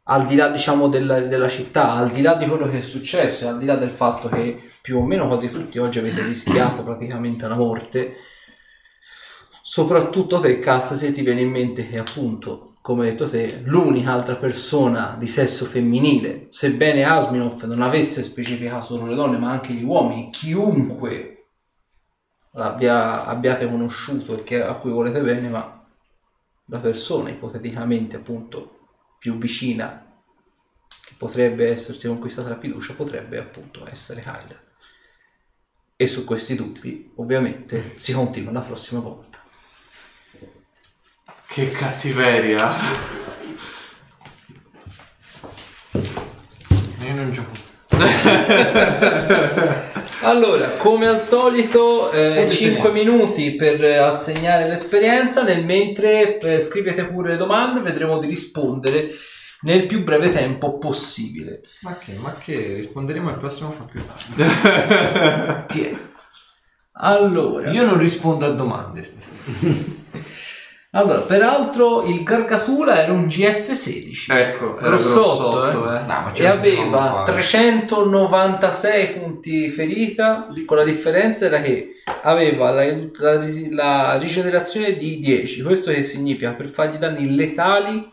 Al 0.04 0.26
di 0.26 0.34
là 0.34 0.48
diciamo 0.48 0.88
della, 0.88 1.20
della 1.20 1.48
città, 1.48 1.92
al 1.92 2.10
di 2.10 2.20
là 2.20 2.34
di 2.34 2.46
quello 2.46 2.68
che 2.68 2.80
è 2.80 2.82
successo, 2.82 3.44
e 3.44 3.48
al 3.48 3.56
di 3.56 3.64
là 3.64 3.76
del 3.76 3.88
fatto 3.88 4.28
che 4.28 4.60
più 4.82 4.98
o 4.98 5.02
meno 5.02 5.26
quasi 5.28 5.50
tutti 5.50 5.78
oggi 5.78 5.98
avete 5.98 6.22
rischiato 6.22 6.82
praticamente 6.84 7.48
la 7.48 7.54
morte, 7.56 8.14
soprattutto 9.62 10.40
te 10.40 10.58
Cass 10.58 10.94
se 10.94 11.10
ti 11.10 11.22
viene 11.22 11.40
in 11.40 11.50
mente 11.50 11.88
che 11.88 11.98
appunto, 11.98 12.71
come 12.82 13.04
detto 13.04 13.30
te, 13.30 13.60
l'unica 13.64 14.12
altra 14.12 14.34
persona 14.34 15.14
di 15.16 15.28
sesso 15.28 15.64
femminile, 15.64 16.48
sebbene 16.50 17.04
Asminov 17.04 17.62
non 17.62 17.80
avesse 17.80 18.24
specificato 18.24 18.84
solo 18.84 19.06
le 19.06 19.14
donne 19.14 19.38
ma 19.38 19.52
anche 19.52 19.72
gli 19.72 19.84
uomini, 19.84 20.30
chiunque 20.30 21.46
l'abbia, 22.54 23.24
abbiate 23.24 23.68
conosciuto 23.68 24.36
e 24.36 24.42
che- 24.42 24.62
a 24.62 24.74
cui 24.74 24.90
volete 24.90 25.20
bene, 25.20 25.48
ma 25.48 25.86
la 26.66 26.78
persona 26.80 27.30
ipoteticamente 27.30 28.16
appunto 28.16 28.80
più 29.18 29.38
vicina 29.38 30.04
che 31.04 31.14
potrebbe 31.16 31.70
essersi 31.70 32.08
conquistata 32.08 32.48
la 32.48 32.58
fiducia 32.58 32.94
potrebbe 32.94 33.38
appunto 33.38 33.88
essere 33.88 34.20
Kyler. 34.20 34.70
E 35.94 36.06
su 36.08 36.24
questi 36.24 36.56
dubbi 36.56 37.12
ovviamente 37.16 37.96
si 37.96 38.12
continua 38.12 38.50
la 38.50 38.60
prossima 38.60 39.00
volta. 39.00 39.41
Che 41.52 41.70
cattiveria! 41.70 42.74
Io 47.04 47.14
non 47.14 47.30
gioco. 47.30 47.50
Allora, 50.24 50.68
come 50.78 51.08
al 51.08 51.20
solito, 51.20 52.08
Punto 52.10 52.14
5 52.14 52.44
esperienza. 52.44 52.92
minuti 52.92 53.56
per 53.56 53.84
eh, 53.84 53.96
assegnare 53.96 54.68
l'esperienza, 54.68 55.42
nel 55.42 55.64
mentre 55.64 56.38
eh, 56.38 56.60
scrivete 56.60 57.06
pure 57.06 57.30
le 57.32 57.36
domande, 57.36 57.80
vedremo 57.80 58.18
di 58.18 58.28
rispondere 58.28 59.10
nel 59.62 59.84
più 59.84 60.04
breve 60.04 60.30
tempo 60.30 60.78
possibile. 60.78 61.60
Ma 61.80 61.98
che, 61.98 62.12
ma 62.14 62.34
che, 62.36 62.74
risponderemo 62.74 63.30
al 63.30 63.38
prossimo 63.38 63.72
fa 63.72 63.84
più 63.84 64.00
tardi. 64.06 65.66
Tieni. 65.74 66.10
Allora, 66.92 67.72
Io 67.72 67.84
non 67.84 67.98
rispondo 67.98 68.46
a 68.46 68.50
domande 68.50 69.02
stasera. 69.02 69.90
allora, 70.94 71.20
peraltro 71.20 72.04
il 72.04 72.22
Gargatura 72.22 73.02
era 73.02 73.12
un 73.12 73.24
GS16. 73.26 74.24
Ecco, 74.28 74.78
era 74.78 74.88
grossotto, 74.88 75.60
grossotto, 75.60 75.92
eh. 75.92 75.96
eh. 75.96 76.00
No, 76.06 76.32
e 76.34 76.46
aveva 76.46 76.96
possiamo 76.98 77.24
fare. 77.24 77.32
396 77.32 79.06
punti 79.18 79.68
ferita 79.68 80.48
con 80.66 80.76
la 80.76 80.84
differenza 80.84 81.46
era 81.46 81.60
che 81.60 81.92
aveva 82.22 82.70
la, 82.70 82.84
la 82.84 83.40
la 83.70 84.16
rigenerazione 84.18 84.96
di 84.96 85.18
10 85.18 85.62
questo 85.62 85.90
che 85.92 86.02
significa 86.02 86.52
per 86.54 86.66
fargli 86.66 86.96
danni 86.96 87.34
letali 87.34 88.10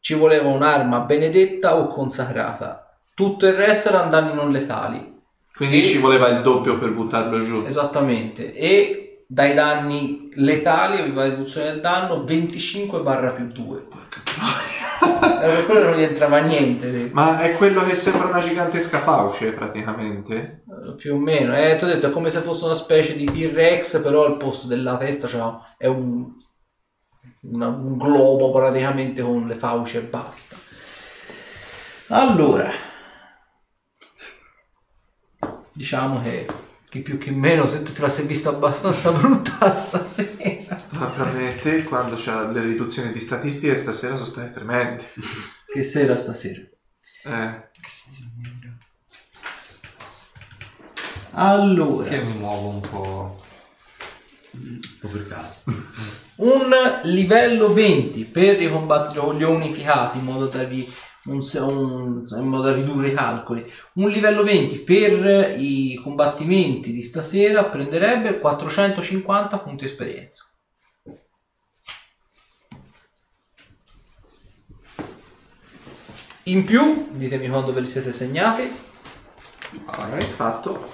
ci 0.00 0.14
voleva 0.14 0.48
un'arma 0.48 1.00
benedetta 1.00 1.76
o 1.76 1.86
consacrata 1.86 2.98
tutto 3.14 3.46
il 3.46 3.52
resto 3.54 3.88
erano 3.90 4.10
danni 4.10 4.34
non 4.34 4.50
letali 4.50 5.14
Quindi 5.54 5.82
E- 5.82 5.84
ci 5.84 5.98
voleva 5.98 6.28
il 6.28 6.40
doppio 6.42 6.78
per 6.78 6.90
buttarlo 6.92 7.40
giù. 7.42 7.64
esattamente 7.66 8.54
e 8.54 9.07
dai 9.30 9.52
danni 9.52 10.30
letali 10.36 10.98
aveva 11.00 11.24
riduzione 11.24 11.70
del 11.70 11.80
danno 11.80 12.24
25 12.24 13.02
barra 13.02 13.32
più 13.32 13.44
2 13.46 13.86
per 15.40 15.64
quello 15.66 15.90
non 15.90 15.96
gli 15.98 16.02
entrava 16.02 16.38
niente 16.38 17.10
Ma 17.12 17.38
è 17.40 17.52
quello 17.52 17.84
che 17.84 17.94
sembra 17.94 18.28
una 18.28 18.40
gigantesca 18.40 19.00
fauce, 19.00 19.52
praticamente. 19.52 20.64
Eh, 20.66 20.94
più 20.96 21.14
o 21.14 21.18
meno. 21.18 21.54
Eh, 21.56 21.76
ti 21.76 21.84
ho 21.84 21.86
detto 21.86 22.06
è 22.06 22.10
come 22.10 22.30
se 22.30 22.40
fosse 22.40 22.64
una 22.64 22.74
specie 22.74 23.14
di 23.16 23.26
T-Rex 23.26 24.00
però 24.02 24.24
al 24.24 24.38
posto 24.38 24.66
della 24.66 24.96
testa 24.96 25.28
c'ha- 25.28 25.74
è 25.76 25.86
un, 25.86 26.26
una- 27.42 27.68
un 27.68 27.96
globo 27.98 28.50
praticamente 28.50 29.20
con 29.22 29.46
le 29.46 29.54
fauci 29.54 29.98
e 29.98 30.02
basta. 30.02 30.56
Allora. 32.08 32.70
Diciamo 35.72 36.20
che 36.22 36.46
chi 36.90 37.00
più 37.00 37.18
chi 37.18 37.30
meno 37.30 37.66
se 37.66 37.82
te 37.82 37.92
la 38.00 38.08
sei 38.08 38.26
vista 38.26 38.48
abbastanza 38.48 39.10
brutta 39.16 39.74
stasera 39.74 40.76
Ma 40.90 41.08
fra 41.10 41.24
me 41.26 41.54
e 41.54 41.58
te, 41.60 41.82
quando 41.84 42.16
c'ha 42.18 42.46
le 42.50 42.62
riduzioni 42.62 43.12
di 43.12 43.18
statistiche, 43.20 43.76
stasera 43.76 44.14
sono 44.14 44.26
state 44.26 44.52
tremendi. 44.52 45.04
che 45.72 45.82
sera 45.82 46.16
stasera 46.16 46.60
Eh, 47.24 47.66
allora 51.32 52.08
Io 52.16 52.24
mi 52.24 52.32
muovo 52.38 52.68
un 52.68 52.80
po'. 52.80 53.42
Un 54.50 54.80
po' 55.00 55.08
per 55.08 55.28
caso. 55.28 55.60
un 56.36 56.70
livello 57.04 57.72
20 57.72 58.24
per 58.24 58.60
i 58.60 58.68
combattimenti 58.70 59.36
gli 59.38 59.42
unificati 59.44 60.18
in 60.18 60.24
modo 60.24 60.46
da, 60.46 60.66
ri- 60.66 60.90
un 61.28 61.40
un- 61.60 62.24
in 62.40 62.46
modo 62.46 62.62
da 62.64 62.72
ridurre 62.72 63.08
i 63.08 63.14
calcoli. 63.14 63.64
Un 63.94 64.10
livello 64.10 64.42
20 64.42 64.80
per 64.80 65.54
i 65.58 65.94
combattimenti 66.02 66.92
di 66.92 67.02
stasera 67.02 67.64
prenderebbe 67.64 68.38
450 68.38 69.58
punti 69.58 69.84
esperienza. 69.84 70.44
In 76.44 76.64
più 76.64 77.08
ditemi 77.10 77.48
quando 77.48 77.72
ve 77.72 77.80
li 77.80 77.86
siete 77.86 78.10
segnati. 78.12 78.62
Ok, 79.86 80.18
fatto. 80.24 80.92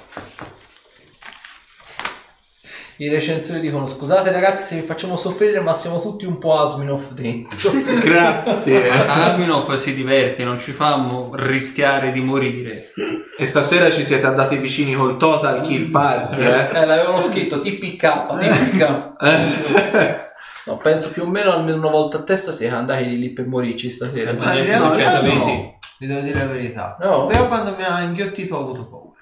I 2.99 3.09
recensori 3.09 3.61
dicono 3.61 3.87
scusate 3.87 4.31
ragazzi 4.31 4.63
se 4.63 4.81
vi 4.81 4.87
facciamo 4.87 5.17
soffrire 5.17 5.61
ma 5.61 5.75
siamo 5.75 6.01
tutti 6.01 6.25
un 6.27 6.39
po' 6.39 6.61
Asminov 6.61 7.13
dentro 7.13 7.71
Grazie. 8.03 8.91
Asminov 8.91 9.75
si 9.75 9.95
diverte, 9.95 10.45
non 10.45 10.59
ci 10.61 10.73
fa 10.73 10.97
mo- 10.97 11.31
rischiare 11.35 12.13
di 12.13 12.21
morire. 12.21 12.93
e 13.39 13.47
stasera 13.47 13.91
ci 13.91 14.05
siete 14.05 14.27
andati 14.27 14.57
vicini 14.57 14.95
col 14.95 15.17
total 15.17 15.61
kill 15.63 15.91
party, 15.91 16.41
eh? 16.43 16.69
Eh, 16.73 16.87
l'avevano 16.87 17.21
scritto 17.21 17.61
TPK, 17.61 18.39
TPK. 18.39 19.13
Eh, 19.21 20.23
No, 20.67 20.79
penso 20.79 21.11
più 21.11 21.25
o 21.25 21.27
meno 21.27 21.53
almeno 21.53 21.77
una 21.77 21.91
volta 21.91 22.17
a 22.19 22.23
testa 22.23 22.51
siamo 22.51 22.79
andati 22.79 23.19
lì 23.19 23.35
per 23.35 23.47
morirci 23.47 23.91
stasera. 23.91 24.33
Ma 24.33 24.53
realtà 24.55 24.95
su 24.95 24.99
120. 25.01 25.37
no. 25.53 25.79
Vi 25.99 26.07
devo 26.07 26.21
dire 26.21 26.39
la 26.39 26.47
verità. 26.47 26.97
No. 27.01 27.27
Però 27.27 27.47
quando 27.49 27.75
mi 27.77 27.83
ha 27.85 28.01
inghiottito 28.01 28.57
ho 28.57 28.61
avuto 28.61 28.89
paura. 28.89 29.21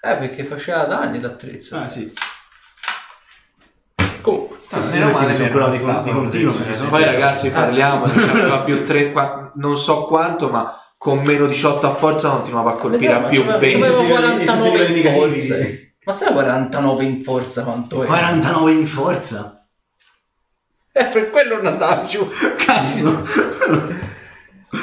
Eh, 0.00 0.16
perché 0.16 0.44
faceva 0.44 0.84
danni 0.84 1.20
l'attrezzo. 1.20 1.76
Ah 1.76 1.86
sì. 1.86 2.10
Comunque. 4.20 4.56
Meno 4.90 5.10
male 5.10 5.34
sono 5.34 5.48
ero 5.48 5.68
di, 6.02 6.10
continuo. 6.10 6.54
Poi 6.88 7.04
ragazzi 7.04 7.50
parliamo, 7.50 8.04
non 8.06 8.14
c'aveva 8.14 8.60
più 8.60 8.84
3, 8.84 9.12
non 9.54 9.76
so 9.76 10.04
quanto, 10.04 10.48
ma 10.48 10.74
con 10.96 11.22
meno 11.24 11.46
18 11.46 11.86
a 11.86 11.90
forza 11.90 12.30
continuava 12.30 12.72
a 12.72 12.76
colpire 12.76 13.12
a 13.12 13.20
più 13.20 13.44
C'avevo 13.44 13.58
20. 13.58 13.80
c'avevo 13.80 14.00
E 14.00 14.04
se 14.04 14.06
ti 14.06 14.12
49 14.12 14.86
vedi 14.86 15.00
in 15.00 15.14
forza. 15.14 15.56
Ma 16.04 16.12
sai 16.12 16.32
49 16.32 17.04
in 17.04 17.22
forza 17.22 17.62
quanto 17.62 18.02
è? 18.02 18.06
49 18.06 18.72
in 18.72 18.86
forza. 18.86 19.62
Eh, 20.92 21.04
per 21.04 21.30
quello 21.30 21.56
non 21.56 21.66
andava 21.66 22.04
giù. 22.04 22.26
Cazzo. 22.56 24.06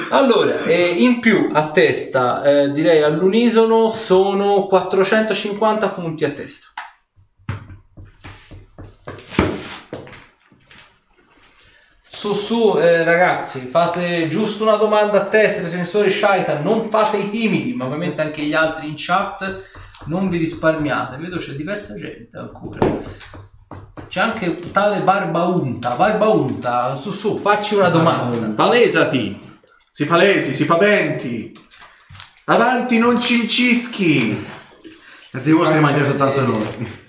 Allora, 0.10 0.64
eh, 0.64 0.96
in 0.98 1.20
più 1.20 1.52
a 1.54 1.70
testa, 1.70 2.42
eh, 2.42 2.72
direi 2.72 3.04
all'unisono, 3.04 3.90
sono 3.90 4.66
450 4.66 5.90
punti 5.90 6.24
a 6.26 6.32
testa. 6.32 6.70
Su 12.16 12.34
su 12.34 12.78
eh, 12.80 13.04
ragazzi, 13.04 13.68
fate 13.70 14.30
giusto 14.30 14.64
una 14.64 14.78
domanda 14.78 15.24
a 15.24 15.26
testa, 15.26 15.62
difensore 15.64 16.10
Shaita, 16.10 16.60
non 16.60 16.90
fate 16.90 17.18
i 17.18 17.30
timidi, 17.30 17.74
ma 17.74 17.84
ovviamente 17.84 18.22
anche 18.22 18.42
gli 18.44 18.54
altri 18.54 18.88
in 18.88 18.94
chat, 18.96 19.64
non 20.06 20.30
vi 20.30 20.38
risparmiate, 20.38 21.18
vedo 21.18 21.38
c'è 21.40 21.52
diversa 21.52 21.94
gente 21.96 22.38
ancora. 22.38 22.80
C'è 24.08 24.22
anche 24.22 24.72
tale 24.72 25.02
Barbaunta, 25.02 25.96
Barbaunta, 25.96 26.96
su 26.96 27.12
su, 27.12 27.36
facci 27.38 27.76
una 27.76 27.90
domanda. 27.90 28.48
Palesati! 28.48 29.38
Si 29.92 30.06
palesi, 30.06 30.54
si 30.54 30.64
paventi. 30.64 31.52
Avanti, 32.46 32.98
non 32.98 33.20
cincischi. 33.20 34.32
E 35.32 35.38
ti 35.38 35.44
dimostra 35.44 35.76
che 35.76 35.82
mangia 35.82 36.06
soltanto 36.06 36.42
noi. 36.46 37.04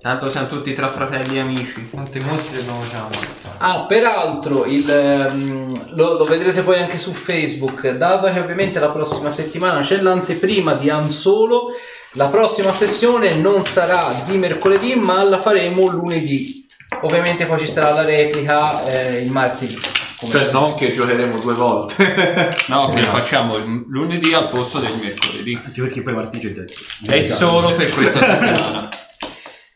Tanto 0.00 0.30
siamo 0.30 0.46
tutti 0.46 0.72
tra 0.74 0.92
fratelli 0.92 1.38
e 1.38 1.40
amici. 1.40 1.88
Quanti 1.90 2.20
mostri 2.20 2.58
abbiamo 2.58 2.84
già 2.88 2.98
ammazzato? 2.98 3.56
Ah, 3.58 3.84
peraltro, 3.88 4.64
il, 4.64 4.88
ehm, 4.88 5.96
lo, 5.96 6.16
lo 6.18 6.24
vedrete 6.24 6.62
poi 6.62 6.78
anche 6.78 7.00
su 7.00 7.12
Facebook, 7.12 7.88
dato 7.96 8.32
che 8.32 8.38
ovviamente 8.38 8.78
la 8.78 8.92
prossima 8.92 9.32
settimana 9.32 9.80
c'è 9.80 10.00
l'anteprima 10.00 10.74
di 10.74 10.88
Ansolo, 10.88 11.72
la 12.12 12.28
prossima 12.28 12.72
sessione 12.72 13.34
non 13.34 13.64
sarà 13.64 14.22
di 14.24 14.36
mercoledì, 14.36 14.94
ma 14.94 15.24
la 15.24 15.40
faremo 15.40 15.88
lunedì. 15.88 16.64
Ovviamente 17.00 17.46
poi 17.46 17.58
ci 17.58 17.66
sarà 17.66 17.90
la 17.90 18.04
replica 18.04 18.84
eh, 18.84 19.16
il 19.18 19.32
martedì. 19.32 19.80
come 20.20 20.32
Cioè, 20.32 20.52
non 20.52 20.74
che 20.74 20.92
giocheremo 20.92 21.40
due 21.40 21.54
volte. 21.54 22.56
No, 22.68 22.86
che 22.86 23.02
facciamo 23.02 23.56
il 23.56 23.84
lunedì 23.88 24.32
al 24.32 24.48
posto 24.48 24.78
del 24.78 24.94
mercoledì. 25.02 25.60
Anche 25.60 25.80
perché 25.80 26.02
poi 26.02 26.14
Martì 26.14 26.38
c'è 26.38 26.52
detto. 26.52 26.74
È 27.04 27.20
solo 27.20 27.72
per 27.74 27.92
questa 27.92 28.20
settimana. 28.20 28.88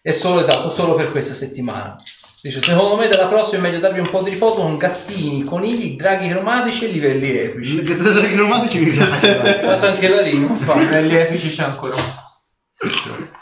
È 0.04 0.10
solo 0.10 0.40
esatto, 0.40 0.68
solo 0.68 0.96
per 0.96 1.12
questa 1.12 1.32
settimana. 1.32 1.94
Dice, 2.40 2.60
secondo 2.60 2.96
me 2.96 3.06
dalla 3.06 3.28
prossima 3.28 3.58
è 3.58 3.60
meglio 3.60 3.78
darvi 3.78 4.00
un 4.00 4.10
po' 4.10 4.20
di 4.20 4.30
riposo 4.30 4.62
con 4.62 4.76
gattini, 4.76 5.44
conigli, 5.44 5.94
draghi 5.94 6.28
cromatici 6.28 6.86
e 6.86 6.88
livelli 6.88 7.38
epici. 7.38 7.82
Che 7.82 7.96
da 7.96 8.10
cromatici 8.12 8.80
mi 8.80 8.90
piace. 8.90 9.30
Ho 9.30 9.70
fatto 9.70 9.86
anche 9.86 10.08
la 10.08 10.22
rima. 10.22 10.48
infatti. 10.48 10.86
Negli 10.86 11.14
epici 11.14 11.50
c'è 11.50 11.62
ancora 11.62 11.94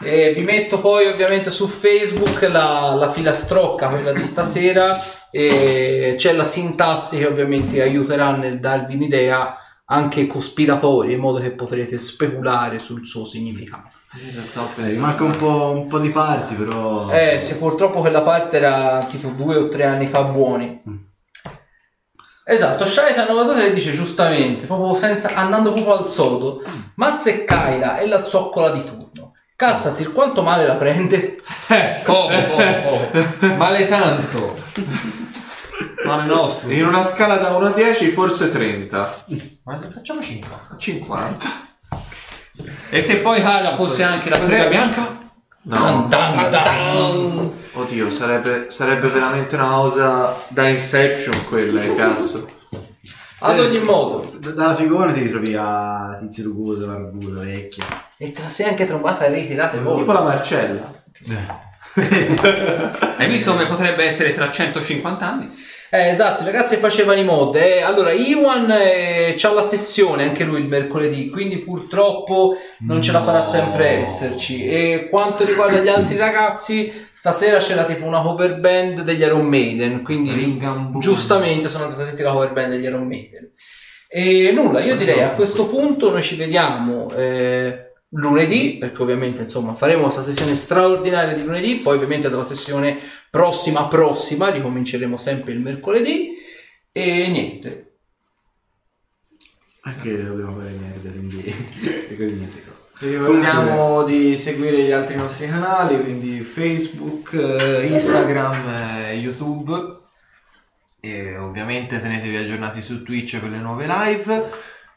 E 0.03 0.35
vi 0.35 0.43
metto 0.43 0.81
poi 0.81 1.07
ovviamente 1.07 1.51
su 1.51 1.67
Facebook 1.67 2.47
la, 2.53 2.93
la 2.95 3.11
filastrocca, 3.11 3.89
quella 3.89 4.13
di 4.13 4.23
stasera, 4.23 5.03
e 5.31 6.15
c'è 6.19 6.35
la 6.35 6.45
sintassi 6.45 7.17
che 7.17 7.27
ovviamente 7.27 7.81
aiuterà 7.81 8.33
nel 8.33 8.61
darvi 8.61 8.97
un'idea 8.97 9.57
anche 9.93 10.27
cospiratoria, 10.27 11.15
in 11.15 11.21
modo 11.21 11.41
che 11.41 11.51
potrete 11.51 11.99
speculare 11.99 12.79
sul 12.79 13.05
suo 13.05 13.25
significato. 13.25 13.97
In 14.15 14.33
realtà 14.33 14.85
Eh, 14.85 14.97
manca 14.99 15.25
un 15.25 15.37
po', 15.37 15.73
un 15.75 15.87
po' 15.89 15.99
di 15.99 16.11
parti, 16.11 16.55
però. 16.55 17.11
Eh, 17.11 17.41
se 17.41 17.57
purtroppo 17.57 18.01
quella 18.01 18.21
parte 18.21 18.57
era 18.57 19.05
tipo 19.09 19.29
due 19.29 19.57
o 19.57 19.69
tre 19.69 19.85
anni 19.85 20.07
fa 20.07 20.23
buoni. 20.23 21.09
Esatto, 22.45 22.85
Shaitan 22.85 23.27
93 23.29 23.73
dice 23.73 23.93
giustamente, 23.93 24.67
proprio 24.67 24.97
senza, 24.97 25.35
andando 25.35 25.73
proprio 25.73 25.99
al 25.99 26.07
sodo, 26.07 26.63
ma 26.97 27.11
se 27.13 27.45
Kyla 27.45 27.99
è 27.99 28.07
la 28.07 28.25
zoccola 28.25 28.71
di 28.71 28.85
turno, 28.85 29.35
Cassasir 29.55 30.13
quanto 30.13 30.43
male 30.43 30.67
la 30.67 30.75
prende? 30.75 31.41
Poco, 32.05 32.29
poco, 32.29 33.11
poco. 33.11 33.55
Male 33.57 33.87
tanto. 33.87 34.57
Male 36.17 36.27
nostro. 36.27 36.71
In 36.71 36.87
una 36.87 37.03
scala 37.03 37.37
da 37.37 37.51
1 37.57 37.67
a 37.67 37.71
10, 37.71 38.11
forse 38.11 38.51
30. 38.51 39.25
Ma 39.65 39.79
facciamo 39.93 40.21
50. 40.23 40.77
50. 40.77 41.49
E 42.91 43.01
se 43.01 43.19
poi 43.19 43.41
Kyla 43.41 43.75
fosse 43.75 44.03
anche 44.03 44.29
la 44.29 44.37
strega 44.37 44.69
bianca? 44.69 45.19
No. 45.63 46.07
Dan, 46.09 46.09
dan, 46.09 46.51
dan. 46.51 47.53
Oddio, 47.73 48.11
sarebbe, 48.11 48.67
sarebbe 48.71 49.09
veramente 49.09 49.55
una 49.55 49.69
cosa 49.71 50.37
da 50.49 50.69
Inception 50.69 51.45
quella, 51.49 51.83
eh, 51.83 51.95
cazzo. 51.95 52.51
Ad 53.43 53.59
ogni 53.59 53.79
modo, 53.81 54.37
D- 54.39 54.53
Dalla 54.53 54.75
figura 54.75 55.13
ti 55.13 55.21
ritrovi 55.21 55.55
a 55.59 56.17
tizio 56.21 56.45
rugoso, 56.45 56.87
barbuto, 56.87 57.41
vecchio. 57.41 57.85
e 58.19 58.33
te 58.33 58.43
la 58.43 58.49
sei 58.51 58.69
anche 58.69 58.87
trovata 58.87 59.25
e 59.25 59.33
ritirate 59.33 59.79
voi. 59.79 59.99
Tipo 59.99 60.13
la 60.13 60.23
Marcella. 60.23 60.93
Hai 63.17 63.29
visto 63.29 63.53
come 63.53 63.67
potrebbe 63.67 64.05
essere 64.05 64.35
tra 64.35 64.51
150 64.51 65.27
anni? 65.27 65.51
Eh, 65.93 66.09
esatto, 66.09 66.45
i 66.45 66.47
ragazzi 66.47 66.77
che 66.77 66.81
facevano 66.81 67.19
i 67.19 67.25
mod. 67.25 67.57
eh, 67.57 67.83
allora, 67.83 68.13
Iwan 68.13 68.71
eh, 68.71 69.35
c'ha 69.37 69.53
la 69.53 69.65
sessione 69.65 70.23
anche 70.23 70.45
lui 70.45 70.61
il 70.61 70.69
mercoledì, 70.69 71.29
quindi 71.31 71.59
purtroppo 71.59 72.55
non 72.81 73.03
ce 73.03 73.11
la 73.11 73.25
farà 73.25 73.43
sempre 73.43 74.03
esserci. 74.03 74.69
E 74.69 75.09
quanto 75.11 75.45
riguarda 75.45 75.79
gli 75.81 75.89
altri 75.89 76.17
ragazzi, 76.17 76.93
stasera 77.13 77.59
c'era 77.59 77.83
tipo 77.85 78.05
una 78.05 78.21
cover 78.21 78.61
band 78.61 79.03
degli 79.03 79.23
Iron 79.23 79.47
Maiden, 79.47 80.05
quindi 80.05 80.61
giustamente 81.01 81.69
sono 81.69 81.85
andato 81.85 82.03
a 82.03 82.07
sentire 82.07 82.29
la 82.29 82.35
cover 82.35 82.53
band 82.53 82.71
degli 82.71 82.85
Iron 82.85 83.09
Maiden. 83.09 83.51
E 84.09 84.53
nulla, 84.53 84.81
io 84.81 84.95
direi 84.97 85.23
a 85.23 85.31
questo 85.31 85.67
punto 85.67 86.11
noi 86.11 86.23
ci 86.23 86.37
vediamo 86.37 87.13
eh, 87.17 87.90
lunedì, 88.11 88.77
perché 88.79 89.03
ovviamente 89.03 89.43
insomma 89.43 89.75
faremo 89.75 90.03
questa 90.03 90.23
sessione 90.23 90.55
straordinaria 90.55 91.35
di 91.35 91.45
lunedì, 91.45 91.77
poi 91.77 91.97
ovviamente 91.97 92.29
dalla 92.31 92.45
sessione 92.45 92.99
prossima 93.31 93.87
prossima 93.87 94.51
ricominceremo 94.51 95.17
sempre 95.17 95.53
il 95.53 95.61
mercoledì 95.61 96.31
e 96.93 97.29
niente. 97.29 97.87
Anche 99.83 100.25
dobbiamo 100.25 100.59
fare 100.59 100.71
niente 100.71 101.11
quindi. 101.11 101.43
e 101.45 102.17
quindi 102.17 102.35
niente. 102.35 102.79
Vi 103.01 103.17
ricordiamo 103.17 104.03
di 104.05 104.37
seguire 104.37 104.83
gli 104.83 104.91
altri 104.91 105.17
nostri 105.17 105.49
canali, 105.49 105.99
quindi 105.99 106.41
Facebook, 106.41 107.33
eh, 107.33 107.87
Instagram 107.87 108.69
e 109.09 109.15
YouTube. 109.15 109.99
E 111.01 111.39
ovviamente 111.39 111.99
tenetevi 111.99 112.37
aggiornati 112.37 112.83
su 112.83 113.03
Twitch 113.03 113.39
per 113.39 113.49
le 113.49 113.57
nuove 113.57 113.87
live. 113.87 114.51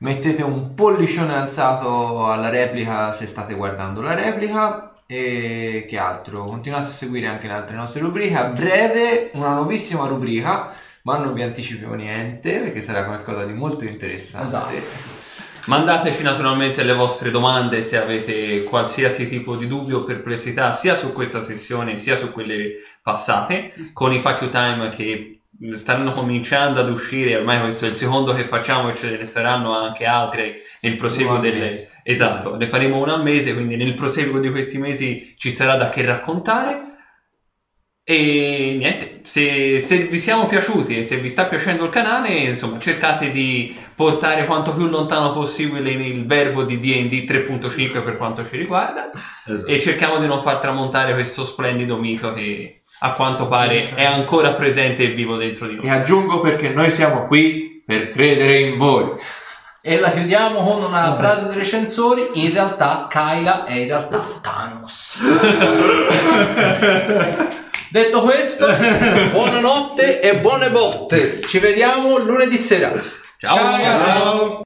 Mettete 0.04 0.44
un 0.44 0.74
pollicione 0.74 1.34
alzato 1.34 2.30
alla 2.30 2.50
replica 2.50 3.14
se 3.14 3.26
state 3.26 3.54
guardando 3.54 4.02
la 4.02 4.14
replica. 4.14 4.92
E 5.06 5.86
che 5.88 5.98
altro? 5.98 6.44
Continuate 6.44 6.88
a 6.88 6.92
seguire 6.92 7.28
anche 7.28 7.48
le 7.48 7.54
altre 7.54 7.78
nostre 7.78 8.02
rubriche. 8.02 8.36
A 8.36 8.44
breve 8.44 9.30
una 9.36 9.54
nuovissima 9.54 10.06
rubrica, 10.06 10.74
ma 11.04 11.18
non 11.18 11.34
vi 11.34 11.44
anticipiamo 11.44 11.94
niente 11.94 12.60
perché 12.60 12.82
sarà 12.82 13.06
qualcosa 13.06 13.46
di 13.46 13.54
molto 13.54 13.86
interessante. 13.86 14.48
Esatto. 14.48 15.22
Mandateci 15.68 16.22
naturalmente 16.22 16.84
le 16.84 16.94
vostre 16.94 17.32
domande 17.32 17.82
se 17.82 17.98
avete 17.98 18.66
qualsiasi 18.66 19.30
tipo 19.30 19.56
di 19.56 19.68
dubbio 19.68 20.00
o 20.00 20.04
perplessità 20.04 20.74
sia 20.74 20.98
su 20.98 21.14
questa 21.14 21.42
sessione 21.42 21.96
sia 21.96 22.18
su 22.18 22.34
quelle 22.34 22.74
passate 23.02 23.72
con 23.94 24.12
i 24.12 24.22
You 24.22 24.50
Time 24.50 24.90
che 24.90 25.33
stanno 25.76 26.12
cominciando 26.12 26.80
ad 26.80 26.90
uscire 26.90 27.38
ormai 27.38 27.60
questo 27.62 27.86
è 27.86 27.90
il 27.90 27.96
secondo 27.96 28.34
che 28.34 28.44
facciamo 28.44 28.90
e 28.90 28.96
ce 28.96 29.18
ne 29.18 29.28
saranno 29.28 29.78
anche 29.78 30.06
altre 30.06 30.56
nel 30.82 30.96
proseguo 30.96 31.38
delle 31.38 31.90
esatto 32.04 32.58
ne 32.58 32.68
faremo 32.68 32.98
una 32.98 33.14
al 33.14 33.24
mese 33.24 33.54
quindi 33.54 33.76
nel 33.76 33.94
proseguo 33.94 34.40
di 34.40 34.50
questi 34.50 34.78
mesi 34.78 35.34
ci 35.38 35.52
sarà 35.52 35.76
da 35.76 35.90
che 35.90 36.06
raccontare. 36.06 36.92
E 38.06 38.76
niente, 38.78 39.22
se, 39.24 39.80
se 39.80 40.08
vi 40.08 40.20
siamo 40.20 40.46
piaciuti 40.46 40.98
e 40.98 41.04
se 41.06 41.18
vi 41.18 41.30
sta 41.30 41.46
piacendo 41.46 41.86
il 41.86 41.90
canale, 41.90 42.34
insomma, 42.34 42.78
cercate 42.78 43.32
di 43.32 43.74
portare 43.96 44.46
quanto 44.46 44.76
più 44.76 44.88
lontano 44.88 45.32
possibile 45.32 45.92
il 45.92 46.26
verbo 46.26 46.64
di 46.64 46.82
D&D 46.82 47.30
3.5 47.30 48.04
per 48.04 48.18
quanto 48.18 48.46
ci 48.46 48.58
riguarda. 48.58 49.10
E 49.66 49.80
cerchiamo 49.80 50.18
di 50.20 50.28
non 50.28 50.42
far 50.42 50.58
tramontare 50.58 51.14
questo 51.14 51.46
splendido 51.46 51.98
mito 51.98 52.34
che 52.34 52.83
a 53.06 53.12
quanto 53.14 53.50
pare 53.50 53.94
è 53.96 54.06
ancora 54.06 54.54
presente 54.54 55.04
e 55.04 55.08
vivo 55.10 55.36
dentro 55.36 55.68
di 55.68 55.74
E 55.74 55.78
noi. 55.86 55.90
aggiungo 55.90 56.40
perché 56.40 56.70
noi 56.70 56.90
siamo 56.90 57.26
qui 57.28 57.84
per 57.86 58.08
credere 58.08 58.60
in 58.60 58.78
voi. 58.78 59.10
E 59.82 60.00
la 60.00 60.10
chiudiamo 60.10 60.64
con 60.64 60.84
una 60.84 61.14
frase 61.18 61.48
dei 61.48 61.58
recensori, 61.58 62.30
in 62.36 62.54
realtà 62.54 63.08
Kyla 63.10 63.66
è 63.66 63.74
in 63.74 63.88
realtà 63.88 64.24
Thanos. 64.42 65.20
Detto 67.90 68.22
questo, 68.22 68.66
buonanotte 69.32 70.22
e 70.22 70.38
buone 70.38 70.72
botte. 70.72 71.42
Ci 71.46 71.60
vediamo 71.60 72.18
lunedì 72.20 72.58
sera. 72.58 72.94
Ciao. 73.38 73.58
ragazzi. 73.58 74.62